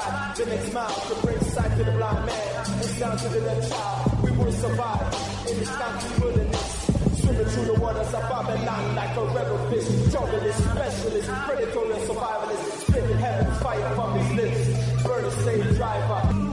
shot 0.00 0.36
the 0.36 0.46
next 0.46 0.72
mile 0.72 0.88
to 0.88 1.14
bring 1.26 1.40
sight 1.40 1.70
to 1.76 1.84
the 1.84 1.92
blind 1.92 2.26
man 2.26 2.66
and 2.66 2.84
sound 2.98 3.18
to 3.18 3.28
the 3.28 3.40
left 3.40 3.70
child. 3.70 4.22
We 4.22 4.30
will 4.32 4.52
survive 4.52 5.12
in 5.50 5.58
this 5.58 5.70
country 5.76 6.10
wilderness. 6.20 7.20
Swimming 7.20 7.44
through 7.46 7.64
the 7.64 7.80
waters 7.80 8.14
of 8.14 8.22
Babylon 8.22 8.94
like 8.94 9.16
a 9.16 9.24
rebel 9.24 9.58
fish. 9.70 10.12
Journalist, 10.12 10.58
specialist, 10.58 11.28
predatory 11.28 11.94
survivalist. 12.06 12.86
Spitting 12.86 13.18
heaven 13.18 13.54
fire 13.60 13.94
from 13.94 14.18
his 14.18 14.36
lips. 14.36 15.02
Burning 15.02 15.30
slave 15.30 15.76
driver. 15.76 16.45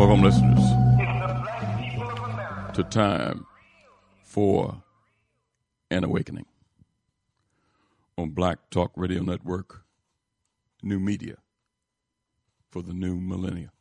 Welcome, 0.00 0.22
listeners, 0.22 0.58
to 2.72 2.82
Time 2.88 3.44
for 4.24 4.82
an 5.90 6.04
Awakening 6.04 6.46
on 8.16 8.30
Black 8.30 8.70
Talk 8.70 8.92
Radio 8.96 9.20
Network, 9.20 9.82
new 10.82 10.98
media 10.98 11.36
for 12.70 12.80
the 12.80 12.94
new 12.94 13.20
millennia. 13.20 13.72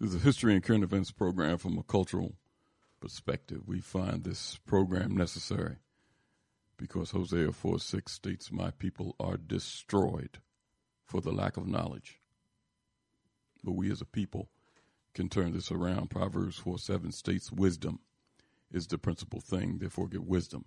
This 0.00 0.14
is 0.14 0.22
a 0.22 0.24
history 0.24 0.54
and 0.54 0.62
current 0.62 0.82
events 0.82 1.10
program 1.10 1.58
from 1.58 1.76
a 1.76 1.82
cultural 1.82 2.32
perspective. 3.02 3.64
We 3.66 3.82
find 3.82 4.24
this 4.24 4.58
program 4.64 5.14
necessary 5.14 5.76
because 6.78 7.10
Hosea 7.10 7.52
4 7.52 7.80
6 7.80 8.10
states, 8.10 8.50
My 8.50 8.70
people 8.70 9.14
are 9.20 9.36
destroyed 9.36 10.38
for 11.04 11.20
the 11.20 11.32
lack 11.32 11.58
of 11.58 11.66
knowledge. 11.66 12.17
But 13.68 13.76
we 13.76 13.92
as 13.92 14.00
a 14.00 14.06
people 14.06 14.48
can 15.12 15.28
turn 15.28 15.52
this 15.52 15.70
around. 15.70 16.08
Proverbs 16.08 16.56
4 16.56 16.78
7 16.78 17.12
states, 17.12 17.52
Wisdom 17.52 17.98
is 18.72 18.86
the 18.86 18.96
principal 18.96 19.42
thing, 19.42 19.76
therefore 19.76 20.08
get 20.08 20.24
wisdom. 20.24 20.64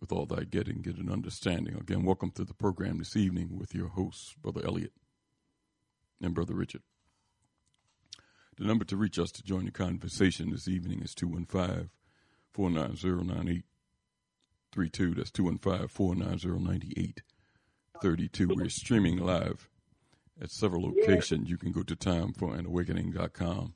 With 0.00 0.10
all 0.10 0.26
thy 0.26 0.42
getting, 0.42 0.82
get 0.82 0.96
an 0.96 1.08
understanding. 1.08 1.76
Again, 1.76 2.02
welcome 2.02 2.32
to 2.32 2.42
the 2.42 2.54
program 2.54 2.98
this 2.98 3.14
evening 3.14 3.56
with 3.56 3.72
your 3.72 3.86
hosts, 3.86 4.34
Brother 4.42 4.62
Elliot 4.64 4.90
and 6.20 6.34
Brother 6.34 6.54
Richard. 6.54 6.82
The 8.56 8.64
number 8.64 8.84
to 8.86 8.96
reach 8.96 9.20
us 9.20 9.30
to 9.30 9.44
join 9.44 9.66
the 9.66 9.70
conversation 9.70 10.50
this 10.50 10.66
evening 10.66 11.02
is 11.02 11.14
215 11.14 11.90
490 12.50 13.28
9832. 13.28 15.14
That's 15.14 15.30
215 15.30 15.86
490 15.86 17.22
9832. 18.02 18.48
We're 18.56 18.68
streaming 18.68 19.18
live 19.18 19.69
at 20.40 20.50
several 20.50 20.82
locations. 20.82 21.50
You 21.50 21.58
can 21.58 21.72
go 21.72 21.82
to 21.82 21.96
timeforanawakening.com, 21.96 23.74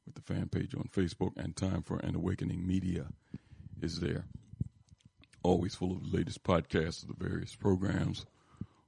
with 0.09 0.15
the 0.15 0.35
fan 0.35 0.49
page 0.49 0.75
on 0.75 0.89
Facebook, 0.95 1.33
and 1.37 1.55
Time 1.55 1.83
for 1.83 1.99
an 1.99 2.15
Awakening 2.15 2.67
Media 2.67 3.07
is 3.83 4.01
there. 4.01 4.25
Always 5.43 5.75
full 5.75 5.93
of 5.93 6.03
the 6.03 6.17
latest 6.17 6.43
podcasts 6.43 7.03
of 7.03 7.09
the 7.09 7.29
various 7.29 7.55
programs 7.55 8.25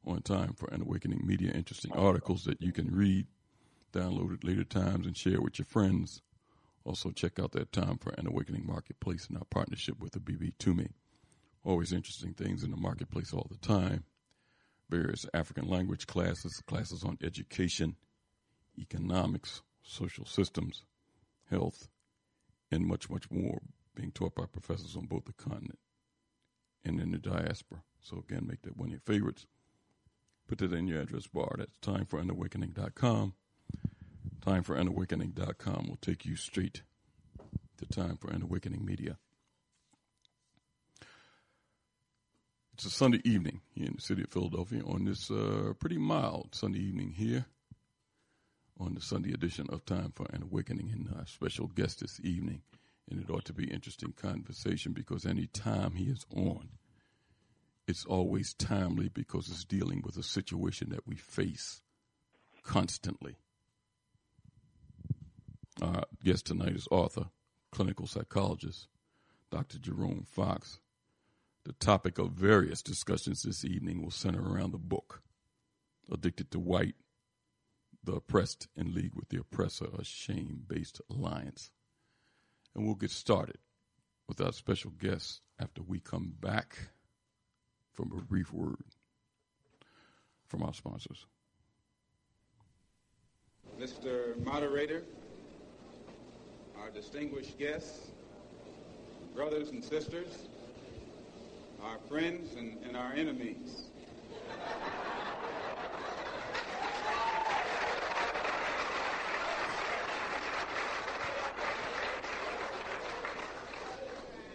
on 0.07 0.23
Time 0.23 0.55
for 0.55 0.69
an 0.69 0.81
Awakening 0.81 1.27
Media. 1.27 1.53
Interesting 1.53 1.93
articles 1.93 2.45
that 2.45 2.63
you 2.63 2.73
can 2.73 2.95
read, 2.95 3.27
download 3.93 4.33
at 4.33 4.45
later 4.45 4.65
times, 4.65 5.07
and 5.07 5.17
share 5.17 5.41
with 5.41 5.59
your 5.59 5.67
friends. 5.67 6.23
Also, 6.85 7.11
check 7.11 7.39
out 7.39 7.53
that 7.53 7.73
Time 7.73 7.99
for 7.99 8.11
an 8.17 8.27
Awakening 8.27 8.67
Marketplace 8.67 9.27
and 9.29 9.37
our 9.37 9.45
partnership 9.45 9.99
with 10.01 10.13
the 10.13 10.19
BB 10.19 10.55
Toomey. 10.59 10.89
Always 11.65 11.93
interesting 11.93 12.33
things 12.33 12.65
in 12.65 12.71
the 12.71 12.77
marketplace 12.77 13.35
all 13.35 13.47
the 13.51 13.59
time. 13.59 14.05
Various 14.89 15.27
African 15.35 15.69
language 15.69 16.07
classes, 16.07 16.63
classes 16.67 17.05
on 17.05 17.19
education, 17.23 17.97
economics, 18.79 19.63
social 19.83 20.25
systems, 20.25 20.85
health, 21.51 21.89
and 22.71 22.87
much, 22.87 23.11
much 23.11 23.31
more 23.31 23.61
being 23.95 24.11
taught 24.11 24.35
by 24.35 24.47
professors 24.47 24.97
on 24.97 25.07
both 25.07 25.27
the 25.27 25.33
continent 25.33 25.79
and 26.85 26.99
in 26.99 27.11
the 27.11 27.19
diaspora. 27.19 27.83
So, 28.01 28.25
again, 28.27 28.47
make 28.47 28.63
that 28.63 28.77
one 28.77 28.89
of 28.89 28.93
your 28.93 29.01
favorites. 29.01 29.47
Put 30.49 30.59
that 30.59 30.73
in 30.73 30.89
your 30.89 31.03
address 31.03 31.27
bar. 31.27 31.55
That's 31.59 31.77
timeforanawakening.com. 34.41 34.65
Timeforanawakening.com 34.65 35.87
will 35.89 35.99
take 36.01 36.25
you 36.25 36.37
straight 36.37 36.83
to 37.79 37.87
Time 37.87 38.17
for 38.17 38.31
Awakening 38.31 38.85
Media. 38.85 39.17
It's 42.75 42.87
a 42.87 42.91
Sunday 42.91 43.21
evening 43.25 43.61
here 43.75 43.87
in 43.87 43.95
the 43.97 44.01
city 44.01 44.23
of 44.23 44.31
Philadelphia 44.31 44.83
on 44.87 45.05
this 45.05 45.31
uh, 45.31 45.75
pretty 45.79 45.99
mild 45.99 46.55
Sunday 46.55 46.79
evening 46.79 47.11
here 47.11 47.45
on 48.79 48.95
the 48.95 49.03
Sunday 49.03 49.33
edition 49.33 49.67
of 49.71 49.85
Time 49.85 50.13
for 50.15 50.27
an 50.33 50.43
Awakening 50.43 50.91
and 50.91 51.15
our 51.17 51.27
special 51.27 51.67
guest 51.67 52.01
this 52.01 52.19
evening. 52.23 52.63
And 53.11 53.21
it 53.21 53.31
ought 53.31 53.45
to 53.47 53.53
be 53.53 53.71
interesting 53.71 54.13
conversation 54.13 54.93
because 54.93 55.27
any 55.27 55.47
time 55.47 55.93
he 55.93 56.05
is 56.05 56.25
on, 56.35 56.71
it's 57.87 58.07
always 58.07 58.55
timely 58.55 59.09
because 59.09 59.49
it's 59.49 59.65
dealing 59.65 60.01
with 60.05 60.17
a 60.17 60.23
situation 60.23 60.91
that 60.91 61.07
we 61.07 61.17
face 61.17 61.83
constantly. 62.63 63.37
Our 65.81 66.05
guest 66.23 66.47
tonight 66.47 66.77
is 66.77 66.87
author, 66.91 67.27
clinical 67.73 68.07
psychologist, 68.07 68.89
Dr. 69.51 69.79
Jerome 69.79 70.27
Fox. 70.31 70.81
The 71.65 71.73
topic 71.75 72.19
of 72.19 72.33
various 72.33 72.83
discussions 72.83 73.43
this 73.43 73.65
evening 73.65 74.03
will 74.03 74.11
center 74.11 74.43
around 74.43 74.73
the 74.73 74.79
book, 74.79 75.23
Addicted 76.13 76.51
to 76.51 76.59
White 76.59 76.97
the 78.05 78.13
oppressed 78.13 78.69
in 78.77 78.95
league 78.95 79.15
with 79.15 79.29
the 79.29 79.39
oppressor, 79.39 79.87
a 79.99 80.05
shame 80.05 80.63
based 80.67 81.01
alliance. 81.11 81.71
And 82.75 82.85
we'll 82.85 82.95
get 82.95 83.11
started 83.11 83.59
with 84.29 84.41
our 84.41 84.53
special 84.53 84.91
guest 84.91 85.41
after 85.59 85.83
we 85.83 86.01
come 86.01 86.33
back 86.41 86.79
from 87.93 88.13
a 88.17 88.23
brief 88.23 88.53
word 88.53 88.85
from 90.47 90.63
our 90.63 90.73
sponsors. 90.73 91.27
Mr. 93.79 94.43
Moderator, 94.45 95.03
our 96.83 96.91
distinguished 96.91 97.59
guests, 97.59 98.09
brothers 99.35 99.71
and 99.71 99.85
sisters, 99.85 100.49
our 101.83 101.99
friends 102.09 102.55
and, 102.57 102.79
and 102.85 102.97
our 102.97 103.13
enemies. 103.13 103.85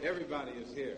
Everybody 0.03 0.51
is 0.51 0.73
here. 0.73 0.97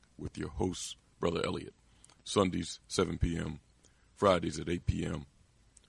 with 0.21 0.37
your 0.37 0.49
host, 0.49 0.97
Brother 1.19 1.41
Elliot. 1.43 1.73
Sundays, 2.23 2.79
7 2.87 3.17
p.m., 3.17 3.59
Fridays 4.15 4.59
at 4.59 4.69
8 4.69 4.85
p.m. 4.85 5.25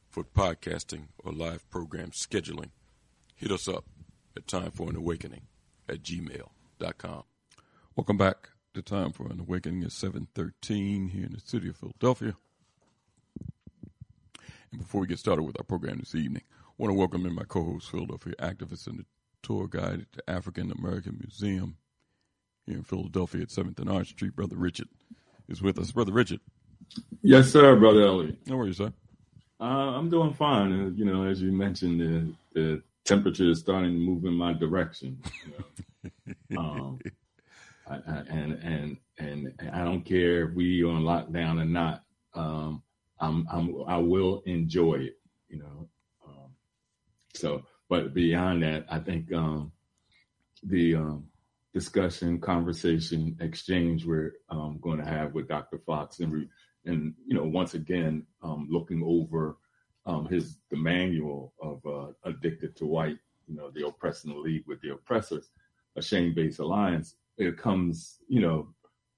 for 0.09 0.25
podcasting 0.25 1.09
or 1.23 1.33
live 1.33 1.69
program 1.69 2.11
scheduling. 2.11 2.71
Hit 3.37 3.51
us 3.51 3.69
up 3.69 3.85
at 4.37 4.49
Time 4.49 4.71
for 4.71 4.89
an 4.89 4.97
Awakening 4.97 5.43
at 5.89 6.03
gmail.com. 6.03 7.25
Welcome 7.95 8.17
back 8.17 8.49
to 8.73 8.81
Time 8.81 9.13
for 9.13 9.27
an 9.27 9.39
Awakening 9.39 9.85
at 9.85 9.93
713 9.93 11.09
here 11.09 11.27
in 11.27 11.33
the 11.33 11.41
city 11.41 11.69
of 11.69 11.77
Philadelphia. 11.77 12.35
And 14.71 14.81
before 14.81 15.03
we 15.03 15.07
get 15.07 15.19
started 15.19 15.43
with 15.43 15.61
our 15.61 15.65
program 15.65 15.99
this 15.99 16.15
evening, 16.15 16.43
I 16.49 16.73
want 16.79 16.91
to 16.91 16.99
welcome 16.99 17.27
in 17.27 17.35
my 17.35 17.45
co-host, 17.45 17.91
Philadelphia 17.91 18.35
activist 18.41 18.87
and 18.87 19.01
the 19.01 19.05
tour 19.43 19.69
guide 19.69 20.01
at 20.01 20.13
the 20.13 20.31
African 20.31 20.73
American 20.73 21.19
Museum 21.21 21.77
here 22.67 22.77
in 22.77 22.85
Philadelphia 22.85 23.43
at 23.43 23.49
7th 23.49 23.79
and 23.79 23.91
Arch 23.91 24.11
Street. 24.11 24.35
Brother 24.35 24.57
Richard 24.57 24.89
is 25.49 25.63
with 25.63 25.79
us. 25.79 25.93
Brother 25.93 26.13
Richard. 26.13 26.41
Yes, 27.23 27.51
sir, 27.51 27.77
Brother 27.77 28.03
Elliot. 28.03 28.39
How 28.49 28.59
are 28.59 28.67
you, 28.67 28.73
sir? 28.73 28.93
Uh, 29.61 29.65
I'm 29.65 30.11
doing 30.11 30.35
fine. 30.35 30.73
Uh, 30.73 30.91
you 30.91 31.05
know, 31.05 31.25
as 31.25 31.41
you 31.41 31.53
mentioned, 31.53 32.01
the, 32.01 32.61
the 32.61 32.83
temperature 33.05 33.51
is 33.51 33.61
starting 33.61 33.93
to 33.93 33.99
move 33.99 34.25
in 34.25 34.35
my 34.35 34.53
direction. 34.53 35.23
You 35.47 35.53
know? 36.57 36.59
um, 36.59 36.99
I, 37.89 37.95
I, 37.95 38.23
and 38.29 38.53
and 38.63 38.97
and 39.19 39.71
I 39.73 39.85
don't 39.85 40.03
care 40.03 40.49
if 40.49 40.55
we 40.55 40.83
are 40.83 40.89
on 40.89 41.03
lockdown 41.03 41.61
or 41.61 41.65
not. 41.65 42.05
Um, 42.35 42.83
I'm, 43.21 43.47
I'm 43.51 43.75
I 43.87 43.97
will 43.99 44.43
enjoy 44.47 44.95
it. 44.95 45.19
You 45.49 45.59
know. 45.59 45.89
Um, 46.27 46.51
so, 47.35 47.63
but 47.89 48.15
beyond 48.15 48.63
that, 48.63 48.87
I 48.89 48.99
think 48.99 49.33
um, 49.33 49.73
the 50.63 50.97
um, 50.97 51.27
discussion, 51.73 52.41
conversation, 52.41 53.37
exchange 53.41 54.05
we're 54.05 54.35
um, 54.51 54.79
going 54.83 54.99
to 54.99 55.05
have 55.05 55.33
with 55.33 55.49
Dr. 55.49 55.79
Fox, 55.79 56.21
and 56.21 56.33
re, 56.33 56.49
and 56.85 57.15
you 57.27 57.35
know, 57.35 57.45
once 57.45 57.75
again, 57.75 58.27
um, 58.43 58.69
looking 58.71 59.03
over 59.05 59.57
um, 60.07 60.27
his 60.27 60.59
the 60.71 60.77
manual 60.77 61.55
of 61.61 61.81
uh, 61.87 62.13
Addicted 62.25 62.77
to 62.77 62.87
White, 62.87 63.19
you 63.47 63.57
know, 63.57 63.71
the 63.71 63.81
the 63.81 64.35
league 64.35 64.65
with 64.67 64.81
the 64.81 64.91
oppressors. 64.93 65.51
a 65.97 66.03
shame 66.03 66.35
based 66.35 66.59
alliance, 66.59 67.17
it 67.39 67.57
comes, 67.57 68.19
you 68.29 68.41
know, 68.41 68.69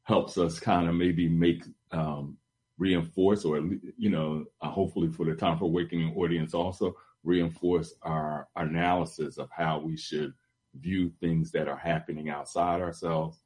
helps 0.05 0.39
us 0.39 0.61
kind 0.61 0.89
of 0.89 0.95
maybe 0.95 1.29
make 1.29 1.65
um, 1.91 2.37
reinforce 2.79 3.45
or 3.45 3.59
you 3.97 4.11
know 4.11 4.45
uh, 4.61 4.69
hopefully 4.69 5.09
for 5.09 5.25
the 5.25 5.35
time 5.35 5.57
for 5.59 5.65
awakening 5.65 6.15
audience 6.17 6.55
also 6.55 6.95
reinforce 7.23 7.95
our 8.03 8.49
analysis 8.57 9.39
of 9.39 9.49
how 9.57 9.79
we 9.79 9.97
should 9.97 10.33
view 10.81 11.11
things 11.21 11.51
that 11.53 11.69
are 11.69 11.77
happening 11.77 12.29
outside 12.29 12.81
ourselves 12.81 13.41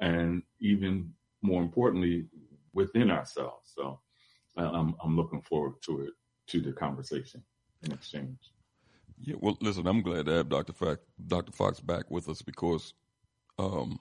and 0.00 0.42
even 0.60 1.12
more 1.42 1.62
importantly 1.62 2.26
within 2.72 3.10
ourselves. 3.10 3.72
So 3.74 4.00
i'm, 4.56 4.94
I'm 5.02 5.16
looking 5.16 5.42
forward 5.42 5.74
to 5.82 6.02
it 6.02 6.12
to 6.48 6.60
the 6.60 6.72
conversation 6.72 7.42
and 7.82 7.92
exchange. 7.92 8.38
Yeah 9.20 9.36
well 9.40 9.56
listen 9.60 9.86
i'm 9.86 10.02
glad 10.02 10.26
to 10.26 10.32
have 10.32 10.48
dr 10.48 10.72
fox 10.72 11.00
dr 11.26 11.52
fox 11.52 11.80
back 11.80 12.10
with 12.10 12.28
us 12.28 12.42
because 12.42 12.94
um 13.58 13.98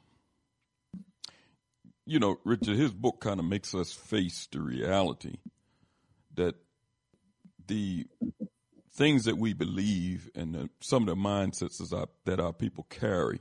you 2.06 2.20
know, 2.20 2.40
Richard, 2.44 2.78
his 2.78 2.92
book 2.92 3.22
kind 3.22 3.40
of 3.40 3.46
makes 3.46 3.74
us 3.74 3.92
face 3.92 4.48
the 4.52 4.60
reality 4.60 5.38
that 6.36 6.56
the 7.68 8.06
things 8.94 9.26
that 9.26 9.38
we 9.38 9.54
believe 9.54 10.30
and 10.36 10.54
the, 10.54 10.70
some 10.82 11.08
of 11.08 11.10
the 11.10 11.16
mindsets 11.16 11.78
that 11.78 11.96
our, 11.96 12.08
that 12.26 12.40
our 12.40 12.54
people 12.54 12.86
carry, 12.90 13.40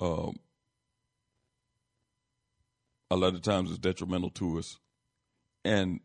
um, 0.00 0.36
a 3.10 3.16
lot 3.16 3.34
of 3.34 3.42
times 3.42 3.70
is 3.70 3.78
detrimental 3.78 4.30
to 4.30 4.58
us. 4.58 4.78
And 5.64 6.00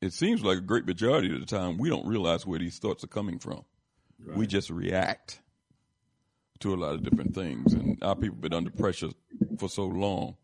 it 0.00 0.12
seems 0.12 0.42
like 0.42 0.58
a 0.58 0.62
great 0.62 0.86
majority 0.86 1.32
of 1.34 1.40
the 1.40 1.46
time 1.46 1.76
we 1.76 1.90
don't 1.90 2.06
realize 2.06 2.46
where 2.46 2.58
these 2.58 2.78
thoughts 2.78 3.04
are 3.04 3.08
coming 3.08 3.38
from. 3.38 3.64
Right. 4.24 4.36
We 4.36 4.46
just 4.46 4.70
react 4.70 5.40
to 6.60 6.74
a 6.74 6.76
lot 6.76 6.94
of 6.94 7.02
different 7.02 7.34
things. 7.34 7.72
And 7.72 7.98
our 8.02 8.14
people 8.14 8.36
have 8.36 8.40
been 8.40 8.54
under 8.54 8.70
pressure 8.70 9.10
for 9.58 9.68
so 9.68 9.86
long. 9.86 10.36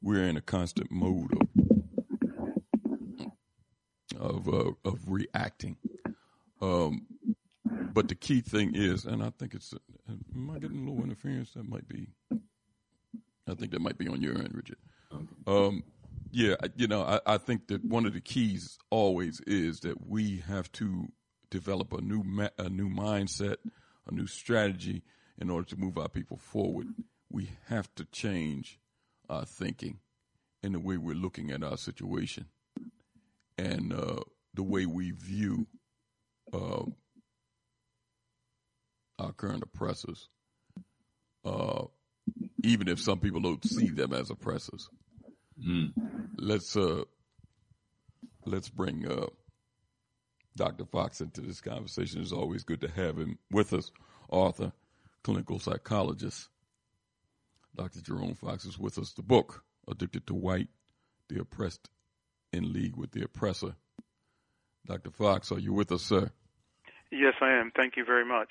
We're 0.00 0.28
in 0.28 0.36
a 0.36 0.40
constant 0.40 0.90
mode 0.90 1.41
of 4.16 4.48
of, 4.48 4.48
uh, 4.48 4.72
of 4.84 4.98
reacting. 5.06 5.76
Um, 6.60 7.06
but 7.64 8.08
the 8.08 8.14
key 8.14 8.40
thing 8.40 8.72
is, 8.74 9.04
and 9.04 9.22
I 9.22 9.30
think 9.30 9.54
it's, 9.54 9.74
am 10.08 10.50
I 10.50 10.58
getting 10.58 10.86
a 10.86 10.90
little 10.90 11.04
interference? 11.04 11.52
That 11.52 11.68
might 11.68 11.88
be, 11.88 12.08
I 12.30 13.54
think 13.54 13.72
that 13.72 13.80
might 13.80 13.98
be 13.98 14.08
on 14.08 14.22
your 14.22 14.38
end, 14.38 14.52
Richard. 14.54 14.78
Um, 15.46 15.84
yeah, 16.30 16.54
you 16.76 16.86
know, 16.86 17.02
I, 17.02 17.20
I 17.34 17.38
think 17.38 17.68
that 17.68 17.84
one 17.84 18.06
of 18.06 18.14
the 18.14 18.20
keys 18.20 18.78
always 18.90 19.40
is 19.40 19.80
that 19.80 20.06
we 20.08 20.42
have 20.46 20.70
to 20.72 21.08
develop 21.50 21.92
a 21.92 22.00
new 22.00 22.22
ma- 22.22 22.48
a 22.58 22.70
new 22.70 22.88
mindset, 22.88 23.56
a 24.10 24.14
new 24.14 24.26
strategy, 24.26 25.02
in 25.38 25.50
order 25.50 25.68
to 25.68 25.76
move 25.76 25.98
our 25.98 26.08
people 26.08 26.36
forward, 26.36 26.86
we 27.30 27.50
have 27.68 27.94
to 27.96 28.04
change 28.06 28.78
our 29.28 29.44
thinking 29.44 29.98
and 30.62 30.74
the 30.74 30.80
way 30.80 30.96
we're 30.96 31.14
looking 31.14 31.50
at 31.50 31.62
our 31.62 31.76
situation 31.76 32.46
and 33.62 33.92
uh, 33.92 34.20
the 34.54 34.62
way 34.62 34.86
we 34.86 35.12
view 35.12 35.66
uh, 36.52 36.84
our 39.18 39.32
current 39.32 39.62
oppressors, 39.62 40.28
uh, 41.44 41.84
even 42.64 42.88
if 42.88 43.00
some 43.00 43.20
people 43.20 43.40
don't 43.40 43.64
see 43.64 43.90
them 43.90 44.12
as 44.12 44.30
oppressors. 44.30 44.88
Mm. 45.64 45.92
Let's 46.36 46.76
uh, 46.76 47.02
let's 48.44 48.68
bring 48.68 49.06
uh, 49.06 49.26
Dr. 50.56 50.84
Fox 50.84 51.20
into 51.20 51.40
this 51.40 51.60
conversation. 51.60 52.20
It's 52.20 52.32
always 52.32 52.64
good 52.64 52.80
to 52.80 52.88
have 52.88 53.16
him 53.16 53.38
with 53.50 53.72
us, 53.72 53.90
Arthur 54.30 54.72
clinical 55.22 55.58
psychologist. 55.58 56.48
Dr. 57.76 58.00
Jerome 58.00 58.34
Fox 58.34 58.64
is 58.64 58.78
with 58.78 58.98
us. 58.98 59.12
The 59.12 59.22
book, 59.22 59.64
Addicted 59.88 60.26
to 60.26 60.34
White, 60.34 60.68
The 61.28 61.40
Oppressed 61.40 61.88
in 62.52 62.72
League 62.72 62.96
with 62.96 63.12
the 63.12 63.22
Oppressor. 63.22 63.74
Dr. 64.86 65.10
Fox, 65.10 65.52
are 65.52 65.58
you 65.58 65.72
with 65.72 65.92
us, 65.92 66.02
sir? 66.02 66.30
Yes, 67.10 67.34
I 67.40 67.52
am. 67.52 67.70
Thank 67.76 67.96
you 67.96 68.04
very 68.04 68.24
much 68.24 68.48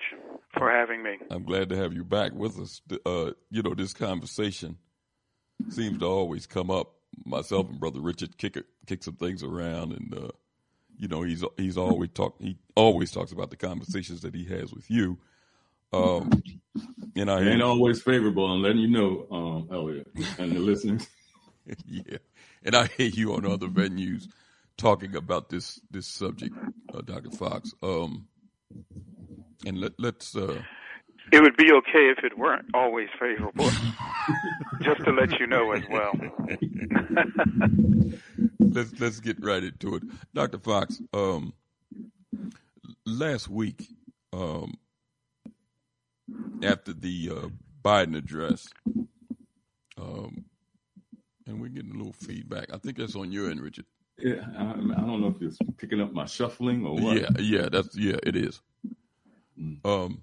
for 0.58 0.72
having 0.72 1.02
me. 1.02 1.18
I'm 1.30 1.44
glad 1.44 1.70
to 1.70 1.78
have 1.78 1.94
you 1.94 2.04
back 2.04 2.32
with 2.34 2.60
us. 2.60 2.82
Uh, 3.06 3.32
you 3.50 3.64
know, 3.64 3.74
this 3.74 3.94
conversation 3.94 4.78
seems 5.70 6.00
to 6.00 6.06
always 6.06 6.46
come 6.46 6.70
up. 6.70 6.94
Myself 7.26 7.70
and 7.70 7.80
Brother 7.80 8.00
Richard 8.00 8.38
kick 8.38 8.58
kick 8.86 9.04
some 9.04 9.16
things 9.16 9.44
around, 9.44 9.94
and 9.94 10.16
uh, 10.16 10.30
you 10.98 11.08
know, 11.08 11.24
he's 11.24 11.44
he's 11.58 11.78
always 11.78 12.12
talk 12.14 12.36
he 12.40 12.58
always 12.76 13.12
talks 13.12 13.32
about 13.32 13.50
the 13.50 13.58
conversations 13.58 14.22
that 14.22 14.36
he 14.36 14.46
has 14.46 14.72
with 14.72 14.90
you. 14.90 15.18
Um, 15.92 16.30
and 17.16 17.30
I 17.30 17.42
ain't 17.42 17.62
always 17.62 18.02
favorable. 18.02 18.46
I'm 18.46 18.62
letting 18.62 18.78
you 18.78 18.88
know, 18.88 19.28
um, 19.30 19.70
Elliot, 19.72 20.08
and 20.38 20.54
the 20.54 20.60
listeners. 20.60 21.08
yeah, 21.86 22.18
and 22.64 22.76
I 22.76 22.88
hear 22.88 23.08
you 23.08 23.34
on 23.34 23.46
other 23.46 23.68
venues 23.68 24.28
talking 24.78 25.16
about 25.16 25.50
this 25.50 25.80
this 25.92 26.08
subject, 26.08 26.56
uh, 26.94 27.02
Doctor 27.02 27.32
Fox. 27.32 27.74
Um, 27.82 28.28
and 29.66 29.80
let 29.80 29.94
let's. 30.00 30.36
Uh, 30.36 30.62
it 31.32 31.42
would 31.42 31.56
be 31.56 31.72
okay 31.72 32.10
if 32.10 32.24
it 32.24 32.38
weren't 32.38 32.66
always 32.74 33.08
favorable. 33.20 33.70
Just 34.82 35.02
to 35.06 35.12
let 35.12 35.40
you 35.40 35.48
know 35.48 35.72
as 35.72 35.84
well. 35.90 36.14
let's 38.60 39.00
let's 39.00 39.20
get 39.20 39.44
right 39.44 39.64
into 39.64 39.96
it, 39.96 40.04
Doctor 40.34 40.60
Fox. 40.60 41.02
Um, 41.14 41.54
last 43.06 43.48
week, 43.48 43.88
um, 44.34 44.74
after 46.64 46.94
the 46.94 47.32
uh, 47.32 47.50
Biden 47.84 48.18
address. 48.18 48.68
Um, 49.98 50.46
and 51.52 51.62
we're 51.62 51.68
getting 51.70 51.92
a 51.92 51.98
little 51.98 52.14
feedback. 52.14 52.74
I 52.74 52.78
think 52.78 52.98
that's 52.98 53.16
on 53.16 53.32
your 53.32 53.50
end, 53.52 53.62
Richard. 53.62 53.86
Yeah, 54.18 54.46
I, 54.58 54.72
I 54.72 55.02
don't 55.02 55.22
know 55.22 55.34
if 55.36 55.42
it's 55.42 55.58
picking 55.78 56.02
up 56.02 56.14
my 56.14 56.26
shuffling 56.26 56.86
or 56.86 56.96
what. 56.96 57.18
Yeah, 57.18 57.30
yeah, 57.40 57.70
that's 57.70 57.96
yeah, 57.96 58.18
it 58.24 58.36
is. 58.36 58.62
Mm. 59.60 59.86
Um, 59.86 60.22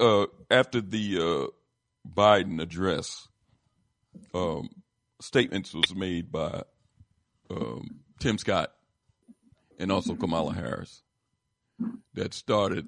uh, 0.00 0.26
after 0.50 0.80
the 0.80 1.18
uh, 1.18 2.08
Biden 2.08 2.60
address, 2.60 3.28
um, 4.34 4.68
statements 5.20 5.74
was 5.74 5.94
made 5.94 6.32
by 6.32 6.62
um, 7.50 8.00
Tim 8.18 8.38
Scott 8.38 8.72
and 9.78 9.92
also 9.92 10.14
Kamala 10.14 10.54
Harris 10.54 11.02
that 12.14 12.32
started 12.32 12.86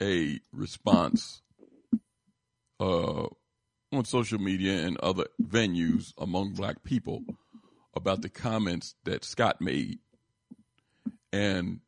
a 0.00 0.40
response 0.52 1.42
uh, 2.78 3.26
on 3.92 4.04
social 4.04 4.38
media 4.38 4.86
and 4.86 4.98
other 4.98 5.26
venues 5.42 6.12
among 6.18 6.52
black 6.52 6.84
people 6.84 7.22
about 7.94 8.22
the 8.22 8.28
comments 8.28 8.94
that 9.04 9.24
Scott 9.24 9.60
made. 9.60 9.98
And 11.32 11.80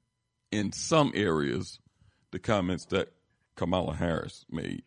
in 0.51 0.73
some 0.73 1.13
areas, 1.15 1.79
the 2.31 2.39
comments 2.39 2.87
that 2.87 3.13
Kamala 3.57 3.95
Harris 3.95 4.45
made 4.51 4.83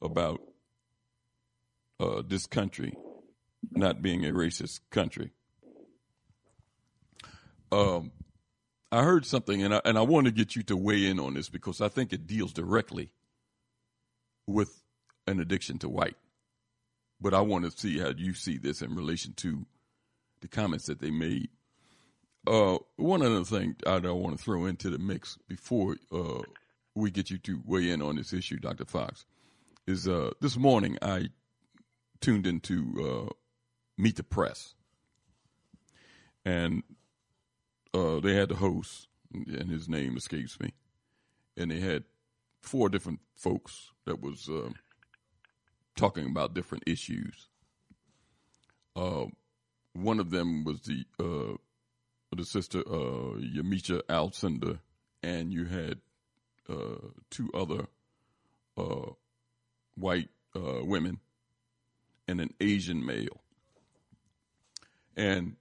about 0.00 0.40
uh, 2.00 2.22
this 2.26 2.46
country 2.46 2.94
not 3.72 4.02
being 4.02 4.24
a 4.26 4.30
racist 4.30 4.80
country. 4.90 5.30
Um, 7.72 8.12
I 8.92 9.02
heard 9.02 9.26
something, 9.26 9.62
and 9.62 9.74
I, 9.74 9.80
and 9.84 9.98
I 9.98 10.02
want 10.02 10.26
to 10.26 10.32
get 10.32 10.54
you 10.54 10.62
to 10.64 10.76
weigh 10.76 11.06
in 11.06 11.18
on 11.18 11.34
this 11.34 11.48
because 11.48 11.80
I 11.80 11.88
think 11.88 12.12
it 12.12 12.26
deals 12.26 12.52
directly 12.52 13.10
with 14.46 14.83
an 15.26 15.40
addiction 15.40 15.78
to 15.78 15.88
white. 15.88 16.16
But 17.20 17.34
I 17.34 17.40
want 17.40 17.64
to 17.64 17.70
see 17.70 17.98
how 17.98 18.12
you 18.16 18.34
see 18.34 18.58
this 18.58 18.82
in 18.82 18.94
relation 18.94 19.32
to 19.38 19.66
the 20.40 20.48
comments 20.48 20.86
that 20.86 21.00
they 21.00 21.10
made. 21.10 21.48
Uh, 22.46 22.78
one 22.96 23.22
other 23.22 23.44
thing 23.44 23.76
I, 23.86 23.94
I 23.94 24.10
want 24.10 24.36
to 24.36 24.42
throw 24.42 24.66
into 24.66 24.90
the 24.90 24.98
mix 24.98 25.38
before 25.48 25.96
uh, 26.12 26.42
we 26.94 27.10
get 27.10 27.30
you 27.30 27.38
to 27.38 27.62
weigh 27.64 27.90
in 27.90 28.02
on 28.02 28.16
this 28.16 28.32
issue, 28.32 28.58
Dr. 28.58 28.84
Fox, 28.84 29.24
is 29.86 30.06
uh, 30.06 30.30
this 30.40 30.56
morning 30.56 30.98
I 31.00 31.28
tuned 32.20 32.46
into 32.46 33.28
uh, 33.28 33.32
Meet 33.96 34.16
the 34.16 34.22
Press. 34.22 34.74
And 36.44 36.82
uh, 37.94 38.20
they 38.20 38.34
had 38.34 38.50
the 38.50 38.56
host, 38.56 39.08
and 39.32 39.70
his 39.70 39.88
name 39.88 40.16
escapes 40.16 40.60
me, 40.60 40.72
and 41.56 41.70
they 41.70 41.80
had 41.80 42.04
four 42.60 42.88
different 42.88 43.20
folks 43.34 43.92
that 44.04 44.20
was 44.20 44.48
uh, 44.48 44.70
talking 45.96 46.26
about 46.26 46.54
different 46.54 46.84
issues. 46.86 47.48
Uh, 48.96 49.26
one 49.92 50.20
of 50.20 50.30
them 50.30 50.64
was 50.64 50.80
the 50.82 51.04
uh, 51.18 51.56
the 52.34 52.44
sister 52.44 52.80
uh, 52.80 53.38
Yamiche 53.38 54.00
Alcindor, 54.08 54.80
and 55.22 55.52
you 55.52 55.66
had 55.66 56.00
uh, 56.68 57.08
two 57.30 57.48
other 57.54 57.86
uh, 58.76 59.12
white 59.96 60.28
uh, 60.56 60.84
women 60.84 61.20
and 62.26 62.40
an 62.40 62.50
Asian 62.60 63.04
male. 63.04 63.42
And 65.16 65.56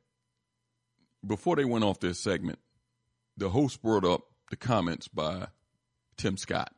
before 1.25 1.55
they 1.55 1.65
went 1.65 1.83
off 1.83 1.99
their 1.99 2.13
segment, 2.15 2.59
the 3.37 3.49
host 3.49 3.81
brought 3.81 4.05
up 4.05 4.21
the 4.49 4.55
comments 4.55 5.07
by 5.07 5.47
Tim 6.17 6.37
Scott. 6.37 6.73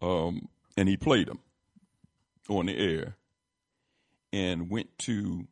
um, 0.00 0.48
and 0.76 0.88
he 0.88 0.96
played 0.96 1.26
them 1.26 1.40
on 2.48 2.66
the 2.66 2.76
air, 2.76 3.16
and 4.32 4.70
went 4.70 4.96
to 4.98 5.46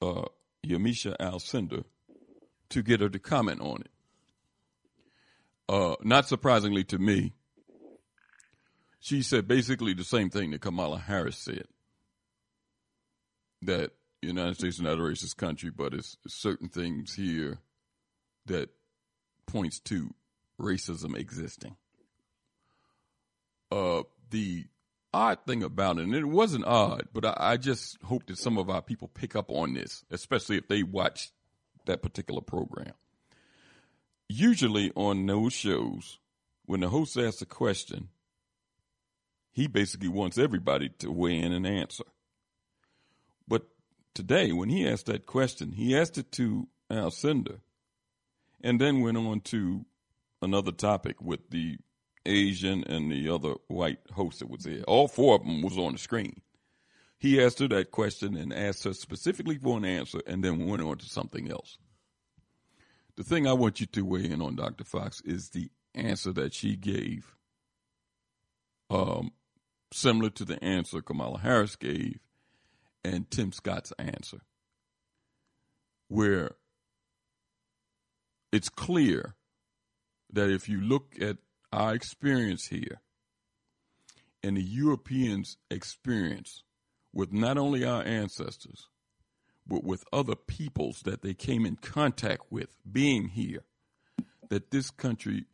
uh, 0.00 0.24
Yamiche 0.66 1.16
Alcindor 1.18 1.84
to 2.70 2.82
get 2.82 3.00
her 3.00 3.08
to 3.08 3.18
comment 3.18 3.60
on 3.60 3.82
it. 3.82 3.90
Uh, 5.68 5.96
not 6.02 6.28
surprisingly 6.28 6.84
to 6.84 6.98
me, 6.98 7.32
she 9.00 9.22
said 9.22 9.48
basically 9.48 9.94
the 9.94 10.04
same 10.04 10.30
thing 10.30 10.50
that 10.50 10.60
Kamala 10.60 10.98
Harris 10.98 11.36
said 11.36 11.64
that 13.62 13.90
the 14.20 14.28
United 14.28 14.54
States 14.54 14.76
is 14.76 14.82
not 14.82 14.98
a 14.98 15.02
racist 15.02 15.36
country, 15.36 15.70
but 15.70 15.92
it's 15.92 16.16
certain 16.28 16.68
things 16.68 17.14
here 17.14 17.58
that 18.46 18.70
points 19.46 19.80
to 19.80 20.14
racism 20.60 21.16
existing. 21.16 21.76
Uh, 23.70 24.02
the 24.30 24.66
odd 25.12 25.38
thing 25.46 25.62
about 25.62 25.98
it, 25.98 26.04
and 26.04 26.14
it 26.14 26.24
wasn't 26.24 26.64
odd, 26.64 27.08
but 27.12 27.24
I, 27.24 27.34
I 27.38 27.56
just 27.56 28.00
hope 28.02 28.26
that 28.26 28.38
some 28.38 28.58
of 28.58 28.70
our 28.70 28.82
people 28.82 29.08
pick 29.08 29.36
up 29.36 29.50
on 29.50 29.74
this, 29.74 30.04
especially 30.10 30.56
if 30.56 30.68
they 30.68 30.82
watch 30.82 31.30
that 31.86 32.02
particular 32.02 32.40
program. 32.40 32.92
Usually 34.28 34.92
on 34.94 35.26
those 35.26 35.52
shows, 35.52 36.18
when 36.64 36.80
the 36.80 36.88
host 36.88 37.16
asks 37.18 37.42
a 37.42 37.46
question, 37.46 38.08
he 39.50 39.66
basically 39.66 40.08
wants 40.08 40.38
everybody 40.38 40.88
to 41.00 41.10
weigh 41.10 41.38
in 41.38 41.52
and 41.52 41.66
answer. 41.66 42.04
But 43.46 43.68
today, 44.14 44.52
when 44.52 44.70
he 44.70 44.88
asked 44.88 45.06
that 45.06 45.26
question, 45.26 45.72
he 45.72 45.96
asked 45.96 46.16
it 46.16 46.32
to 46.32 46.68
Alcindor 46.90 47.58
and 48.62 48.80
then 48.80 49.00
went 49.00 49.18
on 49.18 49.40
to 49.40 49.84
another 50.40 50.72
topic 50.72 51.20
with 51.20 51.50
the 51.50 51.78
Asian 52.26 52.84
and 52.84 53.10
the 53.10 53.28
other 53.28 53.54
white 53.68 53.98
host 54.12 54.38
that 54.38 54.50
was 54.50 54.64
there. 54.64 54.82
All 54.84 55.08
four 55.08 55.36
of 55.36 55.44
them 55.44 55.62
was 55.62 55.76
on 55.76 55.92
the 55.92 55.98
screen. 55.98 56.40
He 57.18 57.42
asked 57.42 57.60
her 57.60 57.68
that 57.68 57.90
question 57.90 58.36
and 58.36 58.52
asked 58.52 58.84
her 58.84 58.92
specifically 58.92 59.56
for 59.56 59.76
an 59.76 59.84
answer 59.84 60.20
and 60.26 60.42
then 60.42 60.66
went 60.66 60.82
on 60.82 60.98
to 60.98 61.06
something 61.06 61.50
else. 61.50 61.78
The 63.16 63.22
thing 63.22 63.46
I 63.46 63.52
want 63.52 63.80
you 63.80 63.86
to 63.86 64.04
weigh 64.04 64.24
in 64.24 64.40
on, 64.42 64.56
Dr. 64.56 64.84
Fox, 64.84 65.20
is 65.20 65.50
the 65.50 65.70
answer 65.94 66.32
that 66.32 66.54
she 66.54 66.76
gave, 66.76 67.36
um, 68.90 69.32
similar 69.92 70.30
to 70.30 70.44
the 70.44 70.62
answer 70.64 71.02
Kamala 71.02 71.38
Harris 71.38 71.76
gave 71.76 72.18
and 73.04 73.30
Tim 73.30 73.52
Scott's 73.52 73.92
answer, 73.98 74.40
where 76.08 76.56
it's 78.50 78.68
clear 78.68 79.34
that 80.32 80.50
if 80.50 80.68
you 80.68 80.80
look 80.80 81.14
at 81.20 81.36
our 81.72 81.94
experience 81.94 82.66
here 82.66 83.00
and 84.42 84.56
the 84.56 84.62
Europeans' 84.62 85.56
experience 85.70 86.64
with 87.12 87.32
not 87.32 87.58
only 87.58 87.84
our 87.84 88.02
ancestors, 88.02 88.88
but 89.66 89.84
with 89.84 90.04
other 90.12 90.34
peoples 90.34 91.02
that 91.04 91.22
they 91.22 91.34
came 91.34 91.64
in 91.64 91.76
contact 91.76 92.42
with 92.50 92.76
being 92.90 93.28
here, 93.28 93.62
that 94.48 94.70
this 94.70 94.90
country 94.90 95.46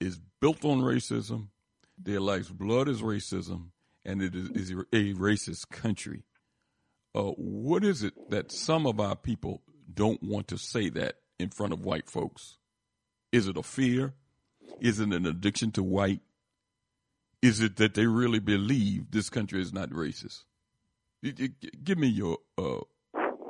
is 0.00 0.20
built 0.40 0.64
on 0.64 0.80
racism, 0.80 1.48
their 1.96 2.20
life's 2.20 2.48
blood 2.48 2.88
is 2.88 3.02
racism, 3.02 3.68
and 4.04 4.20
it 4.20 4.34
is, 4.34 4.50
is 4.50 4.70
a 4.70 5.14
racist 5.14 5.70
country. 5.70 6.24
Uh, 7.14 7.30
what 7.36 7.84
is 7.84 8.02
it 8.02 8.14
that 8.30 8.50
some 8.50 8.86
of 8.86 8.98
our 8.98 9.14
people 9.14 9.62
don't 9.92 10.22
want 10.22 10.48
to 10.48 10.58
say 10.58 10.88
that 10.88 11.16
in 11.38 11.50
front 11.50 11.72
of 11.72 11.84
white 11.84 12.10
folks? 12.10 12.58
Is 13.30 13.46
it 13.46 13.56
a 13.56 13.62
fear? 13.62 14.14
Is 14.80 15.00
it 15.00 15.12
an 15.12 15.26
addiction 15.26 15.70
to 15.72 15.82
white? 15.82 16.20
Is 17.40 17.60
it 17.60 17.76
that 17.76 17.94
they 17.94 18.06
really 18.06 18.38
believe 18.38 19.10
this 19.10 19.28
country 19.28 19.60
is 19.60 19.72
not 19.72 19.90
racist? 19.90 20.44
Give 21.22 21.98
me 21.98 22.08
your 22.08 22.38
uh, 22.58 22.80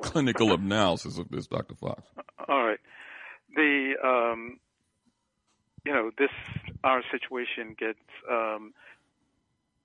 clinical 0.03 0.53
analysis 0.53 1.19
of 1.19 1.31
this, 1.31 1.47
Dr. 1.47 1.75
Fox. 1.75 2.03
All 2.49 2.67
right. 2.67 2.79
The 3.55 3.95
um, 4.05 4.59
you 5.85 5.93
know 5.93 6.11
this 6.19 6.31
our 6.85 7.03
situation 7.11 7.75
gets 7.79 7.99
um, 8.31 8.73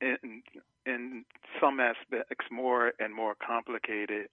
in 0.02 0.42
in 0.86 1.26
some 1.62 1.80
aspects 1.80 2.46
more 2.52 2.94
and 3.00 3.14
more 3.14 3.36
complicated. 3.46 4.30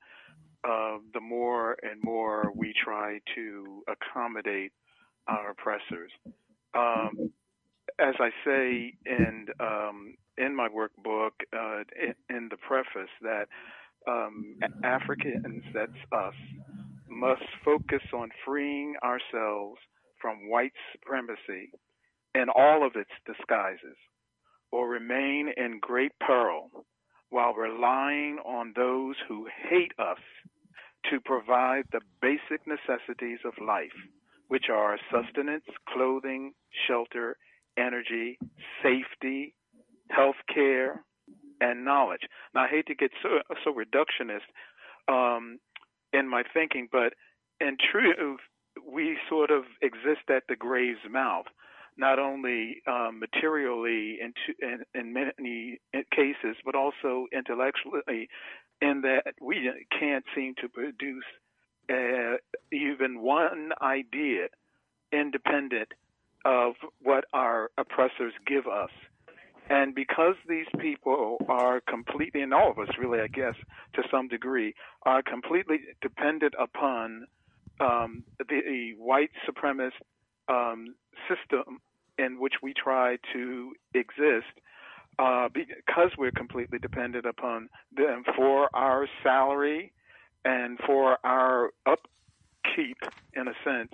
Uh, 0.64 0.98
the 1.12 1.20
more 1.20 1.76
and 1.82 2.02
more 2.02 2.50
we 2.54 2.72
try 2.72 3.20
to 3.34 3.82
accommodate 3.86 4.72
our 5.28 5.50
oppressors. 5.50 6.10
Um, 6.74 7.32
as 7.98 8.14
I 8.18 8.30
say 8.44 8.94
in 9.06 9.46
um, 9.60 10.16
in 10.36 10.54
my 10.56 10.68
workbook, 10.68 11.30
uh, 11.52 11.84
in, 12.00 12.36
in, 12.36 12.48
the 12.50 12.56
preface, 12.56 13.10
that 13.22 13.46
um, 14.08 14.56
Africans, 14.82 15.62
that's 15.72 15.92
us, 16.10 16.34
must 17.08 17.44
focus 17.64 18.02
on 18.12 18.30
freeing 18.44 18.94
ourselves 19.04 19.78
from 20.20 20.50
white 20.50 20.72
supremacy 20.92 21.70
in 22.34 22.46
all 22.48 22.84
of 22.84 22.96
its 22.96 23.10
disguises, 23.26 23.96
or 24.72 24.88
remain 24.88 25.52
in 25.56 25.78
great 25.80 26.12
peril 26.18 26.70
while 27.30 27.54
relying 27.54 28.38
on 28.44 28.72
those 28.74 29.14
who 29.28 29.46
hate 29.68 29.92
us 29.98 30.18
to 31.10 31.20
provide 31.20 31.84
the 31.92 32.00
basic 32.20 32.66
necessities 32.66 33.38
of 33.44 33.52
life 33.64 33.92
which 34.48 34.66
are 34.72 34.98
sustenance, 35.10 35.64
clothing, 35.88 36.52
shelter, 36.86 37.36
energy, 37.76 38.38
safety, 38.82 39.54
health 40.10 40.36
care, 40.52 41.04
and 41.60 41.84
knowledge. 41.84 42.22
Now, 42.54 42.64
I 42.64 42.68
hate 42.68 42.86
to 42.86 42.94
get 42.94 43.10
so, 43.22 43.38
so 43.64 43.72
reductionist 43.72 44.48
um, 45.08 45.58
in 46.12 46.28
my 46.28 46.42
thinking, 46.52 46.88
but 46.90 47.14
in 47.60 47.76
truth, 47.92 48.40
we 48.86 49.16
sort 49.28 49.50
of 49.50 49.64
exist 49.82 50.28
at 50.28 50.42
the 50.48 50.56
grave's 50.56 50.98
mouth, 51.10 51.46
not 51.96 52.18
only 52.18 52.82
um, 52.86 53.20
materially 53.20 54.18
in, 54.20 54.32
in, 54.60 54.78
in 54.94 55.12
many 55.12 55.78
cases, 56.14 56.56
but 56.64 56.74
also 56.74 57.26
intellectually, 57.32 58.28
in 58.80 59.02
that 59.02 59.34
we 59.40 59.70
can't 59.98 60.24
seem 60.34 60.54
to 60.60 60.68
produce 60.68 61.24
uh, 61.90 62.36
even 62.72 63.20
one 63.20 63.70
idea 63.82 64.48
independent 65.12 65.88
of 66.44 66.74
what 67.02 67.24
our 67.32 67.70
oppressors 67.78 68.32
give 68.46 68.66
us. 68.66 68.90
And 69.70 69.94
because 69.94 70.34
these 70.46 70.66
people 70.78 71.38
are 71.48 71.80
completely, 71.80 72.42
and 72.42 72.52
all 72.52 72.70
of 72.70 72.78
us 72.78 72.88
really, 72.98 73.20
I 73.20 73.28
guess, 73.28 73.54
to 73.94 74.02
some 74.10 74.28
degree, 74.28 74.74
are 75.04 75.22
completely 75.22 75.78
dependent 76.02 76.54
upon 76.60 77.26
um, 77.80 78.24
the, 78.38 78.44
the, 78.44 78.92
white 78.98 79.30
supremacist 79.48 79.92
um, 80.48 80.94
system 81.28 81.80
in 82.18 82.38
which 82.38 82.54
we 82.62 82.74
try 82.74 83.16
to 83.32 83.72
exist, 83.94 84.52
uh, 85.18 85.48
because 85.52 86.10
we're 86.18 86.30
completely 86.30 86.78
dependent 86.78 87.24
upon 87.24 87.68
them 87.96 88.22
for 88.36 88.68
our 88.74 89.08
salary, 89.22 89.92
and 90.44 90.78
for 90.86 91.18
our 91.24 91.70
upkeep, 91.86 92.98
in 93.34 93.48
a 93.48 93.54
sense, 93.64 93.92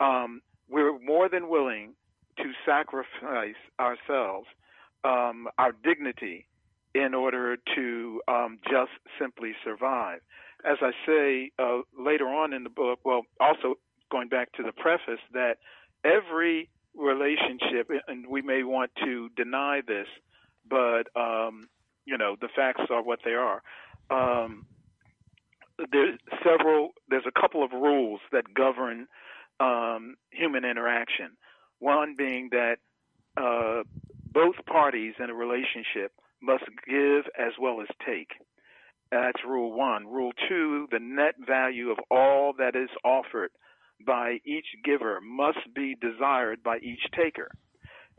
um, 0.00 0.40
we're 0.68 0.98
more 0.98 1.28
than 1.28 1.48
willing 1.48 1.94
to 2.38 2.52
sacrifice 2.64 3.56
ourselves, 3.80 4.46
um, 5.04 5.48
our 5.58 5.72
dignity, 5.72 6.46
in 6.94 7.14
order 7.14 7.56
to 7.74 8.20
um, 8.28 8.58
just 8.70 8.90
simply 9.18 9.52
survive. 9.64 10.20
As 10.64 10.78
I 10.80 10.90
say 11.06 11.50
uh, 11.58 11.82
later 11.98 12.26
on 12.26 12.52
in 12.52 12.64
the 12.64 12.70
book, 12.70 13.00
well, 13.04 13.22
also 13.40 13.74
going 14.10 14.28
back 14.28 14.52
to 14.52 14.62
the 14.62 14.72
preface, 14.72 15.20
that 15.32 15.58
every 16.04 16.68
relationship, 16.96 17.90
and 18.08 18.26
we 18.26 18.42
may 18.42 18.62
want 18.62 18.90
to 19.04 19.28
deny 19.36 19.82
this, 19.86 20.06
but 20.68 21.04
um, 21.14 21.68
you 22.04 22.18
know 22.18 22.36
the 22.40 22.48
facts 22.54 22.82
are 22.90 23.02
what 23.02 23.20
they 23.24 23.34
are. 23.34 23.62
Um, 24.10 24.66
there's 25.92 26.18
several, 26.44 26.90
there's 27.08 27.26
a 27.26 27.40
couple 27.40 27.62
of 27.64 27.72
rules 27.72 28.20
that 28.32 28.52
govern 28.54 29.06
um, 29.60 30.16
human 30.30 30.64
interaction. 30.64 31.36
One 31.78 32.14
being 32.16 32.50
that 32.52 32.76
uh, 33.36 33.82
both 34.32 34.56
parties 34.66 35.14
in 35.18 35.30
a 35.30 35.34
relationship 35.34 36.12
must 36.42 36.64
give 36.88 37.24
as 37.38 37.52
well 37.60 37.80
as 37.80 37.88
take. 38.06 38.30
That's 39.10 39.42
rule 39.46 39.72
one. 39.76 40.06
Rule 40.06 40.32
two, 40.48 40.86
the 40.90 40.98
net 41.00 41.34
value 41.46 41.90
of 41.90 41.98
all 42.10 42.52
that 42.58 42.76
is 42.76 42.90
offered 43.04 43.50
by 44.06 44.38
each 44.44 44.66
giver 44.84 45.20
must 45.20 45.58
be 45.74 45.96
desired 46.00 46.62
by 46.62 46.78
each 46.78 47.00
taker. 47.16 47.50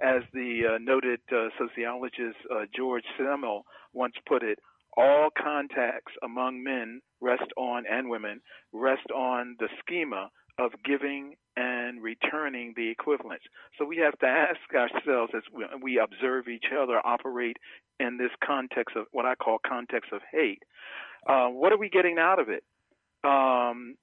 As 0.02 0.24
the 0.34 0.62
uh, 0.66 0.78
noted 0.80 1.20
uh, 1.32 1.50
sociologist 1.58 2.38
uh, 2.50 2.66
George 2.76 3.04
Simmel 3.18 3.66
once 3.94 4.16
put 4.28 4.44
it, 4.44 4.60
all 4.98 5.30
contacts 5.42 6.14
among 6.24 6.64
men 6.64 7.02
rest 7.22 7.52
on 7.58 7.84
and 7.90 8.10
women 8.10 8.42
rest 8.74 9.10
on 9.14 9.56
the 9.60 9.68
schema 9.80 10.30
of 10.58 10.72
giving 10.84 11.36
and 11.56 12.04
returning 12.04 12.74
the 12.76 12.90
equivalents. 12.90 13.46
So 13.78 13.86
we 13.86 13.98
have 13.98 14.18
to 14.20 14.26
ask 14.26 14.60
ourselves 14.74 15.32
as 15.36 15.44
we 15.82 16.00
observe 16.00 16.48
each 16.48 16.66
other 16.78 17.00
operate 17.06 17.58
in 18.00 18.18
this 18.18 18.32
context 18.46 18.96
of 18.96 19.06
what 19.12 19.26
I 19.26 19.36
call 19.36 19.58
context 19.66 20.12
of 20.14 20.22
hate. 20.32 20.64
Uh, 21.28 21.48
what 21.48 21.72
are 21.72 21.78
we 21.78 21.90
getting 21.90 22.18
out 22.18 22.40
of 22.40 22.48
it? 22.50 22.64
Um, 23.24 23.96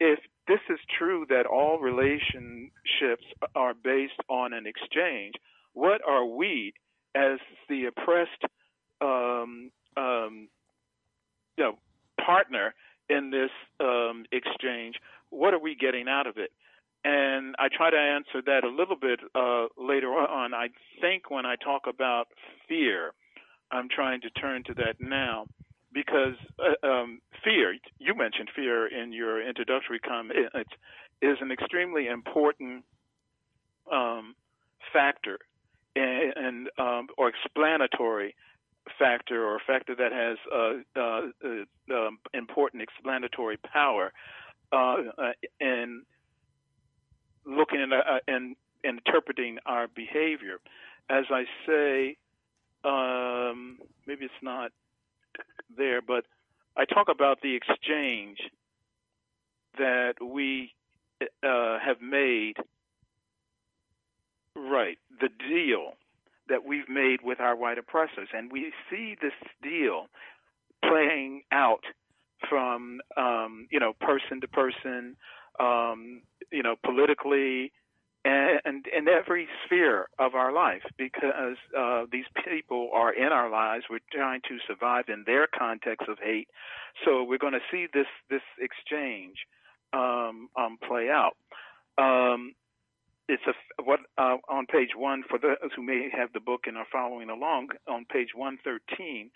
if 0.00 0.18
this 0.48 0.60
is 0.70 0.78
true 0.98 1.26
that 1.28 1.46
all 1.46 1.78
relationships 1.78 3.24
are 3.54 3.74
based 3.74 4.20
on 4.28 4.52
an 4.52 4.66
exchange, 4.66 5.34
what 5.74 6.00
are 6.06 6.24
we 6.26 6.72
as 7.14 7.38
the 7.68 7.86
oppressed 7.86 8.44
um, 9.00 9.70
um, 9.96 10.48
you 11.56 11.64
know, 11.64 11.78
partner 12.24 12.74
in 13.08 13.30
this 13.30 13.50
um, 13.80 14.24
exchange? 14.32 14.96
What 15.30 15.54
are 15.54 15.58
we 15.58 15.74
getting 15.74 16.08
out 16.08 16.26
of 16.26 16.36
it? 16.36 16.52
And 17.04 17.56
I 17.58 17.68
try 17.68 17.90
to 17.90 17.96
answer 17.96 18.42
that 18.46 18.64
a 18.64 18.68
little 18.68 18.96
bit 18.96 19.20
uh, 19.34 19.66
later 19.76 20.08
on. 20.10 20.54
I 20.54 20.68
think 21.00 21.30
when 21.30 21.44
I 21.44 21.56
talk 21.56 21.82
about 21.88 22.28
fear, 22.68 23.12
I'm 23.72 23.88
trying 23.88 24.20
to 24.20 24.30
turn 24.30 24.62
to 24.64 24.74
that 24.74 25.00
now 25.00 25.46
because 25.92 26.34
uh, 26.58 26.86
um, 26.86 27.20
fear, 27.42 27.74
you 27.98 28.14
mentioned 28.14 28.50
fear 28.54 28.86
in 28.86 29.12
your 29.12 29.46
introductory 29.46 29.98
comment—is 29.98 31.36
an 31.40 31.50
extremely 31.50 32.06
important 32.06 32.84
um, 33.90 34.34
factor 34.92 35.38
and, 35.96 36.32
and 36.36 36.68
um, 36.78 37.06
or 37.18 37.28
explanatory 37.28 38.34
factor 38.98 39.44
or 39.44 39.56
a 39.56 39.60
factor 39.66 39.94
that 39.94 40.12
has 40.12 40.38
uh, 40.52 41.00
uh, 41.00 41.94
uh, 41.94 42.10
important 42.34 42.82
explanatory 42.82 43.56
power 43.56 44.12
uh, 44.72 44.96
in 45.60 46.02
looking 47.44 47.80
at 47.80 47.92
uh, 47.92 48.18
and 48.26 48.56
interpreting 48.84 49.58
our 49.66 49.88
behavior. 49.88 50.58
As 51.08 51.24
I 51.30 51.44
say, 51.66 52.16
um, 52.84 53.78
maybe 54.06 54.24
it's 54.24 54.34
not 54.42 54.72
there, 55.76 56.00
but 56.00 56.24
I 56.76 56.84
talk 56.84 57.08
about 57.08 57.40
the 57.42 57.54
exchange 57.54 58.38
that 59.78 60.14
we 60.22 60.74
uh, 61.42 61.78
have 61.78 62.00
made. 62.00 62.56
Right, 64.54 64.98
the 65.20 65.28
deal 65.28 65.94
that 66.52 66.66
we've 66.66 66.88
made 66.88 67.20
with 67.24 67.40
our 67.40 67.56
white 67.56 67.78
oppressors, 67.78 68.28
and 68.34 68.52
we 68.52 68.72
see 68.90 69.16
this 69.22 69.32
deal 69.62 70.06
playing 70.86 71.42
out 71.50 71.84
from 72.48 73.00
um, 73.16 73.66
you 73.70 73.80
know 73.80 73.94
person 74.00 74.40
to 74.42 74.48
person, 74.48 75.16
um, 75.58 76.20
you 76.50 76.62
know 76.62 76.76
politically, 76.84 77.72
and 78.26 78.86
in 78.94 79.08
every 79.08 79.48
sphere 79.64 80.08
of 80.18 80.34
our 80.34 80.52
life 80.52 80.82
because 80.98 81.56
uh, 81.76 82.04
these 82.12 82.26
people 82.44 82.90
are 82.92 83.14
in 83.14 83.32
our 83.32 83.48
lives. 83.48 83.84
We're 83.88 84.00
trying 84.12 84.42
to 84.42 84.58
survive 84.68 85.06
in 85.08 85.24
their 85.24 85.46
context 85.46 86.06
of 86.06 86.18
hate, 86.22 86.48
so 87.02 87.24
we're 87.24 87.38
going 87.38 87.54
to 87.54 87.66
see 87.70 87.86
this 87.94 88.06
this 88.28 88.42
exchange 88.58 89.36
um, 89.94 90.50
um, 90.54 90.76
play 90.86 91.08
out. 91.08 91.36
Um, 91.96 92.52
it's 93.28 93.42
a 93.46 93.82
what 93.82 94.00
uh, 94.18 94.36
on 94.48 94.66
page 94.66 94.90
one 94.96 95.22
for 95.28 95.38
those 95.38 95.56
who 95.76 95.82
may 95.82 96.08
have 96.16 96.32
the 96.32 96.40
book 96.40 96.62
and 96.66 96.76
are 96.76 96.86
following 96.90 97.30
along 97.30 97.68
on 97.88 98.04
page 98.10 98.30
one 98.34 98.58
thirteen. 98.64 99.30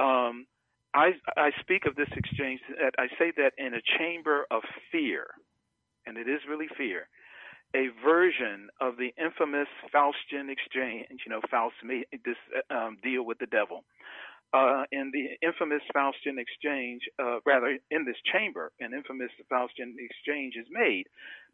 Um, 0.00 0.46
I 0.94 1.12
I 1.36 1.50
speak 1.60 1.86
of 1.86 1.96
this 1.96 2.08
exchange. 2.16 2.60
I 2.98 3.08
say 3.18 3.32
that 3.36 3.52
in 3.58 3.74
a 3.74 3.82
chamber 3.98 4.46
of 4.50 4.62
fear, 4.92 5.26
and 6.06 6.16
it 6.16 6.28
is 6.28 6.40
really 6.48 6.68
fear 6.76 7.08
a 7.74 7.88
version 8.04 8.68
of 8.80 8.96
the 8.96 9.12
infamous 9.18 9.68
Faustian 9.92 10.48
exchange. 10.48 11.06
You 11.26 11.30
know, 11.30 11.40
Faust 11.50 11.74
made 11.84 12.06
this 12.24 12.36
um, 12.70 12.96
deal 13.02 13.24
with 13.24 13.38
the 13.38 13.46
devil. 13.46 13.84
Uh, 14.54 14.84
in 14.92 15.10
the 15.12 15.34
infamous 15.44 15.82
Faustian 15.96 16.38
exchange, 16.38 17.02
uh, 17.20 17.38
rather 17.44 17.76
in 17.90 18.04
this 18.04 18.16
chamber, 18.32 18.70
an 18.78 18.94
infamous 18.94 19.32
Faustian 19.52 19.94
exchange 19.98 20.54
is 20.56 20.66
made 20.70 21.06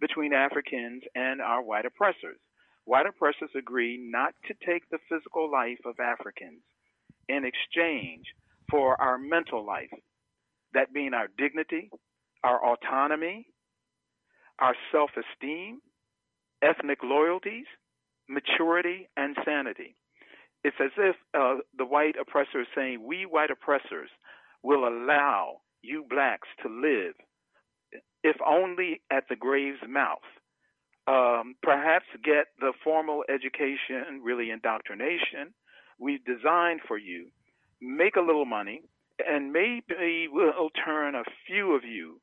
between 0.03 0.35
Africans 0.35 1.03
and 1.15 1.41
our 1.41 1.63
white 1.63 1.87
oppressors. 1.87 2.37
White 2.85 3.07
oppressors 3.07 3.49
agree 3.57 3.97
not 3.99 4.35
to 4.49 4.55
take 4.67 4.83
the 4.91 4.99
physical 5.09 5.51
life 5.51 5.79
of 5.87 5.95
Africans 5.99 6.61
in 7.31 7.47
exchange 7.47 8.27
for 8.71 9.01
our 9.01 9.17
mental 9.17 9.65
life, 9.65 9.91
that 10.75 10.93
being 10.93 11.15
our 11.15 11.29
dignity, 11.39 11.91
our 12.45 12.63
autonomy, 12.63 13.47
our 14.59 14.75
self 14.93 15.11
esteem, 15.17 15.81
ethnic 16.61 16.99
loyalties, 17.03 17.67
maturity, 18.29 19.09
and 19.17 19.37
sanity. 19.43 19.97
It's 20.63 20.77
as 20.83 20.91
if 20.99 21.17
uh, 21.35 21.57
the 21.77 21.87
white 21.87 22.17
oppressor 22.21 22.61
is 22.61 22.67
saying, 22.75 23.03
We 23.05 23.25
white 23.25 23.51
oppressors 23.51 24.11
will 24.63 24.87
allow 24.87 25.61
you 25.83 26.05
blacks 26.09 26.49
to 26.63 26.69
live, 26.69 27.15
if 28.23 28.37
only 28.47 29.01
at 29.11 29.25
the 29.29 29.37
grave's 29.37 29.81
mouth. 29.89 30.19
Um, 31.07 31.55
perhaps 31.63 32.05
get 32.23 32.47
the 32.61 32.73
formal 32.85 33.25
education, 33.29 34.21
really 34.23 34.51
indoctrination, 34.51 35.55
we've 35.99 36.25
designed 36.25 36.81
for 36.87 36.99
you. 36.99 37.29
Make 37.81 38.17
a 38.17 38.21
little 38.21 38.45
money, 38.45 38.83
and 39.27 39.53
maybe 39.53 40.29
we'll 40.31 40.71
turn 40.85 41.15
a 41.15 41.25
few 41.47 41.75
of 41.75 41.85
you 41.85 42.21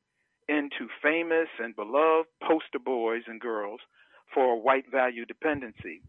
into 0.48 0.88
famous 1.02 1.48
and 1.58 1.74
beloved 1.74 2.28
poster 2.42 2.78
boys 2.82 3.22
and 3.26 3.40
girls 3.40 3.80
for 4.32 4.62
white 4.62 4.90
value 4.90 5.26
dependency, 5.26 6.00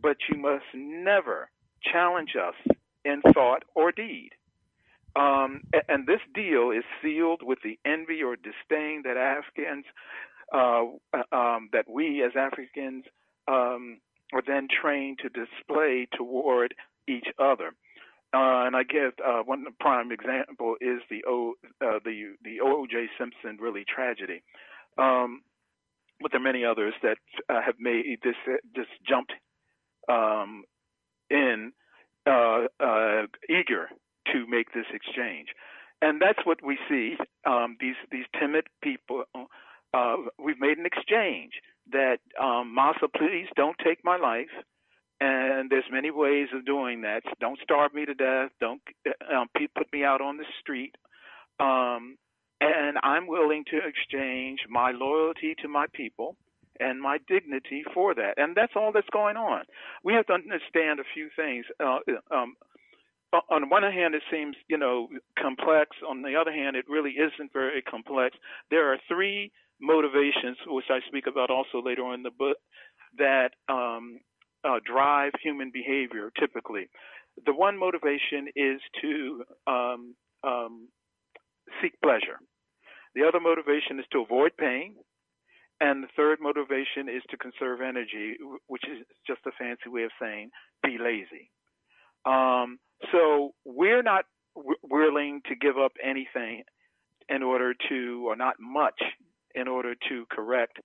but 0.00 0.16
you 0.30 0.38
must 0.38 0.64
never 0.74 1.50
challenge 1.90 2.34
us 2.36 2.76
in 3.04 3.22
thought 3.32 3.64
or 3.74 3.92
deed. 3.92 4.30
Um, 5.14 5.62
and 5.88 6.06
this 6.06 6.20
deal 6.34 6.70
is 6.70 6.84
sealed 7.02 7.42
with 7.42 7.58
the 7.62 7.78
envy 7.84 8.22
or 8.22 8.36
disdain 8.36 9.02
that 9.04 9.16
Africans, 9.16 9.84
uh, 10.52 10.84
um, 11.36 11.68
that 11.72 11.84
we 11.88 12.22
as 12.22 12.32
Africans 12.36 13.04
um, 13.46 14.00
are 14.32 14.42
then 14.46 14.68
trained 14.68 15.18
to 15.18 15.28
display 15.28 16.08
toward 16.16 16.74
each 17.06 17.26
other. 17.38 17.72
Uh, 18.34 18.64
and 18.64 18.74
I 18.74 18.82
give 18.82 19.12
uh, 19.22 19.42
one 19.44 19.66
prime 19.78 20.10
example 20.10 20.76
is 20.80 21.00
the 21.10 21.22
o, 21.28 21.52
uh, 21.84 21.98
the 22.02 22.34
the 22.42 22.60
O.J. 22.62 23.08
Simpson 23.18 23.58
really 23.60 23.84
tragedy. 23.84 24.42
Um, 24.96 25.42
but 26.18 26.30
there 26.30 26.40
are 26.40 26.44
many 26.44 26.64
others 26.64 26.94
that 27.02 27.18
uh, 27.50 27.60
have 27.60 27.74
made 27.78 28.20
this 28.22 28.36
uh, 28.48 28.56
this 28.74 28.86
jumped 29.06 29.32
um, 30.08 30.64
in 31.32 31.72
uh, 32.26 32.66
uh, 32.78 33.22
eager 33.48 33.88
to 34.32 34.46
make 34.48 34.72
this 34.72 34.86
exchange, 34.92 35.48
and 36.00 36.20
that's 36.22 36.44
what 36.44 36.58
we 36.64 36.78
see. 36.88 37.16
Um, 37.44 37.76
these 37.80 37.96
these 38.12 38.26
timid 38.38 38.66
people. 38.82 39.24
Uh, 39.94 40.16
we've 40.38 40.60
made 40.60 40.78
an 40.78 40.86
exchange 40.86 41.52
that 41.90 42.18
um, 42.40 42.74
Massa, 42.74 43.08
please 43.08 43.46
don't 43.56 43.76
take 43.84 44.04
my 44.04 44.16
life. 44.16 44.52
And 45.20 45.70
there's 45.70 45.84
many 45.92 46.10
ways 46.10 46.48
of 46.52 46.66
doing 46.66 47.02
that. 47.02 47.22
Don't 47.40 47.58
starve 47.62 47.94
me 47.94 48.06
to 48.06 48.14
death. 48.14 48.50
Don't 48.60 48.80
uh, 49.06 49.36
um, 49.36 49.48
put 49.54 49.92
me 49.92 50.02
out 50.02 50.20
on 50.20 50.36
the 50.36 50.44
street. 50.60 50.96
Um, 51.60 52.16
and 52.60 52.98
I'm 53.02 53.26
willing 53.26 53.64
to 53.70 53.78
exchange 53.86 54.60
my 54.68 54.90
loyalty 54.92 55.54
to 55.62 55.68
my 55.68 55.86
people 55.92 56.36
and 56.80 57.00
my 57.00 57.18
dignity 57.28 57.84
for 57.94 58.14
that. 58.14 58.34
And 58.36 58.56
that's 58.56 58.72
all 58.76 58.92
that's 58.92 59.08
going 59.12 59.36
on. 59.36 59.64
We 60.04 60.14
have 60.14 60.26
to 60.26 60.32
understand 60.32 61.00
a 61.00 61.04
few 61.14 61.28
things. 61.36 61.64
Uh, 61.80 61.98
um, 62.34 62.54
on 63.50 63.70
one 63.70 63.82
hand, 63.82 64.14
it 64.14 64.22
seems 64.30 64.56
you 64.68 64.76
know 64.76 65.08
complex. 65.38 65.96
On 66.08 66.22
the 66.22 66.36
other 66.36 66.52
hand, 66.52 66.76
it 66.76 66.84
really 66.88 67.12
isn't 67.12 67.52
very 67.52 67.82
complex. 67.82 68.36
There 68.70 68.92
are 68.92 68.98
three 69.08 69.52
motivations, 69.80 70.58
which 70.66 70.86
I 70.90 71.00
speak 71.08 71.26
about 71.26 71.50
also 71.50 71.82
later 71.84 72.04
on 72.04 72.14
in 72.14 72.22
the 72.22 72.30
book, 72.30 72.56
that 73.18 73.50
um, 73.68 74.20
uh, 74.64 74.80
drive 74.84 75.32
human 75.42 75.70
behavior. 75.72 76.30
Typically, 76.38 76.88
the 77.46 77.54
one 77.54 77.78
motivation 77.78 78.48
is 78.54 78.80
to 79.00 79.44
um, 79.66 80.14
um 80.44 80.88
seek 81.80 81.94
pleasure. 82.02 82.38
The 83.14 83.24
other 83.26 83.40
motivation 83.40 83.98
is 83.98 84.06
to 84.12 84.20
avoid 84.22 84.56
pain. 84.56 84.96
And 85.82 86.04
the 86.04 86.08
third 86.16 86.38
motivation 86.40 87.08
is 87.08 87.22
to 87.30 87.36
conserve 87.36 87.80
energy, 87.80 88.36
which 88.68 88.84
is 88.84 89.04
just 89.26 89.40
a 89.46 89.50
fancy 89.58 89.88
way 89.88 90.04
of 90.04 90.12
saying 90.20 90.50
be 90.84 90.96
lazy. 90.96 91.50
Um, 92.24 92.78
so 93.10 93.50
we're 93.64 94.04
not 94.04 94.26
w- 94.54 94.76
willing 94.84 95.40
to 95.48 95.56
give 95.56 95.78
up 95.78 95.90
anything 96.00 96.62
in 97.28 97.42
order 97.42 97.74
to, 97.88 98.24
or 98.28 98.36
not 98.36 98.54
much, 98.60 99.02
in 99.56 99.66
order 99.66 99.96
to 100.08 100.24
correct 100.30 100.78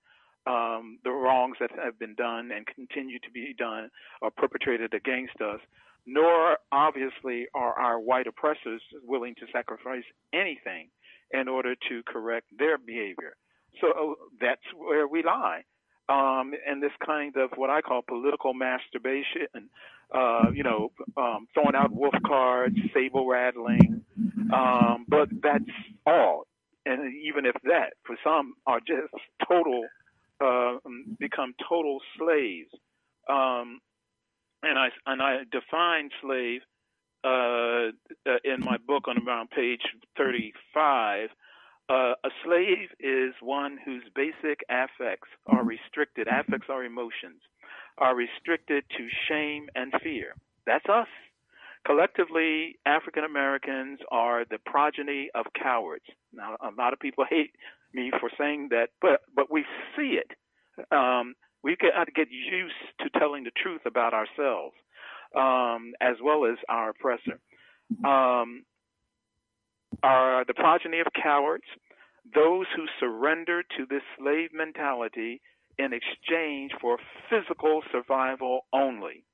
um, 0.48 0.98
the 1.04 1.12
wrongs 1.12 1.58
that 1.60 1.70
have 1.80 1.96
been 2.00 2.16
done 2.16 2.50
and 2.50 2.66
continue 2.66 3.20
to 3.20 3.30
be 3.32 3.54
done 3.56 3.90
or 4.20 4.32
perpetrated 4.32 4.94
against 4.94 5.40
us. 5.40 5.60
Nor, 6.06 6.58
obviously, 6.72 7.46
are 7.54 7.78
our 7.78 8.00
white 8.00 8.26
oppressors 8.26 8.82
willing 9.04 9.36
to 9.36 9.46
sacrifice 9.52 10.04
anything 10.32 10.88
in 11.30 11.46
order 11.46 11.76
to 11.88 12.02
correct 12.08 12.46
their 12.58 12.78
behavior. 12.78 13.36
So 13.80 14.16
that's 14.40 14.62
where 14.76 15.06
we 15.06 15.22
lie. 15.22 15.62
um, 16.08 16.52
and 16.66 16.82
this 16.82 16.92
kind 17.04 17.36
of 17.36 17.50
what 17.56 17.70
I 17.70 17.80
call 17.80 18.02
political 18.02 18.54
masturbation. 18.54 19.70
Uh, 20.12 20.50
you 20.54 20.62
know, 20.62 20.90
um, 21.18 21.46
throwing 21.52 21.74
out 21.74 21.92
wolf 21.92 22.14
cards, 22.26 22.76
saber 22.94 23.20
rattling, 23.28 24.02
um, 24.54 25.04
but 25.06 25.28
that's 25.42 25.64
all. 26.06 26.46
And 26.86 27.12
even 27.26 27.44
if 27.44 27.54
that, 27.64 27.92
for 28.06 28.16
some, 28.24 28.54
are 28.66 28.80
just 28.80 29.12
total, 29.46 29.84
uh, 30.40 30.78
become 31.18 31.52
total 31.68 31.98
slaves. 32.18 32.70
Um, 33.28 33.80
and 34.62 34.78
I 34.78 34.88
and 35.04 35.20
I 35.20 35.40
define 35.52 36.08
slave 36.22 36.62
uh, 37.22 37.90
uh 38.26 38.38
in 38.44 38.60
my 38.60 38.78
book 38.86 39.08
on 39.08 39.18
around 39.26 39.50
page 39.50 39.82
35 40.16 41.28
uh, 41.88 42.14
a 42.24 42.30
slave 42.44 42.88
is 43.00 43.34
one 43.40 43.78
whose 43.84 44.02
basic 44.14 44.60
affects 44.68 45.28
are 45.46 45.64
restricted, 45.64 46.28
affects 46.28 46.68
are 46.68 46.84
emotions, 46.84 47.40
are 47.98 48.14
restricted 48.14 48.84
to 48.96 49.08
shame 49.28 49.68
and 49.74 49.92
fear. 50.02 50.34
That's 50.66 50.84
us. 50.88 51.08
Collectively, 51.86 52.78
African 52.84 53.24
Americans 53.24 54.00
are 54.10 54.44
the 54.44 54.58
progeny 54.66 55.30
of 55.34 55.46
cowards. 55.60 56.04
Now, 56.32 56.56
a 56.60 56.70
lot 56.76 56.92
of 56.92 56.98
people 56.98 57.24
hate 57.28 57.52
me 57.94 58.10
for 58.20 58.30
saying 58.38 58.68
that, 58.70 58.88
but 59.00 59.20
but 59.34 59.50
we 59.50 59.64
see 59.96 60.18
it. 60.20 60.30
Um, 60.92 61.34
we 61.62 61.76
got 61.76 62.04
to 62.04 62.12
get 62.12 62.28
used 62.30 62.74
to 63.00 63.18
telling 63.18 63.44
the 63.44 63.50
truth 63.62 63.80
about 63.86 64.12
ourselves, 64.12 64.74
um, 65.34 65.92
as 66.00 66.16
well 66.22 66.44
as 66.44 66.58
our 66.68 66.90
oppressor. 66.90 67.40
Um, 68.04 68.64
are 70.02 70.44
the 70.44 70.54
progeny 70.54 71.00
of 71.00 71.06
cowards, 71.20 71.64
those 72.34 72.66
who 72.76 72.84
surrender 73.00 73.62
to 73.76 73.86
this 73.88 74.02
slave 74.18 74.50
mentality 74.52 75.40
in 75.78 75.92
exchange 75.92 76.72
for 76.80 76.98
physical 77.30 77.82
survival 77.92 78.66
only. 78.72 79.24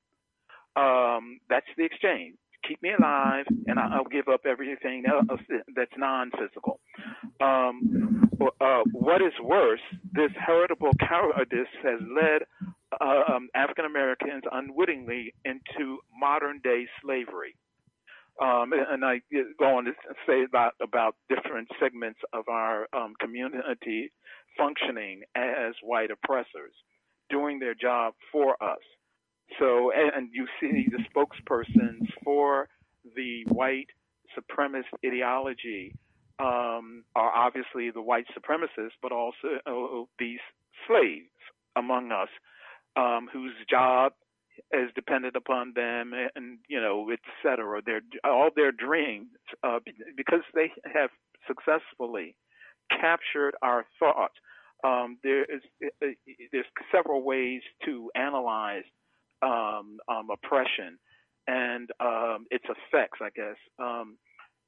Um, 0.76 1.40
that's 1.48 1.66
the 1.76 1.84
exchange. 1.84 2.36
Keep 2.66 2.82
me 2.82 2.90
alive, 2.98 3.44
and 3.66 3.78
I'll 3.78 4.04
give 4.04 4.28
up 4.28 4.46
everything 4.46 5.04
else 5.06 5.40
that's 5.76 5.92
non-physical. 5.98 6.80
Um, 7.40 8.30
uh, 8.60 8.82
what 8.92 9.20
is 9.20 9.32
worse, 9.42 9.80
this 10.12 10.30
heritable 10.38 10.92
cowardice 10.98 11.68
has 11.82 12.00
led 12.00 12.42
uh, 13.00 13.34
um, 13.34 13.48
African 13.54 13.84
Americans 13.84 14.42
unwittingly 14.50 15.34
into 15.44 15.98
modern 16.18 16.60
day 16.62 16.86
slavery. 17.02 17.54
Um, 18.42 18.72
and 18.72 19.04
I 19.04 19.20
go 19.58 19.76
on 19.78 19.84
to 19.84 19.92
say 20.26 20.42
about 20.44 20.72
about 20.82 21.14
different 21.28 21.68
segments 21.80 22.18
of 22.32 22.48
our 22.48 22.88
um, 22.92 23.14
community 23.20 24.10
functioning 24.58 25.22
as 25.36 25.74
white 25.82 26.10
oppressors, 26.10 26.74
doing 27.30 27.58
their 27.58 27.74
job 27.74 28.14
for 28.32 28.60
us. 28.62 28.80
So, 29.58 29.92
and 29.92 30.30
you 30.32 30.46
see 30.60 30.86
the 30.90 31.04
spokespersons 31.14 32.08
for 32.24 32.68
the 33.14 33.44
white 33.48 33.88
supremacist 34.36 34.84
ideology 35.06 35.94
um, 36.38 37.04
are 37.14 37.30
obviously 37.30 37.90
the 37.90 38.02
white 38.02 38.26
supremacists, 38.36 38.96
but 39.00 39.12
also 39.12 39.58
uh, 39.66 40.04
these 40.18 40.40
slaves 40.88 41.28
among 41.76 42.10
us 42.10 42.28
um, 42.96 43.28
whose 43.32 43.54
job 43.70 44.12
is 44.74 44.90
dependent 44.94 45.36
upon 45.36 45.72
them, 45.74 46.12
and 46.34 46.58
you 46.68 46.80
know, 46.80 47.08
et 47.12 47.20
cetera. 47.42 47.80
Their 47.84 48.02
all 48.24 48.50
their 48.54 48.72
dreams, 48.72 49.28
uh, 49.62 49.78
because 50.16 50.42
they 50.54 50.72
have 50.92 51.10
successfully 51.46 52.36
captured 52.90 53.54
our 53.62 53.84
thought. 53.98 54.32
Um, 54.84 55.18
there 55.22 55.44
is 55.44 55.62
uh, 55.84 56.06
there's 56.52 56.66
several 56.92 57.22
ways 57.22 57.62
to 57.84 58.10
analyze 58.14 58.84
um, 59.42 59.98
um, 60.08 60.28
oppression 60.30 60.98
and 61.46 61.90
um, 62.00 62.46
its 62.50 62.64
effects, 62.64 63.18
I 63.22 63.30
guess. 63.34 63.56
Um, 63.78 64.16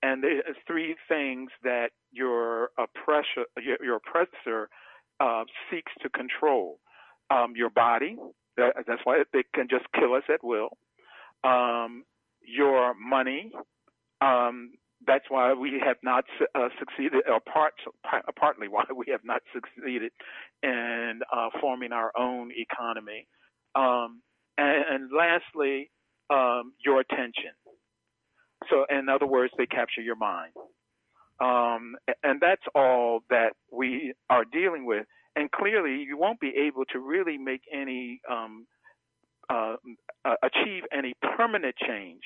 and 0.03 0.23
there's 0.23 0.57
three 0.67 0.95
things 1.09 1.51
that 1.63 1.89
your 2.13 2.71
oppressor, 2.79 3.47
your, 3.63 3.77
your 3.83 3.97
oppressor, 3.97 4.69
uh, 5.21 5.45
seeks 5.71 5.93
to 6.03 6.09
control: 6.11 6.79
um, 7.31 7.55
your 7.57 7.71
body, 7.71 8.17
that's 8.57 9.03
why 9.05 9.23
they 9.33 9.45
can 9.55 9.69
just 9.71 9.85
kill 9.93 10.15
us 10.15 10.25
at 10.33 10.43
will. 10.43 10.71
Um, 11.45 12.05
your 12.47 12.95
money. 12.95 13.53
Um, 14.21 14.73
that's 15.07 15.27
why 15.29 15.53
we 15.53 15.81
have 15.85 15.99
not 16.03 16.25
uh, 16.55 16.69
succeeded, 16.79 17.23
or 17.29 17.41
part, 17.41 17.75
partly 18.39 18.67
why 18.69 18.85
we 18.95 19.07
have 19.11 19.21
not 19.25 19.43
succeeded 19.53 20.11
in 20.63 21.21
uh, 21.33 21.49
forming 21.61 21.93
our 21.93 22.13
own 22.17 22.51
economy. 22.57 23.29
Um, 23.75 24.23
and, 24.57 24.85
and, 24.91 25.11
lastly, 25.17 25.91
um, 26.31 26.73
your 26.85 27.01
attention. 27.01 27.53
So, 28.71 28.87
in 28.89 29.09
other 29.09 29.27
words, 29.27 29.53
they 29.59 29.67
capture 29.67 30.01
your 30.01 30.17
mind. 30.17 30.53
Um, 31.41 31.97
and 32.23 32.41
that's 32.41 32.63
all 32.75 33.21
that 33.29 33.53
we 33.71 34.15
are 34.31 34.45
dealing 34.51 34.87
with 34.87 35.05
and 35.37 35.51
clearly 35.53 36.03
you 36.03 36.17
won't 36.19 36.41
be 36.41 36.53
able 36.67 36.85
to 36.87 36.99
really 36.99 37.39
make 37.39 37.63
any 37.73 38.21
um, 38.31 38.67
uh, 39.49 39.77
uh, 40.25 40.35
achieve 40.43 40.83
any 40.93 41.13
permanent 41.37 41.75
change 41.87 42.23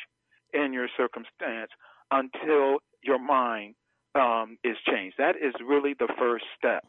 in 0.55 0.73
your 0.73 0.88
circumstance 0.96 1.70
until 2.11 2.79
your 3.03 3.18
mind 3.18 3.75
um, 4.14 4.57
is 4.64 4.77
changed. 4.88 5.16
That 5.18 5.37
is 5.37 5.53
really 5.66 5.94
the 5.99 6.09
first 6.18 6.44
step. 6.57 6.85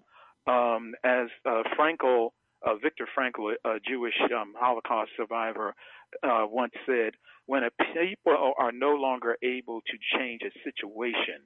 Um, 0.47 0.93
as 1.03 1.27
uh, 1.45 1.63
Frankl, 1.77 2.29
uh, 2.65 2.75
Viktor 2.81 3.07
Frankl, 3.17 3.53
a 3.65 3.77
Jewish 3.87 4.15
um, 4.35 4.53
Holocaust 4.57 5.11
survivor, 5.17 5.73
uh, 6.23 6.45
once 6.47 6.73
said, 6.85 7.13
when 7.45 7.63
a 7.63 7.71
people 7.93 8.53
are 8.57 8.71
no 8.71 8.93
longer 8.93 9.35
able 9.43 9.81
to 9.81 10.17
change 10.17 10.41
a 10.43 10.51
situation 10.63 11.41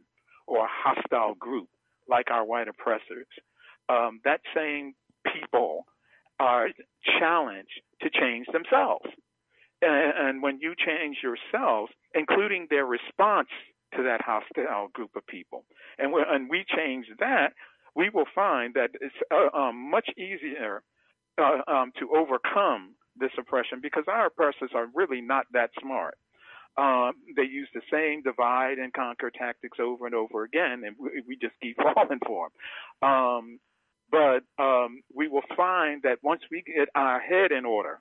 or 0.47 0.65
a 0.65 0.69
hostile 0.69 1.33
group 1.35 1.67
like 2.07 2.29
our 2.31 2.45
white 2.45 2.67
oppressors, 2.67 3.27
um, 3.89 4.19
that 4.25 4.41
same 4.55 4.93
people 5.33 5.85
are 6.39 6.69
challenged 7.19 7.81
to 8.01 8.09
change 8.09 8.47
themselves. 8.51 9.05
And, 9.81 10.13
and 10.17 10.41
when 10.43 10.59
you 10.61 10.73
change 10.75 11.17
yourselves, 11.23 11.91
including 12.13 12.67
their 12.69 12.85
response 12.85 13.49
to 13.95 14.03
that 14.03 14.21
hostile 14.21 14.89
group 14.93 15.11
of 15.15 15.25
people, 15.27 15.63
and, 15.97 16.13
and 16.13 16.49
we 16.49 16.65
change 16.75 17.05
that, 17.19 17.53
we 17.95 18.09
will 18.09 18.25
find 18.33 18.73
that 18.73 18.89
it's 18.99 19.15
uh, 19.31 19.57
um, 19.57 19.89
much 19.89 20.09
easier 20.17 20.83
uh, 21.37 21.59
um, 21.67 21.91
to 21.99 22.09
overcome 22.15 22.95
this 23.17 23.31
oppression 23.39 23.79
because 23.81 24.03
our 24.07 24.27
oppressors 24.27 24.71
are 24.75 24.87
really 24.93 25.21
not 25.21 25.45
that 25.53 25.69
smart. 25.81 26.17
Um, 26.77 27.13
they 27.37 27.43
use 27.43 27.69
the 27.73 27.81
same 27.91 28.21
divide 28.21 28.79
and 28.79 28.91
conquer 28.91 29.31
tactics 29.31 29.77
over 29.79 30.05
and 30.05 30.15
over 30.15 30.43
again, 30.43 30.83
and 30.85 30.95
we, 30.99 31.23
we 31.25 31.37
just 31.37 31.53
keep 31.61 31.77
falling 31.95 32.19
for 32.25 32.49
them. 33.01 33.09
Um, 33.09 33.59
but 34.15 34.63
um, 34.63 35.01
we 35.13 35.27
will 35.27 35.43
find 35.57 36.03
that 36.03 36.19
once 36.23 36.41
we 36.49 36.61
get 36.61 36.87
our 36.95 37.19
head 37.19 37.51
in 37.51 37.65
order, 37.65 37.99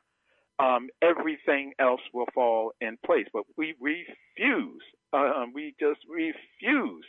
um, 0.60 0.88
everything 1.02 1.72
else 1.80 2.00
will 2.12 2.28
fall 2.32 2.72
in 2.80 2.96
place. 3.04 3.26
But 3.32 3.42
we 3.56 3.74
refuse, 3.80 4.82
uh, 5.12 5.46
we 5.52 5.74
just 5.80 6.00
refuse 6.08 7.04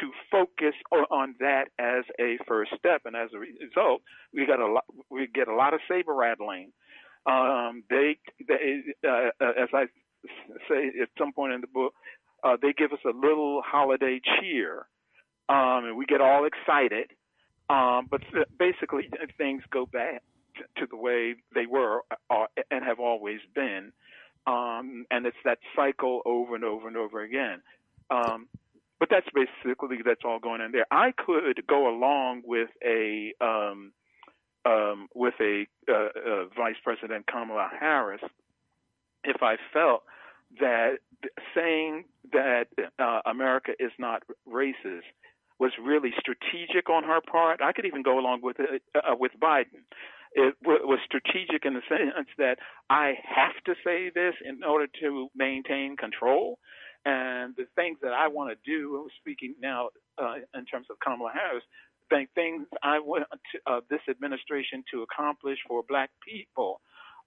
to 0.00 0.10
focus 0.30 0.74
on 1.10 1.36
that 1.38 1.66
as 1.78 2.04
a 2.20 2.38
first 2.48 2.72
step, 2.76 3.02
and 3.04 3.14
as 3.14 3.30
a 3.32 3.38
result, 3.38 4.02
we 4.34 4.44
got 4.46 4.58
a 4.58 4.66
lot, 4.66 4.84
we 5.08 5.28
get 5.32 5.46
a 5.46 5.54
lot 5.54 5.74
of 5.74 5.80
saber 5.88 6.14
rattling. 6.14 6.72
Um, 7.26 7.84
they, 7.90 8.16
they 8.46 8.82
uh, 9.06 9.30
uh 9.40 9.52
as 9.62 9.68
I 9.72 9.84
say 10.68 10.88
at 11.00 11.08
some 11.16 11.32
point 11.32 11.52
in 11.52 11.60
the 11.60 11.66
book, 11.68 11.94
uh, 12.42 12.56
they 12.60 12.72
give 12.72 12.92
us 12.92 12.98
a 13.04 13.16
little 13.16 13.62
holiday 13.64 14.20
cheer, 14.40 14.86
um, 15.48 15.84
and 15.84 15.96
we 15.96 16.06
get 16.06 16.20
all 16.20 16.44
excited 16.44 17.10
um, 17.68 18.08
but 18.10 18.22
basically, 18.58 19.10
things 19.36 19.62
go 19.70 19.86
back 19.86 20.22
to 20.76 20.86
the 20.90 20.96
way 20.96 21.34
they 21.54 21.66
were 21.66 22.02
uh, 22.30 22.46
and 22.70 22.84
have 22.84 22.98
always 23.00 23.40
been. 23.54 23.92
Um, 24.46 25.04
and 25.10 25.26
it's 25.26 25.36
that 25.44 25.58
cycle 25.76 26.22
over 26.24 26.54
and 26.54 26.64
over 26.64 26.88
and 26.88 26.96
over 26.96 27.20
again. 27.20 27.60
Um, 28.10 28.48
but 28.98 29.08
that's 29.10 29.26
basically 29.34 29.98
that's 30.04 30.22
all 30.24 30.38
going 30.38 30.60
on 30.60 30.72
there. 30.72 30.86
I 30.90 31.12
could 31.12 31.66
go 31.66 31.88
along 31.88 32.42
with 32.44 32.70
a 32.84 33.34
um, 33.40 33.92
um, 34.64 35.08
with 35.14 35.34
a 35.40 35.66
uh, 35.88 35.94
uh, 35.94 36.44
Vice 36.56 36.76
President 36.82 37.26
Kamala 37.26 37.68
Harris 37.78 38.22
if 39.24 39.42
I 39.42 39.56
felt 39.72 40.02
that 40.60 40.98
saying 41.54 42.04
that 42.32 42.66
uh, 42.98 43.20
America 43.26 43.72
is 43.78 43.92
not 43.98 44.22
racist 44.48 45.02
was 45.58 45.72
really 45.82 46.12
strategic 46.20 46.88
on 46.90 47.04
her 47.04 47.20
part. 47.20 47.60
I 47.62 47.72
could 47.72 47.86
even 47.86 48.02
go 48.02 48.18
along 48.18 48.40
with 48.42 48.56
it, 48.60 48.82
uh, 48.94 49.14
with 49.18 49.32
Biden. 49.40 49.82
It 50.34 50.54
w- 50.62 50.86
was 50.86 50.98
strategic 51.04 51.64
in 51.64 51.74
the 51.74 51.82
sense 51.88 52.28
that 52.38 52.58
I 52.90 53.14
have 53.24 53.56
to 53.66 53.74
say 53.84 54.10
this 54.14 54.34
in 54.44 54.62
order 54.62 54.86
to 55.00 55.28
maintain 55.34 55.96
control. 55.96 56.58
And 57.04 57.54
the 57.56 57.66
things 57.76 57.98
that 58.02 58.12
I 58.12 58.28
want 58.28 58.50
to 58.50 58.70
do, 58.70 59.08
speaking 59.20 59.54
now 59.60 59.88
uh, 60.18 60.36
in 60.54 60.66
terms 60.66 60.86
of 60.90 60.98
Kamala 61.00 61.32
Harris, 61.32 61.64
the 62.10 62.26
things 62.34 62.66
I 62.82 62.98
want 63.00 63.24
to, 63.30 63.72
uh, 63.72 63.80
this 63.90 64.00
administration 64.08 64.84
to 64.92 65.02
accomplish 65.02 65.58
for 65.66 65.82
Black 65.88 66.10
people, 66.26 66.80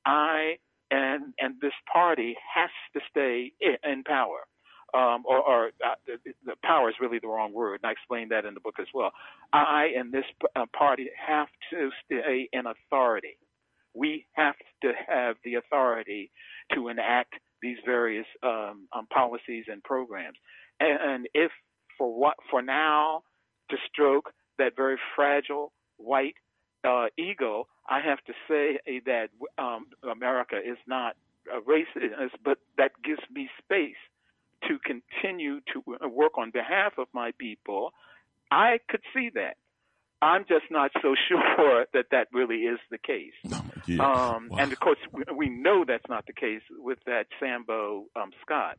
I 0.05 0.57
and 0.91 1.33
and 1.39 1.55
this 1.61 1.73
party 1.91 2.35
has 2.53 2.69
to 2.93 2.99
stay 3.09 3.51
in 3.61 4.03
power. 4.03 4.41
Um, 4.93 5.23
or, 5.25 5.39
or 5.39 5.67
uh, 5.85 5.95
the, 6.05 6.33
the, 6.45 6.53
power 6.63 6.89
is 6.89 6.95
really 6.99 7.19
the 7.19 7.27
wrong 7.27 7.53
word, 7.53 7.79
and 7.81 7.89
I 7.89 7.91
explain 7.91 8.27
that 8.29 8.43
in 8.45 8.53
the 8.53 8.59
book 8.59 8.75
as 8.79 8.87
well. 8.93 9.11
I 9.53 9.89
and 9.97 10.11
this 10.11 10.25
uh, 10.55 10.65
party 10.77 11.09
have 11.15 11.47
to 11.71 11.89
stay 12.05 12.49
in 12.51 12.63
authority. 12.65 13.37
We 13.93 14.25
have 14.33 14.55
to 14.83 14.91
have 15.07 15.37
the 15.45 15.55
authority 15.55 16.31
to 16.73 16.89
enact 16.89 17.35
these 17.61 17.77
various 17.85 18.25
um, 18.43 18.87
um, 18.93 19.07
policies 19.13 19.65
and 19.67 19.83
programs. 19.83 20.37
And, 20.79 20.99
and 21.01 21.27
if 21.33 21.51
for 21.97 22.17
what 22.17 22.35
for 22.49 22.61
now 22.61 23.23
to 23.69 23.77
stroke 23.91 24.33
that 24.57 24.75
very 24.75 24.97
fragile 25.15 25.71
white 25.97 26.35
uh, 26.83 27.05
ego, 27.17 27.67
I 27.89 27.99
have 28.01 28.19
to 28.25 28.33
say 28.47 28.79
that 29.05 29.29
um, 29.57 29.87
America 30.09 30.55
is 30.57 30.77
not 30.87 31.15
a 31.51 31.61
racist, 31.61 32.29
but 32.43 32.57
that 32.77 32.91
gives 33.03 33.21
me 33.33 33.49
space 33.63 33.95
to 34.67 34.77
continue 34.79 35.59
to 35.73 35.83
work 36.09 36.37
on 36.37 36.51
behalf 36.51 36.93
of 36.97 37.07
my 37.13 37.31
people. 37.39 37.93
I 38.49 38.79
could 38.89 39.01
see 39.13 39.29
that. 39.35 39.55
I'm 40.21 40.45
just 40.47 40.65
not 40.69 40.91
so 41.01 41.15
sure 41.27 41.85
that 41.93 42.05
that 42.11 42.27
really 42.31 42.57
is 42.57 42.79
the 42.91 42.97
case. 42.97 43.33
yeah. 43.87 44.03
um, 44.03 44.49
wow. 44.49 44.57
And 44.59 44.71
of 44.71 44.79
course, 44.79 44.99
we, 45.11 45.23
we, 45.35 45.49
know 45.49 45.83
that's 45.87 46.07
not 46.09 46.27
the 46.27 46.33
case 46.33 46.61
with 46.77 46.99
that 47.05 47.25
Sambo 47.39 48.05
um, 48.15 48.31
Scott. 48.41 48.77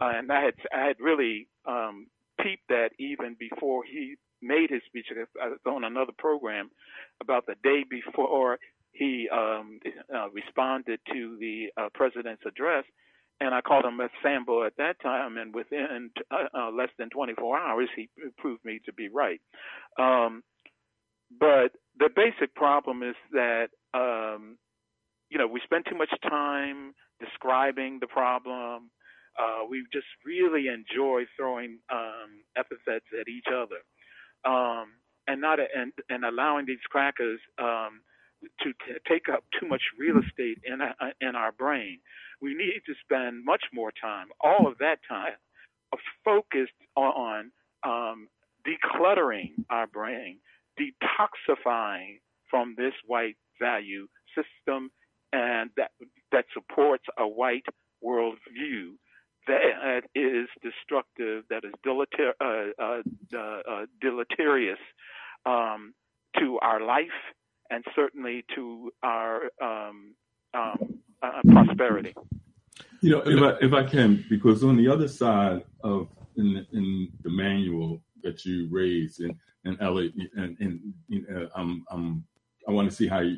Uh, 0.00 0.12
and 0.16 0.32
I 0.32 0.42
had 0.42 0.54
I 0.74 0.86
had 0.86 0.96
really 0.98 1.46
um, 1.66 2.06
peeped 2.42 2.68
that 2.68 2.90
even 2.98 3.36
before 3.38 3.84
he 3.84 4.16
made 4.42 4.70
his 4.70 4.82
speech. 4.86 5.06
I 5.40 5.48
was 5.48 5.58
on 5.66 5.84
another 5.84 6.12
program 6.16 6.70
about 7.20 7.46
the 7.46 7.54
day 7.62 7.84
before 7.88 8.58
he 8.92 9.28
um, 9.32 9.80
uh, 10.14 10.30
responded 10.30 11.00
to 11.12 11.36
the 11.38 11.68
uh, 11.76 11.88
president's 11.94 12.42
address, 12.46 12.84
and 13.40 13.54
I 13.54 13.62
called 13.62 13.84
him 13.84 14.00
a 14.00 14.08
Sambo 14.22 14.64
at 14.64 14.76
that 14.78 15.00
time. 15.02 15.38
And 15.38 15.54
within 15.54 16.10
uh, 16.30 16.46
uh, 16.56 16.70
less 16.72 16.90
than 16.98 17.10
24 17.10 17.58
hours, 17.58 17.88
he 17.96 18.08
proved 18.38 18.64
me 18.64 18.80
to 18.86 18.92
be 18.92 19.08
right. 19.08 19.40
Um, 19.98 20.42
but 21.38 21.72
the 21.98 22.10
basic 22.14 22.54
problem 22.54 23.02
is 23.02 23.16
that 23.32 23.68
um, 23.94 24.58
you 25.30 25.38
know 25.38 25.46
we 25.48 25.60
spend 25.64 25.86
too 25.90 25.96
much 25.98 26.10
time 26.22 26.94
describing 27.20 27.98
the 28.00 28.08
problem. 28.08 28.90
Uh, 29.38 29.64
we 29.70 29.84
just 29.92 30.06
really 30.26 30.66
enjoy 30.68 31.22
throwing 31.36 31.78
um, 31.92 32.44
epithets 32.56 33.06
at 33.20 33.28
each 33.28 33.46
other 33.54 33.76
um, 34.44 34.92
and 35.28 35.40
not 35.40 35.58
and 35.60 35.92
and 36.08 36.24
allowing 36.24 36.66
these 36.66 36.82
crackers 36.90 37.40
um, 37.58 38.02
to 38.62 38.72
t- 38.72 39.00
take 39.08 39.28
up 39.32 39.44
too 39.60 39.68
much 39.68 39.82
real 39.98 40.18
estate 40.18 40.58
in 40.64 40.80
in 41.20 41.36
our 41.36 41.52
brain. 41.52 42.00
We 42.40 42.54
need 42.54 42.82
to 42.86 42.94
spend 43.02 43.44
much 43.44 43.64
more 43.72 43.92
time, 44.00 44.28
all 44.40 44.66
of 44.66 44.78
that 44.78 44.98
time, 45.08 45.34
uh, 45.92 45.96
focused 46.24 46.72
on 46.96 47.50
um, 47.84 48.28
decluttering 48.66 49.50
our 49.70 49.86
brain, 49.86 50.38
detoxifying 50.78 52.20
from 52.50 52.74
this 52.76 52.94
white 53.06 53.36
value 53.60 54.06
system, 54.34 54.90
and 55.32 55.70
that 55.76 55.90
that 56.32 56.46
supports 56.54 57.04
a 57.18 57.26
white 57.26 57.66
worldview 58.04 58.94
that 59.46 60.02
is 60.14 60.48
destructive, 60.62 61.44
that 61.50 61.64
is 61.64 61.72
uh, 62.40 63.02
uh, 63.36 63.86
deleterious 64.00 64.78
um, 65.46 65.94
to 66.38 66.58
our 66.62 66.80
life 66.80 67.08
and 67.70 67.84
certainly 67.94 68.44
to 68.54 68.90
our 69.02 69.50
um, 69.62 70.14
um, 70.54 71.00
uh, 71.22 71.40
prosperity. 71.48 72.14
You 73.00 73.10
know, 73.10 73.22
if 73.24 73.42
I, 73.42 73.64
if 73.64 73.72
I 73.72 73.82
can, 73.82 74.24
because 74.28 74.62
on 74.62 74.76
the 74.76 74.88
other 74.88 75.08
side 75.08 75.64
of 75.82 76.08
in, 76.36 76.66
in 76.72 77.08
the 77.22 77.30
manual 77.30 78.02
that 78.22 78.44
you 78.44 78.68
raised, 78.70 79.20
and 79.20 79.34
and 79.64 79.76
Elliot, 79.80 80.14
and, 80.36 80.56
and 80.60 80.80
you 81.08 81.26
know, 81.28 81.48
I'm, 81.54 81.84
I'm, 81.90 82.24
I 82.66 82.72
want 82.72 82.88
to 82.88 82.96
see 82.96 83.06
how 83.06 83.20
you, 83.20 83.36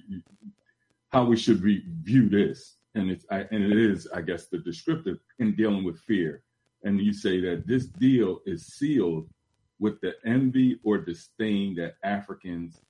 how 1.10 1.24
we 1.24 1.36
should 1.36 1.62
review 1.62 2.28
this 2.28 2.76
and 2.94 3.10
it's 3.10 3.24
I, 3.30 3.40
and 3.50 3.64
it 3.64 3.78
is, 3.78 4.08
I 4.14 4.20
guess, 4.20 4.46
the 4.46 4.58
descriptive 4.58 5.18
in 5.38 5.54
dealing 5.54 5.84
with 5.84 6.00
fear. 6.00 6.42
And 6.84 7.00
you 7.00 7.12
say 7.12 7.40
that 7.40 7.66
this 7.66 7.86
deal 7.86 8.40
is 8.44 8.66
sealed 8.66 9.28
with 9.78 10.00
the 10.00 10.14
envy 10.24 10.78
or 10.84 10.98
disdain 10.98 11.74
that 11.76 11.94
Africans 12.04 12.80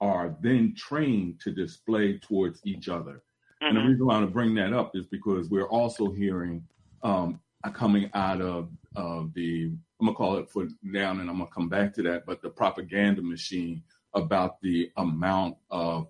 are 0.00 0.34
then 0.40 0.74
trained 0.76 1.40
to 1.40 1.52
display 1.52 2.18
towards 2.18 2.60
each 2.64 2.88
other. 2.88 3.22
Mm-hmm. 3.62 3.68
And 3.68 3.76
the 3.76 3.80
mm-hmm. 3.80 3.90
reason 3.90 4.06
why 4.06 4.14
I 4.14 4.18
want 4.18 4.28
to 4.28 4.32
bring 4.32 4.54
that 4.56 4.72
up 4.72 4.96
is 4.96 5.06
because 5.06 5.48
we're 5.48 5.68
also 5.68 6.10
hearing 6.10 6.64
um, 7.02 7.40
coming 7.72 8.10
out 8.12 8.40
of 8.40 8.70
uh, 8.96 9.24
the 9.34 9.72
I'm 10.00 10.06
gonna 10.06 10.16
call 10.16 10.36
it 10.38 10.50
for 10.50 10.66
down, 10.92 11.20
and 11.20 11.30
I'm 11.30 11.38
gonna 11.38 11.50
come 11.54 11.68
back 11.68 11.94
to 11.94 12.02
that, 12.02 12.26
but 12.26 12.42
the 12.42 12.50
propaganda 12.50 13.22
machine 13.22 13.84
about 14.14 14.60
the 14.60 14.90
amount 14.96 15.58
of 15.70 16.08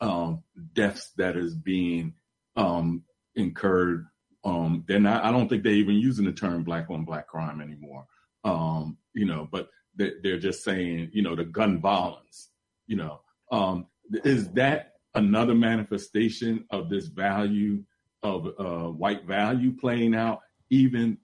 um, 0.00 0.42
deaths 0.72 1.12
that 1.18 1.36
is 1.36 1.54
being 1.54 2.14
um, 2.56 3.02
incurred. 3.34 4.06
Um, 4.44 4.84
they're 4.88 4.98
not. 4.98 5.24
I 5.24 5.30
don't 5.30 5.46
think 5.46 5.62
they're 5.62 5.72
even 5.72 5.96
using 5.96 6.24
the 6.24 6.32
term 6.32 6.64
black 6.64 6.88
on 6.88 7.04
black 7.04 7.26
crime 7.26 7.60
anymore. 7.60 8.06
Um, 8.44 8.96
you 9.12 9.26
know, 9.26 9.46
but 9.50 9.68
they, 9.94 10.12
they're 10.22 10.38
just 10.38 10.64
saying, 10.64 11.10
you 11.12 11.20
know, 11.20 11.36
the 11.36 11.44
gun 11.44 11.80
violence. 11.80 12.48
You 12.86 12.96
know, 12.96 13.20
um, 13.50 13.88
is 14.24 14.48
that 14.52 14.91
another 15.14 15.54
manifestation 15.54 16.64
of 16.70 16.88
this 16.88 17.06
value 17.06 17.82
of 18.22 18.46
uh, 18.58 18.88
white 18.90 19.24
value 19.24 19.72
playing 19.72 20.14
out, 20.14 20.40
even 20.70 21.18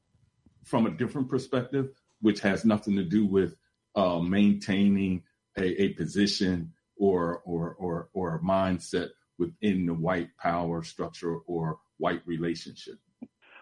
from 0.65 0.87
a 0.87 0.91
different 0.91 1.29
perspective, 1.29 1.91
which 2.21 2.41
has 2.41 2.65
nothing 2.65 2.97
to 2.97 3.05
do 3.05 3.25
with 3.27 3.55
uh, 3.95 4.19
maintaining 4.19 5.23
a, 5.57 5.83
a 5.83 5.89
position 5.95 6.73
or 6.97 7.43
or 7.45 7.75
or 7.79 8.09
or 8.13 8.37
a 8.37 8.41
mindset 8.41 9.09
within 9.39 9.87
the 9.87 9.95
white 9.95 10.31
power 10.37 10.83
structure 10.83 11.37
or 11.47 11.79
white 11.99 12.23
relationship? 12.27 12.99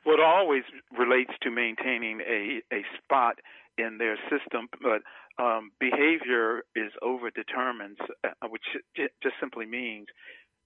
Well, 0.04 0.14
it 0.14 0.20
always 0.20 0.62
relates 0.96 1.32
to 1.42 1.50
maintaining 1.50 2.20
a, 2.20 2.62
a 2.72 2.82
spot 3.02 3.38
in 3.78 3.98
their 3.98 4.16
system, 4.30 4.68
but 4.82 5.02
um, 5.42 5.70
behavior 5.78 6.62
is 6.74 6.92
overdetermined, 7.02 7.96
uh, 8.24 8.48
which 8.48 8.62
just 8.96 9.34
simply 9.40 9.66
means 9.66 10.06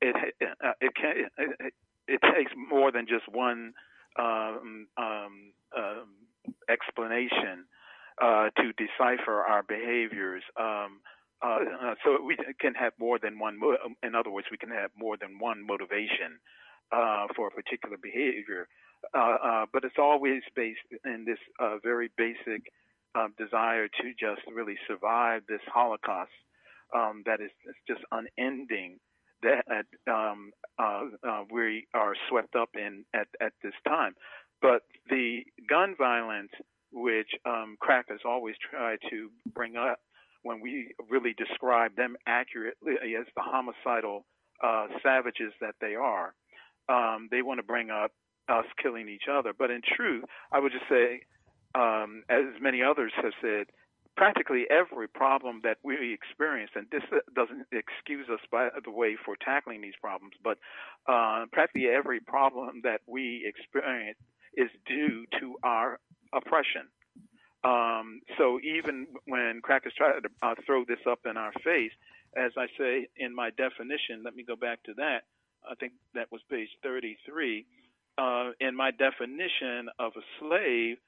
it 0.01 0.15
uh, 0.43 0.73
it 0.81 0.93
can 0.95 1.27
it, 1.39 1.75
it, 2.07 2.21
takes 2.35 2.53
more 2.57 2.93
than 2.93 3.07
just 3.07 3.29
one 3.31 3.73
um, 4.19 4.87
um, 4.97 5.53
um 5.77 6.09
explanation 6.69 7.67
uh, 8.21 8.51
to 8.57 8.73
decipher 8.73 9.43
our 9.43 9.63
behaviors. 9.63 10.43
Um, 10.59 11.01
uh, 11.43 11.59
uh, 11.83 11.95
so 12.05 12.23
we 12.23 12.37
can 12.61 12.75
have 12.75 12.93
more 12.99 13.19
than 13.19 13.39
one. 13.39 13.59
In 14.03 14.15
other 14.15 14.31
words, 14.31 14.47
we 14.51 14.59
can 14.59 14.71
have 14.71 14.91
more 14.97 15.17
than 15.17 15.39
one 15.39 15.67
motivation 15.67 16.39
uh, 16.93 17.27
for 17.35 17.49
a 17.49 17.51
particular 17.51 17.97
behavior, 17.97 18.69
uh, 19.15 19.37
uh 19.43 19.67
but 19.73 19.85
it's 19.85 19.99
always 19.99 20.43
based 20.55 20.81
in 21.05 21.25
this 21.25 21.39
uh, 21.59 21.77
very 21.83 22.11
basic 22.17 22.71
um, 23.15 23.35
desire 23.39 23.89
to 23.89 24.11
just 24.19 24.43
really 24.53 24.77
survive 24.87 25.43
this 25.49 25.61
Holocaust 25.73 26.31
um, 26.95 27.23
that 27.27 27.41
is 27.41 27.51
just 27.87 28.01
unending. 28.13 28.99
That 29.43 29.87
um, 30.07 30.53
we 31.51 31.87
are 31.95 32.13
swept 32.29 32.55
up 32.57 32.71
in 32.75 33.05
at, 33.15 33.27
at 33.41 33.53
this 33.63 33.73
time, 33.89 34.15
but 34.61 34.83
the 35.09 35.41
gun 35.69 35.95
violence, 35.97 36.51
which 36.93 37.31
um, 37.47 37.77
crackers 37.81 38.21
always 38.27 38.55
try 38.71 38.97
to 39.09 39.31
bring 39.55 39.77
up 39.77 40.01
when 40.43 40.61
we 40.61 40.93
really 41.09 41.35
describe 41.37 41.97
them 41.97 42.17
accurately 42.27 43.15
as 43.19 43.27
the 43.35 43.43
homicidal 43.43 44.25
uh, 44.63 44.87
savages 45.03 45.53
that 45.61 45.75
they 45.81 45.95
are. 45.95 46.35
Um, 46.89 47.29
they 47.31 47.43
want 47.43 47.59
to 47.59 47.63
bring 47.65 47.91
up 47.91 48.13
us 48.49 48.65
killing 48.83 49.09
each 49.09 49.29
other. 49.31 49.53
But 49.57 49.71
in 49.71 49.81
truth, 49.97 50.25
I 50.53 50.59
would 50.59 50.73
just 50.73 50.89
say, 50.89 51.23
um, 51.75 52.25
as 52.29 52.45
many 52.61 52.83
others 52.83 53.13
have 53.17 53.33
said, 53.41 53.67
practically 54.17 54.65
every 54.71 55.09
problem 55.09 55.61
that 55.65 55.79
we 55.83 56.13
experience, 56.13 56.71
and 56.75 56.87
this 56.91 57.03
doesn't 57.35 57.67
excuse 57.73 58.29
us, 58.29 58.41
by 58.51 58.69
the 58.85 58.91
way, 58.91 59.17
for 59.25 59.37
tackling 59.43 59.81
these 59.81 59.95
problems, 60.01 60.35
but 60.43 60.59
uh, 61.09 61.47
practically 61.53 61.89
every 61.89 62.21
problem 62.21 62.81
that 62.85 63.01
we 63.07 63.45
experience 63.47 64.19
is 64.57 64.69
due 64.87 65.25
to 65.39 65.57
our 65.63 65.99
oppression. 66.35 66.89
Um, 67.63 68.21
so 68.39 68.59
even 68.61 69.07
when 69.27 69.61
crackers 69.63 69.93
try 69.97 70.13
to 70.13 70.29
uh, 70.43 70.55
throw 70.67 70.85
this 70.85 71.01
up 71.09 71.21
in 71.25 71.37
our 71.37 71.53
face, 71.65 71.93
as 72.37 72.53
I 72.57 72.67
say 72.79 73.09
in 73.17 73.35
my 73.35 73.51
definition, 73.51 74.23
let 74.25 74.35
me 74.35 74.45
go 74.45 74.57
back 74.57 74.83
to 74.85 74.95
that. 74.95 75.23
I 75.69 75.75
think 75.75 75.93
that 76.15 76.33
was 76.33 76.41
page 76.51 76.69
33. 76.83 77.67
Uh, 78.19 78.51
in 78.61 78.75
my 78.75 78.91
definition 78.91 79.89
of 79.99 80.13
a 80.17 80.25
slave, 80.39 80.99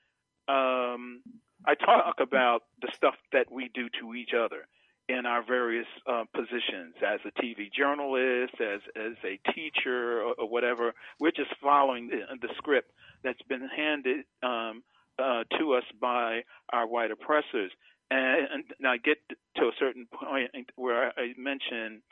um, 0.49 1.22
I 1.66 1.74
talk 1.74 2.16
about 2.20 2.62
the 2.80 2.88
stuff 2.95 3.14
that 3.32 3.51
we 3.51 3.70
do 3.74 3.88
to 4.01 4.14
each 4.14 4.32
other 4.34 4.66
in 5.09 5.26
our 5.26 5.45
various 5.45 5.86
uh, 6.07 6.24
positions 6.34 6.95
as 7.07 7.20
a 7.26 7.43
TV 7.43 7.72
journalist, 7.72 8.55
as 8.61 8.80
as 8.97 9.16
a 9.24 9.38
teacher, 9.53 10.22
or, 10.22 10.34
or 10.38 10.49
whatever. 10.49 10.93
We're 11.20 11.32
just 11.32 11.55
following 11.62 12.09
the, 12.09 12.20
the 12.40 12.53
script 12.57 12.90
that's 13.22 13.43
been 13.49 13.68
handed 13.76 14.24
um, 14.43 14.82
uh, 15.18 15.45
to 15.59 15.74
us 15.74 15.84
by 16.01 16.43
our 16.72 16.86
white 16.86 17.11
oppressors. 17.11 17.72
And, 18.11 18.64
and 18.78 18.86
I 18.86 18.99
get 18.99 19.18
to 19.57 19.62
a 19.62 19.72
certain 19.78 20.07
point 20.12 20.70
where 20.76 21.12
I 21.18 21.32
mention, 21.38 22.03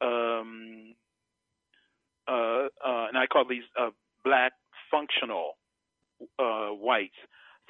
um, 0.00 0.94
uh, 2.28 2.68
uh, 2.84 3.06
and 3.08 3.18
I 3.18 3.26
call 3.26 3.44
these 3.48 3.64
uh, 3.78 3.90
black 4.24 4.52
functional 4.90 5.52
uh, 6.38 6.68
whites. 6.68 7.16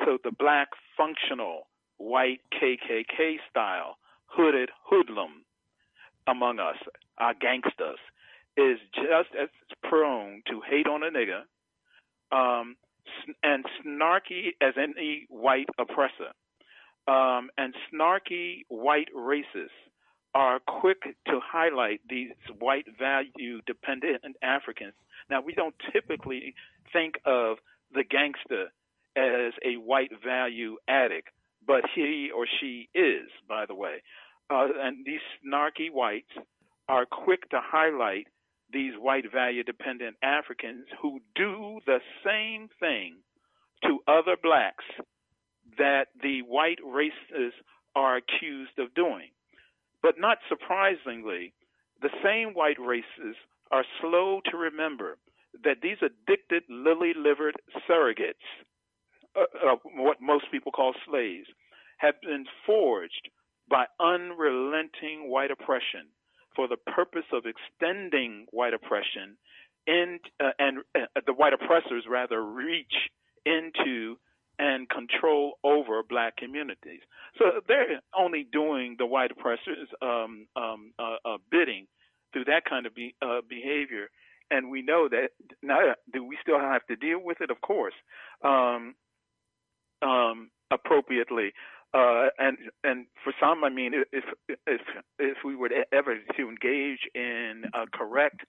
So 0.04 0.18
the 0.22 0.30
black 0.30 0.68
functional 0.96 1.68
white 1.98 2.40
KKK 2.52 3.36
style 3.50 3.96
hooded 4.26 4.70
hoodlum 4.84 5.44
among 6.26 6.58
us, 6.58 6.76
our 7.18 7.34
gangsters, 7.34 7.98
is 8.56 8.78
just 8.94 9.30
as 9.40 9.48
prone 9.82 10.42
to 10.48 10.60
hate 10.68 10.86
on 10.86 11.02
a 11.02 11.10
nigga 11.10 11.42
um, 12.36 12.76
and 13.42 13.64
snarky 13.84 14.50
as 14.60 14.74
any 14.76 15.26
white 15.28 15.68
oppressor. 15.78 16.32
Um, 17.06 17.50
and 17.56 17.74
snarky 17.92 18.64
white 18.68 19.08
racists 19.16 19.68
are 20.34 20.60
quick 20.66 21.02
to 21.26 21.40
highlight 21.42 22.00
these 22.08 22.30
white 22.58 22.86
value 22.98 23.60
dependent 23.66 24.22
Africans. 24.42 24.92
Now, 25.30 25.40
we 25.40 25.54
don't 25.54 25.74
typically 25.92 26.54
think 26.92 27.14
of 27.24 27.58
the 27.94 28.04
gangster 28.04 28.70
as 29.18 29.52
a 29.64 29.76
white 29.76 30.12
value 30.24 30.76
addict, 30.88 31.28
but 31.66 31.84
he 31.94 32.30
or 32.34 32.46
she 32.60 32.88
is, 32.94 33.28
by 33.48 33.66
the 33.66 33.74
way. 33.74 34.02
Uh, 34.50 34.68
and 34.80 35.04
these 35.04 35.20
snarky 35.44 35.90
whites 35.92 36.30
are 36.88 37.04
quick 37.04 37.48
to 37.50 37.60
highlight 37.62 38.26
these 38.72 38.92
white 38.98 39.30
value 39.32 39.62
dependent 39.62 40.16
Africans 40.22 40.86
who 41.00 41.20
do 41.34 41.80
the 41.86 41.98
same 42.24 42.68
thing 42.80 43.16
to 43.82 43.98
other 44.06 44.36
blacks 44.42 44.84
that 45.76 46.06
the 46.22 46.40
white 46.42 46.78
races 46.84 47.52
are 47.94 48.16
accused 48.16 48.78
of 48.78 48.94
doing. 48.94 49.28
But 50.02 50.14
not 50.18 50.38
surprisingly, 50.48 51.52
the 52.00 52.10
same 52.22 52.54
white 52.54 52.78
races 52.78 53.36
are 53.70 53.84
slow 54.00 54.40
to 54.50 54.56
remember 54.56 55.18
that 55.64 55.78
these 55.82 55.98
addicted, 56.00 56.62
lily 56.68 57.12
livered 57.16 57.56
surrogates, 57.88 58.46
uh, 59.38 59.72
uh, 59.72 59.76
what 59.96 60.18
most 60.20 60.46
people 60.50 60.72
call 60.72 60.94
slaves, 61.08 61.48
have 61.98 62.14
been 62.22 62.46
forged 62.66 63.28
by 63.70 63.84
unrelenting 64.00 65.30
white 65.30 65.50
oppression 65.50 66.06
for 66.54 66.68
the 66.68 66.76
purpose 66.76 67.26
of 67.32 67.44
extending 67.46 68.46
white 68.50 68.74
oppression 68.74 69.36
uh, 69.88 70.50
and 70.58 70.78
uh, 70.94 71.20
the 71.26 71.32
white 71.32 71.52
oppressors 71.52 72.04
rather 72.08 72.44
reach 72.44 72.92
into 73.46 74.16
and 74.58 74.88
control 74.88 75.52
over 75.62 76.02
black 76.02 76.36
communities. 76.36 77.00
So 77.38 77.60
they're 77.68 78.00
only 78.18 78.46
doing 78.50 78.96
the 78.98 79.06
white 79.06 79.30
oppressors 79.30 79.88
um, 80.02 80.46
um, 80.56 80.92
uh, 80.98 81.16
uh, 81.24 81.36
bidding 81.50 81.86
through 82.32 82.44
that 82.46 82.64
kind 82.68 82.86
of 82.86 82.94
be, 82.94 83.14
uh, 83.22 83.40
behavior. 83.48 84.08
And 84.50 84.70
we 84.70 84.82
know 84.82 85.08
that 85.08 85.28
now, 85.62 85.94
do 86.12 86.24
we 86.24 86.36
still 86.42 86.58
have 86.58 86.84
to 86.86 86.96
deal 86.96 87.20
with 87.22 87.40
it? 87.40 87.50
Of 87.50 87.60
course, 87.60 87.94
um, 88.42 88.94
um 90.02 90.50
appropriately. 90.70 91.52
Uh, 91.94 92.26
and 92.38 92.58
and 92.84 93.06
for 93.24 93.32
some, 93.40 93.64
I 93.64 93.70
mean, 93.70 93.92
if 94.12 94.24
if 94.66 94.80
if 95.18 95.38
we 95.44 95.56
were 95.56 95.70
ever 95.90 96.16
to 96.36 96.48
engage 96.48 97.00
in 97.14 97.62
a 97.72 97.86
correct 97.90 98.40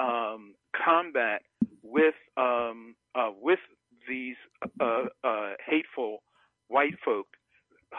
um, 0.00 0.54
combat 0.74 1.42
with 1.82 2.14
um, 2.36 2.96
uh, 3.14 3.30
with 3.40 3.60
these 4.08 4.36
uh, 4.80 5.04
uh, 5.22 5.52
hateful 5.64 6.22
white 6.68 6.94
folk 7.04 7.26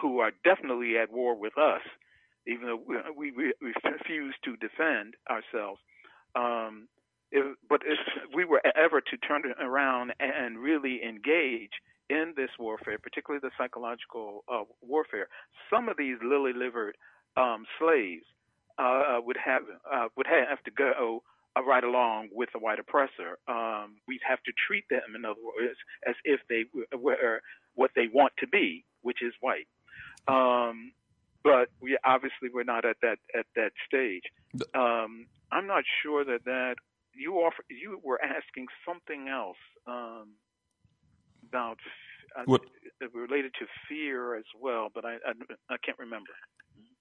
who 0.01 0.19
are 0.19 0.31
definitely 0.43 0.97
at 0.97 1.11
war 1.11 1.37
with 1.37 1.57
us, 1.57 1.81
even 2.47 2.67
though 2.67 2.79
we, 3.15 3.31
we, 3.31 3.53
we 3.61 3.73
refuse 3.83 4.35
to 4.43 4.55
defend 4.57 5.15
ourselves. 5.29 5.79
Um, 6.35 6.87
if, 7.31 7.57
but 7.69 7.81
if 7.85 7.97
we 8.35 8.45
were 8.45 8.61
ever 8.75 9.01
to 9.01 9.17
turn 9.17 9.43
around 9.59 10.13
and 10.19 10.59
really 10.59 11.01
engage 11.03 11.71
in 12.09 12.33
this 12.35 12.49
warfare, 12.59 12.97
particularly 12.97 13.39
the 13.41 13.51
psychological 13.57 14.43
uh, 14.51 14.63
warfare, 14.81 15.27
some 15.69 15.89
of 15.89 15.97
these 15.97 16.17
lily-livered 16.23 16.95
um, 17.37 17.65
slaves 17.79 18.25
uh, 18.77 19.19
would 19.23 19.37
have 19.43 19.63
uh, 19.91 20.07
would 20.17 20.27
have 20.27 20.61
to 20.63 20.71
go 20.71 21.23
uh, 21.55 21.63
right 21.63 21.83
along 21.83 22.29
with 22.31 22.49
the 22.53 22.59
white 22.59 22.79
oppressor. 22.79 23.37
Um, 23.47 23.95
we'd 24.07 24.21
have 24.27 24.41
to 24.43 24.51
treat 24.67 24.85
them, 24.89 25.15
in 25.15 25.25
other 25.25 25.39
words, 25.43 25.77
as 26.07 26.15
if 26.23 26.39
they 26.49 26.65
were 26.97 27.41
what 27.75 27.91
they 27.95 28.07
want 28.11 28.33
to 28.39 28.47
be, 28.47 28.83
which 29.01 29.21
is 29.21 29.33
white. 29.39 29.67
Um, 30.27 30.91
but 31.43 31.69
we 31.81 31.97
obviously 32.05 32.49
we're 32.53 32.63
not 32.63 32.85
at 32.85 32.97
that 33.01 33.17
at 33.37 33.45
that 33.55 33.71
stage. 33.87 34.23
Um, 34.75 35.27
I'm 35.51 35.67
not 35.67 35.83
sure 36.03 36.23
that 36.25 36.45
that 36.45 36.75
you 37.13 37.35
offer 37.35 37.63
you 37.69 37.99
were 38.03 38.19
asking 38.23 38.67
something 38.85 39.27
else 39.27 39.57
um, 39.87 40.33
about 41.47 41.77
uh, 42.37 42.43
what? 42.45 42.61
related 43.13 43.51
to 43.59 43.65
fear 43.89 44.35
as 44.35 44.45
well, 44.59 44.89
but 44.93 45.05
I 45.05 45.13
I, 45.25 45.33
I 45.69 45.75
can't 45.83 45.99
remember. 45.99 46.31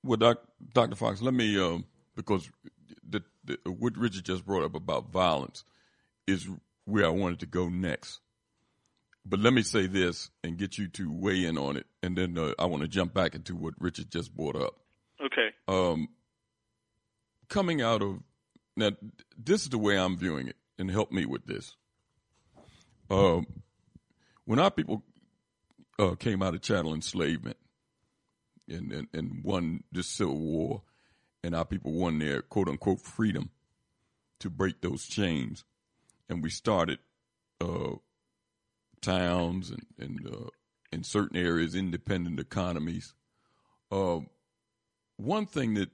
Well, 0.03 0.17
doc, 0.17 0.39
Dr. 0.73 0.97
Fox, 0.97 1.21
let 1.21 1.35
me 1.35 1.59
uh, 1.59 1.79
because 2.17 2.51
the, 3.09 3.23
the, 3.45 3.59
what 3.71 3.97
Richard 3.97 4.25
just 4.25 4.47
brought 4.47 4.65
up 4.65 4.75
about 4.75 5.11
violence 5.11 5.65
is 6.27 6.49
where 6.85 7.07
I 7.07 7.11
wanted 7.11 7.41
to 7.41 7.47
go 7.47 7.69
next. 7.69 8.21
But 9.25 9.41
let 9.41 9.53
me 9.53 9.63
say 9.63 9.87
this 9.87 10.31
and 10.43 10.57
get 10.57 10.79
you 10.79 10.89
to 10.89 11.13
weigh 11.13 11.45
in 11.45 11.59
on 11.59 11.77
it, 11.77 11.87
and 12.03 12.17
then 12.17 12.39
uh, 12.39 12.53
I 12.59 12.65
want 12.65 12.83
to 12.83 12.89
jump 12.89 13.13
back 13.13 13.35
into 13.35 13.55
what 13.55 13.75
Richard 13.79 14.11
just 14.11 14.35
brought 14.35 14.57
up. 14.57 14.75
Okay. 15.23 15.51
Um, 15.69 16.09
coming 17.49 17.83
out 17.83 18.01
of 18.01 18.21
now, 18.77 18.91
this 19.37 19.63
is 19.63 19.69
the 19.71 19.79
way 19.79 19.99
I'm 19.99 20.17
viewing 20.17 20.49
it, 20.49 20.57
and 20.79 20.91
help 20.91 21.13
me 21.13 21.27
with 21.27 21.47
this. 21.47 21.77
Um, 23.11 23.47
when 24.45 24.59
our 24.59 24.71
people 24.71 25.03
uh, 25.99 26.15
came 26.15 26.43
out 26.43 26.55
of 26.55 26.63
chattel 26.63 26.95
enslavement 26.95 27.57
and, 28.69 28.93
and, 28.93 29.09
and 29.13 29.45
won 29.45 29.85
this 29.93 30.07
civil 30.07 30.39
war, 30.39 30.83
and 31.43 31.55
our 31.55 31.65
people 31.65 31.93
won 31.93 32.19
their 32.19 32.43
quote 32.43 32.69
unquote 32.69 33.01
freedom 33.01 33.51
to 34.39 34.51
break 34.51 34.81
those 34.81 35.07
chains. 35.07 35.65
And 36.29 36.43
we 36.43 36.51
started 36.51 36.99
uh, 37.61 37.97
towns 39.01 39.71
and, 39.71 39.87
and 39.99 40.27
uh, 40.27 40.49
in 40.93 41.03
certain 41.05 41.37
areas, 41.37 41.75
independent 41.75 42.39
economies. 42.39 43.15
Uh, 43.91 44.21
one 45.17 45.47
thing 45.47 45.75
that 45.75 45.91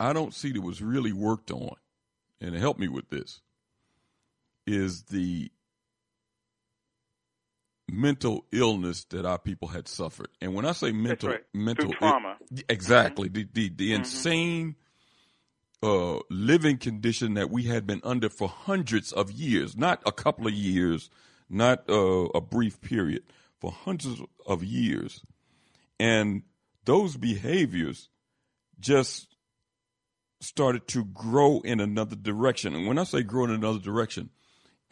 I 0.00 0.12
don't 0.12 0.34
see 0.34 0.52
that 0.52 0.60
was 0.60 0.82
really 0.82 1.12
worked 1.12 1.50
on, 1.50 1.76
and 2.44 2.56
help 2.56 2.78
me 2.78 2.88
with 2.88 3.08
this, 3.10 3.40
is 4.66 5.04
the 5.04 5.50
mental 7.88 8.44
illness 8.52 9.04
that 9.04 9.24
our 9.26 9.38
people 9.38 9.68
had 9.68 9.88
suffered. 9.88 10.28
And 10.40 10.54
when 10.54 10.64
I 10.64 10.72
say 10.72 10.92
mental, 10.92 11.30
right. 11.30 11.44
mental 11.52 11.90
Through 11.90 11.98
trauma, 11.98 12.36
it, 12.50 12.64
exactly 12.68 13.28
mm-hmm. 13.28 13.48
the 13.54 13.68
the, 13.68 13.74
the 13.74 13.90
mm-hmm. 13.90 14.00
insane 14.00 14.76
uh, 15.82 16.18
living 16.30 16.78
condition 16.78 17.34
that 17.34 17.50
we 17.50 17.64
had 17.64 17.86
been 17.86 18.00
under 18.04 18.28
for 18.28 18.48
hundreds 18.48 19.12
of 19.12 19.30
years, 19.30 19.76
not 19.76 20.02
a 20.06 20.12
couple 20.12 20.46
of 20.46 20.54
years, 20.54 21.10
not 21.50 21.88
uh, 21.88 22.26
a 22.34 22.40
brief 22.40 22.80
period, 22.80 23.22
for 23.60 23.70
hundreds 23.70 24.20
of 24.46 24.64
years. 24.64 25.22
And 26.00 26.42
those 26.84 27.16
behaviors 27.16 28.08
just 28.80 29.33
started 30.44 30.86
to 30.88 31.04
grow 31.04 31.60
in 31.60 31.80
another 31.80 32.16
direction. 32.16 32.74
And 32.74 32.86
when 32.86 32.98
I 32.98 33.04
say 33.04 33.22
grow 33.22 33.44
in 33.44 33.50
another 33.50 33.78
direction, 33.78 34.30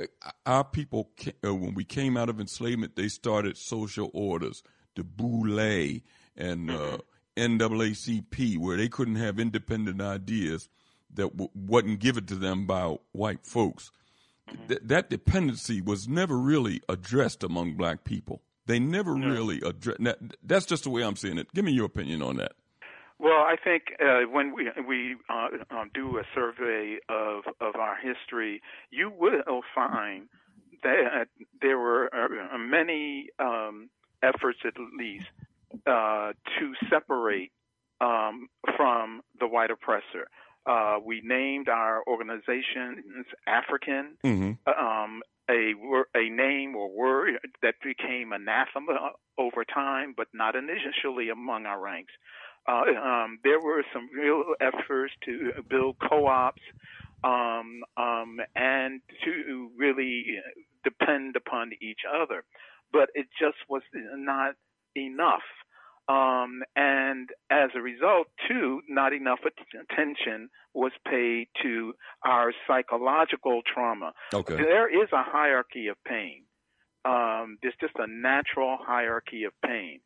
uh, 0.01 0.07
our 0.47 0.65
people, 0.65 1.11
uh, 1.45 1.55
when 1.55 1.75
we 1.75 1.85
came 1.85 2.17
out 2.17 2.29
of 2.29 2.41
enslavement, 2.41 2.97
they 2.97 3.09
started 3.09 3.57
social 3.57 4.11
orders, 4.15 4.63
the 4.97 5.05
Boule 5.05 5.61
and 6.37 6.71
uh, 6.71 6.99
NAACP, 7.37 8.59
where 8.59 8.77
they 8.77 8.89
couldn't 8.89 9.17
have 9.17 9.39
independent 9.39 10.01
ideas 10.01 10.69
that 11.15 11.31
w- 11.37 11.51
wasn't 11.55 12.01
given 12.01 12.27
to 12.27 12.35
them 12.35 12.67
by 12.67 12.97
white 13.13 13.45
folks. 13.47 13.91
Mm-hmm. 14.49 14.67
Th- 14.69 14.81
that 14.85 15.11
dependency 15.11 15.81
was 15.81 16.09
never 16.09 16.39
really 16.39 16.81
addressed 16.89 17.43
among 17.43 17.75
black 17.75 18.05
people. 18.05 18.43
They 18.67 18.79
never 18.79 19.15
no. 19.15 19.29
really 19.29 19.61
addressed. 19.61 20.01
That's 20.43 20.67
just 20.67 20.85
the 20.85 20.91
way 20.91 21.03
I'm 21.03 21.17
seeing 21.17 21.39
it. 21.39 21.53
Give 21.53 21.65
me 21.65 21.73
your 21.73 21.87
opinion 21.87 22.23
on 22.23 22.37
that. 22.37 22.53
Well, 23.23 23.45
I 23.47 23.55
think 23.63 23.85
uh, 24.05 24.23
when 24.29 24.53
we 24.53 24.69
we 24.87 25.17
uh, 25.31 25.49
um, 25.71 25.91
do 25.95 26.19
a 26.19 26.25
survey 26.35 26.99
of 27.09 27.45
of 27.61 27.77
our 27.77 27.97
history, 27.97 28.61
you 28.91 29.13
will 29.17 29.63
find 29.77 30.29
that 30.83 31.29
there 31.61 31.79
were 31.79 32.11
uh, 32.13 32.59
many 32.59 33.29
um, 33.39 33.91
efforts, 34.25 34.59
at 34.67 34.75
least, 34.99 35.27
uh, 35.87 36.33
to 36.59 36.75
separate 36.91 37.53
um, 38.01 38.49
from 38.77 39.23
the 39.39 39.47
white 39.47 39.71
oppressor. 39.71 40.27
Uh, 40.67 40.99
we 41.05 41.21
named 41.25 41.69
our 41.69 42.03
organizations 42.09 43.27
African, 43.47 44.17
Mm-hmm. 44.25 44.53
um, 44.69 45.23
a 45.49 45.75
a 46.17 46.29
name 46.29 46.75
or 46.75 46.91
word 46.91 47.39
that 47.63 47.77
became 47.85 48.33
anathema 48.33 49.13
over 49.39 49.65
time, 49.65 50.15
but 50.17 50.27
not 50.35 50.57
initially 50.57 51.31
among 51.31 51.67
our 51.67 51.81
ranks. 51.81 52.13
Uh, 52.69 52.83
um, 53.03 53.39
there 53.43 53.61
were 53.61 53.83
some 53.93 54.09
real 54.15 54.55
efforts 54.61 55.13
to 55.25 55.53
build 55.69 55.97
co-ops 56.09 56.63
um, 57.25 57.83
um, 57.97 58.39
and 58.55 59.01
to 59.25 59.71
really 59.77 60.37
depend 60.85 61.37
upon 61.37 61.73
each 61.81 62.01
other, 62.09 62.45
but 62.93 63.09
it 63.15 63.27
just 63.41 63.57
was 63.69 63.83
not 64.15 64.55
enough. 64.97 65.43
Um, 66.09 66.63
and 66.75 67.31
as 67.51 67.71
a 67.77 67.81
result, 67.81 68.27
too, 68.49 68.81
not 68.89 69.13
enough 69.13 69.39
attention 69.45 70.51
was 70.75 70.93
paid 71.09 71.49
to 71.63 71.95
our 72.25 72.53
psychological 72.67 73.63
trauma. 73.73 74.13
Okay. 74.35 74.57
There 74.57 74.89
is 74.89 75.09
a 75.13 75.23
hierarchy 75.23 75.89
of 75.89 75.97
pain. 76.05 76.45
Um, 77.05 77.59
there's 77.63 77.75
just 77.81 77.95
a 77.99 78.07
natural 78.09 78.79
hierarchy 78.81 79.45
of 79.45 79.53
pain. 79.65 80.01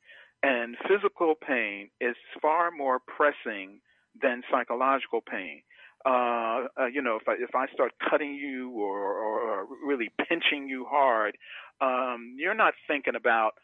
And 0.46 0.76
physical 0.88 1.34
pain 1.34 1.90
is 2.00 2.14
far 2.40 2.70
more 2.70 3.00
pressing 3.00 3.80
than 4.22 4.42
psychological 4.48 5.20
pain. 5.20 5.62
Uh, 6.04 6.68
uh, 6.80 6.86
you 6.86 7.02
know, 7.02 7.18
if 7.20 7.28
I 7.28 7.32
if 7.32 7.52
I 7.52 7.66
start 7.74 7.90
cutting 8.08 8.34
you 8.34 8.70
or, 8.70 9.00
or, 9.00 9.40
or 9.40 9.66
really 9.84 10.08
pinching 10.28 10.68
you 10.68 10.86
hard, 10.88 11.36
um, 11.80 12.36
you're 12.38 12.54
not 12.54 12.74
thinking 12.86 13.16
about 13.16 13.54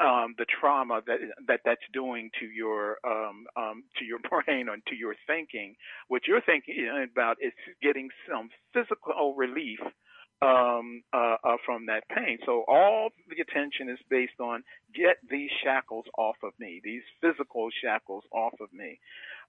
um, 0.00 0.34
the 0.38 0.46
trauma 0.48 1.02
that 1.06 1.18
that 1.46 1.60
that's 1.66 1.84
doing 1.92 2.30
to 2.40 2.46
your 2.46 2.96
um, 3.06 3.44
um, 3.58 3.82
to 3.98 4.06
your 4.06 4.18
brain 4.30 4.70
or 4.70 4.76
to 4.88 4.94
your 4.96 5.14
thinking. 5.26 5.74
What 6.08 6.22
you're 6.26 6.40
thinking 6.40 7.06
about 7.12 7.36
is 7.42 7.52
getting 7.82 8.08
some 8.26 8.48
physical 8.72 9.34
relief 9.36 9.80
um, 10.42 11.02
uh, 11.12 11.36
uh, 11.44 11.56
from 11.66 11.86
that 11.86 12.04
pain. 12.08 12.38
So 12.46 12.64
all 12.66 13.10
the 13.28 13.42
attention 13.42 13.88
is 13.90 13.98
based 14.08 14.40
on 14.40 14.62
get 14.94 15.16
these 15.30 15.50
shackles 15.62 16.06
off 16.16 16.36
of 16.42 16.52
me, 16.58 16.80
these 16.82 17.02
physical 17.20 17.68
shackles 17.82 18.24
off 18.32 18.54
of 18.60 18.72
me. 18.72 18.98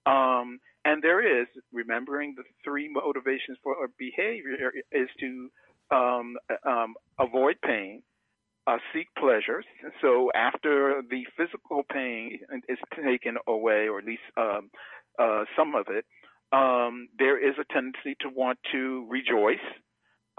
Um, 0.04 0.58
and 0.84 1.02
there 1.02 1.40
is 1.40 1.46
remembering 1.72 2.34
the 2.36 2.42
three 2.64 2.88
motivations 2.88 3.58
for 3.62 3.76
behavior 3.98 4.72
is 4.90 5.08
to 5.20 5.50
um, 5.90 6.36
um, 6.66 6.94
avoid 7.18 7.56
pain, 7.64 8.02
uh, 8.66 8.78
seek 8.92 9.08
pleasures. 9.16 9.64
So 10.00 10.30
after 10.34 11.02
the 11.08 11.24
physical 11.36 11.82
pain 11.90 12.40
is 12.68 12.78
taken 12.96 13.36
away, 13.46 13.88
or 13.88 13.98
at 13.98 14.04
least 14.04 14.22
um, 14.36 14.70
uh, 15.18 15.44
some 15.56 15.74
of 15.74 15.86
it, 15.88 16.04
um, 16.52 17.08
there 17.18 17.38
is 17.38 17.54
a 17.58 17.72
tendency 17.72 18.16
to 18.20 18.28
want 18.28 18.58
to 18.72 19.06
rejoice, 19.08 19.64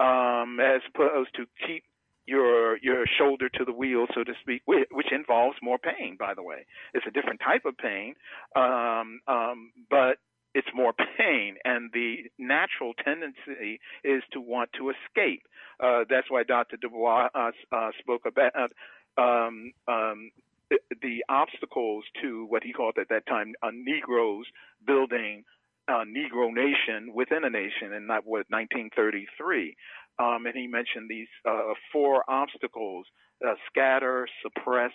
um, 0.04 0.60
as 0.60 0.82
opposed 0.94 1.30
to 1.36 1.46
keep 1.66 1.84
your 2.26 2.78
your 2.78 3.04
shoulder 3.18 3.48
to 3.48 3.64
the 3.64 3.72
wheel, 3.72 4.06
so 4.14 4.24
to 4.24 4.32
speak, 4.40 4.62
which, 4.66 5.12
involves 5.12 5.56
more 5.62 5.78
pain. 5.78 6.16
By 6.18 6.34
the 6.34 6.42
way, 6.42 6.66
it's 6.94 7.06
a 7.06 7.10
different 7.10 7.40
type 7.40 7.64
of 7.64 7.76
pain, 7.76 8.14
um, 8.56 9.20
um, 9.28 9.72
but 9.90 10.18
it's 10.54 10.68
more 10.74 10.92
pain, 11.18 11.56
and 11.64 11.90
the 11.92 12.30
natural 12.38 12.92
tendency 13.04 13.80
is 14.02 14.22
to 14.32 14.40
want 14.40 14.70
to 14.78 14.90
escape. 14.90 15.42
Uh, 15.80 16.04
that's 16.08 16.30
why 16.30 16.44
Dr. 16.44 16.76
Du 16.76 16.88
Bois 16.88 17.28
uh, 17.34 17.50
uh, 17.72 17.90
spoke 17.98 18.22
about 18.26 18.72
um, 19.18 19.72
um, 19.88 20.30
the, 20.70 21.24
obstacles 21.28 22.04
to 22.22 22.46
what 22.46 22.62
he 22.62 22.72
called 22.72 22.96
at 23.00 23.08
that 23.08 23.26
time 23.26 23.52
uh, 23.62 23.70
Negroes 23.72 24.46
building 24.86 25.44
a 25.88 26.04
Negro 26.04 26.52
nation 26.52 27.12
within 27.14 27.44
a 27.44 27.50
nation 27.50 27.92
in 27.92 28.06
that 28.08 28.24
what 28.24 28.46
1933. 28.48 29.76
Um, 30.18 30.46
and 30.46 30.54
he 30.54 30.66
mentioned 30.66 31.08
these 31.08 31.28
uh, 31.48 31.74
four 31.92 32.24
obstacles: 32.28 33.06
uh, 33.46 33.54
scatter, 33.68 34.26
suppress, 34.42 34.92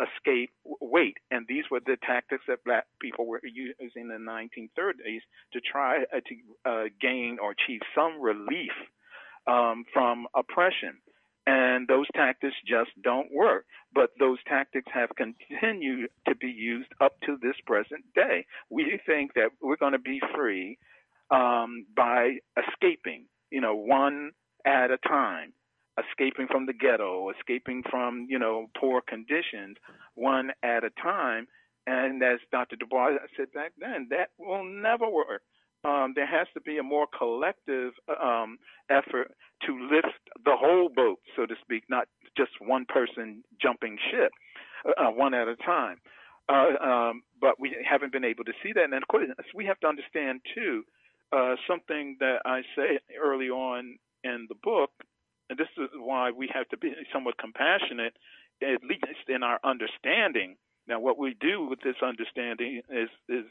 escape, 0.00 0.50
wait. 0.80 1.16
And 1.30 1.46
these 1.48 1.64
were 1.70 1.80
the 1.84 1.96
tactics 2.06 2.44
that 2.48 2.64
black 2.64 2.86
people 3.00 3.26
were 3.26 3.40
using 3.42 3.90
in 3.96 4.08
the 4.08 4.14
1930s 4.14 5.20
to 5.52 5.60
try 5.60 6.04
uh, 6.04 6.20
to 6.26 6.70
uh, 6.70 6.84
gain 7.00 7.38
or 7.42 7.52
achieve 7.52 7.80
some 7.94 8.20
relief 8.20 8.72
um, 9.46 9.84
from 9.92 10.26
oppression. 10.34 10.96
And 11.46 11.88
those 11.88 12.06
tactics 12.14 12.54
just 12.66 12.90
don't 13.02 13.32
work. 13.32 13.66
But 13.94 14.10
those 14.18 14.38
tactics 14.46 14.90
have 14.94 15.10
continued 15.16 16.10
to 16.28 16.36
be 16.36 16.48
used 16.48 16.90
up 17.00 17.20
to 17.26 17.36
this 17.42 17.56
present 17.66 18.04
day. 18.14 18.46
We 18.70 19.00
think 19.04 19.34
that 19.34 19.50
we're 19.60 19.76
going 19.76 19.92
to 19.92 19.98
be 19.98 20.20
free 20.34 20.78
um, 21.30 21.86
by 21.96 22.38
escaping, 22.56 23.26
you 23.50 23.60
know, 23.60 23.74
one 23.74 24.30
at 24.64 24.90
a 24.90 24.98
time 24.98 25.52
escaping 25.98 26.46
from 26.50 26.66
the 26.66 26.72
ghetto, 26.72 27.30
escaping 27.30 27.82
from, 27.90 28.26
you 28.28 28.38
know, 28.38 28.66
poor 28.78 29.00
conditions, 29.00 29.76
one 30.14 30.50
at 30.62 30.84
a 30.84 30.90
time. 31.02 31.46
And 31.86 32.22
as 32.22 32.38
Dr. 32.50 32.76
Du 32.76 32.86
Bois 32.86 33.16
said 33.36 33.52
back 33.52 33.72
then, 33.78 34.08
that 34.10 34.30
will 34.38 34.64
never 34.64 35.08
work. 35.10 35.42
Um, 35.84 36.12
there 36.14 36.26
has 36.26 36.46
to 36.54 36.60
be 36.60 36.78
a 36.78 36.82
more 36.82 37.06
collective 37.06 37.92
um, 38.08 38.58
effort 38.88 39.32
to 39.66 39.88
lift 39.92 40.20
the 40.44 40.54
whole 40.56 40.88
boat, 40.88 41.18
so 41.36 41.46
to 41.46 41.54
speak, 41.60 41.84
not 41.88 42.08
just 42.36 42.50
one 42.60 42.86
person 42.88 43.42
jumping 43.60 43.98
ship, 44.10 44.32
uh, 44.86 45.10
one 45.10 45.34
at 45.34 45.48
a 45.48 45.56
time. 45.56 45.98
Uh, 46.48 46.84
um, 46.84 47.22
but 47.40 47.58
we 47.60 47.76
haven't 47.88 48.12
been 48.12 48.24
able 48.24 48.44
to 48.44 48.52
see 48.62 48.72
that. 48.74 48.84
And 48.84 48.94
of 48.94 49.08
course, 49.08 49.26
we 49.54 49.66
have 49.66 49.78
to 49.80 49.86
understand, 49.86 50.40
too, 50.54 50.82
uh, 51.32 51.56
something 51.68 52.16
that 52.20 52.38
I 52.44 52.62
say 52.76 52.98
early 53.20 53.48
on 53.48 53.98
in 54.24 54.46
the 54.48 54.56
book 54.62 54.90
and 55.52 55.58
this 55.58 55.68
is 55.76 55.90
why 55.98 56.30
we 56.30 56.48
have 56.54 56.66
to 56.70 56.78
be 56.78 56.94
somewhat 57.12 57.36
compassionate, 57.36 58.16
at 58.62 58.82
least 58.82 59.28
in 59.28 59.42
our 59.42 59.60
understanding. 59.62 60.56
Now, 60.88 60.98
what 60.98 61.18
we 61.18 61.36
do 61.38 61.66
with 61.68 61.80
this 61.82 61.96
understanding 62.02 62.80
is 62.88 63.10
is 63.28 63.44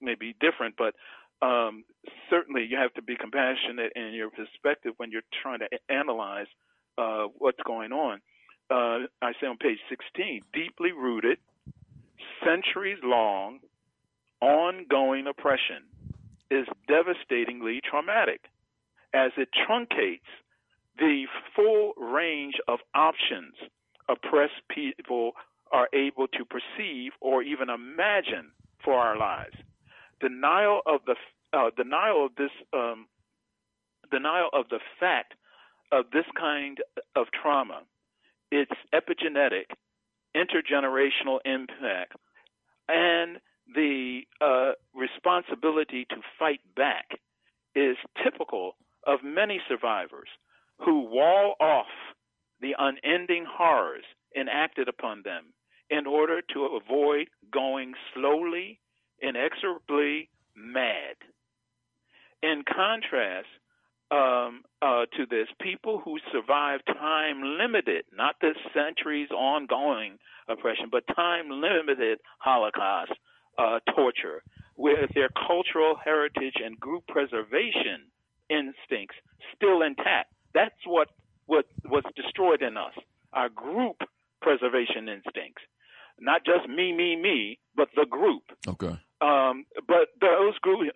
maybe 0.00 0.34
different, 0.40 0.76
but 0.78 0.94
um, 1.42 1.84
certainly 2.30 2.66
you 2.68 2.76
have 2.76 2.94
to 2.94 3.02
be 3.02 3.16
compassionate 3.16 3.92
in 3.96 4.12
your 4.14 4.30
perspective 4.30 4.94
when 4.96 5.10
you're 5.10 5.22
trying 5.42 5.58
to 5.58 5.68
analyze 5.88 6.46
uh, 6.96 7.24
what's 7.38 7.60
going 7.66 7.92
on. 7.92 8.20
Uh, 8.70 9.06
I 9.20 9.32
say 9.40 9.46
on 9.46 9.58
page 9.58 9.78
16, 9.90 10.42
deeply 10.54 10.92
rooted, 10.92 11.38
centuries 12.44 12.98
long, 13.02 13.58
ongoing 14.40 15.26
oppression 15.26 15.84
is 16.50 16.66
devastatingly 16.88 17.80
traumatic 17.88 18.42
as 19.14 19.32
it 19.36 19.48
truncates 19.68 20.20
the 20.98 21.24
full 21.54 21.92
range 21.96 22.54
of 22.68 22.78
options 22.94 23.54
oppressed 24.08 24.60
people 24.68 25.32
are 25.70 25.88
able 25.94 26.26
to 26.28 26.44
perceive 26.44 27.12
or 27.20 27.42
even 27.42 27.70
imagine 27.70 28.50
for 28.84 28.94
our 28.94 29.16
lives. 29.16 29.54
Denial 30.22 30.80
of 30.86 31.00
the 31.06 31.16
uh, 31.52 31.70
denial 31.76 32.26
of 32.26 32.32
this 32.36 32.50
um, 32.72 33.06
denial 34.10 34.48
of 34.52 34.68
the 34.70 34.78
fact 34.98 35.34
of 35.90 36.06
this 36.12 36.24
kind 36.38 36.78
of 37.14 37.26
trauma, 37.30 37.82
its 38.50 38.72
epigenetic, 38.94 39.66
intergenerational 40.34 41.38
impact, 41.44 42.14
and 42.88 43.38
the 43.74 44.20
uh, 44.40 44.72
responsibility 44.94 46.06
to 46.08 46.16
fight 46.38 46.60
back 46.76 47.18
is 47.74 47.96
typical 48.22 48.76
of 49.06 49.20
many 49.24 49.60
survivors 49.68 50.28
who 50.78 51.00
wall 51.00 51.54
off 51.60 51.86
the 52.60 52.74
unending 52.78 53.44
horrors 53.48 54.04
enacted 54.38 54.88
upon 54.88 55.22
them 55.24 55.52
in 55.90 56.06
order 56.06 56.40
to 56.54 56.78
avoid 56.80 57.28
going 57.52 57.92
slowly, 58.14 58.80
inexorably 59.22 60.28
mad. 60.54 61.16
In 62.42 62.62
contrast 62.66 63.48
um, 64.10 64.62
uh, 64.82 65.06
to 65.16 65.26
this, 65.30 65.48
people 65.60 66.02
who 66.04 66.18
survive 66.32 66.80
time 66.86 67.42
limited, 67.58 68.04
not 68.14 68.36
the 68.40 68.54
centuries 68.74 69.30
ongoing 69.30 70.18
oppression, 70.48 70.88
but 70.90 71.04
time 71.14 71.48
limited 71.48 72.18
Holocaust 72.38 73.12
uh, 73.58 73.78
torture, 73.94 74.42
with 74.76 75.10
their 75.14 75.28
cultural 75.46 75.94
heritage 76.02 76.56
and 76.62 76.78
group 76.80 77.06
preservation 77.06 78.10
instincts 78.50 79.16
still 79.54 79.82
intact 79.82 80.32
that's 80.54 80.74
what 80.86 81.08
what 81.46 81.66
was 81.84 82.04
destroyed 82.14 82.62
in 82.62 82.76
us. 82.76 82.94
Our 83.32 83.48
group 83.48 83.96
preservation 84.40 85.08
instincts, 85.08 85.62
not 86.20 86.44
just 86.44 86.68
me, 86.68 86.92
me, 86.92 87.16
me, 87.16 87.58
but 87.76 87.88
the 87.94 88.06
group. 88.06 88.42
Okay. 88.66 88.98
Um, 89.20 89.66
but 89.86 90.10
those 90.20 90.58
groups 90.60 90.90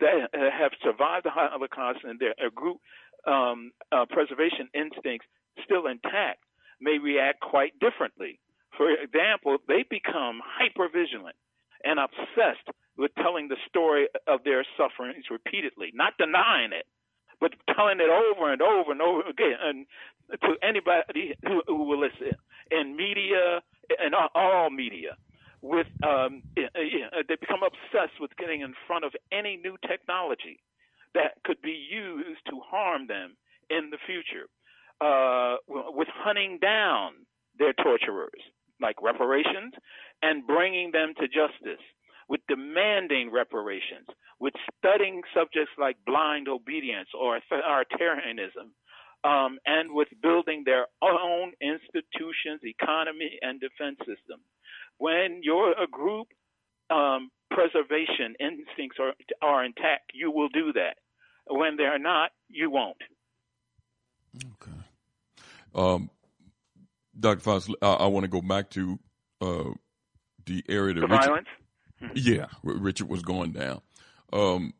that 0.00 0.28
have 0.32 0.72
survived 0.82 1.24
the 1.24 1.30
Holocaust 1.30 2.00
and 2.04 2.20
their 2.20 2.34
group 2.54 2.78
um, 3.26 3.72
uh, 3.90 4.06
preservation 4.08 4.68
instincts 4.74 5.26
still 5.64 5.86
intact 5.86 6.44
may 6.80 6.98
react 6.98 7.40
quite 7.40 7.72
differently. 7.80 8.38
For 8.76 8.90
example, 8.90 9.58
they 9.66 9.84
become 9.90 10.40
hyper 10.44 10.88
vigilant 10.88 11.34
and 11.84 11.98
obsessed 11.98 12.68
with 12.96 13.10
telling 13.16 13.48
the 13.48 13.56
story 13.68 14.06
of 14.26 14.44
their 14.44 14.64
sufferings 14.76 15.24
repeatedly, 15.30 15.90
not 15.94 16.14
denying 16.18 16.70
it, 16.72 16.86
but 17.40 17.54
telling 17.74 17.98
it 17.98 18.10
over 18.10 18.52
and 18.52 18.62
over 18.62 18.92
and 18.92 19.02
over 19.02 19.22
again 19.22 19.58
and 19.62 19.86
to 20.42 20.54
anybody 20.62 21.34
who, 21.46 21.62
who 21.66 21.84
will 21.84 22.00
listen 22.00 22.36
in 22.70 22.96
media 22.96 23.62
and 23.98 24.14
all 24.34 24.70
media 24.70 25.16
with 25.62 25.86
um, 26.02 26.42
they 26.56 27.36
become 27.40 27.62
obsessed 27.62 28.20
with 28.20 28.30
getting 28.36 28.60
in 28.60 28.74
front 28.86 29.04
of 29.04 29.12
any 29.32 29.56
new 29.56 29.76
technology 29.88 30.60
that 31.14 31.42
could 31.44 31.60
be 31.62 31.76
used 31.90 32.40
to 32.48 32.60
harm 32.70 33.06
them 33.06 33.36
in 33.70 33.90
the 33.90 33.98
future, 34.06 34.46
uh, 35.00 35.56
with 35.66 36.08
hunting 36.12 36.58
down 36.60 37.12
their 37.58 37.72
torturers, 37.72 38.40
like 38.80 38.96
reparations, 39.02 39.74
and 40.22 40.46
bringing 40.46 40.92
them 40.92 41.12
to 41.18 41.26
justice, 41.26 41.82
with 42.28 42.40
demanding 42.48 43.30
reparations, 43.32 44.06
with 44.38 44.54
studying 44.78 45.22
subjects 45.34 45.72
like 45.78 45.96
blind 46.06 46.46
obedience 46.48 47.08
or 47.18 47.38
authoritarianism, 47.38 48.70
um, 49.24 49.58
and 49.66 49.92
with 49.92 50.08
building 50.22 50.62
their 50.64 50.86
own 51.02 51.52
institutions, 51.60 52.60
economy, 52.62 53.38
and 53.42 53.60
defense 53.60 53.98
system. 54.00 54.40
When 54.98 55.40
you're 55.42 55.72
a 55.72 55.86
group, 55.86 56.28
um, 56.90 57.30
preservation 57.50 58.34
instincts 58.40 58.98
are, 59.00 59.14
are 59.42 59.64
intact, 59.64 60.12
you 60.14 60.30
will 60.30 60.48
do 60.48 60.72
that. 60.74 60.96
When 61.46 61.76
they're 61.76 61.98
not, 61.98 62.30
you 62.48 62.70
won't. 62.70 62.98
Okay. 64.36 64.78
Um, 65.74 66.10
Dr. 67.18 67.40
Fox, 67.40 67.68
I, 67.82 67.86
I 67.86 68.06
want 68.06 68.24
to 68.24 68.28
go 68.28 68.42
back 68.42 68.70
to 68.70 68.98
uh, 69.40 69.70
the 70.46 70.64
area 70.68 70.94
that 70.94 71.00
the 71.00 71.06
Richard, 71.08 71.26
violence. 71.26 71.48
Yeah, 72.14 72.46
Richard 72.62 73.08
was 73.08 73.22
going 73.22 73.52
down. 73.52 73.80
Um, 74.32 74.72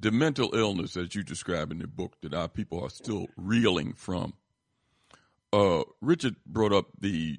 the 0.00 0.10
mental 0.10 0.54
illness 0.54 0.94
that 0.94 1.14
you 1.14 1.22
describe 1.22 1.72
in 1.72 1.78
the 1.78 1.86
book 1.86 2.16
that 2.22 2.34
our 2.34 2.48
people 2.48 2.82
are 2.82 2.90
still 2.90 3.26
reeling 3.36 3.94
from. 3.94 4.34
Uh, 5.52 5.82
Richard 6.00 6.36
brought 6.46 6.72
up 6.72 6.86
the 7.00 7.38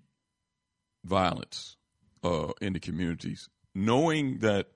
violence 1.03 1.77
uh, 2.23 2.51
in 2.61 2.73
the 2.73 2.79
communities, 2.79 3.49
knowing 3.75 4.39
that 4.39 4.67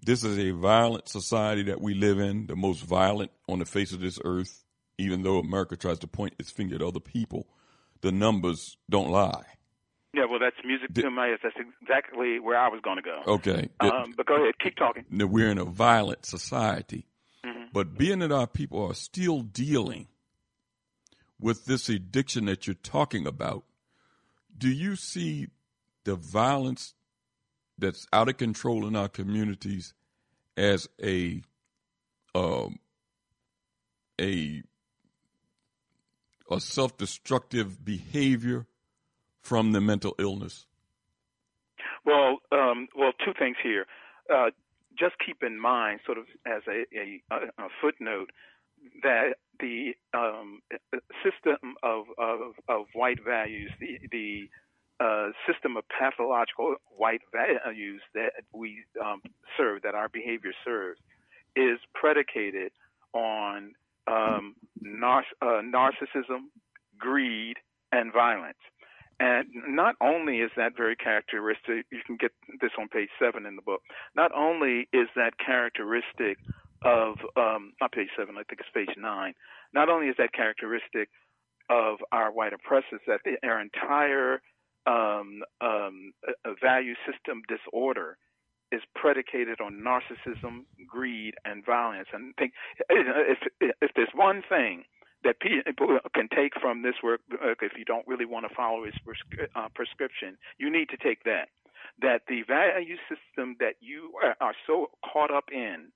this 0.00 0.24
is 0.24 0.38
a 0.38 0.52
violent 0.52 1.08
society 1.08 1.64
that 1.64 1.80
we 1.80 1.94
live 1.94 2.18
in, 2.18 2.46
the 2.46 2.56
most 2.56 2.82
violent 2.82 3.30
on 3.48 3.58
the 3.58 3.66
face 3.66 3.92
of 3.92 4.00
this 4.00 4.18
earth. 4.24 4.64
Even 5.00 5.22
though 5.22 5.38
America 5.38 5.76
tries 5.76 6.00
to 6.00 6.08
point 6.08 6.34
its 6.40 6.50
finger 6.50 6.74
at 6.74 6.82
other 6.82 6.98
people, 6.98 7.46
the 8.00 8.10
numbers 8.10 8.76
don't 8.90 9.10
lie. 9.10 9.44
Yeah, 10.14 10.24
well, 10.24 10.38
that's 10.38 10.56
music 10.64 10.94
to 10.94 11.10
my 11.10 11.28
ears. 11.28 11.40
That's 11.42 11.56
exactly 11.80 12.40
where 12.40 12.58
I 12.58 12.68
was 12.68 12.80
going 12.82 12.96
to 12.96 13.02
go. 13.02 13.22
Okay. 13.26 13.68
Um, 13.80 14.14
but 14.16 14.26
go 14.26 14.36
ahead, 14.36 14.54
keep 14.58 14.76
talking. 14.76 15.04
We're 15.10 15.50
in 15.50 15.58
a 15.58 15.64
violent 15.64 16.24
society. 16.24 17.06
Mm-hmm. 17.44 17.64
But 17.72 17.98
being 17.98 18.20
that 18.20 18.32
our 18.32 18.46
people 18.46 18.82
are 18.86 18.94
still 18.94 19.42
dealing 19.42 20.08
with 21.38 21.66
this 21.66 21.88
addiction 21.88 22.46
that 22.46 22.66
you're 22.66 22.74
talking 22.74 23.26
about, 23.26 23.64
do 24.56 24.68
you 24.68 24.96
see 24.96 25.48
the 26.04 26.16
violence 26.16 26.94
that's 27.76 28.06
out 28.12 28.28
of 28.28 28.38
control 28.38 28.86
in 28.86 28.96
our 28.96 29.08
communities 29.08 29.94
as 30.56 30.88
a 31.02 31.42
um, 32.34 32.78
a 34.20 34.62
a 36.50 36.60
self-destructive 36.60 37.84
behavior 37.84 38.66
from 39.48 39.72
the 39.72 39.80
mental 39.80 40.14
illness? 40.18 40.66
Well, 42.04 42.38
um, 42.52 42.88
well, 42.94 43.12
two 43.24 43.32
things 43.38 43.56
here. 43.62 43.86
Uh, 44.32 44.50
just 44.98 45.14
keep 45.24 45.42
in 45.42 45.58
mind, 45.58 46.00
sort 46.04 46.18
of 46.18 46.24
as 46.46 46.62
a, 46.68 46.84
a, 46.94 47.22
a 47.58 47.68
footnote, 47.80 48.30
that 49.02 49.34
the 49.58 49.94
um, 50.12 50.60
system 51.24 51.74
of, 51.82 52.04
of, 52.18 52.54
of 52.68 52.86
white 52.92 53.18
values, 53.24 53.70
the, 53.80 53.98
the 54.12 54.48
uh, 55.00 55.30
system 55.50 55.76
of 55.76 55.84
pathological 55.88 56.74
white 56.96 57.22
values 57.32 58.02
that 58.14 58.32
we 58.52 58.84
um, 59.02 59.22
serve, 59.56 59.82
that 59.82 59.94
our 59.94 60.08
behavior 60.08 60.52
serves, 60.64 61.00
is 61.56 61.78
predicated 61.94 62.70
on 63.14 63.72
um, 64.06 64.54
nar- 64.82 65.24
uh, 65.40 65.62
narcissism, 65.62 66.50
greed, 66.98 67.56
and 67.92 68.12
violence. 68.12 68.58
And 69.20 69.48
not 69.66 69.96
only 70.00 70.38
is 70.38 70.50
that 70.56 70.76
very 70.76 70.94
characteristic, 70.94 71.86
you 71.90 72.00
can 72.06 72.16
get 72.16 72.30
this 72.60 72.70
on 72.78 72.88
page 72.88 73.08
seven 73.18 73.46
in 73.46 73.56
the 73.56 73.62
book. 73.62 73.80
Not 74.14 74.30
only 74.34 74.88
is 74.92 75.08
that 75.16 75.32
characteristic 75.44 76.38
of, 76.82 77.16
um, 77.36 77.72
not 77.80 77.90
page 77.90 78.10
seven, 78.16 78.36
I 78.36 78.44
think 78.44 78.60
it's 78.60 78.68
page 78.72 78.96
nine. 78.96 79.34
Not 79.74 79.88
only 79.88 80.06
is 80.06 80.14
that 80.18 80.32
characteristic 80.32 81.08
of 81.68 81.98
our 82.12 82.30
white 82.30 82.52
oppressors, 82.52 83.00
that 83.06 83.20
their 83.42 83.60
entire 83.60 84.40
um, 84.86 85.42
um, 85.60 86.12
value 86.62 86.94
system 87.04 87.42
disorder 87.48 88.16
is 88.70 88.82
predicated 88.94 89.60
on 89.60 89.82
narcissism, 89.82 90.64
greed, 90.86 91.34
and 91.44 91.64
violence. 91.64 92.08
And 92.12 92.34
think 92.36 92.52
if 92.88 93.38
if 93.60 93.90
there's 93.96 94.08
one 94.14 94.42
thing 94.48 94.84
that 95.24 95.40
people 95.40 95.98
can 96.14 96.28
take 96.34 96.52
from 96.60 96.82
this 96.82 96.94
work, 97.02 97.20
if 97.30 97.72
you 97.76 97.84
don't 97.84 98.06
really 98.06 98.24
want 98.24 98.48
to 98.48 98.54
follow 98.54 98.84
his 98.84 98.94
uh, 99.54 99.68
prescription, 99.74 100.36
you 100.58 100.70
need 100.70 100.88
to 100.90 100.96
take 100.96 101.24
that. 101.24 101.48
That 102.00 102.22
the 102.28 102.42
value 102.46 102.96
system 103.08 103.56
that 103.58 103.74
you 103.80 104.12
are 104.40 104.54
so 104.66 104.90
caught 105.04 105.32
up 105.32 105.46
in 105.52 105.90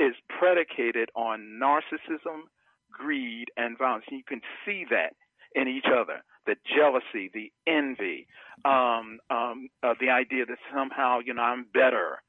is 0.00 0.14
predicated 0.28 1.10
on 1.14 1.60
narcissism, 1.62 2.48
greed, 2.90 3.48
and 3.56 3.76
violence. 3.76 4.04
And 4.08 4.18
you 4.18 4.24
can 4.26 4.40
see 4.64 4.84
that 4.90 5.14
in 5.54 5.68
each 5.68 5.86
other 5.86 6.22
the 6.46 6.56
jealousy, 6.76 7.30
the 7.32 7.50
envy, 7.66 8.26
um, 8.64 9.18
um, 9.30 9.68
uh, 9.82 9.94
the 10.00 10.10
idea 10.10 10.44
that 10.46 10.58
somehow, 10.74 11.18
you 11.24 11.32
know, 11.34 11.42
I'm 11.42 11.66
better 11.72 12.22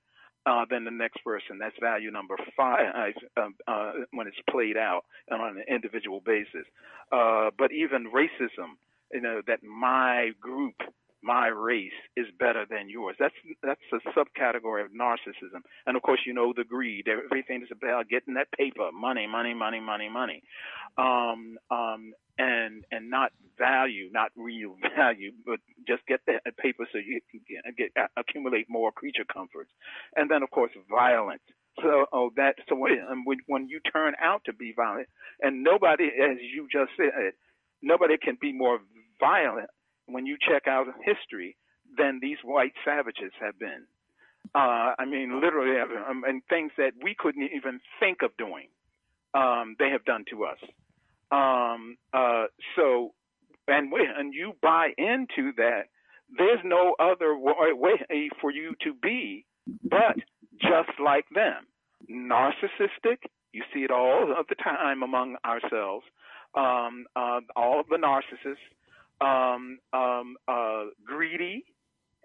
uh, 0.46 0.66
than 0.70 0.84
the 0.84 0.92
next 0.92 1.24
person. 1.24 1.58
That's 1.60 1.76
value 1.82 2.12
number 2.12 2.38
five 2.56 3.14
uh, 3.38 3.42
uh, 3.68 3.92
when 4.12 4.28
it's 4.28 4.38
played 4.50 4.78
out 4.78 5.04
on 5.32 5.58
an 5.58 5.64
individual 5.68 6.22
basis. 6.26 6.66
Uh, 7.12 7.50
but 7.58 7.72
even 7.72 8.12
racism, 8.12 8.78
you 9.12 9.22
know, 9.22 9.42
that 9.48 9.64
my 9.64 10.32
group, 10.40 10.76
my 11.24 11.48
race 11.48 11.92
is 12.16 12.28
better 12.40 12.66
than 12.70 12.90
yours. 12.90 13.16
That's 13.20 13.34
that's 13.64 13.82
a 13.94 13.98
subcategory 14.18 14.86
of 14.86 14.92
narcissism. 14.92 15.62
And 15.86 15.98
of 15.98 16.04
course, 16.04 16.20
you 16.26 16.34
know 16.34 16.54
the 16.56 16.64
greed. 16.64 17.08
Everything 17.08 17.64
is 17.64 17.70
about 17.72 18.10
getting 18.10 18.36
that 18.36 18.52
paper, 18.52 18.90
money, 18.94 19.28
money, 19.28 19.54
money, 19.54 19.80
money, 19.80 20.10
money, 20.10 20.44
um, 20.98 21.58
um, 21.72 22.14
and 22.38 22.84
and 22.92 23.10
not 23.10 23.32
value, 23.58 24.10
not 24.12 24.32
real 24.36 24.76
value, 24.98 25.32
but 25.46 25.60
just 25.88 26.06
get 26.08 26.22
that 26.28 26.44
paper 26.58 26.88
so 26.92 26.98
you 26.98 27.22
can 27.32 27.42
get, 27.78 27.92
accumulate 28.18 28.68
more 28.70 28.92
creature 28.92 29.26
comforts. 29.32 29.72
And 30.16 30.30
then, 30.30 30.44
of 30.44 30.52
course, 30.52 30.72
violence. 30.90 31.42
So, 31.82 32.06
oh, 32.14 32.32
that 32.38 32.56
so 32.70 32.76
when, 32.76 33.38
when 33.48 33.68
you 33.68 33.80
turn 33.92 34.14
out 34.22 34.42
to 34.46 34.54
be 34.54 34.74
violent, 34.76 35.10
and 35.42 35.64
nobody, 35.64 36.06
as 36.06 36.38
you 36.40 36.68
just 36.72 36.92
said, 36.96 37.34
nobody 37.82 38.18
can 38.18 38.38
be 38.40 38.54
more 38.54 38.80
violent 39.20 39.70
when 40.06 40.26
you 40.26 40.38
check 40.40 40.68
out 40.68 40.88
history 41.04 41.58
than 41.98 42.20
these 42.22 42.38
white 42.44 42.74
savages 42.86 43.32
have 43.42 43.60
been. 43.60 43.86
Uh, 44.54 44.94
I 44.98 45.06
mean, 45.06 45.42
literally, 45.42 45.80
um, 45.80 46.24
and 46.26 46.42
things 46.50 46.72
that 46.78 46.92
we 47.02 47.16
couldn't 47.18 47.50
even 47.54 47.80
think 48.00 48.20
of 48.22 48.32
doing, 48.38 48.68
um, 49.34 49.76
they 49.80 49.90
have 49.90 50.06
done 50.06 50.24
to 50.30 50.46
us. 50.46 50.60
Um, 51.32 51.98
uh, 52.14 52.46
so 52.76 53.14
and 53.68 53.92
and 53.92 54.34
you 54.34 54.54
buy 54.62 54.90
into 54.98 55.52
that, 55.58 55.86
there's 56.38 56.60
no 56.64 56.96
other 57.00 57.36
way 57.38 58.30
for 58.42 58.52
you 58.52 58.76
to 58.84 58.94
be 58.94 59.46
but 59.84 60.18
just 60.62 61.00
like 61.04 61.26
them. 61.34 61.66
Narcissistic, 62.10 63.18
you 63.52 63.64
see 63.74 63.82
it 63.82 63.92
all 63.92 64.34
of 64.38 64.46
the 64.48 64.56
time 64.56 65.04
among 65.04 65.38
ourselves. 65.46 66.06
Um, 66.56 67.06
uh, 67.16 67.42
all 67.56 67.82
of 67.82 67.88
the 67.90 67.98
narcissists, 67.98 68.56
um, 69.22 69.80
um, 69.92 70.36
uh, 70.48 70.86
greedy 71.06 71.66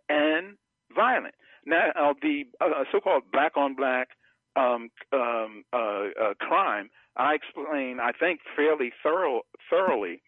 and 0.09 0.57
violent. 0.94 1.34
Now, 1.66 1.90
uh, 1.98 2.14
the 2.22 2.44
uh, 2.61 2.84
so-called 2.92 3.24
black 3.32 3.57
on 3.57 3.74
black 3.74 4.09
um, 4.57 4.90
um, 5.12 5.64
uh, 5.72 5.76
uh, 5.76 6.34
crime, 6.38 6.90
I 7.16 7.34
explain, 7.34 7.98
I 8.00 8.12
think, 8.12 8.40
fairly 8.56 8.92
thorough, 9.02 9.42
thoroughly 9.68 10.22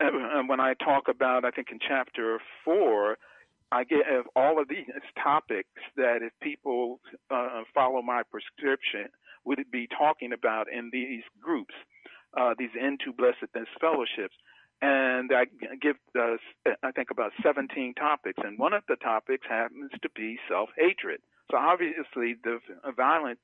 and 0.00 0.48
when 0.48 0.60
I 0.60 0.74
talk 0.74 1.08
about, 1.08 1.44
I 1.44 1.50
think 1.50 1.68
in 1.72 1.78
chapter 1.86 2.38
four, 2.64 3.18
I 3.72 3.84
give 3.84 4.00
all 4.36 4.60
of 4.60 4.68
these 4.68 4.86
topics 5.22 5.68
that 5.96 6.18
if 6.22 6.32
people 6.40 7.00
uh, 7.30 7.62
follow 7.74 8.00
my 8.02 8.22
prescription, 8.30 9.08
would 9.44 9.58
be 9.70 9.86
talking 9.86 10.32
about 10.32 10.66
in 10.70 10.90
these 10.92 11.22
groups, 11.40 11.74
uh, 12.38 12.54
these 12.58 12.70
into 12.78 13.12
blessedness 13.12 13.68
fellowships. 13.80 14.34
and 14.82 15.32
I 15.32 15.46
give 15.80 15.96
uh, 16.18 16.36
I 16.82 16.92
think 16.92 17.10
about 17.10 17.32
17 17.42 17.94
topics, 17.94 18.38
and 18.44 18.58
one 18.58 18.74
of 18.74 18.82
the 18.88 18.96
topics 18.96 19.46
happens 19.48 19.90
to 20.02 20.08
be 20.14 20.38
self-hatred. 20.48 21.20
So 21.50 21.56
obviously, 21.56 22.36
the 22.44 22.58
violence 22.94 23.40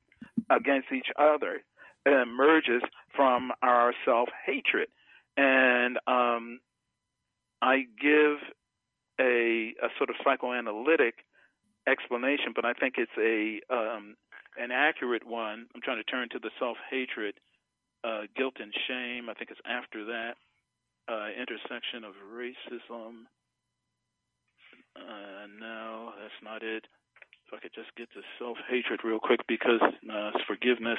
against 0.51 0.93
each 0.93 1.09
other 1.19 1.63
emerges 2.07 2.83
from 3.15 3.53
our 3.63 3.93
self-hatred, 4.05 4.89
and 5.37 5.99
um, 6.07 6.61
I 7.63 7.85
give 8.01 8.39
a, 9.21 9.75
a 9.83 9.89
sort 9.99 10.11
of 10.11 10.17
psychoanalytic 10.25 11.15
explanation, 11.87 12.53
but 12.55 12.65
I 12.65 12.73
think 12.73 12.95
it's 12.99 13.13
a 13.19 13.61
um, 13.75 14.17
an 14.59 14.71
accurate 14.71 15.27
one. 15.27 15.67
I'm 15.75 15.81
trying 15.83 15.99
to 15.99 16.05
turn 16.05 16.29
to 16.31 16.39
the 16.39 16.51
self-hatred, 16.59 17.35
uh, 18.05 18.23
guilt 18.37 18.55
and 18.61 18.73
shame. 18.87 19.29
I 19.29 19.35
think 19.35 19.51
it's 19.51 19.61
after 19.67 20.05
that 20.07 20.35
uh, 21.09 21.29
intersection 21.37 22.05
of 22.05 22.15
racism. 22.33 23.27
Uh, 24.97 25.47
no, 25.59 26.13
that's 26.21 26.41
not 26.43 26.63
it. 26.63 26.87
If 27.47 27.53
I 27.53 27.59
could 27.61 27.75
just 27.75 27.95
get 27.97 28.09
to 28.13 28.21
self 28.39 28.57
hatred 28.69 29.01
real 29.05 29.19
quick 29.19 29.41
because 29.49 29.81
uh, 29.83 30.31
it's 30.35 30.45
forgiveness. 30.47 30.99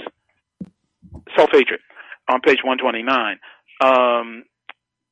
Self 1.36 1.50
hatred 1.52 1.80
on 2.28 2.42
page 2.42 2.60
129. 2.64 3.40
Um, 3.82 4.44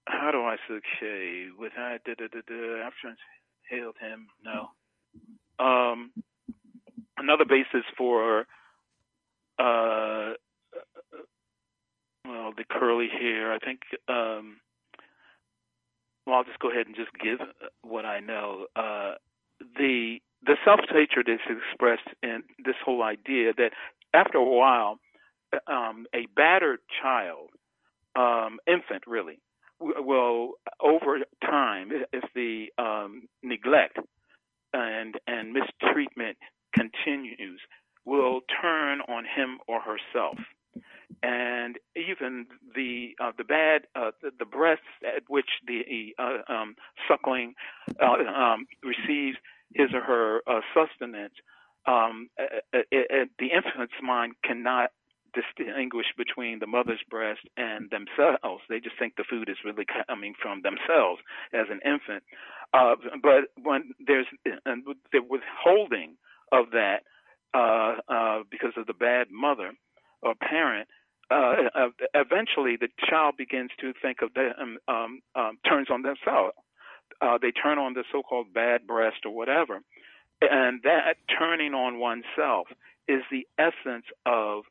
how 0.06 0.32
do 0.32 0.42
I 0.42 0.58
say 0.68 1.48
with 1.58 1.74
that? 1.76 2.04
Da, 2.06 2.14
da, 2.16 2.28
da, 2.28 2.90
hailed 3.70 3.96
him. 4.00 4.28
No. 4.44 4.70
Um, 5.64 6.12
another 7.18 7.46
basis 7.46 7.86
for 7.98 8.46
uh, 9.60 10.34
well, 12.26 12.54
the 12.56 12.64
curly 12.70 13.08
hair. 13.08 13.54
I 13.54 13.60
think 13.60 13.82
um, 14.08 14.58
well, 16.26 16.38
I'll 16.38 16.44
just 16.44 16.60
go 16.60 16.72
ahead 16.72 16.88
and 16.88 16.96
just 16.96 17.12
give 17.22 17.40
what 17.82 18.06
I 18.06 18.20
know. 18.20 18.66
Uh, 18.76 19.14
the 19.78 20.20
the 20.46 20.56
self 20.66 20.82
hatred 20.90 21.30
is 21.30 21.40
expressed 21.48 22.08
in 22.22 22.44
this 22.64 22.76
whole 22.84 23.04
idea 23.04 23.54
that 23.58 23.72
after 24.14 24.38
a 24.38 24.44
while, 24.44 25.00
um, 25.68 26.06
a 26.14 26.28
battered 26.36 26.80
child, 27.02 27.50
um, 28.16 28.60
infant 28.68 29.04
really, 29.08 29.40
will 29.80 30.54
over 30.80 31.20
time, 31.44 31.92
if 32.12 32.24
the 32.36 32.68
um, 32.78 33.28
neglect 33.42 33.98
and 34.74 35.16
and 35.28 35.54
mistreatment 35.54 36.38
continues, 36.74 37.60
will 38.06 38.42
turn 38.62 39.02
on 39.02 39.24
him 39.24 39.60
or 39.68 39.82
herself. 39.82 40.38
And 41.22 41.78
even 41.96 42.48
the 42.76 43.12
uh, 43.22 43.32
the 43.38 43.44
bad 43.44 43.84
uh, 43.96 44.12
the, 44.22 44.32
the 44.40 44.46
breaths 44.46 44.82
at 45.06 45.24
which 45.28 45.50
the 45.68 46.14
uh, 46.18 46.52
um, 46.52 46.76
suckling 47.08 47.54
uh, 48.02 48.06
um, 48.06 48.66
receives 48.84 49.38
his 49.74 49.90
or 49.94 50.02
her 50.02 50.42
uh, 50.48 50.62
sustenance, 50.74 51.34
um, 51.86 52.30
it, 52.38 52.86
it, 52.92 53.30
the 53.40 53.48
infant's 53.48 53.94
mind 54.02 54.34
cannot 54.44 54.92
distinguish 55.34 56.08
between 56.18 56.60
the 56.60 56.68
mother's 56.68 57.04
breast 57.10 57.42
and 57.58 57.90
themselves. 57.90 58.64
They 58.70 58.80
just 58.80 58.98
think 58.98 59.16
the 59.16 59.24
food 59.30 59.50
is 59.50 59.58
really 59.66 59.86
coming 60.08 60.34
from 60.42 60.62
themselves 60.62 61.22
as 61.54 61.68
an 61.70 61.80
infant. 61.86 62.24
Uh, 62.74 62.96
but 63.22 63.52
when 63.62 63.92
there's 64.06 64.28
the 64.46 65.22
withholding 65.22 66.16
of 66.52 66.72
that 66.72 67.04
because 68.50 68.74
of 68.78 68.88
the 68.88 68.94
bad 68.94 69.28
mother 69.32 69.72
or 70.22 70.34
parent, 70.36 70.88
uh, 71.32 71.56
eventually 72.14 72.78
the 72.80 72.90
child 73.10 73.36
begins 73.38 73.72
to 73.80 73.94
think 74.02 74.22
of 74.22 74.34
the 74.34 74.50
um, 74.60 74.78
um, 74.88 75.22
um, 75.36 75.58
turns 75.68 75.88
on 75.90 76.02
themselves. 76.02 76.54
Uh, 77.22 77.38
they 77.42 77.52
turn 77.52 77.78
on 77.78 77.94
the 77.94 78.04
so-called 78.12 78.54
bad 78.54 78.86
breast 78.86 79.18
or 79.26 79.32
whatever, 79.32 79.80
and 80.42 80.82
that 80.84 81.16
turning 81.40 81.74
on 81.74 82.00
oneself 82.00 82.68
is 83.08 83.22
the 83.32 83.48
essence 83.58 84.06
of 84.26 84.64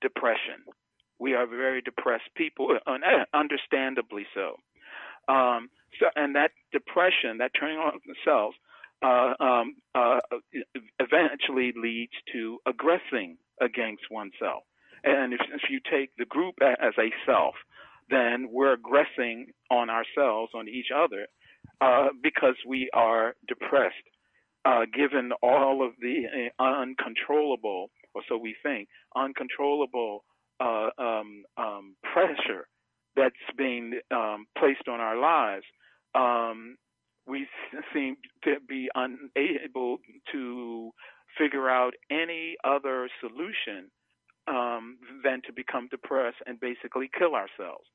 depression. 0.00 0.64
We 1.18 1.34
are 1.34 1.46
very 1.46 1.82
depressed 1.82 2.30
people, 2.34 2.78
understandably 3.34 4.26
so. 4.34 4.56
Um, 5.32 5.68
so, 5.98 6.06
and 6.16 6.34
that 6.36 6.52
depression, 6.72 7.38
that 7.38 7.52
turning 7.58 7.78
on 7.78 8.00
themselves, 8.06 8.56
uh, 9.02 9.34
um, 9.40 9.76
uh, 9.94 10.20
eventually 10.98 11.72
leads 11.76 12.12
to 12.32 12.58
aggressing 12.66 13.38
against 13.60 14.02
oneself. 14.10 14.64
And 15.04 15.32
if, 15.32 15.40
if 15.54 15.70
you 15.70 15.80
take 15.90 16.10
the 16.16 16.26
group 16.26 16.56
as 16.62 16.92
a 16.98 17.10
self, 17.26 17.54
then 18.10 18.48
we're 18.50 18.74
aggressing 18.74 19.52
on 19.70 19.88
ourselves, 19.88 20.52
on 20.54 20.68
each 20.68 20.88
other, 20.94 21.26
uh, 21.80 22.08
because 22.22 22.56
we 22.66 22.90
are 22.92 23.34
depressed, 23.48 23.94
uh, 24.64 24.82
given 24.92 25.32
all 25.42 25.86
of 25.86 25.92
the 26.00 26.50
uh, 26.58 26.62
uncontrollable, 26.62 27.90
or 28.14 28.22
so 28.28 28.36
we 28.36 28.54
think, 28.62 28.88
uncontrollable 29.16 30.24
uh, 30.60 30.90
um, 30.98 31.44
um, 31.56 31.96
pressure 32.12 32.66
that's 33.16 33.34
being 33.56 33.98
um, 34.10 34.46
placed 34.58 34.88
on 34.88 35.00
our 35.00 35.18
lives. 35.18 35.64
Um, 36.14 36.76
we 37.26 37.46
seem 37.92 38.16
to 38.44 38.56
be 38.68 38.88
unable 38.94 39.98
to 40.32 40.90
figure 41.38 41.68
out 41.68 41.92
any 42.10 42.56
other 42.64 43.08
solution 43.20 43.90
um, 44.48 44.98
than 45.22 45.42
to 45.46 45.52
become 45.52 45.88
depressed 45.90 46.38
and 46.46 46.58
basically 46.60 47.08
kill 47.16 47.34
ourselves. 47.34 47.86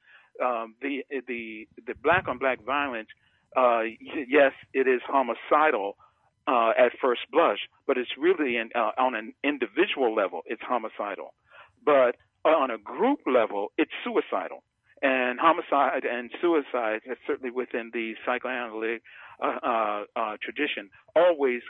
Um, 0.43 0.75
the 0.81 1.03
the 1.27 1.67
the 1.87 1.93
black 2.03 2.27
on 2.27 2.37
black 2.37 2.63
violence, 2.65 3.07
uh, 3.55 3.81
yes, 4.27 4.51
it 4.73 4.87
is 4.87 5.01
homicidal 5.07 5.95
uh, 6.47 6.71
at 6.77 6.91
first 7.01 7.21
blush, 7.31 7.59
but 7.87 7.97
it's 7.97 8.11
really 8.17 8.57
uh, 8.59 8.91
on 8.97 9.15
an 9.15 9.33
individual 9.43 10.13
level, 10.13 10.41
it's 10.45 10.61
homicidal. 10.61 11.33
But 11.83 12.15
on 12.45 12.71
a 12.71 12.77
group 12.77 13.19
level, 13.25 13.71
it's 13.77 13.91
suicidal. 14.03 14.63
And 15.01 15.39
homicide 15.39 16.05
and 16.05 16.31
suicide, 16.41 17.01
certainly 17.27 17.51
within 17.51 17.91
the 17.93 18.13
psychoanalytic 18.25 19.01
uh, 19.41 19.57
uh, 19.61 20.03
uh, 20.15 20.37
tradition, 20.41 20.89
always 21.15 21.61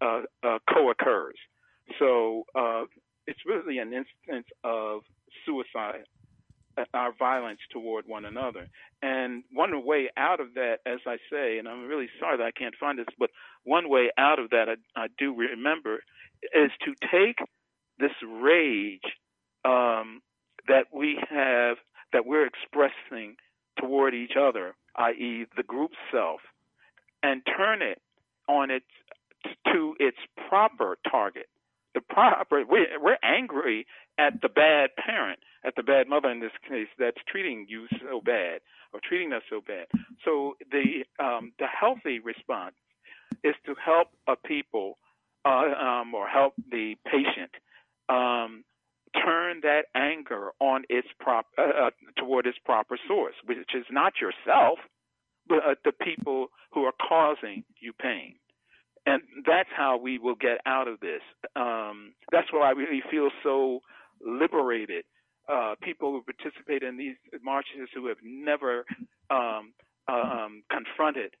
co-occurs. 0.00 1.36
So 1.98 2.44
it's 3.26 3.40
really 3.46 3.78
an 3.78 3.92
instance 3.92 4.46
of 4.64 5.02
suicide, 5.46 6.04
uh, 6.04 6.11
our 6.94 7.12
violence 7.18 7.60
toward 7.70 8.06
one 8.06 8.24
another. 8.24 8.68
And 9.02 9.44
one 9.52 9.84
way 9.84 10.10
out 10.16 10.40
of 10.40 10.54
that, 10.54 10.78
as 10.86 11.00
I 11.06 11.16
say, 11.30 11.58
and 11.58 11.68
I'm 11.68 11.86
really 11.86 12.08
sorry 12.20 12.36
that 12.38 12.44
I 12.44 12.50
can't 12.50 12.74
find 12.78 12.98
this, 12.98 13.06
but 13.18 13.30
one 13.64 13.88
way 13.88 14.10
out 14.18 14.38
of 14.38 14.50
that 14.50 14.66
I, 14.68 15.00
I 15.00 15.06
do 15.18 15.34
remember 15.34 16.02
is 16.54 16.70
to 16.84 16.94
take 17.10 17.38
this 17.98 18.12
rage 18.26 19.00
um, 19.64 20.22
that 20.68 20.86
we 20.92 21.18
have, 21.30 21.76
that 22.12 22.26
we're 22.26 22.46
expressing 22.46 23.36
toward 23.78 24.14
each 24.14 24.32
other, 24.38 24.74
i.e., 24.96 25.46
the 25.56 25.62
group 25.62 25.92
self, 26.12 26.40
and 27.22 27.42
turn 27.56 27.82
it 27.82 28.00
on 28.48 28.70
its 28.70 28.86
to 29.72 29.94
its 29.98 30.18
proper 30.48 30.98
target 31.10 31.46
the 31.94 32.00
proper 32.00 32.64
we 32.68 32.86
we're 33.00 33.18
angry 33.22 33.86
at 34.18 34.40
the 34.42 34.48
bad 34.48 34.90
parent, 34.96 35.40
at 35.64 35.74
the 35.76 35.82
bad 35.82 36.08
mother 36.08 36.30
in 36.30 36.40
this 36.40 36.52
case 36.68 36.88
that's 36.98 37.16
treating 37.28 37.66
you 37.68 37.86
so 38.00 38.20
bad 38.20 38.60
or 38.92 39.00
treating 39.06 39.32
us 39.32 39.42
so 39.48 39.60
bad. 39.66 39.86
So 40.24 40.56
the 40.70 41.04
um, 41.22 41.52
the 41.58 41.66
healthy 41.66 42.18
response 42.18 42.74
is 43.42 43.54
to 43.66 43.74
help 43.82 44.08
a 44.28 44.36
people 44.36 44.98
uh, 45.44 45.48
um, 45.48 46.14
or 46.14 46.28
help 46.28 46.54
the 46.70 46.94
patient 47.06 47.50
um, 48.08 48.64
turn 49.14 49.60
that 49.62 49.86
anger 49.94 50.50
on 50.60 50.84
its 50.88 51.08
prop 51.18 51.46
uh, 51.58 51.86
uh, 51.86 51.90
toward 52.16 52.46
its 52.46 52.58
proper 52.64 52.98
source, 53.08 53.34
which 53.46 53.74
is 53.74 53.86
not 53.90 54.14
yourself, 54.20 54.78
but 55.48 55.58
uh, 55.58 55.74
the 55.84 55.92
people 55.92 56.48
who 56.72 56.84
are 56.84 56.94
causing 57.08 57.64
you 57.80 57.92
pain 57.92 58.34
and 59.06 59.22
that's 59.46 59.68
how 59.74 59.96
we 59.96 60.18
will 60.18 60.34
get 60.34 60.58
out 60.66 60.88
of 60.88 61.00
this. 61.00 61.22
Um, 61.56 62.14
that's 62.30 62.52
why 62.52 62.68
I 62.68 62.70
really 62.70 63.02
feel 63.10 63.30
so 63.42 63.80
liberated. 64.24 65.04
Uh, 65.48 65.74
people 65.82 66.12
who 66.12 66.22
participate 66.22 66.82
in 66.82 66.96
these 66.96 67.16
marches 67.42 67.88
who 67.94 68.06
have 68.06 68.18
never 68.22 68.84
um, 69.30 69.72
uh, 70.08 70.12
um, 70.12 70.62
confronted 70.70 71.34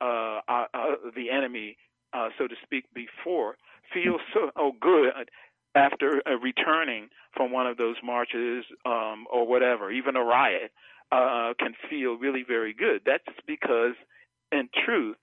uh, 0.00 0.40
uh, 0.48 0.66
the 1.14 1.30
enemy, 1.30 1.76
uh, 2.12 2.28
so 2.38 2.46
to 2.46 2.54
speak, 2.62 2.84
before 2.94 3.56
feel 3.94 4.18
so 4.34 4.50
oh, 4.56 4.72
good 4.80 5.12
after 5.74 6.22
uh, 6.26 6.32
returning 6.38 7.08
from 7.34 7.52
one 7.52 7.66
of 7.66 7.76
those 7.76 7.96
marches 8.02 8.64
um, 8.84 9.26
or 9.32 9.46
whatever, 9.46 9.90
even 9.90 10.16
a 10.16 10.24
riot, 10.24 10.72
can 11.12 11.74
feel 11.88 12.14
really 12.14 12.44
very 12.46 12.74
good. 12.74 13.00
That's 13.06 13.24
because, 13.46 13.94
in 14.50 14.68
truth, 14.84 15.16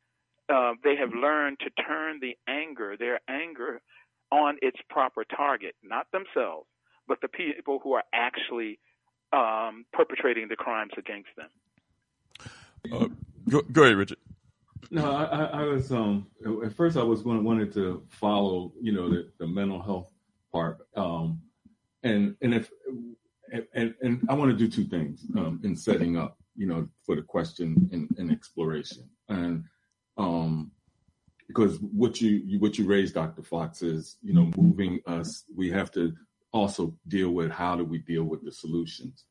uh, 0.50 0.74
they 0.84 0.96
have 0.96 1.10
learned 1.14 1.60
to 1.60 1.70
turn 1.84 2.20
the 2.22 2.38
anger, 2.48 2.96
their 2.98 3.20
anger, 3.28 3.82
on 4.32 4.58
its 4.62 4.78
proper 4.90 5.24
target, 5.24 5.76
not 5.84 6.08
themselves, 6.12 6.68
but 7.08 7.20
the 7.22 7.28
people 7.28 7.80
who 7.84 7.94
are 7.94 8.04
actually 8.14 8.80
um, 9.32 9.86
perpetrating 9.92 10.48
the 10.48 10.56
crimes 10.56 10.92
against 10.98 11.30
them. 11.36 11.50
Uh, 12.92 13.08
go, 13.50 13.62
go 13.72 13.84
ahead, 13.84 13.96
Richard. 13.96 14.18
No, 14.92 15.12
I, 15.12 15.46
I, 15.46 15.64
was 15.64 15.92
um 15.92 16.28
at 16.64 16.74
first 16.74 16.98
I 16.98 17.04
was 17.04 17.24
going 17.24 17.44
wanted 17.44 17.74
to 17.74 18.04
follow 18.10 18.74
you 18.80 18.92
know 18.92 19.10
the, 19.10 19.32
the 19.40 19.48
mental 19.48 19.82
health 19.82 20.12
part 20.52 20.86
um 20.96 21.42
and 22.04 22.36
and 22.42 22.54
if 22.54 22.70
and 23.74 23.96
and 24.02 24.22
I 24.30 24.34
want 24.34 24.52
to 24.52 24.58
do 24.58 24.68
two 24.68 24.84
things 24.84 25.26
um, 25.38 25.60
in 25.64 25.76
setting 25.76 26.18
up 26.18 26.38
you 26.56 26.68
know 26.68 26.88
for 27.06 27.16
the 27.16 27.22
question 27.22 27.90
and, 27.92 28.08
and 28.18 28.32
exploration 28.32 29.10
and 29.30 29.64
um 30.18 30.72
because 31.48 31.78
what 31.80 32.22
you, 32.22 32.42
you 32.46 32.60
what 32.60 32.78
you 32.78 32.86
raised 32.86 33.16
Dr. 33.16 33.42
Fox 33.42 33.82
is 33.82 34.18
you 34.22 34.34
know 34.34 34.52
moving 34.58 35.00
us 35.08 35.46
we 35.56 35.72
have 35.72 35.92
to 35.92 36.14
also 36.54 36.96
deal 37.08 37.32
with 37.32 37.52
how 37.52 37.76
do 37.76 37.84
we 37.84 37.98
deal 38.00 38.24
with 38.24 38.44
the 38.44 38.52
solutions 38.52 39.26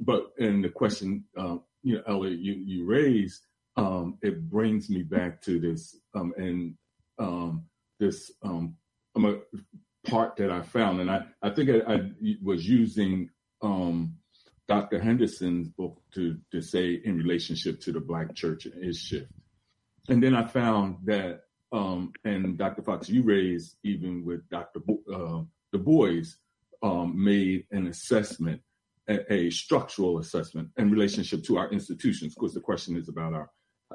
but 0.00 0.32
and 0.38 0.64
the 0.64 0.68
question 0.68 1.24
uh, 1.36 1.56
you 1.82 1.94
know 1.94 2.02
Elliot 2.08 2.38
you 2.38 2.54
you 2.54 2.84
raised 2.84 3.42
um, 3.76 4.18
it 4.22 4.48
brings 4.50 4.88
me 4.88 5.02
back 5.02 5.42
to 5.42 5.60
this 5.60 5.96
um, 6.14 6.32
and 6.38 6.74
um, 7.18 7.64
this 7.98 8.32
um, 8.42 8.76
a 9.16 9.34
part 10.06 10.36
that 10.36 10.50
I 10.50 10.62
found, 10.62 11.00
and 11.00 11.10
I, 11.10 11.22
I 11.42 11.50
think 11.50 11.70
I, 11.70 11.94
I 11.94 12.10
was 12.42 12.66
using 12.66 13.30
um, 13.62 14.16
Dr. 14.68 15.00
Henderson's 15.00 15.68
book 15.68 16.00
to 16.14 16.38
to 16.52 16.60
say 16.60 17.00
in 17.04 17.16
relationship 17.18 17.80
to 17.82 17.92
the 17.92 18.00
Black 18.00 18.34
church 18.34 18.66
and 18.66 18.82
its 18.82 18.98
shift, 18.98 19.30
and 20.08 20.22
then 20.22 20.34
I 20.34 20.46
found 20.46 20.98
that 21.04 21.42
um, 21.72 22.12
and 22.24 22.56
Dr. 22.56 22.82
Fox, 22.82 23.08
you 23.08 23.22
raised 23.22 23.76
even 23.82 24.24
with 24.24 24.48
Dr. 24.48 24.80
Bo- 24.80 25.02
uh, 25.12 25.44
Du 25.72 25.82
Bois 25.82 26.36
made 27.14 27.66
an 27.70 27.86
assessment 27.86 28.60
a, 29.08 29.32
a, 29.32 29.50
structural 29.50 30.18
assessment 30.18 30.68
in 30.78 30.90
relationship 30.90 31.44
to 31.44 31.58
our 31.58 31.70
institutions. 31.70 32.32
Of 32.32 32.38
course, 32.38 32.54
the 32.54 32.60
question 32.60 32.96
is 32.96 33.08
about 33.08 33.34
our 33.34 33.50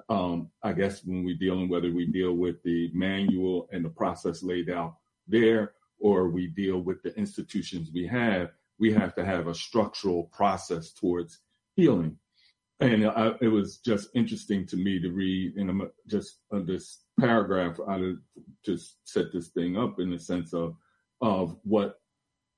um, 0.07 0.49
I 0.63 0.71
guess 0.73 1.03
when 1.03 1.25
we're 1.25 1.37
dealing, 1.37 1.67
whether 1.67 1.91
we 1.91 2.05
deal 2.05 2.33
with 2.33 2.63
the 2.63 2.89
manual 2.93 3.67
and 3.73 3.83
the 3.83 3.89
process 3.89 4.41
laid 4.41 4.69
out 4.69 4.95
there, 5.27 5.73
or 5.99 6.29
we 6.29 6.47
deal 6.47 6.79
with 6.79 7.03
the 7.03 7.13
institutions 7.17 7.89
we 7.93 8.07
have, 8.07 8.51
we 8.79 8.93
have 8.93 9.13
to 9.15 9.25
have 9.25 9.47
a 9.47 9.53
structural 9.53 10.23
process 10.25 10.91
towards 10.91 11.39
healing. 11.75 12.17
And 12.79 13.05
I, 13.05 13.33
it 13.41 13.49
was 13.49 13.77
just 13.77 14.09
interesting 14.15 14.65
to 14.67 14.77
me 14.77 14.99
to 15.01 15.11
read, 15.11 15.55
and 15.57 15.69
I'm 15.69 15.91
just 16.07 16.39
uh, 16.51 16.61
this 16.65 17.03
paragraph 17.19 17.77
out 17.87 18.01
of 18.01 18.17
just 18.65 18.97
set 19.03 19.31
this 19.31 19.49
thing 19.49 19.77
up 19.77 19.99
in 19.99 20.09
the 20.09 20.19
sense 20.19 20.53
of 20.53 20.75
of 21.21 21.55
what 21.63 22.00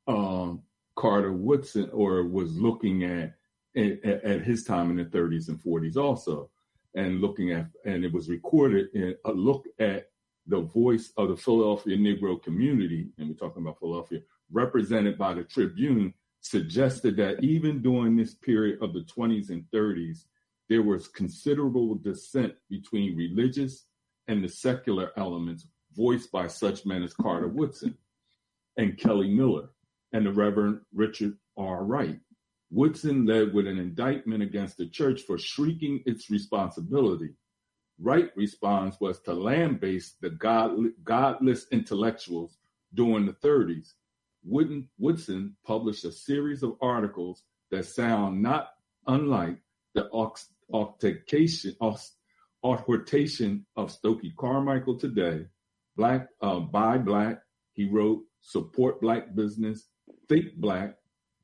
um, 0.07 0.61
Carter 0.95 1.33
Woodson 1.33 1.89
or 1.91 2.23
was 2.23 2.55
looking 2.57 3.03
at, 3.03 3.35
at 3.75 4.03
at 4.03 4.41
his 4.41 4.63
time 4.63 4.89
in 4.91 4.97
the 4.97 5.05
30s 5.05 5.49
and 5.49 5.59
40s 5.59 5.97
also 5.97 6.49
and 6.95 7.21
looking 7.21 7.51
at, 7.51 7.67
and 7.85 8.05
it 8.05 8.13
was 8.13 8.29
recorded 8.29 8.87
in 8.93 9.15
a 9.25 9.31
look 9.31 9.65
at 9.79 10.09
the 10.47 10.61
voice 10.61 11.11
of 11.17 11.29
the 11.29 11.37
Philadelphia 11.37 11.97
Negro 11.97 12.41
community, 12.41 13.09
and 13.17 13.29
we're 13.29 13.35
talking 13.35 13.63
about 13.63 13.79
Philadelphia, 13.79 14.19
represented 14.51 15.17
by 15.17 15.33
the 15.33 15.43
Tribune, 15.43 16.13
suggested 16.41 17.15
that 17.17 17.43
even 17.43 17.81
during 17.81 18.15
this 18.15 18.33
period 18.35 18.81
of 18.81 18.93
the 18.93 19.01
20s 19.01 19.49
and 19.49 19.63
30s, 19.73 20.25
there 20.69 20.81
was 20.83 21.07
considerable 21.07 21.95
dissent 21.95 22.53
between 22.69 23.15
religious 23.15 23.85
and 24.27 24.43
the 24.43 24.49
secular 24.49 25.11
elements 25.17 25.67
voiced 25.95 26.31
by 26.31 26.47
such 26.47 26.85
men 26.85 27.03
as 27.03 27.13
Carter 27.13 27.47
Woodson 27.47 27.97
and 28.77 28.97
Kelly 28.97 29.29
Miller 29.29 29.69
and 30.13 30.25
the 30.25 30.31
Reverend 30.31 30.81
Richard 30.93 31.37
R. 31.57 31.83
Wright. 31.83 32.19
Woodson 32.71 33.25
led 33.25 33.53
with 33.53 33.67
an 33.67 33.77
indictment 33.77 34.41
against 34.41 34.77
the 34.77 34.87
church 34.87 35.21
for 35.21 35.37
shrieking 35.37 36.01
its 36.05 36.29
responsibility. 36.29 37.35
Wright's 37.99 38.35
response 38.35 38.95
was 38.99 39.19
to 39.21 39.33
lambaste 39.33 40.19
the 40.21 40.31
god, 40.31 40.77
godless 41.03 41.67
intellectuals 41.71 42.57
during 42.93 43.25
the 43.25 43.33
30s. 43.33 43.93
Wooden, 44.43 44.89
Woodson 44.97 45.55
published 45.65 46.05
a 46.05 46.11
series 46.11 46.63
of 46.63 46.75
articles 46.81 47.43
that 47.71 47.85
sound 47.85 48.41
not 48.41 48.69
unlike 49.07 49.57
the 49.93 50.09
altercation, 50.71 51.75
exhortation 52.63 53.65
of 53.75 53.91
Stokely 53.91 54.33
Carmichael 54.37 54.97
today. 54.97 55.45
Black 55.95 56.27
uh, 56.41 56.59
by 56.59 56.97
black, 56.97 57.39
he 57.73 57.85
wrote, 57.85 58.23
support 58.41 58.99
black 58.99 59.35
business, 59.35 59.89
think 60.29 60.55
black, 60.55 60.95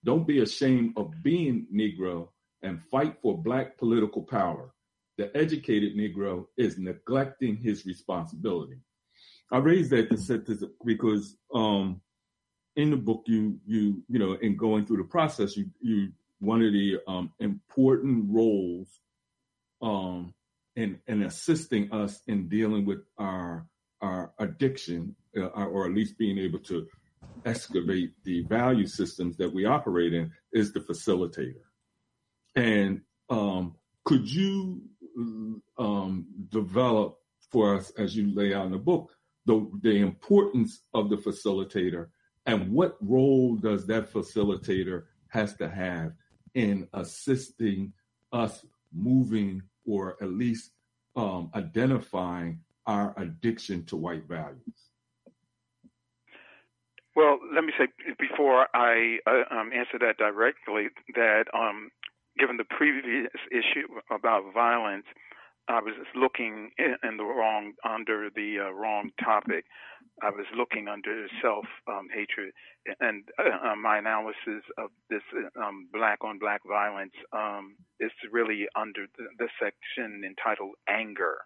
don't 0.03 0.27
be 0.27 0.39
ashamed 0.39 0.93
of 0.97 1.11
being 1.23 1.67
Negro 1.73 2.29
and 2.61 2.81
fight 2.83 3.17
for 3.21 3.37
Black 3.37 3.77
political 3.77 4.23
power. 4.23 4.73
The 5.17 5.35
educated 5.35 5.95
Negro 5.95 6.47
is 6.57 6.77
neglecting 6.77 7.57
his 7.57 7.85
responsibility. 7.85 8.77
I 9.51 9.57
raise 9.57 9.89
that 9.89 10.09
to 10.09 10.17
set 10.17 10.45
this 10.45 10.63
because 10.85 11.35
um, 11.53 12.01
in 12.75 12.91
the 12.91 12.97
book, 12.97 13.23
you 13.25 13.59
you 13.65 14.03
you 14.07 14.19
know, 14.19 14.33
in 14.33 14.55
going 14.55 14.85
through 14.85 14.97
the 14.97 15.03
process, 15.03 15.57
you 15.57 15.69
you 15.81 16.09
one 16.39 16.61
of 16.61 16.71
the 16.71 16.99
um, 17.07 17.33
important 17.39 18.27
roles 18.29 18.87
um, 19.81 20.33
in 20.75 20.99
in 21.07 21.23
assisting 21.23 21.91
us 21.91 22.21
in 22.27 22.47
dealing 22.47 22.85
with 22.85 22.99
our 23.17 23.67
our 24.01 24.31
addiction, 24.39 25.15
uh, 25.35 25.47
or 25.47 25.85
at 25.85 25.93
least 25.93 26.17
being 26.17 26.37
able 26.37 26.59
to 26.59 26.87
excavate 27.45 28.11
the 28.23 28.43
value 28.43 28.87
systems 28.87 29.37
that 29.37 29.53
we 29.53 29.65
operate 29.65 30.13
in 30.13 30.31
is 30.53 30.71
the 30.71 30.79
facilitator. 30.79 31.61
And 32.55 33.01
um, 33.29 33.75
could 34.05 34.29
you 34.31 34.81
um, 35.77 36.25
develop 36.49 37.17
for 37.51 37.77
us, 37.77 37.91
as 37.97 38.15
you 38.15 38.33
lay 38.33 38.53
out 38.53 38.65
in 38.65 38.71
the 38.71 38.77
book, 38.77 39.11
the, 39.45 39.69
the 39.81 39.97
importance 39.97 40.81
of 40.93 41.09
the 41.09 41.17
facilitator 41.17 42.07
and 42.45 42.71
what 42.71 42.97
role 43.01 43.55
does 43.55 43.85
that 43.87 44.11
facilitator 44.11 45.03
has 45.27 45.55
to 45.57 45.69
have 45.69 46.13
in 46.55 46.87
assisting 46.93 47.93
us 48.31 48.65
moving 48.93 49.61
or 49.85 50.17
at 50.21 50.31
least 50.31 50.71
um, 51.15 51.51
identifying 51.53 52.59
our 52.85 53.13
addiction 53.17 53.85
to 53.85 53.95
white 53.95 54.27
values? 54.27 54.88
Well, 57.15 57.39
let 57.53 57.63
me 57.63 57.73
say 57.77 57.87
before 58.19 58.67
I 58.73 59.17
uh, 59.25 59.43
um, 59.53 59.71
answer 59.73 59.97
that 59.99 60.17
directly 60.17 60.87
that 61.15 61.45
um, 61.53 61.89
given 62.37 62.57
the 62.57 62.63
previous 62.63 63.31
issue 63.51 63.87
about 64.11 64.53
violence, 64.53 65.05
I 65.69 65.81
was 65.81 65.93
looking 66.15 66.71
in 66.79 67.17
the 67.17 67.23
wrong 67.23 67.73
under 67.87 68.29
the 68.35 68.57
uh, 68.67 68.71
wrong 68.71 69.11
topic. 69.23 69.65
I 70.21 70.31
was 70.31 70.45
looking 70.57 70.87
under 70.87 71.27
self 71.41 71.65
um, 71.87 72.07
hatred, 72.13 72.53
and 72.99 73.23
uh, 73.37 73.75
my 73.75 73.99
analysis 73.99 74.65
of 74.77 74.89
this 75.09 75.21
um, 75.55 75.87
black 75.93 76.23
on 76.23 76.39
black 76.39 76.61
violence 76.67 77.13
um, 77.31 77.75
is 77.99 78.11
really 78.31 78.65
under 78.75 79.05
the, 79.17 79.25
the 79.37 79.47
section 79.61 80.23
entitled 80.25 80.75
anger. 80.89 81.37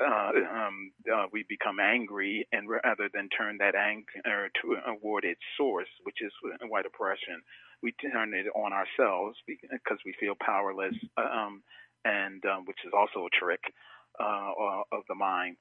Uh, 0.00 0.30
um, 0.52 0.92
uh, 1.12 1.26
we 1.32 1.44
become 1.48 1.80
angry, 1.80 2.46
and 2.52 2.68
rather 2.68 3.08
than 3.12 3.28
turn 3.30 3.58
that 3.58 3.74
anger 3.74 4.48
toward 4.62 5.24
its 5.24 5.40
source, 5.58 5.88
which 6.04 6.18
is 6.20 6.32
white 6.68 6.86
oppression, 6.86 7.42
we 7.82 7.92
turn 7.92 8.32
it 8.34 8.46
on 8.54 8.72
ourselves 8.72 9.36
because 9.46 9.98
we 10.04 10.14
feel 10.20 10.34
powerless, 10.40 10.94
um, 11.16 11.62
and 12.06 12.44
um, 12.46 12.64
which 12.66 12.78
is 12.86 12.92
also 12.96 13.26
a 13.26 13.30
trick 13.36 13.60
uh, 14.20 14.52
of 14.92 15.02
the 15.08 15.14
mind, 15.14 15.56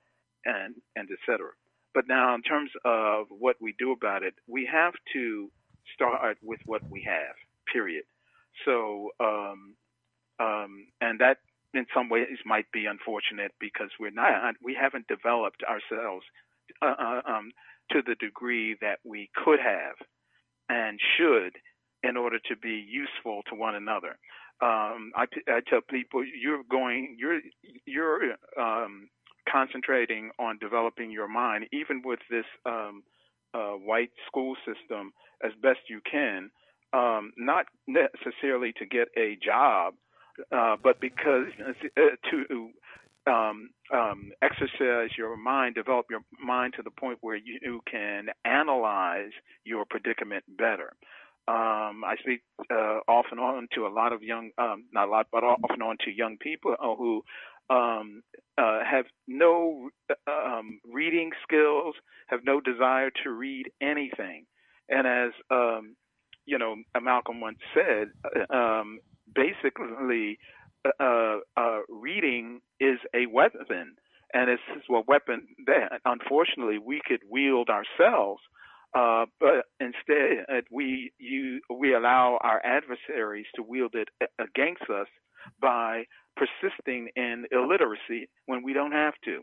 and 0.45 0.75
and 0.95 1.09
etc. 1.09 1.49
But 1.93 2.07
now, 2.07 2.35
in 2.35 2.41
terms 2.41 2.71
of 2.83 3.27
what 3.29 3.55
we 3.61 3.73
do 3.79 3.91
about 3.91 4.21
it, 4.21 4.35
we 4.47 4.67
have 4.71 4.93
to 5.13 5.49
start 5.93 6.37
with 6.43 6.59
what 6.65 6.81
we 6.89 7.03
have. 7.03 7.35
Period. 7.71 8.03
So, 8.65 9.09
um, 9.19 9.75
um, 10.39 10.87
and 11.01 11.19
that 11.19 11.37
in 11.73 11.85
some 11.93 12.09
ways 12.09 12.27
might 12.45 12.71
be 12.71 12.85
unfortunate 12.85 13.51
because 13.59 13.89
we're 13.99 14.11
not, 14.11 14.55
we 14.63 14.77
haven't 14.79 15.07
developed 15.07 15.63
ourselves 15.63 16.25
uh, 16.81 16.95
uh, 16.97 17.21
um, 17.25 17.51
to 17.91 18.01
the 18.05 18.15
degree 18.15 18.75
that 18.81 18.99
we 19.03 19.29
could 19.35 19.59
have 19.59 19.95
and 20.69 20.99
should 21.17 21.53
in 22.03 22.17
order 22.17 22.39
to 22.39 22.55
be 22.55 22.83
useful 22.87 23.41
to 23.49 23.55
one 23.55 23.75
another. 23.75 24.17
Um, 24.61 25.11
I, 25.15 25.25
I, 25.49 25.59
tell 25.69 25.81
people 25.89 26.23
you're 26.23 26.63
going, 26.69 27.17
you're, 27.19 27.41
you're 27.85 28.35
um, 28.57 29.09
concentrating 29.51 30.31
on 30.39 30.57
developing 30.59 31.11
your 31.11 31.27
mind, 31.27 31.65
even 31.73 32.01
with 32.05 32.19
this 32.29 32.45
um, 32.65 33.03
uh, 33.53 33.71
white 33.71 34.11
school 34.27 34.55
system, 34.65 35.11
as 35.43 35.51
best 35.61 35.79
you 35.89 35.99
can, 36.09 36.49
um, 36.93 37.33
not 37.37 37.65
necessarily 37.87 38.73
to 38.79 38.85
get 38.85 39.09
a 39.17 39.37
job, 39.43 39.95
uh, 40.51 40.75
but 40.81 40.99
because 41.01 41.47
uh, 41.97 42.01
to 42.31 42.69
um, 43.27 43.69
um, 43.93 44.31
exercise 44.41 45.09
your 45.17 45.35
mind, 45.35 45.75
develop 45.75 46.05
your 46.09 46.21
mind 46.43 46.73
to 46.77 46.83
the 46.83 46.91
point 46.91 47.17
where 47.21 47.37
you 47.37 47.81
can 47.89 48.27
analyze 48.43 49.31
your 49.63 49.85
predicament 49.89 50.43
better. 50.57 50.93
Um, 51.47 52.03
I 52.03 52.15
speak 52.19 52.41
uh, 52.71 52.99
off 53.07 53.25
and 53.31 53.39
on 53.39 53.67
to 53.75 53.85
a 53.85 53.89
lot 53.93 54.13
of 54.13 54.23
young, 54.23 54.51
um, 54.57 54.85
not 54.91 55.07
a 55.07 55.11
lot, 55.11 55.27
but 55.31 55.43
off 55.43 55.59
and 55.69 55.83
on 55.83 55.97
to 56.05 56.11
young 56.11 56.37
people 56.37 56.75
uh, 56.79 56.95
who 56.95 57.23
um, 57.69 58.23
uh, 58.57 58.79
have 58.89 59.05
no 59.27 59.89
um, 60.27 60.79
reading 60.91 61.31
skills, 61.43 61.95
have 62.27 62.39
no 62.43 62.61
desire 62.61 63.11
to 63.23 63.29
read 63.29 63.71
anything. 63.81 64.45
And 64.89 65.07
as 65.07 65.31
um, 65.51 65.95
you 66.45 66.57
know, 66.57 66.75
Malcolm 67.01 67.41
once 67.41 67.57
said, 67.73 68.09
uh, 68.23 68.55
um, 68.55 68.99
basically, 69.33 70.37
uh, 70.99 71.37
uh, 71.57 71.79
reading 71.89 72.61
is 72.79 72.99
a 73.15 73.25
weapon, 73.25 73.95
and 74.33 74.49
it's 74.49 74.61
a 74.89 75.01
weapon 75.07 75.47
that 75.65 76.01
unfortunately 76.05 76.77
we 76.77 77.01
could 77.05 77.21
wield 77.29 77.69
ourselves. 77.69 78.41
Uh, 78.95 79.25
but 79.41 79.65
instead, 79.79 80.63
we 80.71 81.11
you, 81.19 81.59
we 81.69 81.93
allow 81.93 82.39
our 82.41 82.61
adversaries 82.65 83.45
to 83.55 83.61
wield 83.61 83.93
it 83.93 84.07
against 84.39 84.83
us 84.83 85.07
by 85.61 86.05
persisting 86.37 87.09
in 87.15 87.45
illiteracy 87.51 88.29
when 88.45 88.63
we 88.63 88.73
don't 88.73 88.93
have 88.93 89.13
to. 89.25 89.41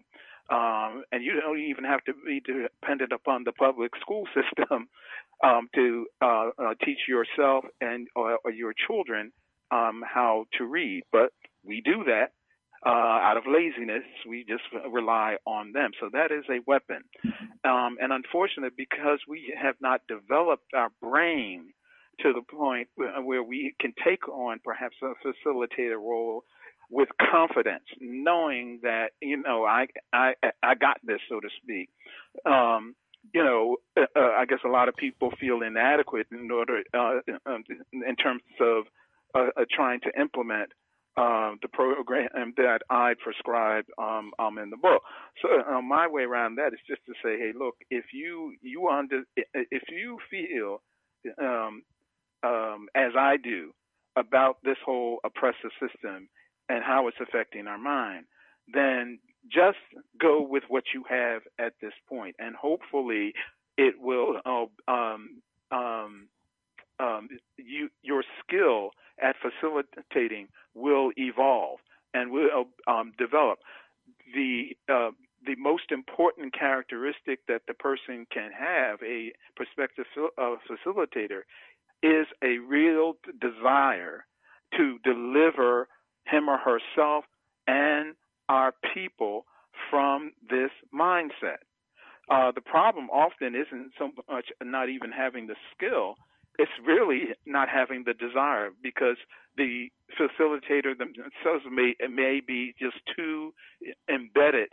Um, 0.55 1.05
and 1.13 1.23
you 1.23 1.41
don't 1.41 1.61
even 1.61 1.85
have 1.85 2.03
to 2.05 2.13
be 2.27 2.41
dependent 2.41 3.13
upon 3.13 3.45
the 3.45 3.53
public 3.53 3.93
school 4.01 4.25
system 4.35 4.89
um, 5.45 5.69
to 5.75 6.07
uh, 6.21 6.51
uh, 6.59 6.75
teach 6.85 6.99
yourself 7.09 7.65
and 7.81 8.09
or, 8.17 8.39
or 8.45 8.51
your 8.51 8.75
children 8.87 9.33
um, 9.71 10.03
how 10.07 10.47
to 10.59 10.65
read. 10.65 11.03
But 11.13 11.31
we 11.65 11.81
do 11.81 12.05
that 12.07 12.33
uh, 12.85 12.89
out 12.89 13.37
of 13.37 13.45
laziness. 13.47 14.05
We 14.29 14.45
just 14.49 14.65
rely 14.91 15.37
on 15.47 15.73
them. 15.73 15.91
So 16.01 16.09
that 16.13 16.33
is 16.33 16.45
a 16.51 16.61
weapon. 16.67 17.03
Um, 17.65 17.97
and 18.01 18.13
unfortunately, 18.13 18.75
because 18.77 19.21
we 19.29 19.55
have 19.61 19.77
not 19.81 20.01
developed 20.09 20.73
our 20.75 20.91
brain 21.01 21.73
to 22.21 22.33
the 22.33 22.43
point 22.43 22.89
where 22.97 23.43
we 23.43 23.75
can 23.81 23.93
take 24.05 24.29
on 24.29 24.61
perhaps 24.65 24.97
a 25.03 25.15
facilitator 25.27 25.97
role 25.97 26.45
with 26.91 27.09
confidence, 27.31 27.85
knowing 28.01 28.81
that 28.83 29.13
you 29.21 29.39
know 29.39 29.65
I 29.65 29.87
I 30.13 30.35
I 30.63 30.75
got 30.75 30.99
this, 31.03 31.21
so 31.29 31.41
to 31.41 31.49
speak. 31.63 31.89
Um, 32.45 32.95
you 33.33 33.43
know, 33.43 33.77
uh, 33.97 34.03
uh, 34.15 34.33
I 34.39 34.45
guess 34.45 34.59
a 34.65 34.69
lot 34.69 34.89
of 34.89 34.97
people 34.97 35.33
feel 35.41 35.63
inadequate 35.63 36.27
in 36.31 36.51
order 36.51 36.83
uh, 36.93 37.21
in 37.93 38.17
terms 38.17 38.43
of 38.61 38.85
uh, 39.35 39.65
trying 39.71 40.01
to 40.01 40.21
implement 40.21 40.73
uh, 41.17 41.53
the 41.61 41.69
program 41.69 42.55
that 42.57 42.81
I 42.89 43.15
prescribe 43.23 43.85
um, 43.99 44.33
um, 44.39 44.59
in 44.59 44.71
the 44.71 44.77
book. 44.77 45.03
So 45.43 45.49
uh, 45.71 45.83
my 45.83 46.09
way 46.09 46.23
around 46.23 46.57
that 46.57 46.73
is 46.73 46.81
just 46.89 47.05
to 47.07 47.13
say, 47.23 47.39
hey, 47.39 47.53
look, 47.59 47.75
if 47.91 48.07
you 48.15 48.55
you 48.63 48.89
under 48.89 49.23
if 49.37 49.83
you 49.91 50.19
feel 50.31 50.81
um, 51.41 51.83
um, 52.43 52.89
as 52.95 53.13
I 53.19 53.37
do 53.37 53.73
about 54.17 54.59
this 54.65 54.77
whole 54.85 55.19
oppressive 55.25 55.71
system 55.81 56.29
and 56.69 56.83
how 56.83 57.09
it's 57.09 57.17
affecting 57.21 57.67
our 57.67 57.79
mind, 57.79 58.25
then 58.73 59.19
just 59.53 59.79
go 60.21 60.41
with 60.43 60.63
what 60.69 60.85
you 60.95 61.05
have 61.09 61.43
at 61.59 61.75
this 61.83 61.93
point, 62.09 62.37
and 62.39 62.55
hopefully 62.57 63.33
it 63.77 63.95
will. 64.01 64.41
Uh, 64.47 64.91
um, 64.91 65.43
um, 65.71 66.29
um, 67.01 67.29
you, 67.57 67.89
your 68.03 68.23
skill 68.45 68.91
at 69.23 69.37
facilitating 69.37 70.49
will 70.75 71.11
evolve 71.17 71.79
and 72.15 72.31
will 72.31 72.67
um, 72.87 73.13
develop. 73.19 73.59
The 74.35 74.77
uh, 74.93 75.11
the 75.45 75.57
most 75.57 75.91
important 75.91 76.55
characteristic 76.57 77.41
that 77.49 77.63
the 77.67 77.75
person 77.75 78.27
can 78.33 78.51
have, 78.53 79.01
a 79.03 79.33
prospective 79.57 80.05
uh, 80.39 80.55
facilitator, 80.71 81.41
is 82.03 82.27
a 82.45 82.59
real 82.59 83.15
desire 83.41 84.25
to 84.77 84.99
deliver 85.05 85.89
him 86.27 86.49
or 86.49 86.59
herself 86.59 87.25
and 87.67 88.15
our 88.49 88.73
people 88.95 89.47
from 89.91 90.33
this 90.49 90.71
mindset. 90.95 91.63
Uh, 92.31 92.53
the 92.53 92.61
problem 92.61 93.11
often 93.11 93.55
isn't 93.55 93.93
so 93.99 94.11
much 94.31 94.47
not 94.63 94.89
even 94.89 95.11
having 95.11 95.47
the 95.47 95.57
skill, 95.75 96.15
it's 96.59 96.73
really 96.85 97.35
not 97.47 97.69
having 97.69 98.05
the 98.05 98.15
desire 98.15 98.71
because 98.83 99.17
the 99.57 99.89
facilitator 100.19 100.97
themselves 100.97 101.65
may, 101.71 101.95
may 102.11 102.41
be 102.47 102.75
just 102.79 102.97
too 103.17 103.53
embedded 104.09 104.69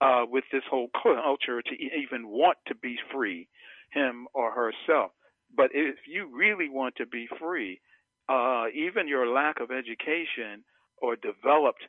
uh, 0.00 0.24
with 0.28 0.44
this 0.52 0.62
whole 0.70 0.88
culture 1.02 1.62
to 1.62 1.74
even 1.74 2.28
want 2.28 2.58
to 2.66 2.74
be 2.74 2.96
free, 3.12 3.48
him 3.92 4.26
or 4.34 4.50
herself. 4.52 5.12
But 5.54 5.70
if 5.72 5.96
you 6.06 6.28
really 6.34 6.68
want 6.68 6.96
to 6.96 7.06
be 7.06 7.28
free, 7.38 7.80
uh, 8.28 8.66
even 8.74 9.08
your 9.08 9.26
lack 9.26 9.60
of 9.60 9.70
education 9.70 10.64
or 11.02 11.16
developed 11.16 11.82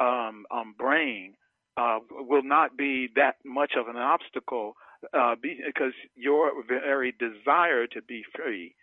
um, 0.00 0.44
um, 0.50 0.74
brain 0.78 1.34
uh, 1.76 1.98
will 2.10 2.42
not 2.42 2.76
be 2.76 3.08
that 3.16 3.36
much 3.44 3.72
of 3.78 3.88
an 3.88 3.96
obstacle 3.96 4.74
uh, 5.12 5.34
because 5.40 5.92
your 6.16 6.52
very 6.66 7.12
desire 7.12 7.86
to 7.86 8.02
be 8.02 8.22
free 8.34 8.74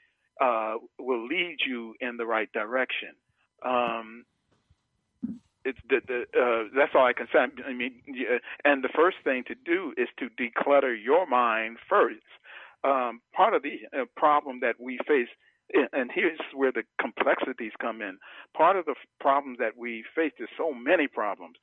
uh, 0.41 0.75
will 0.99 1.25
lead 1.27 1.57
you 1.65 1.95
in 2.01 2.17
the 2.17 2.25
right 2.25 2.51
direction. 2.51 3.09
Um, 3.63 4.25
it's 5.63 5.79
the, 5.89 6.01
the 6.07 6.21
uh, 6.39 6.69
that's 6.75 6.91
all 6.93 7.05
I 7.05 7.13
can 7.13 7.27
say. 7.33 7.39
I 7.65 7.73
mean, 7.73 8.01
and 8.63 8.83
the 8.83 8.89
first 8.95 9.17
thing 9.23 9.43
to 9.47 9.55
do 9.55 9.93
is 9.97 10.07
to 10.19 10.29
declutter 10.29 10.95
your 11.01 11.25
mind 11.25 11.77
first. 11.89 12.21
Um, 12.83 13.21
part 13.33 13.55
of 13.55 13.63
the 13.63 13.79
uh, 13.97 14.05
problem 14.15 14.59
that 14.61 14.75
we 14.79 14.99
face 15.07 15.29
and 15.91 16.11
here's 16.13 16.39
where 16.53 16.71
the 16.71 16.83
complexities 17.01 17.71
come 17.81 18.01
in. 18.01 18.17
Part 18.55 18.77
of 18.77 18.85
the 18.85 18.95
problems 19.19 19.57
that 19.59 19.77
we 19.77 20.03
face, 20.15 20.31
there's 20.37 20.49
so 20.57 20.73
many 20.73 21.07
problems 21.07 21.55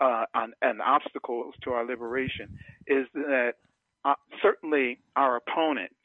uh, 0.00 0.24
and, 0.34 0.54
and, 0.62 0.80
obstacles 0.80 1.54
to 1.64 1.70
our 1.70 1.84
liberation, 1.84 2.56
is 2.86 3.06
that 3.14 3.54
uh, 4.04 4.14
certainly 4.40 5.00
our 5.16 5.36
opponents 5.36 5.96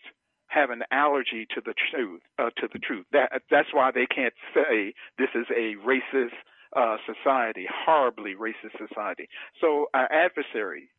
have 0.53 0.69
an 0.69 0.83
allergy 0.91 1.47
to 1.55 1.61
the 1.65 1.73
truth. 1.91 2.21
Uh, 2.37 2.49
to 2.57 2.67
the 2.71 2.79
truth. 2.79 3.05
That 3.11 3.41
that's 3.49 3.73
why 3.73 3.91
they 3.91 4.05
can't 4.05 4.33
say 4.53 4.93
this 5.17 5.29
is 5.35 5.45
a 5.55 5.75
racist 5.85 6.35
uh, 6.75 6.97
society, 7.05 7.67
horribly 7.85 8.35
racist 8.35 8.77
society. 8.77 9.27
So 9.61 9.87
our 9.93 10.11
adversaries 10.11 10.89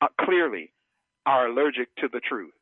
uh, 0.00 0.08
clearly 0.20 0.72
are 1.26 1.48
allergic 1.48 1.94
to 1.96 2.08
the 2.12 2.20
truth, 2.20 2.52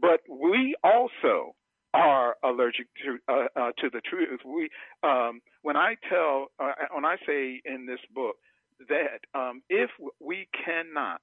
but 0.00 0.20
we 0.28 0.74
also 0.84 1.54
are 1.92 2.36
allergic 2.42 2.86
to 3.04 3.18
uh, 3.28 3.46
uh, 3.56 3.72
to 3.78 3.90
the 3.90 4.00
truth. 4.00 4.40
We 4.44 4.68
um, 5.02 5.40
when 5.62 5.76
I 5.76 5.94
tell 6.08 6.48
uh, 6.58 6.72
when 6.92 7.04
I 7.04 7.16
say 7.26 7.60
in 7.64 7.86
this 7.86 8.00
book 8.14 8.36
that 8.88 9.20
um, 9.38 9.62
if 9.68 9.90
we 10.20 10.48
cannot 10.64 11.20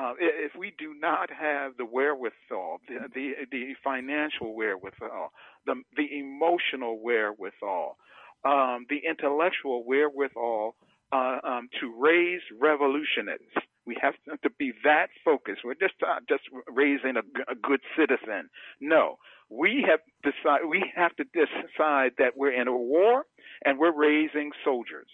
uh, 0.00 0.12
if 0.18 0.52
we 0.58 0.72
do 0.78 0.94
not 0.98 1.28
have 1.30 1.76
the 1.76 1.84
wherewithal, 1.84 2.80
the, 2.88 3.08
the, 3.14 3.32
the 3.50 3.74
financial 3.84 4.54
wherewithal, 4.54 5.32
the 5.66 5.74
the 5.96 6.08
emotional 6.18 6.98
wherewithal, 7.02 7.96
um, 8.44 8.86
the 8.88 9.00
intellectual 9.08 9.84
wherewithal 9.84 10.74
uh, 11.12 11.38
um, 11.44 11.68
to 11.80 11.92
raise 11.98 12.40
revolutionists, 12.58 13.52
we 13.86 13.96
have 14.00 14.14
to 14.42 14.50
be 14.58 14.72
that 14.84 15.08
focused. 15.24 15.60
We're 15.64 15.74
just 15.74 15.94
uh, 16.02 16.20
just 16.28 16.44
raising 16.68 17.16
a, 17.16 17.52
a 17.52 17.54
good 17.54 17.80
citizen. 17.98 18.48
No, 18.80 19.16
we 19.50 19.84
have 19.88 20.00
decide 20.22 20.60
we 20.68 20.84
have 20.96 21.14
to 21.16 21.24
decide 21.24 22.12
that 22.18 22.36
we're 22.36 22.58
in 22.58 22.68
a 22.68 22.76
war 22.76 23.24
and 23.64 23.78
we're 23.78 23.96
raising 23.96 24.52
soldiers. 24.64 25.08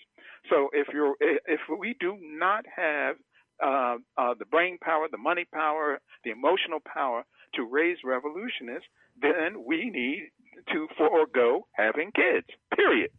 So 0.50 0.68
if 0.72 0.88
you're 0.92 1.14
if 1.20 1.60
we 1.76 1.96
do 1.98 2.16
not 2.20 2.64
have 2.76 3.16
uh, 3.62 3.96
uh, 4.16 4.34
the 4.38 4.44
brain 4.44 4.78
power, 4.80 5.06
the 5.10 5.18
money 5.18 5.46
power, 5.52 6.00
the 6.24 6.30
emotional 6.30 6.80
power 6.80 7.24
to 7.54 7.64
raise 7.64 7.98
revolutionists, 8.04 8.88
then 9.20 9.64
we 9.66 9.90
need 9.90 10.30
to 10.72 10.88
forego 10.96 11.66
having 11.72 12.10
kids. 12.12 12.46
Period. 12.74 13.10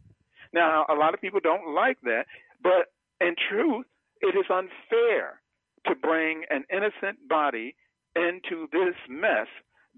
Now, 0.52 0.86
a 0.88 0.94
lot 0.94 1.14
of 1.14 1.20
people 1.20 1.40
don't 1.42 1.74
like 1.74 2.00
that, 2.02 2.24
but 2.62 2.92
in 3.20 3.34
truth, 3.50 3.86
it 4.20 4.36
is 4.36 4.46
unfair 4.50 5.40
to 5.86 5.94
bring 5.94 6.44
an 6.50 6.64
innocent 6.72 7.28
body 7.28 7.74
into 8.16 8.66
this 8.72 8.94
mess 9.08 9.46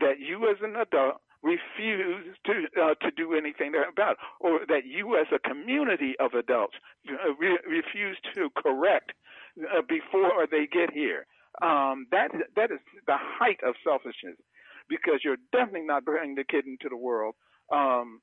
that 0.01 0.18
you 0.18 0.51
as 0.51 0.57
an 0.62 0.76
adult 0.76 1.20
refuse 1.43 2.36
to 2.45 2.53
uh, 2.80 2.95
to 3.01 3.11
do 3.16 3.34
anything 3.34 3.72
about, 3.91 4.16
or 4.41 4.61
that 4.68 4.84
you 4.84 5.16
as 5.16 5.26
a 5.34 5.49
community 5.49 6.14
of 6.20 6.34
adults 6.34 6.74
uh, 7.09 7.32
re- 7.38 7.59
refuse 7.66 8.18
to 8.34 8.51
correct 8.57 9.12
uh, 9.59 9.83
before 9.89 10.47
they 10.51 10.67
get 10.67 10.93
here. 10.93 11.27
Um, 11.63 12.07
that 12.11 12.31
that 12.57 12.71
is 12.71 12.79
the 13.07 13.17
height 13.19 13.59
of 13.67 13.75
selfishness, 13.85 14.39
because 14.89 15.21
you're 15.25 15.41
definitely 15.53 15.87
not 15.87 16.05
bringing 16.05 16.37
the 16.37 16.45
kid 16.45 16.67
into 16.67 16.89
the 16.89 16.97
world 16.97 17.35
um, 17.73 18.21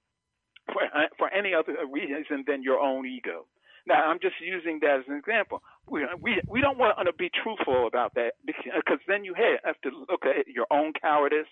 for 0.72 0.84
uh, 0.84 1.08
for 1.18 1.32
any 1.34 1.54
other 1.54 1.76
reason 1.92 2.44
than 2.48 2.64
your 2.64 2.80
own 2.80 3.06
ego. 3.06 3.46
Now, 3.88 4.10
I'm 4.10 4.20
just 4.22 4.36
using 4.42 4.80
that 4.82 5.00
as 5.00 5.04
an 5.08 5.16
example. 5.16 5.62
We 5.90 6.06
we 6.22 6.42
we 6.48 6.62
don't 6.62 6.78
want 6.78 6.98
to 7.06 7.14
be 7.14 7.30
truthful 7.44 7.88
about 7.88 8.14
that 8.16 8.34
because 8.46 9.00
then 9.08 9.24
you 9.24 9.34
have 9.36 9.80
to 9.84 9.90
look 10.10 10.26
at 10.26 10.48
your 10.48 10.68
own 10.72 10.92
cowardice 11.02 11.48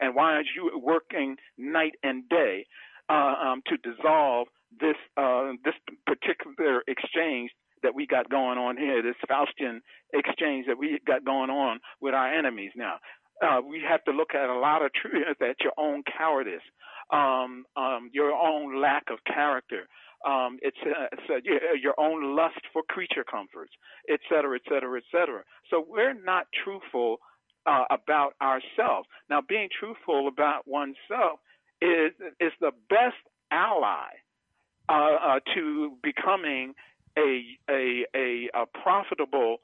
and 0.00 0.14
why 0.14 0.34
aren't 0.34 0.48
you 0.54 0.80
working 0.82 1.36
night 1.56 1.94
and 2.02 2.28
day 2.28 2.66
uh, 3.08 3.34
um, 3.40 3.62
to 3.68 3.76
dissolve 3.76 4.48
this 4.80 4.96
uh, 5.16 5.52
this 5.64 5.74
particular 6.06 6.82
exchange 6.88 7.50
that 7.86 7.94
we 7.94 8.04
got 8.06 8.28
going 8.28 8.58
on 8.58 8.76
here, 8.76 9.00
this 9.00 9.14
Faustian 9.30 9.78
exchange 10.12 10.66
that 10.66 10.76
we 10.76 10.98
got 11.06 11.24
going 11.24 11.50
on 11.50 11.78
with 12.00 12.14
our 12.14 12.32
enemies 12.32 12.72
now. 12.74 12.96
Uh, 13.40 13.60
we 13.60 13.80
have 13.88 14.02
to 14.04 14.10
look 14.10 14.34
at 14.34 14.48
a 14.48 14.58
lot 14.58 14.84
of 14.84 14.90
truth 14.92 15.24
that 15.40 15.54
your 15.62 15.72
own 15.78 16.02
cowardice, 16.18 16.66
um, 17.12 17.64
um, 17.76 18.10
your 18.12 18.32
own 18.32 18.82
lack 18.82 19.04
of 19.10 19.18
character, 19.24 19.86
um, 20.26 20.58
it's, 20.62 20.76
uh, 20.84 21.06
it's 21.12 21.30
uh, 21.30 21.74
your 21.80 21.94
own 22.00 22.34
lust 22.34 22.60
for 22.72 22.82
creature 22.88 23.24
comforts, 23.30 23.70
et 24.10 24.18
cetera, 24.28 24.56
et 24.56 24.62
cetera, 24.68 24.98
et 24.98 25.04
cetera. 25.12 25.42
So 25.70 25.84
we're 25.86 26.14
not 26.14 26.46
truthful 26.64 27.18
uh, 27.66 27.84
about 27.90 28.32
ourselves. 28.42 29.06
Now, 29.30 29.42
being 29.46 29.68
truthful 29.78 30.26
about 30.26 30.66
oneself 30.66 31.38
is 31.80 32.12
is 32.40 32.52
the 32.60 32.72
best 32.88 33.20
ally 33.52 34.08
uh, 34.88 34.92
uh, 34.92 35.40
to 35.54 35.92
becoming 36.02 36.74
a 37.18 37.42
a 37.70 38.04
a, 38.14 38.50
a 38.54 38.66
profitable 38.82 39.58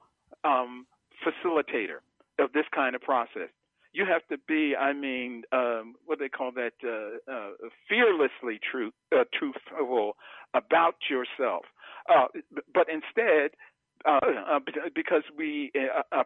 um, 0.45 0.87
facilitator 1.25 1.99
of 2.39 2.53
this 2.53 2.65
kind 2.75 2.95
of 2.97 3.03
process 3.03 3.49
you 3.93 4.07
have 4.07 4.27
to 4.29 4.39
be, 4.49 4.75
I 4.75 4.93
mean, 4.93 5.43
um, 5.53 5.95
what 6.07 6.19
do 6.19 6.25
they 6.25 6.29
call 6.29 6.51
that, 6.53 6.73
uh, 6.83 7.31
uh, 7.31 7.51
fearlessly 7.89 8.59
truth, 8.71 8.95
uh, 9.15 9.25
truthful 9.39 10.17
about 10.55 10.95
yourself. 11.11 11.65
Uh, 12.09 12.27
but 12.73 12.87
instead, 12.89 13.51
uh, 14.07 14.19
uh, 14.51 14.59
because 14.95 15.23
we 15.37 15.71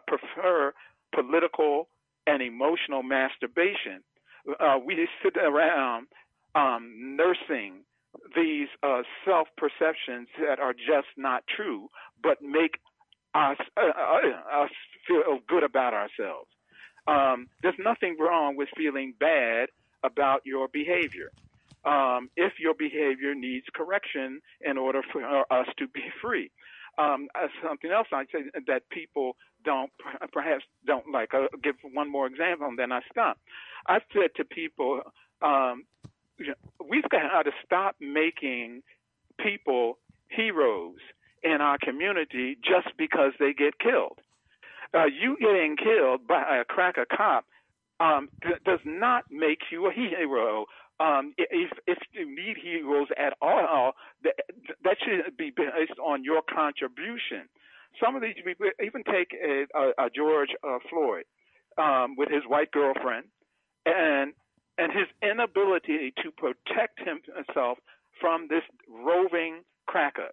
prefer 0.07 0.73
political 1.13 1.89
and 2.25 2.41
emotional 2.41 3.03
masturbation, 3.03 4.01
we 4.85 5.07
sit 5.23 5.37
around 5.37 6.07
um, 6.55 7.17
nursing 7.17 7.83
these 8.35 8.67
self 9.25 9.47
perceptions 9.57 10.27
that 10.39 10.59
are 10.59 10.73
just 10.73 11.07
not 11.17 11.43
true, 11.55 11.89
but 12.21 12.41
make 12.41 12.79
us, 13.35 13.57
us 13.77 14.69
feel 15.07 15.39
good 15.47 15.63
about 15.63 15.93
ourselves. 15.93 16.49
Um, 17.07 17.47
there's 17.61 17.79
nothing 17.79 18.17
wrong 18.19 18.57
with 18.57 18.69
feeling 18.75 19.13
bad 19.19 19.69
about 20.03 20.41
your 20.45 20.67
behavior. 20.67 21.31
Um, 21.85 22.29
if 22.35 22.53
your 22.59 22.73
behavior 22.73 23.33
needs 23.33 23.65
correction 23.73 24.41
in 24.65 24.77
order 24.77 25.01
for 25.11 25.23
us 25.53 25.67
to 25.77 25.87
be 25.87 26.03
free. 26.21 26.51
Um, 26.97 27.27
uh, 27.35 27.47
something 27.65 27.91
else 27.91 28.07
I'd 28.11 28.27
say 28.31 28.39
that 28.67 28.89
people 28.89 29.37
don't 29.63 29.91
perhaps 30.33 30.63
don't 30.85 31.05
like. 31.11 31.33
I'll 31.33 31.47
give 31.63 31.75
one 31.93 32.11
more 32.11 32.25
example 32.25 32.67
and 32.67 32.77
then 32.77 32.91
I 32.91 33.01
stop. 33.11 33.37
I've 33.85 34.01
said 34.11 34.31
to 34.37 34.43
people, 34.43 35.01
um, 35.41 35.83
we've 36.89 37.09
got 37.09 37.43
to 37.43 37.51
stop 37.65 37.95
making 37.99 38.81
people 39.39 39.97
heroes 40.29 40.99
in 41.43 41.61
our 41.61 41.77
community 41.77 42.57
just 42.63 42.95
because 42.97 43.31
they 43.39 43.53
get 43.53 43.79
killed 43.79 44.19
uh, 44.93 45.05
you 45.05 45.37
getting 45.39 45.75
killed 45.75 46.27
by 46.27 46.59
a 46.61 46.65
cracker 46.65 47.05
cop 47.05 47.45
um, 47.99 48.29
does 48.65 48.79
not 48.85 49.25
make 49.31 49.59
you 49.71 49.87
a 49.87 49.93
hero. 49.93 50.65
Um, 50.99 51.33
if 51.37 51.71
if 51.85 51.97
you 52.11 52.25
need 52.27 52.57
heroes 52.61 53.07
at 53.17 53.33
all, 53.41 53.93
that, 54.23 54.35
that 54.83 54.97
should 55.03 55.37
be 55.37 55.51
based 55.55 55.99
on 56.03 56.23
your 56.23 56.41
contribution. 56.41 57.49
Some 58.03 58.15
of 58.15 58.21
these 58.21 58.35
people, 58.43 58.67
even 58.83 59.03
take 59.03 59.29
a, 59.33 59.65
a, 59.75 60.05
a 60.05 60.09
George 60.15 60.49
uh, 60.67 60.77
Floyd 60.89 61.25
um, 61.77 62.15
with 62.17 62.29
his 62.29 62.43
white 62.47 62.71
girlfriend, 62.71 63.25
and 63.85 64.33
and 64.77 64.91
his 64.91 65.07
inability 65.21 66.13
to 66.23 66.31
protect 66.31 66.99
himself 66.99 67.77
from 68.19 68.47
this 68.49 68.63
roving 68.89 69.61
cracker. 69.87 70.29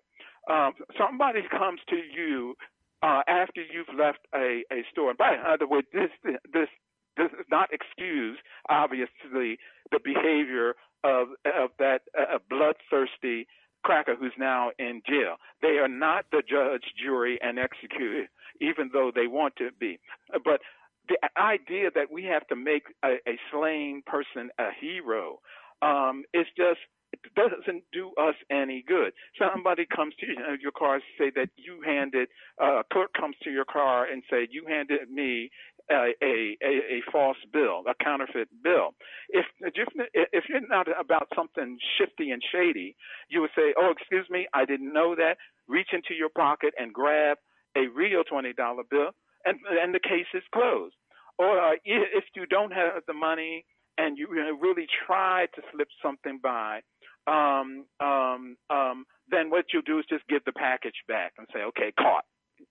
Um, 0.50 0.72
somebody 0.98 1.40
comes 1.50 1.80
to 1.88 1.96
you 1.96 2.54
uh, 3.02 3.22
after 3.28 3.62
you've 3.62 3.98
left 3.98 4.20
a, 4.34 4.62
a 4.72 4.84
store. 4.90 5.10
And 5.10 5.18
by 5.18 5.36
the 5.58 5.66
way, 5.66 5.80
this 5.92 6.10
this 6.52 6.68
does 7.16 7.30
not 7.50 7.68
excuse 7.72 8.38
obviously 8.68 9.58
the 9.90 10.00
behavior 10.02 10.74
of 11.04 11.28
of 11.44 11.70
that 11.78 12.02
uh, 12.18 12.38
bloodthirsty 12.50 13.46
cracker 13.84 14.16
who's 14.16 14.32
now 14.38 14.70
in 14.78 15.02
jail. 15.06 15.36
They 15.62 15.78
are 15.78 15.88
not 15.88 16.24
the 16.32 16.42
judge, 16.48 16.84
jury, 17.00 17.38
and 17.42 17.58
executioner, 17.58 18.28
even 18.60 18.90
though 18.92 19.12
they 19.14 19.26
want 19.26 19.56
to 19.56 19.70
be. 19.78 20.00
But 20.32 20.60
the 21.08 21.18
idea 21.38 21.90
that 21.94 22.10
we 22.10 22.24
have 22.24 22.46
to 22.48 22.56
make 22.56 22.84
a, 23.04 23.14
a 23.28 23.38
slain 23.52 24.02
person 24.06 24.50
a 24.58 24.68
hero 24.80 25.40
um, 25.82 26.24
is 26.32 26.46
just 26.56 26.80
it 27.12 27.20
doesn't 27.36 27.84
do 27.92 28.10
us 28.20 28.34
any 28.50 28.84
good. 28.86 29.12
Somebody 29.38 29.86
comes 29.86 30.14
to 30.20 30.26
your 30.60 30.72
car 30.72 30.94
and 30.94 31.02
say 31.18 31.30
that 31.36 31.48
you 31.56 31.80
handed 31.84 32.28
uh, 32.60 32.80
a 32.80 32.84
clerk 32.92 33.12
comes 33.18 33.36
to 33.44 33.50
your 33.50 33.64
car 33.64 34.06
and 34.06 34.22
say 34.30 34.48
you 34.50 34.64
handed 34.68 35.10
me 35.10 35.50
a, 35.90 36.12
a, 36.22 36.56
a, 36.62 37.02
false 37.12 37.36
bill, 37.52 37.82
a 37.86 37.94
counterfeit 38.02 38.48
bill. 38.62 38.94
If 39.28 39.44
if 39.60 40.44
you're 40.48 40.66
not 40.66 40.88
about 40.98 41.28
something 41.36 41.78
shifty 41.98 42.30
and 42.30 42.42
shady, 42.52 42.96
you 43.28 43.42
would 43.42 43.50
say, 43.56 43.74
"Oh, 43.78 43.90
excuse 43.90 44.26
me, 44.30 44.46
I 44.54 44.64
didn't 44.64 44.92
know 44.92 45.14
that." 45.14 45.36
Reach 45.66 45.88
into 45.92 46.14
your 46.14 46.28
pocket 46.28 46.74
and 46.78 46.92
grab 46.92 47.38
a 47.76 47.86
real 47.94 48.24
twenty 48.24 48.52
dollar 48.52 48.82
bill, 48.90 49.10
and 49.44 49.58
and 49.68 49.94
the 49.94 50.00
case 50.00 50.30
is 50.34 50.42
closed. 50.52 50.94
Or 51.38 51.58
uh, 51.58 51.72
if 51.84 52.24
you 52.36 52.46
don't 52.46 52.72
have 52.72 53.02
the 53.06 53.14
money 53.14 53.64
and 53.98 54.16
you 54.16 54.28
really 54.60 54.86
try 55.06 55.46
to 55.54 55.62
slip 55.72 55.88
something 56.02 56.38
by, 56.42 56.80
um, 57.26 57.86
um, 58.00 58.56
um, 58.70 59.04
then 59.28 59.50
what 59.50 59.66
you 59.72 59.82
do 59.82 59.98
is 59.98 60.04
just 60.08 60.26
give 60.28 60.44
the 60.44 60.52
package 60.52 61.02
back 61.08 61.32
and 61.38 61.46
say, 61.52 61.60
okay, 61.60 61.92
caught, 61.98 62.24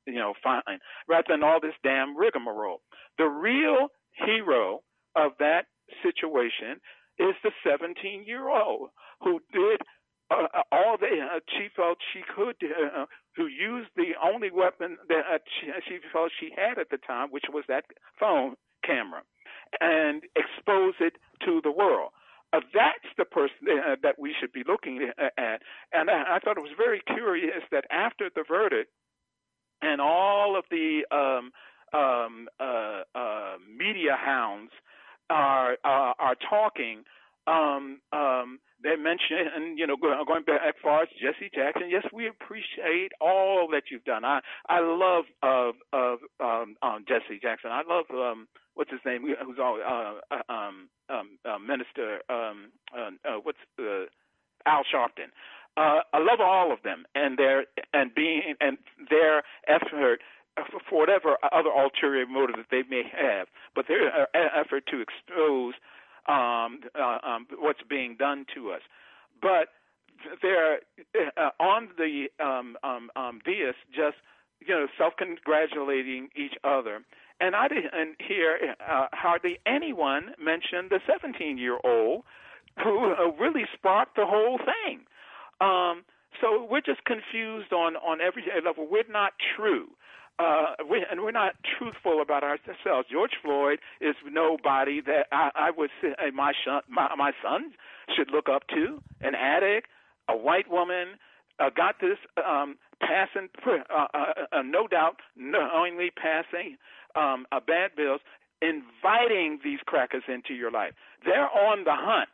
you 0.05 0.15
know, 0.15 0.33
fine, 0.43 0.61
rather 1.09 1.25
than 1.29 1.43
all 1.43 1.59
this 1.59 1.73
damn 1.83 2.15
rigmarole. 2.15 2.81
The 3.17 3.25
real 3.25 3.89
hero 4.25 4.79
of 5.15 5.31
that 5.39 5.65
situation 6.01 6.79
is 7.19 7.35
the 7.43 7.51
17 7.67 8.23
year 8.25 8.49
old 8.49 8.89
who 9.21 9.39
did 9.51 9.81
uh, 10.31 10.47
uh, 10.53 10.63
all 10.71 10.97
that 10.99 11.09
uh, 11.11 11.39
she 11.47 11.67
felt 11.75 11.97
she 12.13 12.21
could, 12.35 12.55
uh, 12.63 13.05
who 13.35 13.47
used 13.47 13.89
the 13.95 14.13
only 14.23 14.51
weapon 14.51 14.97
that 15.09 15.23
uh, 15.33 15.37
she, 15.87 15.97
felt 16.11 16.31
she 16.39 16.51
had 16.55 16.77
at 16.77 16.89
the 16.89 16.97
time, 16.97 17.29
which 17.29 17.45
was 17.51 17.63
that 17.67 17.85
phone 18.19 18.55
camera, 18.85 19.21
and 19.79 20.23
expose 20.35 20.93
it 20.99 21.13
to 21.45 21.61
the 21.63 21.71
world. 21.71 22.11
Uh, 22.53 22.59
that's 22.73 23.09
the 23.17 23.25
person 23.25 23.65
uh, 23.65 23.95
that 24.03 24.19
we 24.19 24.35
should 24.39 24.51
be 24.51 24.63
looking 24.67 25.09
uh, 25.17 25.25
at. 25.39 25.61
And 25.91 26.09
I, 26.09 26.35
I, 26.35 26.39
thought 26.39 26.57
it 26.57 26.61
was 26.61 26.77
very 26.77 27.01
curious 27.07 27.63
that 27.71 27.85
after 27.89 28.29
the 28.33 28.43
verdict 28.47 28.91
and 29.81 29.99
all 29.99 30.55
of 30.55 30.63
the 30.69 31.01
um, 31.11 31.51
um, 31.93 32.47
uh, 32.59 33.01
uh, 33.15 33.55
media 33.75 34.15
hounds 34.19 34.71
are 35.29 35.73
uh, 35.83 36.13
are 36.19 36.35
talking, 36.49 37.03
um, 37.47 37.99
um 38.11 38.59
they 38.83 38.97
mention, 38.97 39.47
and 39.55 39.79
you 39.79 39.87
know, 39.87 39.95
going 39.95 40.43
back 40.43 40.61
far 40.81 41.03
as 41.03 41.09
Jesse 41.19 41.49
Jackson. 41.55 41.89
Yes, 41.89 42.03
we 42.11 42.27
appreciate 42.27 43.13
all 43.21 43.67
that 43.71 43.83
you've 43.89 44.03
done. 44.03 44.25
I 44.25 44.41
I 44.67 44.79
love 44.81 45.25
of 45.41 45.75
of 45.93 46.19
um, 46.39 46.75
um, 46.81 47.05
Jesse 47.07 47.39
Jackson. 47.41 47.71
I 47.71 47.83
love 47.87 48.05
um, 48.11 48.47
what's 48.75 48.91
his 48.91 48.99
name? 49.05 49.23
Who's 49.23 49.57
all 49.59 49.79
uh, 49.79 50.35
uh, 50.35 50.53
um, 50.53 50.89
um, 51.09 51.39
uh, 51.45 51.57
Minister? 51.59 52.19
Um, 52.29 52.71
uh, 52.95 53.11
uh, 53.27 53.39
what's 53.41 53.59
uh, 53.79 54.05
Al 54.65 54.83
Sharpton? 54.83 55.31
Uh, 55.75 56.01
I 56.13 56.19
love 56.19 56.39
all 56.39 56.71
of 56.71 56.83
them 56.83 57.05
and 57.15 57.37
their 57.37 57.65
and 57.93 58.13
being 58.13 58.55
and 58.59 58.77
their 59.09 59.43
effort 59.67 60.19
for 60.89 60.99
whatever 60.99 61.37
other 61.51 61.69
ulterior 61.69 62.27
motive 62.27 62.57
that 62.57 62.67
they 62.69 62.83
may 62.87 63.03
have, 63.03 63.47
but 63.73 63.87
their 63.87 64.07
uh, 64.07 64.25
effort 64.55 64.83
to 64.91 65.01
expose 65.01 65.73
um, 66.27 66.81
uh, 66.99 67.17
um, 67.23 67.47
what's 67.57 67.81
being 67.89 68.15
done 68.17 68.45
to 68.55 68.71
us. 68.71 68.81
But 69.41 69.69
they're 70.41 70.79
uh, 71.37 71.49
on 71.59 71.89
the 71.97 72.27
um, 72.43 72.77
um, 72.83 73.09
um, 73.15 73.39
dais 73.45 73.75
just 73.93 74.17
you 74.65 74.73
know 74.73 74.87
self-congratulating 74.97 76.29
each 76.35 76.53
other. 76.63 77.01
And 77.39 77.55
I 77.55 77.67
didn't 77.67 78.21
hear 78.25 78.75
uh, 78.79 79.07
hardly 79.11 79.59
anyone 79.65 80.31
mention 80.39 80.87
the 80.89 80.99
17-year-old 81.09 82.23
who 82.83 83.13
uh, 83.13 83.31
really 83.39 83.65
sparked 83.73 84.15
the 84.15 84.25
whole 84.25 84.59
thing. 84.59 85.01
Um, 85.59 86.03
so 86.39 86.65
we're 86.69 86.81
just 86.81 87.03
confused 87.05 87.73
on 87.73 87.95
on 87.97 88.21
every 88.21 88.43
level. 88.63 88.87
We're 88.89 89.03
not 89.11 89.33
true 89.55 89.89
uh, 90.39 90.73
we, 90.89 91.05
and 91.09 91.21
we're 91.21 91.31
not 91.31 91.53
truthful 91.77 92.21
about 92.21 92.43
ourselves. 92.43 93.07
George 93.11 93.33
Floyd 93.41 93.79
is 94.01 94.15
nobody 94.29 95.01
that 95.01 95.27
I, 95.31 95.49
I 95.55 95.71
would 95.71 95.91
say 96.01 96.09
my, 96.33 96.53
son, 96.65 96.81
my 96.89 97.13
my 97.15 97.31
son 97.43 97.73
should 98.15 98.31
look 98.31 98.49
up 98.49 98.67
to. 98.69 99.01
An 99.21 99.35
addict, 99.35 99.87
a 100.27 100.35
white 100.35 100.69
woman, 100.69 101.19
uh, 101.59 101.69
got 101.75 101.95
this 102.01 102.17
um, 102.43 102.77
passing, 102.99 103.49
uh, 103.65 104.07
uh, 104.13 104.17
uh, 104.51 104.61
no 104.63 104.87
doubt, 104.87 105.17
knowingly 105.37 106.09
passing 106.11 106.77
um, 107.15 107.45
uh, 107.51 107.59
bad 107.65 107.91
bills, 107.95 108.21
inviting 108.61 109.59
these 109.63 109.79
crackers 109.85 110.23
into 110.27 110.53
your 110.53 110.71
life. 110.71 110.93
They're 111.25 111.49
on 111.49 111.83
the 111.83 111.93
hunt. 111.93 112.29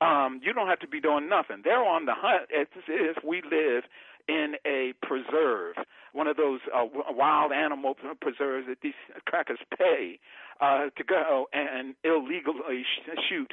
Um, 0.00 0.40
you 0.44 0.52
don't 0.52 0.68
have 0.68 0.78
to 0.80 0.88
be 0.88 1.00
doing 1.00 1.28
nothing. 1.28 1.62
They're 1.64 1.84
on 1.84 2.04
the 2.06 2.14
hunt 2.14 2.50
as 2.56 2.66
if 2.86 3.24
we 3.24 3.42
live 3.42 3.84
in 4.28 4.54
a 4.66 4.92
preserve, 5.02 5.74
one 6.12 6.26
of 6.26 6.36
those 6.36 6.60
uh, 6.74 6.84
wild 7.10 7.52
animal 7.52 7.94
preserves 8.20 8.66
that 8.68 8.78
these 8.82 8.94
crackers 9.26 9.58
pay 9.76 10.18
uh, 10.60 10.86
to 10.96 11.04
go 11.04 11.46
and 11.52 11.94
illegally 12.04 12.82
sh- 12.82 13.10
shoot 13.28 13.52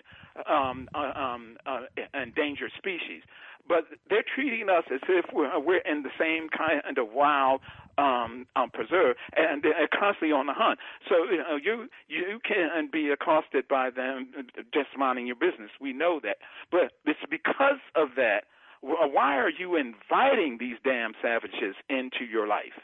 um, 0.49 0.87
uh, 0.93 1.11
um, 1.19 1.57
uh, 1.65 1.81
endangered 2.13 2.71
species. 2.77 3.21
But 3.67 3.85
they're 4.09 4.23
treating 4.35 4.69
us 4.69 4.83
as 4.93 4.99
if 5.09 5.25
we're, 5.33 5.59
we're 5.59 5.79
in 5.79 6.03
the 6.03 6.11
same 6.19 6.49
kind 6.49 6.97
of 6.97 7.07
wild 7.11 7.61
um, 7.97 8.45
um, 8.55 8.69
preserve, 8.71 9.15
and 9.35 9.63
they're 9.63 9.87
constantly 9.87 10.31
on 10.31 10.45
the 10.47 10.53
hunt. 10.53 10.79
So 11.09 11.15
you 11.31 11.37
know, 11.37 11.57
you 11.61 11.87
you 12.07 12.39
can 12.45 12.89
be 12.91 13.09
accosted 13.09 13.67
by 13.67 13.89
them 13.89 14.27
just 14.73 14.89
minding 14.97 15.27
your 15.27 15.35
business. 15.35 15.71
We 15.79 15.93
know 15.93 16.19
that, 16.23 16.37
but 16.71 16.91
it's 17.05 17.19
because 17.29 17.79
of 17.95 18.09
that 18.17 18.43
why 18.81 19.37
are 19.37 19.49
you 19.49 19.75
inviting 19.75 20.57
these 20.59 20.77
damn 20.83 21.13
savages 21.21 21.75
into 21.89 22.25
your 22.29 22.47
life? 22.47 22.79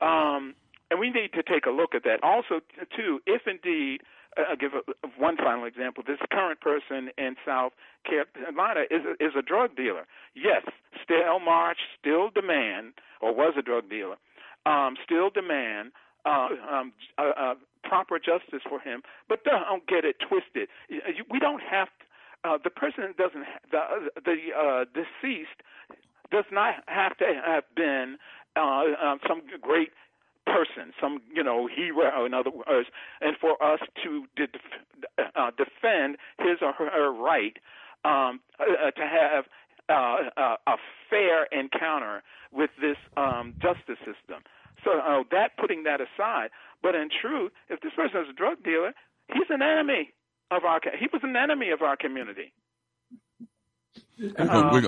Um, 0.00 0.54
and 0.90 1.00
we 1.00 1.10
need 1.10 1.32
to 1.32 1.42
take 1.42 1.66
a 1.66 1.70
look 1.70 1.94
at 1.94 2.04
that. 2.04 2.22
Also, 2.22 2.60
too, 2.94 3.20
if 3.26 3.42
indeed, 3.46 4.00
uh, 4.36 4.42
I'll 4.50 4.56
give 4.56 4.72
a, 4.74 5.08
one 5.18 5.36
final 5.36 5.64
example. 5.64 6.02
This 6.06 6.18
current 6.30 6.60
person 6.60 7.10
in 7.16 7.36
South 7.46 7.72
Carolina 8.04 8.82
is 8.90 9.02
a, 9.04 9.24
is 9.24 9.32
a 9.38 9.42
drug 9.42 9.76
dealer. 9.76 10.06
Yes, 10.34 10.62
still 11.02 11.40
march, 11.40 11.78
still 11.98 12.30
demand, 12.30 12.94
or 13.20 13.34
was 13.34 13.54
a 13.58 13.62
drug 13.62 13.88
dealer, 13.88 14.16
um, 14.66 14.96
still 15.04 15.30
demand 15.30 15.92
uh, 16.26 16.48
um, 16.70 16.92
uh, 17.18 17.30
uh, 17.36 17.54
proper 17.82 18.18
justice 18.18 18.62
for 18.68 18.80
him. 18.80 19.02
But 19.28 19.44
don't 19.44 19.86
get 19.86 20.04
it 20.04 20.16
twisted. 20.26 20.68
We 21.30 21.38
don't 21.38 21.62
have 21.62 21.88
uh, 22.44 22.58
the 22.62 22.70
person 22.70 23.14
doesn't 23.16 23.44
the 23.70 24.10
the 24.24 24.36
uh, 24.56 24.84
deceased 24.94 25.62
does 26.30 26.44
not 26.52 26.74
have 26.86 27.16
to 27.18 27.24
have 27.44 27.64
been 27.76 28.16
uh, 28.56 28.84
uh, 29.02 29.16
some 29.28 29.42
great 29.60 29.90
person, 30.46 30.92
some 31.00 31.20
you 31.32 31.42
know 31.42 31.66
hero, 31.66 32.24
in 32.24 32.34
other 32.34 32.50
words, 32.50 32.88
and 33.20 33.36
for 33.40 33.62
us 33.62 33.80
to 34.02 34.26
de- 34.36 34.48
uh, 35.36 35.50
defend 35.56 36.16
his 36.38 36.58
or 36.60 36.72
her 36.72 37.12
right 37.12 37.56
um, 38.04 38.40
uh, 38.60 38.90
to 38.90 39.02
have 39.02 39.44
uh, 39.88 40.40
uh, 40.40 40.56
a 40.66 40.76
fair 41.10 41.44
encounter 41.46 42.22
with 42.52 42.70
this 42.80 42.96
um, 43.16 43.54
justice 43.60 43.98
system. 43.98 44.42
So 44.84 44.98
uh, 44.98 45.22
that 45.30 45.56
putting 45.58 45.84
that 45.84 46.00
aside, 46.00 46.50
but 46.82 46.94
in 46.94 47.08
truth, 47.08 47.52
if 47.70 47.80
this 47.80 47.92
person 47.96 48.20
is 48.20 48.28
a 48.30 48.32
drug 48.32 48.62
dealer, 48.62 48.92
he's 49.28 49.48
an 49.48 49.62
enemy 49.62 50.12
of 50.50 50.64
our. 50.64 50.80
He 50.98 51.08
was 51.12 51.22
an 51.22 51.36
enemy 51.36 51.70
of 51.70 51.82
our 51.82 51.96
community. 51.96 52.52
Uh, 54.38 54.70
but, 54.70 54.82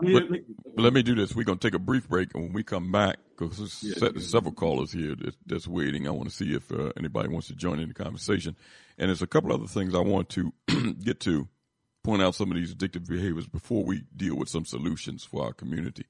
but, 0.00 0.28
but, 0.28 0.40
let 0.76 0.92
me 0.92 1.02
do 1.02 1.14
this. 1.14 1.34
We're 1.34 1.44
going 1.44 1.58
to 1.58 1.66
take 1.66 1.74
a 1.74 1.78
brief 1.78 2.08
break, 2.08 2.34
and 2.34 2.44
when 2.44 2.52
we 2.52 2.64
come 2.64 2.90
back, 2.90 3.18
because 3.36 3.58
there's 3.58 3.82
yeah, 3.82 4.08
several 4.18 4.52
callers 4.52 4.92
here 4.92 5.14
that's, 5.14 5.36
that's, 5.46 5.68
waiting. 5.68 6.08
I 6.08 6.10
want 6.10 6.28
to 6.28 6.34
see 6.34 6.54
if 6.54 6.72
uh, 6.72 6.92
anybody 6.96 7.28
wants 7.28 7.48
to 7.48 7.54
join 7.54 7.78
in 7.78 7.88
the 7.88 7.94
conversation. 7.94 8.56
And 8.98 9.08
there's 9.08 9.22
a 9.22 9.26
couple 9.26 9.52
other 9.52 9.66
things 9.66 9.94
I 9.94 10.00
want 10.00 10.28
to 10.30 10.52
get 11.04 11.20
to, 11.20 11.48
point 12.02 12.22
out 12.22 12.34
some 12.34 12.50
of 12.50 12.56
these 12.56 12.74
addictive 12.74 13.06
behaviors 13.06 13.46
before 13.46 13.84
we 13.84 14.04
deal 14.16 14.36
with 14.36 14.48
some 14.48 14.64
solutions 14.64 15.24
for 15.24 15.44
our 15.44 15.52
community. 15.52 16.06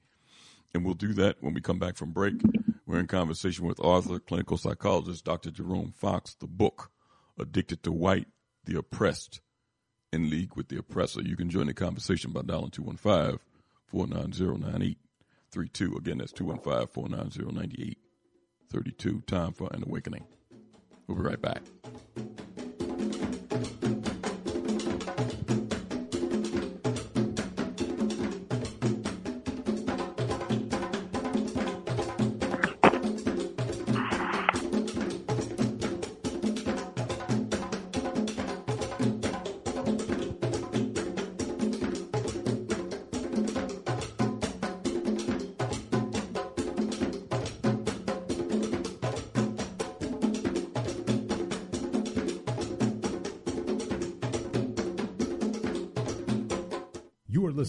And 0.73 0.83
we'll 0.83 0.95
do 0.95 1.13
that 1.13 1.37
when 1.41 1.53
we 1.53 1.61
come 1.61 1.77
back 1.77 1.97
from 1.97 2.11
break. 2.11 2.33
We're 2.87 2.99
in 2.99 3.07
conversation 3.07 3.65
with 3.67 3.79
author, 3.79 4.19
clinical 4.19 4.57
psychologist, 4.57 5.25
Dr. 5.25 5.51
Jerome 5.51 5.91
Fox, 5.91 6.35
the 6.35 6.47
book, 6.47 6.89
Addicted 7.39 7.83
to 7.83 7.91
White, 7.91 8.27
The 8.65 8.77
Oppressed, 8.77 9.41
in 10.13 10.29
league 10.29 10.55
with 10.55 10.69
the 10.69 10.77
oppressor. 10.77 11.21
You 11.21 11.35
can 11.35 11.49
join 11.49 11.65
the 11.65 11.73
conversation 11.73 12.31
by 12.31 12.43
dialing 12.43 12.69
215 12.69 13.39
490 13.87 14.61
9832. 14.61 15.97
Again, 15.97 16.19
that's 16.19 16.31
215 16.31 16.87
490 16.87 17.97
9832. 18.69 19.21
Time 19.21 19.53
for 19.53 19.69
an 19.73 19.83
awakening. 19.83 20.25
We'll 21.07 21.17
be 21.17 21.23
right 21.23 21.41
back. 21.41 21.63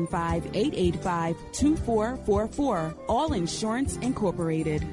215-885-2444. 1.54 2.96
All 3.08 3.32
Insurance 3.32 3.96
Incorporated. 3.98 4.84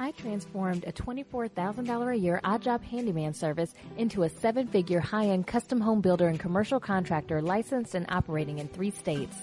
I 0.00 0.12
transformed 0.12 0.84
a 0.86 0.92
$24,000 0.92 2.14
a 2.14 2.16
year 2.16 2.40
odd 2.44 2.62
job 2.62 2.84
handyman 2.84 3.34
service 3.34 3.74
into 3.96 4.22
a 4.22 4.28
seven 4.28 4.68
figure 4.68 5.00
high 5.00 5.26
end 5.26 5.48
custom 5.48 5.80
home 5.80 6.00
builder 6.00 6.28
and 6.28 6.38
commercial 6.38 6.78
contractor 6.78 7.42
licensed 7.42 7.96
and 7.96 8.06
operating 8.08 8.60
in 8.60 8.68
three 8.68 8.92
states. 8.92 9.36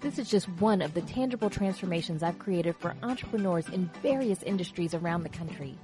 This 0.00 0.18
is 0.18 0.30
just 0.30 0.48
one 0.60 0.80
of 0.80 0.94
the 0.94 1.02
tangible 1.02 1.50
transformations 1.50 2.22
I've 2.22 2.38
created 2.38 2.74
for 2.76 2.94
entrepreneurs 3.02 3.68
in 3.68 3.90
various 4.02 4.42
industries 4.42 4.94
around 4.94 5.24
the 5.24 5.28
country. 5.28 5.76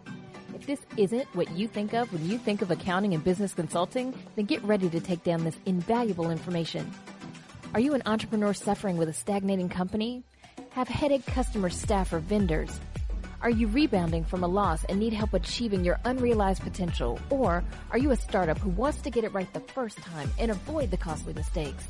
If 0.55 0.67
this 0.67 0.81
isn't 0.97 1.27
what 1.35 1.51
you 1.51 1.69
think 1.69 1.93
of 1.93 2.11
when 2.11 2.27
you 2.27 2.39
think 2.39 2.63
of 2.63 2.71
accounting 2.71 3.13
and 3.13 3.23
business 3.23 3.53
consulting, 3.53 4.15
then 4.35 4.47
get 4.47 4.65
ready 4.65 4.89
to 4.89 5.01
take 5.01 5.23
down 5.23 5.45
this 5.45 5.59
invaluable 5.67 6.31
information. 6.31 6.91
Are 7.75 7.81
you 7.81 7.93
an 7.93 8.03
entrepreneur 8.07 8.55
suffering 8.55 8.97
with 8.97 9.11
a 9.11 9.13
stagnating 9.13 9.69
company? 9.69 10.25
Have 10.71 10.89
headache 10.89 11.27
customer 11.27 11.69
staff 11.69 12.11
or 12.11 12.21
vendors? 12.21 12.81
Are 13.43 13.51
you 13.51 13.67
rebounding 13.67 14.25
from 14.25 14.43
a 14.43 14.49
loss 14.49 14.83
and 14.85 14.99
need 14.99 15.13
help 15.13 15.35
achieving 15.35 15.85
your 15.85 16.01
unrealized 16.07 16.63
potential? 16.63 17.21
Or 17.29 17.63
are 17.91 17.99
you 17.99 18.13
a 18.13 18.17
startup 18.17 18.57
who 18.57 18.71
wants 18.71 19.03
to 19.03 19.11
get 19.11 19.25
it 19.25 19.35
right 19.35 19.53
the 19.53 19.61
first 19.61 19.99
time 19.99 20.31
and 20.39 20.51
avoid 20.51 20.91
the 20.91 20.97
costly 20.97 21.35
mistakes? 21.35 21.85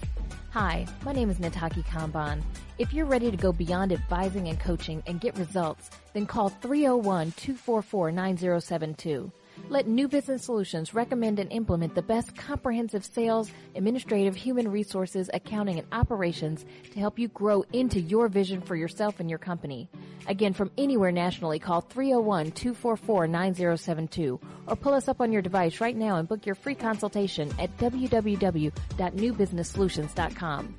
Hi, 0.59 0.87
my 1.05 1.12
name 1.12 1.28
is 1.28 1.37
Nataki 1.37 1.85
Kamban. 1.85 2.41
If 2.78 2.95
you're 2.95 3.05
ready 3.05 3.31
to 3.31 3.37
go 3.37 3.53
beyond 3.53 3.93
advising 3.93 4.49
and 4.49 4.59
coaching 4.59 5.03
and 5.07 5.20
get 5.20 5.37
results, 5.37 5.91
then 6.15 6.24
call 6.24 6.49
301-244-9072. 6.49 9.31
Let 9.69 9.89
New 9.89 10.07
Business 10.09 10.45
Solutions 10.45 10.95
recommend 10.95 11.39
and 11.39 11.53
implement 11.53 11.95
the 11.95 12.03
best 12.03 12.35
comprehensive 12.37 13.05
sales, 13.05 13.51
administrative, 13.74 14.35
human 14.37 14.69
resources, 14.69 15.28
accounting, 15.35 15.78
and 15.78 15.87
operations 15.93 16.65
to 16.93 17.01
help 17.01 17.19
you 17.19 17.28
grow 17.28 17.65
into 17.73 18.01
your 18.01 18.28
vision 18.28 18.61
for 18.61 18.77
yourself 18.77 19.20
and 19.20 19.28
your 19.28 19.39
company. 19.39 19.89
Again, 20.28 20.53
from 20.53 20.70
anywhere 20.78 21.12
nationally, 21.12 21.59
call 21.59 21.83
301-244-9072 21.83 24.41
or 24.66 24.77
pull 24.77 24.95
us 24.95 25.09
up 25.09 25.20
on 25.20 25.33
your 25.33 25.43
device 25.43 25.81
right 25.81 25.97
now 25.97 26.16
and 26.16 26.28
book 26.28 26.47
your 26.47 26.55
free 26.55 26.74
consultation 26.74 27.53
at 27.59 27.77
www.newbusinesssolutions.com. 27.78 30.74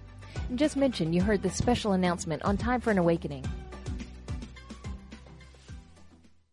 And 0.49 0.59
just 0.59 0.77
mention 0.77 1.13
you 1.13 1.21
heard 1.21 1.43
this 1.43 1.55
special 1.55 1.93
announcement 1.93 2.43
on 2.43 2.57
Time 2.57 2.81
for 2.81 2.91
an 2.91 2.97
Awakening. 2.97 3.45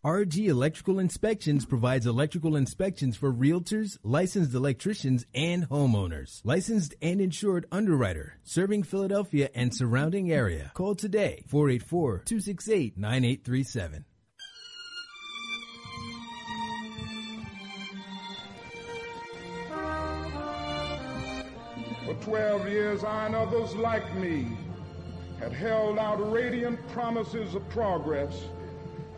RG 0.05 0.49
Electrical 0.49 0.99
Inspections 0.99 1.65
provides 1.65 2.05
electrical 2.05 2.57
inspections 2.57 3.17
for 3.17 3.33
realtors, 3.33 3.97
licensed 4.03 4.53
electricians, 4.53 5.25
and 5.35 5.67
homeowners. 5.71 6.43
Licensed 6.45 6.95
and 7.01 7.23
insured 7.23 7.65
underwriter, 7.73 8.39
serving 8.43 8.83
Philadelphia 8.83 9.49
and 9.55 9.75
surrounding 9.75 10.31
area. 10.31 10.73
Call 10.75 10.95
today, 10.95 11.43
484-268-9837. 11.51 14.05
For 22.05 22.15
12 22.21 22.69
years, 22.69 23.03
I 23.05 23.25
and 23.25 23.35
others 23.35 23.75
like 23.75 24.15
me 24.17 24.49
had 25.41 25.55
held 25.55 25.99
out 25.99 26.31
radiant 26.31 26.87
promises 26.89 27.55
of 27.55 27.67
progress 27.71 28.49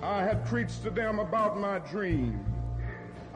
I 0.07 0.23
had 0.23 0.45
preached 0.47 0.85
to 0.85 0.91
them 0.91 1.19
about 1.19 1.59
my 1.59 1.81
dream. 1.81 2.39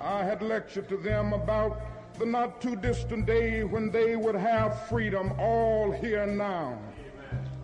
I 0.00 0.22
had 0.22 0.40
lectured 0.40 0.88
to 0.90 0.96
them 0.96 1.32
about 1.32 1.80
the 2.16 2.24
not 2.24 2.60
too 2.60 2.76
distant 2.76 3.26
day 3.26 3.64
when 3.64 3.90
they 3.90 4.14
would 4.14 4.36
have 4.36 4.86
freedom 4.88 5.32
all 5.40 5.90
here 5.90 6.26
now. 6.26 6.78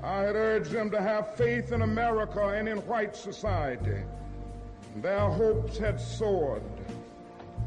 I 0.02 0.22
had 0.22 0.34
urged 0.34 0.72
them 0.72 0.90
to 0.90 1.00
have 1.00 1.36
faith 1.36 1.70
in 1.70 1.82
America 1.82 2.48
and 2.48 2.68
in 2.68 2.78
white 2.78 3.14
society. 3.14 4.02
Their 4.96 5.30
hopes 5.30 5.78
had 5.78 6.00
soared. 6.00 6.64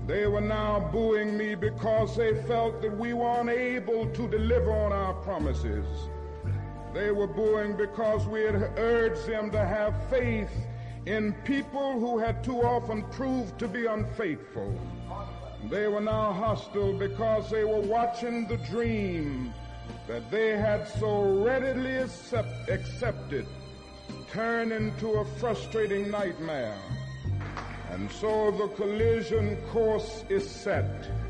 They 0.07 0.27
were 0.27 0.41
now 0.41 0.89
booing 0.91 1.37
me 1.37 1.55
because 1.55 2.17
they 2.17 2.35
felt 2.43 2.81
that 2.81 2.97
we 2.97 3.13
were 3.13 3.39
unable 3.39 4.07
to 4.07 4.27
deliver 4.27 4.73
on 4.73 4.91
our 4.91 5.13
promises. 5.13 5.87
They 6.93 7.11
were 7.11 7.27
booing 7.27 7.77
because 7.77 8.27
we 8.27 8.41
had 8.41 8.55
urged 8.77 9.25
them 9.25 9.51
to 9.51 9.65
have 9.65 9.93
faith 10.09 10.51
in 11.05 11.33
people 11.43 11.99
who 11.99 12.17
had 12.17 12.43
too 12.43 12.61
often 12.61 13.03
proved 13.11 13.57
to 13.59 13.67
be 13.67 13.85
unfaithful. 13.85 14.79
They 15.69 15.87
were 15.87 16.01
now 16.01 16.33
hostile 16.33 16.97
because 16.97 17.49
they 17.49 17.63
were 17.63 17.81
watching 17.81 18.47
the 18.47 18.57
dream 18.57 19.53
that 20.07 20.29
they 20.31 20.57
had 20.57 20.87
so 20.87 21.43
readily 21.43 21.97
accept, 21.97 22.69
accepted 22.69 23.45
turn 24.31 24.71
into 24.71 25.09
a 25.09 25.25
frustrating 25.25 26.11
nightmare. 26.11 26.77
And 27.91 28.09
so 28.11 28.51
the 28.51 28.67
collision 28.75 29.57
course 29.71 30.23
is 30.29 30.47
set. 30.47 31.28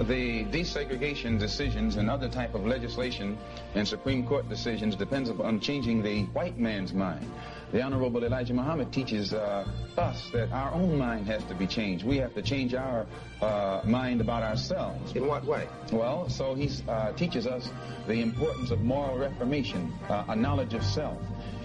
The 0.00 0.44
desegregation 0.46 1.38
decisions 1.38 1.96
and 1.96 2.10
other 2.10 2.28
type 2.28 2.54
of 2.54 2.66
legislation 2.66 3.38
and 3.74 3.86
Supreme 3.86 4.26
Court 4.26 4.48
decisions 4.48 4.96
depends 4.96 5.30
upon 5.30 5.60
changing 5.60 6.02
the 6.02 6.24
white 6.26 6.58
man's 6.58 6.92
mind. 6.92 7.30
The 7.72 7.80
Honorable 7.80 8.24
Elijah 8.24 8.54
Muhammad 8.54 8.92
teaches 8.92 9.32
uh, 9.32 9.66
us 9.96 10.30
that 10.32 10.50
our 10.52 10.72
own 10.72 10.98
mind 10.98 11.26
has 11.26 11.44
to 11.44 11.54
be 11.54 11.66
changed. 11.66 12.04
We 12.04 12.18
have 12.18 12.34
to 12.34 12.42
change 12.42 12.74
our 12.74 13.06
uh, 13.40 13.82
mind 13.84 14.20
about 14.20 14.42
ourselves. 14.42 15.14
In 15.14 15.26
what 15.26 15.44
way? 15.44 15.68
Well, 15.92 16.28
so 16.28 16.54
he 16.54 16.70
uh, 16.88 17.12
teaches 17.12 17.46
us 17.46 17.70
the 18.06 18.20
importance 18.20 18.70
of 18.70 18.80
moral 18.80 19.16
reformation, 19.18 19.92
uh, 20.08 20.24
a 20.28 20.36
knowledge 20.36 20.74
of 20.74 20.84
self. 20.84 21.18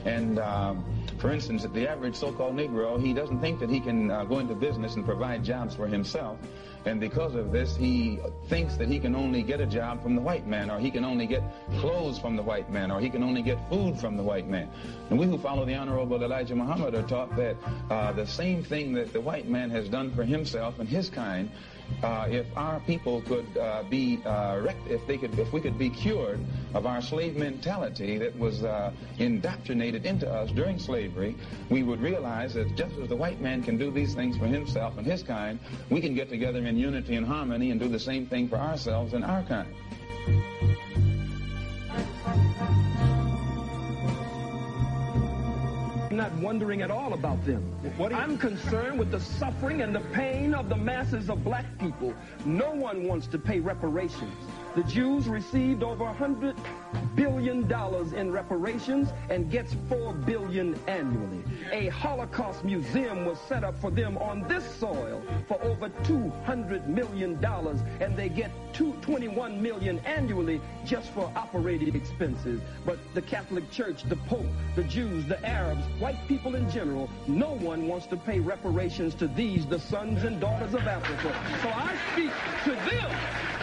And 0.06 0.39
um, 0.39 0.85
for 1.19 1.31
instance, 1.31 1.65
the 1.73 1.88
average 1.89 2.15
so-called 2.15 2.56
Negro, 2.56 2.99
he 3.01 3.14
doesn't 3.14 3.41
think 3.41 3.60
that 3.60 3.69
he 3.69 3.80
can 3.80 4.10
uh, 4.10 4.23
go 4.23 4.39
into 4.39 4.56
business 4.56 4.95
and 4.95 5.06
provide 5.06 5.43
jobs 5.43 5.76
for 5.76 5.88
himself. 5.88 6.38
And 6.85 6.99
because 6.99 7.35
of 7.35 7.51
this, 7.51 7.76
he 7.76 8.19
thinks 8.47 8.77
that 8.77 8.88
he 8.88 8.99
can 8.99 9.15
only 9.15 9.43
get 9.43 9.60
a 9.60 9.65
job 9.65 10.01
from 10.01 10.15
the 10.15 10.22
white 10.22 10.47
man, 10.47 10.69
or 10.69 10.80
he 10.80 10.89
can 10.89 11.03
only 11.03 11.27
get 11.27 11.43
clothes 11.80 12.18
from 12.19 12.35
the 12.35 12.43
white 12.43 12.72
man, 12.72 12.89
or 12.91 12.99
he 12.99 13.10
can 13.10 13.23
only 13.23 13.41
get 13.41 13.57
food 13.69 13.99
from 13.99 14.15
the 14.15 14.23
white 14.23 14.47
man. 14.47 14.69
And 15.10 15.19
we 15.19 15.26
who 15.26 15.38
follow 15.38 15.65
the 15.65 15.76
Honorable 15.76 16.23
Elijah 16.23 16.56
Muhammad 16.56 16.95
are 16.95 17.03
taught 17.03 17.35
that 17.35 17.57
uh, 17.89 18.14
the 18.14 18.26
same 18.26 18.64
thing 18.64 18.93
that 18.93 19.11
the 19.14 19.22
white 19.22 19.47
man 19.47 19.69
has 19.72 19.89
done 19.89 20.11
for 20.11 20.23
himself 20.23 20.80
and 20.80 20.88
his 20.88 21.10
kind 21.10 21.49
uh, 22.03 22.28
if 22.30 22.45
our 22.56 22.80
people 22.82 23.22
could 23.22 23.57
uh, 23.57 23.84
be 23.84 24.22
uh, 24.26 24.66
if 24.88 25.06
they 25.07 25.18
could 25.18 25.38
if 25.38 25.52
we 25.52 25.60
could 25.61 25.78
be 25.78 25.90
cured 25.90 26.40
of 26.74 26.86
our 26.86 27.02
slave 27.02 27.36
mentality 27.36 28.18
that 28.18 28.38
was 28.38 28.64
uh, 28.64 28.91
indoctrinated 29.18 30.06
into 30.06 30.30
us 30.30 30.49
during 30.52 30.80
slavery, 30.80 31.36
we 31.70 31.84
would 31.84 32.02
realize 32.02 32.53
that 32.53 32.76
just 32.76 32.98
as 32.98 33.10
the 33.10 33.16
white 33.16 33.41
man 33.41 33.61
can 33.64 33.78
do 33.78 33.91
these 33.91 34.14
things 34.14 34.38
for 34.38 34.45
himself 34.45 34.98
and 34.98 35.06
his 35.06 35.24
kind, 35.24 35.60
we 35.90 36.02
can 36.02 36.14
get 36.14 36.30
together 36.30 36.66
in 36.66 36.78
unity 36.78 37.16
and 37.16 37.26
harmony 37.26 37.72
and 37.72 37.80
do 37.80 37.88
the 37.88 37.99
same 37.99 38.26
thing 38.26 38.48
for 38.48 38.57
ourselves 38.57 39.14
and 39.14 39.26
our 39.26 39.44
kind. 39.44 39.74
Not 46.20 46.34
wondering 46.34 46.82
at 46.82 46.91
all 46.91 47.14
about 47.14 47.46
them. 47.46 47.64
I'm 47.98 48.38
concerned 48.38 49.00
with 49.00 49.10
the 49.10 49.22
suffering 49.22 49.82
and 49.82 49.96
the 49.96 50.02
pain 50.12 50.54
of 50.54 50.68
the 50.68 50.76
masses 50.76 51.30
of 51.30 51.46
black 51.46 51.66
people. 51.80 52.14
No 52.44 52.72
one 52.72 53.08
wants 53.08 53.26
to 53.28 53.40
pay 53.40 53.62
reparations. 53.62 54.36
The 54.76 54.84
Jews 54.84 55.28
received 55.28 55.82
over 55.82 56.06
$100 56.06 56.56
billion 57.16 57.70
in 58.16 58.32
reparations 58.32 59.10
and 59.30 59.50
gets 59.50 59.76
4 59.90 60.14
billion 60.14 60.80
annually. 60.88 61.44
A 61.72 61.88
Holocaust 61.88 62.64
museum 62.64 63.26
was 63.26 63.40
set 63.40 63.64
up 63.64 63.80
for 63.82 63.90
them 63.90 64.18
on 64.20 64.48
this 64.48 64.64
soil 64.76 65.22
for 65.48 65.62
over 65.64 65.90
$200 65.90 66.88
million, 66.88 67.44
and 68.00 68.16
they 68.16 68.30
get 68.30 68.52
two, 68.72 68.94
$21 69.02 69.60
million 69.60 70.00
annually 70.06 70.62
just 70.86 71.10
for 71.12 71.32
operating 71.36 71.96
expenses. 71.96 72.62
But 72.86 73.00
the 73.16 73.24
Catholic 73.24 73.70
Church, 73.72 74.04
the 74.04 74.18
Pope, 74.28 74.46
the 74.76 74.84
Jews, 74.84 75.26
the 75.26 75.44
Arabs, 75.46 75.84
white 76.00 76.20
people 76.28 76.56
in 76.56 76.70
general, 76.70 77.10
no 77.28 77.56
one 77.56 77.88
wants 77.88 78.06
to 78.08 78.18
pay 78.18 78.40
reparations 78.40 79.16
to 79.16 79.28
these, 79.28 79.66
the 79.66 79.80
sons 79.80 80.24
and 80.24 80.40
daughters 80.40 80.76
of 80.76 80.86
Africa. 80.88 81.36
So 81.64 81.70
I 81.70 81.98
speak 82.14 82.32
to 82.66 82.72
them. 82.90 83.12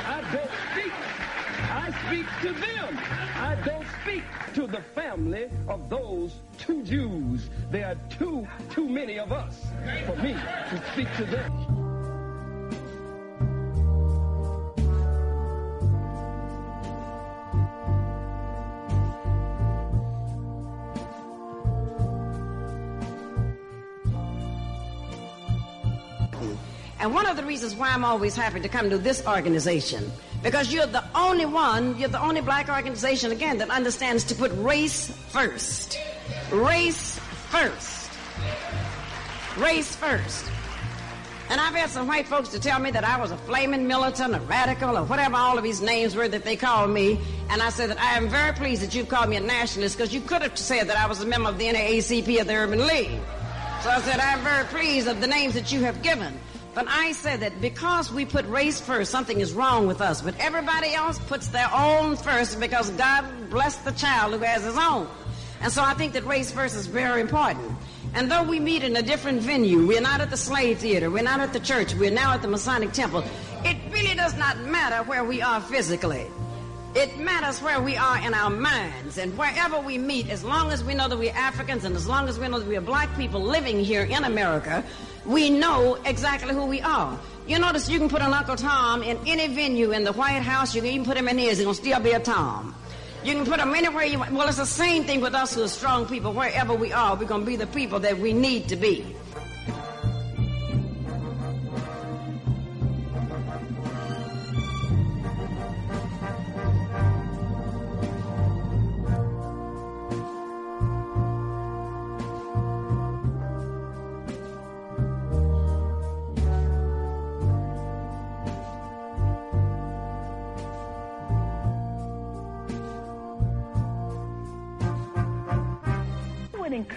I 0.08 0.20
don't 0.32 0.50
speak 0.72 1.05
I 1.76 1.90
speak 2.06 2.26
to 2.40 2.52
them. 2.58 2.98
I 3.36 3.54
don't 3.64 3.86
speak 4.02 4.24
to 4.54 4.66
the 4.66 4.80
family 4.94 5.50
of 5.68 5.90
those 5.90 6.36
two 6.56 6.82
Jews. 6.82 7.50
There 7.70 7.86
are 7.86 7.96
too, 8.08 8.48
too 8.70 8.88
many 8.88 9.18
of 9.18 9.30
us 9.30 9.62
for 10.06 10.16
me 10.16 10.32
to 10.32 10.82
speak 10.92 11.14
to 11.16 11.26
them. 11.26 11.52
And 26.98 27.14
one 27.14 27.26
of 27.26 27.36
the 27.36 27.44
reasons 27.44 27.76
why 27.76 27.90
I'm 27.90 28.04
always 28.04 28.34
happy 28.34 28.58
to 28.60 28.68
come 28.68 28.90
to 28.90 28.98
this 28.98 29.24
organization, 29.26 30.10
because 30.42 30.72
you're 30.72 30.86
the 30.86 31.04
only 31.16 31.46
one, 31.46 31.98
you're 31.98 32.08
the 32.08 32.22
only 32.22 32.40
black 32.40 32.68
organization, 32.68 33.32
again, 33.32 33.58
that 33.58 33.70
understands 33.70 34.24
to 34.24 34.34
put 34.34 34.52
race 34.56 35.10
first. 35.28 35.98
Race 36.52 37.18
first. 37.50 38.10
Race 39.56 39.96
first. 39.96 40.44
And 41.48 41.60
I've 41.60 41.74
had 41.74 41.90
some 41.90 42.08
white 42.08 42.26
folks 42.26 42.48
to 42.50 42.60
tell 42.60 42.80
me 42.80 42.90
that 42.90 43.04
I 43.04 43.20
was 43.20 43.30
a 43.30 43.36
flaming 43.36 43.86
militant, 43.86 44.34
a 44.34 44.40
radical, 44.40 44.98
or 44.98 45.04
whatever 45.04 45.36
all 45.36 45.56
of 45.56 45.62
these 45.62 45.80
names 45.80 46.16
were 46.16 46.26
that 46.26 46.44
they 46.44 46.56
called 46.56 46.90
me. 46.90 47.20
And 47.50 47.62
I 47.62 47.70
said 47.70 47.90
that 47.90 48.00
I 48.00 48.16
am 48.16 48.28
very 48.28 48.52
pleased 48.52 48.82
that 48.82 48.94
you 48.94 49.04
called 49.04 49.30
me 49.30 49.36
a 49.36 49.40
nationalist 49.40 49.96
because 49.96 50.12
you 50.12 50.20
could 50.20 50.42
have 50.42 50.58
said 50.58 50.88
that 50.88 50.98
I 50.98 51.06
was 51.06 51.20
a 51.20 51.26
member 51.26 51.48
of 51.48 51.58
the 51.58 51.66
NAACP 51.66 52.40
of 52.40 52.48
the 52.48 52.54
Urban 52.54 52.86
League. 52.86 53.20
So 53.82 53.90
I 53.90 54.00
said, 54.00 54.18
I'm 54.18 54.40
very 54.40 54.64
pleased 54.64 55.06
of 55.06 55.20
the 55.20 55.28
names 55.28 55.54
that 55.54 55.70
you 55.70 55.80
have 55.80 56.02
given. 56.02 56.36
But 56.76 56.88
I 56.88 57.12
said 57.12 57.40
that 57.40 57.58
because 57.62 58.12
we 58.12 58.26
put 58.26 58.46
race 58.48 58.82
first, 58.82 59.10
something 59.10 59.40
is 59.40 59.54
wrong 59.54 59.86
with 59.86 60.02
us. 60.02 60.20
But 60.20 60.38
everybody 60.38 60.92
else 60.92 61.18
puts 61.18 61.46
their 61.46 61.70
own 61.74 62.16
first 62.16 62.60
because 62.60 62.90
God 62.90 63.24
blessed 63.48 63.86
the 63.86 63.92
child 63.92 64.34
who 64.34 64.40
has 64.40 64.62
his 64.62 64.76
own. 64.76 65.08
And 65.62 65.72
so 65.72 65.82
I 65.82 65.94
think 65.94 66.12
that 66.12 66.26
race 66.26 66.50
first 66.50 66.76
is 66.76 66.86
very 66.86 67.22
important. 67.22 67.72
And 68.12 68.30
though 68.30 68.42
we 68.42 68.60
meet 68.60 68.82
in 68.82 68.94
a 68.94 69.00
different 69.00 69.40
venue, 69.40 69.86
we're 69.86 70.02
not 70.02 70.20
at 70.20 70.28
the 70.28 70.36
slave 70.36 70.78
theater, 70.80 71.10
we're 71.10 71.22
not 71.22 71.40
at 71.40 71.54
the 71.54 71.60
church, 71.60 71.94
we're 71.94 72.10
now 72.10 72.34
at 72.34 72.42
the 72.42 72.48
Masonic 72.48 72.92
temple, 72.92 73.24
it 73.64 73.78
really 73.90 74.14
does 74.14 74.36
not 74.36 74.58
matter 74.58 75.02
where 75.08 75.24
we 75.24 75.40
are 75.40 75.62
physically. 75.62 76.26
It 76.94 77.18
matters 77.18 77.60
where 77.62 77.80
we 77.80 77.96
are 77.96 78.18
in 78.18 78.34
our 78.34 78.50
minds 78.50 79.16
and 79.16 79.36
wherever 79.38 79.80
we 79.80 79.96
meet, 79.96 80.28
as 80.28 80.44
long 80.44 80.72
as 80.72 80.84
we 80.84 80.94
know 80.94 81.08
that 81.08 81.18
we're 81.18 81.32
Africans 81.32 81.84
and 81.84 81.96
as 81.96 82.06
long 82.06 82.28
as 82.28 82.38
we 82.38 82.48
know 82.48 82.58
that 82.58 82.68
we're 82.68 82.82
black 82.82 83.14
people 83.16 83.40
living 83.40 83.82
here 83.82 84.02
in 84.02 84.24
America, 84.24 84.84
we 85.26 85.50
know 85.50 85.98
exactly 86.04 86.54
who 86.54 86.66
we 86.66 86.80
are. 86.80 87.18
You 87.46 87.58
notice 87.58 87.88
you 87.88 87.98
can 87.98 88.08
put 88.08 88.22
an 88.22 88.32
Uncle 88.32 88.56
Tom 88.56 89.02
in 89.02 89.18
any 89.26 89.52
venue 89.54 89.92
in 89.92 90.04
the 90.04 90.12
White 90.12 90.42
House, 90.42 90.74
you 90.74 90.82
can 90.82 90.90
even 90.90 91.06
put 91.06 91.16
him 91.16 91.28
in 91.28 91.38
his, 91.38 91.58
he's 91.58 91.64
going 91.64 91.76
to 91.76 91.82
still 91.82 92.00
be 92.00 92.12
a 92.12 92.20
Tom. 92.20 92.74
You 93.24 93.34
can 93.34 93.44
put 93.44 93.58
him 93.58 93.74
anywhere 93.74 94.04
you 94.04 94.18
want. 94.18 94.32
Well, 94.32 94.48
it's 94.48 94.56
the 94.56 94.66
same 94.66 95.04
thing 95.04 95.20
with 95.20 95.34
us 95.34 95.54
who 95.54 95.64
are 95.64 95.68
strong 95.68 96.06
people. 96.06 96.32
Wherever 96.32 96.74
we 96.74 96.92
are, 96.92 97.16
we're 97.16 97.24
going 97.26 97.40
to 97.40 97.46
be 97.46 97.56
the 97.56 97.66
people 97.66 97.98
that 98.00 98.18
we 98.18 98.32
need 98.32 98.68
to 98.68 98.76
be. 98.76 99.04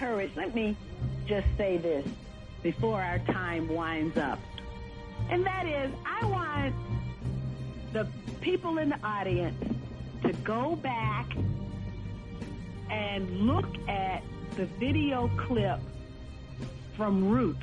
Let 0.00 0.54
me 0.54 0.76
just 1.26 1.46
say 1.58 1.76
this 1.76 2.06
before 2.62 3.02
our 3.02 3.18
time 3.18 3.68
winds 3.68 4.16
up. 4.16 4.38
And 5.28 5.44
that 5.44 5.66
is, 5.66 5.92
I 6.06 6.24
want 6.24 6.74
the 7.92 8.08
people 8.40 8.78
in 8.78 8.88
the 8.88 8.98
audience 9.04 9.62
to 10.22 10.32
go 10.32 10.76
back 10.76 11.26
and 12.88 13.40
look 13.40 13.66
at 13.88 14.22
the 14.56 14.64
video 14.64 15.30
clip 15.36 15.80
from 16.96 17.28
Roots. 17.28 17.62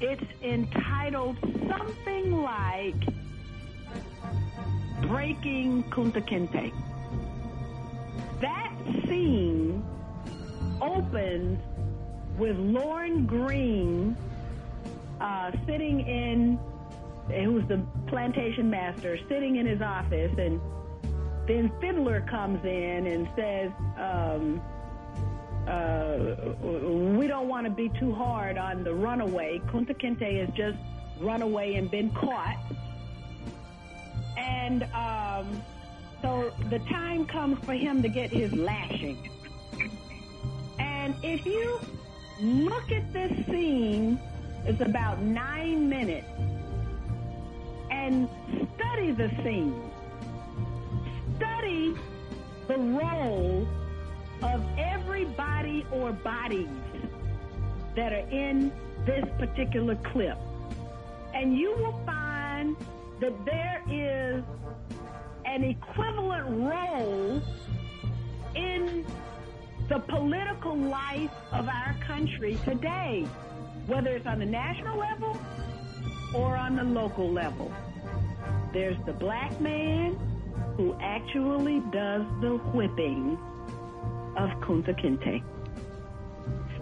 It's 0.00 0.22
entitled 0.42 1.38
something 1.68 2.42
like 2.42 3.02
Breaking 5.02 5.84
Kunta 5.84 6.20
Kinte. 6.20 6.72
That 8.42 8.72
scene 9.06 9.82
opens 10.80 11.58
with 12.38 12.56
Lorne 12.56 13.26
Greene 13.26 14.16
uh, 15.20 15.50
sitting 15.66 16.00
in, 16.00 16.58
who 17.28 17.52
was 17.54 17.64
the 17.68 17.84
plantation 18.06 18.70
master, 18.70 19.18
sitting 19.28 19.56
in 19.56 19.66
his 19.66 19.80
office, 19.82 20.32
and 20.38 20.60
then 21.46 21.72
Fiddler 21.80 22.20
comes 22.22 22.64
in 22.64 23.06
and 23.06 23.28
says, 23.34 23.72
um, 23.98 24.60
uh, 25.66 26.54
we 27.16 27.26
don't 27.26 27.48
want 27.48 27.66
to 27.66 27.70
be 27.70 27.90
too 27.98 28.14
hard 28.14 28.56
on 28.56 28.84
the 28.84 28.94
runaway. 28.94 29.60
Kunta 29.66 29.94
Kinte 29.98 30.40
has 30.40 30.54
just 30.54 30.78
run 31.20 31.42
away 31.42 31.74
and 31.74 31.90
been 31.90 32.10
caught. 32.10 32.56
And 34.36 34.84
um, 34.94 35.62
so 36.22 36.52
the 36.70 36.78
time 36.80 37.26
comes 37.26 37.62
for 37.64 37.74
him 37.74 38.02
to 38.02 38.08
get 38.08 38.30
his 38.30 38.52
lashing. 38.54 39.28
And 40.98 41.14
if 41.22 41.46
you 41.46 41.80
look 42.40 42.90
at 42.90 43.12
this 43.12 43.32
scene, 43.46 44.18
it's 44.66 44.80
about 44.80 45.22
nine 45.22 45.88
minutes, 45.88 46.28
and 47.90 48.28
study 48.74 49.12
the 49.12 49.28
scene. 49.42 49.80
Study 51.36 51.94
the 52.66 52.76
role 52.76 53.66
of 54.42 54.62
everybody 54.76 55.86
or 55.92 56.12
bodies 56.12 56.68
that 57.94 58.12
are 58.12 58.28
in 58.30 58.72
this 59.06 59.24
particular 59.38 59.94
clip. 60.12 60.36
And 61.32 61.56
you 61.56 61.74
will 61.76 61.98
find 62.04 62.76
that 63.20 63.44
there 63.44 63.82
is 63.88 64.42
an 65.46 65.62
equivalent 65.64 66.48
role 66.48 67.40
in 68.56 69.06
the 69.88 69.98
political 70.00 70.76
life 70.76 71.30
of 71.50 71.66
our 71.66 71.96
country 72.06 72.58
today, 72.64 73.26
whether 73.86 74.10
it's 74.10 74.26
on 74.26 74.38
the 74.38 74.46
national 74.46 74.98
level 74.98 75.40
or 76.34 76.56
on 76.56 76.76
the 76.76 76.84
local 76.84 77.30
level. 77.30 77.72
There's 78.72 78.98
the 79.06 79.14
black 79.14 79.58
man 79.62 80.18
who 80.76 80.94
actually 81.00 81.80
does 81.90 82.22
the 82.42 82.60
whipping 82.74 83.38
of 84.36 84.50
Kunta 84.60 84.94
Kinte. 85.00 85.42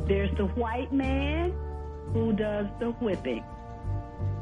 There's 0.09 0.37
the 0.37 0.47
white 0.47 0.93
man 0.93 1.55
who 2.13 2.33
does 2.33 2.67
the 2.81 2.91
whipping. 2.91 3.45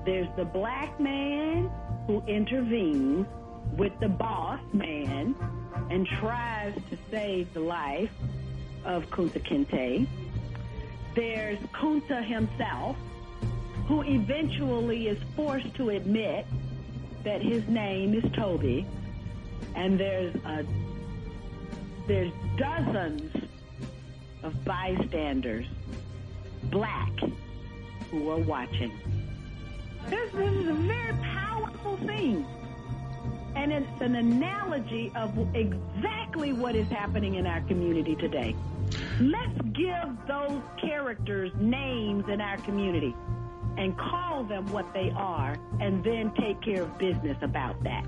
There's 0.07 0.29
the 0.37 0.45
black 0.45 0.99
man 0.99 1.71
who 2.07 2.23
intervenes 2.27 3.27
with 3.77 3.93
the 4.01 4.09
boss 4.09 4.61
man 4.73 5.35
and 5.91 6.07
tries 6.07 6.75
to 6.75 6.99
save 7.11 7.53
the 7.53 7.61
life 7.61 8.11
of 8.85 9.09
Kunta 9.11 9.41
Kinte. 9.41 10.07
There's 11.15 11.59
Kunta 11.73 12.25
himself, 12.25 12.97
who 13.87 14.03
eventually 14.03 15.09
is 15.09 15.19
forced 15.37 15.75
to 15.77 15.91
admit 15.91 16.47
that 17.23 17.41
his 17.43 17.67
name 17.69 18.15
is 18.15 18.25
Toby. 18.33 18.87
And 19.75 19.99
there's 19.99 20.35
a, 20.45 20.65
there's 22.07 22.33
dozens 22.57 23.33
of 24.43 24.65
bystanders, 24.65 25.67
black, 26.65 27.13
who 28.11 28.31
are 28.31 28.39
watching. 28.39 28.93
This, 30.09 30.31
this 30.33 30.53
is 30.53 30.69
a 30.69 30.75
very 30.75 31.15
powerful 31.23 31.97
thing. 31.99 32.47
And 33.57 33.73
it's 33.73 34.01
an 34.01 34.17
analogy 34.17 35.13
of 35.15 35.37
exactly 35.55 36.53
what 36.53 36.75
is 36.75 36.89
happening 36.89 37.37
in 37.37 37.47
our 37.47 37.61
community 37.63 38.15
today. 38.17 38.55
Let's 39.21 39.61
give 39.73 40.27
those 40.27 40.61
characters 40.81 41.53
names 41.59 42.29
in 42.29 42.41
our 42.41 42.57
community 42.59 43.15
and 43.77 43.97
call 43.97 44.45
them 44.45 44.67
what 44.73 44.93
they 44.93 45.13
are 45.17 45.57
and 45.81 46.03
then 46.05 46.33
take 46.35 46.61
care 46.63 46.83
of 46.83 46.99
business 46.99 47.39
about 47.43 47.83
that. 47.85 48.05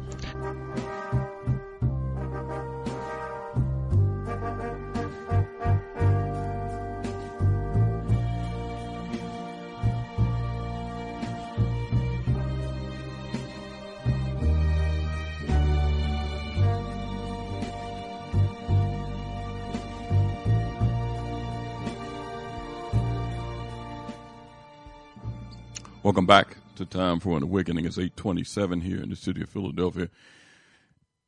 Welcome 26.07 26.27
back 26.27 26.57
to 26.77 26.87
Time 26.87 27.19
for 27.19 27.37
an 27.37 27.43
Awakening. 27.43 27.85
It's 27.85 27.99
827 27.99 28.83
here 28.83 29.03
in 29.03 29.11
the 29.11 29.17
city 29.17 29.43
of 29.43 29.49
Philadelphia. 29.49 30.09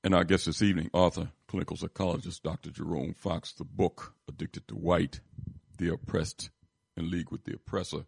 And 0.05 0.15
our 0.15 0.23
guest 0.23 0.47
this 0.47 0.63
evening, 0.63 0.89
author, 0.93 1.31
clinical 1.49 1.77
psychologist, 1.77 2.45
Dr. 2.45 2.71
Jerome 2.71 3.13
Fox, 3.13 3.53
the 3.53 3.65
book, 3.65 4.15
Addicted 4.29 4.69
to 4.69 4.77
White, 4.77 5.19
The 5.79 5.93
Oppressed 5.93 6.51
in 6.97 7.11
League 7.11 7.33
with 7.33 7.43
the 7.43 7.55
Oppressor. 7.55 8.05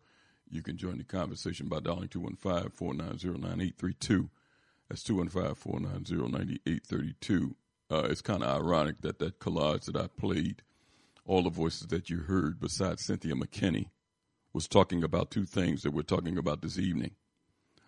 You 0.49 0.63
can 0.63 0.77
join 0.77 0.99
the 0.99 1.03
conversation 1.03 1.67
by 1.67 1.81
dialing 1.81 2.07
215-490-9832. 2.07 4.29
That's 4.89 5.03
215-490-9832. 5.03 7.55
Uh, 7.91 8.07
it's 8.09 8.23
kind 8.23 8.45
of 8.45 8.63
ironic 8.63 9.01
that 9.01 9.19
that 9.19 9.41
collage 9.41 9.87
that 9.87 9.97
I 9.97 10.07
played, 10.07 10.63
all 11.25 11.43
the 11.43 11.51
voices 11.51 11.89
that 11.89 12.11
you 12.11 12.19
heard 12.19 12.61
besides 12.61 13.05
Cynthia 13.05 13.35
McKinney, 13.35 13.89
was 14.53 14.69
talking 14.69 15.05
about 15.05 15.31
two 15.31 15.45
things 15.45 15.83
that 15.83 15.93
we're 15.93 16.03
talking 16.03 16.39
about 16.39 16.63
this 16.63 16.79
evening. 16.79 17.13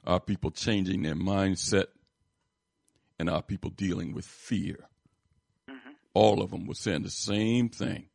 our 0.06 0.20
people 0.20 0.50
changing 0.50 1.02
their 1.02 1.14
mindset 1.14 1.86
and 3.18 3.30
our 3.30 3.42
people 3.42 3.70
dealing 3.70 4.12
with 4.12 4.24
fear? 4.24 4.88
Mm-hmm. 5.70 5.90
All 6.14 6.42
of 6.42 6.50
them 6.50 6.66
were 6.66 6.74
saying 6.74 7.02
the 7.02 7.10
same 7.10 7.68
thing. 7.68 8.06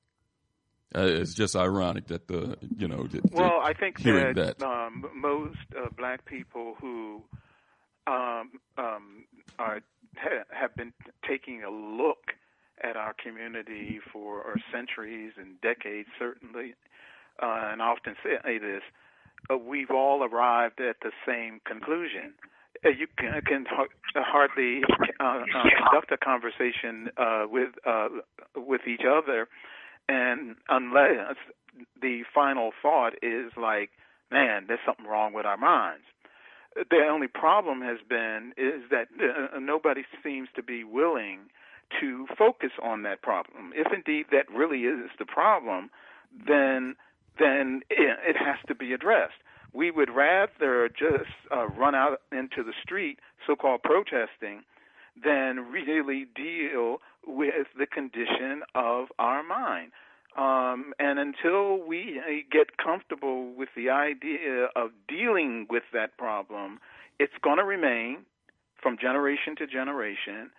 Uh, 0.96 1.02
it's 1.06 1.34
just 1.34 1.56
ironic 1.56 2.08
that 2.08 2.28
the 2.28 2.58
you 2.78 2.88
know. 2.88 3.04
That, 3.08 3.32
well, 3.32 3.60
I 3.62 3.74
think 3.74 4.02
that, 4.04 4.36
that. 4.36 4.64
Um, 4.64 5.06
most 5.14 5.58
uh, 5.78 5.90
black 5.98 6.26
people 6.26 6.76
who 6.80 7.24
um, 8.08 8.52
um, 8.78 9.26
are 9.60 9.82
ha- 10.16 10.46
have 10.50 10.74
been 10.76 10.94
taking 11.28 11.64
a 11.64 11.70
look 11.70 12.34
at 12.82 12.96
our 12.96 13.14
community 13.22 14.00
for 14.14 14.56
centuries 14.72 15.34
and 15.38 15.60
decades, 15.62 16.08
certainly, 16.18 16.74
uh, 17.42 17.72
and 17.72 17.82
often 17.82 18.16
say 18.24 18.58
this, 18.58 18.82
uh, 19.50 19.58
we've 19.58 19.92
all 19.92 20.24
arrived 20.24 20.80
at 20.82 20.98
the 21.02 21.12
same 21.26 21.62
conclusion. 21.66 22.34
uh, 22.86 22.90
you 22.90 23.08
can, 23.18 23.42
can 23.42 23.66
hardly 24.16 24.82
uh, 25.20 25.24
uh, 25.24 25.44
conduct 25.78 26.12
a 26.12 26.18
conversation 26.18 27.10
uh, 27.18 27.46
with 27.50 27.70
with 28.56 28.82
each 28.88 29.04
other, 29.08 29.48
and 30.10 30.56
unless 30.70 31.36
the 32.02 32.24
final 32.34 32.72
thought 32.82 33.14
is 33.22 33.52
like, 33.56 33.90
"Man, 34.32 34.66
there's 34.68 34.80
something 34.86 35.06
wrong 35.06 35.34
with 35.34 35.46
our 35.46 35.58
minds." 35.58 36.04
The 36.76 37.08
only 37.10 37.28
problem 37.28 37.82
has 37.82 37.98
been 38.08 38.54
is 38.56 38.84
that 38.92 39.08
nobody 39.60 40.04
seems 40.24 40.48
to 40.56 40.62
be 40.62 40.84
willing 40.84 41.50
to 42.00 42.28
focus 42.38 42.72
on 42.84 43.04
that 43.04 43.22
problem. 43.22 43.72
If 43.74 43.88
indeed 43.92 44.28
that 44.32 44.46
really 44.54 44.82
is 44.82 45.10
the 45.18 45.26
problem, 45.26 45.90
then 46.46 46.96
then 47.40 47.82
it, 47.90 48.36
has 48.38 48.58
to 48.68 48.76
be 48.76 48.94
addressed. 48.94 49.34
We 49.74 49.92
would 49.92 50.10
rather 50.10 50.90
just 50.90 51.30
uh, 51.56 51.68
run 51.68 51.96
out 51.96 52.22
into 52.32 52.64
the 52.64 52.74
street, 52.84 53.20
so-called 53.46 53.84
protesting, 53.84 54.64
than 55.24 55.72
really 55.72 56.26
deal 56.36 56.98
with 57.26 57.68
the 57.78 57.86
condition 57.86 58.62
of 58.76 59.08
our 59.20 59.44
mind. 59.44 59.92
Um, 60.38 60.94
and 61.00 61.18
until 61.18 61.84
we 61.86 62.20
uh, 62.20 62.46
get 62.52 62.78
comfortable 62.78 63.54
with 63.56 63.70
the 63.76 63.90
idea 63.90 64.68
of 64.76 64.92
dealing 65.08 65.66
with 65.70 65.84
that 65.94 66.18
problem, 66.18 66.80
it's 67.20 67.34
going 67.44 67.58
to 67.58 67.64
remain 67.64 68.20
from 68.82 68.98
generation 69.02 69.56
to 69.58 69.66
generation, 69.66 70.52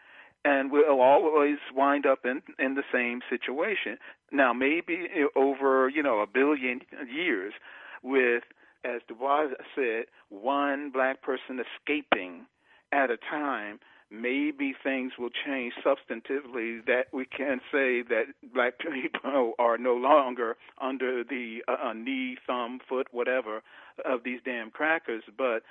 and 0.45 0.71
we'll 0.71 1.01
always 1.01 1.59
wind 1.75 2.07
up 2.07 2.21
in 2.25 2.43
in 2.59 2.75
the 2.75 2.85
same 2.93 3.21
situation. 3.29 3.99
Now, 4.31 4.53
maybe 4.53 5.09
over 5.37 5.89
you 5.89 6.03
know 6.03 6.21
a 6.21 6.27
billion 6.27 6.81
years, 7.13 7.55
with 8.03 8.45
as 8.85 9.01
Du 9.09 9.15
Bois 9.15 9.49
said, 9.75 10.05
one 10.29 10.91
black 10.91 11.23
person 11.23 11.61
escaping 11.61 12.47
at 12.93 13.11
a 13.11 13.17
time 13.17 13.81
maybe 14.11 14.75
things 14.83 15.13
will 15.19 15.31
change 15.45 15.75
substantively 15.85 16.85
that 16.87 17.05
we 17.13 17.27
can 17.27 17.61
say 17.71 18.03
that 18.03 18.25
black 18.55 18.75
people 18.79 19.53
are 19.59 19.77
no 19.79 19.95
longer 19.95 20.57
under 20.81 21.23
the 21.23 21.59
uh, 21.69 21.93
knee, 21.93 22.37
thumb, 22.47 22.81
foot, 22.89 23.09
whatever 23.11 23.63
of 24.05 24.25
these 24.25 24.41
damn 24.45 24.71
crackers. 24.71 25.25
But 25.37 25.63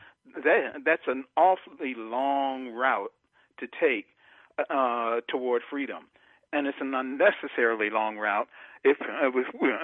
that 0.44 0.74
that's 0.86 1.08
an 1.08 1.24
awfully 1.36 1.94
long 1.96 2.70
route 2.70 3.12
to 3.60 3.68
take 3.80 4.08
uh, 4.70 5.22
toward 5.28 5.62
freedom, 5.70 6.06
and 6.54 6.68
it's 6.68 6.78
an 6.82 6.94
unnecessarily 6.94 7.90
long 7.90 8.18
route. 8.18 8.48
If 8.84 8.98
uh, 9.02 9.30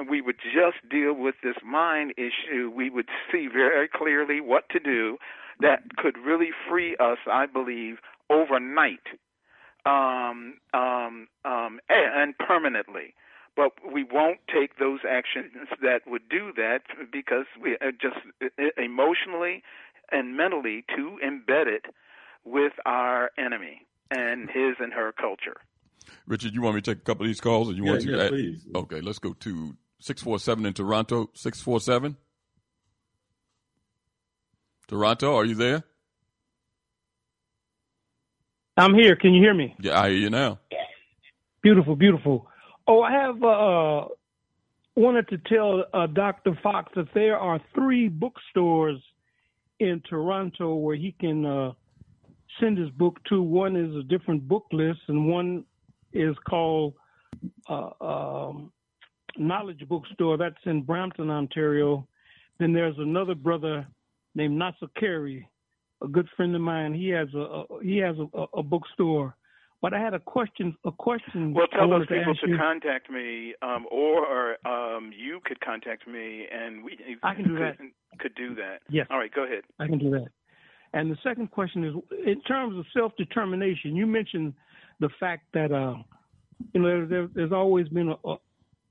we 0.09 0.21
would 0.21 0.37
just 0.37 0.77
deal 0.89 1.13
with 1.13 1.35
this 1.43 1.57
mind 1.63 2.13
issue, 2.17 2.71
we 2.73 2.89
would 2.89 3.09
see 3.31 3.47
very 3.51 3.87
clearly 3.87 4.39
what 4.41 4.69
to 4.69 4.79
do 4.79 5.17
that 5.59 5.95
could 5.97 6.17
really 6.17 6.49
free 6.69 6.95
us, 6.99 7.17
I 7.31 7.45
believe, 7.45 7.97
overnight 8.29 9.05
um, 9.85 10.55
um, 10.73 11.27
um, 11.45 11.79
and 11.89 12.37
permanently. 12.37 13.13
But 13.55 13.73
we 13.93 14.03
won't 14.03 14.39
take 14.51 14.79
those 14.79 15.01
actions 15.07 15.51
that 15.81 16.01
would 16.07 16.27
do 16.27 16.51
that 16.55 16.81
because 17.11 17.45
we 17.61 17.77
are 17.81 17.91
just 17.91 18.17
emotionally 18.77 19.61
and 20.11 20.35
mentally 20.35 20.83
too 20.95 21.19
embedded 21.23 21.85
with 22.45 22.73
our 22.85 23.31
enemy 23.37 23.85
and 24.15 24.49
his 24.49 24.75
and 24.79 24.93
her 24.93 25.11
culture. 25.11 25.57
Richard, 26.27 26.53
you 26.53 26.61
want 26.61 26.75
me 26.75 26.81
to 26.81 26.93
take 26.93 27.01
a 27.01 27.05
couple 27.05 27.25
of 27.25 27.29
these 27.29 27.41
calls, 27.41 27.69
or 27.69 27.73
you 27.73 27.85
yeah, 27.85 27.91
want 27.91 28.01
to? 28.03 28.17
Yeah, 28.17 28.27
please. 28.29 28.65
Okay, 28.75 29.01
let's 29.01 29.19
go 29.19 29.33
to 29.33 29.75
six 29.99 30.21
four 30.21 30.39
seven 30.39 30.65
in 30.65 30.73
Toronto. 30.73 31.29
Six 31.33 31.61
four 31.61 31.79
seven. 31.79 32.17
Toronto, 34.87 35.35
are 35.35 35.45
you 35.45 35.55
there? 35.55 35.83
I'm 38.75 38.93
here. 38.93 39.15
Can 39.15 39.33
you 39.33 39.41
hear 39.41 39.53
me? 39.53 39.75
Yeah, 39.79 39.99
I 39.99 40.09
hear 40.09 40.17
you 40.17 40.29
now. 40.29 40.59
Beautiful, 41.61 41.95
beautiful. 41.95 42.47
Oh, 42.87 43.01
I 43.01 43.11
have 43.11 43.43
uh, 43.43 44.07
wanted 44.95 45.29
to 45.29 45.37
tell 45.37 45.85
uh, 45.93 46.07
Dr. 46.07 46.57
Fox 46.61 46.91
that 46.95 47.07
there 47.13 47.37
are 47.37 47.61
three 47.73 48.09
bookstores 48.09 48.99
in 49.79 50.01
Toronto 50.09 50.75
where 50.75 50.95
he 50.95 51.15
can 51.19 51.45
uh, 51.45 51.71
send 52.59 52.77
his 52.77 52.89
book 52.91 53.17
to. 53.29 53.41
One 53.41 53.75
is 53.75 53.95
a 53.95 54.03
different 54.03 54.47
book 54.47 54.65
list, 54.71 54.99
and 55.07 55.27
one 55.27 55.65
is 56.11 56.35
called 56.49 56.93
uh, 57.69 57.89
um, 58.01 58.71
Knowledge 59.37 59.87
Bookstore. 59.87 60.37
That's 60.37 60.55
in 60.65 60.83
Brampton, 60.83 61.29
Ontario. 61.29 62.07
Then 62.59 62.73
there's 62.73 62.97
another 62.97 63.35
brother 63.35 63.87
named 64.35 64.57
Nasser 64.57 64.87
Carey 64.99 65.47
a 66.03 66.07
good 66.07 66.27
friend 66.35 66.55
of 66.55 66.61
mine. 66.61 66.93
He 66.93 67.09
has 67.09 67.27
a, 67.33 67.37
a 67.37 67.65
he 67.81 67.97
has 67.97 68.15
a, 68.19 68.45
a, 68.53 68.63
bookstore. 68.63 69.35
But 69.81 69.93
I 69.93 69.99
had 69.99 70.13
a 70.13 70.19
question. 70.19 70.75
A 70.85 70.91
question. 70.91 71.53
Well, 71.53 71.67
tell 71.67 71.89
those 71.89 72.07
to 72.07 72.15
people 72.15 72.35
to 72.35 72.49
you. 72.49 72.57
contact 72.57 73.09
me, 73.09 73.53
um, 73.61 73.85
or 73.91 74.55
um, 74.65 75.11
you 75.17 75.39
could 75.43 75.59
contact 75.59 76.07
me, 76.07 76.45
and 76.53 76.83
we. 76.83 76.97
I 77.21 77.33
can 77.35 77.43
do 77.43 77.57
could, 77.57 77.61
that. 77.61 77.77
Could 78.19 78.35
do 78.35 78.55
that. 78.55 78.79
Yes. 78.89 79.07
All 79.09 79.17
right. 79.17 79.33
Go 79.33 79.43
ahead. 79.43 79.63
I 79.79 79.87
can 79.87 79.97
do 79.97 80.09
that. 80.11 80.27
And 80.93 81.11
the 81.11 81.17
second 81.23 81.49
question 81.51 81.83
is, 81.83 81.93
in 82.25 82.41
terms 82.41 82.77
of 82.77 82.85
self 82.95 83.15
determination, 83.17 83.95
you 83.95 84.05
mentioned 84.05 84.53
the 84.99 85.09
fact 85.19 85.45
that 85.53 85.71
uh, 85.71 85.95
you 86.73 86.81
know 86.81 87.05
there, 87.05 87.27
there's 87.33 87.51
always 87.51 87.87
been 87.89 88.09
a, 88.09 88.27
a, 88.27 88.37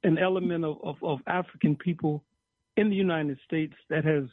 an 0.05 0.19
element 0.19 0.65
of, 0.65 0.79
of, 0.83 0.97
of 1.03 1.19
African 1.27 1.77
people 1.77 2.25
in 2.77 2.91
the 2.91 2.97
United 2.97 3.39
States 3.47 3.75
that 3.89 4.05
has 4.05 4.25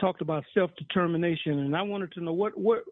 talked 0.00 0.22
about 0.22 0.44
self 0.54 0.70
determination, 0.76 1.60
and 1.60 1.76
I 1.76 1.82
wanted 1.82 2.12
to 2.12 2.20
know 2.20 2.32
what 2.32 2.58
what. 2.58 2.84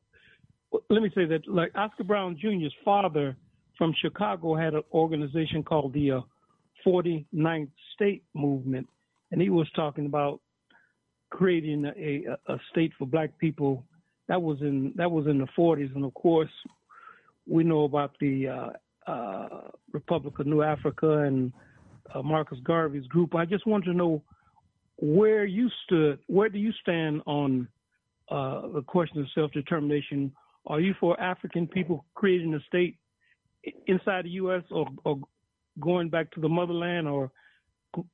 Let 0.90 1.00
me 1.00 1.10
say 1.14 1.24
that, 1.26 1.48
like 1.48 1.70
Oscar 1.74 2.04
Brown 2.04 2.36
Jr.'s 2.40 2.72
father 2.84 3.36
from 3.78 3.94
Chicago 4.00 4.54
had 4.56 4.74
an 4.74 4.82
organization 4.92 5.62
called 5.62 5.92
the 5.92 6.10
uh, 6.10 6.20
49th 6.86 7.70
State 7.94 8.24
Movement, 8.34 8.86
and 9.30 9.40
he 9.40 9.48
was 9.48 9.68
talking 9.74 10.06
about 10.06 10.40
creating 11.30 11.84
a, 11.84 12.24
a, 12.48 12.54
a 12.54 12.58
state 12.70 12.92
for 12.98 13.06
Black 13.06 13.36
people. 13.38 13.84
That 14.28 14.42
was 14.42 14.58
in 14.60 14.92
that 14.96 15.10
was 15.10 15.26
in 15.26 15.38
the 15.38 15.46
40s, 15.56 15.94
and 15.94 16.04
of 16.04 16.14
course, 16.14 16.50
we 17.46 17.64
know 17.64 17.84
about 17.84 18.12
the 18.20 18.48
uh, 18.48 19.10
uh, 19.10 19.48
Republic 19.92 20.38
of 20.38 20.46
New 20.46 20.62
Africa 20.62 21.18
and 21.20 21.52
uh, 22.14 22.22
Marcus 22.22 22.58
Garvey's 22.64 23.06
group. 23.06 23.34
I 23.34 23.44
just 23.44 23.66
wanted 23.66 23.86
to 23.86 23.94
know 23.94 24.22
where 24.96 25.44
you 25.44 25.68
stood, 25.84 26.18
where 26.26 26.48
do 26.48 26.58
you 26.58 26.72
stand 26.80 27.22
on 27.26 27.68
uh, 28.30 28.62
the 28.68 28.82
question 28.82 29.20
of 29.20 29.26
self 29.34 29.52
determination? 29.52 30.32
Are 30.66 30.80
you 30.80 30.94
for 30.98 31.18
African 31.20 31.66
people 31.68 32.04
creating 32.14 32.54
a 32.54 32.60
state 32.66 32.96
inside 33.86 34.24
the 34.24 34.30
U.S. 34.30 34.62
or, 34.70 34.88
or 35.04 35.20
going 35.80 36.08
back 36.08 36.30
to 36.32 36.40
the 36.40 36.48
motherland 36.48 37.06
or 37.06 37.30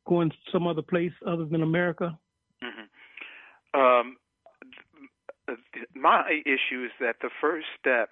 going 0.07 0.31
some 0.53 0.67
other 0.67 0.83
place 0.83 1.13
other 1.27 1.47
than 1.47 1.63
America? 1.63 2.19
Mm-hmm. 2.63 3.81
Um, 3.81 4.17
my 5.95 6.43
issue 6.45 6.85
is 6.85 6.93
that 7.01 7.17
the 7.21 7.31
first 7.41 7.67
step 7.79 8.11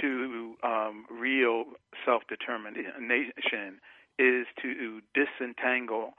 to 0.00 0.54
um, 0.62 1.04
real 1.10 1.64
self 2.04 2.22
determination 2.28 3.80
is 4.18 4.46
to 4.62 5.00
disentangle 5.14 6.14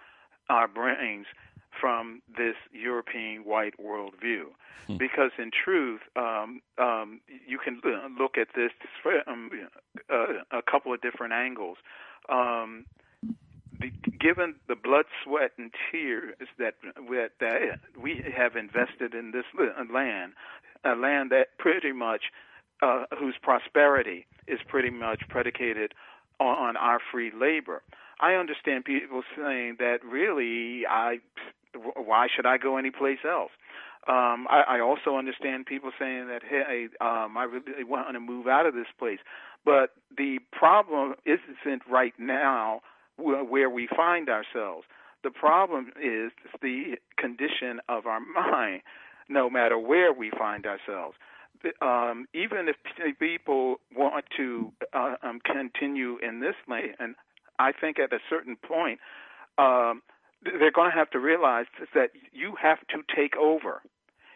our 0.50 0.68
brains 0.68 1.28
from 1.80 2.22
this 2.38 2.56
European 2.72 3.44
white 3.46 3.76
worldview. 3.80 4.46
Hmm. 4.88 4.98
Because 4.98 5.32
in 5.38 5.52
truth, 5.52 6.02
um, 6.16 6.62
um, 6.78 7.22
you 7.48 7.58
can 7.58 7.80
look 8.20 8.38
at 8.38 8.50
this 8.56 8.72
from 9.02 9.52
uh, 10.10 10.26
a 10.52 10.62
couple 10.70 10.94
of 10.94 11.02
different 11.02 11.34
angles. 11.34 11.78
Um, 12.30 12.86
given 14.20 14.56
the 14.68 14.76
blood, 14.76 15.06
sweat, 15.24 15.52
and 15.58 15.72
tears 15.92 16.36
that, 16.60 16.76
that 17.40 17.80
we 18.02 18.24
have 18.36 18.56
invested 18.56 19.14
in 19.14 19.32
this 19.32 19.46
land, 19.94 20.34
a 20.84 20.96
land 20.96 21.32
that 21.32 21.58
pretty 21.58 21.92
much 21.92 22.24
uh, 22.82 23.06
whose 23.18 23.36
prosperity 23.42 24.26
is 24.48 24.60
pretty 24.68 24.90
much 24.90 25.22
predicated 25.30 25.94
on, 26.40 26.58
on 26.58 26.78
our 26.78 27.00
free 27.12 27.32
labor. 27.34 27.82
I 28.20 28.34
understand 28.34 28.86
people 28.86 29.24
saying 29.36 29.78
that 29.80 30.00
really 30.06 30.86
I 30.88 31.20
why 31.96 32.28
should 32.34 32.46
I 32.46 32.58
go 32.58 32.78
anyplace 32.78 33.20
else? 33.26 33.52
Um, 34.08 34.48
I, 34.50 34.64
I 34.68 34.80
also 34.80 35.16
understand 35.16 35.68
people 35.68 35.92
saying 35.98 36.28
that, 36.28 36.42
hey, 36.48 36.88
um, 37.00 37.38
I 37.38 37.44
really 37.44 37.84
want 37.84 38.12
to 38.14 38.20
move 38.20 38.48
out 38.48 38.66
of 38.66 38.74
this 38.74 38.88
place. 38.98 39.20
But 39.64 39.92
the 40.18 40.40
problem 40.52 41.14
isn't 41.26 41.84
right 41.90 42.14
now 42.18 42.82
where 43.22 43.70
we 43.70 43.88
find 43.96 44.30
ourselves. 44.30 44.86
The 45.24 45.32
problem 45.32 45.92
is 46.02 46.32
the 46.62 46.96
condition 47.18 47.80
of 47.88 48.06
our 48.06 48.20
mind, 48.36 48.82
no 49.30 49.50
matter 49.50 49.78
where 49.78 50.14
we 50.14 50.32
find 50.38 50.66
ourselves. 50.66 51.16
Um, 51.82 52.26
even 52.34 52.68
if 52.68 52.76
people 53.20 53.76
want 53.96 54.26
to 54.38 54.72
uh, 54.94 55.16
um, 55.22 55.40
continue 55.46 56.18
in 56.18 56.40
this 56.40 56.56
lane, 56.68 56.96
and 57.00 57.14
I 57.60 57.72
think 57.72 58.00
at 58.00 58.12
a 58.12 58.18
certain 58.30 58.56
point, 58.56 59.00
um, 59.60 60.02
they're 60.44 60.72
going 60.72 60.90
to 60.90 60.98
have 60.98 61.12
to 61.12 61.20
realize 61.20 61.68
that 61.94 62.12
you 62.32 62.56
have 62.60 62.80
to 62.88 63.04
take 63.16 63.38
over. 63.38 63.84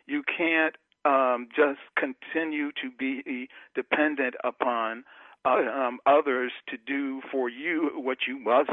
You 0.05 0.21
can't 0.37 0.75
um, 1.03 1.47
just 1.55 1.79
continue 1.97 2.69
to 2.83 2.91
be 2.97 3.49
dependent 3.73 4.35
upon 4.43 5.03
um, 5.45 5.99
others 6.05 6.51
to 6.69 6.77
do 6.77 7.21
for 7.31 7.49
you 7.49 7.91
what 7.95 8.19
you 8.27 8.39
must 8.39 8.71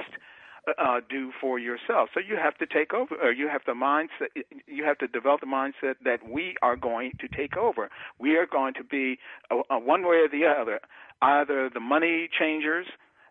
uh, 0.78 1.00
do 1.08 1.32
for 1.40 1.58
yourself. 1.58 2.10
So 2.14 2.20
you 2.20 2.36
have 2.36 2.56
to 2.58 2.66
take 2.66 2.94
over. 2.94 3.14
Or 3.16 3.32
you 3.32 3.48
have 3.48 3.62
the 3.66 3.72
mindset. 3.72 4.44
You 4.66 4.84
have 4.84 4.98
to 4.98 5.08
develop 5.08 5.40
the 5.40 5.46
mindset 5.46 5.94
that 6.04 6.18
we 6.28 6.54
are 6.62 6.76
going 6.76 7.12
to 7.20 7.28
take 7.28 7.56
over. 7.56 7.90
We 8.18 8.36
are 8.36 8.46
going 8.46 8.74
to 8.74 8.84
be 8.84 9.18
a, 9.50 9.74
a 9.74 9.78
one 9.78 10.02
way 10.02 10.16
or 10.16 10.28
the 10.28 10.46
other, 10.46 10.80
either 11.20 11.70
the 11.72 11.80
money 11.80 12.28
changers, 12.38 12.86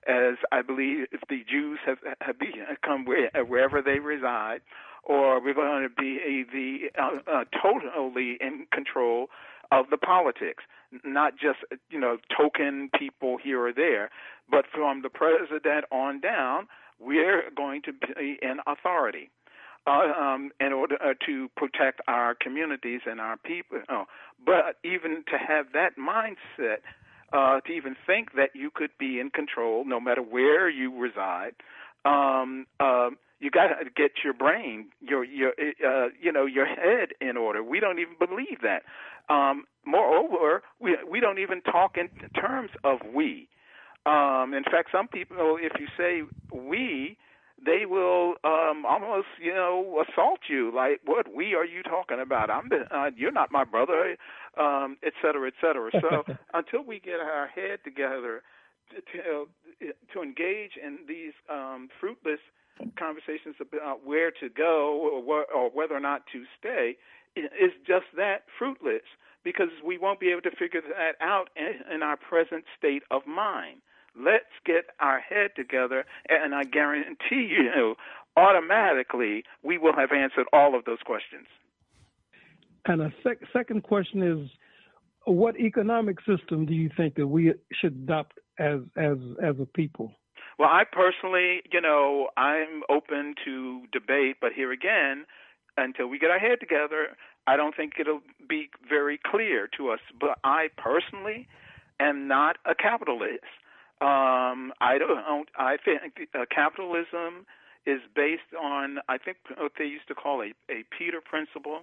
as 0.08 0.36
I 0.52 0.62
believe 0.62 1.08
the 1.30 1.44
Jews 1.50 1.80
have, 1.86 2.00
have 2.22 2.38
become 2.40 3.06
where, 3.06 3.30
wherever 3.46 3.82
they 3.82 4.00
reside, 4.00 4.62
or 5.04 5.42
we're 5.44 5.54
going 5.54 5.84
to 5.84 5.90
be 5.90 6.46
the 6.52 7.02
uh, 7.02 7.32
uh, 7.32 7.44
totally 7.62 8.38
in 8.42 8.66
control 8.74 9.28
of 9.72 9.90
the 9.90 9.98
politics, 9.98 10.64
not 11.04 11.34
just 11.34 11.60
you 11.90 12.00
know 12.00 12.18
token 12.36 12.90
people 12.98 13.38
here 13.42 13.66
or 13.66 13.74
there, 13.74 14.10
but 14.50 14.66
from 14.74 15.02
the 15.02 15.10
president 15.10 15.86
on 15.92 16.20
down, 16.20 16.68
we're 17.00 17.44
going 17.56 17.82
to 17.84 17.94
be 17.94 18.38
in 18.42 18.58
authority. 18.68 19.30
Uh, 19.88 20.14
um, 20.16 20.52
in 20.60 20.72
order 20.74 20.96
uh, 21.04 21.16
to 21.26 21.50
protect 21.58 22.02
our 22.08 22.36
communities 22.36 23.02
and 23.08 23.20
our 23.20 23.36
people. 23.38 23.80
Oh, 23.90 24.06
but 24.46 24.78
even 24.84 25.24
to 25.28 25.40
have 25.40 25.74
that 25.74 25.98
mindset, 25.98 26.82
uh, 27.34 27.62
to 27.62 27.72
even 27.72 27.96
think 28.06 28.34
that 28.34 28.52
you 28.54 28.70
could 28.70 28.92
be 29.00 29.20
in 29.20 29.32
control 29.32 29.84
no 29.84 30.00
matter 30.00 30.22
where 30.22 30.70
you 30.70 30.96
reside, 30.96 31.54
um, 32.06 32.66
uh, 32.80 33.10
you 33.40 33.50
got 33.50 33.68
to 33.68 33.90
get 33.96 34.12
your 34.24 34.34
brain, 34.34 34.88
your 35.02 35.24
your 35.24 35.50
uh, 35.86 36.10
you 36.20 36.32
know 36.32 36.46
your 36.46 36.66
head 36.66 37.10
in 37.20 37.38
order. 37.38 37.64
We 37.64 37.80
don't 37.80 38.00
even 38.00 38.16
believe 38.20 38.60
that. 38.62 38.84
Um, 39.34 39.66
moreover, 39.86 40.64
we 40.80 40.98
we 41.10 41.20
don't 41.20 41.40
even 41.40 41.62
talk 41.62 41.98
in 41.98 42.10
terms 42.40 42.70
of 42.84 43.00
we. 43.14 43.48
Um, 44.06 44.54
in 44.54 44.64
fact, 44.64 44.90
some 44.92 45.08
people, 45.08 45.58
if 45.60 45.74
you 45.80 45.88
say 45.96 46.24
we, 46.52 47.18
they 47.64 47.86
will 47.86 48.34
um, 48.44 48.84
almost, 48.88 49.28
you 49.40 49.54
know, 49.54 50.04
assault 50.10 50.40
you. 50.50 50.72
Like, 50.76 51.02
what 51.06 51.28
we 51.36 51.54
are 51.54 51.66
you 51.66 51.84
talking 51.84 52.20
about? 52.20 52.50
I'm, 52.50 52.70
uh, 52.90 53.12
you're 53.16 53.32
not 53.32 53.52
my 53.52 53.64
brother, 53.64 54.18
um, 54.58 54.98
et 55.04 55.14
cetera, 55.22 55.48
et 55.48 55.54
cetera. 55.62 55.92
So 56.02 56.24
until 56.54 56.84
we 56.84 57.00
get 57.00 57.20
our 57.20 57.48
head 57.48 57.80
together 57.84 58.42
to 58.92 59.48
to, 60.14 60.22
engage 60.22 60.74
in 60.84 61.00
these 61.08 61.34
um, 61.50 61.90
fruitless 62.00 62.40
conversations 62.98 63.56
about 63.60 64.06
where 64.06 64.32
to 64.32 64.50
go 64.50 64.96
or, 64.96 65.22
wh- 65.22 65.56
or 65.56 65.70
whether 65.72 65.96
or 65.96 66.00
not 66.00 66.24
to 66.32 66.44
stay, 66.60 66.98
is 67.36 67.72
just 67.88 68.06
that 68.16 68.44
fruitless 68.58 69.02
because 69.44 69.70
we 69.86 69.98
won't 69.98 70.20
be 70.20 70.30
able 70.30 70.42
to 70.42 70.52
figure 70.52 70.82
that 70.82 71.16
out 71.22 71.50
in, 71.56 71.94
in 71.94 72.04
our 72.04 72.18
present 72.18 72.64
state 72.78 73.04
of 73.10 73.26
mind. 73.26 73.82
Let's 74.16 74.54
get 74.66 74.86
our 75.00 75.20
head 75.20 75.52
together, 75.56 76.06
and 76.30 76.54
I 76.54 76.64
guarantee 76.64 77.50
you, 77.50 77.96
automatically, 78.36 79.44
we 79.64 79.78
will 79.78 79.96
have 79.96 80.12
answered 80.12 80.46
all 80.52 80.76
of 80.76 80.86
those 80.86 81.00
questions. 81.06 81.48
And 82.86 83.02
a 83.02 83.14
sec- 83.24 83.40
second 83.54 83.84
question 83.84 84.22
is, 84.22 84.50
what 85.26 85.58
economic 85.58 86.18
system 86.22 86.66
do 86.66 86.74
you 86.74 86.90
think 86.98 87.16
that 87.16 87.28
we 87.28 87.54
should 87.80 87.94
adopt 87.94 88.40
as 88.62 88.80
as 88.96 89.18
as 89.42 89.56
a 89.60 89.66
people? 89.66 90.14
Well, 90.60 90.70
I 90.70 90.84
personally, 90.90 91.62
you 91.72 91.82
know, 91.82 92.30
I'm 92.38 92.84
open 92.90 93.34
to 93.46 93.84
debate, 93.92 94.38
but 94.40 94.52
here 94.54 94.72
again, 94.72 95.26
until 95.78 96.08
we 96.08 96.20
get 96.20 96.30
our 96.30 96.40
head 96.40 96.60
together, 96.60 97.18
I 97.48 97.56
don't 97.58 97.76
think 97.76 97.94
it'll 98.00 98.22
be 98.48 98.70
very 98.88 99.20
clear 99.24 99.68
to 99.78 99.90
us. 99.90 100.00
But 100.20 100.38
I 100.44 100.68
personally 100.78 101.48
am 102.00 102.28
not 102.28 102.58
a 102.66 102.76
capitalist. 102.76 103.44
Um, 104.02 104.74
I 104.82 104.98
don't. 105.00 105.50
I 105.56 105.78
think 105.84 106.30
uh, 106.36 106.46
capitalism 106.54 107.46
is 107.86 108.02
based 108.16 108.54
on 108.60 109.00
I 109.10 109.18
think 109.18 109.38
what 109.58 109.74
they 109.78 109.86
used 109.86 110.08
to 110.08 110.16
call 110.16 110.42
a, 110.42 110.54
a 110.72 110.84
Peter 110.98 111.22
principle, 111.22 111.82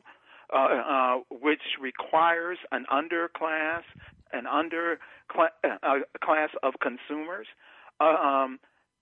uh, 0.54 0.56
uh, 0.56 1.16
which 1.30 1.62
requires 1.80 2.58
an 2.70 2.86
underclass, 2.92 3.82
an 4.32 4.46
under 4.46 4.98
uh, 5.38 5.98
class 6.22 6.50
of 6.62 6.74
consumers, 6.80 7.46
um, 8.00 8.58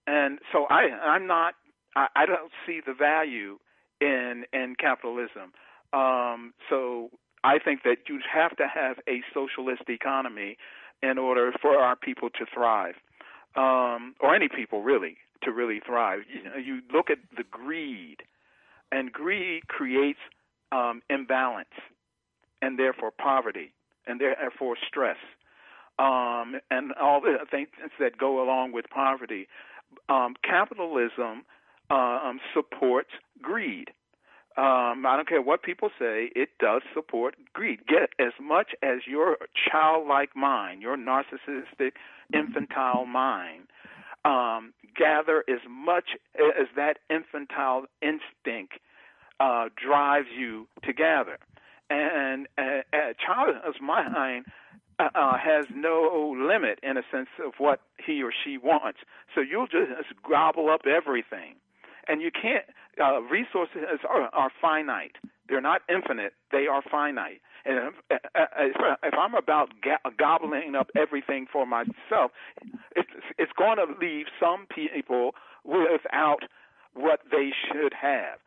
and 0.06 0.38
so 0.52 0.66
I 0.70 0.88
I'm 1.02 1.26
not. 1.26 1.54
I, 1.94 2.08
I 2.14 2.26
don't 2.26 2.52
see 2.66 2.80
the 2.84 2.94
value 2.94 3.58
in 4.00 4.44
in 4.52 4.76
capitalism. 4.78 5.52
Um, 5.92 6.52
so 6.68 7.10
I 7.44 7.58
think 7.58 7.82
that 7.84 7.98
you'd 8.08 8.22
have 8.32 8.56
to 8.56 8.66
have 8.66 8.96
a 9.08 9.22
socialist 9.32 9.82
economy 9.88 10.56
in 11.02 11.18
order 11.18 11.52
for 11.60 11.78
our 11.78 11.96
people 11.96 12.28
to 12.30 12.46
thrive 12.52 12.94
um, 13.56 14.14
or 14.20 14.34
any 14.34 14.48
people 14.48 14.82
really 14.82 15.16
to 15.42 15.52
really 15.52 15.80
thrive. 15.84 16.20
You, 16.32 16.42
know, 16.44 16.56
you 16.56 16.80
look 16.92 17.10
at 17.10 17.18
the 17.36 17.44
greed, 17.50 18.18
and 18.92 19.12
greed 19.12 19.68
creates 19.68 20.18
um, 20.72 21.02
imbalance, 21.10 21.68
and 22.62 22.78
therefore 22.78 23.10
poverty, 23.10 23.72
and 24.06 24.20
therefore 24.20 24.76
stress, 24.86 25.16
um, 25.98 26.60
and 26.70 26.92
all 27.00 27.20
the 27.20 27.38
things 27.50 27.68
that 27.98 28.18
go 28.18 28.42
along 28.42 28.72
with 28.72 28.86
poverty. 28.90 29.48
Um, 30.08 30.34
capitalism 30.42 31.44
um, 31.90 32.40
supports 32.54 33.10
greed. 33.40 33.90
Um, 34.56 35.04
I 35.04 35.16
don't 35.16 35.28
care 35.28 35.42
what 35.42 35.62
people 35.62 35.90
say, 35.98 36.30
it 36.34 36.48
does 36.58 36.80
support 36.94 37.34
greed. 37.52 37.80
Get 37.86 38.10
as 38.18 38.32
much 38.40 38.70
as 38.82 39.00
your 39.06 39.36
childlike 39.70 40.34
mind, 40.34 40.80
your 40.80 40.96
narcissistic, 40.96 41.92
infantile 42.32 43.04
mind, 43.04 43.64
um, 44.24 44.72
gather 44.96 45.44
as 45.46 45.60
much 45.68 46.16
as 46.36 46.68
that 46.74 46.98
infantile 47.10 47.84
instinct 48.00 48.74
uh, 49.40 49.68
drives 49.76 50.28
you 50.36 50.66
to 50.84 50.92
gather. 50.94 51.38
And 51.88 52.48
a, 52.58 52.82
a 52.92 53.14
child's 53.14 53.80
mind 53.80 54.46
uh, 54.98 55.08
uh, 55.14 55.38
has 55.38 55.66
no 55.74 56.34
limit 56.36 56.78
in 56.82 56.96
a 56.96 57.02
sense 57.12 57.28
of 57.44 57.52
what 57.58 57.80
he 58.04 58.22
or 58.22 58.32
she 58.32 58.58
wants. 58.58 58.98
So 59.34 59.40
you'll 59.40 59.66
just 59.66 60.08
gobble 60.28 60.70
up 60.70 60.82
everything 60.86 61.56
and 62.08 62.22
you 62.22 62.30
can't. 62.30 62.64
Uh, 63.00 63.20
resources 63.22 63.82
are, 64.08 64.30
are 64.32 64.50
finite. 64.60 65.16
They're 65.48 65.60
not 65.60 65.82
infinite. 65.88 66.32
They 66.50 66.66
are 66.66 66.82
finite. 66.90 67.40
And 67.64 67.92
if, 68.10 68.26
if 69.02 69.14
I'm 69.18 69.34
about 69.34 69.70
gobbling 70.16 70.74
up 70.76 70.90
everything 70.96 71.46
for 71.52 71.66
myself, 71.66 72.30
it's, 72.94 73.10
it's 73.38 73.52
going 73.58 73.76
to 73.76 73.86
leave 74.00 74.26
some 74.40 74.66
people 74.72 75.32
without 75.64 76.44
what 76.94 77.20
they 77.30 77.50
should 77.68 77.92
have. 77.92 78.38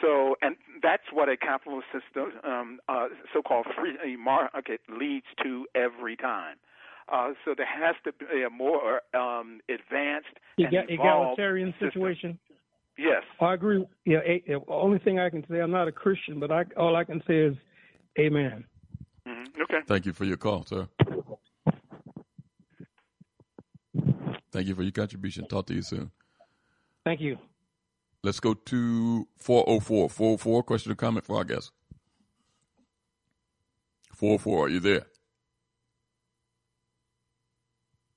So, 0.00 0.36
and 0.42 0.56
that's 0.82 1.04
what 1.12 1.28
a 1.28 1.36
capitalist 1.36 1.86
system, 1.92 2.32
um, 2.44 2.78
uh, 2.88 3.08
so-called 3.32 3.66
free 3.76 4.16
market, 4.16 4.80
leads 4.88 5.26
to 5.42 5.66
every 5.74 6.16
time. 6.16 6.56
Uh, 7.10 7.32
so 7.44 7.54
there 7.56 7.66
has 7.66 7.96
to 8.04 8.12
be 8.12 8.42
a 8.42 8.50
more 8.50 9.00
um, 9.14 9.60
advanced 9.68 10.36
and 10.58 10.90
egalitarian 10.90 11.74
situation. 11.80 12.38
Yes. 12.98 13.22
I 13.40 13.54
agree. 13.54 13.86
Yeah. 14.04 14.18
A, 14.26 14.42
a, 14.52 14.58
only 14.68 14.98
thing 14.98 15.18
I 15.18 15.30
can 15.30 15.44
say, 15.48 15.60
I'm 15.60 15.70
not 15.70 15.88
a 15.88 15.92
Christian, 15.92 16.38
but 16.38 16.50
I, 16.50 16.64
all 16.76 16.96
I 16.96 17.04
can 17.04 17.22
say 17.26 17.38
is, 17.38 17.56
Amen. 18.18 18.64
Mm-hmm. 19.26 19.62
Okay. 19.62 19.78
Thank 19.86 20.06
you 20.06 20.12
for 20.12 20.24
your 20.24 20.36
call, 20.36 20.64
sir. 20.64 20.88
Thank 24.50 24.66
you 24.66 24.74
for 24.74 24.82
your 24.82 24.92
contribution. 24.92 25.46
Talk 25.46 25.66
to 25.66 25.74
you 25.74 25.82
soon. 25.82 26.10
Thank 27.04 27.20
you. 27.20 27.38
Let's 28.22 28.40
go 28.40 28.54
to 28.54 29.28
404. 29.38 30.08
404, 30.08 30.62
question 30.64 30.92
or 30.92 30.96
comment 30.96 31.24
for 31.24 31.36
our 31.36 31.44
guest. 31.44 31.70
404, 34.14 34.66
are 34.66 34.68
you 34.68 34.80
there? 34.80 35.06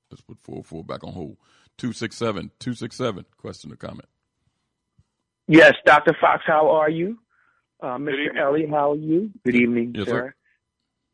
Let's 0.09 0.21
put 0.21 0.39
404 0.41 0.83
back 0.83 1.03
on 1.03 1.13
hold. 1.13 1.37
267, 1.77 2.51
267, 2.59 3.25
question 3.37 3.71
or 3.71 3.75
comment. 3.75 4.09
Yes, 5.47 5.73
Dr. 5.85 6.15
Fox, 6.19 6.43
how 6.45 6.69
are 6.69 6.89
you? 6.89 7.17
Uh, 7.81 7.97
Mr. 7.97 8.37
Elliott, 8.37 8.69
how 8.69 8.91
are 8.91 8.95
you? 8.95 9.31
Good 9.45 9.55
evening, 9.55 9.93
yes, 9.95 10.07
sir. 10.07 10.33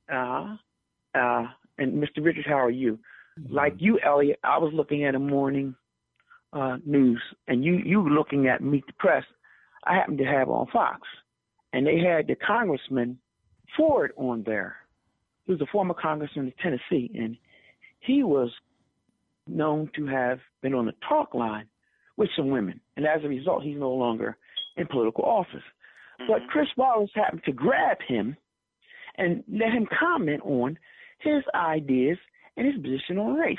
sir. 0.10 0.16
Uh, 0.16 1.18
uh, 1.18 1.48
and 1.78 2.02
Mr. 2.02 2.24
Richards, 2.24 2.48
how 2.48 2.60
are 2.60 2.70
you? 2.70 3.00
Mm-hmm. 3.40 3.54
Like 3.54 3.76
you, 3.80 4.00
Elliot, 4.00 4.40
I 4.44 4.58
was 4.58 4.74
looking 4.74 5.06
at 5.06 5.16
a 5.16 5.20
morning 5.20 5.76
uh, 6.54 6.78
news, 6.86 7.22
and 7.48 7.64
you 7.64 7.76
you 7.76 8.02
were 8.02 8.10
looking 8.10 8.48
at 8.48 8.62
Meet 8.62 8.88
the 8.88 8.94
Press. 8.94 9.24
I 9.86 9.96
happened 9.96 10.18
to 10.20 10.26
have 10.26 10.50
on 10.50 10.68
Fox, 10.72 11.02
and 11.74 11.86
they 11.86 12.00
had 12.00 12.28
the 12.28 12.36
Congressman 12.36 13.20
Ford 13.76 14.12
on 14.18 14.44
there. 14.46 14.78
He 15.46 15.52
was 15.52 15.62
a 15.62 15.68
former 15.72 15.94
congressman 15.94 16.48
of 16.48 16.58
Tennessee, 16.58 17.12
and 17.16 17.38
he 18.00 18.24
was 18.24 18.50
known 19.48 19.90
to 19.96 20.06
have 20.08 20.40
been 20.62 20.74
on 20.74 20.86
the 20.86 20.94
talk 21.08 21.34
line 21.34 21.68
with 22.18 22.30
some 22.36 22.50
women. 22.50 22.80
And 22.96 23.06
as 23.06 23.24
a 23.24 23.28
result, 23.28 23.64
he's 23.64 23.78
no 23.78 23.92
longer 23.92 24.38
in 24.76 24.88
political 24.88 25.24
office. 25.24 25.64
Mm-hmm. 26.22 26.32
But 26.32 26.48
Chris 26.50 26.68
Wallace 26.76 27.12
happened 27.16 27.44
to 27.46 27.52
grab 27.52 27.98
him 28.06 28.36
and 29.18 29.44
let 29.52 29.72
him 29.72 29.88
comment 30.00 30.42
on 30.44 30.78
his 31.20 31.44
ideas 31.56 32.18
and 32.56 32.68
his 32.68 32.76
position 32.76 33.18
on 33.18 33.36
race. 33.36 33.58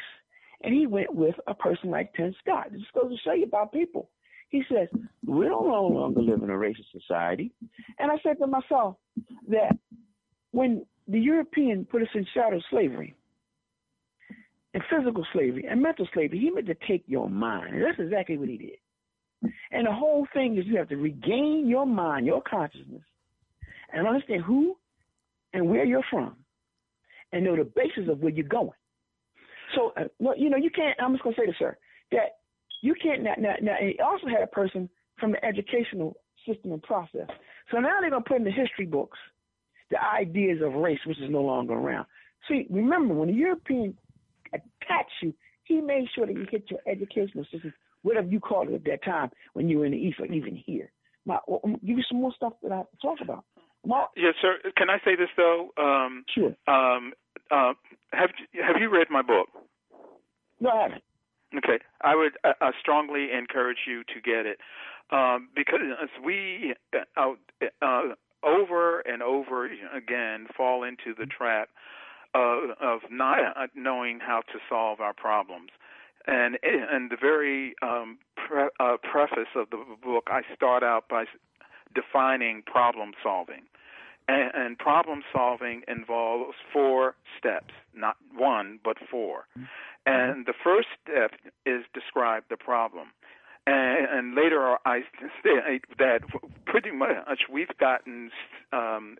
And 0.62 0.74
he 0.74 0.86
went 0.86 1.14
with 1.14 1.36
a 1.46 1.54
person 1.54 1.90
like 1.90 2.12
Tim 2.14 2.34
Scott. 2.40 2.68
This 2.72 2.82
goes 2.94 3.10
to 3.10 3.16
show 3.24 3.32
you 3.32 3.44
about 3.44 3.72
people. 3.72 4.10
He 4.48 4.62
says, 4.68 4.88
We 5.26 5.46
don't 5.46 5.68
no 5.68 5.86
longer 5.86 6.22
live 6.22 6.42
in 6.42 6.50
a 6.50 6.54
racist 6.54 6.90
society. 6.92 7.52
And 7.98 8.10
I 8.10 8.16
said 8.22 8.38
to 8.38 8.46
myself 8.46 8.96
that 9.48 9.76
when 10.50 10.84
the 11.06 11.20
European 11.20 11.84
put 11.84 12.02
us 12.02 12.08
in 12.14 12.26
chattel 12.34 12.62
slavery, 12.70 13.14
and 14.74 14.82
physical 14.90 15.26
slavery 15.32 15.66
and 15.68 15.82
mental 15.82 16.06
slavery, 16.12 16.38
he 16.38 16.50
meant 16.50 16.66
to 16.66 16.76
take 16.86 17.04
your 17.06 17.28
mind. 17.28 17.74
And 17.74 17.82
that's 17.82 17.98
exactly 17.98 18.36
what 18.36 18.48
he 18.48 18.58
did. 18.58 19.52
And 19.70 19.86
the 19.86 19.92
whole 19.92 20.26
thing 20.34 20.58
is 20.58 20.66
you 20.66 20.76
have 20.78 20.88
to 20.88 20.96
regain 20.96 21.66
your 21.68 21.86
mind, 21.86 22.26
your 22.26 22.42
consciousness, 22.42 23.02
and 23.92 24.06
understand 24.06 24.42
who 24.42 24.76
and 25.52 25.68
where 25.68 25.84
you're 25.84 26.04
from, 26.10 26.36
and 27.32 27.44
know 27.44 27.56
the 27.56 27.64
basis 27.64 28.10
of 28.10 28.20
where 28.20 28.32
you're 28.32 28.46
going. 28.46 28.70
So, 29.74 29.92
uh, 29.96 30.04
well, 30.18 30.36
you 30.36 30.50
know, 30.50 30.56
you 30.56 30.70
can't. 30.70 30.98
I'm 31.00 31.12
just 31.12 31.24
gonna 31.24 31.36
say 31.36 31.46
this, 31.46 31.56
sir, 31.58 31.76
that 32.12 32.38
you 32.82 32.94
can't. 33.00 33.22
Now, 33.22 33.34
now, 33.38 33.54
now 33.60 33.76
he 33.80 33.98
also 34.00 34.26
had 34.28 34.42
a 34.42 34.46
person 34.46 34.88
from 35.18 35.32
the 35.32 35.44
educational 35.44 36.16
system 36.46 36.72
and 36.72 36.82
process. 36.82 37.28
So 37.70 37.78
now 37.78 38.00
they're 38.00 38.10
gonna 38.10 38.24
put 38.26 38.38
in 38.38 38.44
the 38.44 38.50
history 38.50 38.86
books 38.86 39.18
the 39.90 39.96
ideas 40.02 40.60
of 40.62 40.74
race, 40.74 41.00
which 41.06 41.18
is 41.18 41.30
no 41.30 41.42
longer 41.42 41.74
around. 41.74 42.06
See, 42.48 42.66
remember 42.70 43.14
when 43.14 43.28
the 43.28 43.34
European 43.34 43.96
attacked 44.52 45.12
you, 45.22 45.34
he 45.64 45.80
made 45.80 46.06
sure 46.14 46.26
that 46.26 46.34
you 46.34 46.46
hit 46.50 46.70
your 46.70 46.80
educational 46.86 47.44
system, 47.44 47.72
whatever 48.02 48.28
you 48.28 48.40
called 48.40 48.68
it 48.68 48.74
at 48.74 48.84
that 48.84 49.04
time 49.04 49.30
when 49.52 49.68
you 49.68 49.78
were 49.78 49.86
in 49.86 49.92
the 49.92 49.98
East 49.98 50.20
or 50.20 50.26
even 50.26 50.56
here. 50.56 50.90
My, 51.26 51.38
I'll 51.48 51.60
give 51.84 51.98
you 51.98 52.04
some 52.08 52.20
more 52.20 52.32
stuff 52.34 52.54
that 52.62 52.72
I 52.72 52.76
have 52.78 52.90
to 52.90 52.96
talk 53.02 53.18
about. 53.22 53.44
Well, 53.84 54.10
yes, 54.16 54.34
sir. 54.40 54.56
Can 54.76 54.90
I 54.90 54.98
say 55.04 55.14
this 55.14 55.28
though? 55.36 55.70
Um, 55.76 56.24
sure. 56.34 56.54
Um, 56.66 57.12
uh, 57.50 57.74
have 58.12 58.30
Have 58.54 58.80
you 58.80 58.90
read 58.90 59.08
my 59.10 59.22
book? 59.22 59.48
No, 60.60 60.70
I 60.70 60.82
haven't. 60.82 61.02
Okay, 61.56 61.78
I 62.02 62.14
would 62.14 62.32
uh, 62.44 62.52
uh, 62.60 62.72
strongly 62.78 63.28
encourage 63.32 63.78
you 63.86 64.04
to 64.04 64.20
get 64.20 64.44
it 64.44 64.58
um, 65.10 65.48
because 65.54 65.80
we 66.22 66.74
uh, 67.16 67.32
uh, 67.80 68.02
over 68.42 69.00
and 69.00 69.22
over 69.22 69.68
again 69.94 70.46
fall 70.54 70.82
into 70.82 71.14
the 71.18 71.26
trap 71.26 71.70
of, 72.34 72.70
of 72.80 73.00
not 73.10 73.38
knowing 73.74 74.20
how 74.20 74.42
to 74.52 74.58
solve 74.68 75.00
our 75.00 75.14
problems. 75.14 75.70
And 76.26 76.58
in 76.62 77.08
the 77.10 77.16
very 77.18 77.74
um, 77.80 78.18
pre- 78.36 78.68
uh, 78.78 78.96
preface 79.02 79.48
of 79.56 79.70
the 79.70 79.82
book, 80.02 80.28
I 80.28 80.42
start 80.54 80.82
out 80.82 81.08
by 81.08 81.24
defining 81.94 82.62
problem 82.66 83.12
solving. 83.22 83.62
And, 84.28 84.50
and 84.54 84.78
problem 84.78 85.22
solving 85.32 85.82
involves 85.88 86.54
four 86.72 87.16
steps, 87.38 87.72
not 87.94 88.16
one, 88.36 88.78
but 88.84 88.98
4 89.10 89.46
mm-hmm. 89.58 89.64
And 90.06 90.46
the 90.46 90.54
first 90.64 90.88
step 91.02 91.32
is 91.66 91.84
describe 91.92 92.44
the 92.48 92.56
problem. 92.56 93.08
And, 93.66 94.06
and 94.10 94.34
later 94.34 94.76
I 94.86 95.00
say 95.42 95.80
that 95.98 96.20
pretty 96.66 96.90
much 96.90 97.42
we've 97.50 97.76
gotten 97.78 98.30
um, 98.72 99.16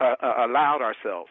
uh, 0.00 0.14
allowed 0.20 0.82
ourselves 0.82 1.30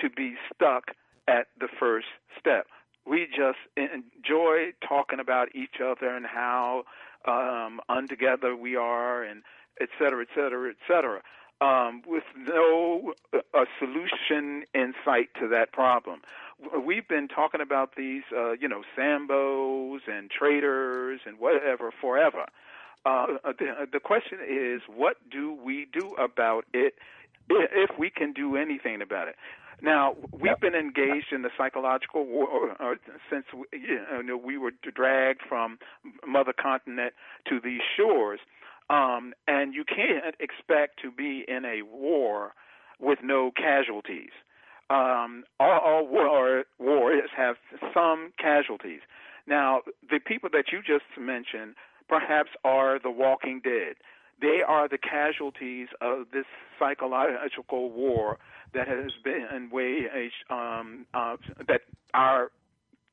to 0.00 0.10
be 0.10 0.34
stuck 0.54 0.90
at 1.26 1.46
the 1.58 1.68
first 1.80 2.06
step. 2.38 2.66
We 3.06 3.26
just 3.26 3.58
enjoy 3.76 4.72
talking 4.86 5.20
about 5.20 5.54
each 5.54 5.80
other 5.84 6.08
and 6.08 6.26
how 6.26 6.84
um, 7.26 7.80
untogether 7.88 8.56
we 8.56 8.76
are, 8.76 9.22
and 9.22 9.42
et 9.80 9.88
cetera, 9.98 10.22
et 10.22 10.28
cetera, 10.34 10.70
et 10.70 10.76
cetera, 10.86 11.20
um, 11.60 12.02
with 12.06 12.24
no 12.36 13.14
uh, 13.32 13.64
solution 13.78 14.64
in 14.74 14.94
sight 15.04 15.28
to 15.40 15.48
that 15.48 15.72
problem. 15.72 16.20
We've 16.84 17.06
been 17.06 17.28
talking 17.28 17.60
about 17.60 17.96
these, 17.96 18.22
uh, 18.36 18.52
you 18.52 18.68
know, 18.68 18.82
Sambos 18.96 20.00
and 20.06 20.30
traders 20.30 21.20
and 21.26 21.38
whatever 21.38 21.92
forever. 22.00 22.46
Uh, 23.04 23.26
the, 23.58 23.86
the 23.92 24.00
question 24.00 24.38
is, 24.48 24.80
what 24.88 25.16
do 25.30 25.52
we 25.52 25.86
do 25.92 26.14
about 26.14 26.64
it 26.72 26.94
if 27.50 27.90
we 27.98 28.08
can 28.08 28.32
do 28.32 28.56
anything 28.56 29.02
about 29.02 29.28
it? 29.28 29.36
Now, 29.82 30.16
we've 30.32 30.58
been 30.60 30.74
engaged 30.74 31.32
in 31.32 31.42
the 31.42 31.50
psychological 31.58 32.24
war 32.24 32.74
uh, 32.80 32.94
since 33.30 33.44
we, 33.52 33.78
you 33.78 34.22
know, 34.22 34.36
we 34.36 34.56
were 34.56 34.72
dragged 34.94 35.42
from 35.46 35.78
mother 36.26 36.52
continent 36.52 37.12
to 37.48 37.60
these 37.60 37.82
shores. 37.96 38.40
Um, 38.90 39.32
and 39.48 39.74
you 39.74 39.84
can't 39.84 40.34
expect 40.40 41.00
to 41.02 41.10
be 41.10 41.44
in 41.48 41.64
a 41.64 41.82
war 41.82 42.52
with 43.00 43.20
no 43.22 43.50
casualties. 43.50 44.30
Um, 44.90 45.44
all, 45.58 45.80
all 45.80 46.06
war, 46.06 46.64
wars 46.78 47.30
have 47.36 47.56
some 47.94 48.32
casualties. 48.38 49.00
Now, 49.46 49.80
the 50.10 50.18
people 50.18 50.50
that 50.52 50.66
you 50.72 50.80
just 50.80 51.04
mentioned 51.18 51.74
perhaps 52.08 52.50
are 52.64 52.98
the 52.98 53.10
walking 53.10 53.60
dead. 53.62 53.96
They 54.40 54.60
are 54.66 54.88
the 54.88 54.98
casualties 54.98 55.88
of 56.00 56.26
this 56.32 56.44
psychological 56.78 57.90
war 57.90 58.38
that 58.74 58.88
has 58.88 59.12
been 59.22 59.70
waged 59.70 60.34
um, 60.50 61.06
uh, 61.14 61.36
that 61.68 61.82
our 62.12 62.50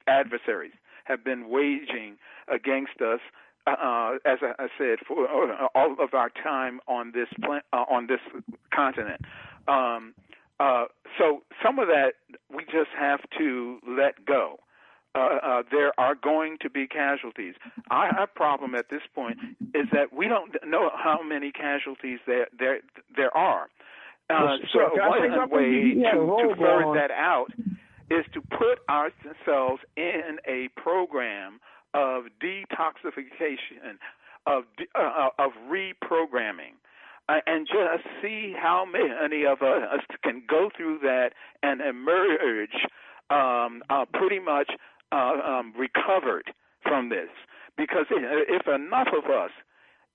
adversaries 0.08 0.74
have 1.06 1.24
been 1.24 1.50
waging 1.50 2.18
against 2.48 3.02
us. 3.02 3.20
Uh, 3.68 4.18
as 4.26 4.40
I, 4.42 4.68
said, 4.78 4.98
for 5.08 5.28
uh, 5.28 5.68
all 5.76 5.96
of 6.00 6.14
our 6.14 6.32
time 6.44 6.80
on 6.88 7.12
this 7.14 7.28
plant, 7.44 7.64
uh, 7.72 7.86
on 7.90 8.08
this 8.08 8.20
continent. 8.74 9.22
Um, 9.68 10.16
uh, 10.60 10.86
so 11.18 11.44
some 11.64 11.78
of 11.80 11.88
that 11.88 12.14
we 12.54 12.64
just 12.66 12.90
have 12.98 13.20
to 13.38 13.80
let 13.88 14.26
go. 14.26 14.60
Uh, 15.14 15.20
uh, 15.20 15.64
there 15.72 15.92
are 16.00 16.16
going 16.16 16.58
to 16.62 16.70
be 16.70 16.88
casualties. 16.88 17.54
Our 17.90 18.28
problem 18.28 18.76
at 18.76 18.90
this 18.90 19.02
point 19.14 19.38
is 19.76 19.88
that 19.92 20.14
we 20.14 20.28
don't 20.28 20.56
know 20.66 20.90
how 20.96 21.20
many 21.22 21.52
casualties 21.52 22.20
there 22.26 22.48
there 22.58 22.80
there 23.16 23.36
are. 23.36 23.68
Uh, 24.30 24.58
so 24.72 24.90
one 24.94 25.50
way 25.50 25.94
to, 25.96 26.12
to 26.12 26.56
ferret 26.58 26.96
that 26.96 27.12
out 27.12 27.48
is 28.10 28.26
to 28.34 28.42
put 28.42 28.80
ourselves 28.90 29.82
in 29.98 30.38
a 30.48 30.70
program 30.78 31.60
of 31.94 32.26
detoxification, 32.42 33.98
of 34.48 34.64
uh, 34.96 35.30
of 35.38 35.52
reprogramming, 35.70 36.76
uh, 37.30 37.40
and 37.46 37.68
just 37.68 38.04
see 38.22 38.54
how 38.58 38.86
many 38.86 39.46
of 39.46 39.62
us 39.62 40.02
can 40.24 40.44
go 40.48 40.70
through 40.76 41.00
that 41.00 41.32
and 41.64 41.82
emerge 41.82 42.88
um, 43.30 43.82
uh, 43.90 44.06
pretty 44.14 44.40
much 44.40 44.72
uh, 45.12 45.16
um, 45.46 45.74
recovered 45.78 46.52
from 46.84 47.10
this. 47.10 47.30
Because 47.78 48.06
if 48.12 48.68
enough 48.68 49.08
of 49.18 49.32
us 49.32 49.52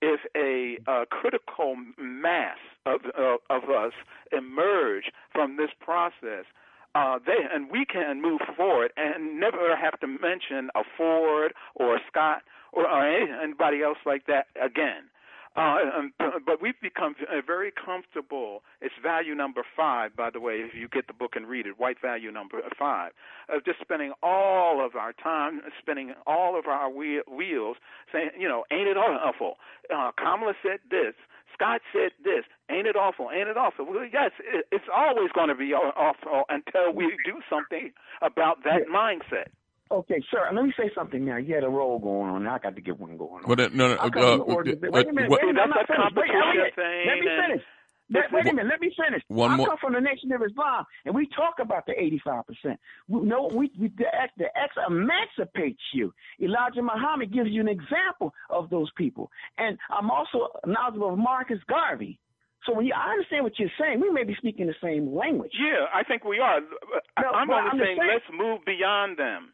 if 0.01 0.19
a 0.35 0.77
uh, 0.89 1.05
critical 1.09 1.75
mass 1.97 2.57
of, 2.85 3.01
uh, 3.17 3.37
of 3.49 3.69
us 3.69 3.93
emerge 4.31 5.11
from 5.33 5.57
this 5.57 5.71
process, 5.79 6.45
uh, 6.97 7.19
they, 7.25 7.37
and 7.53 7.69
we 7.69 7.85
can 7.85 8.21
move 8.21 8.41
forward 8.55 8.91
and 8.97 9.39
never 9.39 9.75
have 9.75 9.99
to 9.99 10.07
mention 10.07 10.69
a 10.75 10.81
Ford 10.97 11.53
or 11.75 11.95
a 11.95 11.99
Scott 12.07 12.41
or, 12.73 12.89
or 12.89 13.05
anybody 13.05 13.83
else 13.83 13.99
like 14.05 14.25
that 14.25 14.47
again. 14.59 15.03
Uh, 15.57 15.77
um, 15.97 16.13
but 16.45 16.61
we've 16.61 16.79
become 16.81 17.15
uh, 17.29 17.41
very 17.45 17.71
comfortable. 17.73 18.61
It's 18.81 18.95
value 19.03 19.35
number 19.35 19.63
five, 19.75 20.15
by 20.15 20.29
the 20.29 20.39
way, 20.39 20.55
if 20.57 20.75
you 20.75 20.87
get 20.87 21.07
the 21.07 21.13
book 21.13 21.33
and 21.35 21.47
read 21.47 21.65
it, 21.67 21.79
white 21.79 21.97
value 22.01 22.31
number 22.31 22.59
five, 22.79 23.11
of 23.49 23.65
just 23.65 23.79
spending 23.81 24.13
all 24.23 24.85
of 24.85 24.95
our 24.95 25.13
time, 25.13 25.61
spending 25.81 26.13
all 26.27 26.57
of 26.59 26.67
our 26.67 26.89
wheels 26.91 27.77
saying, 28.13 28.31
you 28.39 28.47
know, 28.47 28.65
ain't 28.71 28.87
it 28.87 28.97
awful? 28.97 29.55
Uh, 29.93 30.11
Kamala 30.17 30.53
said 30.63 30.79
this. 30.91 31.15
Scott 31.55 31.81
said 31.91 32.11
this. 32.23 32.45
Ain't 32.69 32.87
it 32.87 32.95
awful? 32.95 33.29
Ain't 33.33 33.49
it 33.49 33.57
awful? 33.57 33.85
Well, 33.85 34.05
yes, 34.05 34.31
it's 34.71 34.85
always 34.95 35.31
going 35.33 35.49
to 35.49 35.55
be 35.55 35.73
awful 35.73 36.43
until 36.49 36.93
we 36.93 37.17
do 37.25 37.41
something 37.49 37.91
about 38.21 38.63
that 38.63 38.87
mindset. 38.93 39.49
Okay, 39.91 40.21
sir. 40.31 40.49
Let 40.53 40.63
me 40.65 40.73
say 40.77 40.91
something 40.95 41.23
now. 41.23 41.37
You 41.37 41.55
had 41.55 41.63
a 41.63 41.69
role 41.69 41.99
going 41.99 42.29
on. 42.29 42.47
I 42.47 42.59
got 42.59 42.75
to 42.75 42.81
get 42.81 42.99
one 42.99 43.17
going 43.17 43.43
on. 43.43 43.47
Well, 43.47 43.55
no, 43.57 43.67
no. 43.69 43.95
Uh, 43.95 44.07
uh, 44.07 44.43
wait 44.45 44.67
a 44.67 44.75
minute. 44.75 44.91
Wait 44.91 45.07
a 45.07 45.13
minute. 45.13 45.31
Wait, 45.31 45.41
I'm 45.43 45.69
not 45.69 45.87
finished. 45.87 46.15
Wait, 46.15 46.29
Elliot, 46.29 46.73
let 46.77 47.19
me 47.19 47.27
finish. 47.47 47.63
Let, 48.09 48.31
wait 48.31 48.47
a 48.47 48.53
minute. 48.53 48.67
Let 48.69 48.79
me 48.79 48.91
finish. 48.95 49.21
One 49.27 49.51
I 49.51 49.55
more. 49.57 49.67
come 49.67 49.77
from 49.81 49.93
the 49.93 49.99
Nation 49.99 50.31
of 50.31 50.41
Islam, 50.41 50.85
and 51.05 51.13
we 51.13 51.27
talk 51.35 51.55
about 51.59 51.85
the 51.85 51.93
85 51.93 52.43
percent. 52.47 52.79
No, 53.09 53.49
we, 53.53 53.71
we 53.77 53.89
the 53.97 54.07
X, 54.07 54.31
the 54.37 54.47
X 54.57 54.73
emancipates 54.87 55.81
you. 55.93 56.13
Elijah 56.41 56.81
Muhammad 56.81 57.33
gives 57.33 57.49
you 57.49 57.61
an 57.61 57.67
example 57.67 58.33
of 58.49 58.69
those 58.69 58.89
people, 58.97 59.29
and 59.57 59.77
I'm 59.89 60.09
also 60.09 60.47
knowledgeable 60.65 61.13
of 61.13 61.19
Marcus 61.19 61.59
Garvey. 61.67 62.19
So 62.65 62.73
when 62.73 62.85
you, 62.85 62.93
I 62.95 63.11
understand 63.11 63.43
what 63.43 63.53
you're 63.59 63.71
saying, 63.79 64.01
we 64.01 64.09
may 64.09 64.23
be 64.23 64.35
speaking 64.37 64.67
the 64.67 64.75
same 64.83 65.13
language. 65.15 65.51
Yeah, 65.55 65.85
I 65.93 66.03
think 66.03 66.23
we 66.23 66.39
are. 66.39 66.59
No, 66.61 67.29
I'm 67.31 67.49
only 67.49 67.79
saying, 67.79 67.97
saying 67.99 68.09
let's 68.11 68.25
move 68.31 68.59
beyond 68.65 69.17
them. 69.17 69.51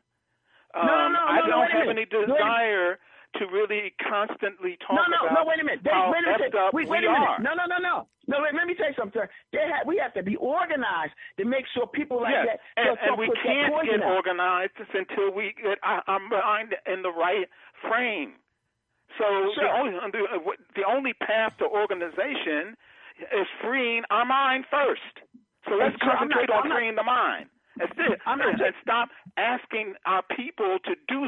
Um, 0.73 0.87
no, 0.87 0.93
no, 0.95 1.07
no, 1.13 1.21
I 1.27 1.39
don't 1.47 1.71
have 1.71 1.89
any 1.89 2.05
desire 2.05 2.97
to 3.39 3.45
really 3.49 3.93
constantly 3.97 4.77
talk 4.85 4.93
no, 4.97 5.05
no, 5.09 5.25
about 5.25 5.45
no. 5.45 5.49
Wait 5.49 5.59
a 5.61 5.63
minute. 5.65 5.81
They, 5.83 5.89
how 5.89 6.11
wait 6.13 6.21
a 6.25 6.37
minute. 6.37 6.53
up 6.55 6.73
Wait, 6.73 6.87
wait 6.87 7.01
we 7.01 7.07
a 7.07 7.11
minute. 7.11 7.29
are. 7.29 7.39
No, 7.41 7.53
no, 7.53 7.65
no, 7.65 7.77
no. 7.81 8.07
No, 8.27 8.37
wait, 8.41 8.53
let 8.53 8.65
me 8.67 8.73
tell 8.77 8.87
you 8.87 8.95
something. 8.97 9.21
Sir. 9.21 9.29
They 9.51 9.65
have, 9.65 9.85
we 9.85 9.97
have 9.97 10.13
to 10.13 10.23
be 10.23 10.35
organized 10.37 11.13
to 11.37 11.45
make 11.45 11.65
sure 11.73 11.85
people 11.87 12.21
like 12.21 12.33
yes, 12.33 12.57
that. 12.57 12.59
and, 12.77 12.97
and 13.09 13.17
we 13.17 13.29
can't 13.43 13.73
get 13.85 14.01
out. 14.01 14.13
organized 14.13 14.77
until 14.93 15.33
we 15.33 15.53
get 15.61 15.77
our, 15.83 16.01
our 16.07 16.19
mind 16.21 16.73
in 16.85 17.01
the 17.01 17.11
right 17.11 17.49
frame. 17.81 18.33
So 19.17 19.25
the 19.57 19.69
only 19.69 19.93
the 20.75 20.85
only 20.89 21.13
path 21.13 21.53
to 21.59 21.65
organization 21.65 22.73
is 23.33 23.45
freeing 23.61 24.01
our 24.09 24.25
mind 24.25 24.65
first. 24.71 25.01
So 25.69 25.75
let's 25.75 25.95
Sure, 26.01 26.11
I'm 26.17 26.29
not- 26.29 26.47
concentrate 26.47 26.49
on 26.49 26.63
I'm 26.63 26.69
not- 26.69 26.77
freeing 26.77 26.95
the 26.95 27.03
mind. 27.03 27.45
That's 27.77 27.91
it. 27.97 28.19
I'm 28.25 28.37
not 28.37 28.53
and, 28.53 28.61
and 28.61 28.75
stop 28.85 29.09
asking 29.37 29.97
our 30.05 30.21
people 30.37 30.77
to 30.85 30.93
do 31.09 31.19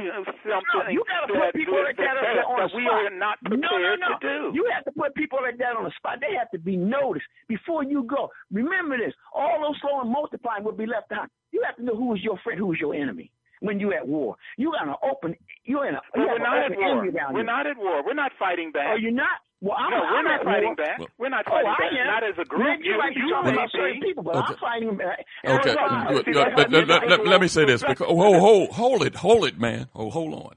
something 0.46 0.94
you 0.94 1.02
gotta 1.10 1.34
put 1.34 1.42
that, 1.42 1.54
people 1.58 1.74
that, 1.82 1.90
like 1.90 1.98
that, 1.98 2.22
that, 2.22 2.46
on 2.46 2.62
that 2.62 2.70
the 2.70 2.78
we 2.78 2.86
are 2.86 3.10
not 3.10 3.42
prepared 3.42 3.98
no, 3.98 4.14
no. 4.14 4.20
to 4.20 4.22
do. 4.22 4.40
You 4.54 4.70
have 4.70 4.86
to 4.86 4.94
put 4.94 5.16
people 5.16 5.40
like 5.42 5.58
that 5.58 5.74
on 5.74 5.86
the 5.86 5.94
spot. 5.98 6.22
They 6.22 6.38
have 6.38 6.50
to 6.52 6.60
be 6.60 6.78
noticed 6.78 7.26
before 7.48 7.84
you 7.84 8.04
go. 8.06 8.30
Remember 8.52 8.98
this: 8.98 9.14
all 9.34 9.58
those 9.62 9.78
slow 9.82 10.02
and 10.02 10.12
multiplying 10.12 10.64
will 10.64 10.78
be 10.78 10.86
left 10.86 11.12
out. 11.12 11.30
You 11.52 11.64
have 11.66 11.78
to 11.78 11.84
know 11.84 11.96
who 11.96 12.14
is 12.14 12.22
your 12.22 12.38
friend, 12.44 12.60
who 12.60 12.72
is 12.74 12.80
your 12.80 12.94
enemy. 12.94 13.32
When 13.62 13.80
you're 13.80 13.96
at 13.96 14.06
war, 14.06 14.36
you 14.58 14.72
got 14.74 14.88
an 14.88 15.00
open. 15.02 15.34
You're 15.64 15.88
in 15.88 15.96
a. 15.96 16.02
You 16.14 16.28
we're 16.28 16.38
not 16.38 16.70
at 16.70 16.78
war. 16.78 17.02
We're 17.02 17.12
here. 17.12 17.44
not 17.44 17.66
at 17.66 17.78
war. 17.78 18.06
We're 18.06 18.14
not 18.14 18.34
fighting 18.38 18.72
back. 18.72 18.94
Oh, 18.94 18.98
you're 19.00 19.16
not. 19.16 19.42
Well, 19.62 19.76
I'm, 19.78 19.90
no, 19.90 19.98
we're 19.98 20.18
I'm 20.20 20.26
not 20.26 20.40
at 20.42 20.46
fighting 20.46 20.68
war. 20.68 20.76
back. 20.76 21.00
We're 21.18 21.30
not 21.30 21.46
Oh, 21.48 21.52
fighting 21.52 21.70
I 21.70 21.80
back. 21.80 22.00
am. 22.00 22.08
Not 22.08 22.24
as 22.24 22.36
a 22.40 22.46
group. 22.46 22.64
Maybe 22.64 22.88
you 22.88 22.98
might 22.98 23.16
be 23.16 23.22
talking 23.32 23.54
about 23.54 23.72
certain 23.72 24.02
people, 24.02 24.24
but 24.24 24.36
I'm 24.36 24.44
Okay. 24.44 24.56
fighting 24.60 24.88
them. 24.98 25.02
Okay, 25.02 25.74
good. 25.74 26.26
see, 26.26 26.34
Let, 26.34 26.56
that's- 26.56 26.72
let- 26.72 26.88
let- 26.88 27.10
let- 27.10 27.28
let 27.28 27.42
me 27.42 27.48
say 27.48 27.66
this. 27.66 27.82
Because, 27.82 28.06
oh, 28.10 28.16
hold, 28.16 28.38
hold, 28.40 28.70
hold 28.72 29.04
it, 29.04 29.16
hold 29.16 29.46
it, 29.46 29.60
man. 29.60 29.88
Oh, 29.96 30.10
hold 30.10 30.34
on. 30.34 30.56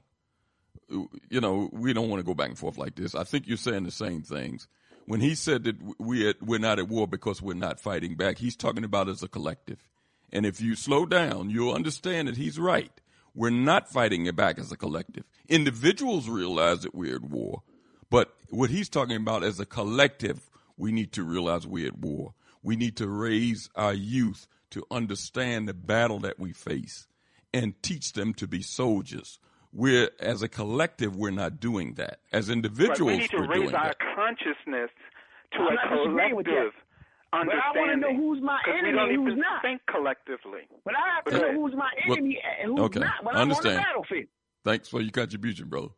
You 1.29 1.39
know, 1.39 1.69
we 1.71 1.93
don't 1.93 2.09
want 2.09 2.19
to 2.19 2.25
go 2.25 2.33
back 2.33 2.49
and 2.49 2.57
forth 2.57 2.77
like 2.77 2.95
this. 2.95 3.13
I 3.15 3.23
think 3.23 3.47
you're 3.47 3.57
saying 3.57 3.83
the 3.83 3.91
same 3.91 4.21
things. 4.21 4.67
When 5.05 5.21
he 5.21 5.33
said 5.35 5.63
that 5.65 5.75
we 5.99 6.27
at, 6.29 6.41
we're 6.41 6.59
not 6.59 6.77
at 6.79 6.87
war 6.87 7.07
because 7.07 7.41
we're 7.41 7.53
not 7.55 7.79
fighting 7.79 8.15
back, 8.15 8.37
he's 8.37 8.55
talking 8.55 8.83
about 8.83 9.07
as 9.09 9.23
a 9.23 9.27
collective. 9.27 9.79
And 10.31 10.45
if 10.45 10.61
you 10.61 10.75
slow 10.75 11.05
down, 11.05 11.49
you'll 11.49 11.73
understand 11.73 12.27
that 12.27 12.37
he's 12.37 12.59
right. 12.59 12.91
We're 13.33 13.49
not 13.51 13.89
fighting 13.91 14.25
it 14.25 14.35
back 14.35 14.59
as 14.59 14.71
a 14.71 14.77
collective. 14.77 15.23
Individuals 15.47 16.27
realize 16.27 16.81
that 16.81 16.93
we're 16.93 17.15
at 17.15 17.23
war, 17.23 17.61
but 18.09 18.33
what 18.49 18.69
he's 18.69 18.89
talking 18.89 19.15
about 19.15 19.43
as 19.43 19.59
a 19.59 19.65
collective, 19.65 20.49
we 20.77 20.91
need 20.91 21.11
to 21.13 21.23
realize 21.23 21.67
we're 21.67 21.87
at 21.87 21.97
war. 21.99 22.33
We 22.63 22.75
need 22.75 22.97
to 22.97 23.07
raise 23.07 23.69
our 23.75 23.93
youth 23.93 24.47
to 24.71 24.85
understand 24.91 25.67
the 25.67 25.73
battle 25.73 26.19
that 26.19 26.39
we 26.39 26.51
face 26.53 27.07
and 27.53 27.81
teach 27.81 28.13
them 28.13 28.33
to 28.35 28.47
be 28.47 28.61
soldiers. 28.61 29.39
We're 29.71 30.09
as 30.19 30.41
a 30.41 30.47
collective, 30.47 31.15
we're 31.15 31.31
not 31.31 31.59
doing 31.59 31.93
that. 31.95 32.19
As 32.31 32.49
individuals, 32.49 32.99
Right, 33.11 33.17
we 33.17 33.17
need 33.19 33.29
to 33.31 33.37
are 33.37 33.47
raise 33.47 33.61
doing 33.63 33.75
our 33.75 33.87
that. 33.87 33.97
consciousness 34.15 34.89
to 35.53 35.59
I'm 35.59 35.67
a 35.67 35.75
not 35.75 35.89
disagreeing 35.89 36.35
with 36.35 36.45
collective 36.47 36.73
But 37.31 37.39
I 37.39 37.43
want 37.43 37.51
to 37.51 37.81
understanding. 37.81 38.01
know 38.01 38.15
who's 38.15 38.41
my 38.41 38.59
'Cause 38.65 38.73
we 38.73 38.79
enemy 38.79 38.91
don't 38.97 39.09
and 39.09 39.17
who's 39.17 39.27
even 39.33 39.39
not. 39.39 39.61
think 39.61 39.81
collectively. 39.85 40.61
But 40.85 40.95
I 40.95 41.15
have 41.15 41.25
to 41.25 41.31
know 41.39 41.53
who's 41.61 41.75
my 41.75 41.91
Well, 42.07 42.17
enemy 42.17 42.41
and 42.61 42.71
who's 42.71 42.79
okay, 42.85 42.99
not 42.99 43.23
when 43.23 43.35
I 43.35 43.41
I'm 43.41 43.51
on 43.51 43.63
the 43.63 43.69
battlefield. 43.69 44.27
Thanks 44.63 44.89
for 44.89 45.01
your 45.01 45.11
contribution, 45.11 45.69
brother. 45.69 45.89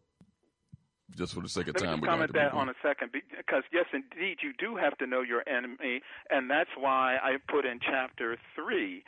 Just 1.18 1.34
for 1.34 1.42
the 1.42 1.50
sake 1.50 1.68
of 1.68 1.76
Let 1.76 1.82
me 1.82 1.88
time, 1.88 2.02
we're 2.02 2.08
going 2.08 2.20
comment 2.20 2.34
that 2.34 2.54
on 2.54 2.70
a 2.70 2.74
second 2.82 3.12
because 3.12 3.64
yes, 3.72 3.86
indeed, 3.94 4.38
you 4.42 4.54
do 4.58 4.76
have 4.76 4.98
to 5.00 5.08
know 5.08 5.22
your 5.22 5.48
enemy, 5.48 6.02
and 6.30 6.50
that's 6.50 6.70
why 6.78 7.18
I 7.22 7.38
put 7.50 7.66
in 7.66 7.80
chapter 7.80 8.38
three. 8.56 9.04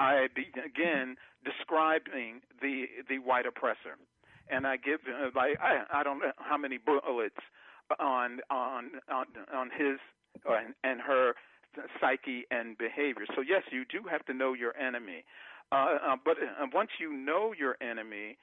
I 0.00 0.28
begin 0.34 1.16
describing 1.44 2.40
the 2.60 2.86
the 3.08 3.18
white 3.18 3.46
oppressor, 3.46 3.96
and 4.50 4.66
I 4.66 4.76
give 4.76 5.00
uh, 5.08 5.30
like 5.34 5.58
I, 5.60 6.00
I 6.00 6.02
don't 6.02 6.18
know 6.18 6.32
how 6.38 6.56
many 6.58 6.78
bullets 6.78 7.36
on 8.00 8.40
on 8.50 8.90
on 9.10 9.26
on 9.54 9.70
his 9.70 9.98
uh, 10.48 10.56
and 10.82 11.00
her 11.00 11.34
psyche 12.00 12.44
and 12.50 12.76
behavior. 12.78 13.26
So 13.34 13.40
yes, 13.40 13.62
you 13.70 13.84
do 13.84 14.08
have 14.10 14.24
to 14.26 14.34
know 14.34 14.54
your 14.54 14.76
enemy, 14.76 15.24
uh, 15.72 15.74
uh, 15.74 16.16
but 16.24 16.36
uh, 16.38 16.66
once 16.72 16.90
you 17.00 17.12
know 17.12 17.52
your 17.56 17.76
enemy, 17.80 18.36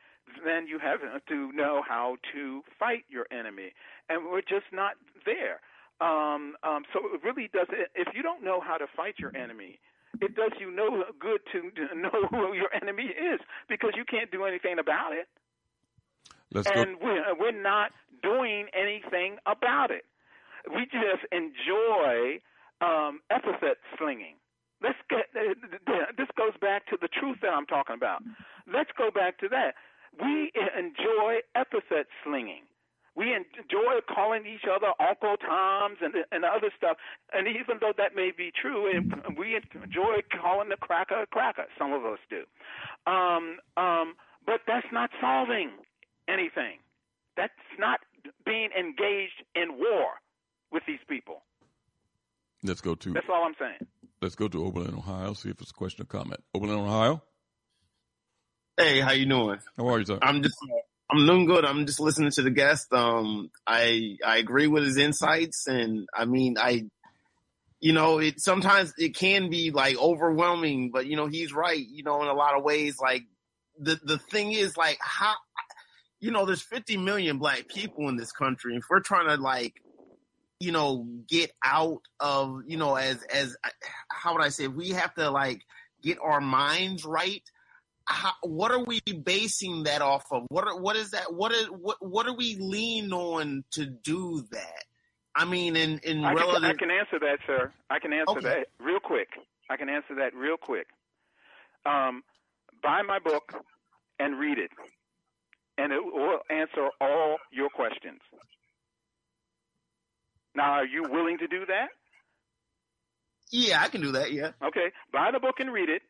then 0.45 0.68
you 0.68 0.80
have 0.80 0.99
to 1.28 1.52
know 1.52 1.82
how 1.88 2.18
to 2.34 2.62
fight 2.80 3.06
your 3.10 3.28
enemy, 3.32 3.74
and 4.10 4.26
we're 4.26 4.41
just 4.41 4.70
not 4.72 4.94
there. 5.26 5.60
Um, 6.02 6.56
um, 6.64 6.84
so 6.94 6.99
it 7.14 7.22
really 7.24 7.49
does. 7.53 7.68
If 7.95 8.08
you 8.16 8.24
don't 8.24 8.44
know 8.44 8.60
how 8.60 8.78
to 8.78 8.88
fight 8.95 9.16
your 9.20 9.36
enemy, 9.36 9.80
it 10.20 10.36
does 10.36 10.52
you 10.60 10.72
no 10.72 11.03
good 11.20 11.41
to 11.53 11.95
know 11.95 12.28
who 12.30 12.53
your 12.53 12.74
enemy 12.74 13.03
is 13.06 13.40
because 13.70 13.91
you 13.95 14.03
can't 14.06 14.32
do 14.32 14.45
anything 14.45 14.80
about 14.80 15.14
it, 15.14 15.28
Let's 16.53 16.70
go. 16.70 16.82
and 16.82 16.98
we're 17.02 17.24
we're 17.40 17.62
not 17.62 17.91
doing 18.24 18.68
anything 18.74 19.38
about 19.45 19.91
it. 19.91 20.06
We 20.70 20.86
just 20.86 21.26
enjoy 21.32 22.41
um, 22.82 23.22
epithet 23.30 23.78
slinging. 23.98 24.36
Let's 24.82 24.98
get 25.10 25.30
this 25.34 26.28
goes 26.38 26.58
back 26.60 26.88
to 26.88 26.98
the 26.99 27.08
truth 27.08 27.38
that 27.41 27.53
I'm 27.53 27.66
talking 27.68 27.95
about. 27.95 28.24
Let's 28.72 28.90
go 28.98 29.12
back 29.12 29.38
to 29.40 29.49
that. 29.49 29.76
We 30.20 30.52
enjoy 30.78 31.40
epithet 31.56 32.08
slinging. 32.24 32.64
We 33.16 33.34
enjoy 33.34 34.00
calling 34.14 34.46
each 34.46 34.64
other 34.74 34.88
Uncle 35.00 35.36
Toms 35.38 35.98
and 36.02 36.14
and 36.32 36.46
other 36.46 36.72
stuff. 36.78 36.98
And 37.34 37.48
even 37.48 37.78
though 37.82 37.94
that 37.98 38.16
may 38.16 38.32
be 38.36 38.52
true, 38.60 38.90
and 38.90 39.38
we 39.38 39.56
enjoy 39.56 40.22
calling 40.42 40.70
the 40.70 40.78
cracker 40.78 41.22
a 41.24 41.28
cracker. 41.28 41.66
Some 41.78 41.92
of 41.94 42.06
us 42.06 42.20
do. 42.30 42.44
Um, 43.12 43.58
um, 43.76 44.16
but 44.46 44.62
that's 44.66 44.88
not 44.94 45.10
solving 45.20 45.72
anything. 46.28 46.80
That's 47.36 47.54
not 47.80 48.00
being 48.46 48.70
engaged 48.78 49.44
in 49.56 49.78
war 49.78 50.22
with 50.72 50.84
these 50.88 51.00
people. 51.08 51.42
Let's 52.64 52.82
go 52.82 52.96
to 52.96 53.14
That's 53.14 53.28
all 53.30 53.44
I'm 53.44 53.56
saying. 53.60 53.88
let's 54.22 54.36
go 54.36 54.48
to 54.48 54.66
Oberlin, 54.66 54.94
Ohio. 54.96 55.34
See 55.34 55.50
if 55.50 55.60
it's 55.62 55.72
a 55.72 55.74
question 55.74 56.04
or 56.04 56.06
comment. 56.06 56.42
Oberlin, 56.54 56.80
Ohio. 56.80 57.24
Hey, 58.82 58.99
how 58.99 59.12
you 59.12 59.28
doing? 59.28 59.60
How 59.78 59.90
are 59.90 59.99
you, 59.99 60.06
sir? 60.06 60.18
I'm 60.24 60.41
just 60.41 60.58
I'm 61.12 61.28
doing 61.28 61.45
good. 61.45 61.66
I'm 61.66 61.86
just 61.86 61.99
listening 61.99 62.32
to 62.32 62.41
the 62.41 62.49
guest. 62.49 62.91
Um, 62.91 63.52
I 63.68 64.18
I 64.26 64.38
agree 64.38 64.66
with 64.66 64.84
his 64.84 64.98
insights, 64.98 65.68
and 65.68 66.08
I 66.16 66.26
mean, 66.26 66.56
I, 66.58 66.86
you 67.80 67.94
know, 67.94 68.18
it 68.18 68.41
sometimes 68.41 68.91
it 68.98 69.16
can 69.16 69.52
be 69.52 69.70
like 69.70 69.98
overwhelming, 69.98 70.90
but 70.90 71.06
you 71.06 71.16
know, 71.16 71.28
he's 71.28 71.53
right. 71.53 71.78
You 71.78 72.02
know, 72.02 72.24
in 72.24 72.28
a 72.28 72.34
lot 72.34 72.58
of 72.58 72.64
ways, 72.64 72.98
like 72.99 73.22
the 73.80 73.99
the 74.03 74.18
thing 74.18 74.52
is, 74.52 74.76
like 74.76 74.98
how, 74.99 75.36
you 76.20 76.32
know, 76.32 76.48
there's 76.48 76.64
50 76.64 76.98
million 76.98 77.38
black 77.38 77.68
people 77.68 78.10
in 78.10 78.16
this 78.16 78.32
country. 78.32 78.74
and 78.74 78.82
If 78.82 78.88
we're 78.90 79.02
trying 79.02 79.28
to 79.28 79.36
like, 79.40 79.76
you 80.60 80.72
know, 80.72 81.06
get 81.30 81.52
out 81.64 82.02
of, 82.20 82.64
you 82.66 82.78
know, 82.78 82.95
as 82.95 83.22
as 83.32 83.56
how 84.10 84.34
would 84.34 84.44
I 84.44 84.49
say, 84.49 84.68
we 84.68 84.90
have 84.90 85.14
to 85.16 85.30
like 85.30 85.62
get 86.02 86.18
our 86.20 86.41
minds 86.41 87.06
right 87.06 87.44
how, 88.06 88.34
what 88.44 88.72
are 88.72 88.84
we 88.84 88.99
basing 88.99 89.84
that 89.84 90.02
off 90.02 90.26
of? 90.32 90.44
What 90.49 90.68
are, 90.68 90.80
what 90.80 90.95
is 90.95 91.11
that? 91.11 91.34
What 91.34 91.52
is 91.52 91.68
what 91.68 91.98
what 91.99 92.28
are 92.28 92.36
we 92.36 92.56
lean 92.60 93.14
on 93.14 93.64
to 93.72 93.86
do 93.86 94.45
that? 94.52 94.84
I 95.36 95.45
mean, 95.45 95.76
in 95.76 95.99
in 95.99 96.23
I 96.23 96.34
can, 96.34 96.38
relative. 96.38 96.69
I 96.69 96.73
can 96.73 96.91
answer 96.91 97.19
that, 97.19 97.38
sir. 97.48 97.72
I 97.90 97.99
can 97.99 98.14
answer 98.14 98.38
Okay. 98.38 98.41
that 98.41 98.68
real 98.84 98.99
quick. 98.99 99.30
I 99.69 99.78
can 99.78 99.90
answer 99.90 100.15
that 100.15 100.34
real 100.36 100.57
quick. 100.57 100.88
Um, 101.86 102.23
buy 102.84 103.02
my 103.02 103.19
book 103.19 103.53
and 104.19 104.38
read 104.38 104.57
it, 104.57 104.72
and 105.78 105.94
it 105.94 106.03
will 106.03 106.40
answer 106.49 106.90
all 106.99 107.38
your 107.52 107.69
questions. 107.69 108.19
Now, 110.53 110.72
are 110.73 110.86
you 110.86 111.03
willing 111.03 111.38
to 111.38 111.48
do 111.48 111.65
that? 111.68 111.88
yeah, 113.52 113.82
I 113.82 113.90
can 113.90 114.02
do 114.02 114.14
that. 114.14 114.32
Yeah. 114.32 114.52
Okay, 114.64 114.91
buy 115.11 115.30
the 115.32 115.40
book 115.40 115.56
and 115.60 115.72
read 115.72 115.90
it, 115.90 116.02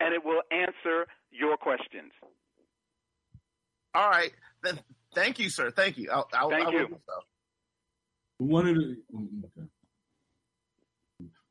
and 0.00 0.12
it 0.14 0.24
will 0.24 0.42
answer 0.50 1.06
your 1.30 1.56
questions. 1.56 2.12
All 3.94 4.08
right. 4.08 4.32
Then, 4.62 4.78
thank 5.14 5.38
you, 5.38 5.48
sir. 5.48 5.70
Thank 5.70 5.98
you. 5.98 6.10
I'll, 6.10 6.28
I'll, 6.32 6.50
Thank 6.50 6.68
I 6.68 6.70
will 6.70 6.80
you. 6.80 6.88
do 6.88 6.98
so. 7.06 7.14
One 8.38 8.68
of 8.68 8.76
the, 8.76 8.96
okay. 9.14 9.68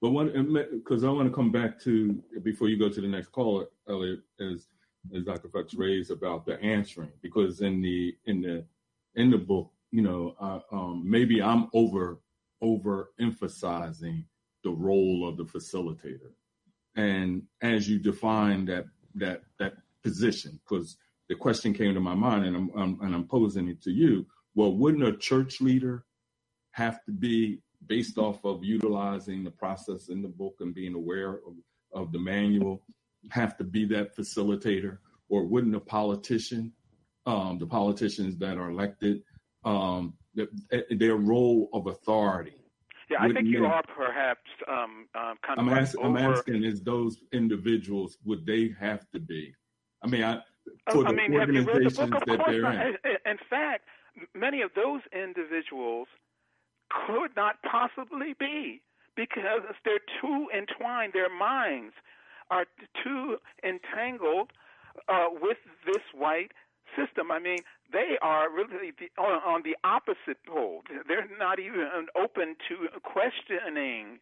but 0.01 0.11
one 0.11 0.71
because 0.71 1.03
I 1.03 1.09
want 1.09 1.27
to 1.27 1.35
come 1.35 1.51
back 1.51 1.81
to 1.81 2.23
before 2.43 2.69
you 2.69 2.79
go 2.79 2.87
to 2.87 3.01
the 3.01 3.07
next 3.07 3.33
caller, 3.33 3.65
Elliot, 3.89 4.21
is 4.39 4.67
as 5.13 5.23
Dr. 5.23 5.49
Fox 5.49 5.73
raised 5.73 6.11
about 6.11 6.45
the 6.45 6.59
answering 6.61 7.11
because 7.21 7.59
in 7.61 7.81
the 7.81 8.15
in 8.25 8.41
the 8.41 8.63
in 9.15 9.29
the 9.31 9.37
book, 9.37 9.69
you 9.91 10.01
know, 10.01 10.35
uh, 10.39 10.59
um, 10.71 11.03
maybe 11.05 11.41
I'm 11.41 11.67
over 11.73 12.19
over 12.61 13.11
emphasizing 13.19 14.23
the 14.63 14.71
role 14.71 15.27
of 15.27 15.35
the 15.35 15.43
facilitator, 15.43 16.31
and 16.95 17.43
as 17.61 17.89
you 17.89 17.99
define 17.99 18.65
that 18.65 18.85
that 19.19 19.43
that 19.59 19.73
position, 20.03 20.59
because 20.63 20.97
the 21.29 21.35
question 21.35 21.73
came 21.73 21.93
to 21.93 21.99
my 21.99 22.15
mind, 22.15 22.45
and 22.45 22.55
I'm, 22.55 22.71
I'm 22.75 23.01
and 23.01 23.15
I'm 23.15 23.27
posing 23.27 23.67
it 23.67 23.81
to 23.83 23.91
you. 23.91 24.25
Well, 24.55 24.73
wouldn't 24.75 25.03
a 25.03 25.15
church 25.17 25.61
leader 25.61 26.05
have 26.71 27.03
to 27.05 27.11
be 27.11 27.59
based 27.85 28.17
off 28.17 28.43
of 28.43 28.63
utilizing 28.63 29.43
the 29.43 29.51
process 29.51 30.09
in 30.09 30.21
the 30.21 30.27
book 30.27 30.55
and 30.59 30.73
being 30.73 30.95
aware 30.95 31.33
of, 31.47 31.53
of 31.93 32.11
the 32.11 32.19
manual 32.19 32.81
have 33.29 33.57
to 33.57 33.63
be 33.63 33.85
that 33.85 34.15
facilitator 34.15 34.97
or 35.29 35.45
wouldn't 35.45 35.75
a 35.75 35.79
politician 35.79 36.71
um, 37.27 37.57
the 37.59 37.67
politicians 37.67 38.37
that 38.37 38.57
are 38.57 38.69
elected 38.69 39.21
um, 39.65 40.13
their 40.89 41.17
role 41.17 41.69
of 41.73 41.87
authority. 41.87 42.55
Yeah, 43.09 43.17
I 43.21 43.31
think 43.31 43.47
you 43.47 43.65
are 43.65 43.83
perhaps 43.95 44.49
um, 44.67 45.07
uh, 45.15 45.33
kind 45.45 45.59
I'm, 45.59 45.69
of 45.69 45.77
ask. 45.77 45.95
I'm 46.03 46.17
asking: 46.17 46.63
Is 46.63 46.81
those 46.81 47.17
individuals 47.31 48.17
would 48.25 48.45
they 48.45 48.73
have 48.79 49.09
to 49.11 49.19
be? 49.19 49.53
I 50.03 50.07
mean, 50.07 50.23
I, 50.23 50.33
Uh, 50.87 50.91
for 50.91 51.07
I 51.07 51.11
the 51.11 51.17
mean, 51.17 51.31
have 51.39 51.49
you 51.51 51.61
read 51.63 51.85
the 51.89 51.95
book? 51.99 52.13
Of 52.15 52.23
that 52.27 52.37
course 52.39 52.51
they're 52.51 52.61
not. 52.61 52.85
in- 52.85 53.23
In 53.33 53.37
fact, 53.49 53.83
many 54.33 54.61
of 54.61 54.71
those 54.75 55.01
individuals 55.13 56.07
could 56.89 57.35
not 57.35 57.55
possibly 57.63 58.33
be 58.39 58.81
because 59.15 59.61
they're 59.85 60.07
too 60.21 60.39
entwined. 60.53 61.13
Their 61.13 61.29
minds 61.29 61.93
are 62.49 62.65
too 63.03 63.37
entangled 63.63 64.51
uh, 65.07 65.27
with 65.41 65.57
this 65.85 66.03
white 66.13 66.51
system. 66.97 67.31
I 67.31 67.39
mean, 67.39 67.59
they 67.91 68.17
are 68.21 68.49
really 68.49 68.93
on, 69.17 69.61
the 69.63 69.75
opposite 69.83 70.43
pole. 70.45 70.81
They're 71.07 71.27
not 71.39 71.59
even 71.59 72.07
open 72.15 72.55
to 72.67 72.99
questioning 73.01 74.19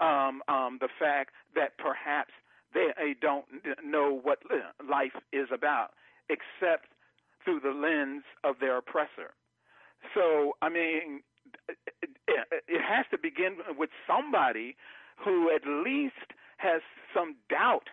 um, 0.00 0.42
um, 0.48 0.78
the 0.80 0.88
fact 0.98 1.32
that 1.54 1.78
perhaps 1.78 2.32
they 2.74 3.14
don't 3.20 3.46
know 3.84 4.20
what 4.22 4.38
life 4.88 5.16
is 5.32 5.48
about, 5.52 5.90
except 6.28 6.86
through 7.44 7.60
the 7.60 7.70
lens 7.70 8.24
of 8.44 8.56
their 8.60 8.76
oppressor. 8.76 9.32
So, 10.14 10.56
I 10.60 10.68
mean, 10.68 11.22
it, 11.68 12.10
it 12.68 12.82
has 12.82 13.06
to 13.12 13.18
begin 13.18 13.56
with 13.78 13.90
somebody 14.06 14.76
who 15.16 15.50
at 15.54 15.62
least 15.66 16.34
has 16.58 16.82
some 17.14 17.36
doubt 17.48 17.88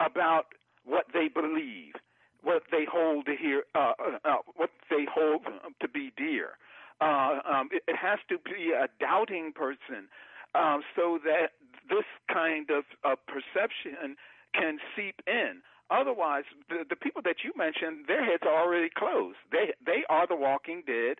about 0.00 0.46
what 0.84 1.06
they 1.12 1.28
believe, 1.28 1.94
what 2.42 2.62
they 2.70 2.84
hold 2.90 3.26
to 3.26 3.36
hear, 3.36 3.64
uh, 3.74 3.92
uh, 3.98 4.18
uh, 4.24 4.36
what 4.54 4.70
they 4.90 5.06
hold 5.12 5.42
to 5.80 5.88
be 5.88 6.12
dear. 6.16 6.58
Uh, 7.00 7.40
um, 7.44 7.68
it, 7.72 7.82
it 7.86 7.96
has 7.96 8.18
to 8.28 8.38
be 8.38 8.72
a 8.72 8.88
doubting 9.00 9.52
person, 9.52 10.08
um, 10.54 10.82
so 10.94 11.18
that 11.24 11.52
this 11.88 12.04
kind 12.32 12.70
of 12.70 12.84
uh, 13.04 13.16
perception 13.26 14.16
can 14.54 14.78
seep 14.96 15.20
in. 15.26 15.60
Otherwise, 15.90 16.44
the, 16.68 16.84
the 16.88 16.96
people 16.96 17.22
that 17.22 17.36
you 17.44 17.52
mentioned, 17.56 18.06
their 18.08 18.24
heads 18.24 18.42
are 18.44 18.64
already 18.64 18.88
closed. 18.88 19.36
They 19.52 19.74
they 19.84 20.02
are 20.08 20.26
the 20.26 20.34
walking 20.34 20.82
dead 20.86 21.18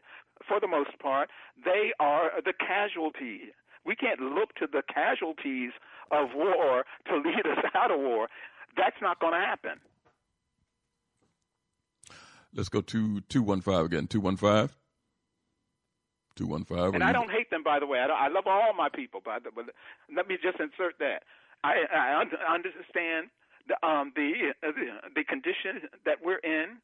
for 0.49 0.59
the 0.61 0.67
most 0.67 0.99
part. 0.99 1.31
They 1.65 1.93
are 2.01 2.31
the 2.45 2.53
casualty. 2.53 3.53
We 3.85 3.95
can't 3.95 4.21
look 4.21 4.55
to 4.57 4.67
the 4.67 4.83
casualties 4.93 5.71
of 6.11 6.31
war 6.35 6.85
to 7.09 7.17
lead 7.17 7.47
us 7.47 7.65
out 7.75 7.93
of 7.93 8.01
war. 8.01 8.29
That's 8.77 8.97
not 9.01 9.21
going 9.21 9.35
to 9.35 9.41
happen. 9.41 9.79
Let's 12.57 12.71
go 12.71 12.81
to 12.81 13.21
215 13.21 13.85
again. 13.85 14.07
215. 14.07 14.75
215. 16.37 16.95
And 16.95 17.05
I 17.05 17.13
don't 17.13 17.31
hate 17.31 17.51
them, 17.51 17.63
by 17.63 17.79
the 17.79 17.87
way. 17.87 18.01
I, 18.01 18.07
don't, 18.07 18.17
I 18.21 18.29
love 18.29 18.47
all 18.47 18.73
my 18.73 18.89
people, 18.89 19.21
by 19.25 19.39
the 19.39 19.51
way. 19.55 19.65
Let 20.15 20.27
me 20.27 20.37
just 20.43 20.59
insert 20.59 20.99
that. 20.99 21.23
I, 21.65 21.85
I 21.93 22.21
un- 22.21 22.33
understand 22.49 23.29
the 23.69 23.77
um, 23.87 24.13
the, 24.15 24.53
uh, 24.63 24.71
the 25.15 25.25
condition 25.25 25.89
that 26.05 26.19
we're 26.23 26.39
in, 26.39 26.79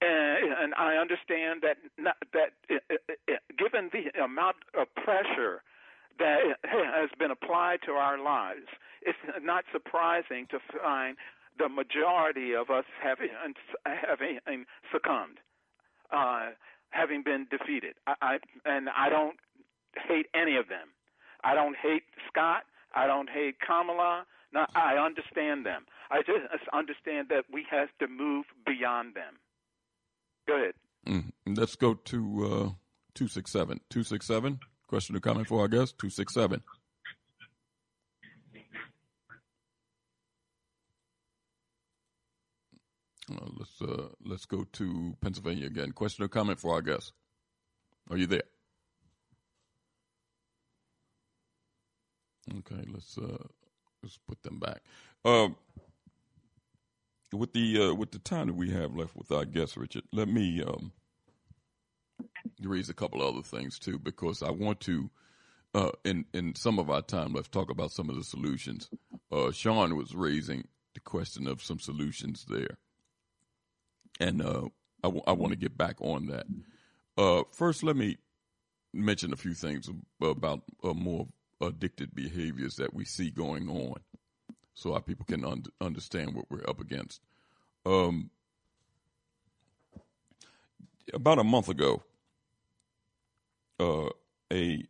and, 0.00 0.52
and 0.60 0.74
I 0.74 0.96
understand 0.96 1.62
that 1.62 1.76
not, 1.98 2.16
that 2.32 2.52
uh, 2.70 2.94
uh, 3.28 3.34
given 3.58 3.90
the 3.92 4.22
amount 4.22 4.56
of 4.78 4.86
pressure 4.94 5.62
that 6.18 6.40
has 6.64 7.10
been 7.18 7.30
applied 7.30 7.80
to 7.86 7.92
our 7.92 8.22
lives, 8.22 8.68
it's 9.02 9.18
not 9.42 9.64
surprising 9.72 10.46
to 10.50 10.58
find 10.80 11.16
the 11.58 11.68
majority 11.68 12.54
of 12.54 12.70
us 12.70 12.84
having 13.02 13.28
having 13.84 14.64
succumbed. 14.92 15.38
Uh, 16.10 16.50
having 16.92 17.22
been 17.22 17.46
defeated. 17.50 17.94
I, 18.06 18.14
I 18.22 18.38
and 18.64 18.88
I 18.96 19.08
don't 19.08 19.36
hate 20.08 20.26
any 20.34 20.56
of 20.56 20.68
them. 20.68 20.88
I 21.44 21.54
don't 21.54 21.76
hate 21.76 22.04
Scott. 22.28 22.62
I 22.94 23.06
don't 23.06 23.28
hate 23.28 23.56
Kamala. 23.66 24.24
No, 24.52 24.66
I 24.74 24.96
understand 24.96 25.64
them. 25.64 25.86
I 26.10 26.18
just 26.18 26.44
understand 26.72 27.28
that 27.30 27.44
we 27.50 27.64
have 27.70 27.88
to 28.00 28.06
move 28.06 28.44
beyond 28.66 29.14
them. 29.14 29.38
Go 30.46 30.56
ahead. 30.56 30.74
Mm. 31.06 31.32
Let's 31.56 31.74
go 31.74 31.94
to 31.94 32.16
uh, 32.44 32.68
267. 33.14 33.80
267. 33.88 34.60
Question 34.86 35.16
or 35.16 35.20
comment 35.20 35.48
for 35.48 35.60
our 35.60 35.68
guest? 35.68 35.98
267. 35.98 36.62
Uh, 43.40 43.50
let's 43.58 43.82
uh, 43.82 44.08
let's 44.24 44.44
go 44.46 44.64
to 44.72 45.16
Pennsylvania 45.20 45.66
again. 45.66 45.92
Question 45.92 46.24
or 46.24 46.28
comment 46.28 46.60
for 46.60 46.74
our 46.74 46.82
guest? 46.82 47.12
Are 48.10 48.16
you 48.16 48.26
there? 48.26 48.42
Okay, 52.58 52.82
let's 52.92 53.16
uh, 53.18 53.44
let's 54.02 54.18
put 54.26 54.42
them 54.42 54.58
back. 54.58 54.82
Uh, 55.24 55.48
with 57.32 57.52
the 57.52 57.90
uh, 57.90 57.94
with 57.94 58.10
the 58.10 58.18
time 58.18 58.48
that 58.48 58.56
we 58.56 58.70
have 58.70 58.94
left 58.94 59.16
with 59.16 59.30
our 59.30 59.44
guest, 59.44 59.76
Richard, 59.76 60.04
let 60.12 60.28
me 60.28 60.62
um, 60.62 60.92
raise 62.60 62.88
a 62.90 62.94
couple 62.94 63.22
other 63.22 63.42
things 63.42 63.78
too, 63.78 63.98
because 63.98 64.42
I 64.42 64.50
want 64.50 64.80
to, 64.80 65.10
uh, 65.74 65.90
in 66.04 66.26
in 66.34 66.54
some 66.54 66.78
of 66.78 66.90
our 66.90 67.02
time 67.02 67.32
left, 67.32 67.52
talk 67.52 67.70
about 67.70 67.92
some 67.92 68.10
of 68.10 68.16
the 68.16 68.24
solutions. 68.24 68.90
Uh, 69.30 69.50
Sean 69.52 69.96
was 69.96 70.14
raising 70.14 70.66
the 70.94 71.00
question 71.00 71.46
of 71.46 71.62
some 71.62 71.78
solutions 71.78 72.44
there 72.48 72.76
and 74.22 74.40
uh, 74.40 74.62
I, 75.02 75.08
w- 75.08 75.24
I 75.26 75.32
want 75.32 75.52
to 75.52 75.58
get 75.58 75.76
back 75.76 75.96
on 76.00 76.28
that. 76.28 76.46
Uh, 77.18 77.42
first, 77.50 77.82
let 77.82 77.96
me 77.96 78.18
mention 78.94 79.32
a 79.32 79.36
few 79.36 79.52
things 79.52 79.90
about 80.20 80.62
uh, 80.84 80.94
more 80.94 81.26
addicted 81.60 82.14
behaviors 82.14 82.76
that 82.76 82.94
we 82.94 83.04
see 83.04 83.30
going 83.30 83.68
on, 83.68 83.96
so 84.74 84.94
our 84.94 85.00
people 85.00 85.26
can 85.26 85.44
un- 85.44 85.64
understand 85.80 86.34
what 86.34 86.46
we're 86.50 86.68
up 86.68 86.80
against. 86.80 87.20
Um, 87.84 88.30
about 91.12 91.40
a 91.40 91.44
month 91.44 91.68
ago, 91.68 92.02
uh, 93.80 94.08
a 94.52 94.84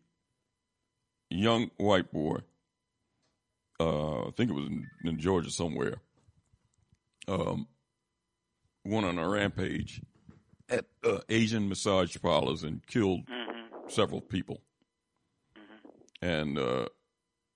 young 1.30 1.70
white 1.78 2.12
boy, 2.12 2.38
uh, 3.80 4.28
I 4.28 4.30
think 4.36 4.50
it 4.50 4.54
was 4.54 4.66
in, 4.66 4.86
in 5.04 5.18
Georgia 5.18 5.50
somewhere, 5.50 5.96
um, 7.28 7.66
went 8.84 9.06
on 9.06 9.18
a 9.18 9.28
rampage 9.28 10.00
at 10.68 10.86
uh, 11.04 11.18
Asian 11.28 11.68
massage 11.68 12.16
parlors 12.20 12.62
and 12.62 12.86
killed 12.86 13.26
Mm-hmm. 13.26 13.88
several 13.88 14.20
people. 14.20 14.60
And 16.20 16.56
uh, 16.58 16.86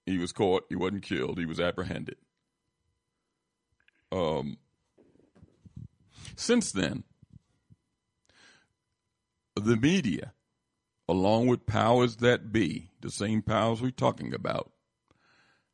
he 0.04 0.18
was 0.18 0.32
caught. 0.32 0.64
He 0.68 0.74
wasn't 0.76 1.02
killed. 1.04 1.38
He 1.38 1.46
was 1.46 1.60
apprehended. 1.60 2.16
Um, 4.12 4.58
since 6.36 6.72
then, 6.72 7.04
the 9.54 9.76
media, 9.76 10.32
along 11.08 11.46
with 11.46 11.66
powers 11.66 12.16
that 12.16 12.52
be, 12.52 12.90
the 13.00 13.10
same 13.10 13.40
powers 13.42 13.80
we're 13.80 13.90
talking 13.90 14.34
about, 14.34 14.72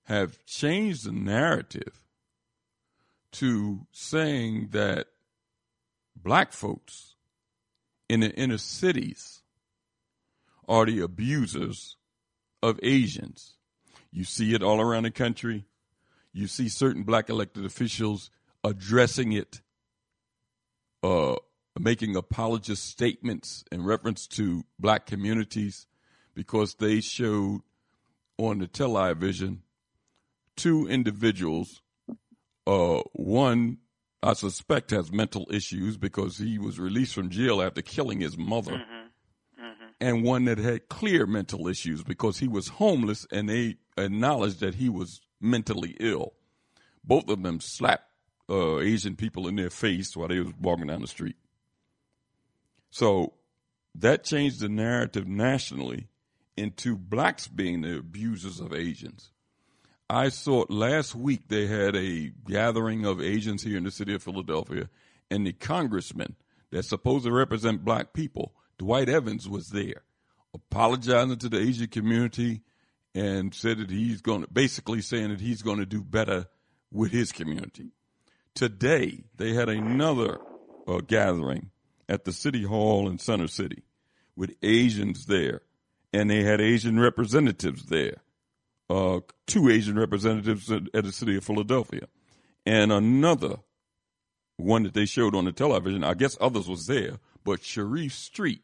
have 0.04 0.44
changed 0.44 1.06
the 1.06 1.12
narrative 1.12 2.04
to 3.32 3.86
saying 3.92 4.68
that 4.72 5.06
black 6.16 6.52
folks 6.52 7.14
in 8.08 8.20
the 8.20 8.30
inner 8.32 8.58
cities 8.58 9.42
are 10.68 10.86
the 10.86 11.00
abusers 11.00 11.96
of 12.62 12.78
Asians. 12.82 13.56
You 14.10 14.24
see 14.24 14.54
it 14.54 14.62
all 14.62 14.80
around 14.80 15.04
the 15.04 15.10
country. 15.10 15.64
You 16.32 16.46
see 16.46 16.68
certain 16.68 17.02
black 17.02 17.28
elected 17.28 17.64
officials 17.64 18.30
addressing 18.64 19.32
it, 19.32 19.60
uh, 21.02 21.36
making 21.78 22.16
apologist 22.16 22.84
statements 22.84 23.64
in 23.72 23.82
reference 23.82 24.26
to 24.28 24.64
black 24.78 25.06
communities 25.06 25.86
because 26.34 26.74
they 26.76 27.00
showed 27.00 27.60
on 28.38 28.58
the 28.58 28.66
television 28.66 29.62
two 30.56 30.86
individuals. 30.86 31.82
Uh, 32.66 33.00
one 33.12 33.78
I 34.22 34.34
suspect 34.34 34.92
has 34.92 35.10
mental 35.10 35.48
issues 35.50 35.96
because 35.96 36.38
he 36.38 36.58
was 36.58 36.78
released 36.78 37.14
from 37.14 37.28
jail 37.30 37.60
after 37.60 37.82
killing 37.82 38.20
his 38.20 38.38
mother, 38.38 38.80
and 40.00 40.22
one 40.22 40.44
that 40.44 40.58
had 40.58 40.88
clear 40.88 41.26
mental 41.26 41.66
issues 41.66 42.02
because 42.04 42.38
he 42.38 42.46
was 42.48 42.68
homeless 42.68 43.26
and 43.32 43.48
they 43.48 43.76
acknowledged 43.96 44.60
that 44.60 44.76
he 44.76 44.88
was 44.88 45.20
mentally 45.40 45.96
ill. 45.98 46.34
Both 47.02 47.28
of 47.28 47.42
them 47.42 47.60
slapped 47.60 48.08
uh, 48.48 48.78
Asian 48.78 49.16
people 49.16 49.48
in 49.48 49.56
their 49.56 49.70
face 49.70 50.16
while 50.16 50.28
they 50.28 50.38
was 50.38 50.52
walking 50.60 50.86
down 50.86 51.00
the 51.00 51.08
street. 51.08 51.36
So 52.90 53.32
that 53.96 54.22
changed 54.24 54.60
the 54.60 54.68
narrative 54.68 55.26
nationally 55.26 56.08
into 56.56 56.96
blacks 56.96 57.48
being 57.48 57.80
the 57.80 57.98
abusers 57.98 58.60
of 58.60 58.72
Asians. 58.72 59.31
I 60.12 60.28
saw 60.28 60.66
last 60.68 61.14
week 61.14 61.48
they 61.48 61.66
had 61.66 61.96
a 61.96 62.32
gathering 62.46 63.06
of 63.06 63.22
Asians 63.22 63.62
here 63.62 63.78
in 63.78 63.84
the 63.84 63.90
city 63.90 64.14
of 64.14 64.22
Philadelphia, 64.22 64.90
and 65.30 65.46
the 65.46 65.54
congressman 65.54 66.36
that's 66.70 66.90
supposed 66.90 67.24
to 67.24 67.32
represent 67.32 67.82
black 67.82 68.12
people 68.12 68.52
Dwight 68.76 69.08
Evans 69.08 69.48
was 69.48 69.70
there, 69.70 70.02
apologizing 70.52 71.38
to 71.38 71.48
the 71.48 71.58
Asian 71.58 71.86
community 71.86 72.60
and 73.14 73.54
said 73.54 73.78
that 73.78 73.88
he's 73.88 74.20
going 74.20 74.42
to 74.42 74.48
basically 74.52 75.00
saying 75.00 75.30
that 75.30 75.40
he's 75.40 75.62
going 75.62 75.78
to 75.78 75.86
do 75.86 76.02
better 76.02 76.44
with 76.90 77.10
his 77.10 77.32
community. 77.32 77.92
Today, 78.54 79.24
they 79.38 79.54
had 79.54 79.70
another 79.70 80.40
uh, 80.86 80.98
gathering 80.98 81.70
at 82.06 82.24
the 82.24 82.32
City 82.32 82.64
Hall 82.64 83.08
in 83.08 83.18
Center 83.18 83.48
City 83.48 83.84
with 84.36 84.54
Asians 84.62 85.24
there, 85.24 85.62
and 86.12 86.28
they 86.28 86.42
had 86.42 86.60
Asian 86.60 87.00
representatives 87.00 87.86
there, 87.86 88.18
uh, 88.90 89.20
two 89.46 89.68
Asian 89.68 89.98
representatives 89.98 90.70
at, 90.70 90.82
at 90.94 91.04
the 91.04 91.12
City 91.12 91.36
of 91.36 91.44
Philadelphia, 91.44 92.06
and 92.66 92.92
another 92.92 93.56
one 94.56 94.82
that 94.84 94.94
they 94.94 95.06
showed 95.06 95.34
on 95.34 95.44
the 95.44 95.52
television. 95.52 96.04
I 96.04 96.14
guess 96.14 96.36
others 96.40 96.68
was 96.68 96.86
there, 96.86 97.18
but 97.44 97.64
Sharif 97.64 98.14
Street, 98.14 98.62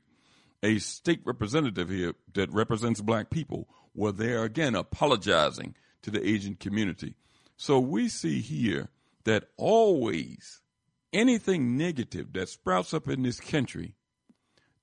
a 0.62 0.78
state 0.78 1.20
representative 1.24 1.88
here 1.88 2.14
that 2.34 2.52
represents 2.52 3.00
black 3.00 3.30
people, 3.30 3.68
were 3.94 4.12
there 4.12 4.44
again 4.44 4.74
apologizing 4.74 5.74
to 6.02 6.10
the 6.10 6.26
Asian 6.26 6.54
community. 6.54 7.14
So 7.56 7.80
we 7.80 8.08
see 8.08 8.40
here 8.40 8.88
that 9.24 9.48
always 9.56 10.60
anything 11.12 11.76
negative 11.76 12.32
that 12.34 12.48
sprouts 12.48 12.94
up 12.94 13.08
in 13.08 13.22
this 13.22 13.40
country, 13.40 13.94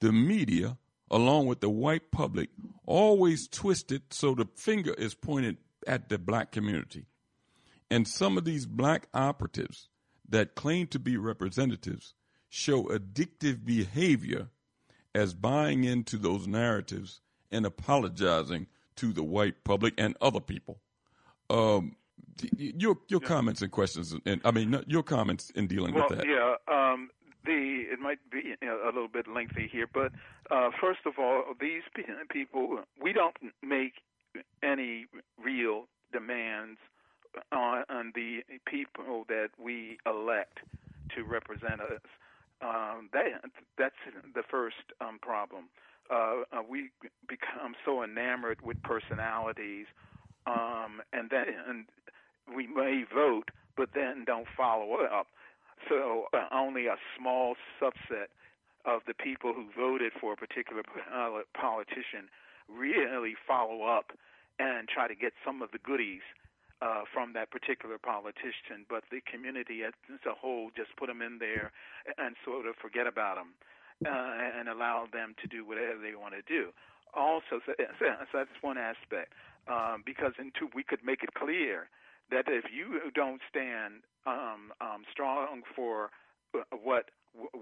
the 0.01 0.11
media, 0.11 0.77
along 1.11 1.47
with 1.47 1.61
the 1.61 1.69
white 1.69 2.11
public, 2.11 2.49
always 2.85 3.47
twisted 3.47 4.01
so 4.09 4.33
the 4.33 4.47
finger 4.55 4.93
is 4.93 5.13
pointed 5.13 5.57
at 5.87 6.09
the 6.09 6.17
black 6.17 6.51
community. 6.51 7.05
And 7.89 8.07
some 8.07 8.37
of 8.37 8.45
these 8.45 8.65
black 8.65 9.07
operatives 9.13 9.89
that 10.27 10.55
claim 10.55 10.87
to 10.87 10.99
be 10.99 11.17
representatives 11.17 12.15
show 12.49 12.85
addictive 12.85 13.63
behavior 13.63 14.49
as 15.13 15.33
buying 15.33 15.83
into 15.83 16.17
those 16.17 16.47
narratives 16.47 17.21
and 17.51 17.65
apologizing 17.65 18.67
to 18.95 19.13
the 19.13 19.23
white 19.23 19.63
public 19.63 19.93
and 19.97 20.15
other 20.21 20.39
people. 20.39 20.79
Um, 21.49 21.95
your 22.57 22.97
your 23.07 23.21
yeah. 23.21 23.27
comments 23.27 23.61
and 23.61 23.71
questions, 23.71 24.13
and 24.25 24.41
I 24.43 24.51
mean 24.51 24.83
your 24.87 25.03
comments 25.03 25.51
in 25.51 25.67
dealing 25.67 25.93
well, 25.93 26.07
with 26.09 26.19
that. 26.19 26.27
Yeah, 26.27 26.55
um, 26.67 27.09
the 27.45 27.83
it 27.91 27.99
might 27.99 28.19
be 28.31 28.55
a 28.61 28.85
little 28.85 29.07
bit 29.07 29.27
lengthy 29.27 29.69
here, 29.71 29.87
but 29.91 30.11
uh, 30.51 30.69
first 30.79 30.99
of 31.05 31.13
all, 31.19 31.43
these 31.59 31.83
people 32.29 32.79
we 33.01 33.13
don't 33.13 33.35
make 33.61 33.93
any 34.63 35.05
real 35.41 35.85
demands 36.11 36.77
on, 37.51 37.83
on 37.89 38.11
the 38.15 38.39
people 38.65 39.25
that 39.27 39.49
we 39.61 39.97
elect 40.05 40.59
to 41.15 41.23
represent 41.23 41.81
us. 41.81 42.01
Um, 42.61 43.09
that 43.13 43.41
that's 43.77 43.95
the 44.33 44.43
first 44.49 44.75
um, 45.01 45.19
problem. 45.21 45.65
Uh, 46.09 46.43
we 46.69 46.89
become 47.27 47.75
so 47.83 48.03
enamored 48.03 48.59
with 48.63 48.81
personalities, 48.83 49.87
um, 50.47 51.01
and 51.11 51.29
then 51.29 51.45
and 51.67 51.85
we 52.55 52.67
may 52.67 53.03
vote, 53.13 53.49
but 53.75 53.89
then 53.93 54.23
don't 54.25 54.47
follow 54.55 54.95
up. 55.03 55.27
So 55.89 56.25
uh, 56.33 56.47
only 56.51 56.87
a 56.87 56.95
small 57.17 57.55
subset 57.81 58.33
of 58.85 59.01
the 59.07 59.13
people 59.13 59.53
who 59.53 59.65
voted 59.75 60.13
for 60.19 60.33
a 60.33 60.35
particular 60.35 60.83
politician 61.53 62.29
really 62.69 63.33
follow 63.47 63.83
up 63.83 64.11
and 64.59 64.87
try 64.87 65.07
to 65.07 65.15
get 65.15 65.33
some 65.43 65.61
of 65.61 65.71
the 65.71 65.79
goodies 65.79 66.21
uh, 66.81 67.03
from 67.11 67.33
that 67.33 67.51
particular 67.51 67.97
politician. 67.97 68.85
But 68.89 69.03
the 69.11 69.21
community 69.29 69.83
as 69.83 69.93
a 70.25 70.33
whole 70.33 70.69
just 70.75 70.95
put 70.97 71.07
them 71.07 71.21
in 71.21 71.39
there 71.39 71.71
and 72.17 72.35
sort 72.45 72.65
of 72.65 72.75
forget 72.81 73.07
about 73.07 73.35
them 73.37 73.53
uh, 74.05 74.59
and 74.59 74.69
allow 74.69 75.07
them 75.11 75.35
to 75.41 75.47
do 75.47 75.65
whatever 75.65 75.99
they 76.01 76.15
want 76.15 76.33
to 76.33 76.43
do. 76.45 76.69
Also, 77.13 77.61
so, 77.65 77.73
so 77.99 78.05
that's 78.33 78.57
one 78.61 78.77
aspect. 78.77 79.33
Um, 79.67 80.03
because 80.05 80.33
in 80.37 80.51
two, 80.57 80.69
we 80.75 80.83
could 80.83 81.03
make 81.03 81.23
it 81.23 81.33
clear 81.33 81.89
that 82.31 82.45
if 82.47 82.65
you 82.73 83.11
don't 83.13 83.41
stand 83.49 84.01
um, 84.25 84.71
um, 84.81 85.03
strong 85.11 85.61
for 85.75 86.09
what 86.83 87.09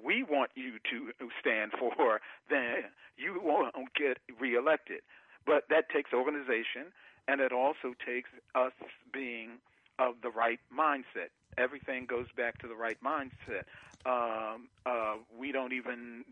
we 0.04 0.24
want 0.24 0.52
you 0.56 0.74
to 0.92 1.12
stand 1.40 1.72
for, 1.80 2.22
then 2.50 2.86
you 3.18 3.40
won't 3.44 3.76
get 3.96 4.18
reelected. 4.40 5.02
But 5.46 5.64
that 5.70 5.90
takes 5.90 6.14
organization, 6.14 6.94
and 7.28 7.42
it 7.42 7.52
also 7.52 7.94
takes 8.06 8.30
us 8.56 8.72
being 9.12 9.60
of 10.00 10.16
the 10.22 10.30
right 10.30 10.60
mindset. 10.76 11.30
Everything 11.58 12.06
goes 12.06 12.28
back 12.36 12.58
to 12.60 12.68
the 12.68 12.76
right 12.76 12.98
mindset. 13.04 13.66
Um, 14.06 14.68
uh, 14.86 15.16
we 15.38 15.52
don't 15.52 15.74
even 15.74 16.26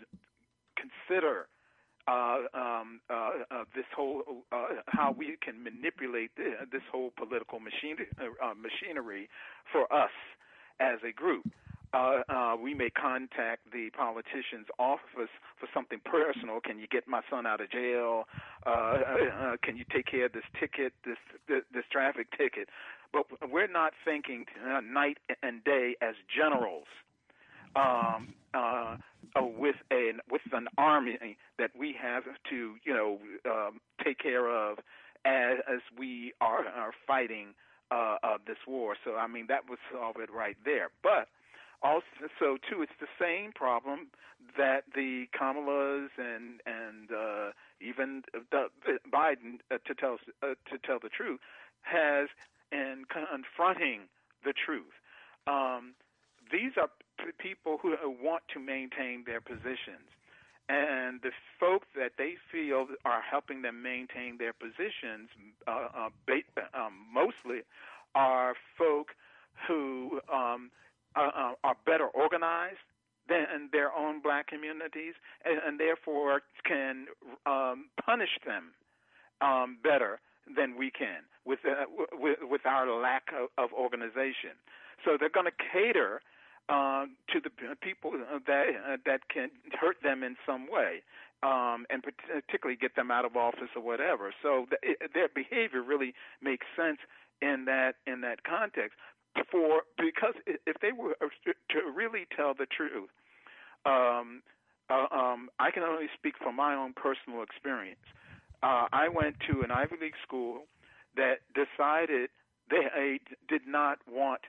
consider 0.76 1.48
uh, 2.08 2.38
um, 2.54 3.00
uh, 3.10 3.32
uh, 3.50 3.64
this 3.76 3.86
whole 3.96 4.24
uh, 4.52 4.68
how 4.88 5.14
we 5.18 5.38
can 5.44 5.64
manipulate 5.64 6.32
this, 6.36 6.54
this 6.72 6.82
whole 6.92 7.12
political 7.18 7.60
machine, 7.60 7.98
uh, 8.20 8.54
machinery 8.56 9.30
for 9.72 9.92
us 9.94 10.12
as 10.80 11.00
a 11.08 11.12
group. 11.12 11.46
Uh, 11.94 12.22
uh, 12.30 12.56
we 12.56 12.74
may 12.74 12.90
contact 12.90 13.70
the 13.74 13.90
politician's 13.98 14.68
office 14.80 15.30
for 15.60 15.68
something 15.74 16.00
personal. 16.06 16.62
Can 16.62 16.80
you 16.80 16.88
get 16.88 17.06
my 17.06 17.22
son 17.30 17.46
out 17.46 17.60
of 17.60 17.70
jail? 17.70 18.24
Uh, 18.66 18.70
uh, 18.70 19.58
can 19.62 19.76
you 19.76 19.84
take 19.94 20.06
care 20.06 20.26
of 20.26 20.32
this 20.32 20.48
ticket, 20.58 20.94
this 21.06 21.18
this, 21.50 21.64
this 21.74 21.84
traffic 21.92 22.28
ticket? 22.38 22.70
But 23.12 23.26
we're 23.52 23.68
not 23.68 23.92
thinking 24.06 24.46
uh, 24.66 24.80
night 24.80 25.18
and 25.44 25.62
day 25.66 25.96
as 26.02 26.16
generals. 26.34 26.88
Um, 27.76 28.34
uh, 28.54 28.98
uh, 29.36 29.46
with 29.46 29.78
an 29.92 30.20
with 30.30 30.42
an 30.52 30.68
army 30.78 31.38
that 31.58 31.72
we 31.78 31.96
have 32.02 32.24
to 32.50 32.76
you 32.84 32.94
know 32.94 33.18
um, 33.50 33.80
take 34.04 34.20
care 34.20 34.50
of 34.50 34.80
as, 35.26 35.60
as 35.72 35.80
we 35.98 36.34
are 36.42 36.66
are 36.68 36.92
fighting 37.08 37.54
uh, 37.92 38.18
uh, 38.24 38.38
this 38.46 38.58
war. 38.68 38.96
So 39.06 39.16
I 39.16 39.28
mean 39.28 39.46
that 39.48 39.70
would 39.70 39.80
solve 39.92 40.18
it 40.18 40.30
right 40.32 40.58
there. 40.66 40.90
But 41.02 41.30
also, 41.84 42.06
so 42.40 42.58
too, 42.70 42.82
it's 42.82 42.92
the 43.00 43.08
same 43.20 43.52
problem 43.54 44.08
that 44.58 44.84
the 44.94 45.26
Kamalas 45.40 46.10
and 46.18 46.62
and 46.66 47.12
uh, 47.12 47.52
even 47.80 48.24
the, 48.52 48.68
Biden, 49.12 49.60
uh, 49.72 49.78
to 49.86 49.96
tell 49.96 50.18
uh, 50.44 50.56
to 50.70 50.78
tell 50.86 51.00
the 51.02 51.10
truth, 51.10 51.40
has 51.82 52.28
in 52.72 53.06
confronting 53.10 54.02
the 54.44 54.54
truth. 54.54 54.94
Um, 55.48 55.94
these 56.52 56.72
are 56.78 56.90
people 57.38 57.78
who 57.82 57.96
want 58.22 58.44
to 58.54 58.60
maintain 58.60 59.24
their 59.26 59.42
positions. 59.42 60.10
And 60.70 61.20
the 61.22 61.32
folk 61.60 61.84
that 61.96 62.14
they 62.18 62.36
feel 62.52 62.88
are 63.04 63.22
helping 63.22 63.62
them 63.62 63.82
maintain 63.84 64.38
their 64.38 64.54
positions, 64.54 65.30
uh, 65.68 65.88
uh, 65.96 66.10
um, 66.74 66.94
mostly, 67.14 67.62
are 68.16 68.56
folk 68.78 69.08
who 69.68 70.22
um, 70.32 70.72
uh, 71.16 71.54
are 71.64 71.76
better 71.86 72.08
organized 72.08 72.80
than 73.28 73.70
their 73.72 73.92
own 73.94 74.22
black 74.22 74.48
communities, 74.48 75.14
and, 75.46 75.60
and 75.66 75.80
therefore 75.80 76.42
can 76.66 77.08
um, 77.46 77.86
punish 78.04 78.40
them 78.46 78.72
um, 79.42 79.78
better 79.84 80.20
than 80.56 80.78
we 80.78 80.90
can 80.90 81.24
with, 81.46 81.60
uh, 81.66 81.86
with, 82.14 82.40
with 82.42 82.66
our 82.66 82.90
lack 82.90 83.24
of, 83.38 83.50
of 83.58 83.74
organization. 83.74 84.56
So 85.06 85.18
they're 85.20 85.30
going 85.30 85.48
to 85.48 85.64
cater 85.74 86.22
uh, 86.70 87.06
to 87.34 87.40
the 87.40 87.50
people 87.82 88.12
that 88.48 88.66
uh, 88.68 88.98
that 89.06 89.28
can 89.30 89.50
hurt 89.80 89.98
them 90.04 90.24
in 90.24 90.36
some 90.46 90.68
way, 90.72 91.02
um, 91.44 91.86
and 91.90 92.04
particularly 92.04 92.78
get 92.80 92.96
them 92.96 93.12
out 93.12 93.26
of 93.26 93.36
office 93.36 93.70
or 93.76 93.82
whatever. 93.82 94.34
So 94.42 94.68
the, 94.70 94.78
it, 94.82 95.12
their 95.14 95.28
behavior 95.28 95.82
really 95.82 96.14
makes 96.42 96.66
sense 96.76 97.00
in 97.42 97.66
that 97.66 97.96
in 98.08 98.22
that 98.22 98.44
context. 98.44 98.98
For 99.50 99.82
because 99.98 100.36
if 100.46 100.78
they 100.82 100.92
were 100.92 101.16
to 101.20 101.80
really 101.94 102.28
tell 102.36 102.54
the 102.54 102.66
truth, 102.66 103.10
um, 103.86 104.42
uh, 104.90 105.08
um, 105.16 105.50
I 105.60 105.72
can 105.72 105.84
only 105.84 106.08
speak 106.18 106.36
from 106.38 106.56
my 106.56 106.76
own 106.76 106.94
personal 106.94 107.42
experience. 107.42 108.04
Uh, 108.62 108.88
I 108.92 109.08
went 109.08 109.36
to 109.50 109.62
an 109.62 109.72
Ivy 109.72 109.96
League 110.02 110.20
school 110.22 110.64
that 111.16 111.40
decided 111.56 112.30
they 112.70 113.20
did 113.48 113.62
not 113.68 114.00
want 114.10 114.42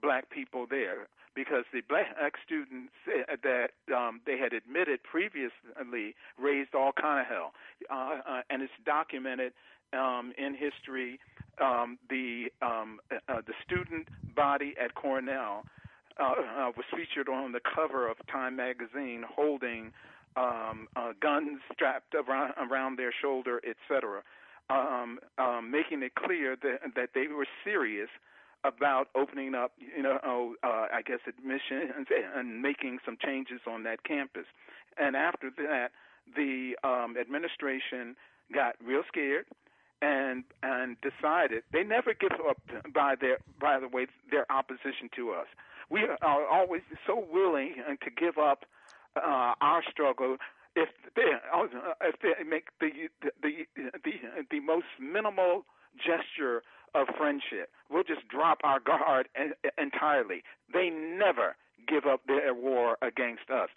black 0.00 0.30
people 0.30 0.66
there 0.68 1.08
because 1.34 1.64
the 1.72 1.80
black 1.88 2.34
students 2.44 2.92
that 3.42 3.70
um, 3.94 4.20
they 4.26 4.36
had 4.38 4.52
admitted 4.52 5.02
previously 5.02 6.14
raised 6.38 6.74
all 6.74 6.92
kind 6.92 7.20
of 7.20 7.26
hell, 7.26 7.52
uh, 7.90 8.18
uh, 8.28 8.40
and 8.50 8.62
it's 8.62 8.72
documented 8.84 9.52
um, 9.92 10.32
in 10.36 10.54
history. 10.54 11.18
Um, 11.60 11.98
the 12.08 12.46
um, 12.60 13.00
uh, 13.10 13.40
the 13.46 13.54
student 13.64 14.08
body 14.34 14.74
at 14.82 14.94
Cornell 14.94 15.64
uh, 16.18 16.22
uh, 16.22 16.72
was 16.76 16.84
featured 16.94 17.28
on 17.28 17.52
the 17.52 17.60
cover 17.60 18.08
of 18.08 18.16
Time 18.30 18.56
magazine 18.56 19.24
holding 19.28 19.92
um, 20.36 20.88
uh, 20.96 21.12
guns 21.20 21.60
strapped 21.72 22.14
around, 22.14 22.54
around 22.58 22.98
their 22.98 23.12
shoulder, 23.20 23.60
etc., 23.68 24.22
um, 24.70 25.18
um, 25.38 25.70
making 25.70 26.02
it 26.02 26.14
clear 26.14 26.56
that 26.62 26.80
that 26.94 27.10
they 27.14 27.26
were 27.28 27.46
serious 27.64 28.08
about 28.64 29.08
opening 29.14 29.54
up, 29.54 29.72
you 29.96 30.02
know, 30.02 30.18
oh, 30.24 30.54
uh, 30.62 30.86
I 30.92 31.02
guess 31.04 31.18
admissions 31.26 32.06
and 32.36 32.62
making 32.62 32.98
some 33.04 33.16
changes 33.22 33.60
on 33.66 33.82
that 33.84 34.04
campus. 34.04 34.46
And 34.98 35.16
after 35.16 35.50
that, 35.56 35.90
the 36.36 36.76
um, 36.84 37.16
administration 37.20 38.14
got 38.54 38.76
real 38.84 39.02
scared 39.08 39.46
and 40.00 40.44
and 40.62 40.96
decided 41.00 41.62
they 41.72 41.84
never 41.84 42.12
give 42.12 42.32
up 42.48 42.58
by 42.92 43.14
their 43.20 43.38
by 43.60 43.78
the 43.78 43.88
way 43.88 44.06
their 44.30 44.50
opposition 44.50 45.08
to 45.16 45.30
us. 45.30 45.46
We 45.90 46.02
are 46.20 46.46
always 46.46 46.82
so 47.06 47.24
willing 47.32 47.74
to 47.86 48.10
give 48.10 48.38
up 48.38 48.64
uh, 49.16 49.54
our 49.60 49.82
struggle 49.90 50.36
if 50.74 50.88
they 51.14 51.22
if 52.02 52.14
they 52.20 52.44
make 52.44 52.68
the 52.80 52.90
the 53.42 53.66
the 54.04 54.12
the 54.50 54.60
most 54.60 54.86
minimal 55.00 55.64
gesture 55.96 56.62
of 56.94 57.08
friendship. 57.16 57.70
We'll 57.90 58.04
just 58.04 58.26
drop 58.28 58.58
our 58.64 58.80
guard 58.80 59.28
entirely. 59.78 60.42
They 60.72 60.90
never 60.90 61.56
give 61.88 62.06
up 62.06 62.20
their 62.26 62.54
war 62.54 62.96
against 63.02 63.50
us. 63.50 63.68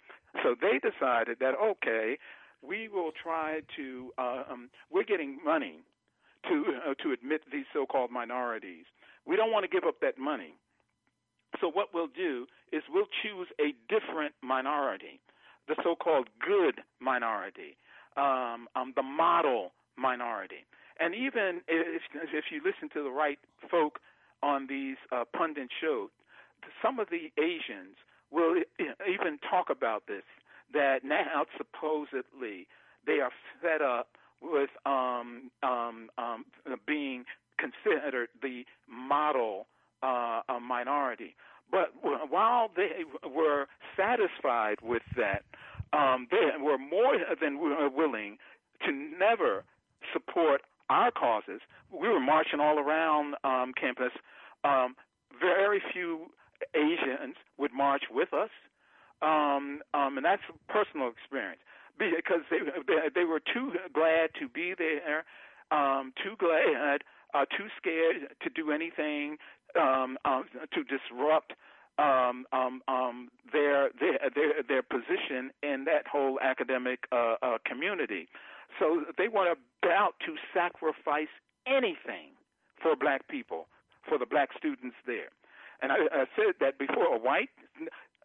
So 0.42 0.54
they 0.60 0.78
decided 0.78 1.38
that 1.40 1.54
okay, 1.62 2.18
we 2.62 2.88
will 2.88 3.12
try 3.12 3.60
to. 3.76 4.12
Um, 4.18 4.70
we're 4.90 5.04
getting 5.04 5.38
money 5.44 5.80
to 6.48 6.64
uh, 6.90 6.94
to 7.02 7.12
admit 7.12 7.42
these 7.52 7.64
so-called 7.72 8.10
minorities. 8.10 8.84
We 9.26 9.36
don't 9.36 9.50
want 9.50 9.64
to 9.64 9.68
give 9.68 9.86
up 9.86 10.00
that 10.00 10.18
money. 10.18 10.54
So 11.60 11.70
what 11.70 11.88
we'll 11.94 12.08
do 12.08 12.46
is 12.72 12.82
we'll 12.90 13.08
choose 13.22 13.48
a 13.60 13.72
different 13.88 14.34
minority, 14.42 15.20
the 15.68 15.76
so-called 15.82 16.28
good 16.40 16.82
minority, 17.00 17.76
um, 18.16 18.68
um, 18.76 18.92
the 18.94 19.02
model 19.02 19.72
minority. 19.96 20.66
And 21.00 21.14
even 21.14 21.60
if, 21.68 22.02
if 22.14 22.44
you 22.50 22.60
listen 22.64 22.88
to 22.94 23.02
the 23.02 23.10
right 23.10 23.38
folk 23.70 23.98
on 24.42 24.66
these 24.68 24.96
uh, 25.12 25.24
pundit 25.36 25.68
shows, 25.80 26.10
some 26.82 26.98
of 26.98 27.08
the 27.10 27.30
Asians 27.40 27.96
will 28.30 28.56
even 29.08 29.38
talk 29.48 29.70
about 29.70 30.04
this. 30.06 30.22
That 30.72 31.04
now 31.04 31.46
supposedly 31.56 32.66
they 33.06 33.20
are 33.20 33.30
fed 33.62 33.82
up 33.82 34.08
with 34.42 34.70
um, 34.84 35.50
um, 35.62 36.10
um, 36.18 36.44
being 36.86 37.24
considered 37.58 38.28
the 38.42 38.64
model 38.88 39.66
uh, 40.02 40.40
minority. 40.60 41.36
But 41.70 41.92
while 42.02 42.70
they 42.74 43.04
were 43.28 43.66
satisfied 43.96 44.76
with 44.82 45.02
that, 45.16 45.42
um, 45.92 46.28
they 46.30 46.50
were 46.60 46.78
more 46.78 47.16
than 47.40 47.58
willing 47.58 48.38
to 48.84 48.92
never 48.92 49.64
support 50.12 50.62
our 50.90 51.10
causes. 51.10 51.60
We 51.90 52.08
were 52.08 52.20
marching 52.20 52.60
all 52.60 52.78
around 52.78 53.34
um, 53.44 53.72
campus. 53.78 54.12
Um, 54.64 54.94
very 55.40 55.82
few 55.92 56.26
Asians 56.74 57.36
would 57.58 57.72
march 57.72 58.04
with 58.10 58.32
us, 58.32 58.50
um, 59.22 59.80
um, 59.94 60.16
and 60.16 60.24
that's 60.24 60.42
a 60.48 60.72
personal 60.72 61.08
experience 61.08 61.60
because 61.98 62.40
they 62.50 62.58
they 63.14 63.24
were 63.24 63.40
too 63.40 63.72
glad 63.92 64.30
to 64.38 64.48
be 64.48 64.74
there, 64.76 65.24
um, 65.70 66.12
too 66.22 66.34
glad, 66.38 67.02
uh, 67.34 67.44
too 67.56 67.68
scared 67.76 68.34
to 68.42 68.50
do 68.50 68.70
anything 68.70 69.36
um, 69.78 70.18
um, 70.24 70.44
to 70.72 70.84
disrupt 70.84 71.52
um, 71.98 72.44
um, 72.52 72.82
um, 72.88 73.28
their, 73.52 73.90
their 73.98 74.18
their 74.34 74.62
their 74.68 74.82
position 74.82 75.50
in 75.62 75.84
that 75.84 76.06
whole 76.10 76.38
academic 76.40 77.00
uh, 77.12 77.36
uh, 77.42 77.58
community. 77.64 78.28
So 78.78 79.04
they 79.16 79.28
were 79.28 79.54
about 79.82 80.14
to 80.26 80.34
sacrifice 80.52 81.32
anything 81.66 82.36
for 82.82 82.96
black 82.96 83.28
people, 83.28 83.66
for 84.08 84.18
the 84.18 84.26
black 84.26 84.50
students 84.56 84.96
there. 85.06 85.30
And 85.82 85.92
I, 85.92 85.96
I 86.12 86.24
said 86.36 86.54
that 86.60 86.78
before 86.78 87.14
a 87.14 87.18
white, 87.18 87.50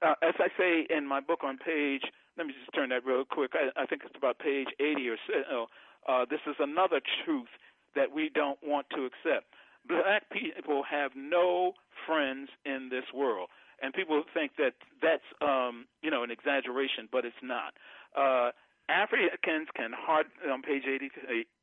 uh, 0.02 0.16
as 0.22 0.36
I 0.40 0.48
say 0.58 0.88
in 0.90 1.06
my 1.08 1.20
book 1.20 1.44
on 1.44 1.58
page, 1.58 2.04
let 2.38 2.48
me 2.48 2.54
just 2.58 2.74
turn 2.74 2.90
that 2.90 3.06
real 3.06 3.26
quick. 3.26 3.52
I, 3.54 3.82
I 3.82 3.86
think 3.86 4.04
it's 4.06 4.16
about 4.16 4.40
page 4.40 4.68
80 4.80 5.10
or 5.10 5.18
so. 5.28 5.68
Uh, 6.08 6.26
this 6.30 6.40
is 6.48 6.56
another 6.60 7.02
truth 7.26 7.50
that 7.96 8.12
we 8.12 8.30
don't 8.34 8.60
want 8.64 8.88
to 8.92 9.06
accept. 9.06 9.46
Black 9.88 10.30
people 10.32 10.84
have 10.90 11.12
no 11.16 11.74
friends 12.08 12.50
in 12.66 12.90
this 12.90 13.06
world. 13.14 13.50
And 13.82 13.94
people 13.94 14.24
think 14.34 14.54
that 14.58 14.74
that's, 15.02 15.26
um, 15.42 15.88
you 16.02 16.12
know, 16.12 16.24
an 16.24 16.32
exaggeration, 16.32 17.10
but 17.12 17.26
it's 17.26 17.42
not. 17.42 17.74
Uh, 18.16 18.52
Africans 18.90 19.68
can 19.76 19.92
hard 19.94 20.28
on 20.50 20.62
page 20.62 20.84
80, 20.88 21.10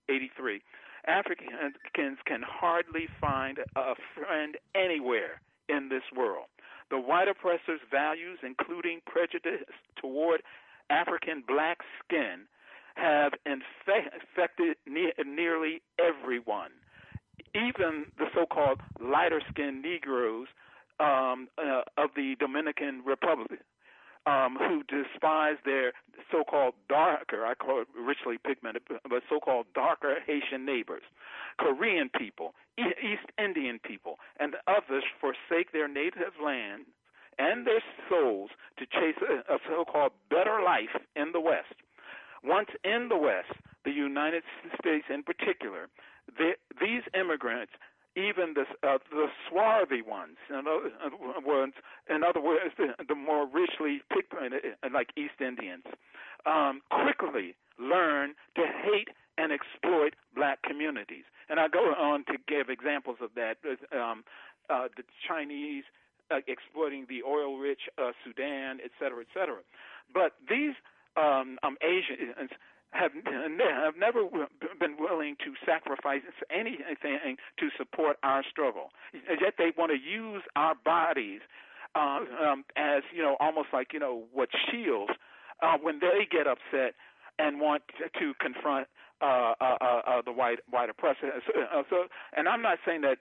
83. 0.08 0.60
Africans 1.06 2.18
can 2.26 2.42
hardly 2.42 3.06
find 3.20 3.58
a 3.76 3.94
friend 4.14 4.56
anywhere 4.74 5.40
in 5.68 5.88
this 5.88 6.02
world. 6.16 6.46
The 6.90 6.98
white 6.98 7.28
oppressor's 7.28 7.80
values, 7.90 8.38
including 8.42 9.00
prejudice 9.06 9.68
toward 9.96 10.42
African 10.90 11.44
black 11.46 11.78
skin, 12.02 12.46
have 12.96 13.32
infected 13.46 14.76
ne- 14.86 15.12
nearly 15.24 15.82
everyone, 15.98 16.70
even 17.54 18.06
the 18.18 18.26
so-called 18.34 18.80
lighter-skinned 19.00 19.82
Negroes 19.82 20.48
um, 20.98 21.48
uh, 21.58 21.82
of 21.96 22.10
the 22.16 22.34
Dominican 22.40 23.02
Republic 23.04 23.60
um, 24.28 24.56
who 24.56 24.82
despise 24.84 25.56
their 25.64 25.92
so-called 26.30 26.74
darker, 26.88 27.46
I 27.46 27.54
call 27.54 27.80
it 27.80 27.88
richly 27.96 28.36
pigmented, 28.36 28.82
but 28.88 29.22
so-called 29.28 29.66
darker 29.74 30.16
Haitian 30.26 30.66
neighbors, 30.66 31.02
Korean 31.58 32.10
people, 32.10 32.54
East 32.78 33.32
Indian 33.42 33.78
people, 33.82 34.18
and 34.38 34.56
others 34.66 35.04
forsake 35.20 35.72
their 35.72 35.88
native 35.88 36.36
land 36.44 36.84
and 37.38 37.66
their 37.66 37.82
souls 38.10 38.50
to 38.78 38.84
chase 38.86 39.16
a, 39.22 39.58
so-called 39.68 40.12
better 40.28 40.60
life 40.62 40.94
in 41.16 41.32
the 41.32 41.40
West. 41.40 41.74
Once 42.44 42.68
in 42.84 43.08
the 43.08 43.16
West, 43.16 43.52
the 43.84 43.90
United 43.90 44.42
States 44.78 45.06
in 45.08 45.22
particular, 45.22 45.88
the, 46.36 46.52
these 46.80 47.02
immigrants 47.18 47.72
even 48.18 48.54
the 48.58 48.66
uh, 48.86 48.98
the 49.10 49.28
swarthy 49.46 50.02
ones, 50.02 50.36
in 50.50 50.64
other 50.66 51.40
words, 51.46 51.74
in 52.10 52.20
other 52.28 52.42
words, 52.48 52.72
the, 52.76 52.88
the 53.06 53.14
more 53.14 53.44
richly 53.46 53.94
pigmented, 54.12 54.62
uh, 54.82 54.88
like 54.92 55.08
East 55.16 55.38
Indians, 55.40 55.84
um, 56.46 56.74
quickly 56.90 57.54
learn 57.78 58.34
to 58.58 58.62
hate 58.86 59.10
and 59.38 59.52
exploit 59.52 60.12
black 60.34 60.58
communities. 60.62 61.26
And 61.48 61.56
I 61.60 61.68
go 61.68 61.84
on 62.10 62.24
to 62.30 62.36
give 62.52 62.68
examples 62.68 63.18
of 63.26 63.30
that. 63.36 63.56
Um, 63.92 64.24
uh, 64.68 64.88
the 64.98 65.04
Chinese 65.26 65.84
uh, 66.30 66.40
exploiting 66.46 67.06
the 67.08 67.22
oil-rich 67.22 67.88
uh, 67.96 68.12
Sudan, 68.22 68.80
et 68.84 68.90
cetera, 69.00 69.20
et 69.20 69.30
cetera. 69.32 69.60
But 70.12 70.32
these 70.48 70.74
um, 71.16 71.58
um, 71.62 71.76
Asians 71.80 72.50
have 72.92 73.12
have 73.12 73.96
never 73.98 74.24
been 74.80 74.96
willing 74.98 75.36
to 75.44 75.52
sacrifice 75.64 76.22
anything 76.50 77.36
to 77.58 77.68
support 77.76 78.16
our 78.22 78.42
struggle. 78.50 78.90
Yet 79.12 79.54
they 79.58 79.72
want 79.76 79.92
to 79.92 79.98
use 79.98 80.42
our 80.56 80.74
bodies 80.74 81.40
uh, 81.94 82.20
um, 82.42 82.64
as 82.76 83.02
you 83.14 83.22
know, 83.22 83.36
almost 83.40 83.68
like 83.72 83.92
you 83.92 83.98
know 83.98 84.24
what 84.32 84.48
shields 84.70 85.12
uh, 85.62 85.76
when 85.80 86.00
they 86.00 86.26
get 86.30 86.46
upset 86.46 86.94
and 87.38 87.60
want 87.60 87.82
to 88.18 88.32
confront 88.40 88.88
uh, 89.20 89.54
uh, 89.60 89.76
uh, 89.80 90.00
uh, 90.06 90.22
the 90.24 90.32
white 90.32 90.58
white 90.70 90.90
oppressor. 90.90 91.30
So, 91.46 91.52
uh, 91.60 91.82
so, 91.90 91.96
and 92.36 92.48
I'm 92.48 92.62
not 92.62 92.78
saying 92.86 93.02
that 93.02 93.18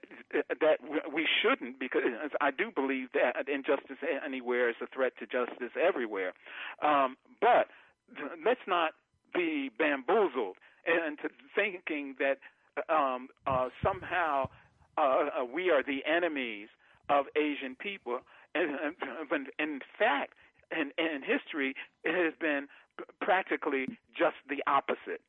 that 0.61 0.77
we 1.13 1.27
shouldn't, 1.41 1.79
because 1.79 2.01
I 2.39 2.51
do 2.51 2.71
believe 2.73 3.09
that 3.13 3.49
injustice 3.49 3.97
anywhere 4.23 4.69
is 4.69 4.75
a 4.81 4.87
threat 4.87 5.13
to 5.19 5.25
justice 5.25 5.73
everywhere. 5.75 6.33
Um, 6.83 7.17
but 7.41 7.67
let's 8.45 8.61
not 8.67 8.91
be 9.37 9.69
bamboozled 9.77 10.57
into 10.85 11.29
thinking 11.55 12.15
that 12.19 12.39
um, 12.89 13.27
uh, 13.45 13.69
somehow 13.83 14.49
uh, 14.97 15.45
we 15.53 15.69
are 15.69 15.83
the 15.83 15.99
enemies 16.05 16.69
of 17.09 17.25
Asian 17.35 17.75
people. 17.75 18.19
And, 18.55 18.71
and 19.31 19.47
in 19.59 19.79
fact, 19.97 20.33
in, 20.71 20.91
in 20.97 21.21
history, 21.21 21.75
it 22.03 22.15
has 22.15 22.33
been 22.39 22.67
practically 23.21 23.85
just 24.17 24.35
the 24.49 24.63
opposite. 24.67 25.21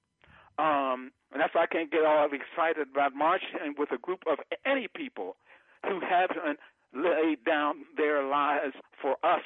Um, 0.59 1.12
and 1.32 1.40
that's 1.40 1.55
why 1.55 1.64
I 1.64 1.66
can't 1.66 1.90
get 1.90 2.05
all 2.05 2.26
excited 2.26 2.89
about 2.90 3.14
marching 3.14 3.74
with 3.78 3.93
a 3.93 3.98
group 3.98 4.24
of 4.30 4.39
any 4.66 4.89
people 4.89 5.36
who 5.85 6.01
haven't 6.01 6.59
laid 6.94 7.44
down 7.44 7.85
their 7.97 8.26
lives 8.26 8.74
for 9.01 9.16
us 9.22 9.44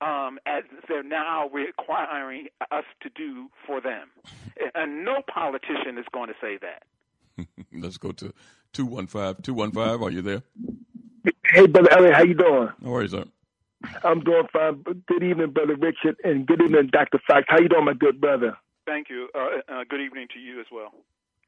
um, 0.00 0.38
as 0.46 0.64
they're 0.88 1.02
now 1.02 1.48
requiring 1.48 2.48
us 2.70 2.84
to 3.02 3.10
do 3.10 3.48
for 3.66 3.80
them. 3.80 4.08
And 4.74 5.04
no 5.04 5.22
politician 5.32 5.98
is 5.98 6.04
going 6.12 6.28
to 6.28 6.34
say 6.40 6.58
that. 6.58 7.46
Let's 7.72 7.98
go 7.98 8.12
to 8.12 8.32
215. 8.72 9.42
215, 9.42 10.02
are 10.02 10.10
you 10.10 10.22
there? 10.22 10.42
Hey, 11.52 11.66
Brother 11.66 11.92
Elliot, 11.92 12.14
how 12.14 12.22
you 12.22 12.34
doing? 12.34 12.68
How 12.82 12.94
are 12.94 13.02
you, 13.02 13.08
sir? 13.08 13.24
I'm 14.04 14.20
doing 14.20 14.46
fine. 14.52 14.82
Good 15.06 15.22
evening, 15.22 15.50
Brother 15.50 15.76
Richard, 15.76 16.16
and 16.24 16.46
good 16.46 16.62
evening, 16.62 16.88
Dr. 16.92 17.20
Fox. 17.26 17.44
How 17.48 17.58
you 17.58 17.68
doing, 17.68 17.84
my 17.84 17.94
good 17.94 18.20
brother? 18.20 18.56
Thank 18.86 19.10
you. 19.10 19.28
Uh, 19.34 19.72
uh, 19.72 19.84
good 19.88 20.00
evening 20.00 20.28
to 20.34 20.40
you 20.40 20.60
as 20.60 20.66
well. 20.72 20.92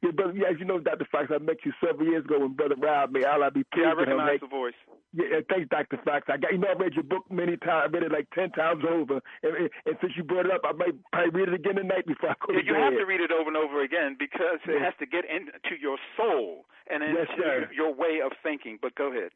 Yeah, 0.03 0.13
brother. 0.13 0.33
Yeah, 0.33 0.49
as 0.51 0.57
you 0.61 0.65
know, 0.65 0.79
Dr. 0.79 1.07
Fox, 1.11 1.27
I 1.35 1.39
met 1.39 1.59
you 1.67 1.73
several 1.85 2.07
years 2.07 2.25
ago 2.25 2.39
when 2.39 2.55
Brother 2.55 2.77
Rob 2.79 3.11
me. 3.11 3.25
I'll 3.25 3.43
be 3.51 3.65
pleased 3.75 3.83
Yeah, 3.83 3.91
I 3.91 3.99
recognize 3.99 4.29
Like, 4.39 4.41
the 4.41 4.47
voice. 4.47 4.79
yeah, 5.13 5.41
thanks, 5.51 5.69
Dr. 5.71 5.99
Fox. 6.05 6.27
I 6.31 6.37
got 6.37 6.53
you 6.53 6.59
know 6.59 6.69
I 6.71 6.79
read 6.79 6.95
your 6.95 7.03
book 7.03 7.25
many 7.31 7.57
times. 7.57 7.91
I 7.91 7.97
read 7.97 8.05
it 8.05 8.13
like 8.13 8.31
ten 8.31 8.51
times 8.53 8.85
over, 8.89 9.19
and, 9.43 9.53
and, 9.57 9.71
and 9.87 9.97
since 10.01 10.13
you 10.17 10.23
brought 10.23 10.47
it 10.47 10.53
up, 10.53 10.63
I 10.65 10.73
might 10.73 10.95
probably 11.13 11.41
read 11.41 11.49
it 11.49 11.55
again 11.55 11.77
tonight 11.77 12.07
before 12.07 12.31
I 12.31 12.35
go 12.39 12.53
Yeah, 12.55 12.61
to 12.61 12.67
you 12.67 12.73
bed. 12.75 12.83
have 12.83 12.99
to 13.03 13.07
read 13.07 13.21
it 13.21 13.33
over 13.33 13.49
and 13.49 13.57
over 13.57 13.83
again 13.83 14.15
because 14.19 14.63
it 14.71 14.79
has 14.81 14.95
to 15.01 15.07
get 15.07 15.25
into 15.27 15.75
your 15.81 15.99
soul 16.17 16.67
and 16.89 17.03
into 17.03 17.27
Yes, 17.37 17.69
your 17.75 17.93
way 17.93 18.21
of 18.25 18.33
thinking. 18.43 18.79
But 18.81 18.95
go 18.95 19.11
ahead. 19.11 19.31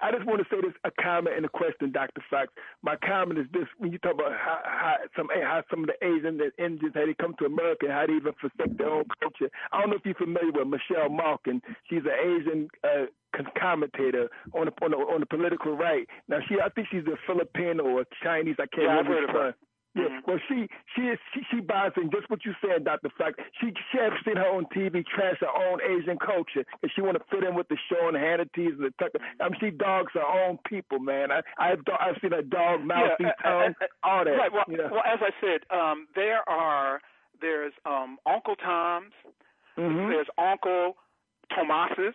I 0.00 0.10
just 0.10 0.24
want 0.24 0.40
to 0.40 0.46
say 0.48 0.60
this 0.62 0.72
a 0.84 0.90
comment 1.02 1.36
and 1.36 1.44
a 1.44 1.48
question, 1.48 1.92
Dr. 1.92 2.22
Fox. 2.30 2.48
My 2.82 2.96
comment 2.96 3.38
is 3.38 3.46
this: 3.52 3.66
when 3.78 3.92
you 3.92 3.98
talk 3.98 4.14
about 4.14 4.32
how, 4.32 4.60
how 4.64 4.96
some 5.16 5.28
how 5.28 5.62
some 5.70 5.84
of 5.84 5.90
the 5.92 5.98
Asian 6.06 6.40
Indians 6.58 6.94
how 6.94 7.04
they 7.04 7.14
come 7.14 7.34
to 7.38 7.44
America 7.44 7.86
and 7.86 7.92
how 7.92 8.06
they 8.06 8.14
even 8.14 8.32
forsake 8.40 8.76
their 8.78 8.88
own 8.88 9.04
culture. 9.20 9.50
I 9.72 9.80
don't 9.80 9.90
know 9.90 9.96
if 9.96 10.06
you're 10.06 10.14
familiar 10.14 10.52
with 10.52 10.68
Michelle 10.68 11.10
Malkin. 11.10 11.60
She's 11.90 12.04
an 12.04 12.16
Asian 12.16 12.68
uh, 12.84 13.06
commentator 13.60 14.28
on 14.54 14.66
the, 14.66 14.72
on 14.84 14.90
the 14.92 14.96
on 14.96 15.20
the 15.20 15.26
political 15.26 15.76
right. 15.76 16.08
Now 16.28 16.38
she, 16.48 16.56
I 16.60 16.68
think 16.70 16.88
she's 16.90 17.06
a 17.06 17.16
Filipino 17.26 17.84
or 17.84 18.04
Chinese. 18.22 18.56
I 18.58 18.66
can't 18.72 18.88
Yeah, 18.88 18.98
I've 19.00 19.06
remember 19.06 19.20
heard 19.20 19.30
of 19.30 19.36
her. 19.36 19.54
Yeah, 19.96 20.20
well, 20.26 20.38
she 20.48 20.68
she 20.94 21.02
is 21.08 21.18
she, 21.32 21.40
she 21.50 21.60
buys 21.60 21.92
in 21.96 22.10
just 22.10 22.28
what 22.28 22.44
you 22.44 22.52
said, 22.60 22.84
Doctor 22.84 23.08
Fox. 23.16 23.34
She 23.60 23.72
she 23.90 23.98
has 23.98 24.12
seen 24.24 24.36
her 24.36 24.46
on 24.46 24.66
TV 24.66 25.04
trash 25.06 25.36
her 25.40 25.48
own 25.48 25.80
Asian 25.80 26.18
culture, 26.18 26.64
and 26.82 26.92
she 26.94 27.00
want 27.00 27.16
to 27.16 27.24
fit 27.30 27.42
in 27.44 27.54
with 27.54 27.68
the 27.68 27.76
show 27.88 27.96
Sean 27.96 28.14
Hannity's 28.14 28.72
and 28.76 28.84
the 28.84 28.92
Tucker. 29.00 29.18
I 29.40 29.48
mean, 29.48 29.58
she 29.60 29.70
dogs 29.70 30.12
her 30.14 30.26
own 30.26 30.58
people, 30.68 30.98
man. 30.98 31.32
I 31.32 31.40
I've 31.58 31.80
I've 31.98 32.16
seen 32.20 32.32
her 32.32 32.42
dog 32.42 32.84
mouthy 32.84 33.24
Yeah, 33.24 33.32
uh, 33.44 33.48
tongue, 33.48 33.74
uh, 33.80 33.84
uh, 33.84 34.08
all 34.08 34.24
that. 34.24 34.30
Right. 34.30 34.52
Well, 34.52 34.64
know. 34.68 34.88
well, 34.92 35.02
as 35.06 35.18
I 35.22 35.30
said, 35.40 35.60
um, 35.74 36.06
there 36.14 36.46
are 36.48 37.00
there's 37.40 37.72
um, 37.86 38.18
Uncle 38.26 38.56
Tom's, 38.56 39.12
Mhm. 39.78 40.08
there's 40.10 40.28
Uncle 40.38 40.96
Tomas's 41.54 42.14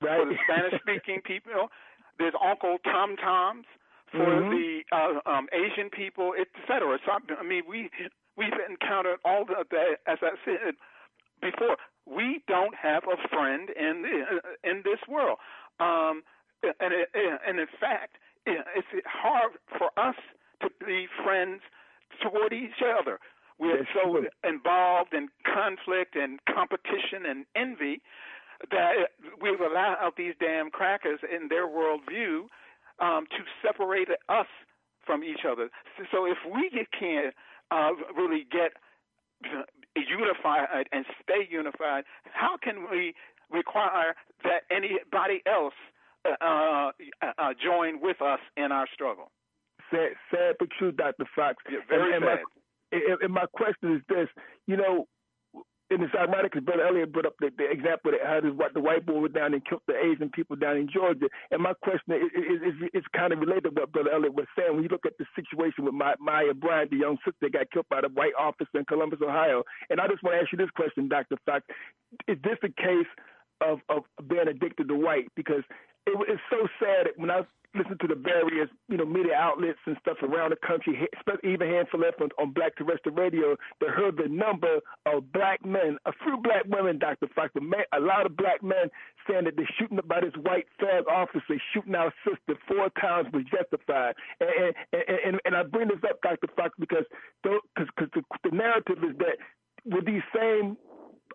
Right. 0.00 0.20
for 0.20 0.26
the 0.28 0.36
Spanish 0.44 0.80
speaking 0.80 1.20
people. 1.24 1.70
There's 2.18 2.34
Uncle 2.42 2.78
Tom 2.84 3.16
Toms 3.16 3.66
for 4.16 4.30
Mhm. 4.30 4.50
the 4.50 4.84
uh, 4.96 5.20
um, 5.26 5.48
Asian 5.52 5.90
people, 5.90 6.34
et 6.38 6.48
cetera. 6.66 6.98
So 7.04 7.12
I 7.38 7.42
mean, 7.42 7.64
we 7.68 7.90
we've 8.36 8.58
encountered 8.68 9.18
all 9.24 9.44
the, 9.44 9.64
that. 9.70 10.00
As 10.06 10.18
I 10.22 10.32
said 10.44 10.74
before, 11.40 11.76
we 12.06 12.42
don't 12.46 12.74
have 12.74 13.04
a 13.04 13.16
friend 13.28 13.70
in 13.70 14.02
the, 14.02 14.40
in 14.70 14.82
this 14.84 15.00
world, 15.08 15.38
um, 15.80 16.22
and 16.62 16.92
it, 16.92 17.08
and 17.46 17.58
in 17.58 17.68
fact, 17.80 18.16
it's 18.46 18.86
hard 19.06 19.52
for 19.78 19.90
us 19.96 20.16
to 20.60 20.70
be 20.86 21.06
friends 21.22 21.60
toward 22.22 22.52
each 22.52 22.80
other. 22.82 23.18
We're 23.58 23.78
That's 23.78 23.90
so 23.94 24.10
true. 24.12 24.28
involved 24.42 25.14
in 25.14 25.28
conflict 25.44 26.16
and 26.16 26.40
competition 26.46 27.24
and 27.26 27.46
envy 27.54 28.02
that 28.70 29.10
we've 29.40 29.60
allowed 29.60 30.12
these 30.16 30.34
damn 30.40 30.70
crackers 30.70 31.20
in 31.30 31.48
their 31.48 31.66
worldview 31.66 32.46
um, 33.00 33.26
to 33.30 33.42
separate 33.66 34.08
us 34.28 34.46
from 35.04 35.22
each 35.22 35.44
other. 35.48 35.68
So 36.12 36.26
if 36.26 36.38
we 36.46 36.70
can't 36.98 37.34
uh, 37.70 37.90
really 38.16 38.46
get 38.50 38.72
unified 39.96 40.86
and 40.92 41.04
stay 41.22 41.46
unified, 41.50 42.04
how 42.32 42.56
can 42.62 42.86
we 42.90 43.14
require 43.50 44.14
that 44.42 44.62
anybody 44.70 45.42
else 45.46 45.74
uh, 46.24 46.44
uh, 46.44 46.90
uh, 47.22 47.52
join 47.62 48.00
with 48.00 48.22
us 48.22 48.40
in 48.56 48.72
our 48.72 48.86
struggle? 48.92 49.30
sad, 49.90 50.10
sad 50.30 50.54
but 50.58 50.68
true, 50.78 50.92
Doctor 50.92 51.24
Fox. 51.34 51.56
very 51.88 52.14
and, 52.14 52.24
and 52.24 52.24
sad. 52.24 52.38
My, 52.92 53.16
and 53.22 53.32
my 53.32 53.46
question 53.52 53.94
is 53.96 54.02
this: 54.08 54.28
you 54.66 54.76
know, 54.76 55.06
and 55.94 56.02
it's 56.02 56.14
ironic 56.14 56.52
because 56.52 56.64
Brother 56.64 56.86
Elliot 56.86 57.12
brought 57.12 57.26
up 57.26 57.34
the, 57.40 57.50
the 57.56 57.70
example 57.70 58.10
that 58.10 58.20
how 58.26 58.40
this, 58.40 58.52
what 58.54 58.74
the 58.74 58.80
white 58.80 59.06
boy 59.06 59.20
went 59.20 59.34
down 59.34 59.54
and 59.54 59.64
killed 59.64 59.82
the 59.86 59.94
Asian 59.94 60.28
people 60.30 60.56
down 60.56 60.76
in 60.76 60.88
Georgia. 60.92 61.26
And 61.50 61.62
my 61.62 61.72
question 61.82 62.14
is, 62.14 62.30
is, 62.34 62.60
is, 62.74 62.90
is 62.94 63.04
kind 63.16 63.32
of 63.32 63.38
related 63.38 63.74
to 63.74 63.80
what 63.80 63.92
Brother 63.92 64.10
Elliot 64.10 64.34
was 64.34 64.46
saying. 64.58 64.74
When 64.74 64.82
you 64.82 64.88
look 64.88 65.06
at 65.06 65.16
the 65.18 65.26
situation 65.36 65.84
with 65.84 65.94
Ma- 65.94 66.18
Maya 66.20 66.52
Bryant, 66.54 66.90
the 66.90 66.98
young 66.98 67.16
sister 67.24 67.38
that 67.42 67.52
got 67.52 67.70
killed 67.70 67.86
by 67.88 68.00
the 68.02 68.08
white 68.08 68.34
officer 68.38 68.74
in 68.74 68.84
Columbus, 68.84 69.20
Ohio. 69.22 69.62
And 69.88 70.00
I 70.00 70.08
just 70.08 70.22
want 70.22 70.34
to 70.36 70.40
ask 70.42 70.52
you 70.52 70.58
this 70.58 70.74
question, 70.74 71.08
Dr. 71.08 71.36
Fox. 71.46 71.64
Is 72.26 72.38
this 72.42 72.58
a 72.62 72.68
case 72.68 73.10
of, 73.60 73.78
of 73.88 74.02
being 74.28 74.48
addicted 74.48 74.88
to 74.88 74.94
white? 74.94 75.28
Because 75.36 75.62
it, 76.06 76.16
it's 76.28 76.42
so 76.50 76.66
sad 76.78 77.08
when 77.16 77.30
I 77.30 77.42
listen 77.74 77.98
to 77.98 78.06
the 78.06 78.14
various, 78.14 78.68
you 78.88 78.96
know, 78.96 79.04
media 79.04 79.34
outlets 79.34 79.78
and 79.86 79.96
stuff 80.00 80.16
around 80.22 80.50
the 80.50 80.66
country, 80.66 80.94
even 81.42 81.68
in 81.68 81.84
Philadelphia 81.90 82.28
on, 82.38 82.46
on 82.46 82.52
Black 82.52 82.76
Terrestrial 82.76 83.16
Radio, 83.16 83.56
they 83.80 83.88
heard 83.88 84.16
the 84.16 84.28
number 84.28 84.78
of 85.06 85.32
black 85.32 85.64
men, 85.64 85.98
a 86.06 86.12
few 86.22 86.36
black 86.38 86.64
women, 86.68 86.98
Dr. 86.98 87.26
Fox, 87.34 87.52
a 87.56 88.00
lot 88.00 88.26
of 88.26 88.36
black 88.36 88.62
men 88.62 88.88
saying 89.28 89.44
that 89.44 89.56
they're 89.56 89.68
shooting 89.78 89.98
by 90.06 90.20
this 90.20 90.34
white 90.42 90.66
thug 90.78 91.06
officer 91.10 91.58
shooting 91.72 91.94
our 91.94 92.12
sister 92.24 92.58
four 92.68 92.90
times 93.00 93.26
was 93.32 93.44
justified. 93.50 94.14
And 94.40 94.74
and, 94.92 95.18
and, 95.24 95.40
and 95.44 95.56
I 95.56 95.62
bring 95.62 95.88
this 95.88 95.98
up, 96.08 96.20
Dr. 96.22 96.48
Fox, 96.56 96.74
because 96.78 97.04
because 97.42 98.08
the, 98.14 98.22
the 98.44 98.54
narrative 98.54 98.98
is 99.02 99.16
that 99.18 99.38
with 99.84 100.06
these 100.06 100.22
same 100.34 100.76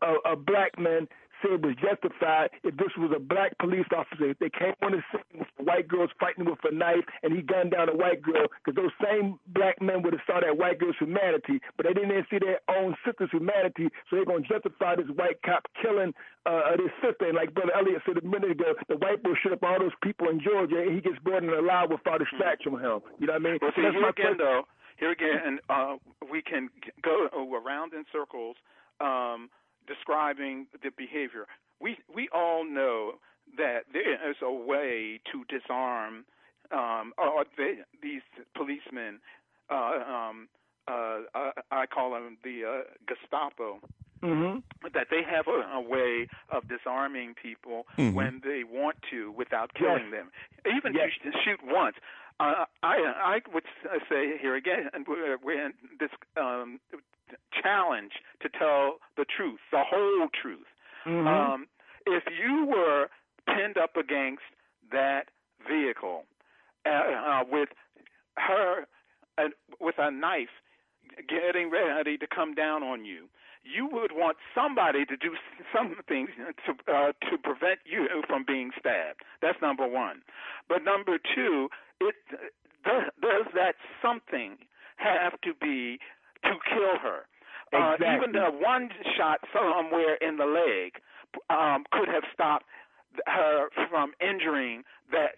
uh, 0.01 0.15
uh, 0.25 0.35
black 0.35 0.77
men 0.79 1.07
say 1.41 1.53
it 1.53 1.61
was 1.61 1.75
justified 1.79 2.49
if 2.63 2.75
this 2.77 2.91
was 2.97 3.11
a 3.15 3.19
black 3.19 3.57
police 3.59 3.87
officer. 3.95 4.31
If 4.31 4.39
they 4.39 4.49
came 4.49 4.73
on 4.81 4.91
the 4.93 5.03
scene 5.11 5.39
with 5.39 5.47
white 5.57 5.87
girls 5.87 6.11
fighting 6.19 6.45
with 6.45 6.59
a 6.63 6.73
knife 6.73 7.05
and 7.23 7.35
he 7.35 7.41
gunned 7.41 7.71
down 7.71 7.89
a 7.89 7.95
white 7.95 8.21
girl, 8.21 8.47
because 8.63 8.75
those 8.75 8.93
same 9.03 9.39
black 9.47 9.81
men 9.81 10.01
would 10.03 10.13
have 10.13 10.23
saw 10.27 10.39
that 10.39 10.57
white 10.57 10.79
girl's 10.79 10.97
humanity, 10.99 11.59
but 11.77 11.85
they 11.85 11.93
didn't 11.93 12.27
see 12.29 12.39
their 12.39 12.59
own 12.69 12.95
sister's 13.05 13.31
humanity, 13.31 13.89
so 14.09 14.15
they're 14.15 14.25
going 14.25 14.43
to 14.43 14.49
justify 14.49 14.95
this 14.95 15.09
white 15.15 15.41
cop 15.45 15.67
killing 15.81 16.13
uh, 16.45 16.75
this 16.77 16.91
sister. 17.01 17.27
And 17.27 17.35
like 17.35 17.53
Brother 17.53 17.73
Elliott 17.75 18.01
said 18.05 18.17
a 18.17 18.25
minute 18.25 18.51
ago, 18.51 18.73
the 18.87 18.97
white 18.97 19.23
boy 19.23 19.33
shoot 19.41 19.53
up 19.53 19.63
all 19.63 19.79
those 19.79 19.95
people 20.03 20.29
in 20.29 20.39
Georgia 20.39 20.79
and 20.81 20.95
he 20.95 21.01
gets 21.01 21.19
brought 21.19 21.43
in 21.43 21.49
alive 21.49 21.89
without 21.89 22.21
a 22.21 22.25
scratch 22.35 22.63
on 22.67 22.79
him. 22.79 22.99
You 23.19 23.27
know 23.27 23.33
what 23.33 23.45
I 23.45 23.45
mean? 23.45 23.57
Well, 23.61 23.71
see, 23.75 23.83
That's 23.83 23.95
here 23.95 24.09
again, 24.09 24.35
question. 24.35 24.37
though, 24.39 24.61
here 24.97 25.11
again, 25.11 25.59
uh, 25.69 25.95
we 26.31 26.41
can 26.41 26.69
go 27.01 27.27
around 27.31 27.93
in 27.93 28.03
circles 28.11 28.55
um, 28.99 29.49
describing 29.93 30.67
the 30.83 30.91
behavior. 31.03 31.45
We 31.81 31.91
we 32.17 32.23
all 32.33 32.63
know 32.63 33.13
that 33.57 33.81
there 33.91 34.17
is 34.29 34.37
a 34.41 34.51
way 34.71 35.19
to 35.31 35.37
disarm, 35.55 36.13
um, 36.71 37.05
or 37.17 37.45
they, 37.57 37.73
these 38.07 38.21
policemen. 38.55 39.19
Uh, 39.69 39.75
um, 40.15 40.37
uh, 40.87 41.19
I, 41.35 41.51
I 41.71 41.85
call 41.85 42.11
them 42.11 42.37
the 42.43 42.57
uh, 42.65 42.81
Gestapo 43.09 43.79
Mm-hmm. 44.21 44.59
that 44.97 45.07
they 45.09 45.23
have 45.23 45.47
a, 45.47 45.59
a 45.79 45.79
way 45.79 46.27
of 46.51 46.67
disarming 46.67 47.35
people 47.41 47.85
Mhm. 47.97 48.13
when 48.19 48.41
they 48.43 48.65
want 48.65 48.97
to 49.11 49.31
without 49.31 49.73
killing 49.75 50.09
Yes. 50.11 50.11
them. 50.11 50.27
Even 50.75 50.91
Yes. 50.93 51.11
to 51.23 51.31
sh- 51.31 51.35
shoot 51.45 51.59
once. 51.63 51.95
Uh, 52.37 52.65
I 52.83 52.95
I 53.35 53.41
would 53.53 53.63
say 54.09 54.37
here 54.37 54.55
again, 54.55 54.89
and 54.93 55.07
we're, 55.07 55.37
we're 55.41 55.65
in 55.67 55.73
this 56.01 56.11
um, 56.35 56.81
challenge 57.61 58.13
to 58.41 58.49
tell 58.49 58.99
the 59.17 59.25
truth, 59.25 59.59
the 59.71 59.83
whole 59.83 60.29
truth. 60.29 60.67
Mhm. 61.05 61.27
Um, 61.27 61.67
if 62.05 62.23
you 62.31 62.65
were 62.65 63.09
pinned 63.47 63.77
up 63.77 63.97
against 63.97 64.43
that 64.91 65.29
vehicle 65.67 66.25
uh, 66.85 66.89
uh, 66.89 67.43
with 67.49 67.69
her 68.37 68.87
uh, 69.37 69.49
with 69.79 69.95
a 69.97 70.11
knife 70.11 70.49
getting 71.27 71.69
ready 71.69 72.17
to 72.17 72.27
come 72.27 72.53
down 72.53 72.83
on 72.83 73.05
you, 73.05 73.29
you 73.63 73.87
would 73.91 74.11
want 74.13 74.37
somebody 74.55 75.05
to 75.05 75.17
do 75.17 75.35
something 75.75 76.27
to 76.65 76.71
uh, 76.93 77.11
to 77.29 77.37
prevent 77.37 77.79
you 77.85 78.07
from 78.27 78.43
being 78.45 78.71
stabbed. 78.79 79.21
That's 79.41 79.61
number 79.61 79.87
one. 79.87 80.21
But 80.67 80.83
number 80.83 81.17
two, 81.35 81.69
it 81.99 82.15
does, 82.85 83.03
does 83.21 83.45
that 83.55 83.75
something 84.01 84.57
have 84.97 85.39
to 85.41 85.53
be 85.53 85.99
to 86.43 86.53
kill 86.69 86.97
her? 87.01 87.25
Uh, 87.71 87.95
even 87.95 88.35
a 88.35 88.49
one 88.49 88.89
shot 89.15 89.39
somewhere 89.53 90.15
in 90.15 90.37
the 90.37 90.45
leg 90.45 90.97
um, 91.49 91.85
could 91.91 92.07
have 92.07 92.23
stopped 92.33 92.65
her 93.27 93.69
from 93.89 94.13
injuring 94.21 94.83
that 95.11 95.37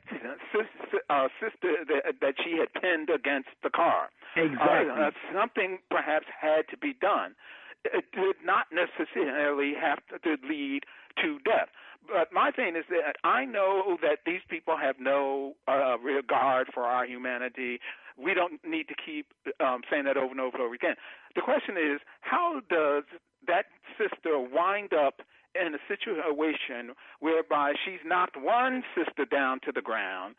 uh, 1.10 1.28
sister 1.40 1.84
that, 1.88 2.16
that 2.22 2.36
she 2.44 2.58
had 2.58 2.72
pinned 2.82 3.10
against 3.10 3.50
the 3.64 3.70
car. 3.70 4.10
Exactly. 4.36 4.92
Uh, 4.92 5.08
uh, 5.08 5.12
something 5.34 5.80
perhaps 5.90 6.26
had 6.40 6.68
to 6.70 6.78
be 6.78 6.94
done. 7.00 7.36
It 7.84 8.06
did 8.14 8.36
not 8.46 8.68
necessarily 8.72 9.74
have 9.80 10.00
to 10.24 10.38
lead 10.48 10.84
to 11.22 11.40
death. 11.44 11.70
But 12.08 12.34
my 12.34 12.52
thing 12.52 12.76
is 12.76 12.86
that 12.90 13.16
I 13.24 13.46
know 13.46 13.98
that 14.02 14.20
these 14.26 14.42
people 14.50 14.76
have 14.78 14.96
no 15.00 15.54
uh, 15.68 15.98
regard 16.00 16.68
for 16.74 16.84
our 16.84 17.06
humanity. 17.06 17.80
We 18.18 18.34
don't 18.34 18.60
need 18.66 18.88
to 18.88 18.96
keep 18.96 19.28
um, 19.60 19.82
saying 19.90 20.06
that 20.06 20.18
over 20.18 20.32
and 20.32 20.40
over 20.40 20.58
and 20.58 20.66
over 20.66 20.74
again. 20.74 20.96
The 21.36 21.42
question 21.42 21.76
is, 21.78 22.00
how 22.22 22.62
does 22.70 23.04
that 23.48 23.66
sister 23.98 24.40
wind 24.40 24.94
up 24.94 25.22
in 25.56 25.76
a 25.76 25.82
situation 25.88 26.96
whereby 27.20 27.74
she's 27.84 28.00
knocked 28.06 28.38
one 28.40 28.84
sister 28.96 29.26
down 29.26 29.60
to 29.66 29.72
the 29.72 29.82
ground 29.82 30.36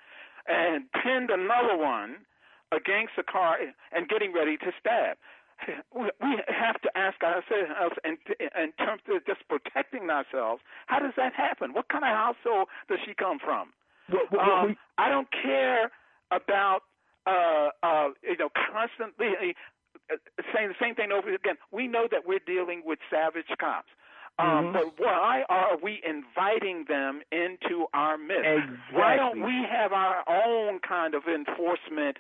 and 0.47 0.85
pinned 0.93 1.31
another 1.31 1.77
one 1.77 2.24
against 2.73 3.12
a 3.19 3.23
car 3.23 3.59
and 3.93 4.09
getting 4.09 4.32
ready 4.32 4.57
to 4.57 4.73
stab? 4.81 5.16
we 5.94 6.11
have 6.49 6.81
to 6.82 6.90
ask 6.97 7.23
ourselves 7.23 7.97
in, 8.05 8.19
in 8.40 8.73
terms 8.78 9.03
of 9.09 9.24
just 9.27 9.47
protecting 9.49 10.11
ourselves. 10.11 10.62
How 10.86 10.99
does 10.99 11.12
that 11.16 11.35
happen? 11.35 11.73
What 11.73 11.89
kind 11.89 12.05
of 12.05 12.11
household 12.11 12.69
does 12.89 12.99
she 13.07 13.15
come 13.15 13.39
from? 13.39 13.70
Well, 14.11 14.27
well, 14.32 14.51
um, 14.51 14.66
we, 14.69 14.77
I 14.99 15.09
don't 15.09 15.28
care 15.31 15.90
about 16.31 16.82
uh, 17.27 17.69
uh, 17.82 18.09
you 18.23 18.36
know 18.39 18.51
constantly 18.73 19.55
uh, 20.11 20.16
saying 20.55 20.69
the 20.69 20.81
same 20.81 20.94
thing 20.94 21.12
over 21.12 21.32
again. 21.32 21.57
We 21.70 21.89
know 21.89 22.07
that 22.11 22.27
we're 22.27 22.44
dealing 22.44 22.82
with 22.85 22.99
savage 23.11 23.51
cops. 23.61 23.89
Um, 24.39 24.47
Mm-hmm. 24.49 24.73
But 24.73 24.85
why 24.99 25.43
are 25.49 25.77
we 25.82 26.01
inviting 26.09 26.86
them 26.89 27.20
into 27.31 27.86
our 27.93 28.16
midst? 28.16 28.47
Exactly. 28.47 28.99
Why 28.99 29.16
don't 29.16 29.43
we 29.43 29.65
have 29.70 29.93
our 29.93 30.24
own 30.27 30.81
kind 30.81 31.15
of 31.15 31.23
enforcement 31.28 32.16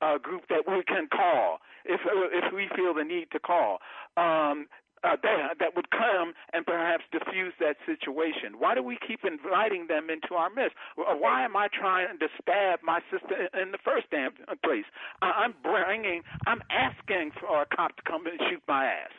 uh, 0.00 0.18
group 0.18 0.42
that 0.48 0.62
we 0.68 0.82
can 0.84 1.08
call 1.08 1.58
if 1.84 2.00
if 2.04 2.52
we 2.54 2.68
feel 2.76 2.94
the 2.94 3.04
need 3.04 3.28
to 3.32 3.40
call? 3.40 3.78
Um, 4.16 4.66
uh, 5.06 5.16
that, 5.22 5.58
that 5.60 5.76
would 5.76 5.90
come 5.90 6.34
and 6.52 6.66
perhaps 6.66 7.04
diffuse 7.12 7.54
that 7.60 7.76
situation. 7.86 8.58
Why 8.58 8.74
do 8.74 8.82
we 8.82 8.98
keep 9.06 9.20
inviting 9.24 9.86
them 9.86 10.10
into 10.10 10.34
our 10.34 10.50
midst? 10.50 10.74
Why 10.96 11.44
am 11.44 11.56
I 11.56 11.68
trying 11.72 12.18
to 12.18 12.28
stab 12.42 12.80
my 12.82 13.00
sister 13.10 13.48
in 13.60 13.70
the 13.70 13.78
first 13.84 14.10
damn 14.10 14.32
place? 14.64 14.84
I'm 15.22 15.54
bringing, 15.62 16.22
I'm 16.46 16.60
asking 16.70 17.30
for 17.40 17.62
a 17.62 17.66
cop 17.66 17.96
to 17.96 18.02
come 18.02 18.26
and 18.26 18.38
shoot 18.50 18.62
my 18.66 18.86
ass. 18.86 19.14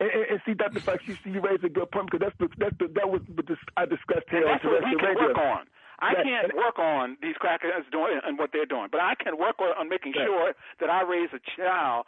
And, 0.00 0.10
and, 0.10 0.24
and 0.30 0.40
see, 0.46 0.54
Dr. 0.54 0.80
Fox, 0.80 1.02
you, 1.06 1.16
you 1.24 1.40
raised 1.40 1.64
a 1.64 1.68
good 1.68 1.90
point 1.90 2.10
because 2.10 2.20
that's 2.26 2.38
the, 2.38 2.48
that's 2.58 2.76
the, 2.78 2.88
that 2.94 3.08
was 3.08 3.22
the, 3.28 3.56
I 3.76 3.86
discussed 3.86 4.26
here 4.30 4.46
And 4.46 4.50
on 4.50 4.58
that's 4.58 4.64
what 4.64 4.82
we 4.84 4.96
can 4.96 5.14
work 5.14 5.38
on. 5.38 5.66
I 6.02 6.14
Right. 6.14 6.24
can't 6.26 6.56
work 6.56 6.78
on 6.80 7.16
these 7.22 7.36
crackers 7.38 7.70
doing 7.92 8.18
and 8.26 8.36
what 8.36 8.50
they're 8.52 8.66
doing, 8.66 8.88
but 8.90 9.00
I 9.00 9.14
can 9.14 9.38
work 9.38 9.60
on, 9.60 9.70
on 9.78 9.88
making 9.88 10.14
Right. 10.18 10.26
sure 10.26 10.54
that 10.80 10.90
I 10.90 11.02
raise 11.02 11.30
a 11.32 11.38
child 11.56 12.06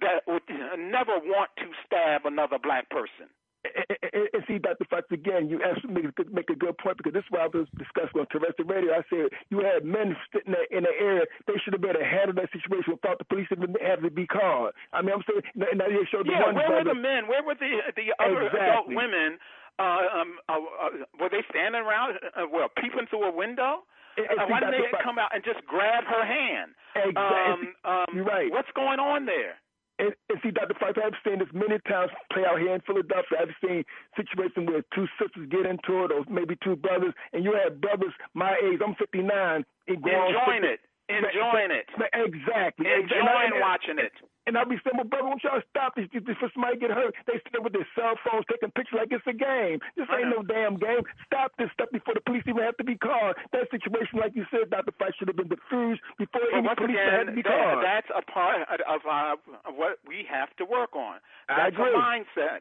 that 0.00 0.26
would 0.26 0.42
never 0.78 1.18
want 1.22 1.50
to 1.58 1.66
stab 1.84 2.26
another 2.26 2.58
black 2.62 2.88
person. 2.90 3.28
and, 3.66 3.98
and, 4.14 4.28
and 4.32 4.42
see, 4.46 4.58
Dr. 4.62 4.86
Fox, 4.86 5.10
again, 5.10 5.48
you 5.50 5.58
actually 5.62 5.90
make 5.94 6.04
a, 6.06 6.12
good- 6.14 6.32
make 6.32 6.50
a 6.50 6.54
good 6.54 6.78
point 6.78 6.96
because 6.98 7.12
this 7.12 7.24
is 7.26 7.30
what 7.34 7.42
I 7.42 7.48
was 7.50 7.66
discussing 7.76 8.20
on 8.20 8.26
terrestrial 8.30 8.70
radio. 8.70 8.94
I 8.94 9.02
said 9.10 9.26
you 9.50 9.58
had 9.66 9.82
men 9.84 10.14
sitting 10.32 10.54
there 10.54 10.68
in 10.70 10.84
the 10.86 10.94
area. 11.00 11.26
They 11.50 11.58
should 11.64 11.74
have 11.74 11.82
been 11.82 11.98
able 11.98 12.06
to 12.06 12.06
handle 12.06 12.36
that 12.38 12.52
situation 12.54 12.94
without 12.94 13.18
the 13.18 13.26
police 13.26 13.48
even 13.50 13.74
having 13.82 14.06
to 14.06 14.14
be 14.14 14.26
called. 14.26 14.70
I 14.94 15.02
mean, 15.02 15.12
I'm 15.18 15.24
saying, 15.26 15.42
and 15.58 15.78
now 15.82 15.90
they 15.90 16.06
showed 16.06 16.30
the 16.30 16.38
Yeah, 16.38 16.46
one 16.46 16.54
where 16.54 16.70
were 16.70 16.86
the 16.86 16.94
men? 16.94 17.26
Where 17.26 17.42
were 17.42 17.58
the 17.58 17.90
the 17.98 18.14
other 18.22 18.46
adult 18.46 18.86
women? 18.86 19.38
Uh, 19.78 20.08
um, 20.14 20.38
uh, 20.48 20.56
uh, 20.56 20.88
were 21.20 21.28
they 21.28 21.42
standing 21.50 21.82
around? 21.82 22.16
Uh, 22.32 22.46
well, 22.48 22.70
peeping 22.80 23.10
through 23.10 23.24
a 23.28 23.34
window? 23.34 23.82
Uh, 24.16 24.46
why 24.48 24.60
didn't 24.60 24.80
they 24.80 24.96
come 25.04 25.18
out 25.18 25.28
and 25.34 25.44
just 25.44 25.60
grab 25.66 26.04
her 26.08 26.24
hand? 26.24 26.72
Exactly. 26.96 27.68
Um, 27.84 27.92
um, 27.92 28.06
You're 28.14 28.24
right. 28.24 28.48
What's 28.50 28.70
going 28.74 28.96
on 28.98 29.26
there? 29.26 29.60
And, 29.98 30.12
and 30.28 30.38
see, 30.42 30.50
Dr. 30.50 30.74
Fox, 30.78 30.98
I've 31.02 31.16
seen 31.24 31.38
this 31.38 31.48
many 31.52 31.78
times 31.88 32.10
play 32.32 32.44
out 32.44 32.60
here 32.60 32.74
in 32.74 32.80
Philadelphia. 32.82 33.38
I've 33.40 33.56
seen 33.64 33.84
situations 34.16 34.68
where 34.68 34.84
two 34.94 35.06
sisters 35.16 35.48
get 35.48 35.64
into 35.64 36.04
it, 36.04 36.12
or 36.12 36.24
maybe 36.28 36.56
two 36.62 36.76
brothers, 36.76 37.14
and 37.32 37.42
you 37.44 37.56
have 37.56 37.80
brothers 37.80 38.12
my 38.34 38.56
age. 38.62 38.80
I'm 38.84 38.94
59. 38.94 39.64
And 39.88 39.96
Enjoying 39.96 40.62
50 40.62 40.66
it. 40.68 40.80
Enjoying 41.08 41.70
it. 41.70 41.86
Exactly. 42.12 42.86
And- 42.90 43.10
and 43.10 43.12
I- 43.12 43.44
Enjoying 43.46 43.52
and- 43.52 43.60
watching 43.60 43.98
it. 43.98 44.12
And 44.48 44.56
I'll 44.56 44.64
be 44.64 44.78
saying, 44.86 44.94
well, 44.94 45.02
brother, 45.04 45.26
won't 45.26 45.42
y'all 45.42 45.60
stop 45.70 45.96
this? 45.96 46.06
Before 46.06 46.48
somebody 46.54 46.76
get 46.78 46.92
hurt, 46.92 47.16
they 47.26 47.34
sit 47.34 47.50
there 47.50 47.60
with 47.60 47.72
their 47.72 47.86
cell 47.96 48.14
phones 48.22 48.46
taking 48.46 48.70
pictures 48.70 48.94
like 49.02 49.10
it's 49.10 49.26
a 49.26 49.32
game. 49.32 49.80
This 49.96 50.06
ain't 50.08 50.28
no 50.30 50.42
damn 50.46 50.76
game. 50.76 51.02
Stop 51.26 51.50
this 51.58 51.66
stuff 51.72 51.90
before 51.90 52.14
the 52.14 52.20
police 52.20 52.44
even 52.46 52.62
have 52.62 52.76
to 52.76 52.84
be 52.84 52.94
called. 52.96 53.34
That 53.50 53.68
situation, 53.70 54.20
like 54.20 54.36
you 54.36 54.46
said, 54.52 54.70
Dr. 54.70 54.92
Fight 55.02 55.16
should 55.18 55.26
have 55.26 55.36
been 55.36 55.48
diffused 55.48 56.00
before 56.16 56.42
But 56.46 56.54
any 56.62 56.74
police 56.78 56.96
had 56.96 57.10
to 57.10 57.20
again, 57.22 57.34
be 57.34 57.42
that, 57.42 57.58
called. 57.58 57.82
that's 57.84 58.10
a 58.14 58.22
part 58.22 58.62
of, 58.70 59.04
uh, 59.06 59.34
of 59.64 59.74
what 59.74 59.98
we 60.06 60.22
have 60.30 60.54
to 60.58 60.64
work 60.64 60.94
on. 60.94 61.18
I 61.48 61.56
That's 61.70 61.74
agree. 61.74 61.90
a 61.90 61.98
mindset. 61.98 62.60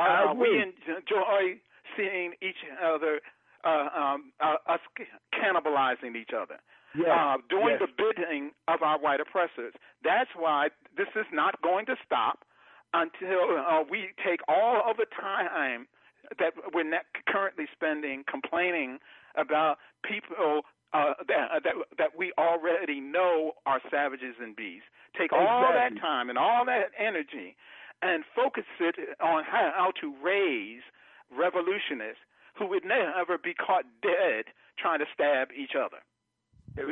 Uh, 0.00 0.02
I 0.02 0.32
we 0.32 0.58
enjoy 0.58 1.60
seeing 1.96 2.34
each 2.42 2.58
other, 2.82 3.20
uh, 3.62 3.88
um, 3.94 4.32
uh, 4.40 4.56
us 4.66 4.80
cannibalizing 5.32 6.16
each 6.16 6.32
other. 6.32 6.58
Yes, 6.94 7.08
Uh, 7.08 7.36
doing 7.48 7.78
yes. 7.78 7.80
the 7.80 7.88
bidding 7.96 8.50
of 8.68 8.82
our 8.82 8.98
white 8.98 9.20
oppressors. 9.20 9.74
That's 10.02 10.30
why 10.34 10.70
this 10.96 11.08
is 11.14 11.26
not 11.32 11.60
going 11.62 11.86
to 11.86 11.96
stop 12.04 12.44
until 12.92 13.58
uh, 13.58 13.84
we 13.88 14.10
take 14.24 14.40
all 14.48 14.82
of 14.88 14.96
the 14.96 15.06
time 15.06 15.86
that 16.38 16.54
we're 16.74 16.82
not 16.82 17.06
currently 17.28 17.66
spending 17.72 18.24
complaining 18.28 18.98
about 19.36 19.78
people 20.02 20.62
uh, 20.92 21.14
that, 21.28 21.62
that 21.62 21.74
that 21.98 22.18
we 22.18 22.32
already 22.36 22.98
know 23.00 23.52
are 23.66 23.80
savages 23.90 24.34
and 24.40 24.56
beasts. 24.56 24.88
Take 25.16 25.32
all 25.32 25.72
that 25.72 25.96
time 26.00 26.28
and 26.28 26.38
all 26.38 26.64
that 26.64 26.90
energy 26.98 27.56
and 28.02 28.24
focus 28.34 28.64
it 28.80 28.96
on 29.20 29.44
how, 29.44 29.72
how 29.74 29.92
to 30.00 30.14
raise 30.22 30.82
revolutionists 31.30 32.22
who 32.58 32.66
would 32.66 32.84
never 32.84 33.38
be 33.38 33.54
caught 33.54 33.84
dead 34.02 34.46
trying 34.78 34.98
to 34.98 35.06
stab 35.14 35.48
each 35.56 35.72
other. 35.78 35.98
We, 36.76 36.84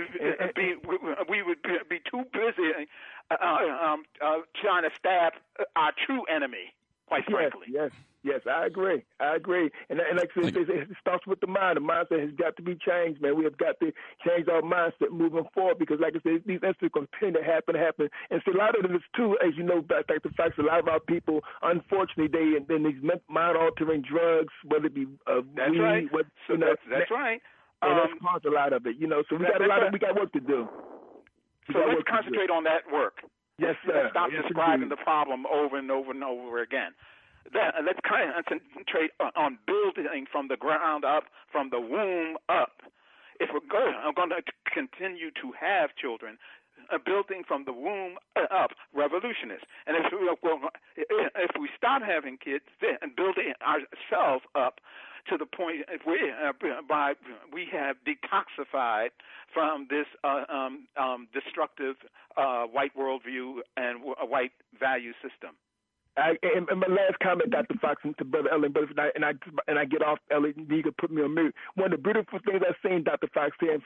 be, 0.54 0.74
we, 0.86 0.98
we 1.28 1.42
would 1.42 1.62
be, 1.62 1.76
be 1.88 2.00
too 2.10 2.24
busy 2.32 2.88
uh, 3.30 3.34
um, 3.34 4.02
uh, 4.24 4.40
trying 4.60 4.82
to 4.82 4.90
stab 4.96 5.34
our 5.76 5.92
true 6.06 6.24
enemy, 6.24 6.74
quite 7.06 7.24
frankly. 7.30 7.68
Yes, 7.70 7.90
yes, 8.22 8.40
yes, 8.46 8.52
I 8.52 8.66
agree. 8.66 9.04
I 9.20 9.36
agree. 9.36 9.70
And, 9.88 10.00
and 10.00 10.16
like 10.18 10.30
I 10.36 10.42
said, 10.42 10.56
it, 10.56 10.68
it 10.68 10.88
starts 11.00 11.26
with 11.26 11.40
the 11.40 11.46
mind. 11.46 11.76
The 11.76 11.80
mindset 11.80 12.20
has 12.20 12.30
got 12.36 12.56
to 12.56 12.62
be 12.62 12.74
changed, 12.74 13.20
man. 13.22 13.36
We 13.36 13.44
have 13.44 13.56
got 13.56 13.78
to 13.80 13.92
change 14.26 14.48
our 14.48 14.62
mindset 14.62 15.10
moving 15.12 15.44
forward 15.54 15.78
because, 15.78 15.98
like 16.00 16.14
I 16.16 16.20
said, 16.22 16.42
these 16.46 16.60
incidents 16.62 16.94
continue 16.94 17.40
to 17.40 17.44
happen, 17.44 17.74
happen. 17.74 18.08
And 18.30 18.42
see, 18.44 18.52
a 18.52 18.58
lot 18.58 18.76
of 18.78 18.90
this 18.90 19.02
too, 19.16 19.36
as 19.46 19.56
you 19.56 19.62
know, 19.62 19.80
back 19.82 20.06
like 20.08 20.22
the 20.22 20.30
facts, 20.30 20.58
a 20.58 20.62
lot 20.62 20.80
of 20.80 20.88
our 20.88 21.00
people, 21.00 21.40
unfortunately, 21.62 22.28
they 22.28 22.74
in 22.74 22.82
these 22.82 23.02
mind 23.28 23.56
altering 23.56 24.02
drugs, 24.02 24.52
whether 24.64 24.86
it 24.86 24.94
be 24.94 25.06
uh, 25.26 25.40
That's 25.54 25.70
weed, 25.70 25.80
right. 25.80 26.12
What, 26.12 26.26
So 26.46 26.54
you 26.54 26.58
know, 26.58 26.68
that's, 26.68 26.82
that's 26.90 27.10
right. 27.10 27.40
And 27.82 27.92
Um, 27.92 27.98
that's 28.10 28.20
caused 28.20 28.44
a 28.46 28.50
lot 28.50 28.72
of 28.72 28.86
it, 28.86 28.96
you 28.96 29.06
know. 29.06 29.22
So 29.30 29.36
we 29.36 29.46
got 29.46 29.62
a 29.62 29.66
lot 29.66 29.82
of 29.86 29.92
we 29.92 29.98
got 29.98 30.14
work 30.16 30.32
to 30.32 30.40
do. 30.40 30.68
We 31.68 31.74
So 31.74 31.78
let's 31.80 31.88
work 31.88 31.98
to 31.98 32.04
do. 32.04 32.10
concentrate 32.10 32.50
on 32.50 32.64
that 32.64 32.90
work. 32.90 33.22
Yes, 33.58 33.76
sir. 33.86 34.08
Stop 34.10 34.30
Yes, 34.32 34.42
describing 34.42 34.82
indeed. 34.84 34.98
the 34.98 35.02
problem 35.04 35.46
over 35.46 35.76
and 35.78 35.90
over 35.90 36.10
and 36.12 36.22
over 36.24 36.60
again. 36.62 36.94
That, 37.52 37.74
uh, 37.76 37.82
let's 37.82 37.98
concentrate 38.04 39.12
on- 39.36 39.58
building 39.66 40.26
from 40.26 40.48
the 40.48 40.56
ground 40.56 41.04
up, 41.04 41.24
from 41.50 41.70
the 41.70 41.80
womb 41.80 42.36
up. 42.48 42.82
If 43.40 43.52
we're 43.52 43.60
go- 43.60 43.92
are 44.04 44.12
going 44.12 44.30
to 44.30 44.42
continue 44.66 45.30
to 45.32 45.52
have 45.52 45.94
children, 45.96 46.38
uh, 46.90 46.98
building 46.98 47.44
from 47.44 47.64
the 47.64 47.72
womb 47.72 48.18
up, 48.36 48.72
revolutionists. 48.92 49.66
And 49.86 49.96
if 49.96 50.12
we, 50.12 50.28
if 50.96 51.50
we 51.58 51.68
stop 51.76 52.02
having 52.02 52.36
kids 52.38 52.64
then 52.80 52.98
and 53.02 53.14
building 53.16 53.54
ourselves 53.62 54.44
up 54.54 54.80
to 55.28 55.36
the 55.36 55.46
point 55.46 55.84
we 56.06 56.18
uh, 56.32 56.52
by 56.88 57.14
we 57.52 57.66
have 57.72 57.96
detoxified 58.06 59.10
from 59.52 59.86
this 59.90 60.06
uh, 60.24 60.44
um, 60.52 60.86
um, 60.96 61.28
destructive 61.32 61.96
uh, 62.36 62.64
white 62.64 62.96
worldview 62.96 63.60
and 63.76 63.98
w- 63.98 64.14
white 64.22 64.52
value 64.78 65.12
system. 65.22 65.54
I, 66.18 66.34
and, 66.42 66.68
and 66.68 66.80
my 66.80 66.88
last 66.88 67.18
comment, 67.22 67.50
Dr. 67.50 67.74
Fox, 67.80 68.02
and 68.04 68.16
to 68.18 68.24
Brother 68.24 68.50
Elliot, 68.52 68.74
but 68.74 68.84
and 69.14 69.24
I 69.24 69.32
and 69.66 69.78
I 69.78 69.84
get 69.84 70.02
off, 70.02 70.18
Elliot, 70.30 70.56
you 70.58 70.82
can 70.82 70.92
put 70.98 71.10
me 71.10 71.22
on 71.22 71.34
mute. 71.34 71.54
One 71.76 71.92
of 71.92 71.98
the 71.98 72.02
beautiful 72.02 72.38
things 72.44 72.62
I've 72.66 72.76
seen, 72.82 73.04
Dr. 73.04 73.28
Fox, 73.32 73.56
here 73.60 73.74
in, 73.74 73.80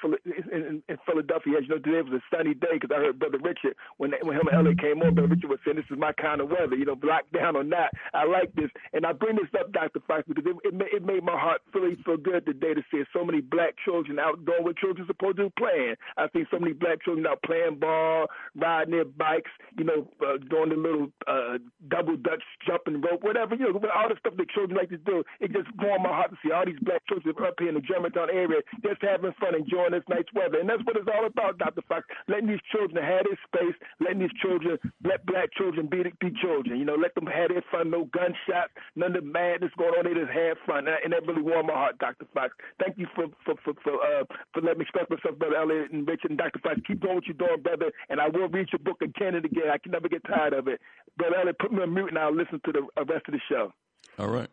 in, 0.52 0.82
in 0.88 0.96
Philadelphia, 1.04 1.58
as 1.58 1.64
you 1.64 1.76
know, 1.76 1.78
today 1.78 2.00
was 2.02 2.20
a 2.20 2.34
sunny 2.34 2.54
day 2.54 2.80
because 2.80 2.90
I 2.94 3.00
heard 3.00 3.18
Brother 3.18 3.38
Richard 3.38 3.76
when 3.98 4.12
when 4.22 4.36
him 4.36 4.48
and 4.48 4.56
Elliot 4.56 4.80
came 4.80 5.02
on. 5.02 5.14
Brother 5.14 5.34
Richard 5.34 5.50
was 5.50 5.60
saying, 5.64 5.76
"This 5.76 5.90
is 5.90 5.98
my 5.98 6.12
kind 6.12 6.40
of 6.40 6.48
weather, 6.48 6.76
you 6.76 6.86
know, 6.86 6.96
lockdown 6.96 7.54
or 7.54 7.64
not. 7.64 7.90
I 8.14 8.24
like 8.24 8.54
this." 8.54 8.70
And 8.92 9.04
I 9.04 9.12
bring 9.12 9.36
this 9.36 9.52
up, 9.58 9.72
Dr. 9.72 10.00
Fox, 10.06 10.24
because 10.26 10.44
it, 10.46 10.56
it, 10.64 10.74
it 10.92 11.04
made 11.04 11.24
my 11.24 11.38
heart 11.38 11.60
really 11.74 11.96
feel 12.04 12.16
good 12.16 12.46
today 12.46 12.74
to 12.74 12.82
see 12.90 13.02
so 13.12 13.24
many 13.24 13.40
black 13.40 13.74
children 13.84 14.18
out 14.18 14.44
doing 14.44 14.64
what 14.64 14.76
children 14.76 15.06
supposed 15.06 15.36
to 15.36 15.44
be 15.44 15.54
playing. 15.58 15.96
I 16.16 16.28
see 16.32 16.44
so 16.50 16.58
many 16.58 16.72
black 16.72 17.02
children 17.02 17.26
out 17.26 17.42
playing 17.42 17.78
ball, 17.78 18.26
riding 18.56 18.94
their 18.94 19.04
bikes, 19.04 19.50
you 19.76 19.84
know, 19.84 20.08
uh, 20.24 20.38
doing 20.48 20.70
the 20.70 20.76
little 20.76 21.08
uh, 21.26 21.58
double 21.88 22.16
dutch 22.22 22.42
jumping 22.66 23.00
rope, 23.00 23.22
whatever, 23.22 23.54
you 23.54 23.72
know, 23.72 23.80
all 23.94 24.08
the 24.08 24.16
stuff 24.18 24.34
that 24.36 24.50
children 24.50 24.78
like 24.78 24.90
to 24.90 24.98
do. 24.98 25.22
It 25.40 25.52
just 25.52 25.68
warmed 25.78 26.04
my 26.04 26.10
heart 26.10 26.30
to 26.30 26.38
see 26.42 26.52
all 26.52 26.64
these 26.64 26.80
black 26.82 27.02
children 27.08 27.34
up 27.42 27.54
here 27.58 27.68
in 27.68 27.74
the 27.74 27.84
Germantown 27.84 28.30
area 28.30 28.60
just 28.82 29.02
having 29.02 29.32
fun, 29.40 29.54
enjoying 29.54 29.92
this 29.92 30.06
nice 30.08 30.28
weather. 30.34 30.58
And 30.58 30.68
that's 30.68 30.82
what 30.84 30.96
it's 30.96 31.08
all 31.10 31.26
about, 31.26 31.58
Dr. 31.58 31.82
Fox. 31.88 32.06
Letting 32.28 32.48
these 32.48 32.64
children 32.70 33.02
have 33.02 33.26
their 33.26 33.38
space, 33.46 33.76
letting 34.00 34.20
these 34.20 34.36
children, 34.40 34.78
let 35.04 35.24
black 35.26 35.52
children 35.52 35.86
be, 35.86 36.02
be 36.20 36.30
children. 36.40 36.78
You 36.78 36.84
know, 36.84 36.96
let 36.96 37.14
them 37.14 37.26
have 37.26 37.50
their 37.50 37.64
fun, 37.70 37.90
no 37.90 38.06
gunshots, 38.14 38.72
none 38.96 39.16
of 39.16 39.24
the 39.24 39.28
madness 39.28 39.72
going 39.76 39.94
on. 39.98 40.04
They 40.06 40.14
just 40.14 40.32
have 40.32 40.56
fun. 40.66 40.86
And 40.86 41.12
that 41.12 41.26
really 41.26 41.42
warmed 41.42 41.68
my 41.68 41.74
heart, 41.74 41.98
Dr. 41.98 42.26
Fox. 42.34 42.54
Thank 42.78 42.98
you 42.98 43.06
for 43.14 43.26
for 43.44 43.54
for 43.64 43.74
for, 43.82 43.94
uh, 43.98 44.24
for 44.52 44.60
letting 44.62 44.78
me 44.78 44.86
express 44.86 45.08
myself, 45.10 45.38
Brother 45.38 45.56
Elliot 45.56 45.92
and 45.92 46.06
Richard 46.06 46.30
and 46.30 46.38
Dr. 46.38 46.60
Fox. 46.60 46.80
Keep 46.86 47.00
doing 47.02 47.16
what 47.16 47.26
you're 47.26 47.38
doing, 47.38 47.62
brother. 47.62 47.90
And 48.08 48.20
I 48.20 48.28
will 48.28 48.48
read 48.48 48.68
your 48.72 48.80
book 48.80 49.02
again 49.02 49.34
and 49.34 49.44
again. 49.44 49.70
I 49.72 49.78
can 49.78 49.92
never 49.92 50.08
get 50.08 50.24
tired 50.24 50.52
of 50.52 50.68
it. 50.68 50.80
Brother 51.16 51.36
Elliot, 51.36 51.58
put 51.58 51.72
me 51.72 51.82
on 51.82 51.92
mute 51.92 52.11
and 52.12 52.18
I'll 52.18 52.34
listen 52.34 52.60
to 52.66 52.72
the 52.72 52.86
uh, 53.00 53.04
rest 53.04 53.26
of 53.26 53.32
the 53.32 53.40
show. 53.48 53.72
All 54.18 54.28
right. 54.28 54.48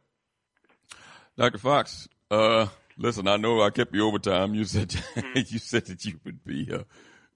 Dr. 1.38 1.58
Fox, 1.58 2.08
uh, 2.32 2.68
listen, 2.98 3.28
I 3.28 3.38
know 3.38 3.62
I 3.62 3.70
kept 3.70 3.94
you 3.94 4.08
overtime. 4.08 4.54
You 4.54 4.64
said 4.64 4.96
you 5.36 5.60
said 5.60 5.86
that 5.88 6.06
you 6.06 6.20
would 6.24 6.44
be 6.46 6.70
uh, 6.72 6.84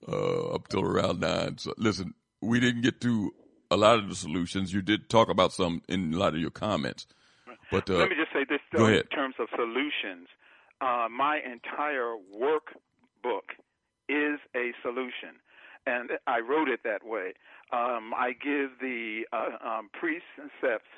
uh, 0.10 0.56
up 0.56 0.70
till 0.70 0.82
around 0.82 1.20
nine. 1.20 1.58
So 1.58 1.74
listen, 1.78 2.14
we 2.41 2.60
didn't 2.60 2.82
get 2.82 3.02
to 3.02 3.34
a 3.70 3.76
lot 3.78 4.00
of 4.00 4.08
the 4.08 4.16
solutions. 4.16 4.74
You 4.74 4.82
did 4.82 5.10
talk 5.10 5.30
about 5.30 5.52
some 5.52 5.82
in 5.90 6.14
a 6.14 6.18
lot 6.18 6.34
of 6.34 6.40
your 6.40 6.52
comments. 6.52 7.06
But 7.72 7.90
uh, 7.90 7.95
let 7.95 8.10
me 8.10 8.16
just 8.16 8.32
say 8.34 8.45
this 8.48 8.62
ahead. 8.74 9.08
in 9.12 9.18
terms 9.18 9.36
of 9.40 9.48
solutions. 9.56 10.28
Uh, 10.80 11.08
my 11.10 11.40
entire 11.40 12.16
workbook 12.34 13.56
is 14.10 14.40
a 14.56 14.72
solution, 14.82 15.40
and 15.85 16.11
I 16.27 16.39
wrote 16.39 16.69
it 16.69 16.81
that 16.84 17.05
way. 17.05 17.34
Um, 17.72 18.14
I 18.15 18.34
give 18.34 18.80
the 18.80 19.23
uh, 19.31 19.68
um, 19.68 19.89
precepts 19.93 20.89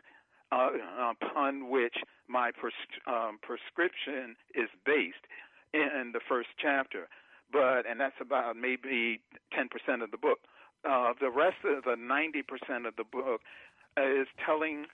uh, 0.51 0.69
upon 1.11 1.69
which 1.69 1.95
my 2.27 2.51
pres- 2.51 2.73
um, 3.07 3.39
prescription 3.41 4.35
is 4.53 4.69
based 4.85 5.25
in 5.73 6.11
the 6.13 6.19
first 6.27 6.49
chapter, 6.61 7.07
but 7.51 7.85
and 7.89 7.99
that's 7.99 8.15
about 8.21 8.55
maybe 8.55 9.21
10% 9.53 10.03
of 10.03 10.11
the 10.11 10.17
book. 10.17 10.39
Uh, 10.87 11.13
the 11.19 11.29
rest 11.29 11.57
of 11.65 11.83
the 11.83 11.95
90% 11.95 12.87
of 12.87 12.95
the 12.95 13.03
book 13.03 13.41
is 13.97 14.27
telling 14.45 14.85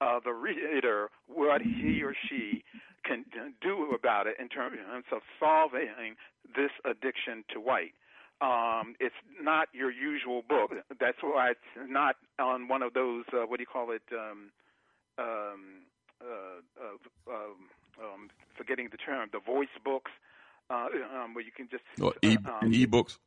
uh, 0.00 0.20
the 0.24 0.32
reader 0.32 1.08
what 1.26 1.62
he 1.62 2.02
or 2.02 2.14
she 2.28 2.62
can 3.04 3.24
do 3.60 3.92
about 3.94 4.26
it 4.26 4.36
in 4.38 4.48
terms 4.48 4.76
of 5.12 5.20
solving 5.40 6.14
this 6.54 6.70
addiction 6.84 7.44
to 7.52 7.60
white. 7.60 7.92
Um, 8.42 8.96
it's 8.98 9.14
not 9.40 9.68
your 9.72 9.90
usual 9.92 10.42
book. 10.48 10.72
That's 11.00 11.18
why 11.22 11.50
it's 11.50 11.88
not 11.88 12.16
on 12.40 12.66
one 12.66 12.82
of 12.82 12.92
those 12.92 13.24
uh, 13.32 13.46
what 13.46 13.58
do 13.58 13.62
you 13.62 13.66
call 13.72 13.92
it? 13.92 14.02
Um, 14.12 14.50
um, 15.18 15.60
uh, 16.20 16.58
uh, 16.80 17.32
um, 17.32 17.70
um, 18.02 18.30
forgetting 18.56 18.88
the 18.90 18.96
term, 18.96 19.28
the 19.32 19.38
voice 19.40 19.68
books, 19.84 20.10
uh, 20.70 20.88
um, 21.14 21.34
where 21.34 21.44
you 21.44 21.52
can 21.56 21.68
just 21.70 21.84
or 22.00 22.14
e 22.22 22.36
um, 22.46 22.72
e-books. 22.72 23.18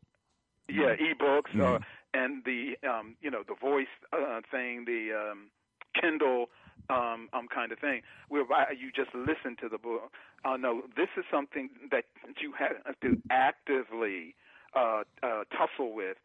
Yeah, 0.67 0.95
e-books, 0.99 1.51
Mhm. 1.51 1.75
uh, 1.75 1.79
and 2.13 2.43
the 2.43 2.75
um, 2.83 3.15
you 3.21 3.29
know 3.31 3.43
the 3.43 3.55
voice 3.55 3.93
uh, 4.11 4.41
thing, 4.51 4.85
the 4.85 5.13
um, 5.13 5.51
Kindle 5.93 6.49
um, 6.89 7.29
um, 7.33 7.47
kind 7.47 7.71
of 7.71 7.79
thing, 7.79 8.01
whereby 8.29 8.65
you 8.77 8.91
just 8.91 9.13
listen 9.13 9.55
to 9.61 9.69
the 9.69 9.77
book. 9.77 10.11
Uh, 10.43 10.57
no, 10.57 10.81
this 10.95 11.09
is 11.17 11.25
something 11.31 11.69
that 11.91 12.05
you 12.41 12.53
have 12.57 12.99
to 13.01 13.17
actively 13.29 14.35
uh, 14.75 15.03
uh, 15.23 15.43
tussle 15.51 15.93
with. 15.93 16.17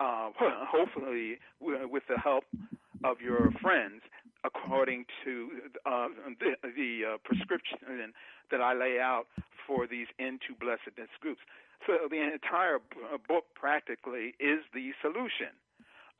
Uh, 0.00 0.30
hopefully, 0.38 1.38
with 1.60 2.02
the 2.08 2.18
help 2.18 2.44
of 3.04 3.20
your 3.20 3.50
friends, 3.60 4.02
according 4.44 5.04
to 5.24 5.48
uh, 5.86 6.08
the, 6.40 6.54
the 6.62 7.14
uh, 7.14 7.16
prescription 7.24 7.78
that 8.50 8.60
I 8.60 8.74
lay 8.74 8.98
out 9.00 9.26
for 9.66 9.86
these 9.86 10.06
into 10.18 10.54
blessedness 10.60 11.08
groups. 11.20 11.40
So 11.86 11.94
the 12.10 12.22
entire 12.22 12.76
uh, 12.76 13.18
book 13.28 13.44
practically 13.54 14.34
is 14.38 14.60
the 14.74 14.90
solution. 15.00 15.54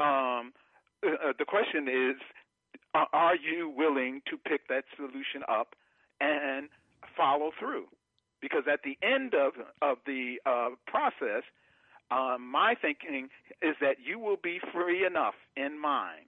Um, 0.01 0.53
uh, 1.05 1.33
the 1.39 1.45
question 1.47 1.89
is, 1.89 2.17
uh, 2.95 3.05
are 3.13 3.37
you 3.37 3.73
willing 3.75 4.23
to 4.31 4.37
pick 4.37 4.69
that 4.69 4.85
solution 4.97 5.43
up 5.49 5.75
and 6.21 6.69
follow 7.17 7.51
through? 7.59 7.87
Because 8.41 8.65
at 8.71 8.81
the 8.83 8.99
end 9.07 9.35
of 9.35 9.53
of 9.81 9.99
the 10.05 10.37
uh, 10.45 10.71
process, 10.87 11.45
um, 12.13 12.51
my 12.51 12.75
thinking 12.81 13.29
is 13.63 13.77
that 13.81 13.97
you 14.05 14.19
will 14.19 14.37
be 14.43 14.61
free 14.73 15.07
enough 15.07 15.35
in 15.57 15.81
mind 15.81 16.27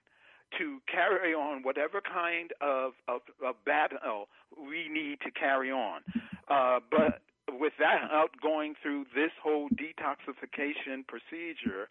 to 0.59 0.79
carry 0.91 1.35
on 1.35 1.63
whatever 1.63 2.01
kind 2.01 2.53
of, 2.61 2.93
of, 3.09 3.21
of 3.45 3.57
battle 3.67 4.29
we 4.57 4.89
need 4.89 5.19
to 5.21 5.31
carry 5.31 5.71
on. 5.71 6.01
Uh, 6.49 6.79
but 6.91 7.21
without 7.59 8.31
going 8.43 8.75
through 8.83 9.05
this 9.15 9.31
whole 9.43 9.69
detoxification 9.71 11.07
procedure, 11.07 11.89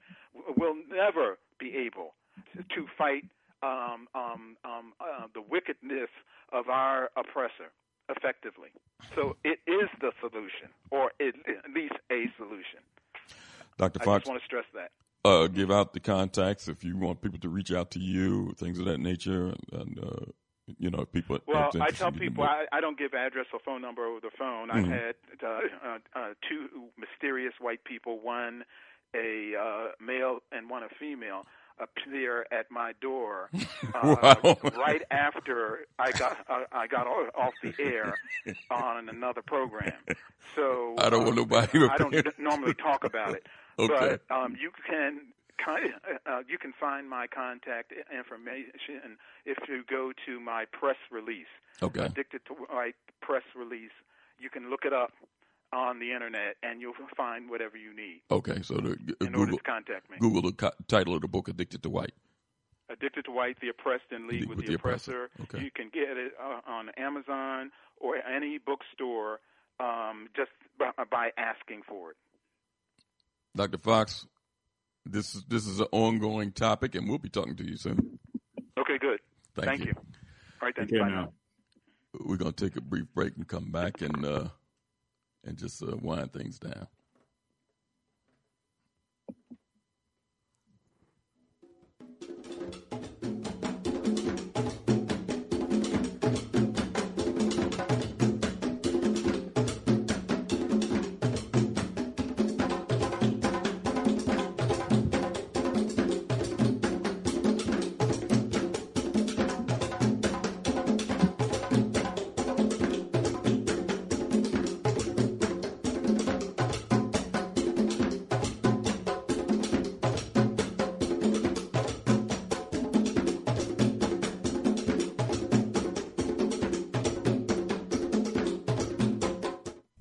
we'll 0.57 0.77
never 0.89 1.37
be 1.59 1.75
able 1.75 2.13
to 2.73 2.85
fight 2.97 3.25
um, 3.61 4.07
um, 4.15 4.57
um, 4.65 4.93
uh, 4.99 5.27
the 5.33 5.41
wickedness 5.41 6.09
of 6.51 6.69
our 6.69 7.09
oppressor 7.15 7.71
effectively. 8.09 8.69
So 9.15 9.35
it 9.43 9.59
is 9.67 9.89
the 10.01 10.11
solution, 10.19 10.69
or 10.91 11.11
at 11.19 11.35
least 11.73 11.95
a 12.11 12.25
solution. 12.37 12.83
Dr. 13.77 13.99
Fox, 13.99 14.07
I 14.07 14.17
just 14.19 14.27
want 14.29 14.41
to 14.41 14.45
stress 14.45 14.65
that. 14.73 14.91
uh, 15.29 15.47
give 15.47 15.71
out 15.71 15.93
the 15.93 15.99
contacts 15.99 16.67
if 16.67 16.83
you 16.83 16.97
want 16.97 17.21
people 17.21 17.39
to 17.39 17.49
reach 17.49 17.71
out 17.71 17.91
to 17.91 17.99
you, 17.99 18.53
things 18.57 18.79
of 18.79 18.85
that 18.85 18.99
nature, 18.99 19.53
and 19.71 19.99
uh, 19.99 20.25
you 20.79 20.89
know, 20.89 20.99
if 20.99 21.11
people. 21.11 21.39
Well, 21.47 21.71
I 21.81 21.91
tell 21.91 22.11
people. 22.11 22.43
I, 22.43 22.65
I 22.71 22.79
don't 22.81 22.97
give 22.97 23.13
address 23.13 23.47
or 23.53 23.59
phone 23.65 23.81
number 23.81 24.05
over 24.05 24.19
the 24.21 24.31
phone. 24.37 24.69
Mhm. 24.69 24.75
I've 24.75 24.87
had 24.87 25.15
uh, 25.43 25.47
uh, 25.85 25.97
uh, 26.15 26.33
two 26.49 26.67
mysterious 26.97 27.53
white 27.59 27.83
people, 27.83 28.19
one 28.19 28.63
a 29.15 29.53
uh, 29.59 29.87
male 30.03 30.39
and 30.51 30.69
one 30.69 30.83
a 30.83 30.89
female, 30.99 31.45
appear 31.79 32.45
at 32.51 32.71
my 32.71 32.93
door 33.01 33.49
uh, 33.93 34.15
Wow. 34.43 34.57
right 34.77 35.01
after 35.11 35.85
I 35.99 36.11
got 36.13 36.37
uh, 36.49 36.61
I 36.71 36.87
got 36.87 37.07
off 37.07 37.53
the 37.61 37.73
air 37.79 38.15
on 38.71 39.09
another 39.09 39.41
program. 39.41 39.93
So 40.55 40.95
I 40.97 41.09
don't 41.09 41.25
want 41.25 41.35
nobody 41.35 41.87
I 41.87 41.97
don't 41.97 42.39
normally 42.39 42.73
talk 42.73 43.03
about 43.03 43.35
it, 43.35 43.45
Okay. 43.79 44.17
but 44.27 44.35
um, 44.35 44.55
you 44.59 44.71
can 44.87 45.33
uh, 46.25 46.41
you 46.47 46.57
can 46.57 46.73
find 46.79 47.09
my 47.09 47.27
contact 47.27 47.93
information 48.15 49.17
if 49.45 49.57
you 49.67 49.83
go 49.89 50.11
to 50.25 50.39
my 50.39 50.65
press 50.71 50.97
release. 51.11 51.47
Okay. 51.81 52.05
Addicted 52.05 52.41
to 52.47 52.53
White 52.53 52.95
press 53.21 53.43
release. 53.55 53.91
You 54.39 54.49
can 54.49 54.69
look 54.69 54.81
it 54.85 54.93
up 54.93 55.13
on 55.71 55.99
the 55.99 56.11
internet 56.11 56.55
and 56.61 56.81
you'll 56.81 56.93
find 57.15 57.49
whatever 57.49 57.77
you 57.77 57.95
need. 57.95 58.21
Okay, 58.29 58.61
so 58.61 58.75
the, 58.75 58.91
uh, 58.91 59.25
In 59.25 59.35
order 59.35 59.51
Google 59.51 59.57
to 59.57 59.63
contact 59.63 60.09
me. 60.09 60.17
Google 60.19 60.41
the 60.43 60.51
co- 60.51 60.71
title 60.87 61.15
of 61.15 61.21
the 61.21 61.27
book, 61.27 61.47
"Addicted 61.47 61.81
to 61.83 61.89
White." 61.89 62.13
Addicted 62.89 63.25
to 63.25 63.31
White, 63.31 63.59
The 63.59 63.69
Oppressed 63.69 64.11
in 64.11 64.27
League 64.27 64.41
with, 64.47 64.57
with 64.57 64.65
the, 64.67 64.73
the 64.73 64.77
Oppressor. 64.77 65.25
Oppressor. 65.25 65.55
Okay. 65.55 65.63
You 65.65 65.71
can 65.71 65.89
get 65.89 66.17
it 66.17 66.33
uh, 66.39 66.59
on 66.69 66.89
Amazon 66.97 67.71
or 67.97 68.17
any 68.17 68.59
bookstore 68.59 69.39
um, 69.79 70.27
just 70.35 70.51
by, 70.77 70.91
by 71.09 71.31
asking 71.37 71.81
for 71.87 72.11
it. 72.11 72.17
Dr. 73.55 73.77
Fox, 73.77 74.25
this 75.05 75.35
is 75.35 75.43
this 75.47 75.67
is 75.67 75.79
an 75.79 75.87
ongoing 75.91 76.51
topic, 76.51 76.95
and 76.95 77.07
we'll 77.07 77.19
be 77.19 77.29
talking 77.29 77.55
to 77.57 77.63
you 77.63 77.77
soon. 77.77 78.19
Okay, 78.77 78.97
good. 78.97 79.19
Thank, 79.55 79.85
you. 79.85 79.93
All 79.95 80.67
right, 80.67 80.75
then. 80.75 80.85
Okay, 80.85 80.99
Bye 80.99 81.09
now. 81.09 81.33
We're 82.19 82.37
gonna 82.37 82.51
take 82.51 82.75
a 82.75 82.81
brief 82.81 83.05
break 83.13 83.35
and 83.37 83.47
come 83.47 83.71
back 83.71 84.01
and 84.01 84.25
uh, 84.25 84.47
and 85.43 85.57
just 85.57 85.83
uh, 85.83 85.95
wind 86.01 86.33
things 86.33 86.57
down. 86.59 86.87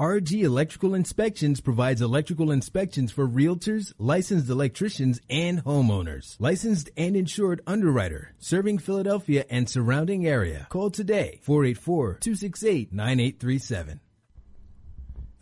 RG 0.00 0.42
Electrical 0.42 0.92
Inspections 0.92 1.60
provides 1.60 2.02
electrical 2.02 2.50
inspections 2.50 3.12
for 3.12 3.28
realtors, 3.28 3.92
licensed 3.96 4.50
electricians, 4.50 5.20
and 5.30 5.62
homeowners. 5.62 6.34
Licensed 6.40 6.90
and 6.96 7.14
insured 7.14 7.60
underwriter, 7.64 8.34
serving 8.40 8.78
Philadelphia 8.78 9.44
and 9.48 9.70
surrounding 9.70 10.26
area. 10.26 10.66
Call 10.68 10.90
today 10.90 11.38
484-268-9837. 11.46 14.00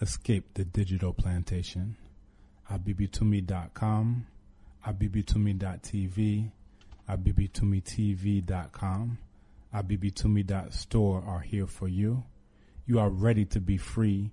Escape 0.03 0.53
the 0.53 0.67
digital 0.67 1.15
plantation. 1.15 1.97
abibitumi.com, 2.71 4.27
abibitumi.tv, 4.87 6.51
abibitumitv.com, 7.09 9.19
abibitumi.store 9.75 11.25
are 11.27 11.41
here 11.41 11.67
for 11.67 11.89
you. 11.89 12.25
You 12.85 12.99
are 12.99 13.09
ready 13.09 13.47
to 13.47 13.59
be 13.59 13.79
free 13.79 14.33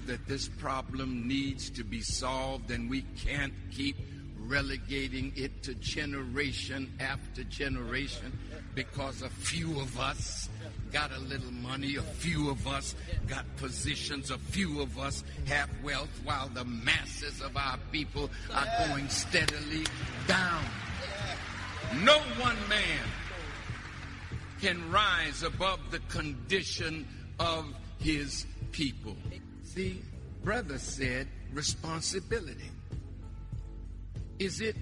That 0.00 0.26
this 0.26 0.48
problem 0.48 1.26
needs 1.26 1.70
to 1.70 1.84
be 1.84 2.00
solved 2.00 2.70
and 2.70 2.88
we 2.90 3.02
can't 3.16 3.52
keep 3.70 3.96
relegating 4.46 5.32
it 5.36 5.62
to 5.62 5.74
generation 5.74 6.92
after 7.00 7.42
generation 7.44 8.36
because 8.74 9.22
a 9.22 9.28
few 9.28 9.80
of 9.80 9.98
us 9.98 10.48
got 10.92 11.10
a 11.12 11.18
little 11.18 11.50
money, 11.50 11.96
a 11.96 12.02
few 12.02 12.50
of 12.50 12.66
us 12.66 12.94
got 13.26 13.44
positions, 13.56 14.30
a 14.30 14.38
few 14.38 14.80
of 14.80 14.98
us 14.98 15.24
have 15.46 15.68
wealth 15.82 16.20
while 16.24 16.48
the 16.48 16.64
masses 16.64 17.40
of 17.40 17.56
our 17.56 17.78
people 17.90 18.30
are 18.54 18.88
going 18.88 19.08
steadily 19.08 19.84
down. 20.28 20.62
No 22.02 22.18
one 22.38 22.56
man 22.68 23.02
can 24.60 24.90
rise 24.90 25.42
above 25.42 25.80
the 25.90 26.00
condition 26.08 27.06
of 27.38 27.66
his 27.98 28.46
people. 28.72 29.16
See, 29.76 30.00
brother 30.42 30.78
said 30.78 31.28
responsibility. 31.52 32.70
Is 34.38 34.62
it 34.62 34.74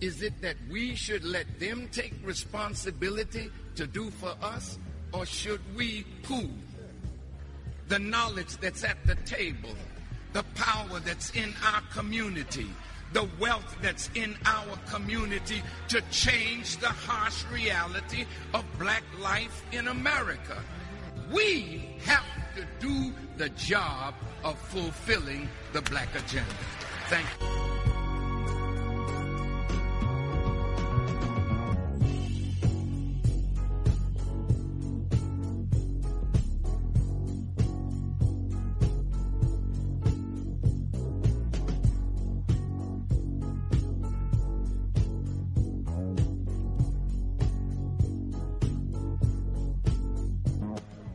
is 0.00 0.22
it 0.22 0.40
that 0.42 0.54
we 0.70 0.94
should 0.94 1.24
let 1.24 1.58
them 1.58 1.88
take 1.90 2.14
responsibility 2.22 3.50
to 3.74 3.84
do 3.84 4.10
for 4.10 4.32
us 4.40 4.78
or 5.12 5.26
should 5.26 5.60
we 5.74 6.04
pool 6.22 6.50
the 7.88 7.98
knowledge 7.98 8.56
that's 8.58 8.84
at 8.84 9.04
the 9.06 9.16
table, 9.26 9.74
the 10.34 10.44
power 10.54 11.00
that's 11.00 11.30
in 11.30 11.52
our 11.64 11.80
community, 11.92 12.68
the 13.12 13.28
wealth 13.40 13.76
that's 13.82 14.08
in 14.14 14.36
our 14.44 14.76
community 14.88 15.60
to 15.88 16.00
change 16.12 16.76
the 16.76 16.86
harsh 16.86 17.44
reality 17.52 18.24
of 18.54 18.64
black 18.78 19.02
life 19.18 19.64
in 19.72 19.88
America? 19.88 20.62
We 21.32 21.96
have 22.04 22.22
to 22.56 22.64
do 22.80 23.12
the 23.36 23.50
job 23.50 24.14
of 24.42 24.58
fulfilling 24.58 25.48
the 25.74 25.82
black 25.82 26.08
agenda. 26.14 26.54
Thank 27.08 27.26
you. 27.40 27.66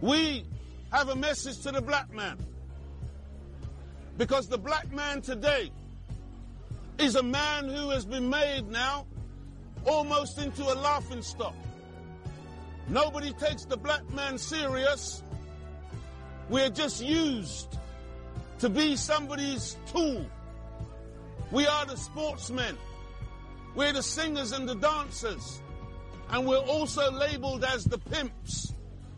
We 0.01 0.43
have 0.91 1.09
a 1.09 1.15
message 1.15 1.61
to 1.61 1.71
the 1.71 1.81
black 1.81 2.13
man. 2.13 2.37
Because 4.17 4.47
the 4.47 4.57
black 4.57 4.91
man 4.91 5.21
today 5.21 5.71
is 6.97 7.15
a 7.15 7.23
man 7.23 7.69
who 7.69 7.89
has 7.89 8.05
been 8.05 8.29
made 8.29 8.67
now 8.69 9.07
almost 9.85 10.37
into 10.37 10.63
a 10.63 10.75
laughing 10.75 11.21
stock. 11.21 11.55
Nobody 12.87 13.31
takes 13.33 13.65
the 13.65 13.77
black 13.77 14.07
man 14.13 14.37
serious. 14.37 15.23
We're 16.49 16.69
just 16.69 17.01
used 17.01 17.77
to 18.59 18.69
be 18.69 18.95
somebody's 18.97 19.77
tool. 19.91 20.25
We 21.51 21.65
are 21.65 21.85
the 21.85 21.95
sportsmen. 21.95 22.77
We're 23.75 23.93
the 23.93 24.03
singers 24.03 24.51
and 24.51 24.67
the 24.67 24.75
dancers. 24.75 25.61
And 26.29 26.45
we're 26.45 26.57
also 26.57 27.09
labeled 27.11 27.63
as 27.63 27.85
the 27.85 27.97
pimps 27.97 28.73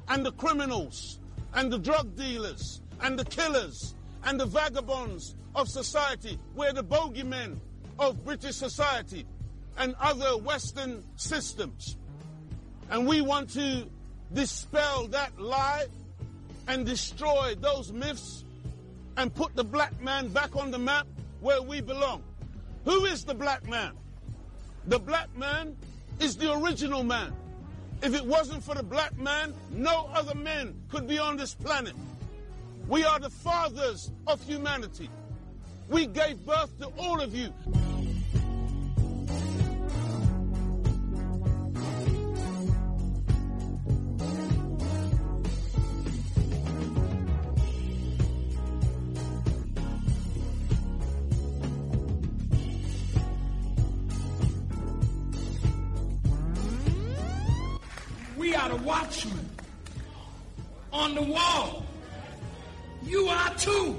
and 0.07 0.25
the 0.25 0.31
criminals 0.33 1.19
and 1.55 1.71
the 1.71 1.77
drug 1.77 2.15
dealers 2.15 2.81
and 3.01 3.17
the 3.17 3.25
killers 3.25 3.95
and 4.23 4.39
the 4.39 4.45
vagabonds 4.45 5.35
of 5.55 5.67
society. 5.69 6.39
We're 6.55 6.73
the 6.73 6.83
bogeymen 6.83 7.57
of 7.99 8.23
British 8.23 8.55
society 8.55 9.25
and 9.77 9.95
other 9.99 10.37
Western 10.37 11.03
systems. 11.15 11.97
And 12.89 13.07
we 13.07 13.21
want 13.21 13.49
to 13.51 13.87
dispel 14.33 15.07
that 15.07 15.39
lie 15.39 15.85
and 16.67 16.85
destroy 16.85 17.55
those 17.59 17.91
myths 17.91 18.45
and 19.17 19.33
put 19.33 19.55
the 19.55 19.63
black 19.63 19.99
man 20.01 20.29
back 20.29 20.55
on 20.55 20.71
the 20.71 20.79
map 20.79 21.07
where 21.39 21.61
we 21.61 21.81
belong. 21.81 22.23
Who 22.85 23.05
is 23.05 23.23
the 23.23 23.33
black 23.33 23.67
man? 23.67 23.93
The 24.87 24.99
black 24.99 25.35
man 25.37 25.75
is 26.19 26.35
the 26.35 26.53
original 26.53 27.03
man. 27.03 27.33
If 28.03 28.13
it 28.13 28.25
wasn't 28.25 28.61
for 28.61 28.75
the 28.75 28.83
black 28.83 29.17
man, 29.17 29.53
no 29.71 30.09
other 30.13 30.35
men 30.35 30.75
could 30.89 31.07
be 31.07 31.17
on 31.19 31.37
this 31.37 31.55
planet. 31.55 31.93
We 32.89 33.05
are 33.05 33.17
the 33.17 33.29
fathers 33.29 34.11
of 34.27 34.43
humanity. 34.43 35.09
We 35.87 36.07
gave 36.07 36.45
birth 36.45 36.77
to 36.79 36.87
all 36.97 37.21
of 37.21 37.33
you. 37.33 37.53
We 58.43 58.53
are 58.55 58.67
the 58.67 58.83
watchmen 58.83 59.49
on 60.91 61.15
the 61.15 61.21
wall. 61.21 61.85
You 63.01 63.27
are 63.27 63.55
too. 63.55 63.95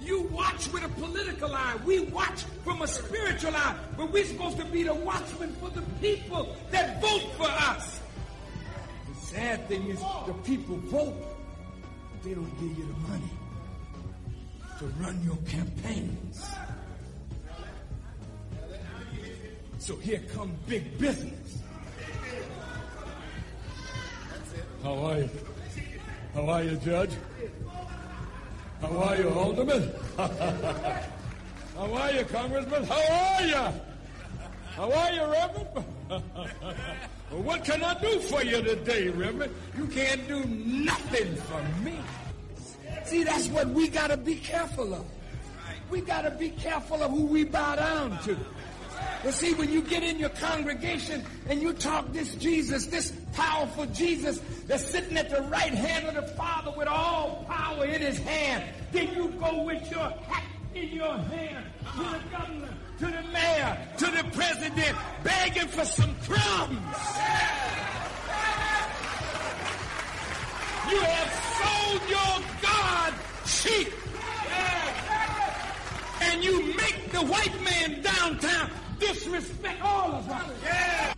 You 0.00 0.22
watch 0.30 0.72
with 0.72 0.84
a 0.84 0.88
political 0.88 1.52
eye. 1.52 1.74
We 1.84 1.98
watch 1.98 2.44
from 2.62 2.80
a 2.82 2.86
spiritual 2.86 3.56
eye. 3.56 3.74
But 3.96 4.12
we're 4.12 4.24
supposed 4.24 4.58
to 4.58 4.64
be 4.66 4.84
the 4.84 4.94
watchmen 4.94 5.52
for 5.54 5.68
the 5.70 5.82
people 6.00 6.54
that 6.70 7.00
vote 7.00 7.32
for 7.36 7.48
us. 7.48 7.98
The 9.08 9.26
sad 9.26 9.66
thing 9.66 9.88
is 9.88 9.98
the 9.98 10.34
people 10.44 10.76
vote, 10.76 11.16
they 12.22 12.34
don't 12.34 12.54
give 12.60 12.78
you 12.78 12.86
the 12.86 13.00
money 13.08 13.32
to 14.78 14.84
run 15.02 15.20
your 15.24 15.38
campaigns. 15.38 16.48
So 19.78 19.96
here 19.96 20.22
come 20.32 20.52
big 20.68 20.98
business. 20.98 21.58
How 24.82 24.94
are 24.94 25.18
you? 25.18 25.30
How 26.34 26.48
are 26.48 26.62
you, 26.62 26.76
Judge? 26.76 27.10
How 28.80 28.96
are 28.96 29.16
you, 29.16 29.28
Alderman? 29.28 29.92
How 30.16 31.92
are 31.94 32.12
you, 32.12 32.24
Congressman? 32.24 32.84
How 32.84 33.36
are 33.36 33.42
you? 33.42 33.72
How 34.76 34.92
are 34.92 35.12
you, 35.12 35.22
Reverend? 35.22 35.68
well, 36.08 37.42
what 37.42 37.64
can 37.64 37.82
I 37.82 38.00
do 38.00 38.20
for 38.20 38.44
you 38.44 38.62
today, 38.62 39.08
Reverend? 39.08 39.52
You 39.76 39.86
can't 39.86 40.28
do 40.28 40.44
nothing 40.44 41.34
for 41.34 41.62
me. 41.82 41.98
See, 43.04 43.24
that's 43.24 43.48
what 43.48 43.68
we 43.70 43.88
got 43.88 44.10
to 44.10 44.16
be 44.16 44.36
careful 44.36 44.94
of. 44.94 45.04
We 45.90 46.02
got 46.02 46.22
to 46.22 46.30
be 46.30 46.50
careful 46.50 47.02
of 47.02 47.10
who 47.10 47.26
we 47.26 47.44
bow 47.44 47.74
down 47.74 48.22
to. 48.24 48.36
You 49.24 49.32
see, 49.32 49.52
when 49.54 49.72
you 49.72 49.82
get 49.82 50.04
in 50.04 50.18
your 50.18 50.28
congregation 50.30 51.24
and 51.48 51.60
you 51.60 51.72
talk 51.72 52.12
this 52.12 52.34
Jesus, 52.36 52.86
this 52.86 53.12
powerful 53.32 53.86
Jesus 53.86 54.40
that's 54.66 54.84
sitting 54.84 55.16
at 55.16 55.28
the 55.28 55.42
right 55.42 55.74
hand 55.74 56.06
of 56.06 56.14
the 56.14 56.34
Father 56.34 56.72
with 56.76 56.86
all 56.86 57.44
power 57.48 57.84
in 57.84 58.00
his 58.00 58.18
hand, 58.18 58.62
then 58.92 59.12
you 59.14 59.28
go 59.40 59.64
with 59.64 59.90
your 59.90 60.08
hat 60.08 60.44
in 60.74 60.88
your 60.90 61.18
hand 61.18 61.64
to 61.96 62.02
the 62.02 62.20
governor, 62.30 62.74
to 63.00 63.06
the 63.06 63.22
mayor, 63.32 63.78
to 63.96 64.06
the 64.06 64.24
president, 64.32 64.96
begging 65.24 65.68
for 65.68 65.84
some 65.84 66.14
crumbs. 66.22 66.78
You 70.90 71.00
have 71.00 71.32
sold 71.58 72.02
your 72.08 72.44
God 72.62 73.14
cheap. 73.46 73.92
And 76.20 76.44
you 76.44 76.74
make 76.76 77.10
the 77.10 77.20
white 77.20 77.62
man 77.62 78.02
downtown 78.02 78.70
disrespect 78.98 79.82
all 79.82 80.12
of 80.12 80.28
us. 80.30 80.50
Yeah. 80.64 81.14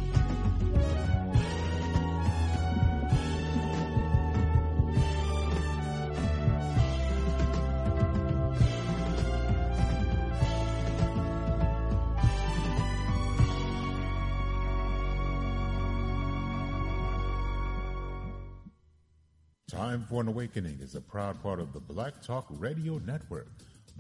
Time 19.69 20.05
for 20.09 20.21
an 20.21 20.29
Awakening 20.29 20.79
is 20.81 20.95
a 20.97 21.01
proud 21.01 21.41
part 21.43 21.61
of 21.61 21.73
the 21.73 21.81
Black 21.81 22.21
Talk 22.23 22.47
Radio 22.51 22.99
Network, 22.99 23.49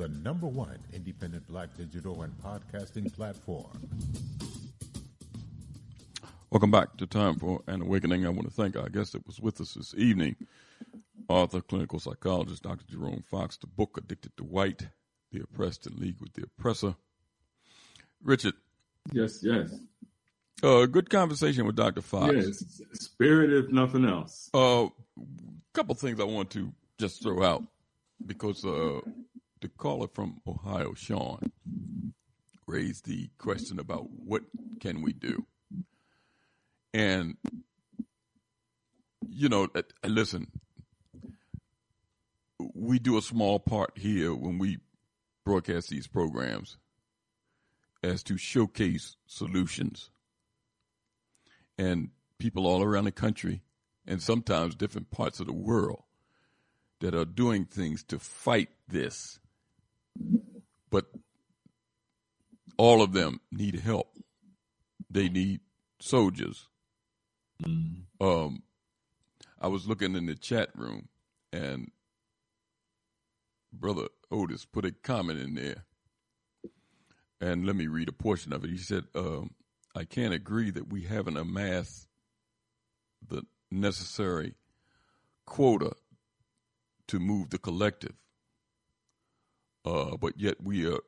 the 0.01 0.09
number 0.09 0.47
one 0.47 0.79
independent 0.95 1.47
black 1.47 1.77
digital 1.77 2.23
and 2.23 2.33
podcasting 2.39 3.13
platform. 3.15 3.67
Welcome 6.49 6.71
back 6.71 6.97
to 6.97 7.07
Time 7.07 7.35
for 7.39 7.61
an 7.67 7.83
Awakening. 7.83 8.25
I 8.25 8.31
want 8.31 8.49
to 8.49 8.55
thank 8.55 8.77
our 8.77 8.89
guest 8.89 9.13
that 9.13 9.27
was 9.27 9.41
with 9.41 9.61
us 9.61 9.75
this 9.75 9.95
evening, 9.95 10.37
author, 11.29 11.61
clinical 11.61 12.01
psychologist, 12.01 12.63
Dr. 12.63 12.83
Jerome 12.89 13.23
Fox, 13.31 13.59
the 13.59 13.67
book 13.67 13.99
Addicted 13.99 14.35
to 14.39 14.45
White, 14.45 14.89
The 15.33 15.43
Oppressed 15.43 15.87
in 15.87 15.99
League 15.99 16.17
with 16.19 16.33
the 16.33 16.45
Oppressor. 16.45 16.95
Richard. 18.25 18.55
Yes, 19.13 19.41
yes. 19.43 19.71
Uh, 20.63 20.87
good 20.87 21.11
conversation 21.11 21.67
with 21.67 21.77
Dr. 21.77 22.01
Fox. 22.01 22.33
Yes, 22.35 22.81
spirit 22.95 23.53
if 23.53 23.71
nothing 23.71 24.07
else. 24.07 24.49
A 24.55 24.57
uh, 24.57 24.89
couple 25.75 25.95
things 25.95 26.21
I 26.21 26.25
want 26.25 26.49
to 26.53 26.73
just 26.97 27.23
throw 27.23 27.43
out 27.43 27.65
because 28.27 28.65
uh, 28.65 29.01
the 29.61 29.69
caller 29.69 30.09
from 30.09 30.41
Ohio, 30.47 30.95
Sean, 30.95 31.53
raised 32.67 33.07
the 33.07 33.31
question 33.39 33.79
about 33.79 34.11
what 34.11 34.43
can 34.81 35.03
we 35.03 35.13
do, 35.13 35.47
and 36.95 37.37
you 39.29 39.49
know, 39.49 39.69
uh, 39.75 39.83
uh, 40.03 40.09
listen, 40.09 40.49
we 42.75 42.99
do 42.99 43.17
a 43.17 43.23
small 43.23 43.59
part 43.59 43.97
here 43.97 44.35
when 44.35 44.59
we 44.59 44.79
broadcast 45.45 45.89
these 45.89 46.07
programs 46.07 46.77
as 48.03 48.23
to 48.23 48.37
showcase 48.37 49.17
solutions 49.27 50.11
and 51.79 52.11
people 52.39 52.67
all 52.67 52.83
around 52.83 53.05
the 53.05 53.13
country 53.13 53.63
and 54.07 54.23
sometimes 54.23 54.75
different 54.75 55.11
parts 55.11 55.41
of 55.41 55.47
the 55.47 55.53
world 55.53 56.03
that 57.01 57.15
are 57.15 57.25
doing 57.25 57.65
things 57.65 58.03
to 58.05 58.19
fight 58.19 58.69
this. 58.89 59.40
But 60.91 61.07
all 62.77 63.03
of 63.03 63.13
them 63.13 63.41
need 63.53 63.81
help. 63.81 64.09
They 65.11 65.29
need 65.29 65.61
soldiers. 66.01 66.69
Mm-hmm. 67.63 68.27
Um, 68.27 68.63
I 69.61 69.69
was 69.69 69.87
looking 69.87 70.17
in 70.17 70.27
the 70.27 70.35
chat 70.35 70.71
room 70.75 71.09
and 71.53 71.91
Brother 73.73 74.09
Otis 74.31 74.65
put 74.65 74.85
a 74.85 74.93
comment 74.93 75.39
in 75.39 75.55
there. 75.55 75.85
And 77.41 77.65
let 77.65 77.77
me 77.77 77.87
read 77.87 78.09
a 78.09 78.13
portion 78.13 78.53
of 78.53 78.65
it. 78.65 78.71
He 78.71 78.77
said, 78.77 79.05
um, 79.15 79.51
I 79.95 80.05
can't 80.05 80.35
agree 80.35 80.71
that 80.71 80.93
we 80.93 81.03
haven't 81.03 81.37
amassed 81.37 82.07
the 83.27 83.43
necessary 83.71 84.55
quota 85.47 85.93
to 87.09 87.19
move 87.19 87.51
the 87.51 87.59
collective. 87.59 88.15
Uh, 89.91 90.17
but 90.17 90.39
yet 90.39 90.63
we 90.63 90.87
are, 90.87 91.01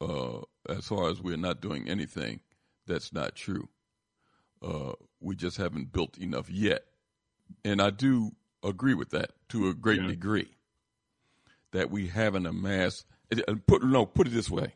uh, 0.00 0.40
as 0.68 0.88
far 0.88 1.10
as 1.10 1.20
we're 1.20 1.36
not 1.36 1.60
doing 1.60 1.88
anything, 1.88 2.40
that's 2.86 3.12
not 3.12 3.36
true. 3.36 3.68
Uh, 4.60 4.92
we 5.20 5.36
just 5.36 5.56
haven't 5.56 5.92
built 5.92 6.18
enough 6.18 6.50
yet. 6.50 6.82
And 7.64 7.80
I 7.80 7.90
do 7.90 8.32
agree 8.64 8.94
with 8.94 9.10
that 9.10 9.30
to 9.50 9.68
a 9.68 9.74
great 9.74 10.02
yeah. 10.02 10.08
degree. 10.08 10.48
That 11.70 11.90
we 11.90 12.08
haven't 12.08 12.46
amassed. 12.46 13.06
Put 13.66 13.84
no, 13.84 14.06
put 14.06 14.26
it 14.26 14.30
this 14.30 14.50
way. 14.50 14.74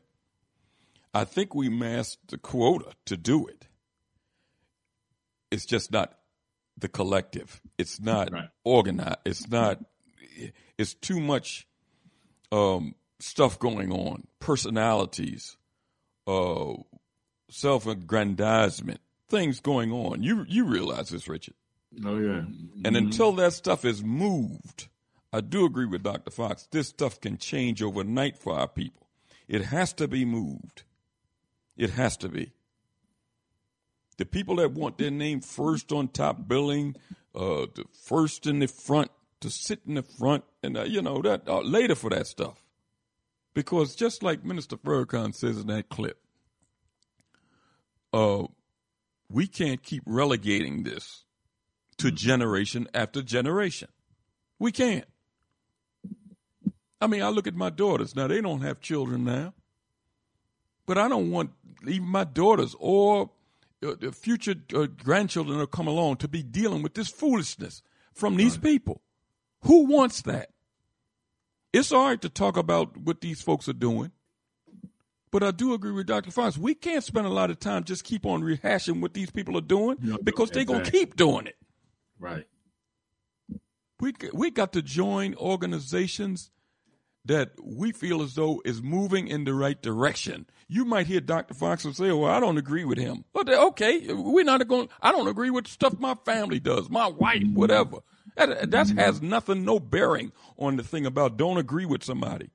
I 1.12 1.24
think 1.24 1.54
we 1.54 1.68
massed 1.68 2.18
the 2.28 2.38
quota 2.38 2.92
to 3.06 3.16
do 3.16 3.46
it. 3.46 3.66
It's 5.50 5.66
just 5.66 5.90
not 5.90 6.16
the 6.78 6.88
collective. 6.88 7.60
It's 7.78 8.00
not 8.00 8.32
right. 8.32 8.48
organized. 8.64 9.18
It's 9.24 9.48
not. 9.48 9.80
It's 10.78 10.94
too 10.94 11.18
much 11.18 11.66
um, 12.52 12.94
stuff 13.18 13.58
going 13.58 13.92
on. 13.92 14.26
Personalities, 14.38 15.56
uh, 16.26 16.74
self-aggrandizement, 17.50 19.00
things 19.28 19.60
going 19.60 19.92
on. 19.92 20.22
You 20.22 20.44
you 20.48 20.64
realize 20.66 21.10
this, 21.10 21.28
Richard? 21.28 21.54
Oh 22.04 22.18
yeah. 22.18 22.42
Mm-hmm. 22.42 22.82
And 22.84 22.96
until 22.96 23.32
that 23.32 23.52
stuff 23.52 23.84
is 23.84 24.02
moved, 24.02 24.88
I 25.32 25.40
do 25.40 25.64
agree 25.64 25.86
with 25.86 26.02
Dr. 26.02 26.30
Fox. 26.30 26.66
This 26.70 26.88
stuff 26.88 27.20
can 27.20 27.38
change 27.38 27.82
overnight 27.82 28.36
for 28.36 28.58
our 28.58 28.68
people. 28.68 29.06
It 29.48 29.62
has 29.66 29.92
to 29.94 30.08
be 30.08 30.24
moved. 30.24 30.84
It 31.76 31.90
has 31.90 32.16
to 32.18 32.28
be. 32.28 32.52
The 34.16 34.26
people 34.26 34.56
that 34.56 34.72
want 34.72 34.98
their 34.98 35.10
name 35.10 35.40
first 35.40 35.92
on 35.92 36.08
top 36.08 36.46
billing, 36.46 36.94
uh, 37.34 37.66
the 37.74 37.84
first 38.04 38.46
in 38.46 38.58
the 38.58 38.68
front, 38.68 39.10
to 39.40 39.50
sit 39.50 39.80
in 39.86 39.94
the 39.94 40.02
front, 40.02 40.44
and 40.62 40.76
uh, 40.76 40.84
you 40.84 41.02
know 41.02 41.22
that 41.22 41.48
uh, 41.48 41.60
later 41.60 41.94
for 41.94 42.10
that 42.10 42.26
stuff, 42.26 42.62
because 43.54 43.94
just 43.94 44.22
like 44.22 44.44
Minister 44.44 44.76
Farrakhan 44.76 45.34
says 45.34 45.58
in 45.58 45.66
that 45.68 45.88
clip, 45.88 46.18
uh, 48.12 48.44
we 49.28 49.46
can't 49.46 49.82
keep 49.82 50.02
relegating 50.06 50.82
this 50.82 51.24
to 51.98 52.10
generation 52.10 52.88
after 52.92 53.22
generation. 53.22 53.88
We 54.58 54.72
can't. 54.72 55.06
I 57.00 57.06
mean, 57.06 57.22
I 57.22 57.28
look 57.28 57.46
at 57.46 57.54
my 57.54 57.70
daughters 57.70 58.14
now; 58.14 58.26
they 58.26 58.40
don't 58.40 58.60
have 58.60 58.80
children 58.80 59.24
now, 59.24 59.54
but 60.86 60.98
I 60.98 61.08
don't 61.08 61.30
want 61.30 61.52
even 61.86 62.08
my 62.08 62.24
daughters 62.24 62.76
or 62.78 63.30
uh, 63.82 63.94
the 63.98 64.12
future 64.12 64.54
uh, 64.74 64.86
grandchildren 65.02 65.58
that 65.58 65.70
come 65.70 65.86
along 65.86 66.16
to 66.18 66.28
be 66.28 66.42
dealing 66.42 66.82
with 66.82 66.92
this 66.92 67.08
foolishness 67.08 67.82
from 68.12 68.36
these 68.36 68.58
people. 68.58 69.00
Who 69.62 69.86
wants 69.86 70.22
that? 70.22 70.50
It's 71.72 71.92
all 71.92 72.06
right 72.08 72.20
to 72.22 72.28
talk 72.28 72.56
about 72.56 72.96
what 72.96 73.20
these 73.20 73.40
folks 73.42 73.68
are 73.68 73.72
doing, 73.74 74.10
but 75.30 75.42
I 75.42 75.52
do 75.52 75.72
agree 75.72 75.92
with 75.92 76.06
Dr. 76.06 76.30
Fox. 76.32 76.58
We 76.58 76.74
can't 76.74 77.04
spend 77.04 77.26
a 77.26 77.30
lot 77.30 77.50
of 77.50 77.60
time 77.60 77.84
just 77.84 78.02
keep 78.04 78.26
on 78.26 78.42
rehashing 78.42 79.00
what 79.00 79.14
these 79.14 79.30
people 79.30 79.56
are 79.56 79.62
doing 79.62 79.96
because 80.24 80.50
they're 80.50 80.64
going 80.64 80.82
to 80.82 80.90
keep 80.90 81.14
doing 81.16 81.46
it. 81.46 81.56
Right. 82.18 82.46
We 84.00 84.14
we 84.32 84.50
got 84.50 84.72
to 84.72 84.82
join 84.82 85.34
organizations 85.34 86.50
that 87.26 87.50
we 87.62 87.92
feel 87.92 88.22
as 88.22 88.34
though 88.34 88.62
is 88.64 88.82
moving 88.82 89.28
in 89.28 89.44
the 89.44 89.52
right 89.52 89.80
direction. 89.80 90.46
You 90.68 90.84
might 90.84 91.06
hear 91.06 91.20
Dr. 91.20 91.54
Fox 91.54 91.84
and 91.84 91.94
say, 91.94 92.10
"Well, 92.10 92.30
I 92.30 92.40
don't 92.40 92.56
agree 92.56 92.84
with 92.84 92.98
him." 92.98 93.24
But 93.34 93.48
okay, 93.48 94.12
we're 94.12 94.44
not 94.44 94.66
going. 94.68 94.88
I 95.02 95.12
don't 95.12 95.28
agree 95.28 95.50
with 95.50 95.68
stuff 95.68 95.98
my 95.98 96.14
family 96.24 96.60
does, 96.60 96.88
my 96.88 97.08
wife, 97.08 97.44
whatever. 97.52 97.98
That, 98.36 98.70
that 98.70 98.90
has 98.90 99.20
nothing, 99.22 99.64
no 99.64 99.80
bearing 99.80 100.32
on 100.58 100.76
the 100.76 100.82
thing 100.82 101.06
about 101.06 101.36
don't 101.36 101.58
agree 101.58 101.86
with 101.86 102.02
somebody. 102.02 102.50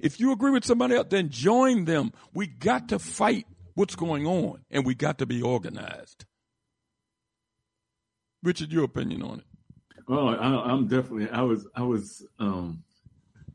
If 0.00 0.18
you 0.18 0.32
agree 0.32 0.50
with 0.50 0.64
somebody 0.64 0.94
else, 0.94 1.08
then 1.10 1.28
join 1.28 1.84
them. 1.84 2.12
We 2.32 2.46
got 2.46 2.88
to 2.88 2.98
fight 2.98 3.46
what's 3.74 3.94
going 3.94 4.26
on, 4.26 4.64
and 4.70 4.86
we 4.86 4.94
got 4.94 5.18
to 5.18 5.26
be 5.26 5.42
organized. 5.42 6.24
Richard, 8.42 8.72
your 8.72 8.84
opinion 8.84 9.22
on 9.22 9.38
it? 9.40 9.44
Well, 10.08 10.28
I, 10.28 10.72
am 10.72 10.88
definitely. 10.88 11.28
I 11.30 11.42
was. 11.42 11.66
I 11.74 11.82
was. 11.82 12.26
Um, 12.38 12.82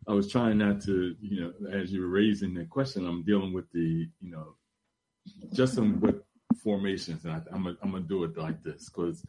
I 0.08 0.14
was 0.14 0.32
trying 0.32 0.60
not 0.60 0.82
to. 0.84 1.16
You 1.19 1.42
know, 1.42 1.69
as 1.72 1.92
you 1.92 2.02
were 2.02 2.08
raising 2.08 2.53
that 2.53 2.69
question, 2.69 3.08
I'm 3.08 3.24
dealing 3.24 3.52
with 3.52 3.69
the. 3.72 4.08
You 4.22 4.32
know, 4.32 4.56
just 5.53 5.74
some 5.74 6.00
with 6.00 6.22
formations, 6.64 7.26
and 7.26 7.34
I, 7.34 7.56
am 7.56 7.64
gonna, 7.64 7.77
I'm 7.82 7.92
gonna 7.92 8.03
do 8.03 8.24
it 8.24 8.38
like 8.38 8.64
this 8.64 8.90
because, 8.90 9.24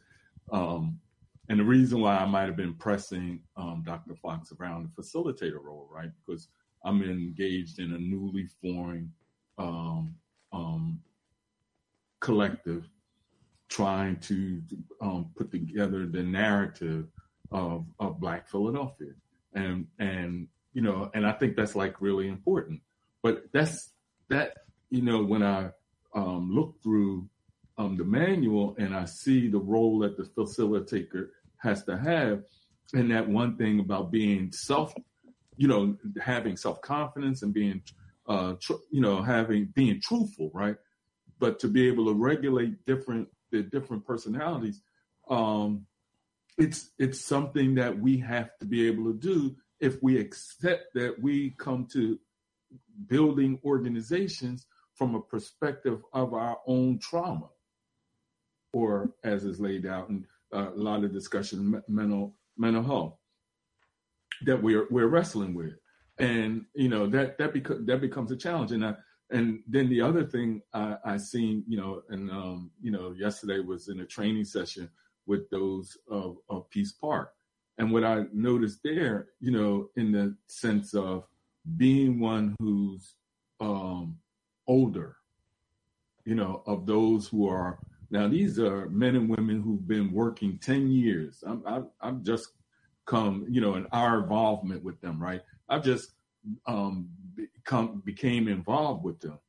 um, 0.51 0.99
and 1.49 1.59
the 1.59 1.63
reason 1.63 2.01
why 2.01 2.17
I 2.17 2.25
might 2.25 2.45
have 2.45 2.57
been 2.57 2.73
pressing 2.73 3.41
um, 3.55 3.83
Dr. 3.85 4.15
Fox 4.15 4.51
around 4.59 4.89
the 4.95 5.01
facilitator 5.01 5.63
role, 5.63 5.87
right? 5.91 6.09
Because 6.25 6.49
I'm 6.83 7.01
engaged 7.03 7.79
in 7.79 7.93
a 7.93 7.97
newly 7.97 8.47
formed 8.61 9.11
um, 9.57 10.15
um, 10.51 10.99
collective 12.19 12.87
trying 13.69 14.17
to 14.17 14.61
um, 15.01 15.29
put 15.35 15.51
together 15.51 16.05
the 16.05 16.23
narrative 16.23 17.07
of, 17.51 17.85
of 17.99 18.19
Black 18.19 18.47
Philadelphia. 18.49 19.11
And, 19.53 19.87
and, 19.99 20.47
you 20.73 20.81
know, 20.81 21.09
and 21.13 21.25
I 21.25 21.31
think 21.31 21.55
that's 21.55 21.75
like 21.75 22.01
really 22.01 22.27
important. 22.27 22.81
But 23.23 23.45
that's 23.53 23.91
that, 24.29 24.53
you 24.89 25.01
know, 25.01 25.23
when 25.23 25.43
I 25.43 25.71
um, 26.13 26.51
look 26.53 26.81
through 26.83 27.06
um, 27.87 27.97
the 27.97 28.03
manual 28.03 28.75
and 28.77 28.95
I 28.95 29.05
see 29.05 29.47
the 29.47 29.59
role 29.59 29.99
that 29.99 30.17
the 30.17 30.23
facilitator 30.23 31.29
has 31.57 31.83
to 31.85 31.97
have, 31.97 32.43
and 32.93 33.11
that 33.11 33.27
one 33.27 33.57
thing 33.57 33.79
about 33.79 34.11
being 34.11 34.51
self, 34.51 34.93
you 35.55 35.67
know, 35.67 35.97
having 36.21 36.57
self 36.57 36.81
confidence 36.81 37.41
and 37.43 37.53
being, 37.53 37.81
uh, 38.27 38.55
tr- 38.59 38.73
you 38.91 39.01
know, 39.01 39.21
having 39.21 39.65
being 39.73 40.01
truthful, 40.01 40.51
right? 40.53 40.75
But 41.39 41.59
to 41.59 41.67
be 41.67 41.87
able 41.87 42.05
to 42.05 42.13
regulate 42.13 42.85
different 42.85 43.29
the 43.51 43.63
different 43.63 44.05
personalities, 44.05 44.81
um, 45.29 45.85
it's 46.57 46.91
it's 46.99 47.21
something 47.21 47.75
that 47.75 47.97
we 47.97 48.17
have 48.17 48.57
to 48.59 48.65
be 48.65 48.87
able 48.87 49.05
to 49.05 49.13
do 49.13 49.55
if 49.79 50.01
we 50.01 50.19
accept 50.19 50.93
that 50.95 51.21
we 51.21 51.51
come 51.51 51.85
to 51.93 52.19
building 53.07 53.59
organizations 53.63 54.65
from 54.95 55.13
a 55.13 55.21
perspective 55.21 56.01
of 56.13 56.33
our 56.33 56.57
own 56.65 56.97
trauma, 56.99 57.47
or 58.73 59.11
as 59.23 59.43
is 59.45 59.59
laid 59.59 59.85
out 59.85 60.09
in 60.09 60.25
uh, 60.53 60.71
a 60.71 60.75
lot 60.75 61.03
of 61.03 61.13
discussion, 61.13 61.81
mental 61.87 62.35
mental 62.57 62.83
health 62.83 63.15
that 64.43 64.61
we're 64.61 64.87
we're 64.89 65.07
wrestling 65.07 65.53
with, 65.53 65.73
and 66.19 66.65
you 66.73 66.89
know 66.89 67.07
that 67.07 67.37
that 67.37 67.53
becomes 67.53 67.85
that 67.85 68.01
becomes 68.01 68.31
a 68.31 68.37
challenge. 68.37 68.71
And 68.71 68.85
I, 68.85 68.95
and 69.29 69.61
then 69.67 69.89
the 69.89 70.01
other 70.01 70.23
thing 70.23 70.61
I, 70.73 70.97
I 71.03 71.17
seen, 71.17 71.63
you 71.67 71.77
know, 71.77 72.01
and 72.09 72.29
um, 72.31 72.71
you 72.81 72.91
know, 72.91 73.11
yesterday 73.11 73.59
was 73.59 73.89
in 73.89 73.99
a 73.99 74.05
training 74.05 74.45
session 74.45 74.89
with 75.25 75.49
those 75.49 75.97
of, 76.09 76.37
of 76.49 76.69
Peace 76.69 76.93
Park, 76.93 77.33
and 77.77 77.91
what 77.91 78.03
I 78.03 78.25
noticed 78.31 78.79
there, 78.83 79.27
you 79.39 79.51
know, 79.51 79.89
in 79.95 80.11
the 80.11 80.35
sense 80.47 80.93
of 80.93 81.25
being 81.75 82.19
one 82.19 82.55
who's 82.59 83.15
um, 83.59 84.17
older, 84.67 85.17
you 86.25 86.35
know, 86.35 86.63
of 86.65 86.85
those 86.85 87.27
who 87.27 87.49
are 87.49 87.79
now 88.09 88.27
these 88.27 88.59
are 88.59 88.89
men 88.89 89.15
and 89.15 89.29
women 89.29 89.61
who've 89.61 89.87
been 89.87 90.11
working 90.11 90.57
ten 90.57 90.89
years. 90.89 91.43
I'm 91.45 91.63
I've, 91.65 91.85
I've 92.01 92.23
just 92.23 92.49
come, 93.05 93.45
you 93.49 93.61
know, 93.61 93.75
in 93.75 93.87
our 93.91 94.19
involvement 94.21 94.83
with 94.83 94.99
them, 95.01 95.21
right? 95.21 95.41
I've 95.69 95.83
just 95.83 96.11
um, 96.65 97.09
become 97.35 98.01
became 98.05 98.47
involved 98.47 99.03
with 99.03 99.19
them. 99.19 99.39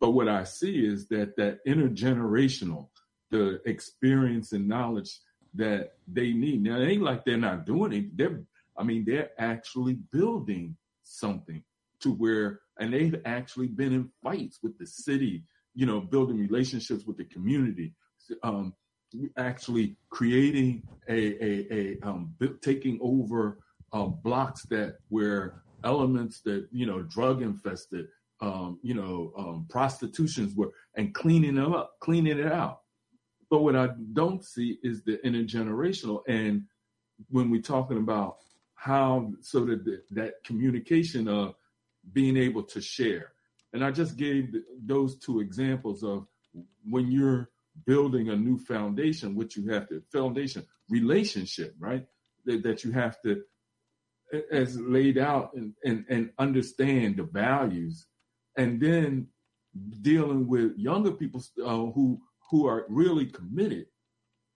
But 0.00 0.10
what 0.10 0.28
I 0.28 0.44
see 0.44 0.84
is 0.84 1.08
that 1.08 1.36
that 1.36 1.64
intergenerational, 1.66 2.88
the 3.30 3.60
experience 3.64 4.52
and 4.52 4.68
knowledge 4.68 5.20
that 5.54 5.94
they 6.06 6.32
need. 6.32 6.62
Now 6.62 6.78
it 6.80 6.86
ain't 6.86 7.02
like 7.02 7.24
they're 7.24 7.38
not 7.38 7.64
doing 7.64 7.92
it. 7.92 8.16
They're, 8.16 8.42
I 8.76 8.82
mean, 8.84 9.04
they're 9.06 9.30
actually 9.38 9.94
building 10.12 10.76
something 11.02 11.62
to 12.00 12.12
where, 12.12 12.60
and 12.78 12.92
they've 12.92 13.20
actually 13.24 13.68
been 13.68 13.94
in 13.94 14.10
fights 14.22 14.58
with 14.62 14.76
the 14.78 14.86
city, 14.86 15.44
you 15.76 15.86
know, 15.86 16.00
building 16.00 16.38
relationships 16.38 17.04
with 17.04 17.18
the 17.18 17.24
community, 17.24 17.92
um, 18.42 18.74
actually 19.36 19.96
creating 20.10 20.82
a, 21.08 21.44
a, 21.44 21.66
a 21.70 21.98
um, 22.02 22.34
taking 22.62 22.98
over 23.00 23.58
um, 23.92 24.18
blocks 24.24 24.62
that 24.64 24.96
where 25.10 25.62
elements 25.84 26.40
that 26.40 26.66
you 26.72 26.86
know 26.86 27.02
drug 27.02 27.42
infested 27.42 28.06
um, 28.40 28.78
you 28.82 28.94
know 28.94 29.32
um, 29.38 29.66
prostitutions 29.68 30.54
were 30.56 30.72
and 30.96 31.14
cleaning 31.14 31.54
them 31.54 31.74
up 31.74 31.96
cleaning 32.00 32.38
it 32.38 32.52
out. 32.52 32.80
But 33.48 33.62
what 33.62 33.76
i 33.76 33.90
don't 34.12 34.44
see 34.44 34.78
is 34.82 35.02
the 35.02 35.18
intergenerational 35.24 36.22
and 36.26 36.64
when 37.30 37.48
we're 37.48 37.62
talking 37.62 37.98
about 37.98 38.38
how 38.74 39.30
so 39.40 39.64
that 39.64 40.02
that 40.10 40.34
communication 40.44 41.28
of 41.28 41.54
being 42.12 42.36
able 42.36 42.62
to 42.62 42.80
share 42.80 43.32
and 43.76 43.84
i 43.84 43.90
just 43.90 44.16
gave 44.16 44.54
those 44.84 45.18
two 45.18 45.40
examples 45.40 46.02
of 46.02 46.26
when 46.84 47.10
you're 47.10 47.50
building 47.84 48.30
a 48.30 48.36
new 48.36 48.58
foundation 48.58 49.34
which 49.34 49.56
you 49.56 49.68
have 49.68 49.88
to 49.88 50.02
foundation 50.12 50.64
relationship 50.88 51.74
right? 51.78 52.06
That, 52.44 52.62
that 52.62 52.84
you 52.84 52.92
have 52.92 53.20
to 53.22 53.42
as 54.50 54.78
laid 54.78 55.18
out 55.18 55.52
and, 55.54 55.72
and, 55.84 56.04
and 56.08 56.30
understand 56.38 57.16
the 57.16 57.24
values. 57.24 58.06
And 58.56 58.80
then 58.80 59.28
dealing 60.00 60.46
with 60.48 60.76
younger 60.76 61.12
people 61.12 61.42
uh, 61.64 61.92
who 61.92 62.20
who 62.50 62.66
are 62.66 62.86
really 62.88 63.26
committed 63.26 63.86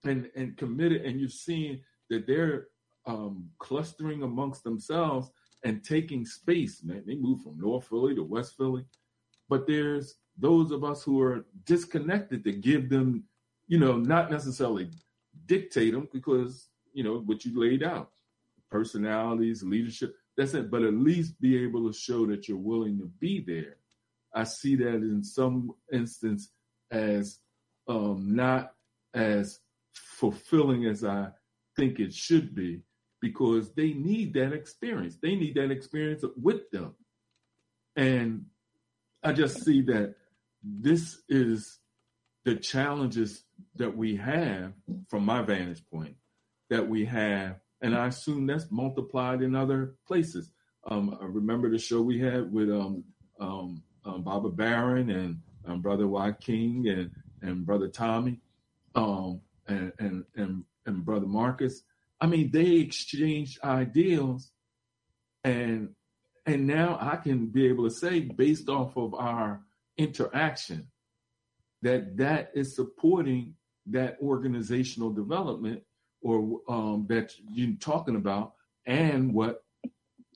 and 0.03 0.29
and 0.35 0.57
committed. 0.57 1.05
And 1.05 1.19
you're 1.19 1.29
seeing 1.29 1.81
that 2.09 2.25
they're 2.25 2.67
um, 3.05 3.49
clustering 3.59 4.23
amongst 4.23 4.63
themselves 4.63 5.29
and 5.63 5.83
taking 5.83 6.25
space 6.25 6.83
man. 6.83 7.03
They 7.05 7.15
move 7.15 7.41
from 7.41 7.59
north 7.59 7.87
philly 7.87 8.15
to 8.15 8.23
west 8.23 8.55
philly 8.57 8.85
but 9.51 9.67
there's 9.67 10.15
those 10.37 10.71
of 10.71 10.83
us 10.83 11.03
who 11.03 11.21
are 11.21 11.45
disconnected 11.65 12.43
to 12.43 12.51
give 12.53 12.89
them 12.89 13.23
you 13.67 13.77
know 13.77 13.97
not 13.97 14.31
necessarily 14.31 14.89
dictate 15.45 15.93
them 15.93 16.07
because 16.11 16.69
you 16.93 17.03
know 17.03 17.19
what 17.27 17.45
you 17.45 17.59
laid 17.59 17.83
out 17.83 18.11
personalities, 18.71 19.61
leadership. 19.61 20.15
That's 20.37 20.53
it. 20.53 20.71
But 20.71 20.83
at 20.83 20.93
least 20.93 21.39
be 21.39 21.61
able 21.63 21.85
to 21.91 21.93
show 21.97 22.25
that 22.27 22.47
you're 22.47 22.57
willing 22.57 22.97
to 22.99 23.05
be 23.19 23.43
there. 23.45 23.75
I 24.33 24.45
see 24.45 24.75
that 24.77 24.95
in 24.95 25.23
some 25.23 25.73
instance 25.91 26.51
as 26.89 27.39
um, 27.87 28.33
not 28.33 28.73
as 29.13 29.59
fulfilling 29.93 30.85
as 30.85 31.03
I 31.03 31.27
think 31.75 31.99
it 31.99 32.13
should 32.13 32.55
be 32.55 32.81
because 33.19 33.73
they 33.73 33.93
need 33.93 34.33
that 34.35 34.53
experience. 34.53 35.17
They 35.21 35.35
need 35.35 35.55
that 35.55 35.69
experience 35.69 36.23
with 36.37 36.71
them. 36.71 36.95
And 37.97 38.45
I 39.23 39.33
just 39.33 39.63
see 39.63 39.81
that 39.83 40.15
this 40.63 41.21
is 41.29 41.79
the 42.43 42.55
challenges 42.55 43.43
that 43.75 43.95
we 43.95 44.15
have 44.15 44.73
from 45.07 45.25
my 45.25 45.41
vantage 45.41 45.83
point 45.91 46.15
that 46.69 46.87
we 46.87 47.05
have 47.05 47.59
and 47.81 47.95
I 47.95 48.07
assume 48.07 48.45
that's 48.45 48.71
multiplied 48.71 49.41
in 49.41 49.55
other 49.55 49.95
places. 50.07 50.51
Um, 50.89 51.17
I 51.19 51.25
remember 51.25 51.69
the 51.69 51.79
show 51.79 52.01
we 52.01 52.19
had 52.19 52.51
with 52.51 52.69
um, 52.69 53.03
um, 53.39 53.83
um 54.05 54.23
Baba 54.23 54.49
Barron 54.49 55.09
and 55.09 55.41
um, 55.65 55.81
Brother 55.81 56.07
King 56.39 56.87
and 56.87 57.11
and 57.41 57.65
Brother 57.65 57.87
Tommy 57.87 58.39
um, 58.95 59.41
and, 59.67 59.91
and 59.99 60.23
and 60.35 60.63
and 60.85 61.05
Brother 61.05 61.27
Marcus. 61.27 61.83
I 62.19 62.27
mean, 62.27 62.51
they 62.51 62.73
exchanged 62.73 63.59
ideals, 63.63 64.51
and 65.43 65.89
and 66.51 66.67
now 66.67 66.97
I 66.99 67.15
can 67.15 67.47
be 67.47 67.67
able 67.67 67.85
to 67.85 67.95
say, 67.95 68.19
based 68.19 68.69
off 68.69 68.97
of 68.97 69.13
our 69.13 69.61
interaction, 69.97 70.87
that 71.81 72.17
that 72.17 72.51
is 72.53 72.75
supporting 72.75 73.55
that 73.87 74.17
organizational 74.21 75.11
development 75.11 75.81
or 76.21 76.59
um, 76.69 77.05
that 77.09 77.33
you're 77.49 77.75
talking 77.79 78.15
about, 78.15 78.53
and 78.85 79.33
what 79.33 79.63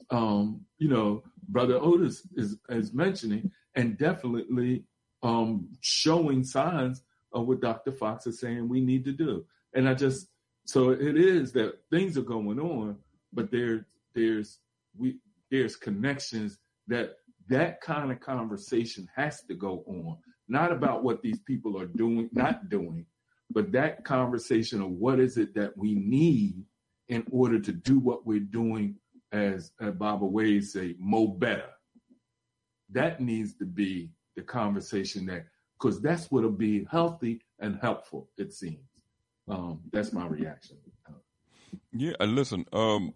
um, 0.10 0.62
you 0.78 0.88
know, 0.88 1.24
Brother 1.50 1.76
Otis 1.76 2.28
is 2.36 2.58
is 2.70 2.94
mentioning, 2.94 3.52
and 3.76 3.98
definitely 3.98 4.84
um, 5.24 5.68
showing 5.82 6.44
signs 6.44 7.04
of 7.34 7.48
what 7.48 7.60
Dr. 7.62 7.92
Fox 7.92 8.26
is 8.28 8.40
saying 8.40 8.70
we 8.70 8.82
need 8.82 9.04
to 9.06 9.12
do. 9.12 9.46
And 9.74 9.90
I 9.90 9.94
just 9.94 10.28
so 10.66 10.92
it 10.92 11.18
is 11.18 11.52
that 11.54 11.80
things 11.92 12.18
are 12.18 12.24
going 12.24 12.60
on, 12.60 12.98
but 13.34 13.52
there 13.52 13.86
there's 14.14 14.60
we 14.98 15.18
there's 15.56 15.76
connections 15.76 16.58
that 16.88 17.16
that 17.48 17.80
kind 17.82 18.12
of 18.12 18.20
conversation 18.20 19.08
has 19.16 19.44
to 19.44 19.56
go 19.56 19.84
on, 19.88 20.18
not 20.48 20.72
about 20.72 21.04
what 21.04 21.22
these 21.22 21.40
people 21.40 21.80
are 21.80 21.86
doing, 21.86 22.30
not 22.34 22.70
doing, 22.70 23.06
but 23.52 23.72
that 23.72 24.04
conversation 24.04 24.82
of 24.82 24.90
what 24.90 25.20
is 25.20 25.38
it 25.38 25.54
that 25.56 25.78
we 25.78 25.96
need 25.96 26.64
in 27.08 27.24
order 27.32 27.60
to 27.60 27.72
do 27.72 28.00
what 28.00 28.26
we're 28.26 28.40
doing, 28.40 28.96
as 29.32 29.72
uh, 29.82 29.92
Baba 29.92 30.26
Wade 30.26 30.64
say, 30.64 30.96
mo 31.00 31.28
better. 31.28 31.70
That 32.92 33.22
needs 33.22 33.56
to 33.56 33.66
be 33.66 34.10
the 34.36 34.42
conversation 34.42 35.26
that, 35.28 35.46
because 35.80 36.02
that's 36.02 36.32
what'll 36.32 36.52
be 36.52 36.88
healthy 36.90 37.42
and 37.60 37.78
helpful. 37.82 38.30
It 38.38 38.54
seems. 38.54 38.90
Um, 39.48 39.82
that's 39.92 40.12
my 40.12 40.26
reaction. 40.26 40.78
Yeah, 41.94 42.14
and 42.20 42.34
listen, 42.34 42.66
um, 42.74 43.14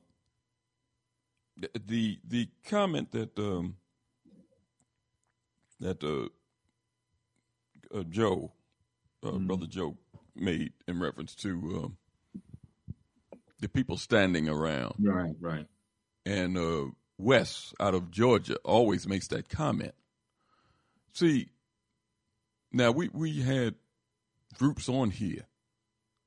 the 1.88 2.19
the 2.27 2.49
comment 2.65 3.11
that 3.11 3.38
um, 3.38 3.75
that 5.79 6.03
uh, 6.03 6.29
uh, 7.97 8.03
Joe, 8.03 8.51
uh, 9.23 9.31
mm. 9.31 9.47
brother 9.47 9.65
Joe, 9.65 9.97
made 10.35 10.73
in 10.88 10.99
reference 10.99 11.35
to 11.35 11.49
um, 11.83 11.97
the 13.59 13.69
people 13.69 13.97
standing 13.97 14.47
around, 14.47 14.95
right, 14.99 15.35
right, 15.39 15.67
and 16.25 16.57
uh, 16.57 16.85
Wes 17.17 17.73
out 17.79 17.93
of 17.93 18.11
Georgia 18.11 18.55
always 18.63 19.07
makes 19.07 19.27
that 19.27 19.49
comment. 19.49 19.93
See, 21.13 21.49
now 22.71 22.91
we 22.91 23.09
we 23.09 23.41
had 23.41 23.75
groups 24.57 24.89
on 24.89 25.11
here 25.11 25.45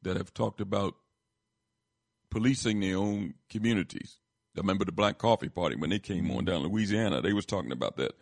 that 0.02 0.16
have 0.16 0.34
talked 0.34 0.60
about 0.60 0.94
policing 2.30 2.80
their 2.80 2.96
own 2.96 3.34
communities. 3.48 4.18
I 4.56 4.60
remember 4.60 4.84
the 4.84 4.92
Black 4.92 5.18
Coffee 5.18 5.48
Party 5.48 5.76
when 5.76 5.90
they 5.90 5.98
came 5.98 6.30
on 6.30 6.44
down 6.44 6.62
Louisiana. 6.62 7.22
They 7.22 7.32
was 7.32 7.46
talking 7.46 7.72
about 7.72 7.96
that 7.96 8.12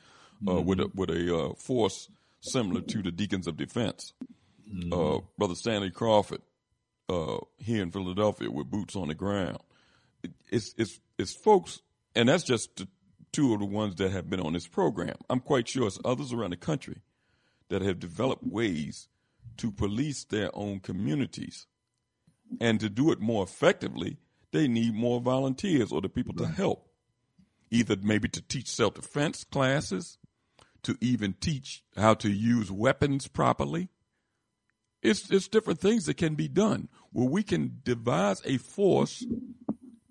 uh, 0.47 0.53
mm-hmm. 0.53 0.67
with 0.67 0.81
a 0.81 0.91
with 0.95 1.11
a 1.11 1.37
uh, 1.37 1.55
force 1.55 2.09
similar 2.41 2.81
to 2.83 3.03
the 3.03 3.11
Deacons 3.11 3.47
of 3.47 3.57
Defense. 3.57 4.13
Mm-hmm. 4.73 4.93
Uh, 4.93 5.21
Brother 5.37 5.55
Stanley 5.55 5.91
Crawford 5.91 6.43
uh, 7.09 7.39
here 7.59 7.83
in 7.83 7.91
Philadelphia 7.91 8.51
with 8.51 8.71
boots 8.71 8.95
on 8.97 9.09
the 9.09 9.15
ground. 9.15 9.59
It, 10.23 10.33
it's 10.51 10.75
it's 10.79 11.01
it's 11.19 11.33
folks, 11.33 11.81
and 12.15 12.29
that's 12.29 12.45
just 12.45 12.77
the, 12.77 12.89
two 13.33 13.53
of 13.53 13.61
the 13.61 13.67
ones 13.67 13.97
that 13.97 14.11
have 14.11 14.31
been 14.31 14.41
on 14.41 14.53
this 14.53 14.67
program. 14.67 15.17
I'm 15.29 15.41
quite 15.41 15.69
sure 15.69 15.87
it's 15.87 15.99
others 16.05 16.33
around 16.33 16.51
the 16.51 16.57
country 16.57 16.99
that 17.69 17.83
have 17.83 17.99
developed 18.01 18.45
ways 18.45 19.09
to 19.59 19.71
police 19.71 20.25
their 20.25 20.51
own 20.55 20.81
communities. 20.81 21.67
And 22.61 22.81
to 22.81 22.89
do 22.89 23.13
it 23.13 23.21
more 23.21 23.45
effectively, 23.45 24.19
they 24.53 24.69
need 24.69 24.95
more 24.95 25.21
volunteers 25.21 25.93
or 25.93 26.01
the 26.01 26.09
people 26.09 26.35
right. 26.37 26.49
to 26.49 26.55
help. 26.55 26.89
Either 27.71 27.97
maybe 28.03 28.29
to 28.29 28.43
teach 28.43 28.69
self 28.69 28.95
defense 28.95 29.45
classes, 29.45 30.19
to 30.83 30.97
even 31.01 31.35
teach 31.35 31.85
how 31.97 32.15
to 32.15 32.31
use 32.31 32.71
weapons 32.71 33.29
properly. 33.29 33.89
It's, 35.03 35.31
it's 35.31 35.49
different 35.49 35.81
things 35.81 36.07
that 36.07 36.17
can 36.17 36.35
be 36.35 36.49
done 36.49 36.89
where 37.13 37.29
we 37.29 37.43
can 37.43 37.81
devise 37.85 38.43
a 38.45 38.59
force 38.59 39.25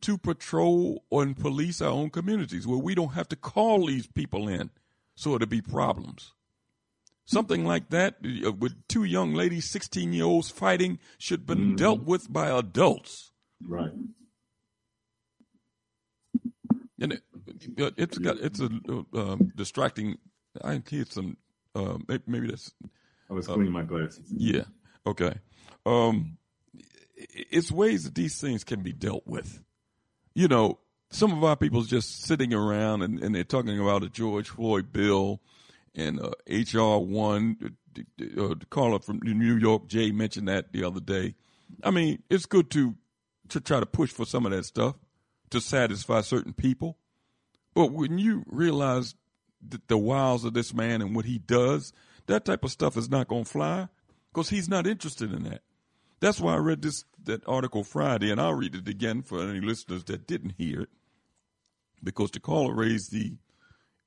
to 0.02 0.18
patrol 0.18 1.04
and 1.12 1.38
police 1.38 1.82
our 1.82 1.90
own 1.90 2.10
communities 2.10 2.66
where 2.66 2.80
we 2.80 2.96
don't 2.96 3.14
have 3.14 3.30
to 3.30 3.36
call 3.36 3.86
these 3.86 4.08
people 4.08 4.48
in 4.48 4.72
so 5.16 5.36
it'll 5.36 5.48
be 5.48 5.62
problems. 5.62 6.34
Something 7.26 7.66
like 7.66 7.90
that 7.90 8.16
uh, 8.46 8.52
with 8.54 8.88
two 8.88 9.04
young 9.04 9.34
ladies, 9.34 9.70
16 9.70 10.14
year 10.14 10.24
olds 10.24 10.50
fighting 10.50 10.98
should 11.18 11.42
have 11.42 11.48
been 11.48 11.58
mm-hmm. 11.60 11.76
dealt 11.76 12.04
with 12.04 12.32
by 12.32 12.50
adults. 12.50 13.32
Right. 13.62 13.92
And 17.02 17.14
it, 17.14 17.24
it's 17.98 18.18
got, 18.18 18.40
it's 18.40 18.60
a 18.60 18.70
uh, 18.90 19.20
um, 19.20 19.52
distracting. 19.56 20.18
I 20.64 20.82
hear 20.88 21.06
some, 21.08 21.38
uh, 21.76 21.98
maybe 22.28 22.48
that's. 22.48 22.74
I 23.30 23.34
was 23.34 23.48
cleaning 23.48 23.72
my 23.72 23.84
glasses. 23.84 24.26
Yeah. 24.32 24.64
Okay. 25.06 25.36
Um, 25.86 26.38
it's 27.16 27.72
ways 27.72 28.04
that 28.06 28.16
these 28.16 28.40
things 28.40 28.64
can 28.64 28.82
be 28.82 28.92
dealt 28.92 29.26
with. 29.26 29.62
You 30.34 30.48
know, 30.48 30.80
some 31.12 31.32
of 31.32 31.44
our 31.44 31.56
people 31.56 31.84
just 31.84 32.24
sitting 32.24 32.54
around 32.54 33.02
and, 33.02 33.22
and 33.22 33.36
they're 33.36 33.44
talking 33.44 33.80
about 33.80 34.04
a 34.04 34.10
George 34.10 34.50
Floyd 34.50 34.92
bill 34.92 35.42
and 35.96 36.20
uh, 36.20 36.32
HR 36.48 37.00
one. 37.00 37.76
Uh, 38.38 38.54
caller 38.70 39.00
from 39.00 39.20
New 39.24 39.58
York, 39.58 39.88
Jay, 39.88 40.12
mentioned 40.12 40.48
that 40.48 40.72
the 40.72 40.84
other 40.84 41.02
day. 41.02 41.36
I 41.84 41.92
mean, 41.92 42.24
it's 42.30 42.46
good 42.46 42.70
to 42.72 42.96
to 43.50 43.60
try 43.60 43.80
to 43.80 43.86
push 43.86 44.12
for 44.12 44.26
some 44.26 44.46
of 44.46 44.52
that 44.52 44.64
stuff 44.64 44.96
to 45.50 45.62
satisfy 45.62 46.22
certain 46.22 46.54
people, 46.54 46.98
but 47.74 47.92
when 47.92 48.18
you 48.18 48.44
realize 48.48 49.16
the, 49.66 49.82
the 49.88 49.98
wiles 49.98 50.46
of 50.46 50.54
this 50.54 50.74
man 50.74 51.02
and 51.02 51.16
what 51.16 51.26
he 51.26 51.40
does, 51.40 51.94
that 52.28 52.46
type 52.46 52.64
of 52.64 52.72
stuff 52.72 52.98
is 52.98 53.10
not 53.10 53.28
going 53.28 53.44
to 53.44 53.50
fly 53.50 53.88
because 54.32 54.50
he's 54.50 54.70
not 54.70 54.88
interested 54.88 55.34
in 55.34 55.44
that. 55.44 55.62
That's 56.20 56.40
why 56.40 56.54
I 56.54 56.58
read 56.58 56.82
this 56.82 57.06
that 57.24 57.48
article 57.48 57.84
Friday, 57.84 58.32
and 58.32 58.42
I'll 58.42 58.54
read 58.54 58.76
it 58.76 58.88
again 58.88 59.22
for 59.22 59.42
any 59.42 59.62
listeners 59.62 60.04
that 60.06 60.28
didn't 60.28 60.54
hear 60.58 60.82
it, 60.82 60.90
because 62.04 62.32
the 62.32 62.40
caller 62.40 62.74
raised 62.74 63.12
the 63.12 63.38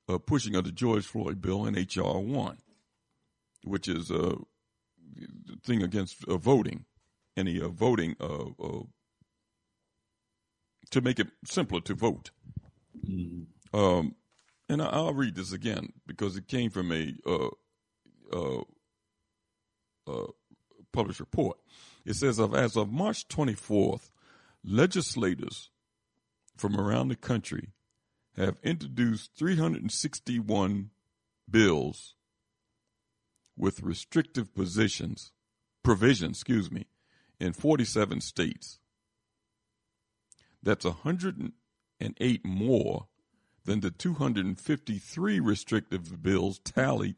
uh, 0.07 0.17
pushing 0.17 0.55
of 0.55 0.65
the 0.65 0.71
George 0.71 1.05
Floyd 1.05 1.41
bill 1.41 1.65
in 1.65 1.75
HR 1.75 2.19
one, 2.19 2.57
which 3.63 3.87
is 3.87 4.11
a 4.11 4.29
uh, 4.29 4.35
thing 5.63 5.81
against 5.81 6.23
uh, 6.27 6.37
voting, 6.37 6.85
any 7.35 7.61
uh, 7.61 7.69
voting 7.69 8.15
uh, 8.19 8.45
to 10.91 11.01
make 11.01 11.19
it 11.19 11.27
simpler 11.45 11.81
to 11.81 11.93
vote. 11.93 12.31
Mm-hmm. 13.07 13.77
Um, 13.77 14.15
and 14.69 14.81
I, 14.81 15.01
will 15.01 15.13
read 15.13 15.35
this 15.35 15.51
again 15.51 15.93
because 16.07 16.37
it 16.37 16.47
came 16.47 16.69
from 16.69 16.91
a 16.91 17.13
published 20.93 21.19
report. 21.19 21.57
It 22.05 22.15
says, 22.15 22.39
of 22.39 22.53
as 22.53 22.77
of 22.77 22.91
March 22.91 23.27
24th, 23.27 24.11
legislators 24.63 25.69
from 26.55 26.79
around 26.79 27.09
the 27.09 27.15
country 27.15 27.69
have 28.37 28.57
introduced 28.63 29.31
361 29.37 30.89
bills 31.49 32.15
with 33.57 33.83
restrictive 33.83 34.53
positions, 34.55 35.31
provisions, 35.83 36.37
excuse 36.37 36.71
me, 36.71 36.87
in 37.39 37.53
47 37.53 38.21
states. 38.21 38.79
That's 40.63 40.85
108 40.85 42.45
more 42.45 43.07
than 43.65 43.81
the 43.81 43.91
253 43.91 45.39
restrictive 45.39 46.23
bills 46.23 46.59
tallied 46.59 47.15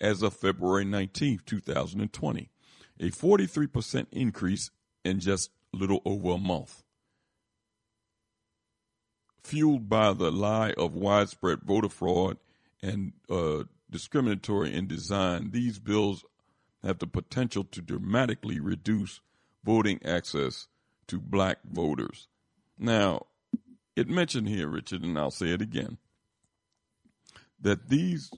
as 0.00 0.22
of 0.22 0.34
February 0.34 0.84
19, 0.84 1.40
2020, 1.44 2.50
a 3.00 3.10
43% 3.10 4.06
increase 4.12 4.70
in 5.04 5.20
just 5.20 5.50
little 5.72 6.00
over 6.04 6.32
a 6.32 6.38
month 6.38 6.84
fueled 9.44 9.88
by 9.88 10.12
the 10.14 10.32
lie 10.32 10.72
of 10.72 10.94
widespread 10.94 11.60
voter 11.62 11.88
fraud 11.88 12.38
and 12.82 13.12
uh, 13.30 13.62
discriminatory 13.90 14.74
in 14.74 14.86
design, 14.86 15.50
these 15.52 15.78
bills 15.78 16.24
have 16.82 16.98
the 16.98 17.06
potential 17.06 17.64
to 17.64 17.80
dramatically 17.80 18.58
reduce 18.58 19.20
voting 19.62 20.00
access 20.04 20.66
to 21.06 21.20
black 21.20 21.58
voters. 21.70 22.28
Now, 22.78 23.26
it 23.96 24.08
mentioned 24.08 24.48
here, 24.48 24.68
Richard, 24.68 25.02
and 25.02 25.18
I'll 25.18 25.30
say 25.30 25.50
it 25.50 25.62
again, 25.62 25.98
that 27.60 27.88
these 27.88 28.30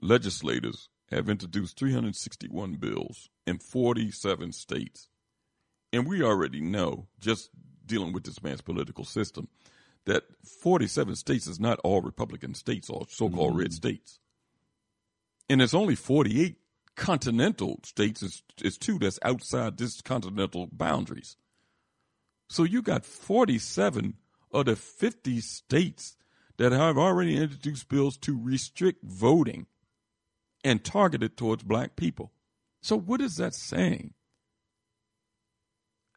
legislators 0.00 0.88
have 1.10 1.28
introduced 1.28 1.78
361 1.78 2.74
bills 2.74 3.30
in 3.46 3.58
47 3.58 4.52
states. 4.52 5.08
And 5.92 6.06
we 6.06 6.22
already 6.22 6.60
know, 6.60 7.06
just 7.18 7.50
dealing 7.86 8.12
with 8.12 8.24
this 8.24 8.42
man's 8.42 8.60
political 8.60 9.04
system, 9.04 9.48
that 10.04 10.24
47 10.62 11.16
states 11.16 11.46
is 11.46 11.58
not 11.58 11.80
all 11.80 12.02
Republican 12.02 12.54
states 12.54 12.90
or 12.90 13.06
so-called 13.08 13.50
mm-hmm. 13.50 13.60
red 13.60 13.72
states. 13.72 14.18
And 15.48 15.62
it's 15.62 15.74
only 15.74 15.94
48 15.94 16.56
continental 16.96 17.80
states 17.84 18.22
is, 18.22 18.42
is 18.62 18.76
two 18.76 18.98
that's 18.98 19.18
outside 19.22 19.78
this 19.78 20.02
continental 20.02 20.68
boundaries. 20.72 21.36
So 22.48 22.64
you 22.64 22.82
got 22.82 23.04
47 23.04 24.14
of 24.52 24.66
the 24.66 24.76
50 24.76 25.40
states 25.40 26.16
that 26.56 26.72
have 26.72 26.98
already 26.98 27.36
introduced 27.36 27.88
bills 27.88 28.16
to 28.18 28.38
restrict 28.40 29.04
voting 29.04 29.66
and 30.64 30.84
target 30.84 31.22
it 31.22 31.36
towards 31.36 31.62
black 31.62 31.94
people. 31.96 32.32
So 32.80 32.98
what 32.98 33.20
is 33.20 33.36
that 33.36 33.54
saying? 33.54 34.14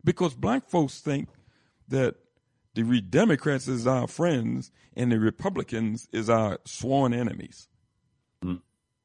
Because 0.04 0.34
black 0.34 0.70
folks 0.70 1.00
think 1.00 1.30
that 1.90 2.16
the 2.74 3.02
Democrats 3.02 3.68
is 3.68 3.86
our 3.86 4.08
friends 4.08 4.72
and 4.96 5.12
the 5.12 5.20
Republicans 5.20 6.08
is 6.12 6.30
our 6.30 6.60
sworn 6.66 7.14
enemies. 7.14 7.68
Mm. 8.44 8.62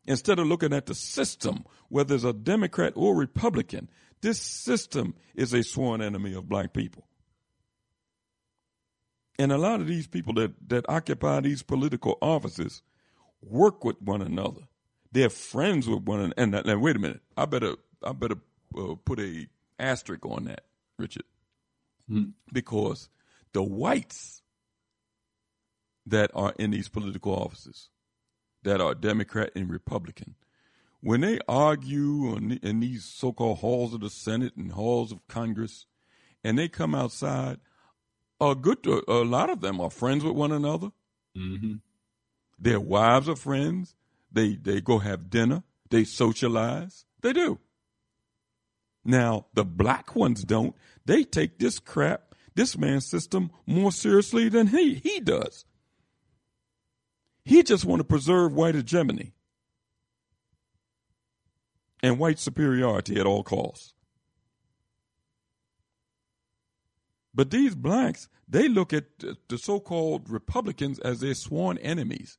Instead 0.07 0.39
of 0.39 0.47
looking 0.47 0.73
at 0.73 0.87
the 0.87 0.95
system, 0.95 1.65
whether 1.89 2.15
it's 2.15 2.25
a 2.25 2.33
Democrat 2.33 2.93
or 2.97 3.17
Republican, 3.17 3.91
this 4.23 4.41
system 4.41 5.15
is 5.35 5.53
a 5.53 5.63
sworn 5.63 6.01
enemy 6.01 6.33
of 6.33 6.49
black 6.49 6.73
people. 6.73 7.06
And 9.39 9.53
a 9.53 9.59
lot 9.59 9.81
of 9.81 9.87
these 9.87 10.07
people 10.07 10.35
that, 10.35 10.53
that 10.69 10.89
occupy 10.89 11.41
these 11.41 11.63
political 11.63 12.17
offices 12.21 12.83
work 13.43 13.85
with 13.85 14.01
one 14.01 14.23
another. 14.23 14.63
They're 15.13 15.31
friends 15.31 15.89
with 15.89 16.03
one 16.05 16.21
another. 16.21 16.35
And, 16.37 16.55
and 16.55 16.83
wait 16.83 16.97
a 16.97 16.99
minute, 16.99 17.21
I 17.37 17.45
better 17.45 17.77
I 18.03 18.13
better 18.13 18.37
uh, 18.77 18.95
put 19.05 19.21
a 19.21 19.47
asterisk 19.79 20.25
on 20.27 20.45
that, 20.45 20.65
Richard, 20.99 21.25
mm. 22.11 22.33
because 22.53 23.09
the 23.53 23.63
whites 23.63 24.43
that 26.07 26.31
are 26.35 26.55
in 26.59 26.71
these 26.71 26.89
political 26.89 27.35
offices, 27.35 27.89
that 28.63 28.81
are 28.81 28.95
Democrat 28.95 29.51
and 29.57 29.71
Republican, 29.71 30.35
when 31.01 31.21
they 31.21 31.39
argue 31.49 32.37
in, 32.37 32.59
in 32.63 32.81
these 32.81 33.05
so-called 33.05 33.59
halls 33.59 33.95
of 33.95 34.01
the 34.01 34.11
Senate 34.11 34.57
and 34.57 34.73
halls 34.73 35.13
of 35.13 35.27
Congress, 35.29 35.87
and 36.43 36.59
they 36.59 36.69
come 36.69 36.95
outside, 36.95 37.59
a 38.41 38.55
good 38.55 38.87
a 38.87 39.25
lot 39.25 39.51
of 39.51 39.61
them 39.61 39.81
are 39.81 39.91
friends 39.91 40.25
with 40.25 40.35
one 40.35 40.53
another. 40.53 40.91
Mm-hmm. 41.37 41.75
Their 42.59 42.81
wives 42.81 43.29
are 43.29 43.37
friends. 43.37 43.95
They 44.31 44.57
they 44.57 44.81
go 44.81 44.99
have 44.99 45.31
dinner. 45.31 45.63
They 45.91 46.05
socialize. 46.05 47.05
They 47.23 47.33
do. 47.33 47.59
Now 49.05 49.47
the 49.55 49.65
black 49.65 50.15
ones 50.15 50.45
don't. 50.45 50.75
They 51.05 51.25
take 51.25 51.59
this 51.59 51.79
crap, 51.79 52.35
this 52.55 52.77
man's 52.77 53.07
system, 53.07 53.51
more 53.67 53.93
seriously 53.93 54.49
than 54.49 54.69
he 54.69 54.95
he 54.95 55.21
does. 55.21 55.65
He 57.45 57.63
just 57.63 57.85
want 57.85 58.01
to 58.01 58.05
preserve 58.05 58.53
white 58.53 58.75
hegemony 58.75 59.33
and 62.03 62.19
white 62.19 62.39
superiority 62.39 63.21
at 63.21 63.27
all 63.27 63.45
costs. 63.45 63.95
But 67.37 67.51
these 67.51 67.75
blacks, 67.75 68.29
they 68.49 68.67
look 68.67 68.95
at 68.95 69.05
the 69.19 69.59
so 69.59 69.79
called 69.79 70.31
Republicans 70.31 70.99
as 70.99 71.21
their 71.21 71.35
sworn 71.35 71.77
enemies. 71.79 72.39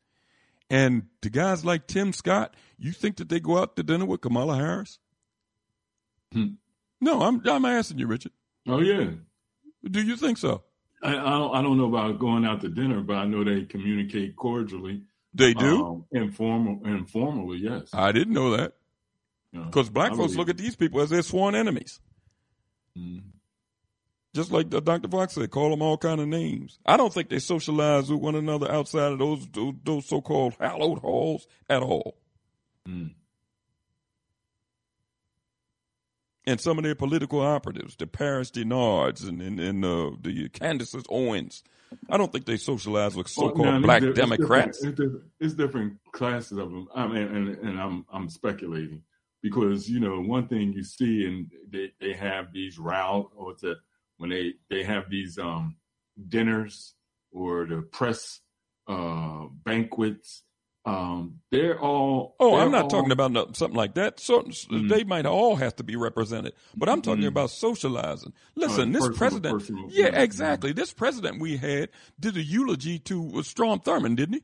And 0.71 1.03
to 1.21 1.29
guys 1.29 1.63
like 1.63 1.85
Tim 1.85 2.11
Scott, 2.11 2.55
you 2.79 2.91
think 2.91 3.17
that 3.17 3.29
they 3.29 3.39
go 3.39 3.59
out 3.59 3.75
to 3.75 3.83
dinner 3.83 4.05
with 4.05 4.21
Kamala 4.21 4.57
Harris? 4.57 4.97
Hmm. 6.33 6.55
No, 6.99 7.21
I'm 7.21 7.47
I'm 7.47 7.63
asking 7.63 7.99
you, 7.99 8.07
Richard. 8.07 8.31
Oh 8.67 8.81
yeah. 8.81 9.11
Do 9.89 10.01
you 10.01 10.17
think 10.17 10.39
so? 10.39 10.63
I, 11.03 11.11
I 11.11 11.13
don't 11.13 11.55
I 11.55 11.61
don't 11.61 11.77
know 11.77 11.85
about 11.85 12.17
going 12.17 12.43
out 12.43 12.61
to 12.61 12.69
dinner, 12.69 13.01
but 13.01 13.17
I 13.17 13.25
know 13.25 13.43
they 13.43 13.65
communicate 13.65 14.35
cordially. 14.35 15.03
They 15.33 15.53
do 15.53 15.85
um, 15.85 16.05
informal 16.11 16.81
informally, 16.83 17.59
yes. 17.59 17.89
I 17.93 18.11
didn't 18.11 18.33
know 18.33 18.57
that 18.57 18.73
because 19.53 19.89
black 19.89 20.15
folks 20.15 20.35
look 20.35 20.49
at 20.49 20.57
these 20.57 20.75
people 20.75 20.99
as 21.01 21.11
their 21.11 21.21
sworn 21.21 21.53
enemies. 21.53 22.01
Mm. 22.97 23.21
Just 24.37 24.51
like 24.51 24.69
Dr. 24.69 25.07
Fox 25.07 25.33
said, 25.33 25.49
call 25.49 25.71
them 25.71 25.81
all 25.81 25.97
kind 25.97 26.21
of 26.21 26.27
names. 26.27 26.77
I 26.85 26.95
don't 26.95 27.11
think 27.11 27.29
they 27.29 27.39
socialize 27.39 28.07
with 28.11 28.21
one 28.21 28.35
another 28.35 28.71
outside 28.71 29.13
of 29.13 29.17
those 29.17 29.47
those, 29.47 29.73
those 29.83 30.05
so-called 30.05 30.53
hallowed 30.59 30.99
halls 30.99 31.47
at 31.67 31.81
all. 31.81 32.15
Mm. 32.87 33.15
And 36.45 36.61
some 36.61 36.77
of 36.77 36.83
their 36.83 36.93
political 36.93 37.39
operatives, 37.41 37.95
the 37.95 38.05
Paris 38.05 38.51
Dennards 38.51 39.27
and 39.27 39.41
and, 39.41 39.59
and 39.59 39.83
uh, 39.83 40.11
the 40.21 40.49
Candace 40.49 40.95
Owens, 41.09 41.63
I 42.07 42.17
don't 42.17 42.31
think 42.31 42.45
they 42.45 42.57
socialize 42.57 43.15
with 43.15 43.29
so-called 43.29 43.59
well, 43.59 43.81
black 43.81 44.03
it's 44.03 44.19
Democrats. 44.19 44.83
It's 44.83 44.95
different, 44.95 45.23
it's 45.39 45.53
different, 45.55 45.97
classes 46.11 46.59
of 46.59 46.69
them. 46.69 46.87
I 46.93 47.07
mean, 47.07 47.23
and, 47.23 47.47
and 47.57 47.81
I'm 47.81 48.05
I'm 48.13 48.29
speculating 48.29 49.01
because 49.41 49.89
you 49.89 49.99
know 49.99 50.21
one 50.21 50.47
thing 50.47 50.73
you 50.73 50.83
see 50.83 51.25
and 51.25 51.51
they, 51.71 51.91
they 51.99 52.13
have 52.13 52.53
these 52.53 52.77
route 52.77 53.31
or 53.35 53.53
it's 53.53 53.63
a 53.63 53.77
when 54.17 54.29
they 54.29 54.53
they 54.69 54.83
have 54.83 55.09
these 55.09 55.37
um, 55.37 55.75
dinners 56.27 56.93
or 57.31 57.65
the 57.65 57.81
press 57.81 58.41
uh, 58.87 59.45
banquets. 59.63 60.43
Um, 60.85 61.41
they're 61.51 61.77
all. 61.79 62.35
Oh, 62.39 62.51
they're 62.51 62.65
I'm 62.65 62.71
not 62.71 62.83
all, 62.83 62.89
talking 62.89 63.11
about 63.11 63.31
no, 63.33 63.49
something 63.51 63.75
like 63.75 63.95
that. 63.95 64.21
So 64.21 64.43
mm-hmm. 64.43 64.87
they 64.87 65.03
might 65.03 65.25
all 65.25 65.57
have 65.57 65.75
to 65.77 65.83
be 65.83 65.97
represented, 65.97 66.53
but 66.77 66.87
I'm 66.87 67.01
talking 67.01 67.21
mm-hmm. 67.21 67.27
about 67.27 67.49
socializing. 67.49 68.31
Listen, 68.55 68.95
uh, 68.95 68.99
this 68.99 69.07
personal, 69.07 69.17
president. 69.17 69.59
Personal, 69.59 69.87
yeah, 69.89 70.21
exactly. 70.21 70.71
This 70.71 70.93
president 70.93 71.41
we 71.41 71.57
had 71.57 71.89
did 72.19 72.37
a 72.37 72.41
eulogy 72.41 72.99
to 72.99 73.43
Strom 73.43 73.81
Thurmond, 73.81 74.15
didn't 74.15 74.35
he? 74.35 74.43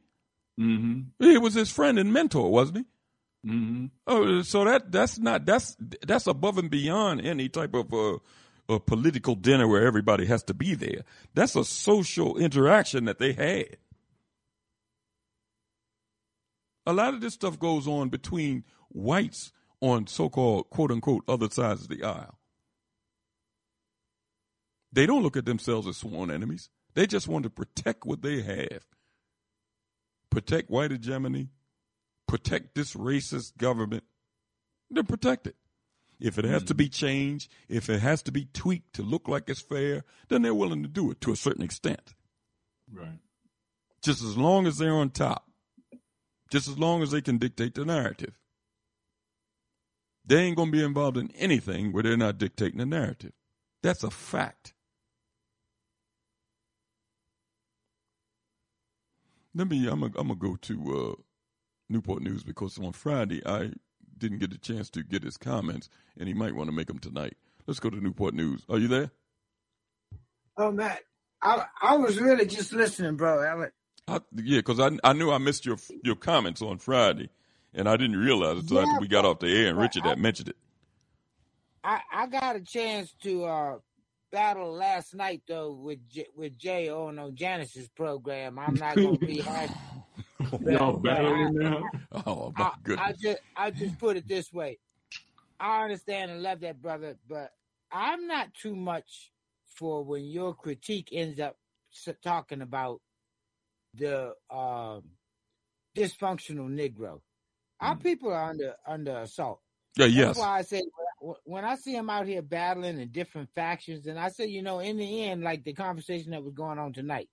Mm-hmm. 0.62 1.26
He 1.26 1.38
was 1.38 1.54
his 1.54 1.72
friend 1.72 1.98
and 1.98 2.12
mentor, 2.12 2.52
wasn't 2.52 2.80
he? 2.80 3.50
Mm-hmm. 3.50 3.86
Oh, 4.08 4.42
so 4.42 4.64
that 4.66 4.92
that's 4.92 5.20
not 5.20 5.46
that's 5.46 5.76
that's 6.06 6.28
above 6.28 6.58
and 6.58 6.70
beyond 6.70 7.22
any 7.22 7.50
type 7.50 7.74
of 7.74 7.94
uh, 7.94 8.18
a 8.70 8.80
political 8.80 9.36
dinner 9.36 9.68
where 9.68 9.86
everybody 9.86 10.26
has 10.26 10.44
to 10.44 10.54
be 10.54 10.76
there. 10.76 11.04
That's 11.34 11.56
a 11.56 11.66
social 11.66 12.38
interaction 12.38 13.06
that 13.06 13.20
they 13.20 13.34
had. 13.34 13.78
A 16.86 16.94
lot 16.94 17.14
of 17.14 17.22
this 17.22 17.34
stuff 17.34 17.60
goes 17.60 17.88
on 17.88 18.10
between 18.10 18.64
whites 18.90 19.52
on 19.82 20.08
so 20.08 20.30
called 20.30 20.70
quote 20.70 20.92
unquote 20.92 21.24
other 21.28 21.50
sides 21.50 21.84
of 21.84 21.90
the 21.90 22.04
aisle. 22.04 22.40
They 24.92 25.06
don't 25.06 25.24
look 25.24 25.38
at 25.38 25.46
themselves 25.46 25.88
as 25.88 25.98
sworn 25.98 26.30
enemies. 26.30 26.70
They 26.94 27.08
just 27.08 27.28
want 27.28 27.44
to 27.44 27.50
protect 27.50 28.06
what 28.06 28.22
they 28.22 28.42
have. 28.42 28.86
Protect 30.30 30.70
white 30.70 30.92
hegemony, 30.92 31.50
protect 32.28 32.76
this 32.76 32.94
racist 32.96 33.58
government, 33.58 34.04
then 34.90 35.06
protect 35.06 35.48
it. 35.48 35.56
If 36.20 36.38
it 36.38 36.46
has 36.46 36.64
to 36.64 36.74
be 36.74 36.88
changed, 36.90 37.52
if 37.68 37.90
it 37.90 38.00
has 38.00 38.22
to 38.24 38.32
be 38.32 38.46
tweaked 38.54 38.94
to 38.94 39.04
look 39.04 39.28
like 39.28 39.50
it's 39.50 39.62
fair, 39.62 40.04
then 40.30 40.42
they're 40.42 40.54
willing 40.54 40.84
to 40.84 40.90
do 40.90 41.12
it 41.12 41.20
to 41.22 41.32
a 41.32 41.36
certain 41.36 41.64
extent. 41.64 42.14
Right. 42.92 43.20
Just 44.02 44.24
as 44.24 44.38
long 44.38 44.68
as 44.68 44.78
they're 44.78 44.94
on 44.94 45.10
top, 45.10 45.48
just 46.52 46.68
as 46.68 46.78
long 46.78 47.02
as 47.02 47.12
they 47.12 47.22
can 47.22 47.38
dictate 47.38 47.76
the 47.76 47.86
narrative. 47.86 48.40
They 50.26 50.38
ain't 50.38 50.56
going 50.56 50.72
to 50.72 50.78
be 50.78 50.84
involved 50.84 51.18
in 51.18 51.32
anything 51.36 51.92
where 51.92 52.04
they're 52.04 52.16
not 52.16 52.38
dictating 52.38 52.80
the 52.80 52.86
narrative. 52.86 53.34
That's 53.82 54.04
a 54.04 54.10
fact. 54.10 54.74
Let 59.54 59.68
me, 59.68 59.88
I'm 59.88 60.00
going 60.00 60.28
to 60.30 60.36
go 60.36 60.56
to 60.56 61.18
uh, 61.18 61.22
Newport 61.90 62.22
News 62.24 62.44
because 62.44 62.80
on 62.80 62.94
Friday 62.94 63.42
I 63.46 63.72
didn't 64.18 64.40
get 64.40 64.54
a 64.54 64.58
chance 64.58 64.90
to 64.92 65.04
get 65.04 65.24
his 65.24 65.38
comments, 65.38 65.90
and 66.18 66.28
he 66.28 66.34
might 66.34 66.56
want 66.56 66.70
to 66.70 66.76
make 66.76 66.88
them 66.88 67.00
tonight. 67.00 67.36
Let's 67.68 67.80
go 67.80 67.90
to 67.90 68.02
Newport 68.02 68.34
News. 68.34 68.64
Are 68.70 68.78
you 68.78 68.88
there? 68.88 69.12
Oh, 70.58 70.72
Matt, 70.72 71.02
I 71.42 71.66
I 71.82 71.98
was 71.98 72.20
really 72.20 72.46
just 72.46 72.74
listening, 72.74 73.16
bro. 73.16 73.68
I, 74.08 74.20
yeah, 74.36 74.60
because 74.60 74.80
I 74.80 74.92
I 75.04 75.14
knew 75.14 75.32
I 75.32 75.38
missed 75.38 75.66
your 75.66 75.78
your 76.04 76.16
comments 76.16 76.62
on 76.62 76.78
Friday, 76.78 77.30
and 77.74 77.88
I 77.88 77.98
didn't 77.98 78.18
realize 78.18 78.58
it 78.58 78.64
until 78.64 78.78
yeah, 78.78 78.84
after 78.84 79.02
we 79.02 79.08
got 79.08 79.26
off 79.26 79.40
the 79.40 79.48
air 79.48 79.70
and 79.70 79.78
Richard 79.78 80.04
I, 80.06 80.10
had 80.10 80.20
mentioned 80.20 80.50
it. 80.50 80.58
I 81.84 82.02
I 82.14 82.28
got 82.28 82.56
a 82.56 82.62
chance 82.62 83.14
to 83.24 83.46
uh, 83.46 83.78
battle 84.32 84.74
last 84.74 85.16
night 85.16 85.42
though 85.48 85.72
with 85.72 86.08
J, 86.10 86.28
with 86.36 86.58
Jay 86.58 86.90
on 86.90 87.18
on 87.18 87.36
Janice's 87.36 87.88
program. 87.90 88.60
I'm 88.60 88.76
not 88.76 88.96
gonna 88.96 89.18
be 89.18 89.42
happy. 89.42 89.74
Y'all 90.66 90.98
battling 90.98 91.54
now? 91.56 91.84
Oh 92.26 92.54
my 92.58 92.72
goodness! 92.84 93.06
I 93.08 93.14
just 93.14 93.40
I 93.56 93.72
just 93.72 94.00
put 94.00 94.18
it 94.18 94.28
this 94.28 94.52
way. 94.52 94.80
I 95.60 95.84
understand 95.84 96.32
and 96.32 96.42
love 96.42 96.62
that 96.62 96.82
brother, 96.82 97.18
but 97.28 97.52
I'm 97.92 98.28
not 98.28 98.54
too 98.54 98.76
much 98.76 99.32
for 99.78 100.04
when 100.04 100.26
your 100.26 100.54
critique 100.54 101.10
ends 101.12 101.40
up 101.40 101.56
talking 102.24 102.62
about 102.62 103.02
the 103.96 104.34
um, 104.50 105.04
dysfunctional 105.96 106.70
Negro. 106.70 107.22
Our 107.80 107.96
mm. 107.96 108.04
people 108.04 108.32
are 108.32 108.50
under 108.50 108.76
under 108.88 109.18
assault. 109.18 109.60
Yeah, 109.96 110.08
yes. 110.08 110.28
That's 110.28 110.40
why 110.40 110.58
I 110.60 110.62
say 110.64 110.82
when 111.46 111.64
I 111.64 111.76
see 111.76 111.94
them 111.94 112.10
out 112.10 112.28
here 112.28 112.42
battling 112.42 113.00
in 113.00 113.10
different 113.10 113.50
factions, 113.56 114.08
and 114.08 114.20
I 114.20 114.30
say, 114.30 114.48
you 114.48 114.62
know, 114.62 114.80
in 114.80 114.98
the 114.98 115.26
end, 115.26 115.44
like 115.44 115.64
the 115.64 115.74
conversation 115.74 116.32
that 116.32 116.44
was 116.44 116.54
going 116.54 116.80
on 116.80 116.94
tonight, 116.94 117.30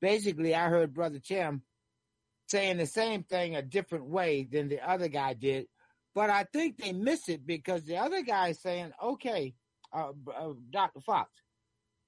basically, 0.00 0.54
I 0.54 0.68
heard 0.68 0.92
Brother 0.92 1.18
Tim 1.18 1.62
saying 2.48 2.78
the 2.78 2.86
same 2.86 3.22
thing 3.22 3.56
a 3.56 3.62
different 3.62 4.06
way 4.06 4.48
than 4.50 4.68
the 4.68 4.86
other 4.86 5.08
guy 5.08 5.34
did. 5.34 5.66
But 6.14 6.30
I 6.30 6.44
think 6.44 6.78
they 6.78 6.92
miss 6.92 7.28
it 7.28 7.46
because 7.46 7.84
the 7.84 7.96
other 7.96 8.22
guy 8.22 8.48
is 8.48 8.60
saying, 8.60 8.92
okay, 9.02 9.54
uh, 9.92 10.12
uh, 10.34 10.52
Dr. 10.70 11.00
Fox, 11.00 11.30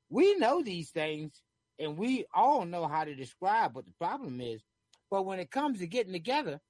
we 0.08 0.34
know 0.36 0.62
these 0.62 0.90
things 0.90 1.42
and 1.78 1.96
we 1.96 2.24
all 2.34 2.64
know 2.64 2.86
how 2.86 3.04
to 3.04 3.14
describe 3.14 3.74
what 3.74 3.86
the 3.86 3.92
problem 3.92 4.40
is. 4.40 4.62
But 5.10 5.24
when 5.24 5.38
it 5.38 5.50
comes 5.50 5.78
to 5.78 5.86
getting 5.86 6.12
together, 6.12 6.60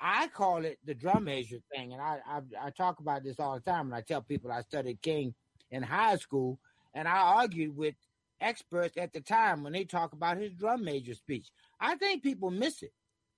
I 0.00 0.28
call 0.28 0.64
it 0.64 0.78
the 0.84 0.94
drum 0.94 1.24
major 1.24 1.58
thing. 1.74 1.92
And 1.92 2.02
I, 2.02 2.18
I, 2.26 2.66
I 2.66 2.70
talk 2.70 3.00
about 3.00 3.24
this 3.24 3.40
all 3.40 3.54
the 3.54 3.60
time. 3.60 3.86
And 3.86 3.94
I 3.94 4.02
tell 4.02 4.22
people 4.22 4.52
I 4.52 4.62
studied 4.62 5.02
King 5.02 5.34
in 5.70 5.82
high 5.82 6.16
school 6.16 6.58
and 6.94 7.08
I 7.08 7.18
argued 7.18 7.76
with 7.76 7.94
experts 8.40 8.96
at 8.96 9.12
the 9.12 9.20
time 9.20 9.62
when 9.62 9.72
they 9.72 9.84
talk 9.84 10.12
about 10.12 10.36
his 10.36 10.52
drum 10.52 10.84
major 10.84 11.14
speech. 11.14 11.48
I 11.80 11.96
think 11.96 12.22
people 12.22 12.50
miss 12.50 12.82
it. 12.82 12.92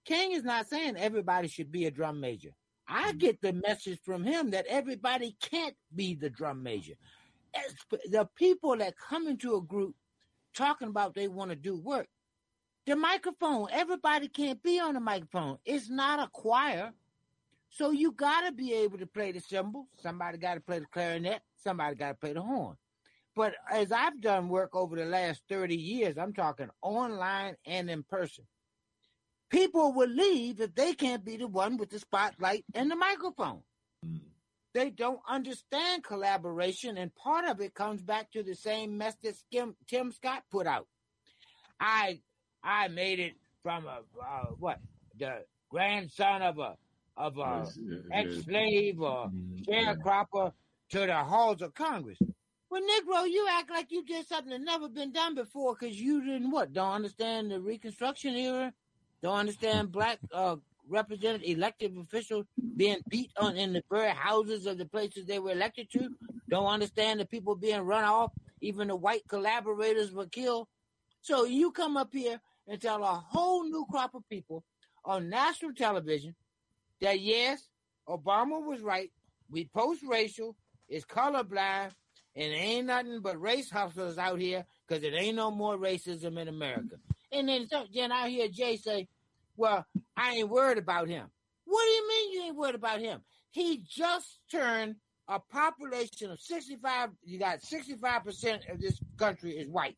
King 0.08 0.32
is 0.32 0.42
not 0.42 0.66
saying 0.66 0.96
everybody 0.96 1.48
should 1.48 1.70
be 1.70 1.84
a 1.84 1.90
drum 1.90 2.18
major. 2.18 2.54
I 2.88 3.10
mm-hmm. 3.10 3.18
get 3.18 3.42
the 3.42 3.52
message 3.52 4.00
from 4.02 4.24
him 4.24 4.52
that 4.52 4.64
everybody 4.66 5.36
can't 5.42 5.76
be 5.94 6.14
the 6.14 6.30
drum 6.30 6.62
major. 6.62 6.94
The 8.10 8.26
people 8.34 8.74
that 8.78 8.94
come 8.96 9.26
into 9.26 9.56
a 9.56 9.60
group 9.60 9.94
talking 10.54 10.88
about 10.88 11.14
they 11.14 11.28
want 11.28 11.50
to 11.50 11.56
do 11.56 11.76
work, 11.76 12.06
the 12.86 12.96
microphone, 12.96 13.68
everybody 13.70 14.28
can't 14.28 14.62
be 14.62 14.80
on 14.80 14.94
the 14.94 15.00
microphone. 15.00 15.58
It's 15.66 15.90
not 15.90 16.20
a 16.20 16.30
choir. 16.32 16.94
So 17.68 17.90
you 17.90 18.12
got 18.12 18.46
to 18.46 18.52
be 18.52 18.72
able 18.72 18.96
to 18.96 19.06
play 19.06 19.32
the 19.32 19.40
cymbal. 19.40 19.88
Somebody 20.00 20.38
got 20.38 20.54
to 20.54 20.60
play 20.60 20.78
the 20.78 20.86
clarinet. 20.86 21.42
Somebody 21.62 21.96
got 21.96 22.08
to 22.08 22.14
play 22.14 22.32
the 22.32 22.40
horn. 22.40 22.76
But 23.36 23.56
as 23.70 23.92
I've 23.92 24.22
done 24.22 24.48
work 24.48 24.74
over 24.74 24.96
the 24.96 25.04
last 25.04 25.42
30 25.50 25.76
years, 25.76 26.16
I'm 26.16 26.32
talking 26.32 26.70
online 26.80 27.56
and 27.66 27.90
in 27.90 28.04
person. 28.04 28.46
People 29.50 29.92
will 29.92 30.08
leave 30.08 30.60
if 30.60 30.74
they 30.74 30.92
can't 30.92 31.24
be 31.24 31.36
the 31.36 31.46
one 31.46 31.76
with 31.76 31.90
the 31.90 31.98
spotlight 31.98 32.64
and 32.74 32.90
the 32.90 32.96
microphone. 32.96 33.62
Mm. 34.04 34.20
They 34.74 34.90
don't 34.90 35.20
understand 35.28 36.04
collaboration, 36.04 36.98
and 36.98 37.14
part 37.14 37.46
of 37.46 37.60
it 37.60 37.74
comes 37.74 38.02
back 38.02 38.30
to 38.32 38.42
the 38.42 38.54
same 38.54 38.98
mess 38.98 39.16
that 39.22 39.34
Tim 39.86 40.12
Scott 40.12 40.44
put 40.50 40.66
out. 40.66 40.86
I 41.80 42.20
I 42.62 42.88
made 42.88 43.18
it 43.20 43.34
from 43.62 43.86
a 43.86 44.00
uh, 44.22 44.46
what 44.58 44.78
the 45.18 45.44
grandson 45.70 46.42
of 46.42 46.58
a 46.58 46.76
of 47.16 47.38
a 47.38 47.66
ex-slave 48.12 49.00
or 49.00 49.26
mm-hmm. 49.26 49.70
sharecropper 49.70 50.52
to 50.90 50.98
the 51.00 51.14
halls 51.14 51.62
of 51.62 51.74
Congress. 51.74 52.18
Well, 52.70 52.82
Negro, 52.82 53.28
you 53.28 53.46
act 53.50 53.70
like 53.70 53.90
you 53.90 54.04
did 54.04 54.26
something 54.28 54.50
that 54.50 54.60
never 54.60 54.88
been 54.88 55.10
done 55.10 55.34
before 55.34 55.74
because 55.74 55.98
you 55.98 56.22
didn't 56.22 56.50
what? 56.50 56.72
Don't 56.72 56.92
understand 56.92 57.50
the 57.50 57.60
Reconstruction 57.60 58.36
era? 58.36 58.72
Don't 59.22 59.38
understand 59.38 59.92
black 59.92 60.18
uh, 60.32 60.56
representative 60.88 61.48
elected 61.48 61.96
officials 61.96 62.46
being 62.76 62.98
beat 63.08 63.30
on 63.36 63.56
in 63.56 63.72
the 63.72 63.82
very 63.90 64.10
houses 64.10 64.66
of 64.66 64.78
the 64.78 64.86
places 64.86 65.26
they 65.26 65.38
were 65.38 65.52
elected 65.52 65.90
to? 65.92 66.08
Don't 66.48 66.66
understand 66.66 67.20
the 67.20 67.26
people 67.26 67.54
being 67.56 67.80
run 67.80 68.04
off? 68.04 68.32
Even 68.60 68.88
the 68.88 68.96
white 68.96 69.26
collaborators 69.28 70.12
were 70.12 70.26
killed. 70.26 70.68
So 71.20 71.44
you 71.44 71.72
come 71.72 71.96
up 71.96 72.10
here 72.12 72.40
and 72.66 72.80
tell 72.80 73.02
a 73.02 73.24
whole 73.28 73.64
new 73.64 73.86
crop 73.90 74.14
of 74.14 74.28
people 74.28 74.64
on 75.04 75.28
national 75.28 75.74
television 75.74 76.34
that 77.00 77.20
yes, 77.20 77.68
Obama 78.08 78.64
was 78.64 78.80
right. 78.80 79.10
We 79.50 79.66
post 79.74 80.02
racial, 80.02 80.56
it's 80.88 81.04
colorblind, 81.04 81.92
and 82.36 82.52
ain't 82.52 82.86
nothing 82.86 83.20
but 83.20 83.40
race 83.40 83.70
hustlers 83.70 84.18
out 84.18 84.40
here 84.40 84.64
because 84.86 85.02
it 85.02 85.14
ain't 85.14 85.36
no 85.36 85.50
more 85.50 85.76
racism 85.76 86.38
in 86.38 86.48
America. 86.48 86.96
And 87.32 87.48
then, 87.48 87.68
so, 87.68 87.84
then 87.94 88.12
I 88.12 88.28
hear 88.28 88.48
Jay 88.48 88.76
say, 88.76 89.08
well, 89.56 89.84
I 90.16 90.34
ain't 90.34 90.48
worried 90.48 90.78
about 90.78 91.08
him. 91.08 91.26
What 91.64 91.84
do 91.84 91.90
you 91.90 92.08
mean 92.08 92.32
you 92.32 92.42
ain't 92.46 92.56
worried 92.56 92.74
about 92.74 93.00
him? 93.00 93.20
He 93.50 93.82
just 93.86 94.38
turned 94.50 94.96
a 95.28 95.38
population 95.38 96.30
of 96.30 96.40
65, 96.40 97.10
you 97.24 97.38
got 97.38 97.60
65% 97.60 98.72
of 98.72 98.80
this 98.80 98.98
country 99.18 99.52
is 99.52 99.68
white. 99.68 99.96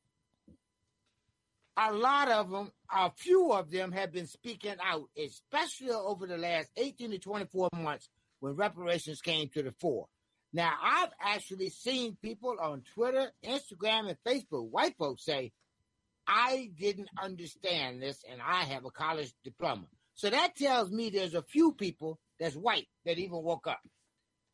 A 1.77 1.93
lot 1.93 2.29
of 2.29 2.51
them, 2.51 2.73
a 2.93 3.11
few 3.11 3.53
of 3.53 3.71
them 3.71 3.93
have 3.93 4.13
been 4.13 4.27
speaking 4.27 4.75
out, 4.85 5.05
especially 5.17 5.91
over 5.91 6.27
the 6.27 6.37
last 6.37 6.69
18 6.77 7.13
to 7.13 7.19
24 7.19 7.69
months 7.77 8.09
when 8.41 8.57
reparations 8.57 9.21
came 9.21 9.49
to 9.51 9.63
the 9.63 9.73
fore. 9.79 10.07
Now, 10.53 10.73
I've 10.83 11.11
actually 11.23 11.71
seen 11.71 12.17
people 12.21 12.57
on 12.61 12.83
Twitter, 12.95 13.31
Instagram, 13.45 14.09
and 14.09 14.17
Facebook, 14.27 14.69
white 14.69 14.97
folks 14.99 15.25
say, 15.25 15.53
I 16.31 16.71
didn't 16.79 17.09
understand 17.21 18.01
this 18.01 18.23
and 18.31 18.41
I 18.41 18.63
have 18.65 18.85
a 18.85 18.91
college 18.91 19.33
diploma. 19.43 19.87
So 20.15 20.31
that 20.31 20.55
tells 20.55 20.91
me 20.91 21.11
there's 21.11 21.35
a 21.35 21.43
few 21.43 21.73
people 21.73 22.21
that's 22.39 22.55
white 22.55 22.87
that 23.05 23.19
even 23.19 23.43
woke 23.43 23.67
up. 23.67 23.81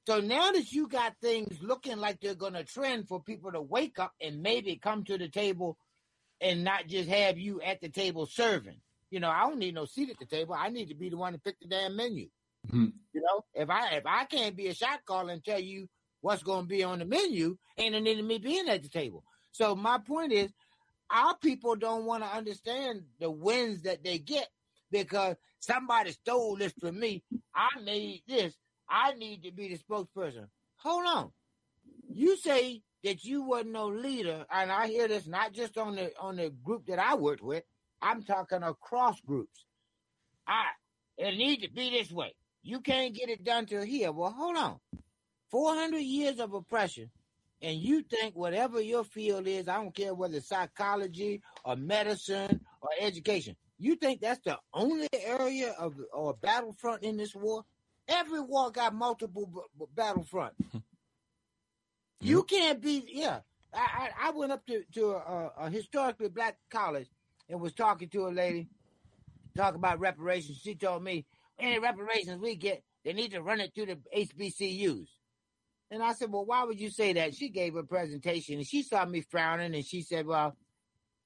So 0.07 0.21
now 0.21 0.53
that 0.53 0.73
you 0.73 0.89
got 0.89 1.17
things 1.21 1.59
looking 1.61 1.99
like 1.99 2.21
they're 2.21 2.35
going 2.35 2.55
to 2.55 2.65
trend 2.65 3.09
for 3.09 3.21
people 3.21 3.53
to 3.53 3.61
wake 3.61 3.99
up 3.99 4.13
and 4.23 4.41
maybe 4.41 4.77
come 4.77 5.05
to 5.05 5.19
the 5.19 5.29
table 5.29 5.77
and 6.41 6.65
not 6.65 6.87
just 6.87 7.09
have 7.09 7.39
you 7.39 7.61
at 7.61 7.81
the 7.81 7.91
table 7.91 8.25
serving. 8.25 8.81
You 9.11 9.21
know, 9.21 9.29
I 9.29 9.41
don't 9.41 9.59
need 9.59 9.75
no 9.75 9.85
seat 9.85 10.11
at 10.11 10.19
the 10.19 10.27
table. 10.27 10.55
I 10.59 10.69
need 10.71 10.89
to 10.89 10.95
be 10.95 11.11
the 11.11 11.17
one 11.17 11.35
to 11.35 11.39
pick 11.39 11.59
the 11.61 11.69
damn 11.69 11.97
menu. 11.97 12.29
Mm-hmm. 12.69 12.87
You 13.13 13.21
know, 13.21 13.45
if 13.55 13.69
I 13.69 13.97
if 13.97 14.07
I 14.07 14.25
can't 14.25 14.57
be 14.57 14.69
a 14.69 14.75
shot 14.75 15.05
caller 15.05 15.33
and 15.33 15.45
tell 15.45 15.61
you 15.61 15.89
what's 16.21 16.43
going 16.43 16.63
to 16.63 16.69
be 16.69 16.85
on 16.85 17.01
the 17.01 17.05
menu, 17.05 17.57
ain't 17.77 17.93
no 17.93 18.01
need 18.01 18.19
of 18.19 18.25
me 18.25 18.39
being 18.39 18.69
at 18.69 18.83
the 18.83 18.89
table. 18.89 19.25
So 19.53 19.75
my 19.75 19.99
point 19.99 20.33
is, 20.33 20.53
our 21.11 21.37
people 21.39 21.77
don't 21.77 22.05
want 22.05 22.23
to 22.23 22.29
understand 22.29 23.03
the 23.21 23.31
wins 23.31 23.83
that 23.83 24.03
they 24.05 24.19
get 24.19 24.49
because 24.91 25.37
somebody 25.61 26.13
stole 26.13 26.57
this 26.57 26.73
from 26.81 26.99
me. 26.99 27.23
I 27.55 27.69
made 27.85 28.23
this. 28.27 28.55
I 28.89 29.13
need 29.15 29.43
to 29.45 29.53
be 29.53 29.69
the 29.69 29.79
spokesperson. 29.79 30.47
Hold 30.77 31.07
on. 31.07 31.33
You 32.09 32.37
say 32.37 32.83
that 33.05 33.25
you 33.25 33.43
wasn't 33.43 33.73
no 33.73 33.89
leader, 33.89 34.47
and 34.51 34.71
I 34.71 34.87
hear 34.89 35.09
this 35.09 35.27
not 35.27 35.53
just 35.53 35.77
on 35.79 35.97
the 35.97 36.13
on 36.21 36.37
the 36.37 36.51
group 36.51 36.87
that 36.87 36.99
I 36.99 37.15
worked 37.15 37.43
with. 37.43 37.65
I'm 38.03 38.23
talking 38.23 38.63
across 38.63 39.21
groups. 39.21 39.65
I 40.47 40.65
it 41.19 41.37
need 41.37 41.63
to 41.63 41.71
be 41.71 41.91
this 41.91 42.11
way. 42.11 42.35
You 42.63 42.81
can't 42.81 43.15
get 43.15 43.29
it 43.29 43.45
done 43.45 43.67
till 43.67 43.83
here. 43.83 44.13
Well, 44.13 44.31
hold 44.31 44.57
on. 44.57 44.79
400 45.51 45.99
years 45.99 46.41
of 46.41 46.53
oppression, 46.53 47.11
and 47.63 47.79
you 47.79 48.03
think 48.03 48.35
whatever 48.35 48.81
your 48.81 49.05
field 49.05 49.47
is, 49.47 49.69
I 49.69 49.77
don't 49.77 49.95
care 49.95 50.15
whether 50.15 50.37
it's 50.37 50.49
psychology 50.49 51.43
or 51.65 51.77
medicine 51.77 52.61
or 52.81 52.91
education, 53.01 53.57
you 53.79 53.97
think 53.97 54.21
that's 54.21 54.41
the 54.45 54.59
only 54.73 55.09
area 55.13 55.75
of 55.79 55.95
or 56.13 56.35
battlefront 56.35 57.03
in 57.03 57.17
this 57.17 57.35
war? 57.35 57.65
Every 58.09 58.41
war 58.41 58.71
got 58.71 58.95
multiple 58.95 59.47
b- 59.47 59.61
b- 59.79 59.87
battlefront. 59.95 60.55
Mm-hmm. 60.63 60.79
you 62.21 62.43
can't 62.45 62.81
be, 62.81 63.05
yeah. 63.09 63.41
I, 63.75 64.11
I, 64.21 64.29
I 64.29 64.31
went 64.31 64.53
up 64.53 64.65
to, 64.67 64.83
to 64.95 65.11
a, 65.11 65.53
a 65.59 65.71
historically 65.71 66.29
black 66.29 66.57
college 66.71 67.09
and 67.49 67.61
was 67.61 67.75
talking 67.75 68.09
to 68.11 68.29
a 68.29 68.31
lady, 68.31 68.69
talking 69.57 69.79
about 69.79 70.01
reparations. 70.01 70.61
She 70.63 70.75
told 70.75 71.03
me, 71.03 71.27
any 71.59 71.79
reparations 71.79 72.41
we 72.41 72.55
get, 72.55 72.83
they 73.05 73.13
need 73.13 73.33
to 73.33 73.43
run 73.43 73.61
it 73.61 73.73
through 73.75 73.87
the 73.87 73.99
HBCUs. 74.17 75.09
And 75.91 76.03
I 76.03 76.13
said, 76.13 76.33
Well, 76.33 76.45
why 76.45 76.65
would 76.65 76.81
you 76.81 76.91
say 76.91 77.13
that? 77.15 77.35
She 77.35 77.49
gave 77.49 77.77
a 77.77 77.83
presentation 77.83 78.57
and 78.57 78.67
she 78.67 78.83
saw 78.83 79.05
me 79.05 79.21
frowning 79.21 79.75
and 79.75 79.85
she 79.85 80.03
said, 80.03 80.27
Well, 80.27 80.57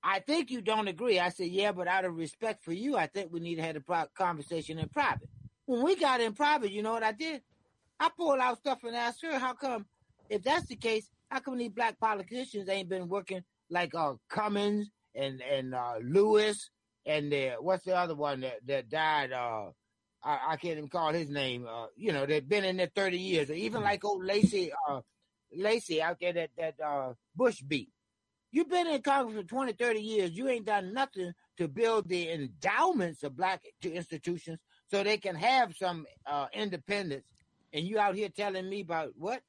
I 0.03 0.21
think 0.21 0.51
you 0.51 0.61
don't 0.61 0.89
agree. 0.89 1.19
I 1.19 1.31
said, 1.31 1.49
Yeah, 1.49 1.73
but 1.73 1.89
out 1.89 2.05
of 2.05 2.15
respect 2.15 2.65
for 2.65 2.73
you, 2.73 2.97
I 2.97 3.07
think 3.07 3.33
we 3.33 3.41
need 3.41 3.57
to 3.57 3.63
have 3.63 3.77
a 3.77 3.81
pro- 3.81 4.07
conversation 4.15 4.79
in 4.79 4.89
private. 4.89 5.29
When 5.67 5.83
we 5.83 5.97
got 5.97 6.21
in 6.21 6.35
private, 6.35 6.73
you 6.73 6.83
know 6.83 6.93
what 6.93 7.03
I 7.03 7.13
did? 7.13 7.43
I 7.99 8.11
pulled 8.17 8.41
out 8.41 8.59
stuff 8.59 8.85
and 8.85 8.97
asked 8.97 9.23
her, 9.23 9.39
How 9.39 9.55
come, 9.55 9.87
if 10.29 10.43
that's 10.43 10.67
the 10.67 10.77
case, 10.77 11.09
how 11.31 11.41
come 11.41 11.59
these 11.59 11.71
black 11.71 11.99
politicians 11.99 12.69
ain't 12.69 12.89
been 12.89 13.09
working 13.09 13.43
like 13.71 13.95
uh, 13.95 14.15
Cummings 14.29 14.91
and, 15.15 15.41
and 15.41 15.75
uh, 15.75 15.95
Lewis 16.03 16.71
and 17.07 17.33
uh, 17.33 17.57
what's 17.61 17.85
the 17.85 17.97
other 17.97 18.15
one 18.15 18.41
that, 18.41 18.67
that 18.67 18.89
died? 18.89 19.33
Uh, 19.33 19.71
I, 20.23 20.39
I 20.51 20.57
can't 20.57 20.79
even 20.79 20.89
call 20.89 21.13
his 21.13 21.29
name. 21.29 21.67
Uh, 21.67 21.87
you 21.97 22.13
know, 22.13 22.27
they've 22.27 22.47
been 22.47 22.65
in 22.65 22.77
there 22.77 22.91
30 22.95 23.19
years. 23.19 23.51
Even 23.51 23.83
like 23.83 24.05
old 24.05 24.25
Lacy, 24.25 24.71
uh, 24.89 25.01
Lacy 25.55 26.03
out 26.03 26.19
there 26.21 26.33
that, 26.33 26.51
that, 26.59 26.75
uh, 26.85 27.15
Bush 27.35 27.61
beat. 27.63 27.91
You've 28.53 28.69
been 28.69 28.89
in 28.89 29.01
Congress 29.03 29.37
for 29.37 29.45
20, 29.45 29.73
30 29.73 30.01
years. 30.01 30.31
You 30.33 30.49
ain't 30.49 30.67
done 30.67 30.93
nothing 30.93 31.33
to 31.59 31.69
build 31.69 32.09
the 32.09 32.31
endowments 32.31 33.23
of 33.23 33.37
black 33.37 33.63
institutions 33.83 34.59
so 34.91 35.03
they 35.03 35.19
can 35.19 35.37
have 35.37 35.75
some, 35.77 36.07
uh, 36.27 36.47
independence. 36.53 37.25
And 37.73 37.87
you 37.87 37.99
out 37.99 38.17
here 38.17 38.29
telling 38.29 38.69
me 38.69 38.81
about 38.81 39.13
what? 39.17 39.43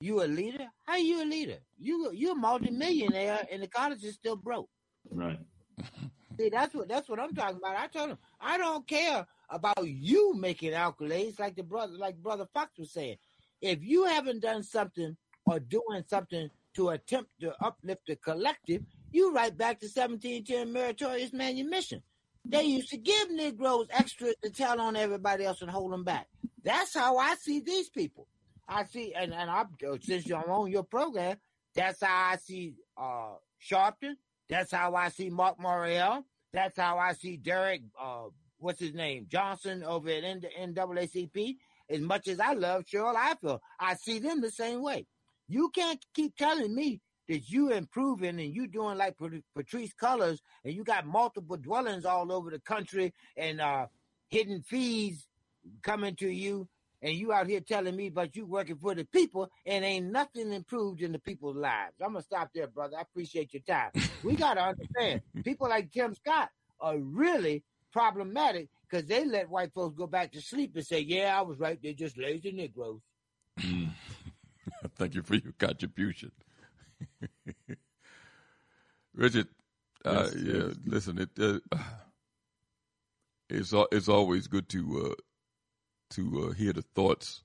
You 0.00 0.22
a 0.22 0.26
leader? 0.26 0.66
How 0.84 0.96
you 0.96 1.22
a 1.22 1.26
leader? 1.26 1.58
You 1.78 2.12
you 2.12 2.32
a 2.32 2.34
multimillionaire 2.34 3.46
and 3.50 3.62
the 3.62 3.66
college 3.66 4.04
is 4.04 4.14
still 4.14 4.36
broke. 4.36 4.68
Right. 5.10 5.40
See, 6.38 6.50
that's 6.50 6.74
what 6.74 6.88
that's 6.88 7.08
what 7.08 7.18
I'm 7.18 7.34
talking 7.34 7.56
about. 7.56 7.76
I 7.76 7.88
told 7.88 8.10
him 8.10 8.18
I 8.40 8.58
don't 8.58 8.86
care 8.86 9.26
about 9.50 9.86
you 9.86 10.34
making 10.36 10.72
accolades, 10.72 11.40
like 11.40 11.56
the 11.56 11.62
brother, 11.62 11.94
like 11.94 12.16
brother 12.22 12.46
Fox 12.54 12.78
was 12.78 12.92
saying. 12.92 13.16
If 13.60 13.82
you 13.82 14.04
haven't 14.04 14.42
done 14.42 14.62
something 14.62 15.16
or 15.44 15.58
doing 15.58 16.04
something 16.06 16.48
to 16.74 16.90
attempt 16.90 17.30
to 17.40 17.52
uplift 17.60 18.02
the 18.06 18.16
collective, 18.16 18.82
you 19.10 19.32
right 19.32 19.56
back 19.56 19.80
to 19.80 19.86
1710 19.86 20.72
meritorious 20.72 21.32
manumission. 21.32 22.02
They 22.44 22.62
used 22.62 22.90
to 22.90 22.96
give 22.98 23.30
Negroes 23.30 23.88
extra 23.90 24.28
to 24.42 24.50
tell 24.50 24.80
on 24.80 24.96
everybody 24.96 25.44
else 25.44 25.60
and 25.60 25.70
hold 25.70 25.92
them 25.92 26.04
back. 26.04 26.28
That's 26.62 26.94
how 26.94 27.16
I 27.18 27.34
see 27.34 27.60
these 27.60 27.90
people. 27.90 28.28
I 28.68 28.84
see, 28.84 29.12
and, 29.14 29.34
and 29.34 29.50
I, 29.50 29.64
since 30.02 30.26
you're 30.26 30.50
on 30.50 30.70
your 30.70 30.84
program, 30.84 31.36
that's 31.74 32.02
how 32.02 32.30
I 32.32 32.36
see 32.36 32.74
uh, 32.96 33.34
Sharpton. 33.60 34.14
That's 34.48 34.72
how 34.72 34.94
I 34.94 35.08
see 35.10 35.30
Marc 35.30 35.58
Morial. 35.58 36.24
That's 36.52 36.78
how 36.78 36.98
I 36.98 37.12
see 37.12 37.36
Derrick, 37.36 37.82
uh, 38.00 38.24
what's 38.58 38.80
his 38.80 38.94
name, 38.94 39.26
Johnson 39.30 39.84
over 39.84 40.08
at 40.08 40.24
NAACP. 40.24 41.56
As 41.90 42.00
much 42.00 42.28
as 42.28 42.40
I 42.40 42.52
love 42.52 42.84
Cheryl 42.84 43.14
Ifill, 43.14 43.60
I 43.80 43.94
see 43.94 44.18
them 44.18 44.40
the 44.40 44.50
same 44.50 44.82
way. 44.82 45.06
You 45.48 45.70
can't 45.70 46.04
keep 46.14 46.36
telling 46.36 46.74
me 46.74 47.00
that 47.28 47.48
you 47.50 47.72
improving 47.72 48.40
and 48.40 48.54
you 48.54 48.66
doing 48.66 48.98
like 48.98 49.16
Patrisse 49.18 49.94
Cullors 49.94 50.38
and 50.64 50.74
you 50.74 50.84
got 50.84 51.06
multiple 51.06 51.56
dwellings 51.56 52.04
all 52.04 52.32
over 52.32 52.50
the 52.50 52.58
country 52.58 53.12
and 53.36 53.60
uh, 53.60 53.86
hidden 54.28 54.62
fees 54.62 55.26
coming 55.82 56.16
to 56.16 56.28
you 56.28 56.68
and 57.02 57.14
you 57.14 57.32
out 57.32 57.46
here 57.46 57.60
telling 57.60 57.96
me 57.96 58.08
but 58.08 58.34
you 58.34 58.46
working 58.46 58.76
for 58.76 58.94
the 58.94 59.04
people 59.04 59.50
and 59.66 59.84
ain't 59.84 60.10
nothing 60.10 60.52
improved 60.52 61.02
in 61.02 61.12
the 61.12 61.18
people's 61.18 61.56
lives. 61.56 61.94
I'm 62.00 62.12
gonna 62.12 62.22
stop 62.22 62.50
there, 62.54 62.66
brother. 62.66 62.96
I 62.98 63.02
appreciate 63.02 63.52
your 63.54 63.62
time. 63.62 63.90
we 64.22 64.36
gotta 64.36 64.60
understand 64.62 65.22
people 65.44 65.68
like 65.68 65.92
Tim 65.92 66.14
Scott 66.14 66.50
are 66.80 66.98
really 66.98 67.62
problematic 67.92 68.68
because 68.88 69.06
they 69.06 69.24
let 69.24 69.48
white 69.48 69.72
folks 69.72 69.96
go 69.96 70.06
back 70.06 70.32
to 70.32 70.40
sleep 70.40 70.72
and 70.76 70.86
say, 70.86 71.00
"Yeah, 71.00 71.38
I 71.38 71.42
was 71.42 71.58
right. 71.58 71.78
They're 71.82 71.92
just 71.92 72.16
lazy 72.18 72.52
Negroes." 72.52 73.00
Thank 74.96 75.14
you 75.14 75.22
for 75.22 75.34
your 75.34 75.52
contribution. 75.58 76.30
Richard, 79.14 79.48
uh, 80.04 80.28
yes, 80.32 80.36
yeah, 80.36 80.52
yes. 80.52 80.76
listen, 80.84 81.18
it 81.18 81.30
uh, 81.40 81.58
it's 83.48 83.74
it's 83.92 84.08
always 84.08 84.46
good 84.46 84.68
to 84.70 85.10
uh, 85.10 85.14
to 86.10 86.48
uh, 86.48 86.52
hear 86.52 86.72
the 86.72 86.82
thoughts 86.82 87.42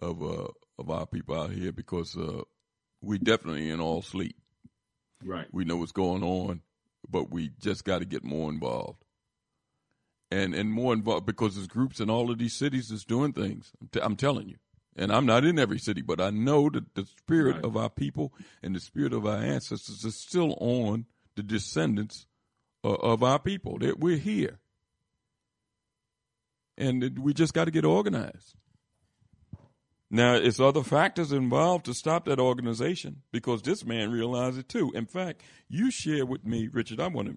of 0.00 0.22
uh, 0.22 0.48
of 0.78 0.90
our 0.90 1.06
people 1.06 1.40
out 1.40 1.50
here 1.50 1.72
because 1.72 2.16
uh, 2.16 2.42
we 3.00 3.18
definitely 3.18 3.70
in 3.70 3.80
all 3.80 4.02
sleep. 4.02 4.36
Right. 5.24 5.46
We 5.52 5.64
know 5.64 5.76
what's 5.76 5.92
going 5.92 6.22
on, 6.22 6.62
but 7.08 7.30
we 7.30 7.50
just 7.60 7.84
got 7.84 8.00
to 8.00 8.04
get 8.04 8.24
more 8.24 8.50
involved. 8.50 9.04
And 10.30 10.54
and 10.54 10.72
more 10.72 10.92
involved 10.92 11.26
because 11.26 11.54
there's 11.54 11.68
groups 11.68 12.00
in 12.00 12.08
all 12.08 12.30
of 12.30 12.38
these 12.38 12.54
cities 12.54 12.88
that's 12.88 13.04
doing 13.04 13.32
things. 13.32 13.72
I'm, 13.80 13.88
t- 13.88 14.00
I'm 14.02 14.16
telling 14.16 14.48
you 14.48 14.56
and 14.96 15.12
I'm 15.12 15.26
not 15.26 15.44
in 15.44 15.58
every 15.58 15.78
city, 15.78 16.02
but 16.02 16.20
I 16.20 16.30
know 16.30 16.68
that 16.70 16.94
the 16.94 17.06
spirit 17.06 17.56
right. 17.56 17.64
of 17.64 17.76
our 17.76 17.90
people 17.90 18.32
and 18.62 18.74
the 18.74 18.80
spirit 18.80 19.12
of 19.12 19.26
our 19.26 19.38
ancestors 19.38 20.04
is 20.04 20.16
still 20.16 20.54
on 20.60 21.06
the 21.34 21.42
descendants 21.42 22.26
uh, 22.84 22.92
of 22.92 23.22
our 23.22 23.38
people. 23.38 23.78
That 23.78 23.98
we're 23.98 24.18
here, 24.18 24.58
and 26.76 27.18
we 27.18 27.34
just 27.34 27.54
got 27.54 27.66
to 27.66 27.70
get 27.70 27.84
organized. 27.84 28.54
Now, 30.10 30.34
it's 30.34 30.60
other 30.60 30.82
factors 30.82 31.32
involved 31.32 31.86
to 31.86 31.94
stop 31.94 32.26
that 32.26 32.38
organization 32.38 33.22
because 33.32 33.62
this 33.62 33.84
man 33.84 34.10
realized 34.10 34.58
it 34.58 34.68
too. 34.68 34.92
In 34.94 35.06
fact, 35.06 35.42
you 35.68 35.90
share 35.90 36.26
with 36.26 36.44
me, 36.44 36.68
Richard. 36.70 37.00
I 37.00 37.08
want 37.08 37.28
to. 37.28 37.36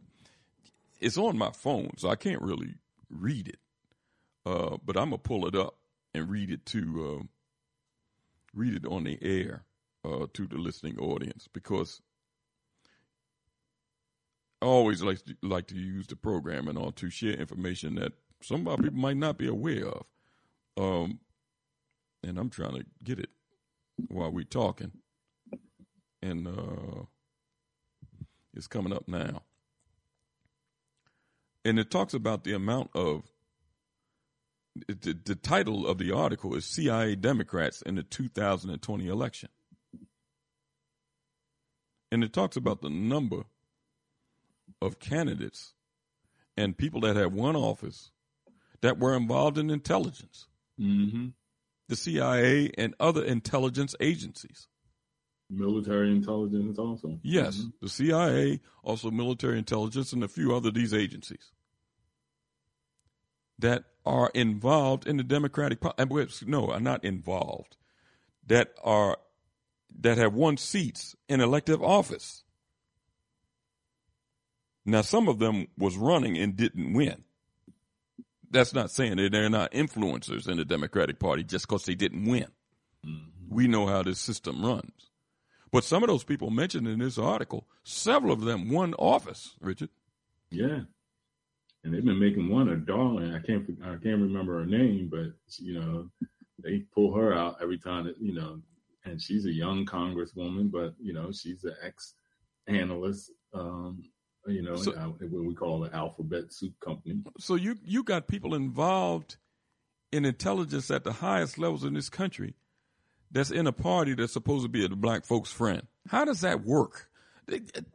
It's 0.99 1.17
on 1.17 1.37
my 1.37 1.51
phone, 1.51 1.91
so 1.97 2.09
I 2.09 2.15
can't 2.15 2.41
really 2.41 2.75
read 3.09 3.47
it, 3.47 3.59
uh, 4.45 4.77
but 4.83 4.97
I'm 4.97 5.11
gonna 5.11 5.19
pull 5.19 5.47
it 5.47 5.55
up 5.55 5.75
and 6.13 6.29
read 6.29 6.51
it 6.51 6.65
to. 6.67 7.19
Uh, 7.21 7.23
read 8.55 8.73
it 8.73 8.85
on 8.87 9.03
the 9.03 9.19
air 9.21 9.65
uh, 10.03 10.25
to 10.33 10.47
the 10.47 10.57
listening 10.57 10.97
audience 10.97 11.47
because 11.51 12.01
I 14.61 14.65
always 14.65 15.03
like 15.03 15.23
to, 15.25 15.35
like 15.43 15.67
to 15.67 15.75
use 15.75 16.07
the 16.07 16.15
program 16.15 16.67
and 16.67 16.77
all 16.77 16.91
to 16.93 17.09
share 17.09 17.33
information 17.33 17.95
that 17.95 18.13
some 18.41 18.61
of 18.61 18.67
our 18.67 18.77
people 18.77 18.99
might 18.99 19.17
not 19.17 19.37
be 19.37 19.47
aware 19.47 19.87
of. 19.87 20.05
Um, 20.77 21.19
and 22.23 22.37
I'm 22.37 22.49
trying 22.49 22.75
to 22.75 22.85
get 23.03 23.19
it 23.19 23.29
while 24.07 24.31
we're 24.31 24.43
talking. 24.43 24.91
And 26.21 26.47
uh, 26.47 27.03
it's 28.53 28.67
coming 28.67 28.93
up 28.93 29.07
now. 29.07 29.43
And 31.63 31.79
it 31.79 31.89
talks 31.89 32.13
about 32.13 32.43
the 32.43 32.53
amount 32.53 32.91
of 32.93 33.23
the, 34.87 35.17
the 35.23 35.35
title 35.35 35.87
of 35.87 35.97
the 35.97 36.11
article 36.11 36.53
is 36.55 36.65
CIA 36.65 37.15
Democrats 37.15 37.81
in 37.81 37.95
the 37.95 38.03
2020 38.03 39.07
election. 39.07 39.49
And 42.11 42.23
it 42.23 42.33
talks 42.33 42.55
about 42.55 42.81
the 42.81 42.89
number 42.89 43.43
of 44.81 44.99
candidates 44.99 45.73
and 46.57 46.77
people 46.77 47.01
that 47.01 47.15
have 47.15 47.33
won 47.33 47.55
office 47.55 48.11
that 48.81 48.99
were 48.99 49.15
involved 49.15 49.57
in 49.57 49.69
intelligence, 49.69 50.47
mm-hmm. 50.79 51.27
the 51.87 51.95
CIA 51.95 52.71
and 52.77 52.95
other 52.99 53.23
intelligence 53.23 53.95
agencies. 53.99 54.67
Military 55.49 56.09
intelligence 56.11 56.79
also. 56.79 57.19
Yes, 57.21 57.57
mm-hmm. 57.57 57.69
the 57.81 57.89
CIA, 57.89 58.61
also 58.83 59.11
military 59.11 59.57
intelligence, 59.57 60.11
and 60.11 60.23
a 60.23 60.27
few 60.27 60.55
other 60.55 60.71
these 60.71 60.93
agencies 60.93 61.51
that 63.59 63.83
are 64.05 64.31
involved 64.33 65.07
in 65.07 65.17
the 65.17 65.23
Democratic 65.23 65.81
Party. 65.81 66.03
No, 66.45 66.71
are 66.71 66.79
not 66.79 67.03
involved. 67.03 67.77
That 68.47 68.73
are 68.83 69.17
that 69.99 70.17
have 70.17 70.33
won 70.33 70.57
seats 70.57 71.15
in 71.27 71.41
elective 71.41 71.81
office. 71.81 72.43
Now, 74.85 75.01
some 75.01 75.27
of 75.27 75.39
them 75.39 75.67
was 75.77 75.97
running 75.97 76.37
and 76.37 76.55
didn't 76.55 76.93
win. 76.93 77.24
That's 78.51 78.73
not 78.73 78.91
saying 78.91 79.17
that 79.17 79.31
they're 79.31 79.49
not 79.49 79.71
influencers 79.71 80.47
in 80.47 80.57
the 80.57 80.65
Democratic 80.65 81.19
Party 81.19 81.43
just 81.43 81.67
because 81.67 81.85
they 81.85 81.95
didn't 81.95 82.25
win. 82.25 82.47
Mm-hmm. 83.05 83.55
We 83.55 83.67
know 83.67 83.87
how 83.87 84.03
this 84.03 84.19
system 84.19 84.65
runs. 84.65 85.09
But 85.71 85.83
some 85.83 86.03
of 86.03 86.09
those 86.09 86.23
people 86.23 86.49
mentioned 86.49 86.87
in 86.87 86.99
this 86.99 87.17
article, 87.17 87.67
several 87.83 88.31
of 88.31 88.41
them 88.41 88.69
won 88.69 88.93
office, 88.95 89.55
Richard. 89.59 89.89
Yeah 90.49 90.81
and 91.85 91.93
they've 91.93 92.03
been 92.03 92.19
making 92.19 92.49
one 92.49 92.67
a 92.69 92.75
darling. 92.75 93.33
I 93.33 93.39
can't 93.39 93.63
I 93.83 93.91
can't 93.91 94.21
remember 94.21 94.59
her 94.59 94.65
name, 94.65 95.07
but 95.09 95.27
you 95.59 95.79
know 95.79 96.09
they 96.61 96.79
pull 96.93 97.13
her 97.13 97.33
out 97.33 97.57
every 97.61 97.77
time 97.77 98.05
that 98.05 98.19
you 98.19 98.33
know, 98.33 98.59
and 99.05 99.21
she's 99.21 99.45
a 99.45 99.53
young 99.53 99.85
congresswoman, 99.85 100.71
but 100.71 100.95
you 100.99 101.13
know 101.13 101.31
she's 101.31 101.63
an 101.63 101.75
ex 101.83 102.15
analyst. 102.67 103.31
Um, 103.53 104.03
you 104.47 104.61
know, 104.61 104.75
so, 104.75 104.91
what 104.91 105.43
we 105.43 105.53
call 105.55 105.79
the 105.79 105.93
alphabet 105.95 106.53
soup 106.53 106.73
company. 106.79 107.21
So 107.39 107.55
you 107.55 107.77
you 107.83 108.03
got 108.03 108.27
people 108.27 108.53
involved 108.53 109.37
in 110.11 110.25
intelligence 110.25 110.91
at 110.91 111.03
the 111.03 111.13
highest 111.13 111.57
levels 111.57 111.83
in 111.83 111.93
this 111.93 112.09
country 112.09 112.55
that's 113.31 113.51
in 113.51 113.67
a 113.67 113.71
party 113.71 114.13
that's 114.13 114.33
supposed 114.33 114.63
to 114.63 114.69
be 114.69 114.85
a 114.85 114.89
black 114.89 115.25
folks' 115.25 115.51
friend. 115.51 115.83
How 116.07 116.25
does 116.25 116.41
that 116.41 116.63
work? 116.63 117.09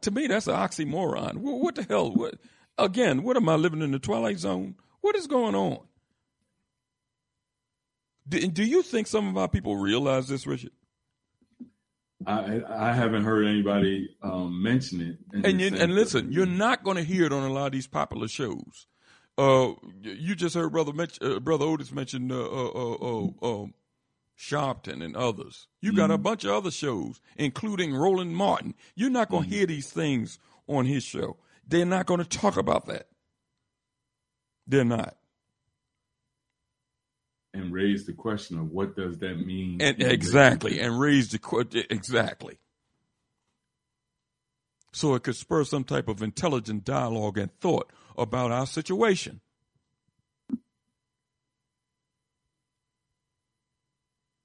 To 0.01 0.11
me, 0.11 0.27
that's 0.27 0.47
an 0.47 0.55
oxymoron. 0.55 1.37
What 1.37 1.75
the 1.75 1.83
hell? 1.83 2.11
What? 2.11 2.35
Again, 2.77 3.23
what 3.23 3.37
am 3.37 3.49
I 3.49 3.55
living 3.55 3.81
in 3.81 3.91
the 3.91 3.99
twilight 3.99 4.39
zone? 4.39 4.75
What 5.01 5.15
is 5.15 5.27
going 5.27 5.55
on? 5.55 5.79
Do, 8.27 8.47
do 8.47 8.63
you 8.63 8.81
think 8.81 9.07
some 9.07 9.27
of 9.27 9.37
our 9.37 9.47
people 9.47 9.75
realize 9.75 10.27
this, 10.27 10.47
Richard? 10.47 10.71
I 12.27 12.61
I 12.69 12.93
haven't 12.93 13.23
heard 13.23 13.45
anybody 13.45 14.15
um, 14.21 14.61
mention 14.61 15.01
it. 15.01 15.45
And 15.45 15.59
you, 15.59 15.67
and 15.67 15.93
listen, 15.95 16.31
you're 16.31 16.45
not 16.45 16.83
going 16.83 16.97
to 16.97 17.03
hear 17.03 17.25
it 17.25 17.33
on 17.33 17.43
a 17.43 17.51
lot 17.51 17.67
of 17.67 17.71
these 17.71 17.87
popular 17.87 18.27
shows. 18.27 18.87
Uh, 19.37 19.73
you 20.01 20.35
just 20.35 20.55
heard 20.55 20.71
brother 20.71 20.91
uh, 21.21 21.39
brother 21.39 21.65
Otis 21.65 21.91
mention 21.91 22.31
uh, 22.31 22.35
uh, 22.35 22.69
uh, 22.69 23.27
uh 23.41 23.61
um, 23.61 23.73
Sharpton 24.37 25.03
and 25.03 25.15
others. 25.15 25.67
You 25.81 25.93
got 25.93 26.05
mm-hmm. 26.05 26.13
a 26.13 26.17
bunch 26.17 26.43
of 26.43 26.51
other 26.51 26.71
shows, 26.71 27.21
including 27.37 27.93
Roland 27.93 28.35
Martin. 28.35 28.73
You're 28.95 29.09
not 29.09 29.29
going 29.29 29.43
to 29.43 29.49
mm-hmm. 29.49 29.57
hear 29.57 29.65
these 29.67 29.89
things 29.89 30.39
on 30.67 30.85
his 30.85 31.03
show. 31.03 31.37
They're 31.67 31.85
not 31.85 32.05
going 32.05 32.23
to 32.23 32.27
talk 32.27 32.57
about 32.57 32.87
that. 32.87 33.07
They're 34.67 34.83
not. 34.83 35.15
And 37.53 37.73
raise 37.73 38.05
the 38.05 38.13
question 38.13 38.57
of 38.57 38.71
what 38.71 38.95
does 38.95 39.17
that 39.19 39.35
mean? 39.35 39.81
And 39.81 40.01
exactly, 40.01 40.79
and 40.79 40.97
raise 40.97 41.29
the 41.29 41.39
question 41.39 41.83
exactly. 41.89 42.57
So 44.93 45.15
it 45.15 45.23
could 45.23 45.35
spur 45.35 45.63
some 45.63 45.83
type 45.83 46.07
of 46.07 46.21
intelligent 46.21 46.83
dialogue 46.83 47.37
and 47.37 47.51
thought 47.59 47.91
about 48.17 48.51
our 48.51 48.65
situation. 48.65 49.41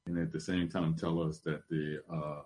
And 0.07 0.18
at 0.18 0.33
the 0.33 0.41
same 0.41 0.68
time, 0.68 0.94
tell 0.94 1.20
us 1.20 1.39
that 1.41 1.68
the 1.68 2.01
uh, 2.12 2.43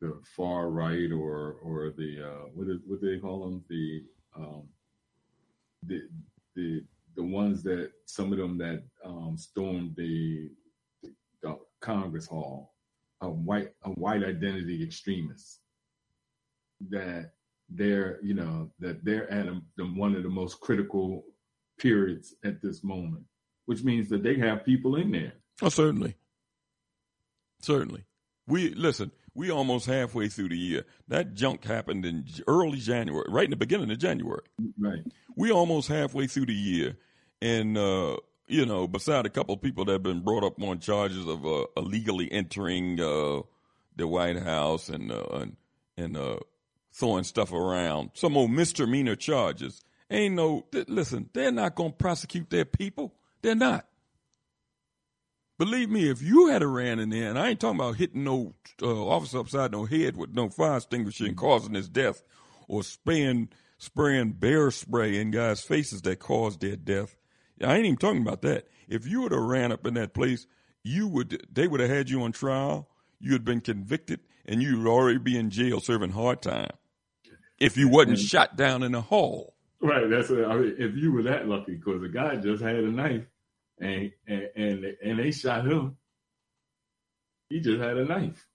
the 0.00 0.20
far 0.36 0.68
right 0.68 1.10
or 1.10 1.56
or 1.62 1.92
the 1.96 2.22
uh, 2.22 2.48
what 2.54 2.68
is 2.68 2.80
what 2.86 3.00
do 3.00 3.10
they 3.10 3.18
call 3.18 3.44
them 3.44 3.64
the 3.68 4.02
um, 4.36 4.64
the 5.82 6.02
the 6.54 6.84
the 7.16 7.22
ones 7.22 7.62
that 7.64 7.90
some 8.06 8.32
of 8.32 8.38
them 8.38 8.58
that 8.58 8.82
um, 9.04 9.36
stormed 9.36 9.94
the, 9.96 10.50
the 11.42 11.58
Congress 11.80 12.26
Hall, 12.26 12.74
a 13.20 13.28
white 13.28 13.70
a 13.84 13.90
white 13.90 14.22
identity 14.24 14.82
extremists 14.82 15.60
that 16.88 17.32
they're 17.68 18.18
you 18.22 18.34
know 18.34 18.70
that 18.78 19.04
they're 19.04 19.30
at 19.30 19.46
a, 19.46 19.60
the, 19.76 19.84
one 19.84 20.14
of 20.14 20.22
the 20.22 20.28
most 20.28 20.60
critical 20.60 21.24
periods 21.78 22.34
at 22.44 22.62
this 22.62 22.82
moment, 22.82 23.24
which 23.66 23.82
means 23.82 24.08
that 24.08 24.22
they 24.22 24.36
have 24.36 24.64
people 24.64 24.96
in 24.96 25.10
there. 25.10 25.32
Oh, 25.62 25.68
certainly, 25.68 26.16
certainly. 27.60 28.04
We 28.46 28.70
listen. 28.74 29.12
We 29.34 29.50
almost 29.50 29.86
halfway 29.86 30.28
through 30.28 30.48
the 30.50 30.58
year. 30.58 30.84
That 31.08 31.34
junk 31.34 31.64
happened 31.64 32.04
in 32.04 32.24
early 32.46 32.78
January, 32.78 33.26
right 33.28 33.44
in 33.44 33.50
the 33.50 33.56
beginning 33.56 33.90
of 33.90 33.98
January. 33.98 34.42
Right. 34.78 35.02
We 35.36 35.50
almost 35.52 35.88
halfway 35.88 36.26
through 36.26 36.46
the 36.46 36.54
year, 36.54 36.96
and 37.40 37.78
uh, 37.78 38.16
you 38.46 38.66
know, 38.66 38.88
beside 38.88 39.26
a 39.26 39.30
couple 39.30 39.54
of 39.54 39.62
people 39.62 39.84
that 39.84 39.92
have 39.92 40.02
been 40.02 40.20
brought 40.20 40.44
up 40.44 40.60
on 40.60 40.80
charges 40.80 41.26
of 41.26 41.46
uh, 41.46 41.66
illegally 41.76 42.30
entering 42.32 43.00
uh, 43.00 43.42
the 43.96 44.06
White 44.06 44.42
House 44.42 44.88
and 44.88 45.12
uh, 45.12 45.24
and, 45.32 45.56
and 45.96 46.16
uh, 46.16 46.38
throwing 46.92 47.24
stuff 47.24 47.52
around, 47.52 48.10
some 48.14 48.36
old 48.36 48.50
misdemeanor 48.50 49.16
charges. 49.16 49.84
Ain't 50.10 50.34
no 50.34 50.66
th- 50.72 50.88
listen. 50.88 51.30
They're 51.32 51.52
not 51.52 51.76
going 51.76 51.92
to 51.92 51.96
prosecute 51.96 52.50
their 52.50 52.64
people. 52.64 53.14
They're 53.42 53.54
not. 53.54 53.86
Believe 55.60 55.90
me, 55.90 56.08
if 56.08 56.22
you 56.22 56.46
had 56.46 56.62
a 56.62 56.66
ran 56.66 56.98
in 56.98 57.10
there, 57.10 57.28
and 57.28 57.38
I 57.38 57.50
ain't 57.50 57.60
talking 57.60 57.78
about 57.78 57.96
hitting 57.96 58.24
no 58.24 58.54
uh, 58.82 59.04
officer 59.06 59.40
upside 59.40 59.72
no 59.72 59.84
head 59.84 60.16
with 60.16 60.32
no 60.32 60.48
fire 60.48 60.78
extinguisher 60.78 61.26
and 61.26 61.36
causing 61.36 61.74
his 61.74 61.86
death, 61.86 62.22
or 62.66 62.82
spraying 62.82 63.50
spraying 63.76 64.32
bear 64.32 64.70
spray 64.70 65.20
in 65.20 65.30
guys' 65.30 65.60
faces 65.60 66.00
that 66.00 66.18
caused 66.18 66.62
their 66.62 66.76
death. 66.76 67.14
I 67.62 67.76
ain't 67.76 67.84
even 67.84 67.98
talking 67.98 68.22
about 68.22 68.40
that. 68.40 68.68
If 68.88 69.06
you 69.06 69.20
would 69.20 69.32
have 69.32 69.42
ran 69.42 69.70
up 69.70 69.86
in 69.86 69.92
that 69.94 70.14
place, 70.14 70.46
you 70.82 71.06
would 71.08 71.46
they 71.52 71.68
would 71.68 71.80
have 71.80 71.90
had 71.90 72.08
you 72.08 72.22
on 72.22 72.32
trial. 72.32 72.88
You 73.18 73.34
had 73.34 73.44
been 73.44 73.60
convicted, 73.60 74.20
and 74.46 74.62
you 74.62 74.78
would 74.78 74.90
already 74.90 75.18
be 75.18 75.36
in 75.36 75.50
jail 75.50 75.80
serving 75.80 76.12
hard 76.12 76.40
time. 76.40 76.70
If 77.58 77.76
you 77.76 77.88
wasn't 77.90 78.18
shot 78.18 78.56
down 78.56 78.82
in 78.82 78.92
the 78.92 79.02
hall. 79.02 79.56
Right. 79.82 80.08
That's 80.08 80.30
I 80.30 80.56
mean, 80.56 80.76
if 80.78 80.96
you 80.96 81.12
were 81.12 81.24
that 81.24 81.48
lucky, 81.48 81.74
because 81.74 82.00
the 82.00 82.08
guy 82.08 82.36
just 82.36 82.62
had 82.62 82.76
a 82.76 82.90
knife, 82.90 83.26
and 83.80 84.12
and 84.26 84.48
and, 84.56 84.84
and 85.02 85.18
they 85.18 85.30
shot 85.32 85.66
him. 85.66 85.96
He 87.48 87.60
just 87.60 87.80
had 87.80 87.96
a 87.96 88.04
knife. 88.04 88.46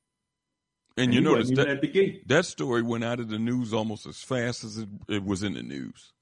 And, 0.98 1.06
And 1.06 1.14
you 1.14 1.22
notice 1.22 1.52
that 1.52 1.68
at 1.68 1.82
the 1.82 1.88
gate. 1.88 2.28
that 2.30 2.46
story 2.46 2.82
went 2.82 3.04
out 3.04 3.20
of 3.20 3.28
the 3.28 3.40
news 3.40 3.74
almost 3.74 4.06
as 4.06 4.22
fast 4.22 4.64
as 4.64 4.78
it, 4.78 4.88
it 5.10 5.24
was 5.26 5.44
in 5.44 5.54
the 5.54 5.64
news. 5.64 6.14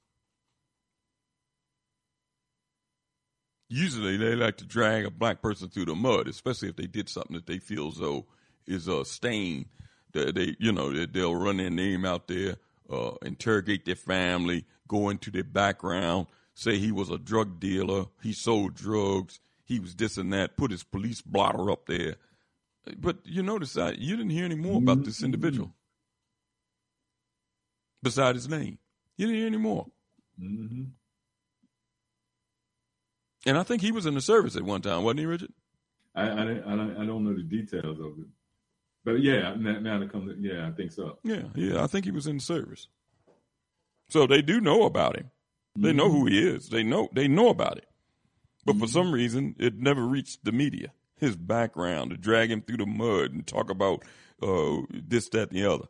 Usually, 3.70 4.18
they 4.18 4.36
like 4.36 4.58
to 4.58 4.66
drag 4.66 5.06
a 5.06 5.12
black 5.12 5.42
person 5.42 5.70
through 5.70 5.86
the 5.86 5.96
mud, 5.96 6.28
especially 6.28 6.70
if 6.70 6.76
they 6.76 6.86
did 6.88 7.10
something 7.10 7.36
that 7.36 7.48
they 7.48 7.58
feel 7.60 7.88
as 7.88 7.96
though 7.98 8.26
is 8.68 8.88
a 8.88 9.04
stain. 9.06 9.66
That 10.14 10.36
they, 10.36 10.56
you 10.60 10.72
know, 10.72 11.06
they'll 11.06 11.36
run 11.36 11.58
their 11.58 11.72
name 11.72 12.06
out 12.06 12.28
there, 12.28 12.58
uh, 12.92 13.14
interrogate 13.24 13.86
their 13.86 13.96
family, 13.96 14.66
go 14.88 15.10
into 15.10 15.32
their 15.32 15.44
background, 15.44 16.28
say 16.54 16.78
he 16.78 16.92
was 16.92 17.10
a 17.10 17.18
drug 17.18 17.60
dealer, 17.60 18.06
he 18.22 18.34
sold 18.34 18.76
drugs, 18.76 19.40
he 19.66 19.80
was 19.80 19.96
this 19.96 20.18
and 20.18 20.32
that, 20.34 20.58
put 20.58 20.72
his 20.72 20.84
police 20.84 21.22
blotter 21.22 21.72
up 21.72 21.86
there. 21.88 22.16
But 22.98 23.20
you 23.24 23.44
notice 23.44 23.74
that 23.74 24.00
you 24.00 24.16
didn't 24.18 24.32
hear 24.32 24.46
any 24.46 24.56
more 24.56 24.78
about 24.78 25.06
this 25.06 25.24
individual 25.24 25.74
beside 28.02 28.36
his 28.36 28.50
name. 28.50 28.78
You 29.16 29.28
didn't 29.28 29.40
hear 29.40 29.48
any 29.48 29.58
more. 29.58 29.88
Mm-hmm. 30.42 30.84
And 33.46 33.58
I 33.58 33.64
think 33.64 33.82
he 33.82 33.92
was 33.92 34.06
in 34.06 34.14
the 34.14 34.22
service 34.22 34.56
at 34.56 34.64
one 34.64 34.82
time, 34.82 35.04
wasn't 35.04 35.22
he, 35.22 35.26
Richard? 35.26 35.54
I 36.16 36.24
I, 36.24 36.42
I, 36.42 36.46
don't, 36.46 36.98
I 36.98 37.06
don't 37.06 37.24
know 37.24 37.34
the 37.34 37.44
details 37.44 38.00
of 38.00 38.20
it, 38.20 38.28
but 39.04 39.22
yeah, 39.22 39.56
now, 39.58 39.80
now 39.80 40.00
come, 40.00 40.10
comes, 40.10 40.36
yeah, 40.40 40.68
I 40.68 40.72
think 40.72 40.92
so. 40.92 41.18
Yeah, 41.24 41.44
yeah, 41.56 41.84
I 41.84 41.88
think 41.88 42.06
he 42.06 42.12
was 42.12 42.28
in 42.28 42.38
the 42.38 42.44
service. 42.44 42.88
So 44.10 44.28
they 44.28 44.42
do 44.42 44.62
know 44.62 44.84
about 44.84 45.18
him. 45.18 45.32
They 45.76 45.92
know 45.92 46.10
who 46.10 46.28
he 46.28 46.40
is. 46.40 46.70
They 46.70 46.84
know 46.84 47.10
they 47.14 47.28
know 47.28 47.50
about 47.50 47.78
it. 47.78 47.88
But 48.66 48.78
for 48.78 48.88
some 48.88 49.12
reason, 49.12 49.56
it 49.60 49.76
never 49.78 50.06
reached 50.06 50.46
the 50.46 50.52
media. 50.52 50.94
His 51.18 51.36
background 51.36 52.12
to 52.12 52.18
drag 52.18 52.52
him 52.52 52.62
through 52.62 52.78
the 52.78 52.86
mud 52.86 53.32
and 53.32 53.46
talk 53.46 53.70
about 53.70 54.04
uh, 54.42 54.82
this, 54.90 55.30
that, 55.30 55.52
and 55.52 55.60
the 55.60 55.66
other. 55.72 55.86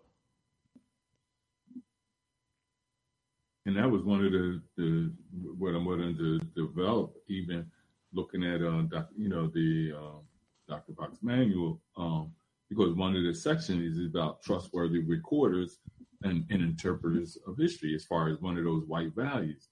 And 3.65 3.77
that 3.77 3.89
was 3.89 4.03
one 4.03 4.25
of 4.25 4.31
the, 4.31 4.61
the 4.77 5.11
what 5.57 5.73
I'm 5.73 5.85
wanting 5.85 6.17
to 6.17 6.39
develop, 6.55 7.15
even 7.27 7.65
looking 8.11 8.43
at 8.43 8.61
uh, 8.61 8.81
doc, 8.83 9.09
you 9.17 9.29
know 9.29 9.47
the 9.47 9.93
uh, 9.97 10.19
Dr. 10.67 10.93
Fox 10.93 11.17
manual, 11.21 11.81
um, 11.97 12.31
because 12.69 12.93
one 12.95 13.15
of 13.15 13.23
the 13.23 13.33
sections 13.33 13.97
is 13.97 14.05
about 14.05 14.43
trustworthy 14.43 14.99
recorders 14.99 15.79
and, 16.23 16.45
and 16.49 16.61
interpreters 16.61 17.37
of 17.47 17.57
history, 17.57 17.95
as 17.95 18.03
far 18.05 18.29
as 18.29 18.39
one 18.41 18.57
of 18.57 18.65
those 18.65 18.85
white 18.85 19.15
values. 19.15 19.69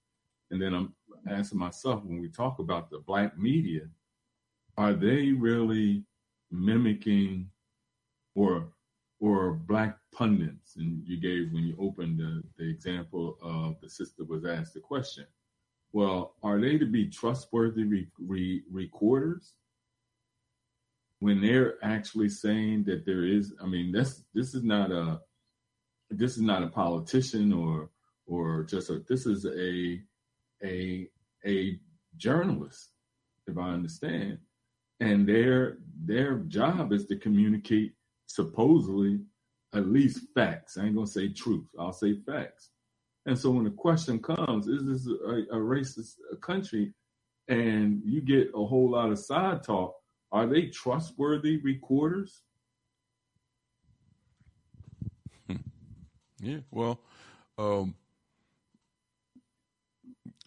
And 0.52 0.62
then 0.62 0.74
I'm 0.74 0.94
asking 1.30 1.60
myself 1.60 2.04
when 2.04 2.20
we 2.20 2.30
talk 2.30 2.60
about 2.60 2.90
the 2.90 3.00
black 3.00 3.38
media, 3.38 3.84
are 4.78 4.94
they 4.94 5.32
really 5.32 6.04
mimicking 6.52 7.50
or 8.36 8.70
or 9.20 9.54
black 9.54 9.98
pundits? 10.14 10.76
And 10.76 11.04
you 11.06 11.20
gave 11.20 11.54
when 11.54 11.64
you 11.64 11.76
opened 11.80 12.20
the, 12.20 12.44
the 12.58 12.70
example 12.70 13.38
of 13.42 13.80
the 13.82 13.90
sister 13.90 14.24
was 14.26 14.46
asked 14.46 14.74
the 14.74 14.80
question. 14.80 15.26
Well, 15.94 16.36
are 16.44 16.60
they 16.60 16.78
to 16.78 16.86
be 16.86 17.08
trustworthy 17.08 17.84
re, 17.84 18.08
re, 18.20 18.64
recorders 18.72 19.54
when 21.20 21.42
they're 21.42 21.76
actually 21.84 22.30
saying 22.30 22.86
that 22.86 23.06
there 23.06 23.26
is? 23.26 23.54
I 23.62 23.68
mean, 23.68 23.92
this 23.92 24.24
this 24.34 24.54
is 24.54 24.64
not 24.64 24.92
a 24.92 25.22
this 26.10 26.36
is 26.36 26.42
not 26.42 26.64
a 26.64 26.68
politician 26.68 27.54
or 27.54 27.90
or 28.26 28.64
just 28.64 28.90
a 28.90 29.04
this 29.08 29.26
is 29.26 29.46
a 29.46 30.02
a 30.64 31.08
a 31.46 31.80
journalist, 32.18 32.92
if 33.48 33.58
I 33.58 33.70
understand, 33.70 34.38
and 35.00 35.28
their 35.28 35.78
their 36.06 36.38
job 36.40 36.94
is 36.94 37.06
to 37.08 37.16
communicate 37.16 37.94
supposedly 38.28 39.20
at 39.74 39.88
least 39.88 40.26
facts. 40.36 40.78
I 40.78 40.86
ain't 40.86 40.96
gonna 40.96 41.08
say 41.08 41.30
truth. 41.30 41.68
I'll 41.80 41.94
say 41.94 42.16
facts. 42.26 42.70
And 43.26 43.38
so 43.38 43.52
when 43.52 43.66
the 43.66 43.72
question 43.72 44.20
comes, 44.20 44.68
is 44.68 44.86
this 44.86 45.08
a, 45.08 45.56
a 45.56 45.60
racist 45.60 46.16
country? 46.42 46.94
And 47.48 48.02
you 48.06 48.22
get 48.22 48.52
a 48.56 48.66
whole 48.66 48.92
lot 48.92 49.12
of 49.12 49.20
side 49.20 49.64
talk. 49.64 49.96
Are 50.32 50.48
they 50.48 50.68
trustworthy 50.68 51.58
recorders? 51.58 52.44
Yeah, 56.44 56.62
well, 56.72 57.00
um, 57.60 57.94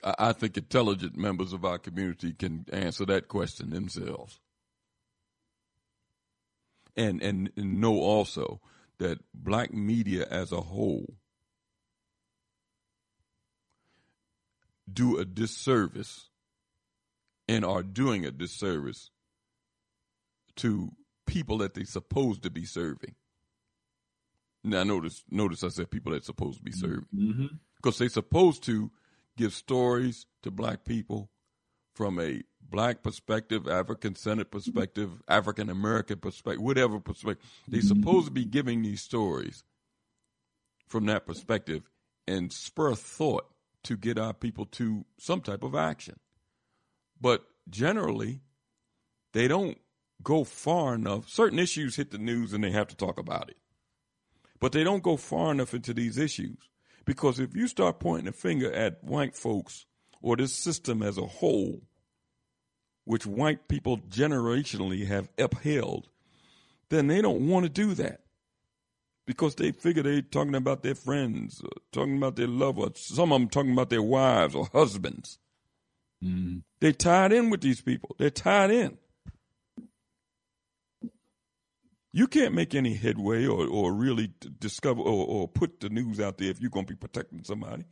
I, 0.04 0.32
think 0.32 0.56
intelligent 0.56 1.16
members 1.16 1.54
of 1.54 1.64
our 1.64 1.78
community 1.78 2.34
can 2.34 2.66
answer 2.70 3.06
that 3.06 3.28
question 3.28 3.70
themselves, 3.70 4.38
and 6.96 7.22
and, 7.22 7.50
and 7.56 7.80
know 7.80 7.98
also 8.00 8.60
that 8.98 9.18
black 9.32 9.72
media 9.72 10.26
as 10.30 10.52
a 10.52 10.60
whole 10.60 11.14
do 14.92 15.18
a 15.18 15.24
disservice 15.24 16.28
and 17.48 17.64
are 17.64 17.82
doing 17.82 18.24
a 18.24 18.30
disservice 18.30 19.10
to 20.56 20.92
people 21.26 21.58
that 21.58 21.74
they're 21.74 21.84
supposed 21.84 22.42
to 22.42 22.50
be 22.50 22.64
serving. 22.64 23.14
Now 24.62 24.84
notice 24.84 25.24
notice 25.30 25.64
I 25.64 25.68
said 25.68 25.90
people 25.90 26.12
that's 26.12 26.26
supposed 26.26 26.58
to 26.58 26.64
be 26.64 26.72
serving. 26.72 27.06
Mm-hmm. 27.14 27.46
Because 27.76 27.98
they're 27.98 28.08
supposed 28.08 28.62
to 28.64 28.90
give 29.36 29.52
stories 29.52 30.26
to 30.42 30.50
black 30.50 30.84
people 30.84 31.30
from 31.94 32.18
a 32.20 32.42
black 32.60 33.02
perspective, 33.02 33.68
African 33.68 34.16
centered 34.16 34.50
perspective, 34.50 35.22
African 35.28 35.70
American 35.70 36.18
perspective, 36.18 36.62
whatever 36.62 37.00
perspective. 37.00 37.46
They're 37.68 37.80
mm-hmm. 37.80 37.88
supposed 37.88 38.26
to 38.26 38.32
be 38.32 38.44
giving 38.44 38.82
these 38.82 39.02
stories 39.02 39.64
from 40.88 41.06
that 41.06 41.26
perspective 41.26 41.90
and 42.26 42.52
spur 42.52 42.94
thought 42.94 43.46
to 43.84 43.96
get 43.96 44.18
our 44.18 44.32
people 44.32 44.66
to 44.66 45.04
some 45.18 45.40
type 45.40 45.62
of 45.62 45.74
action. 45.74 46.18
But 47.20 47.44
generally, 47.68 48.40
they 49.32 49.46
don't 49.46 49.78
go 50.22 50.44
far 50.44 50.94
enough. 50.94 51.28
Certain 51.28 51.58
issues 51.58 51.96
hit 51.96 52.10
the 52.10 52.18
news 52.18 52.52
and 52.52 52.64
they 52.64 52.70
have 52.70 52.88
to 52.88 52.96
talk 52.96 53.18
about 53.18 53.50
it. 53.50 53.56
But 54.60 54.72
they 54.72 54.84
don't 54.84 55.02
go 55.02 55.16
far 55.16 55.52
enough 55.52 55.74
into 55.74 55.92
these 55.92 56.16
issues. 56.16 56.58
Because 57.04 57.38
if 57.38 57.54
you 57.54 57.68
start 57.68 58.00
pointing 58.00 58.28
a 58.28 58.32
finger 58.32 58.72
at 58.72 59.04
white 59.04 59.36
folks 59.36 59.86
or 60.22 60.36
this 60.36 60.54
system 60.54 61.02
as 61.02 61.18
a 61.18 61.26
whole, 61.26 61.82
which 63.04 63.26
white 63.26 63.68
people 63.68 63.98
generationally 63.98 65.06
have 65.06 65.28
upheld, 65.38 66.08
then 66.88 67.06
they 67.06 67.20
don't 67.20 67.48
want 67.48 67.64
to 67.64 67.70
do 67.70 67.94
that. 67.94 68.20
Because 69.26 69.54
they 69.54 69.72
figure 69.72 70.02
they're 70.02 70.20
talking 70.20 70.54
about 70.54 70.82
their 70.82 70.94
friends, 70.94 71.62
or 71.62 71.70
talking 71.92 72.18
about 72.18 72.36
their 72.36 72.46
lovers, 72.46 72.98
some 72.98 73.32
of 73.32 73.40
them 73.40 73.48
talking 73.48 73.72
about 73.72 73.88
their 73.88 74.02
wives 74.02 74.54
or 74.54 74.68
husbands. 74.72 75.38
Mm-hmm. 76.22 76.58
They're 76.80 76.92
tied 76.92 77.32
in 77.32 77.48
with 77.48 77.62
these 77.62 77.80
people. 77.80 78.16
They're 78.18 78.30
tied 78.30 78.70
in. 78.70 78.98
You 82.16 82.28
can't 82.28 82.54
make 82.54 82.76
any 82.76 82.94
headway 82.94 83.44
or, 83.44 83.66
or 83.66 83.92
really 83.92 84.32
discover 84.60 85.00
or, 85.00 85.26
or 85.26 85.48
put 85.48 85.80
the 85.80 85.88
news 85.88 86.20
out 86.20 86.38
there 86.38 86.48
if 86.48 86.60
you're 86.60 86.70
going 86.70 86.86
to 86.86 86.92
be 86.92 86.96
protecting 86.96 87.42
somebody. 87.42 87.86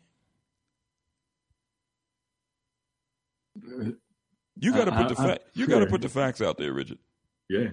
You 3.56 4.72
got 4.72 4.84
to 4.84 4.92
put 4.92 5.08
the 5.08 5.16
fact. 5.16 5.42
You 5.54 5.66
got 5.66 5.80
to 5.80 5.86
sure. 5.86 5.90
put 5.90 6.02
the 6.02 6.08
facts 6.08 6.40
out 6.40 6.56
there, 6.56 6.72
Richard. 6.72 6.98
Yeah. 7.48 7.70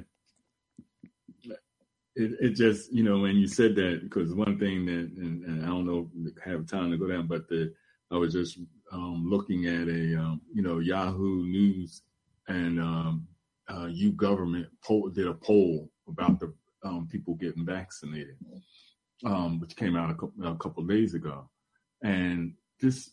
it, 2.16 2.32
it 2.42 2.50
just 2.56 2.92
you 2.92 3.04
know 3.04 3.20
when 3.20 3.36
you 3.36 3.48
said 3.48 3.76
that 3.76 4.00
because 4.02 4.34
one 4.34 4.58
thing 4.58 4.88
that 4.88 5.12
and, 5.22 5.46
and 5.46 5.64
I 5.64 5.68
don't 5.68 5.86
know 5.86 6.10
have 6.44 6.66
time 6.66 6.90
to 6.90 6.98
go 6.98 7.08
down, 7.08 7.28
but 7.28 7.48
the 7.48 7.72
I 8.10 8.18
was 8.18 8.34
just 8.34 8.58
um, 8.92 9.24
looking 9.30 9.68
at 9.68 9.88
a 9.88 10.20
um, 10.20 10.42
you 10.52 10.64
know 10.64 10.80
Yahoo 10.80 11.44
News 11.44 12.02
and 12.48 12.80
um, 12.80 13.28
uh, 13.72 13.86
U 13.86 14.14
government 14.14 14.68
poll, 14.84 15.10
did 15.10 15.28
a 15.28 15.34
poll 15.36 15.92
about 16.10 16.40
the 16.40 16.54
um, 16.84 17.08
people 17.12 17.36
getting 17.36 17.66
vaccinated, 17.66 18.38
um, 19.26 19.60
which 19.60 19.76
came 19.76 19.96
out 19.96 20.12
a 20.12 20.14
couple, 20.14 20.46
a 20.46 20.56
couple 20.56 20.84
days 20.84 21.14
ago, 21.14 21.50
and 22.04 22.54
this 22.80 23.12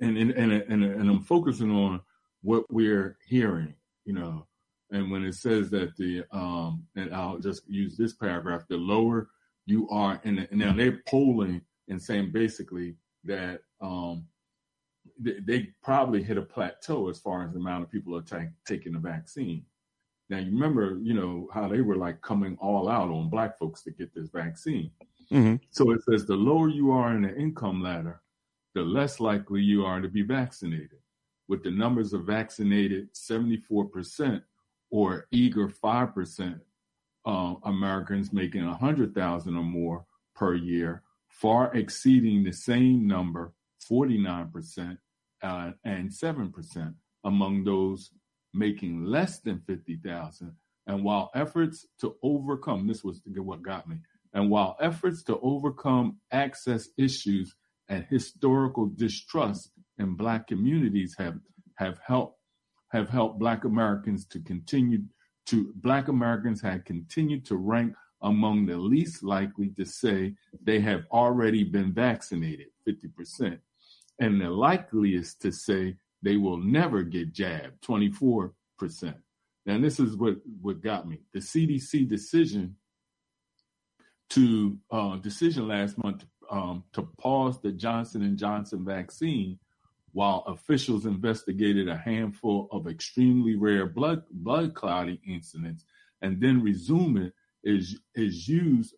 and 0.00 0.16
and, 0.16 0.30
and 0.32 0.52
and 0.52 0.84
and 0.84 1.10
I'm 1.10 1.22
focusing 1.22 1.70
on 1.70 2.00
what 2.42 2.64
we're 2.70 3.18
hearing, 3.26 3.74
you 4.04 4.14
know, 4.14 4.46
and 4.90 5.10
when 5.10 5.24
it 5.24 5.34
says 5.34 5.70
that 5.70 5.96
the 5.96 6.24
um, 6.32 6.86
and 6.96 7.14
I'll 7.14 7.38
just 7.38 7.68
use 7.68 7.96
this 7.96 8.14
paragraph, 8.14 8.62
the 8.68 8.76
lower 8.76 9.30
you 9.66 9.88
are, 9.88 10.20
and, 10.24 10.46
and 10.50 10.60
now 10.60 10.72
they're 10.72 11.02
polling 11.06 11.62
and 11.88 12.00
saying 12.00 12.30
basically 12.32 12.96
that 13.24 13.60
um, 13.80 14.26
they, 15.18 15.40
they, 15.44 15.68
probably 15.82 16.22
hit 16.22 16.38
a 16.38 16.42
plateau 16.42 17.08
as 17.08 17.18
far 17.18 17.44
as 17.44 17.52
the 17.52 17.58
amount 17.58 17.84
of 17.84 17.90
people 17.90 18.16
are 18.16 18.22
t- 18.22 18.48
taking 18.66 18.92
the 18.92 18.98
vaccine. 18.98 19.64
Now 20.30 20.38
you 20.38 20.52
remember, 20.52 20.98
you 21.02 21.12
know, 21.12 21.48
how 21.52 21.66
they 21.66 21.80
were 21.80 21.96
like 21.96 22.22
coming 22.22 22.56
all 22.60 22.88
out 22.88 23.10
on 23.10 23.28
black 23.28 23.58
folks 23.58 23.82
to 23.82 23.90
get 23.90 24.14
this 24.14 24.28
vaccine. 24.28 24.92
Mm-hmm. 25.32 25.56
So 25.70 25.90
it 25.90 26.02
says 26.04 26.24
the 26.24 26.36
lower 26.36 26.68
you 26.68 26.92
are 26.92 27.14
in 27.14 27.22
the 27.22 27.36
income 27.36 27.82
ladder, 27.82 28.22
the 28.74 28.82
less 28.82 29.18
likely 29.18 29.60
you 29.60 29.84
are 29.84 30.00
to 30.00 30.08
be 30.08 30.22
vaccinated. 30.22 30.98
With 31.48 31.64
the 31.64 31.72
numbers 31.72 32.12
of 32.12 32.26
vaccinated 32.26 33.12
74% 33.12 34.42
or 34.90 35.26
eager 35.32 35.68
5% 35.68 36.60
uh, 37.26 37.54
Americans 37.64 38.32
making 38.32 38.64
100,000 38.64 39.56
or 39.56 39.62
more 39.64 40.04
per 40.36 40.54
year, 40.54 41.02
far 41.28 41.74
exceeding 41.74 42.44
the 42.44 42.52
same 42.52 43.04
number, 43.04 43.52
49% 43.90 44.96
uh, 45.42 45.70
and 45.84 46.08
7% 46.08 46.94
among 47.24 47.64
those 47.64 48.10
making 48.52 49.04
less 49.04 49.40
than 49.40 49.60
50,000. 49.66 50.52
And 50.86 51.04
while 51.04 51.30
efforts 51.34 51.86
to 52.00 52.16
overcome, 52.22 52.86
this 52.86 53.04
was 53.04 53.20
what 53.36 53.62
got 53.62 53.88
me, 53.88 53.98
and 54.32 54.50
while 54.50 54.76
efforts 54.80 55.22
to 55.24 55.38
overcome 55.40 56.18
access 56.32 56.88
issues 56.96 57.54
and 57.88 58.04
historical 58.08 58.86
distrust 58.86 59.70
in 59.98 60.14
black 60.14 60.46
communities 60.46 61.14
have, 61.18 61.38
have 61.76 61.98
helped 62.06 62.36
have 62.90 63.08
helped 63.08 63.38
black 63.38 63.64
Americans 63.64 64.26
to 64.26 64.40
continue 64.40 65.02
to 65.46 65.72
black 65.76 66.08
Americans 66.08 66.60
had 66.60 66.84
continued 66.84 67.44
to 67.44 67.56
rank 67.56 67.94
among 68.22 68.66
the 68.66 68.76
least 68.76 69.22
likely 69.22 69.68
to 69.70 69.84
say 69.84 70.34
they 70.62 70.80
have 70.80 71.04
already 71.10 71.64
been 71.64 71.92
vaccinated, 71.92 72.66
50%, 72.86 73.58
and 74.18 74.40
the 74.40 74.50
likeliest 74.50 75.40
to 75.40 75.50
say 75.50 75.96
they 76.22 76.36
will 76.36 76.58
never 76.58 77.02
get 77.02 77.32
jabbed, 77.32 77.82
24%. 77.82 78.52
And 79.66 79.84
this 79.84 80.00
is 80.00 80.16
what, 80.16 80.36
what 80.60 80.80
got 80.80 81.08
me. 81.08 81.20
The 81.32 81.40
CDC 81.40 82.08
decision 82.08 82.76
to 84.30 84.78
uh, 84.90 85.16
decision 85.16 85.68
last 85.68 86.02
month 86.02 86.24
um, 86.50 86.84
to 86.92 87.02
pause 87.18 87.60
the 87.60 87.72
Johnson 87.72 88.22
and 88.22 88.38
Johnson 88.38 88.84
vaccine 88.84 89.58
while 90.12 90.44
officials 90.46 91.06
investigated 91.06 91.88
a 91.88 91.96
handful 91.96 92.68
of 92.72 92.88
extremely 92.88 93.56
rare 93.56 93.86
blood 93.86 94.22
blood 94.30 94.74
clotting 94.74 95.18
incidents 95.26 95.84
and 96.22 96.40
then 96.40 96.62
resume 96.62 97.16
it 97.16 97.32
is 97.62 98.00
is 98.14 98.48
used 98.48 98.94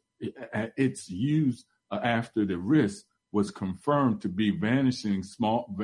it's 0.77 1.11
used 1.11 1.67
after 1.91 2.47
the 2.47 2.57
risk 2.57 3.05
was 3.33 3.51
confirmed 3.51 4.21
to 4.23 4.29
be 4.29 4.51
vanishing 4.51 5.23
small 5.23 5.75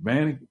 van, 0.00 0.46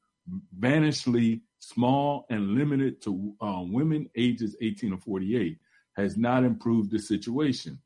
vanishingly 0.59 1.41
small 1.59 2.25
and 2.29 2.55
limited 2.55 3.01
to 3.01 3.33
uh, 3.41 3.61
women 3.65 4.09
ages 4.15 4.55
18 4.61 4.93
or 4.93 4.97
48 4.97 5.57
has 5.95 6.17
not 6.17 6.43
improved 6.43 6.91
the 6.91 6.99
situation 6.99 7.77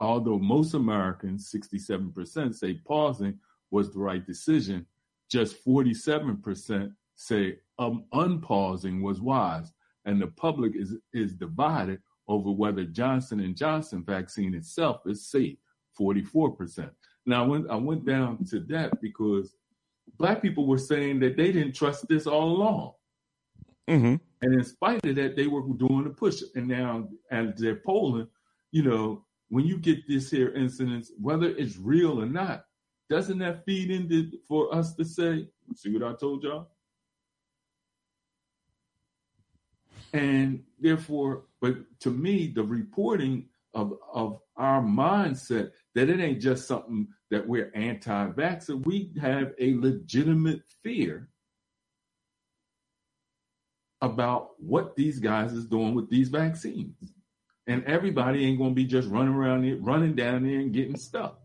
although 0.00 0.38
most 0.38 0.74
americans 0.74 1.52
67% 1.54 2.54
say 2.54 2.74
pausing 2.74 3.38
was 3.70 3.92
the 3.92 4.00
right 4.00 4.26
decision 4.26 4.86
just 5.30 5.64
47% 5.64 6.92
say 7.14 7.58
um, 7.78 8.04
unpausing 8.12 9.00
was 9.00 9.20
wise, 9.20 9.72
and 10.04 10.20
the 10.20 10.26
public 10.26 10.74
is 10.74 10.96
is 11.12 11.32
divided 11.32 12.00
over 12.28 12.50
whether 12.50 12.84
Johnson 12.84 13.40
and 13.40 13.56
Johnson 13.56 14.04
vaccine 14.04 14.54
itself 14.54 15.02
is 15.06 15.26
safe. 15.26 15.56
44%. 15.98 16.90
Now, 17.26 17.44
went 17.46 17.70
I 17.70 17.76
went 17.76 18.04
down 18.04 18.44
to 18.46 18.60
that 18.60 19.00
because 19.00 19.54
black 20.20 20.42
people 20.42 20.66
were 20.66 20.78
saying 20.78 21.18
that 21.18 21.36
they 21.38 21.50
didn't 21.50 21.72
trust 21.72 22.06
this 22.06 22.26
all 22.26 22.50
along. 22.50 22.92
Mm-hmm. 23.88 24.16
And 24.42 24.54
in 24.54 24.64
spite 24.64 25.04
of 25.06 25.16
that, 25.16 25.34
they 25.34 25.46
were 25.46 25.62
doing 25.62 26.04
the 26.04 26.10
push. 26.10 26.42
And 26.54 26.68
now, 26.68 27.08
as 27.30 27.54
they're 27.56 27.76
polling, 27.76 28.28
you 28.70 28.82
know, 28.82 29.24
when 29.48 29.66
you 29.66 29.78
get 29.78 30.06
this 30.06 30.30
here 30.30 30.50
incidents, 30.50 31.10
whether 31.18 31.48
it's 31.48 31.78
real 31.78 32.20
or 32.20 32.26
not, 32.26 32.66
doesn't 33.08 33.38
that 33.38 33.64
feed 33.64 33.90
into 33.90 34.30
for 34.46 34.72
us 34.74 34.94
to 34.94 35.04
say, 35.04 35.48
see 35.74 35.92
what 35.92 36.04
I 36.04 36.14
told 36.14 36.44
y'all? 36.44 36.68
And 40.12 40.62
therefore, 40.78 41.44
but 41.62 41.76
to 42.00 42.10
me, 42.10 42.52
the 42.54 42.62
reporting 42.62 43.46
of 43.74 43.94
of 44.12 44.40
our 44.56 44.82
mindset 44.82 45.70
that 45.94 46.08
it 46.08 46.20
ain't 46.20 46.40
just 46.40 46.68
something 46.68 47.08
that 47.30 47.46
we're 47.46 47.72
anti-vaxxer. 47.74 48.84
We 48.84 49.12
have 49.20 49.52
a 49.58 49.74
legitimate 49.74 50.62
fear 50.82 51.28
about 54.00 54.50
what 54.58 54.96
these 54.96 55.18
guys 55.18 55.52
is 55.52 55.66
doing 55.66 55.94
with 55.94 56.08
these 56.08 56.28
vaccines. 56.28 57.12
And 57.66 57.84
everybody 57.84 58.44
ain't 58.44 58.58
gonna 58.58 58.74
be 58.74 58.86
just 58.86 59.08
running 59.08 59.34
around 59.34 59.64
here, 59.64 59.76
running 59.76 60.14
down 60.14 60.44
there 60.44 60.60
and 60.60 60.72
getting 60.72 60.96
stuck. 60.96 61.40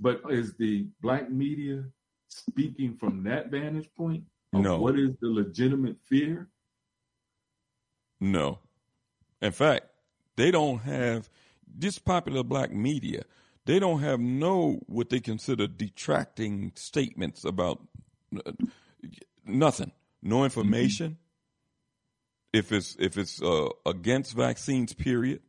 But 0.00 0.22
is 0.30 0.54
the 0.54 0.86
black 1.00 1.30
media 1.30 1.84
speaking 2.28 2.96
from 2.96 3.24
that 3.24 3.50
vantage 3.50 3.90
point? 3.96 4.24
No. 4.52 4.80
What 4.80 4.98
is 4.98 5.10
the 5.20 5.28
legitimate 5.28 5.96
fear? 6.04 6.48
No. 8.20 8.60
In 9.42 9.52
fact, 9.52 9.86
they 10.36 10.50
don't 10.50 10.78
have 10.80 11.28
this 11.76 11.98
popular 11.98 12.42
black 12.42 12.72
media. 12.72 13.24
They 13.64 13.78
don't 13.78 14.00
have 14.00 14.20
no 14.20 14.80
what 14.86 15.10
they 15.10 15.20
consider 15.20 15.66
detracting 15.66 16.72
statements 16.74 17.44
about 17.44 17.82
uh, 18.34 18.52
nothing. 19.44 19.92
No 20.22 20.44
information. 20.44 21.10
Mm-hmm. 21.10 22.58
If 22.58 22.72
it's 22.72 22.96
if 22.98 23.18
it's 23.18 23.42
uh, 23.42 23.68
against 23.84 24.34
vaccines, 24.34 24.94
period. 24.94 25.42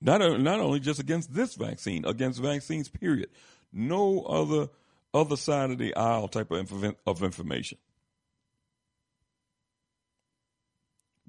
Not, 0.00 0.40
not 0.40 0.58
only 0.58 0.80
just 0.80 0.98
against 0.98 1.32
this 1.32 1.54
vaccine, 1.54 2.04
against 2.04 2.40
vaccines, 2.40 2.88
period. 2.88 3.28
No 3.72 4.22
other 4.22 4.68
other 5.14 5.36
side 5.36 5.70
of 5.70 5.78
the 5.78 5.94
aisle 5.94 6.26
type 6.26 6.50
of, 6.50 6.72
inf- 6.82 6.96
of 7.06 7.22
information. 7.22 7.78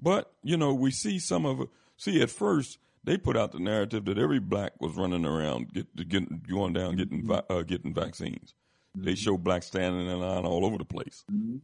But, 0.00 0.32
you 0.42 0.56
know, 0.56 0.74
we 0.74 0.90
see 0.90 1.18
some 1.18 1.46
of. 1.46 1.68
See, 1.96 2.20
at 2.20 2.30
first, 2.30 2.78
they 3.04 3.18
put 3.18 3.36
out 3.36 3.52
the 3.52 3.58
narrative 3.58 4.06
that 4.06 4.18
every 4.18 4.40
black 4.40 4.72
was 4.80 4.96
running 4.96 5.24
around, 5.24 5.72
get, 5.72 5.94
getting, 6.08 6.42
going 6.48 6.72
down, 6.72 6.96
getting, 6.96 7.28
uh, 7.30 7.62
getting 7.62 7.94
vaccines. 7.94 8.54
Mm-hmm. 8.96 9.06
They 9.06 9.14
show 9.14 9.36
blacks 9.36 9.66
standing 9.66 10.06
in 10.06 10.20
line 10.20 10.44
all 10.44 10.64
over 10.64 10.78
the 10.78 10.84
place. 10.84 11.24
Mm-hmm. 11.30 11.58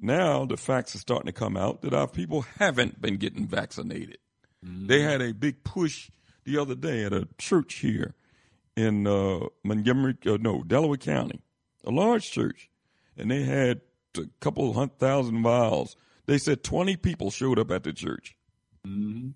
Now 0.00 0.46
the 0.46 0.56
facts 0.56 0.94
are 0.94 0.98
starting 0.98 1.26
to 1.26 1.32
come 1.32 1.56
out 1.56 1.82
that 1.82 1.92
our 1.92 2.08
people 2.08 2.42
haven't 2.58 3.00
been 3.00 3.16
getting 3.16 3.46
vaccinated. 3.46 4.18
Mm-hmm. 4.64 4.86
They 4.86 5.02
had 5.02 5.20
a 5.20 5.34
big 5.34 5.64
push 5.64 6.10
the 6.44 6.58
other 6.58 6.74
day 6.74 7.04
at 7.04 7.12
a 7.12 7.28
church 7.38 7.74
here 7.74 8.14
in 8.76 9.06
uh, 9.06 9.40
Montgomery, 9.64 10.16
uh, 10.26 10.38
no, 10.40 10.62
Delaware 10.62 10.96
County, 10.96 11.42
a 11.84 11.90
large 11.90 12.30
church, 12.30 12.70
and 13.16 13.30
they 13.30 13.42
had 13.42 13.80
a 14.16 14.22
couple 14.40 14.72
hundred 14.72 14.98
thousand 14.98 15.42
vials. 15.42 15.96
They 16.26 16.38
said 16.38 16.62
20 16.62 16.96
people 16.96 17.30
showed 17.30 17.58
up 17.58 17.70
at 17.70 17.82
the 17.82 17.92
church. 17.92 18.36
Mm-hmm. 18.86 19.30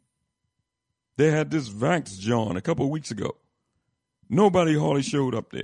They 1.17 1.31
had 1.31 1.51
this 1.51 1.69
Vax 1.69 2.19
John 2.19 2.57
a 2.57 2.61
couple 2.61 2.85
of 2.85 2.91
weeks 2.91 3.11
ago. 3.11 3.37
Nobody 4.29 4.77
hardly 4.77 5.03
showed 5.03 5.35
up 5.35 5.51
there. 5.51 5.63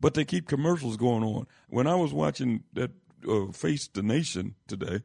But 0.00 0.14
they 0.14 0.24
keep 0.24 0.46
commercials 0.46 0.96
going 0.96 1.24
on. 1.24 1.46
When 1.68 1.86
I 1.86 1.94
was 1.94 2.12
watching 2.12 2.64
that 2.74 2.90
uh, 3.28 3.46
Face 3.52 3.88
the 3.88 4.02
Nation 4.02 4.54
today, 4.66 5.00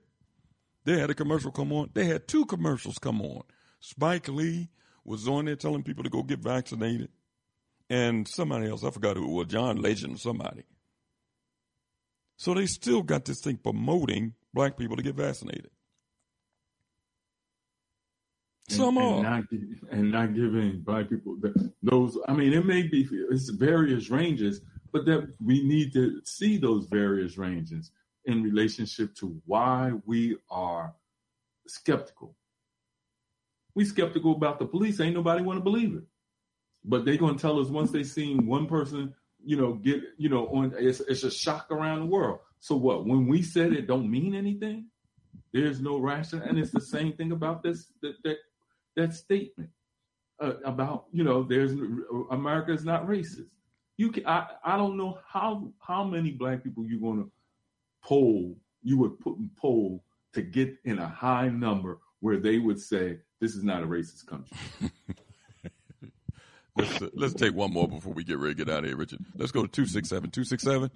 they 0.86 1.00
had 1.00 1.10
a 1.10 1.16
commercial 1.16 1.52
come 1.52 1.72
on. 1.72 1.90
They 1.94 2.06
had 2.06 2.28
two 2.28 2.46
commercials 2.46 2.98
come 2.98 3.22
on 3.22 3.44
Spike 3.84 4.30
Lee 4.30 4.70
was 5.04 5.28
on 5.28 5.44
there 5.44 5.58
telling 5.58 5.84
people 5.84 6.06
to 6.06 6.10
go 6.10 6.24
get 6.24 6.40
vaccinated. 6.40 7.10
And 7.90 8.26
somebody 8.26 8.70
else, 8.70 8.86
I 8.86 8.92
forgot 8.92 9.18
who 9.18 9.26
it 9.26 9.34
was, 9.34 9.48
John 9.48 9.82
Legend 9.82 10.16
or 10.16 10.18
somebody. 10.18 10.64
So 12.38 12.54
they 12.54 12.66
still 12.66 13.04
got 13.04 13.26
this 13.26 13.42
thing 13.42 13.58
promoting 13.58 14.36
black 14.54 14.78
people 14.78 14.96
to 14.96 15.04
get 15.04 15.16
vaccinated. 15.16 15.70
And, 18.70 18.78
Some 18.78 18.98
and 18.98 19.26
are. 19.26 19.42
not, 19.42 19.44
and 19.92 20.12
not 20.12 20.34
giving 20.34 20.82
black 20.82 21.10
people 21.10 21.36
the, 21.40 21.72
those. 21.82 22.18
I 22.28 22.34
mean, 22.34 22.54
it 22.54 22.66
may 22.66 22.84
be 22.84 23.08
it's 23.30 23.50
various 23.50 24.10
ranges, 24.10 24.62
but 24.92 25.06
that 25.06 25.34
we 25.44 25.64
need 25.64 25.92
to 25.94 26.22
see 26.24 26.58
those 26.58 26.86
various 26.86 27.38
ranges 27.38 27.92
in 28.26 28.42
relationship 28.42 29.14
to 29.16 29.42
why 29.46 29.92
we 30.06 30.38
are 30.50 30.94
skeptical. 31.68 32.36
We 33.76 33.86
skeptical 33.86 34.34
about 34.34 34.60
the 34.60 34.66
police. 34.66 35.00
Ain't 35.00 35.16
nobody 35.16 35.44
want 35.44 35.58
to 35.58 35.64
believe 35.64 35.96
it, 35.96 36.04
but 36.86 37.06
they 37.06 37.18
gonna 37.18 37.38
tell 37.38 37.60
us 37.60 37.68
once 37.68 37.92
they 37.92 38.04
seen 38.04 38.46
one 38.46 38.68
person, 38.68 39.14
you 39.44 39.58
know, 39.58 39.74
get 39.74 40.02
you 40.18 40.30
know 40.30 40.48
on. 40.48 40.74
It's, 40.78 41.02
it's 41.02 41.24
a 41.24 41.32
shock 41.32 41.68
around 41.70 42.00
the 42.00 42.06
world. 42.06 42.40
So 42.60 42.76
what? 42.78 43.06
When 43.06 43.28
we 43.28 43.42
said 43.42 43.74
it 43.74 43.88
don't 43.88 44.10
mean 44.10 44.36
anything, 44.36 44.88
there's 45.52 45.82
no 45.82 45.98
ration, 45.98 46.42
and 46.42 46.58
it's 46.58 46.72
the 46.72 46.82
same 46.82 47.14
thing 47.14 47.32
about 47.32 47.62
this 47.62 47.88
that 48.02 48.16
that, 48.24 48.38
that 48.96 49.14
statement 49.14 49.70
uh, 50.40 50.54
about 50.66 51.06
you 51.12 51.24
know 51.24 51.44
there's 51.44 51.72
America 52.32 52.72
is 52.72 52.86
not 52.86 53.08
racist. 53.08 53.48
You 53.98 54.12
can, 54.12 54.26
I 54.26 54.48
I 54.64 54.78
don't 54.78 54.98
know 54.98 55.20
how 55.28 55.72
how 55.80 56.04
many 56.04 56.32
black 56.32 56.64
people 56.64 56.86
you're 56.86 57.00
gonna 57.00 57.28
poll 58.04 58.56
you 58.84 58.98
would 58.98 59.20
put 59.20 59.38
in 59.38 59.50
poll 59.58 60.04
to 60.34 60.42
get 60.42 60.76
in 60.84 61.00
a 61.00 61.08
high 61.08 61.48
number 61.48 62.00
where 62.20 62.38
they 62.38 62.58
would 62.58 62.80
say 62.80 63.18
this 63.40 63.56
is 63.56 63.64
not 63.64 63.84
a 63.84 63.88
racist 63.88 64.26
country. 64.26 64.58
Let's 66.76 67.02
uh, 67.02 67.10
let's 67.14 67.34
take 67.36 67.54
one 67.54 67.72
more 67.72 67.88
before 67.88 68.14
we 68.14 68.24
get 68.24 68.40
ready 68.40 68.56
to 68.56 68.66
get 68.66 68.74
out 68.74 68.80
of 68.80 68.86
here, 68.86 68.98
Richard. 68.98 69.20
Let's 69.38 69.52
go 69.52 69.62
to 69.62 69.68
two 69.68 69.86
six 69.86 70.10
seven 70.10 70.32
two 70.32 70.44
six 70.44 70.64
seven. 70.64 70.90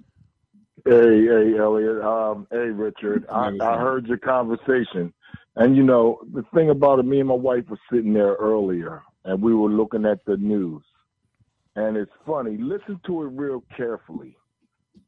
Hey, 0.84 1.24
hey, 1.24 1.56
Elliot. 1.56 2.02
Um, 2.02 2.48
hey, 2.50 2.70
Richard. 2.70 3.26
I, 3.30 3.52
I 3.60 3.78
heard 3.78 4.08
your 4.08 4.18
conversation, 4.18 5.12
and 5.58 5.76
you 5.76 5.82
know 5.82 6.20
the 6.32 6.44
thing 6.54 6.70
about 6.70 7.00
it. 7.00 7.04
Me 7.04 7.18
and 7.20 7.28
my 7.28 7.34
wife 7.34 7.64
were 7.68 7.78
sitting 7.92 8.12
there 8.12 8.34
earlier, 8.34 9.02
and 9.24 9.42
we 9.42 9.54
were 9.54 9.68
looking 9.68 10.06
at 10.06 10.24
the 10.24 10.36
news, 10.36 10.82
and 11.76 11.96
it's 11.96 12.12
funny. 12.24 12.56
Listen 12.56 13.00
to 13.06 13.22
it 13.24 13.30
real 13.32 13.62
carefully. 13.76 14.36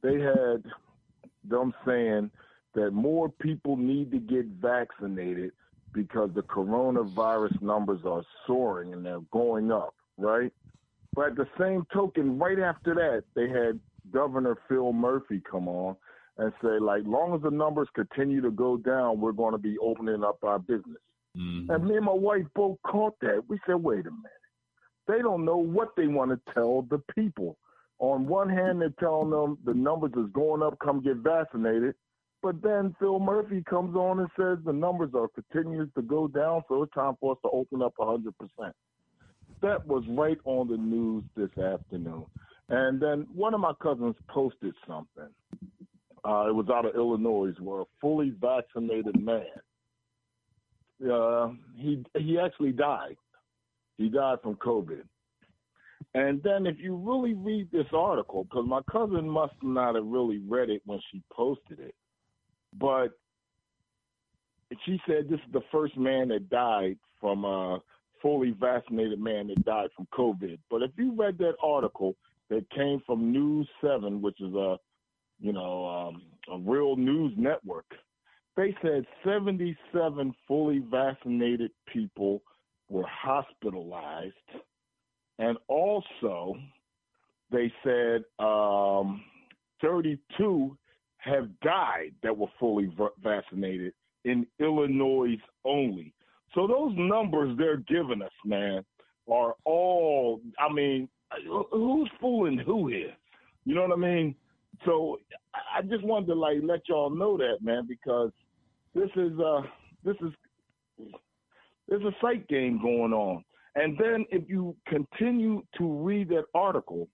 They 0.02 0.20
had 0.20 0.64
them 1.44 1.72
saying 1.86 2.30
that 2.74 2.90
more 2.92 3.28
people 3.28 3.76
need 3.76 4.10
to 4.10 4.18
get 4.18 4.46
vaccinated 4.46 5.52
because 5.92 6.30
the 6.34 6.42
coronavirus 6.42 7.60
numbers 7.62 8.00
are 8.04 8.22
soaring 8.46 8.92
and 8.92 9.04
they're 9.04 9.20
going 9.32 9.72
up, 9.72 9.94
right? 10.18 10.52
But 11.16 11.30
at 11.30 11.36
the 11.36 11.48
same 11.58 11.84
token, 11.92 12.38
right 12.38 12.58
after 12.58 12.94
that, 12.94 13.24
they 13.34 13.48
had 13.48 13.80
Governor 14.12 14.56
Phil 14.68 14.92
Murphy 14.92 15.42
come 15.50 15.68
on 15.68 15.96
and 16.40 16.52
say, 16.62 16.78
like, 16.80 17.02
long 17.04 17.34
as 17.34 17.42
the 17.42 17.50
numbers 17.50 17.88
continue 17.94 18.40
to 18.40 18.50
go 18.50 18.78
down, 18.78 19.20
we're 19.20 19.30
going 19.30 19.52
to 19.52 19.58
be 19.58 19.76
opening 19.78 20.24
up 20.24 20.38
our 20.42 20.58
business. 20.58 20.96
Mm-hmm. 21.36 21.70
And 21.70 21.86
me 21.86 21.96
and 21.96 22.06
my 22.06 22.12
wife 22.12 22.46
both 22.54 22.78
caught 22.86 23.14
that. 23.20 23.42
We 23.46 23.58
said, 23.66 23.76
wait 23.76 24.06
a 24.06 24.10
minute. 24.10 24.40
They 25.06 25.18
don't 25.18 25.44
know 25.44 25.58
what 25.58 25.90
they 25.96 26.06
want 26.06 26.30
to 26.30 26.54
tell 26.54 26.86
the 26.88 27.02
people. 27.14 27.58
On 27.98 28.26
one 28.26 28.48
hand, 28.48 28.80
they're 28.80 28.94
telling 28.98 29.28
them 29.28 29.58
the 29.66 29.74
numbers 29.74 30.12
is 30.16 30.32
going 30.32 30.62
up, 30.62 30.78
come 30.82 31.02
get 31.02 31.16
vaccinated. 31.16 31.94
But 32.42 32.62
then 32.62 32.96
Phil 32.98 33.20
Murphy 33.20 33.62
comes 33.68 33.94
on 33.94 34.20
and 34.20 34.28
says 34.34 34.64
the 34.64 34.72
numbers 34.72 35.10
are 35.14 35.28
continuing 35.28 35.92
to 35.94 36.00
go 36.00 36.26
down, 36.26 36.62
so 36.68 36.82
it's 36.82 36.94
time 36.94 37.16
for 37.20 37.32
us 37.32 37.38
to 37.44 37.50
open 37.50 37.82
up 37.82 37.92
100%. 37.98 38.32
That 39.60 39.86
was 39.86 40.04
right 40.08 40.38
on 40.46 40.68
the 40.68 40.78
news 40.78 41.24
this 41.36 41.50
afternoon. 41.62 42.24
And 42.70 42.98
then 42.98 43.26
one 43.34 43.52
of 43.52 43.60
my 43.60 43.74
cousins 43.82 44.14
posted 44.28 44.72
something. 44.86 45.28
Uh, 46.24 46.48
it 46.48 46.54
was 46.54 46.68
out 46.72 46.84
of 46.84 46.94
Illinois, 46.94 47.52
where 47.60 47.80
a 47.80 47.84
fully 48.00 48.30
vaccinated 48.40 49.18
man, 49.20 49.44
uh, 51.10 51.48
he 51.76 52.04
he 52.18 52.38
actually 52.38 52.72
died. 52.72 53.16
He 53.96 54.08
died 54.08 54.38
from 54.42 54.56
COVID. 54.56 55.02
And 56.14 56.42
then 56.42 56.66
if 56.66 56.76
you 56.78 56.96
really 56.96 57.34
read 57.34 57.70
this 57.70 57.86
article, 57.92 58.44
because 58.44 58.66
my 58.66 58.80
cousin 58.90 59.28
must 59.28 59.54
not 59.62 59.94
have 59.94 60.06
really 60.06 60.38
read 60.38 60.70
it 60.70 60.82
when 60.84 60.98
she 61.10 61.22
posted 61.32 61.78
it, 61.78 61.94
but 62.78 63.10
she 64.84 65.00
said 65.06 65.28
this 65.28 65.40
is 65.40 65.52
the 65.52 65.60
first 65.70 65.96
man 65.96 66.28
that 66.28 66.48
died 66.48 66.96
from 67.20 67.44
a 67.44 67.80
fully 68.22 68.54
vaccinated 68.58 69.20
man 69.20 69.48
that 69.48 69.64
died 69.64 69.88
from 69.96 70.06
COVID. 70.16 70.58
But 70.70 70.82
if 70.82 70.90
you 70.96 71.12
read 71.12 71.38
that 71.38 71.54
article 71.62 72.16
that 72.48 72.68
came 72.70 73.00
from 73.06 73.32
News 73.32 73.68
Seven, 73.80 74.20
which 74.20 74.40
is 74.40 74.54
a 74.54 74.76
you 75.40 75.52
know 75.52 75.86
um, 75.86 76.22
a 76.52 76.58
real 76.58 76.96
news 76.96 77.32
network, 77.36 77.86
they 78.56 78.74
said 78.82 79.04
77 79.24 80.34
fully 80.46 80.82
vaccinated 80.90 81.70
people 81.92 82.42
were 82.88 83.06
hospitalized, 83.06 84.34
and 85.38 85.56
also 85.68 86.56
they 87.50 87.72
said 87.84 88.22
um, 88.38 89.22
32 89.80 90.76
have 91.18 91.48
died 91.60 92.12
that 92.22 92.36
were 92.36 92.48
fully 92.58 92.90
vaccinated 93.22 93.92
in 94.24 94.46
Illinois 94.58 95.36
only. 95.64 96.12
So 96.54 96.66
those 96.66 96.92
numbers 96.96 97.56
they're 97.58 97.78
giving 97.78 98.22
us, 98.22 98.32
man, 98.44 98.84
are 99.30 99.54
all. 99.64 100.40
I 100.58 100.72
mean, 100.72 101.08
who's 101.70 102.10
fooling 102.20 102.58
who 102.58 102.88
here? 102.88 103.14
You 103.64 103.74
know 103.74 103.82
what 103.82 103.92
I 103.92 104.00
mean? 104.00 104.34
So 104.84 105.18
I 105.76 105.82
just 105.82 106.04
wanted 106.04 106.26
to 106.26 106.34
like 106.34 106.58
let 106.62 106.88
y'all 106.88 107.10
know 107.10 107.36
that, 107.36 107.58
man, 107.62 107.86
because 107.88 108.30
this 108.94 109.10
is 109.16 109.32
uh 109.38 109.62
this 110.04 110.16
is 110.22 110.32
there's 111.88 112.02
a 112.04 112.14
sight 112.20 112.46
game 112.48 112.80
going 112.80 113.12
on. 113.12 113.44
And 113.74 113.96
then 113.98 114.24
if 114.30 114.48
you 114.48 114.76
continue 114.86 115.62
to 115.78 115.92
read 116.02 116.28
that 116.30 116.44
article, 116.54 117.08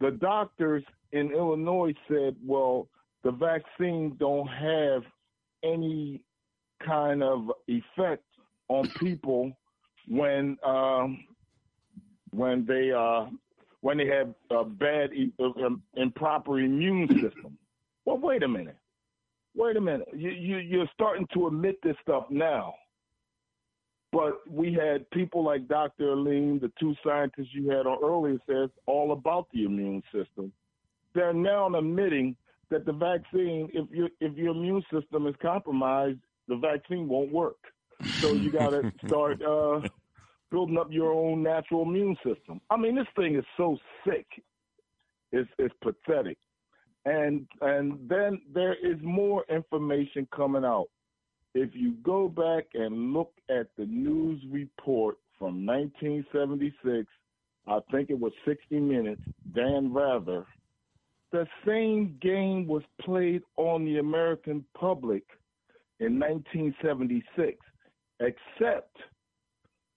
the 0.00 0.12
doctors 0.12 0.84
in 1.12 1.32
Illinois 1.32 1.94
said, 2.08 2.36
well, 2.44 2.88
the 3.24 3.32
vaccine 3.32 4.16
don't 4.18 4.46
have 4.46 5.02
any 5.62 6.22
kind 6.86 7.22
of 7.22 7.50
effect 7.66 8.22
on 8.68 8.88
people 9.00 9.52
when 10.06 10.56
um, 10.64 11.24
when 12.30 12.64
they 12.66 12.92
uh, 12.92 13.26
when 13.80 13.98
they 13.98 14.06
have 14.06 14.34
a 14.50 14.64
bad 14.64 15.10
uh, 15.40 15.70
improper 15.94 16.58
immune 16.60 17.08
system. 17.08 17.56
Well, 18.04 18.18
wait 18.18 18.42
a 18.42 18.48
minute. 18.48 18.76
Wait 19.54 19.76
a 19.76 19.80
minute. 19.80 20.08
You, 20.14 20.30
you 20.30 20.56
you're 20.58 20.90
starting 20.94 21.26
to 21.34 21.46
admit 21.46 21.78
this 21.82 21.96
stuff 22.02 22.24
now. 22.30 22.74
But 24.10 24.40
we 24.50 24.72
had 24.72 25.08
people 25.10 25.44
like 25.44 25.68
Dr. 25.68 26.12
Aline, 26.12 26.60
the 26.60 26.72
two 26.80 26.94
scientists 27.04 27.48
you 27.52 27.68
had 27.68 27.86
on 27.86 27.98
earlier, 28.02 28.38
says 28.48 28.70
all 28.86 29.12
about 29.12 29.48
the 29.52 29.64
immune 29.64 30.02
system. 30.12 30.50
They're 31.14 31.34
now 31.34 31.66
admitting 31.74 32.34
that 32.70 32.86
the 32.86 32.92
vaccine, 32.92 33.68
if 33.72 33.90
your 33.90 34.08
if 34.20 34.36
your 34.36 34.52
immune 34.52 34.82
system 34.92 35.26
is 35.26 35.34
compromised, 35.42 36.20
the 36.48 36.56
vaccine 36.56 37.08
won't 37.08 37.32
work. 37.32 37.58
So 38.20 38.32
you 38.32 38.50
got 38.50 38.70
to 38.70 38.92
start 39.06 39.42
uh, 39.42 39.80
building 40.50 40.78
up 40.78 40.88
your 40.90 41.12
own 41.12 41.42
natural 41.42 41.82
immune 41.82 42.16
system. 42.24 42.60
I 42.70 42.76
mean, 42.76 42.94
this 42.94 43.06
thing 43.16 43.36
is 43.36 43.44
so 43.56 43.76
sick. 44.06 44.26
It's 45.32 45.48
it's 45.58 45.74
pathetic. 45.82 46.38
And 47.04 47.46
and 47.60 47.98
then 48.08 48.40
there 48.52 48.74
is 48.74 48.98
more 49.02 49.44
information 49.48 50.26
coming 50.34 50.64
out. 50.64 50.88
If 51.54 51.70
you 51.74 51.94
go 52.02 52.28
back 52.28 52.66
and 52.74 53.12
look 53.12 53.32
at 53.50 53.68
the 53.76 53.86
news 53.86 54.42
report 54.50 55.16
from 55.38 55.64
1976, 55.66 57.06
I 57.66 57.78
think 57.90 58.10
it 58.10 58.18
was 58.18 58.32
60 58.46 58.78
Minutes, 58.80 59.22
Dan 59.54 59.92
Rather, 59.92 60.46
the 61.32 61.46
same 61.66 62.16
game 62.20 62.66
was 62.66 62.82
played 63.00 63.42
on 63.56 63.84
the 63.84 63.98
American 63.98 64.64
public 64.78 65.24
in 66.00 66.18
1976, 66.18 67.58
except 68.20 68.96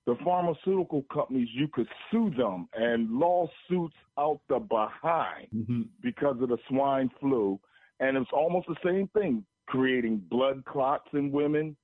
the 0.07 0.15
pharmaceutical 0.23 1.05
companies, 1.13 1.47
you 1.53 1.67
could 1.67 1.87
sue 2.09 2.31
them 2.35 2.67
and 2.73 3.09
lawsuits 3.11 3.95
out 4.17 4.39
the 4.49 4.59
behind 4.59 5.47
mm-hmm. 5.55 5.81
because 6.01 6.37
of 6.41 6.49
the 6.49 6.57
swine 6.67 7.09
flu. 7.19 7.59
And 7.99 8.17
it's 8.17 8.31
almost 8.33 8.67
the 8.67 8.75
same 8.83 9.07
thing, 9.09 9.45
creating 9.67 10.23
blood 10.29 10.65
clots 10.65 11.07
in 11.13 11.31
women. 11.31 11.75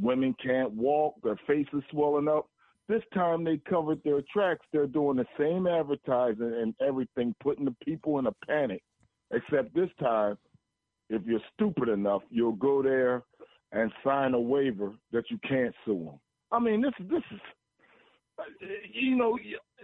Women 0.00 0.34
can't 0.42 0.72
walk, 0.72 1.14
their 1.22 1.38
faces 1.46 1.82
swelling 1.90 2.28
up. 2.28 2.48
This 2.88 3.02
time 3.12 3.44
they 3.44 3.58
covered 3.68 4.00
their 4.04 4.22
tracks. 4.32 4.64
They're 4.72 4.86
doing 4.86 5.16
the 5.16 5.26
same 5.38 5.66
advertising 5.66 6.54
and 6.60 6.74
everything, 6.86 7.34
putting 7.42 7.64
the 7.64 7.74
people 7.84 8.18
in 8.18 8.26
a 8.26 8.32
panic. 8.46 8.82
Except 9.32 9.74
this 9.74 9.90
time, 10.00 10.38
if 11.10 11.22
you're 11.26 11.40
stupid 11.54 11.88
enough, 11.88 12.22
you'll 12.30 12.52
go 12.52 12.82
there 12.82 13.24
and 13.72 13.92
sign 14.04 14.34
a 14.34 14.40
waiver 14.40 14.92
that 15.12 15.24
you 15.30 15.38
can't 15.48 15.74
sue 15.84 16.04
them. 16.04 16.20
I 16.52 16.60
mean, 16.60 16.80
this 16.80 16.92
this 17.00 17.22
is, 17.32 17.40
Uh, 18.38 18.42
you 18.92 19.16
know, 19.16 19.38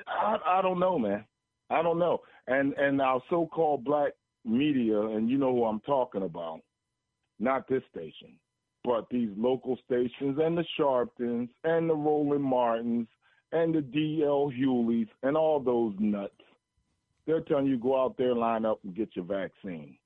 I, 0.06 0.36
I 0.46 0.62
don't 0.62 0.78
know, 0.78 0.98
man. 0.98 1.24
I 1.70 1.82
don't 1.82 1.98
know. 1.98 2.20
And 2.46 2.74
and 2.74 3.00
our 3.00 3.22
so-called 3.30 3.84
black 3.84 4.12
media, 4.44 5.00
and 5.00 5.28
you 5.30 5.38
know 5.38 5.52
who 5.52 5.64
I'm 5.64 5.80
talking 5.80 6.22
about, 6.22 6.60
not 7.38 7.68
this 7.68 7.82
station. 7.90 8.38
But 8.84 9.06
these 9.10 9.30
local 9.36 9.78
stations 9.86 10.38
and 10.42 10.58
the 10.58 10.64
Sharptons 10.78 11.48
and 11.64 11.88
the 11.88 11.94
Roland 11.94 12.42
Martins 12.42 13.06
and 13.52 13.74
the 13.74 13.80
D.L. 13.80 14.50
Hughleys 14.50 15.06
and 15.22 15.36
all 15.36 15.60
those 15.60 15.94
nuts, 16.00 16.34
they're 17.26 17.42
telling 17.42 17.66
you 17.66 17.78
go 17.78 18.02
out 18.02 18.16
there, 18.16 18.34
line 18.34 18.64
up, 18.64 18.80
and 18.82 18.94
get 18.94 19.14
your 19.14 19.24
vaccine. 19.24 19.96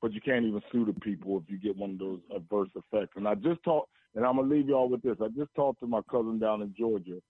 But 0.00 0.12
you 0.12 0.20
can't 0.20 0.44
even 0.44 0.62
sue 0.70 0.84
the 0.84 0.92
people 1.00 1.38
if 1.38 1.50
you 1.50 1.58
get 1.58 1.76
one 1.76 1.90
of 1.90 1.98
those 1.98 2.20
adverse 2.34 2.68
effects. 2.76 3.14
And 3.16 3.26
I 3.26 3.34
just 3.34 3.62
talked, 3.64 3.90
and 4.14 4.24
I'm 4.24 4.36
gonna 4.36 4.48
leave 4.48 4.68
y'all 4.68 4.88
with 4.88 5.02
this. 5.02 5.16
I 5.20 5.28
just 5.28 5.54
talked 5.56 5.80
to 5.80 5.86
my 5.86 6.00
cousin 6.10 6.38
down 6.38 6.62
in 6.62 6.74
Georgia. 6.78 7.20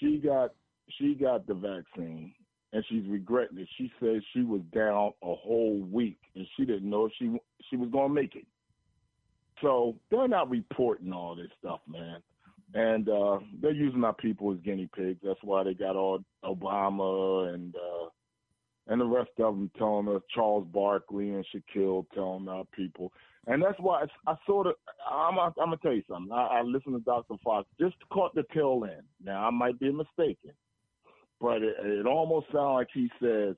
She 0.00 0.18
got 0.18 0.54
she 0.98 1.14
got 1.14 1.46
the 1.46 1.54
vaccine 1.54 2.32
and 2.72 2.84
she's 2.88 3.04
regretting 3.06 3.58
it. 3.58 3.68
She 3.76 3.90
says 4.00 4.22
she 4.32 4.42
was 4.42 4.60
down 4.74 5.12
a 5.22 5.34
whole 5.34 5.86
week 5.90 6.18
and 6.34 6.46
she 6.56 6.64
didn't 6.64 6.88
know 6.88 7.06
if 7.06 7.12
she 7.18 7.38
she 7.70 7.76
was 7.76 7.90
gonna 7.90 8.12
make 8.12 8.36
it. 8.36 8.46
So 9.62 9.96
they're 10.10 10.28
not 10.28 10.50
reporting 10.50 11.12
all 11.12 11.34
this 11.34 11.50
stuff, 11.58 11.80
man. 11.88 12.22
And 12.74 13.08
uh 13.08 13.38
they're 13.60 13.72
using 13.72 14.04
our 14.04 14.14
people 14.14 14.52
as 14.52 14.58
guinea 14.60 14.88
pigs. 14.94 15.20
That's 15.22 15.42
why 15.42 15.64
they 15.64 15.74
got 15.74 15.96
all 15.96 16.20
Obama 16.44 17.54
and 17.54 17.74
uh 17.74 18.08
and 18.88 19.00
the 19.00 19.06
rest 19.06 19.30
of 19.38 19.54
them 19.54 19.70
telling 19.76 20.08
us 20.08 20.22
Charles 20.34 20.66
Barkley 20.72 21.30
and 21.30 21.44
Shaquille 21.54 22.06
telling 22.14 22.48
our 22.48 22.64
people. 22.74 23.12
And 23.46 23.62
that's 23.62 23.78
why 23.78 24.04
I, 24.26 24.34
sort 24.46 24.66
of 24.66 24.74
I'm 25.10 25.38
I'm 25.38 25.52
gonna 25.56 25.76
tell 25.78 25.92
you 25.92 26.02
something. 26.08 26.32
I, 26.32 26.58
I 26.58 26.62
listened 26.62 26.94
to 26.96 27.00
Dr. 27.00 27.34
Fox 27.42 27.66
just 27.80 27.96
caught 28.12 28.34
the 28.34 28.44
tail 28.52 28.84
end. 28.84 29.02
Now 29.24 29.46
I 29.46 29.50
might 29.50 29.78
be 29.78 29.90
mistaken, 29.90 30.52
but 31.40 31.62
it, 31.62 31.76
it 31.80 32.06
almost 32.06 32.46
sounds 32.52 32.74
like 32.74 32.88
he 32.92 33.08
says 33.22 33.54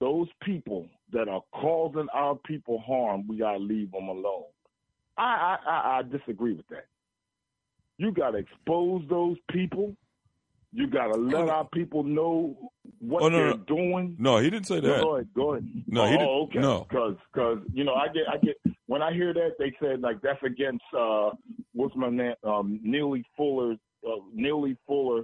those 0.00 0.28
people 0.42 0.88
that 1.12 1.28
are 1.28 1.42
causing 1.52 2.08
our 2.12 2.34
people 2.46 2.82
harm, 2.86 3.26
we 3.28 3.38
gotta 3.38 3.58
leave 3.58 3.92
them 3.92 4.08
alone. 4.08 4.44
I 5.16 5.56
I, 5.66 5.70
I, 5.70 5.98
I 5.98 6.02
disagree 6.02 6.54
with 6.54 6.66
that. 6.68 6.86
You 7.98 8.12
gotta 8.12 8.38
expose 8.38 9.02
those 9.08 9.36
people. 9.50 9.94
You 10.76 10.86
gotta 10.86 11.16
let 11.18 11.48
our 11.48 11.64
people 11.72 12.02
know 12.04 12.70
what 13.00 13.22
Oh, 13.22 13.28
no, 13.28 13.36
they're 13.38 13.46
no. 13.48 13.56
doing. 13.56 14.16
No, 14.18 14.36
he 14.38 14.50
didn't 14.50 14.66
say 14.66 14.78
that. 14.80 15.00
Go 15.00 15.14
ahead, 15.16 15.28
go 15.34 15.52
ahead. 15.54 15.66
No, 15.86 16.02
oh, 16.02 16.06
he 16.06 16.12
didn't- 16.12 16.28
okay. 16.28 16.58
no. 16.58 16.86
because 16.88 17.16
because 17.32 17.58
you 17.72 17.82
know 17.84 17.94
I 17.94 18.08
get 18.08 18.24
I 18.30 18.36
get 18.38 18.56
when 18.86 19.00
I 19.02 19.12
hear 19.12 19.32
that 19.32 19.52
they 19.58 19.74
said 19.80 20.00
like 20.02 20.20
that's 20.22 20.42
against 20.42 20.84
uh 20.96 21.30
what's 21.72 21.96
my 21.96 22.10
name 22.10 22.34
um 22.44 22.78
Neely 22.82 23.24
Fuller 23.36 23.76
uh, 24.06 24.20
Neely 24.34 24.76
Fuller 24.86 25.22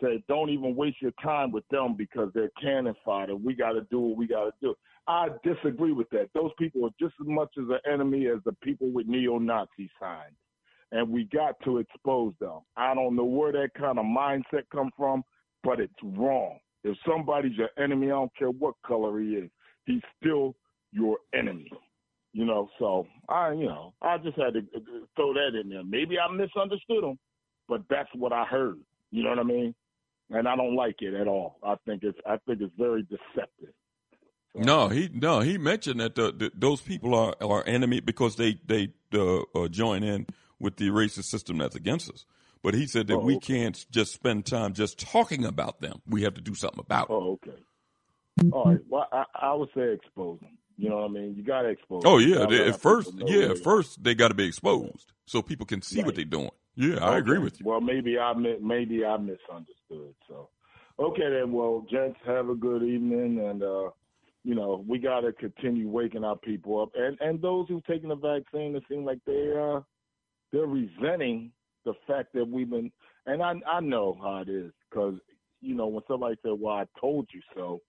said 0.00 0.22
don't 0.28 0.50
even 0.50 0.76
waste 0.76 1.02
your 1.02 1.12
time 1.22 1.50
with 1.50 1.66
them 1.70 1.94
because 1.96 2.30
they're 2.34 2.50
cannon 2.60 2.94
fodder. 3.04 3.34
We 3.36 3.54
got 3.54 3.72
to 3.72 3.82
do 3.90 3.98
what 4.00 4.16
we 4.16 4.26
got 4.28 4.44
to 4.44 4.52
do. 4.60 4.74
I 5.08 5.30
disagree 5.42 5.92
with 5.92 6.08
that. 6.10 6.28
Those 6.32 6.52
people 6.60 6.86
are 6.86 6.90
just 7.00 7.14
as 7.20 7.26
much 7.26 7.50
as 7.58 7.64
an 7.68 7.80
enemy 7.92 8.28
as 8.28 8.38
the 8.44 8.52
people 8.62 8.88
with 8.92 9.06
neo-Nazi 9.08 9.90
signs, 10.00 10.36
and 10.92 11.08
we 11.08 11.24
got 11.24 11.56
to 11.64 11.78
expose 11.78 12.34
them. 12.38 12.60
I 12.76 12.94
don't 12.94 13.16
know 13.16 13.24
where 13.24 13.50
that 13.52 13.70
kind 13.76 13.98
of 13.98 14.04
mindset 14.04 14.64
come 14.70 14.90
from, 14.96 15.24
but 15.64 15.80
it's 15.80 15.92
wrong. 16.02 16.58
If 16.84 16.96
somebody's 17.08 17.56
your 17.56 17.70
enemy, 17.82 18.08
I 18.08 18.10
don't 18.10 18.36
care 18.36 18.50
what 18.50 18.74
color 18.86 19.18
he 19.18 19.30
is, 19.30 19.50
he's 19.86 20.02
still 20.20 20.54
your 20.92 21.18
enemy. 21.34 21.70
You 22.34 22.44
know, 22.44 22.68
so 22.78 23.06
I, 23.28 23.52
you 23.52 23.66
know, 23.66 23.94
I 24.00 24.18
just 24.18 24.38
had 24.38 24.54
to 24.54 24.60
uh, 24.60 24.80
throw 25.16 25.34
that 25.34 25.58
in 25.60 25.68
there. 25.68 25.84
Maybe 25.84 26.16
I 26.18 26.32
misunderstood 26.32 27.04
him, 27.04 27.18
but 27.68 27.82
that's 27.90 28.08
what 28.14 28.32
I 28.32 28.44
heard. 28.44 28.78
You 29.10 29.24
know 29.24 29.30
what 29.30 29.38
I 29.38 29.42
mean? 29.42 29.74
And 30.30 30.48
I 30.48 30.56
don't 30.56 30.74
like 30.74 30.96
it 31.00 31.12
at 31.14 31.28
all. 31.28 31.56
I 31.62 31.74
think 31.86 32.02
it's, 32.04 32.18
I 32.26 32.38
think 32.46 32.60
it's 32.62 32.72
very 32.78 33.02
deceptive. 33.02 33.74
No, 34.54 34.88
he 34.88 35.08
no 35.10 35.40
he 35.40 35.56
mentioned 35.56 36.00
that 36.00 36.14
the, 36.14 36.30
the, 36.30 36.52
those 36.54 36.82
people 36.82 37.14
are 37.14 37.34
are 37.40 37.64
enemy 37.66 38.00
because 38.00 38.36
they 38.36 38.58
they 38.66 38.92
uh, 39.14 39.40
uh, 39.54 39.68
join 39.68 40.02
in 40.02 40.26
with 40.62 40.76
the 40.76 40.88
racist 40.88 41.24
system 41.24 41.58
that's 41.58 41.76
against 41.76 42.10
us. 42.10 42.24
But 42.62 42.74
he 42.74 42.86
said 42.86 43.08
that 43.08 43.16
Oh, 43.16 43.20
we 43.20 43.36
okay. 43.36 43.58
can't 43.58 43.86
just 43.90 44.12
spend 44.12 44.46
time 44.46 44.72
just 44.72 44.98
talking 44.98 45.44
about 45.44 45.80
them. 45.80 46.00
We 46.06 46.22
have 46.22 46.34
to 46.34 46.40
do 46.40 46.54
something 46.54 46.80
about 46.80 47.10
it. 47.10 47.12
Oh, 47.12 47.32
okay. 47.42 47.58
All 48.52 48.66
right. 48.70 48.80
Well, 48.88 49.08
I, 49.12 49.24
I 49.34 49.54
would 49.54 49.68
say 49.74 49.92
expose 49.92 50.40
them. 50.40 50.56
You 50.78 50.88
know 50.88 50.96
what 50.96 51.10
I 51.10 51.12
mean? 51.12 51.34
You 51.36 51.42
got 51.42 51.62
to 51.62 51.68
expose. 51.68 52.02
Oh 52.04 52.18
yeah, 52.18 52.46
they, 52.46 52.66
at 52.66 52.80
first 52.80 53.12
yeah, 53.26 53.50
at 53.50 53.58
first 53.58 54.02
they 54.02 54.14
got 54.14 54.28
to 54.28 54.34
be 54.34 54.46
exposed 54.46 55.12
so 55.26 55.42
people 55.42 55.66
can 55.66 55.82
see 55.82 56.02
what 56.02 56.14
they're 56.14 56.24
doing. 56.24 56.50
Yeah, 56.74 57.04
I 57.04 57.18
agree 57.18 57.38
with 57.38 57.60
you. 57.60 57.66
Well, 57.66 57.80
maybe 57.80 58.18
I 58.18 58.32
maybe 58.32 59.04
I 59.04 59.16
misunderstood. 59.18 60.14
So, 60.26 60.48
okay 60.98 61.28
then. 61.28 61.52
Well, 61.52 61.86
gents, 61.90 62.18
have 62.26 62.48
a 62.48 62.54
good 62.54 62.82
evening, 62.82 63.46
and 63.46 63.62
uh, 63.62 63.90
you 64.44 64.54
know 64.54 64.82
we 64.88 64.98
got 64.98 65.20
to 65.20 65.32
continue 65.32 65.88
waking 65.88 66.24
our 66.24 66.36
people 66.36 66.80
up, 66.80 66.90
and 66.96 67.18
and 67.20 67.40
those 67.42 67.68
who've 67.68 67.84
taken 67.84 68.08
the 68.08 68.16
vaccine, 68.16 68.74
it 68.74 68.82
seems 68.88 69.04
like 69.04 69.18
they 69.26 69.52
uh 69.56 69.80
they're 70.52 70.66
resenting 70.66 71.50
the 71.84 71.94
fact 72.06 72.32
that 72.34 72.48
we've 72.48 72.70
been, 72.70 72.90
and 73.26 73.42
I 73.42 73.54
I 73.66 73.80
know 73.80 74.18
how 74.20 74.38
it 74.38 74.48
is 74.48 74.72
because 74.90 75.14
you 75.60 75.74
know 75.74 75.86
when 75.86 76.02
somebody 76.06 76.36
said, 76.42 76.52
"Well, 76.58 76.74
I 76.74 76.86
told 77.00 77.28
you 77.32 77.40
so," 77.54 77.80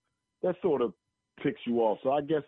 that 0.42 0.56
sort 0.62 0.82
of 0.82 0.92
ticks 1.42 1.60
you 1.66 1.80
off. 1.80 1.98
So 2.02 2.12
I 2.12 2.20
guess 2.20 2.42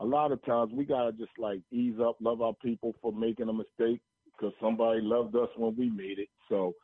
a 0.00 0.04
lot 0.04 0.32
of 0.32 0.44
times 0.44 0.72
we 0.72 0.84
gotta 0.84 1.12
just 1.12 1.32
like 1.38 1.60
ease 1.70 1.98
up, 2.00 2.16
love 2.20 2.40
our 2.40 2.54
people 2.54 2.94
for 3.02 3.12
making 3.12 3.48
a 3.48 3.52
mistake 3.52 4.00
because 4.24 4.54
somebody 4.60 5.00
loved 5.02 5.34
us 5.34 5.48
when 5.56 5.76
we 5.76 5.90
made 5.90 6.18
it. 6.18 6.28
So 6.48 6.74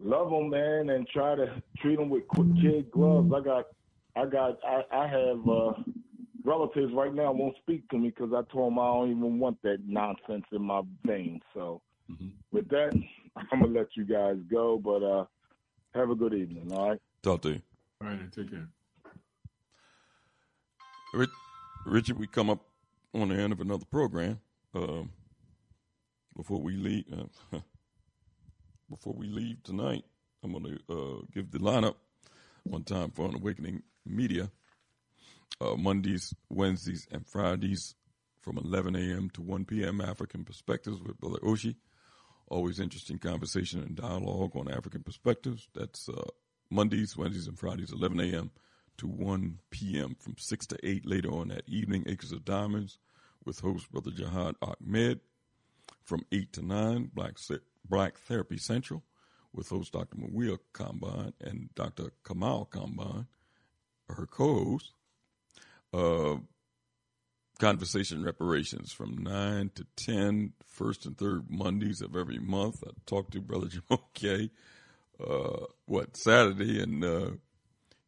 love 0.00 0.30
them, 0.30 0.50
man, 0.50 0.90
and 0.90 1.06
try 1.08 1.34
to 1.36 1.62
treat 1.80 1.96
them 1.96 2.10
with 2.10 2.24
kid 2.60 2.90
gloves. 2.90 3.32
I 3.34 3.40
got, 3.40 3.66
I 4.16 4.26
got, 4.26 4.58
I, 4.66 4.82
I 4.92 5.06
have 5.06 5.48
uh, 5.48 5.72
relatives 6.44 6.92
right 6.94 7.14
now 7.14 7.32
won't 7.32 7.56
speak 7.58 7.88
to 7.90 7.98
me 7.98 8.08
because 8.08 8.32
I 8.32 8.42
told 8.52 8.72
them 8.72 8.78
I 8.78 8.86
don't 8.86 9.10
even 9.10 9.38
want 9.38 9.62
that 9.62 9.78
nonsense 9.86 10.44
in 10.50 10.62
my 10.62 10.82
veins. 11.04 11.42
So 11.54 11.80
with 12.50 12.68
that, 12.68 12.92
I'm 13.52 13.60
gonna 13.60 13.78
let 13.78 13.96
you 13.96 14.04
guys 14.04 14.36
go, 14.50 14.78
but 14.78 15.02
uh, 15.02 15.24
have 15.94 16.10
a 16.10 16.14
good 16.14 16.34
evening. 16.34 16.72
All 16.72 16.90
right. 16.90 17.00
Talk 17.22 17.42
to 17.42 17.50
you. 17.50 17.62
All 18.00 18.08
right, 18.08 18.32
take 18.32 18.50
care. 18.50 18.68
Rich, 21.14 21.30
Richard, 21.86 22.18
we 22.18 22.26
come 22.26 22.50
up 22.50 22.60
on 23.14 23.28
the 23.28 23.36
end 23.36 23.52
of 23.52 23.60
another 23.60 23.84
program. 23.84 24.40
Um, 24.74 25.10
before 26.34 26.60
we 26.60 26.76
leave, 26.76 27.04
uh, 27.12 27.58
before 28.90 29.12
we 29.12 29.26
leave 29.26 29.62
tonight, 29.62 30.04
I'm 30.42 30.52
going 30.52 30.64
to 30.88 30.92
uh, 30.92 31.20
give 31.32 31.50
the 31.50 31.58
lineup 31.58 31.94
one 32.64 32.82
time 32.84 33.10
for 33.10 33.26
an 33.28 33.34
Awakening 33.36 33.82
Media. 34.06 34.50
Uh, 35.60 35.76
Mondays, 35.76 36.34
Wednesdays, 36.48 37.06
and 37.12 37.26
Fridays 37.26 37.94
from 38.40 38.58
11 38.58 38.96
a.m. 38.96 39.30
to 39.34 39.42
1 39.42 39.64
p.m. 39.66 40.00
African 40.00 40.44
Perspectives 40.44 41.00
with 41.00 41.20
Brother 41.20 41.38
Oshi. 41.40 41.76
Always 42.48 42.80
interesting 42.80 43.18
conversation 43.18 43.80
and 43.80 43.96
dialogue 43.96 44.56
on 44.56 44.70
African 44.70 45.02
perspectives. 45.02 45.68
That's 45.74 46.08
uh, 46.08 46.24
Mondays, 46.70 47.16
Wednesdays, 47.16 47.48
and 47.48 47.58
Fridays, 47.58 47.92
11 47.92 48.20
a.m. 48.20 48.50
to 48.98 49.06
1 49.06 49.58
p.m. 49.70 50.16
from 50.18 50.36
6 50.38 50.66
to 50.66 50.78
8 50.86 51.06
later 51.06 51.30
on 51.30 51.48
that 51.48 51.62
evening. 51.66 52.04
Acres 52.06 52.32
of 52.32 52.44
Diamonds 52.44 52.98
with 53.44 53.60
host 53.60 53.90
Brother 53.90 54.10
Jihad 54.10 54.56
Ahmed 54.60 55.20
from 56.02 56.24
8 56.30 56.52
to 56.54 56.62
9. 56.62 57.10
Black, 57.14 57.36
Black 57.88 58.18
Therapy 58.18 58.58
Central 58.58 59.02
with 59.52 59.68
host 59.68 59.92
Dr. 59.92 60.16
Mawia 60.16 60.58
Kambon 60.72 61.32
and 61.40 61.68
Dr. 61.74 62.12
Kamal 62.26 62.68
Kambon, 62.70 63.26
her 64.08 64.26
co-host. 64.26 64.92
Uh, 65.92 66.36
conversation 67.62 68.24
reparations 68.24 68.90
from 68.90 69.16
9 69.18 69.70
to 69.76 69.86
10, 69.94 70.52
first 70.66 71.06
and 71.06 71.16
third 71.16 71.48
Mondays 71.48 72.02
of 72.02 72.16
every 72.16 72.40
month. 72.40 72.82
I 72.84 72.90
talked 73.06 73.34
to 73.34 73.40
Brother 73.40 73.66
Jamoke, 73.90 74.50
uh, 75.24 75.66
what, 75.86 76.16
Saturday, 76.16 76.82
and, 76.82 77.04
uh, 77.04 77.30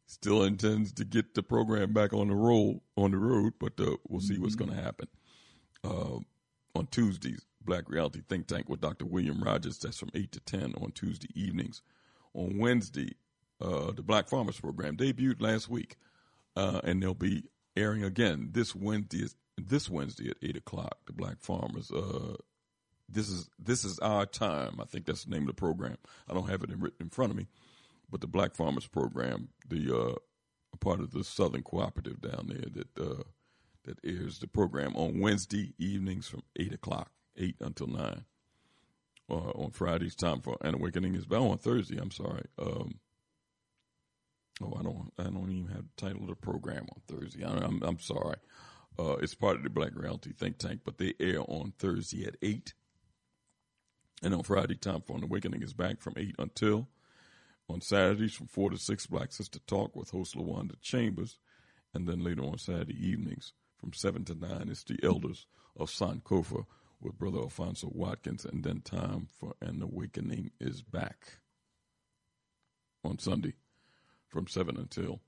still 0.07 0.43
intends 0.43 0.91
to 0.91 1.05
get 1.05 1.35
the 1.35 1.41
program 1.41 1.93
back 1.93 2.11
on 2.11 2.27
the 2.27 2.35
roll, 2.35 2.83
on 2.97 3.11
the 3.11 3.17
road, 3.17 3.53
but, 3.57 3.79
uh, 3.79 3.95
we'll 4.09 4.19
see 4.19 4.37
what's 4.37 4.55
going 4.55 4.71
to 4.71 4.81
happen. 4.81 5.07
Uh, 5.85 6.17
on 6.75 6.87
Tuesdays, 6.91 7.45
Black 7.63 7.89
Reality 7.89 8.23
Think 8.27 8.47
Tank 8.47 8.67
with 8.67 8.81
Dr. 8.81 9.05
William 9.05 9.41
Rogers. 9.41 9.79
That's 9.79 9.97
from 9.97 10.09
8 10.13 10.33
to 10.33 10.41
10 10.41 10.73
on 10.81 10.91
Tuesday 10.91 11.29
evenings. 11.33 11.81
On 12.33 12.57
Wednesday, 12.57 13.13
uh, 13.61 13.93
the 13.93 14.03
Black 14.03 14.27
Farmers 14.27 14.59
Program 14.59 14.97
debuted 14.97 15.41
last 15.41 15.69
week, 15.69 15.95
uh, 16.57 16.81
and 16.83 17.01
they'll 17.01 17.13
be 17.13 17.45
airing 17.77 18.03
again 18.03 18.49
this 18.51 18.75
Wednesday. 18.75 19.27
This 19.57 19.89
Wednesday 19.89 20.29
at 20.29 20.37
eight 20.41 20.57
o'clock. 20.57 20.97
The 21.05 21.13
Black 21.13 21.39
Farmers. 21.39 21.91
Uh, 21.91 22.35
this 23.07 23.29
is 23.29 23.49
this 23.59 23.85
is 23.85 23.99
our 23.99 24.25
time. 24.25 24.79
I 24.81 24.85
think 24.85 25.05
that's 25.05 25.25
the 25.25 25.31
name 25.31 25.43
of 25.43 25.47
the 25.47 25.53
program. 25.53 25.97
I 26.29 26.33
don't 26.33 26.49
have 26.49 26.63
it 26.63 26.71
in, 26.71 26.79
written 26.79 26.97
in 27.01 27.09
front 27.09 27.31
of 27.31 27.37
me, 27.37 27.47
but 28.09 28.21
the 28.21 28.27
Black 28.27 28.55
Farmers 28.55 28.87
Program, 28.87 29.49
the 29.67 29.95
uh, 29.95 30.15
part 30.79 30.99
of 30.99 31.11
the 31.11 31.23
Southern 31.23 31.63
Cooperative 31.63 32.21
down 32.21 32.47
there 32.47 32.69
that 32.73 32.99
uh, 32.99 33.23
that 33.85 33.99
airs 34.03 34.39
the 34.39 34.47
program 34.47 34.95
on 34.95 35.19
Wednesday 35.19 35.73
evenings 35.77 36.27
from 36.27 36.43
eight 36.57 36.73
o'clock, 36.73 37.11
eight 37.37 37.55
until 37.61 37.87
nine. 37.87 38.25
Uh, 39.27 39.51
on 39.55 39.71
Fridays, 39.71 40.15
time 40.15 40.39
for 40.39 40.55
an 40.61 40.75
awakening 40.75 41.15
is 41.15 41.27
well 41.27 41.47
on 41.49 41.57
Thursday. 41.57 41.97
I'm 41.97 42.11
sorry. 42.11 42.45
Um, 42.59 42.99
oh, 44.61 44.75
I 44.79 44.83
don't. 44.83 45.11
I 45.17 45.23
don't 45.23 45.49
even 45.49 45.71
have 45.73 45.85
the 45.85 46.05
title 46.05 46.21
of 46.23 46.27
the 46.27 46.35
program 46.35 46.85
on 46.93 47.01
Thursday. 47.07 47.43
I, 47.43 47.51
I'm. 47.51 47.81
I'm 47.81 47.99
sorry. 47.99 48.35
Uh, 48.97 49.17
it's 49.21 49.35
part 49.35 49.57
of 49.57 49.63
the 49.63 49.69
Black 49.69 49.91
Reality 49.93 50.31
Think 50.31 50.57
Tank, 50.57 50.81
but 50.85 50.97
they 50.97 51.13
air 51.19 51.41
on 51.41 51.73
Thursday 51.77 52.25
at 52.25 52.37
eight. 52.41 52.73
And 54.23 54.33
on 54.33 54.43
Friday, 54.43 54.75
Time 54.75 55.01
for 55.01 55.17
an 55.17 55.23
Awakening 55.23 55.61
is 55.61 55.73
back 55.73 56.01
from 56.01 56.13
8 56.17 56.35
until. 56.39 56.87
On 57.69 57.81
Saturdays 57.81 58.33
from 58.33 58.47
4 58.47 58.71
to 58.71 58.77
6, 58.77 59.07
Black 59.07 59.31
Sister 59.33 59.59
Talk 59.67 59.95
with 59.95 60.11
host 60.11 60.35
LaWanda 60.35 60.81
Chambers. 60.81 61.37
And 61.93 62.07
then 62.07 62.23
later 62.23 62.43
on 62.43 62.57
Saturday 62.57 62.95
evenings 63.07 63.53
from 63.77 63.93
7 63.93 64.23
to 64.25 64.35
9, 64.35 64.67
it's 64.69 64.83
the 64.83 64.97
Elders 65.03 65.45
of 65.77 65.89
Sankofa 65.89 66.65
with 67.01 67.17
Brother 67.17 67.39
Alfonso 67.39 67.89
Watkins. 67.93 68.45
And 68.45 68.63
then 68.63 68.81
Time 68.81 69.27
for 69.39 69.53
an 69.61 69.81
Awakening 69.81 70.51
is 70.59 70.81
back 70.81 71.39
on 73.03 73.19
Sunday 73.19 73.53
from 74.27 74.47
7 74.47 74.77
until. 74.77 75.19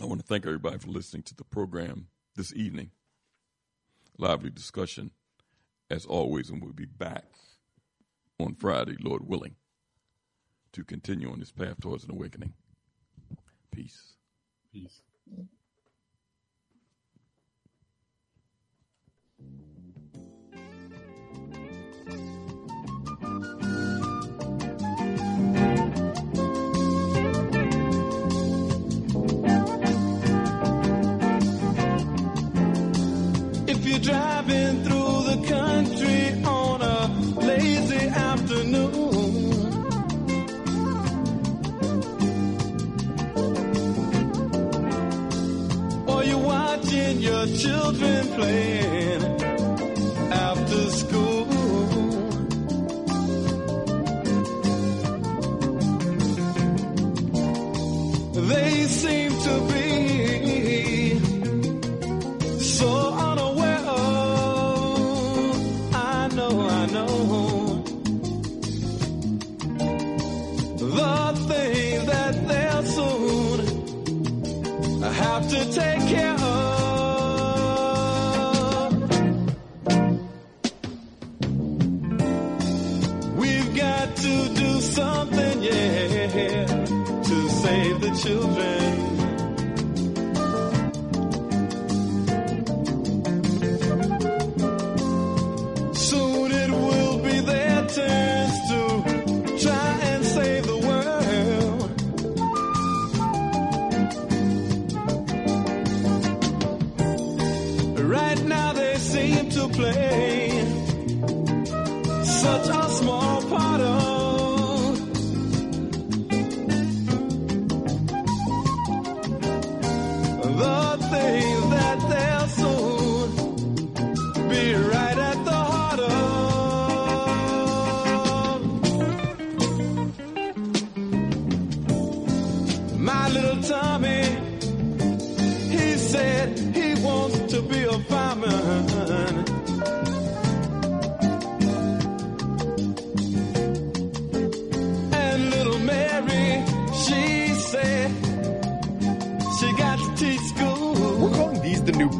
I 0.00 0.04
want 0.04 0.20
to 0.20 0.26
thank 0.26 0.46
everybody 0.46 0.78
for 0.78 0.88
listening 0.88 1.22
to 1.24 1.34
the 1.34 1.44
program 1.44 2.08
this 2.38 2.54
evening. 2.54 2.92
Lively 4.16 4.48
discussion 4.48 5.10
as 5.90 6.06
always, 6.06 6.48
and 6.48 6.62
we'll 6.62 6.72
be 6.72 6.86
back 6.86 7.24
on 8.38 8.54
Friday, 8.54 8.96
Lord 9.02 9.28
willing, 9.28 9.56
to 10.72 10.84
continue 10.84 11.30
on 11.30 11.40
this 11.40 11.50
path 11.50 11.80
towards 11.80 12.04
an 12.04 12.12
awakening. 12.12 12.54
Peace. 13.72 14.14
Peace. 14.72 15.02
You're 33.98 34.14
driving 34.14 34.84
through 34.84 35.22
the 35.24 35.36
country 35.48 36.44
on 36.44 36.82
a 36.82 37.08
lazy 37.40 38.06
afternoon, 38.08 38.94
or 46.06 46.24
you're 46.24 46.38
watching 46.38 47.20
your 47.20 47.46
children 47.46 48.28
playing 48.34 48.97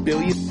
billion. 0.08 0.47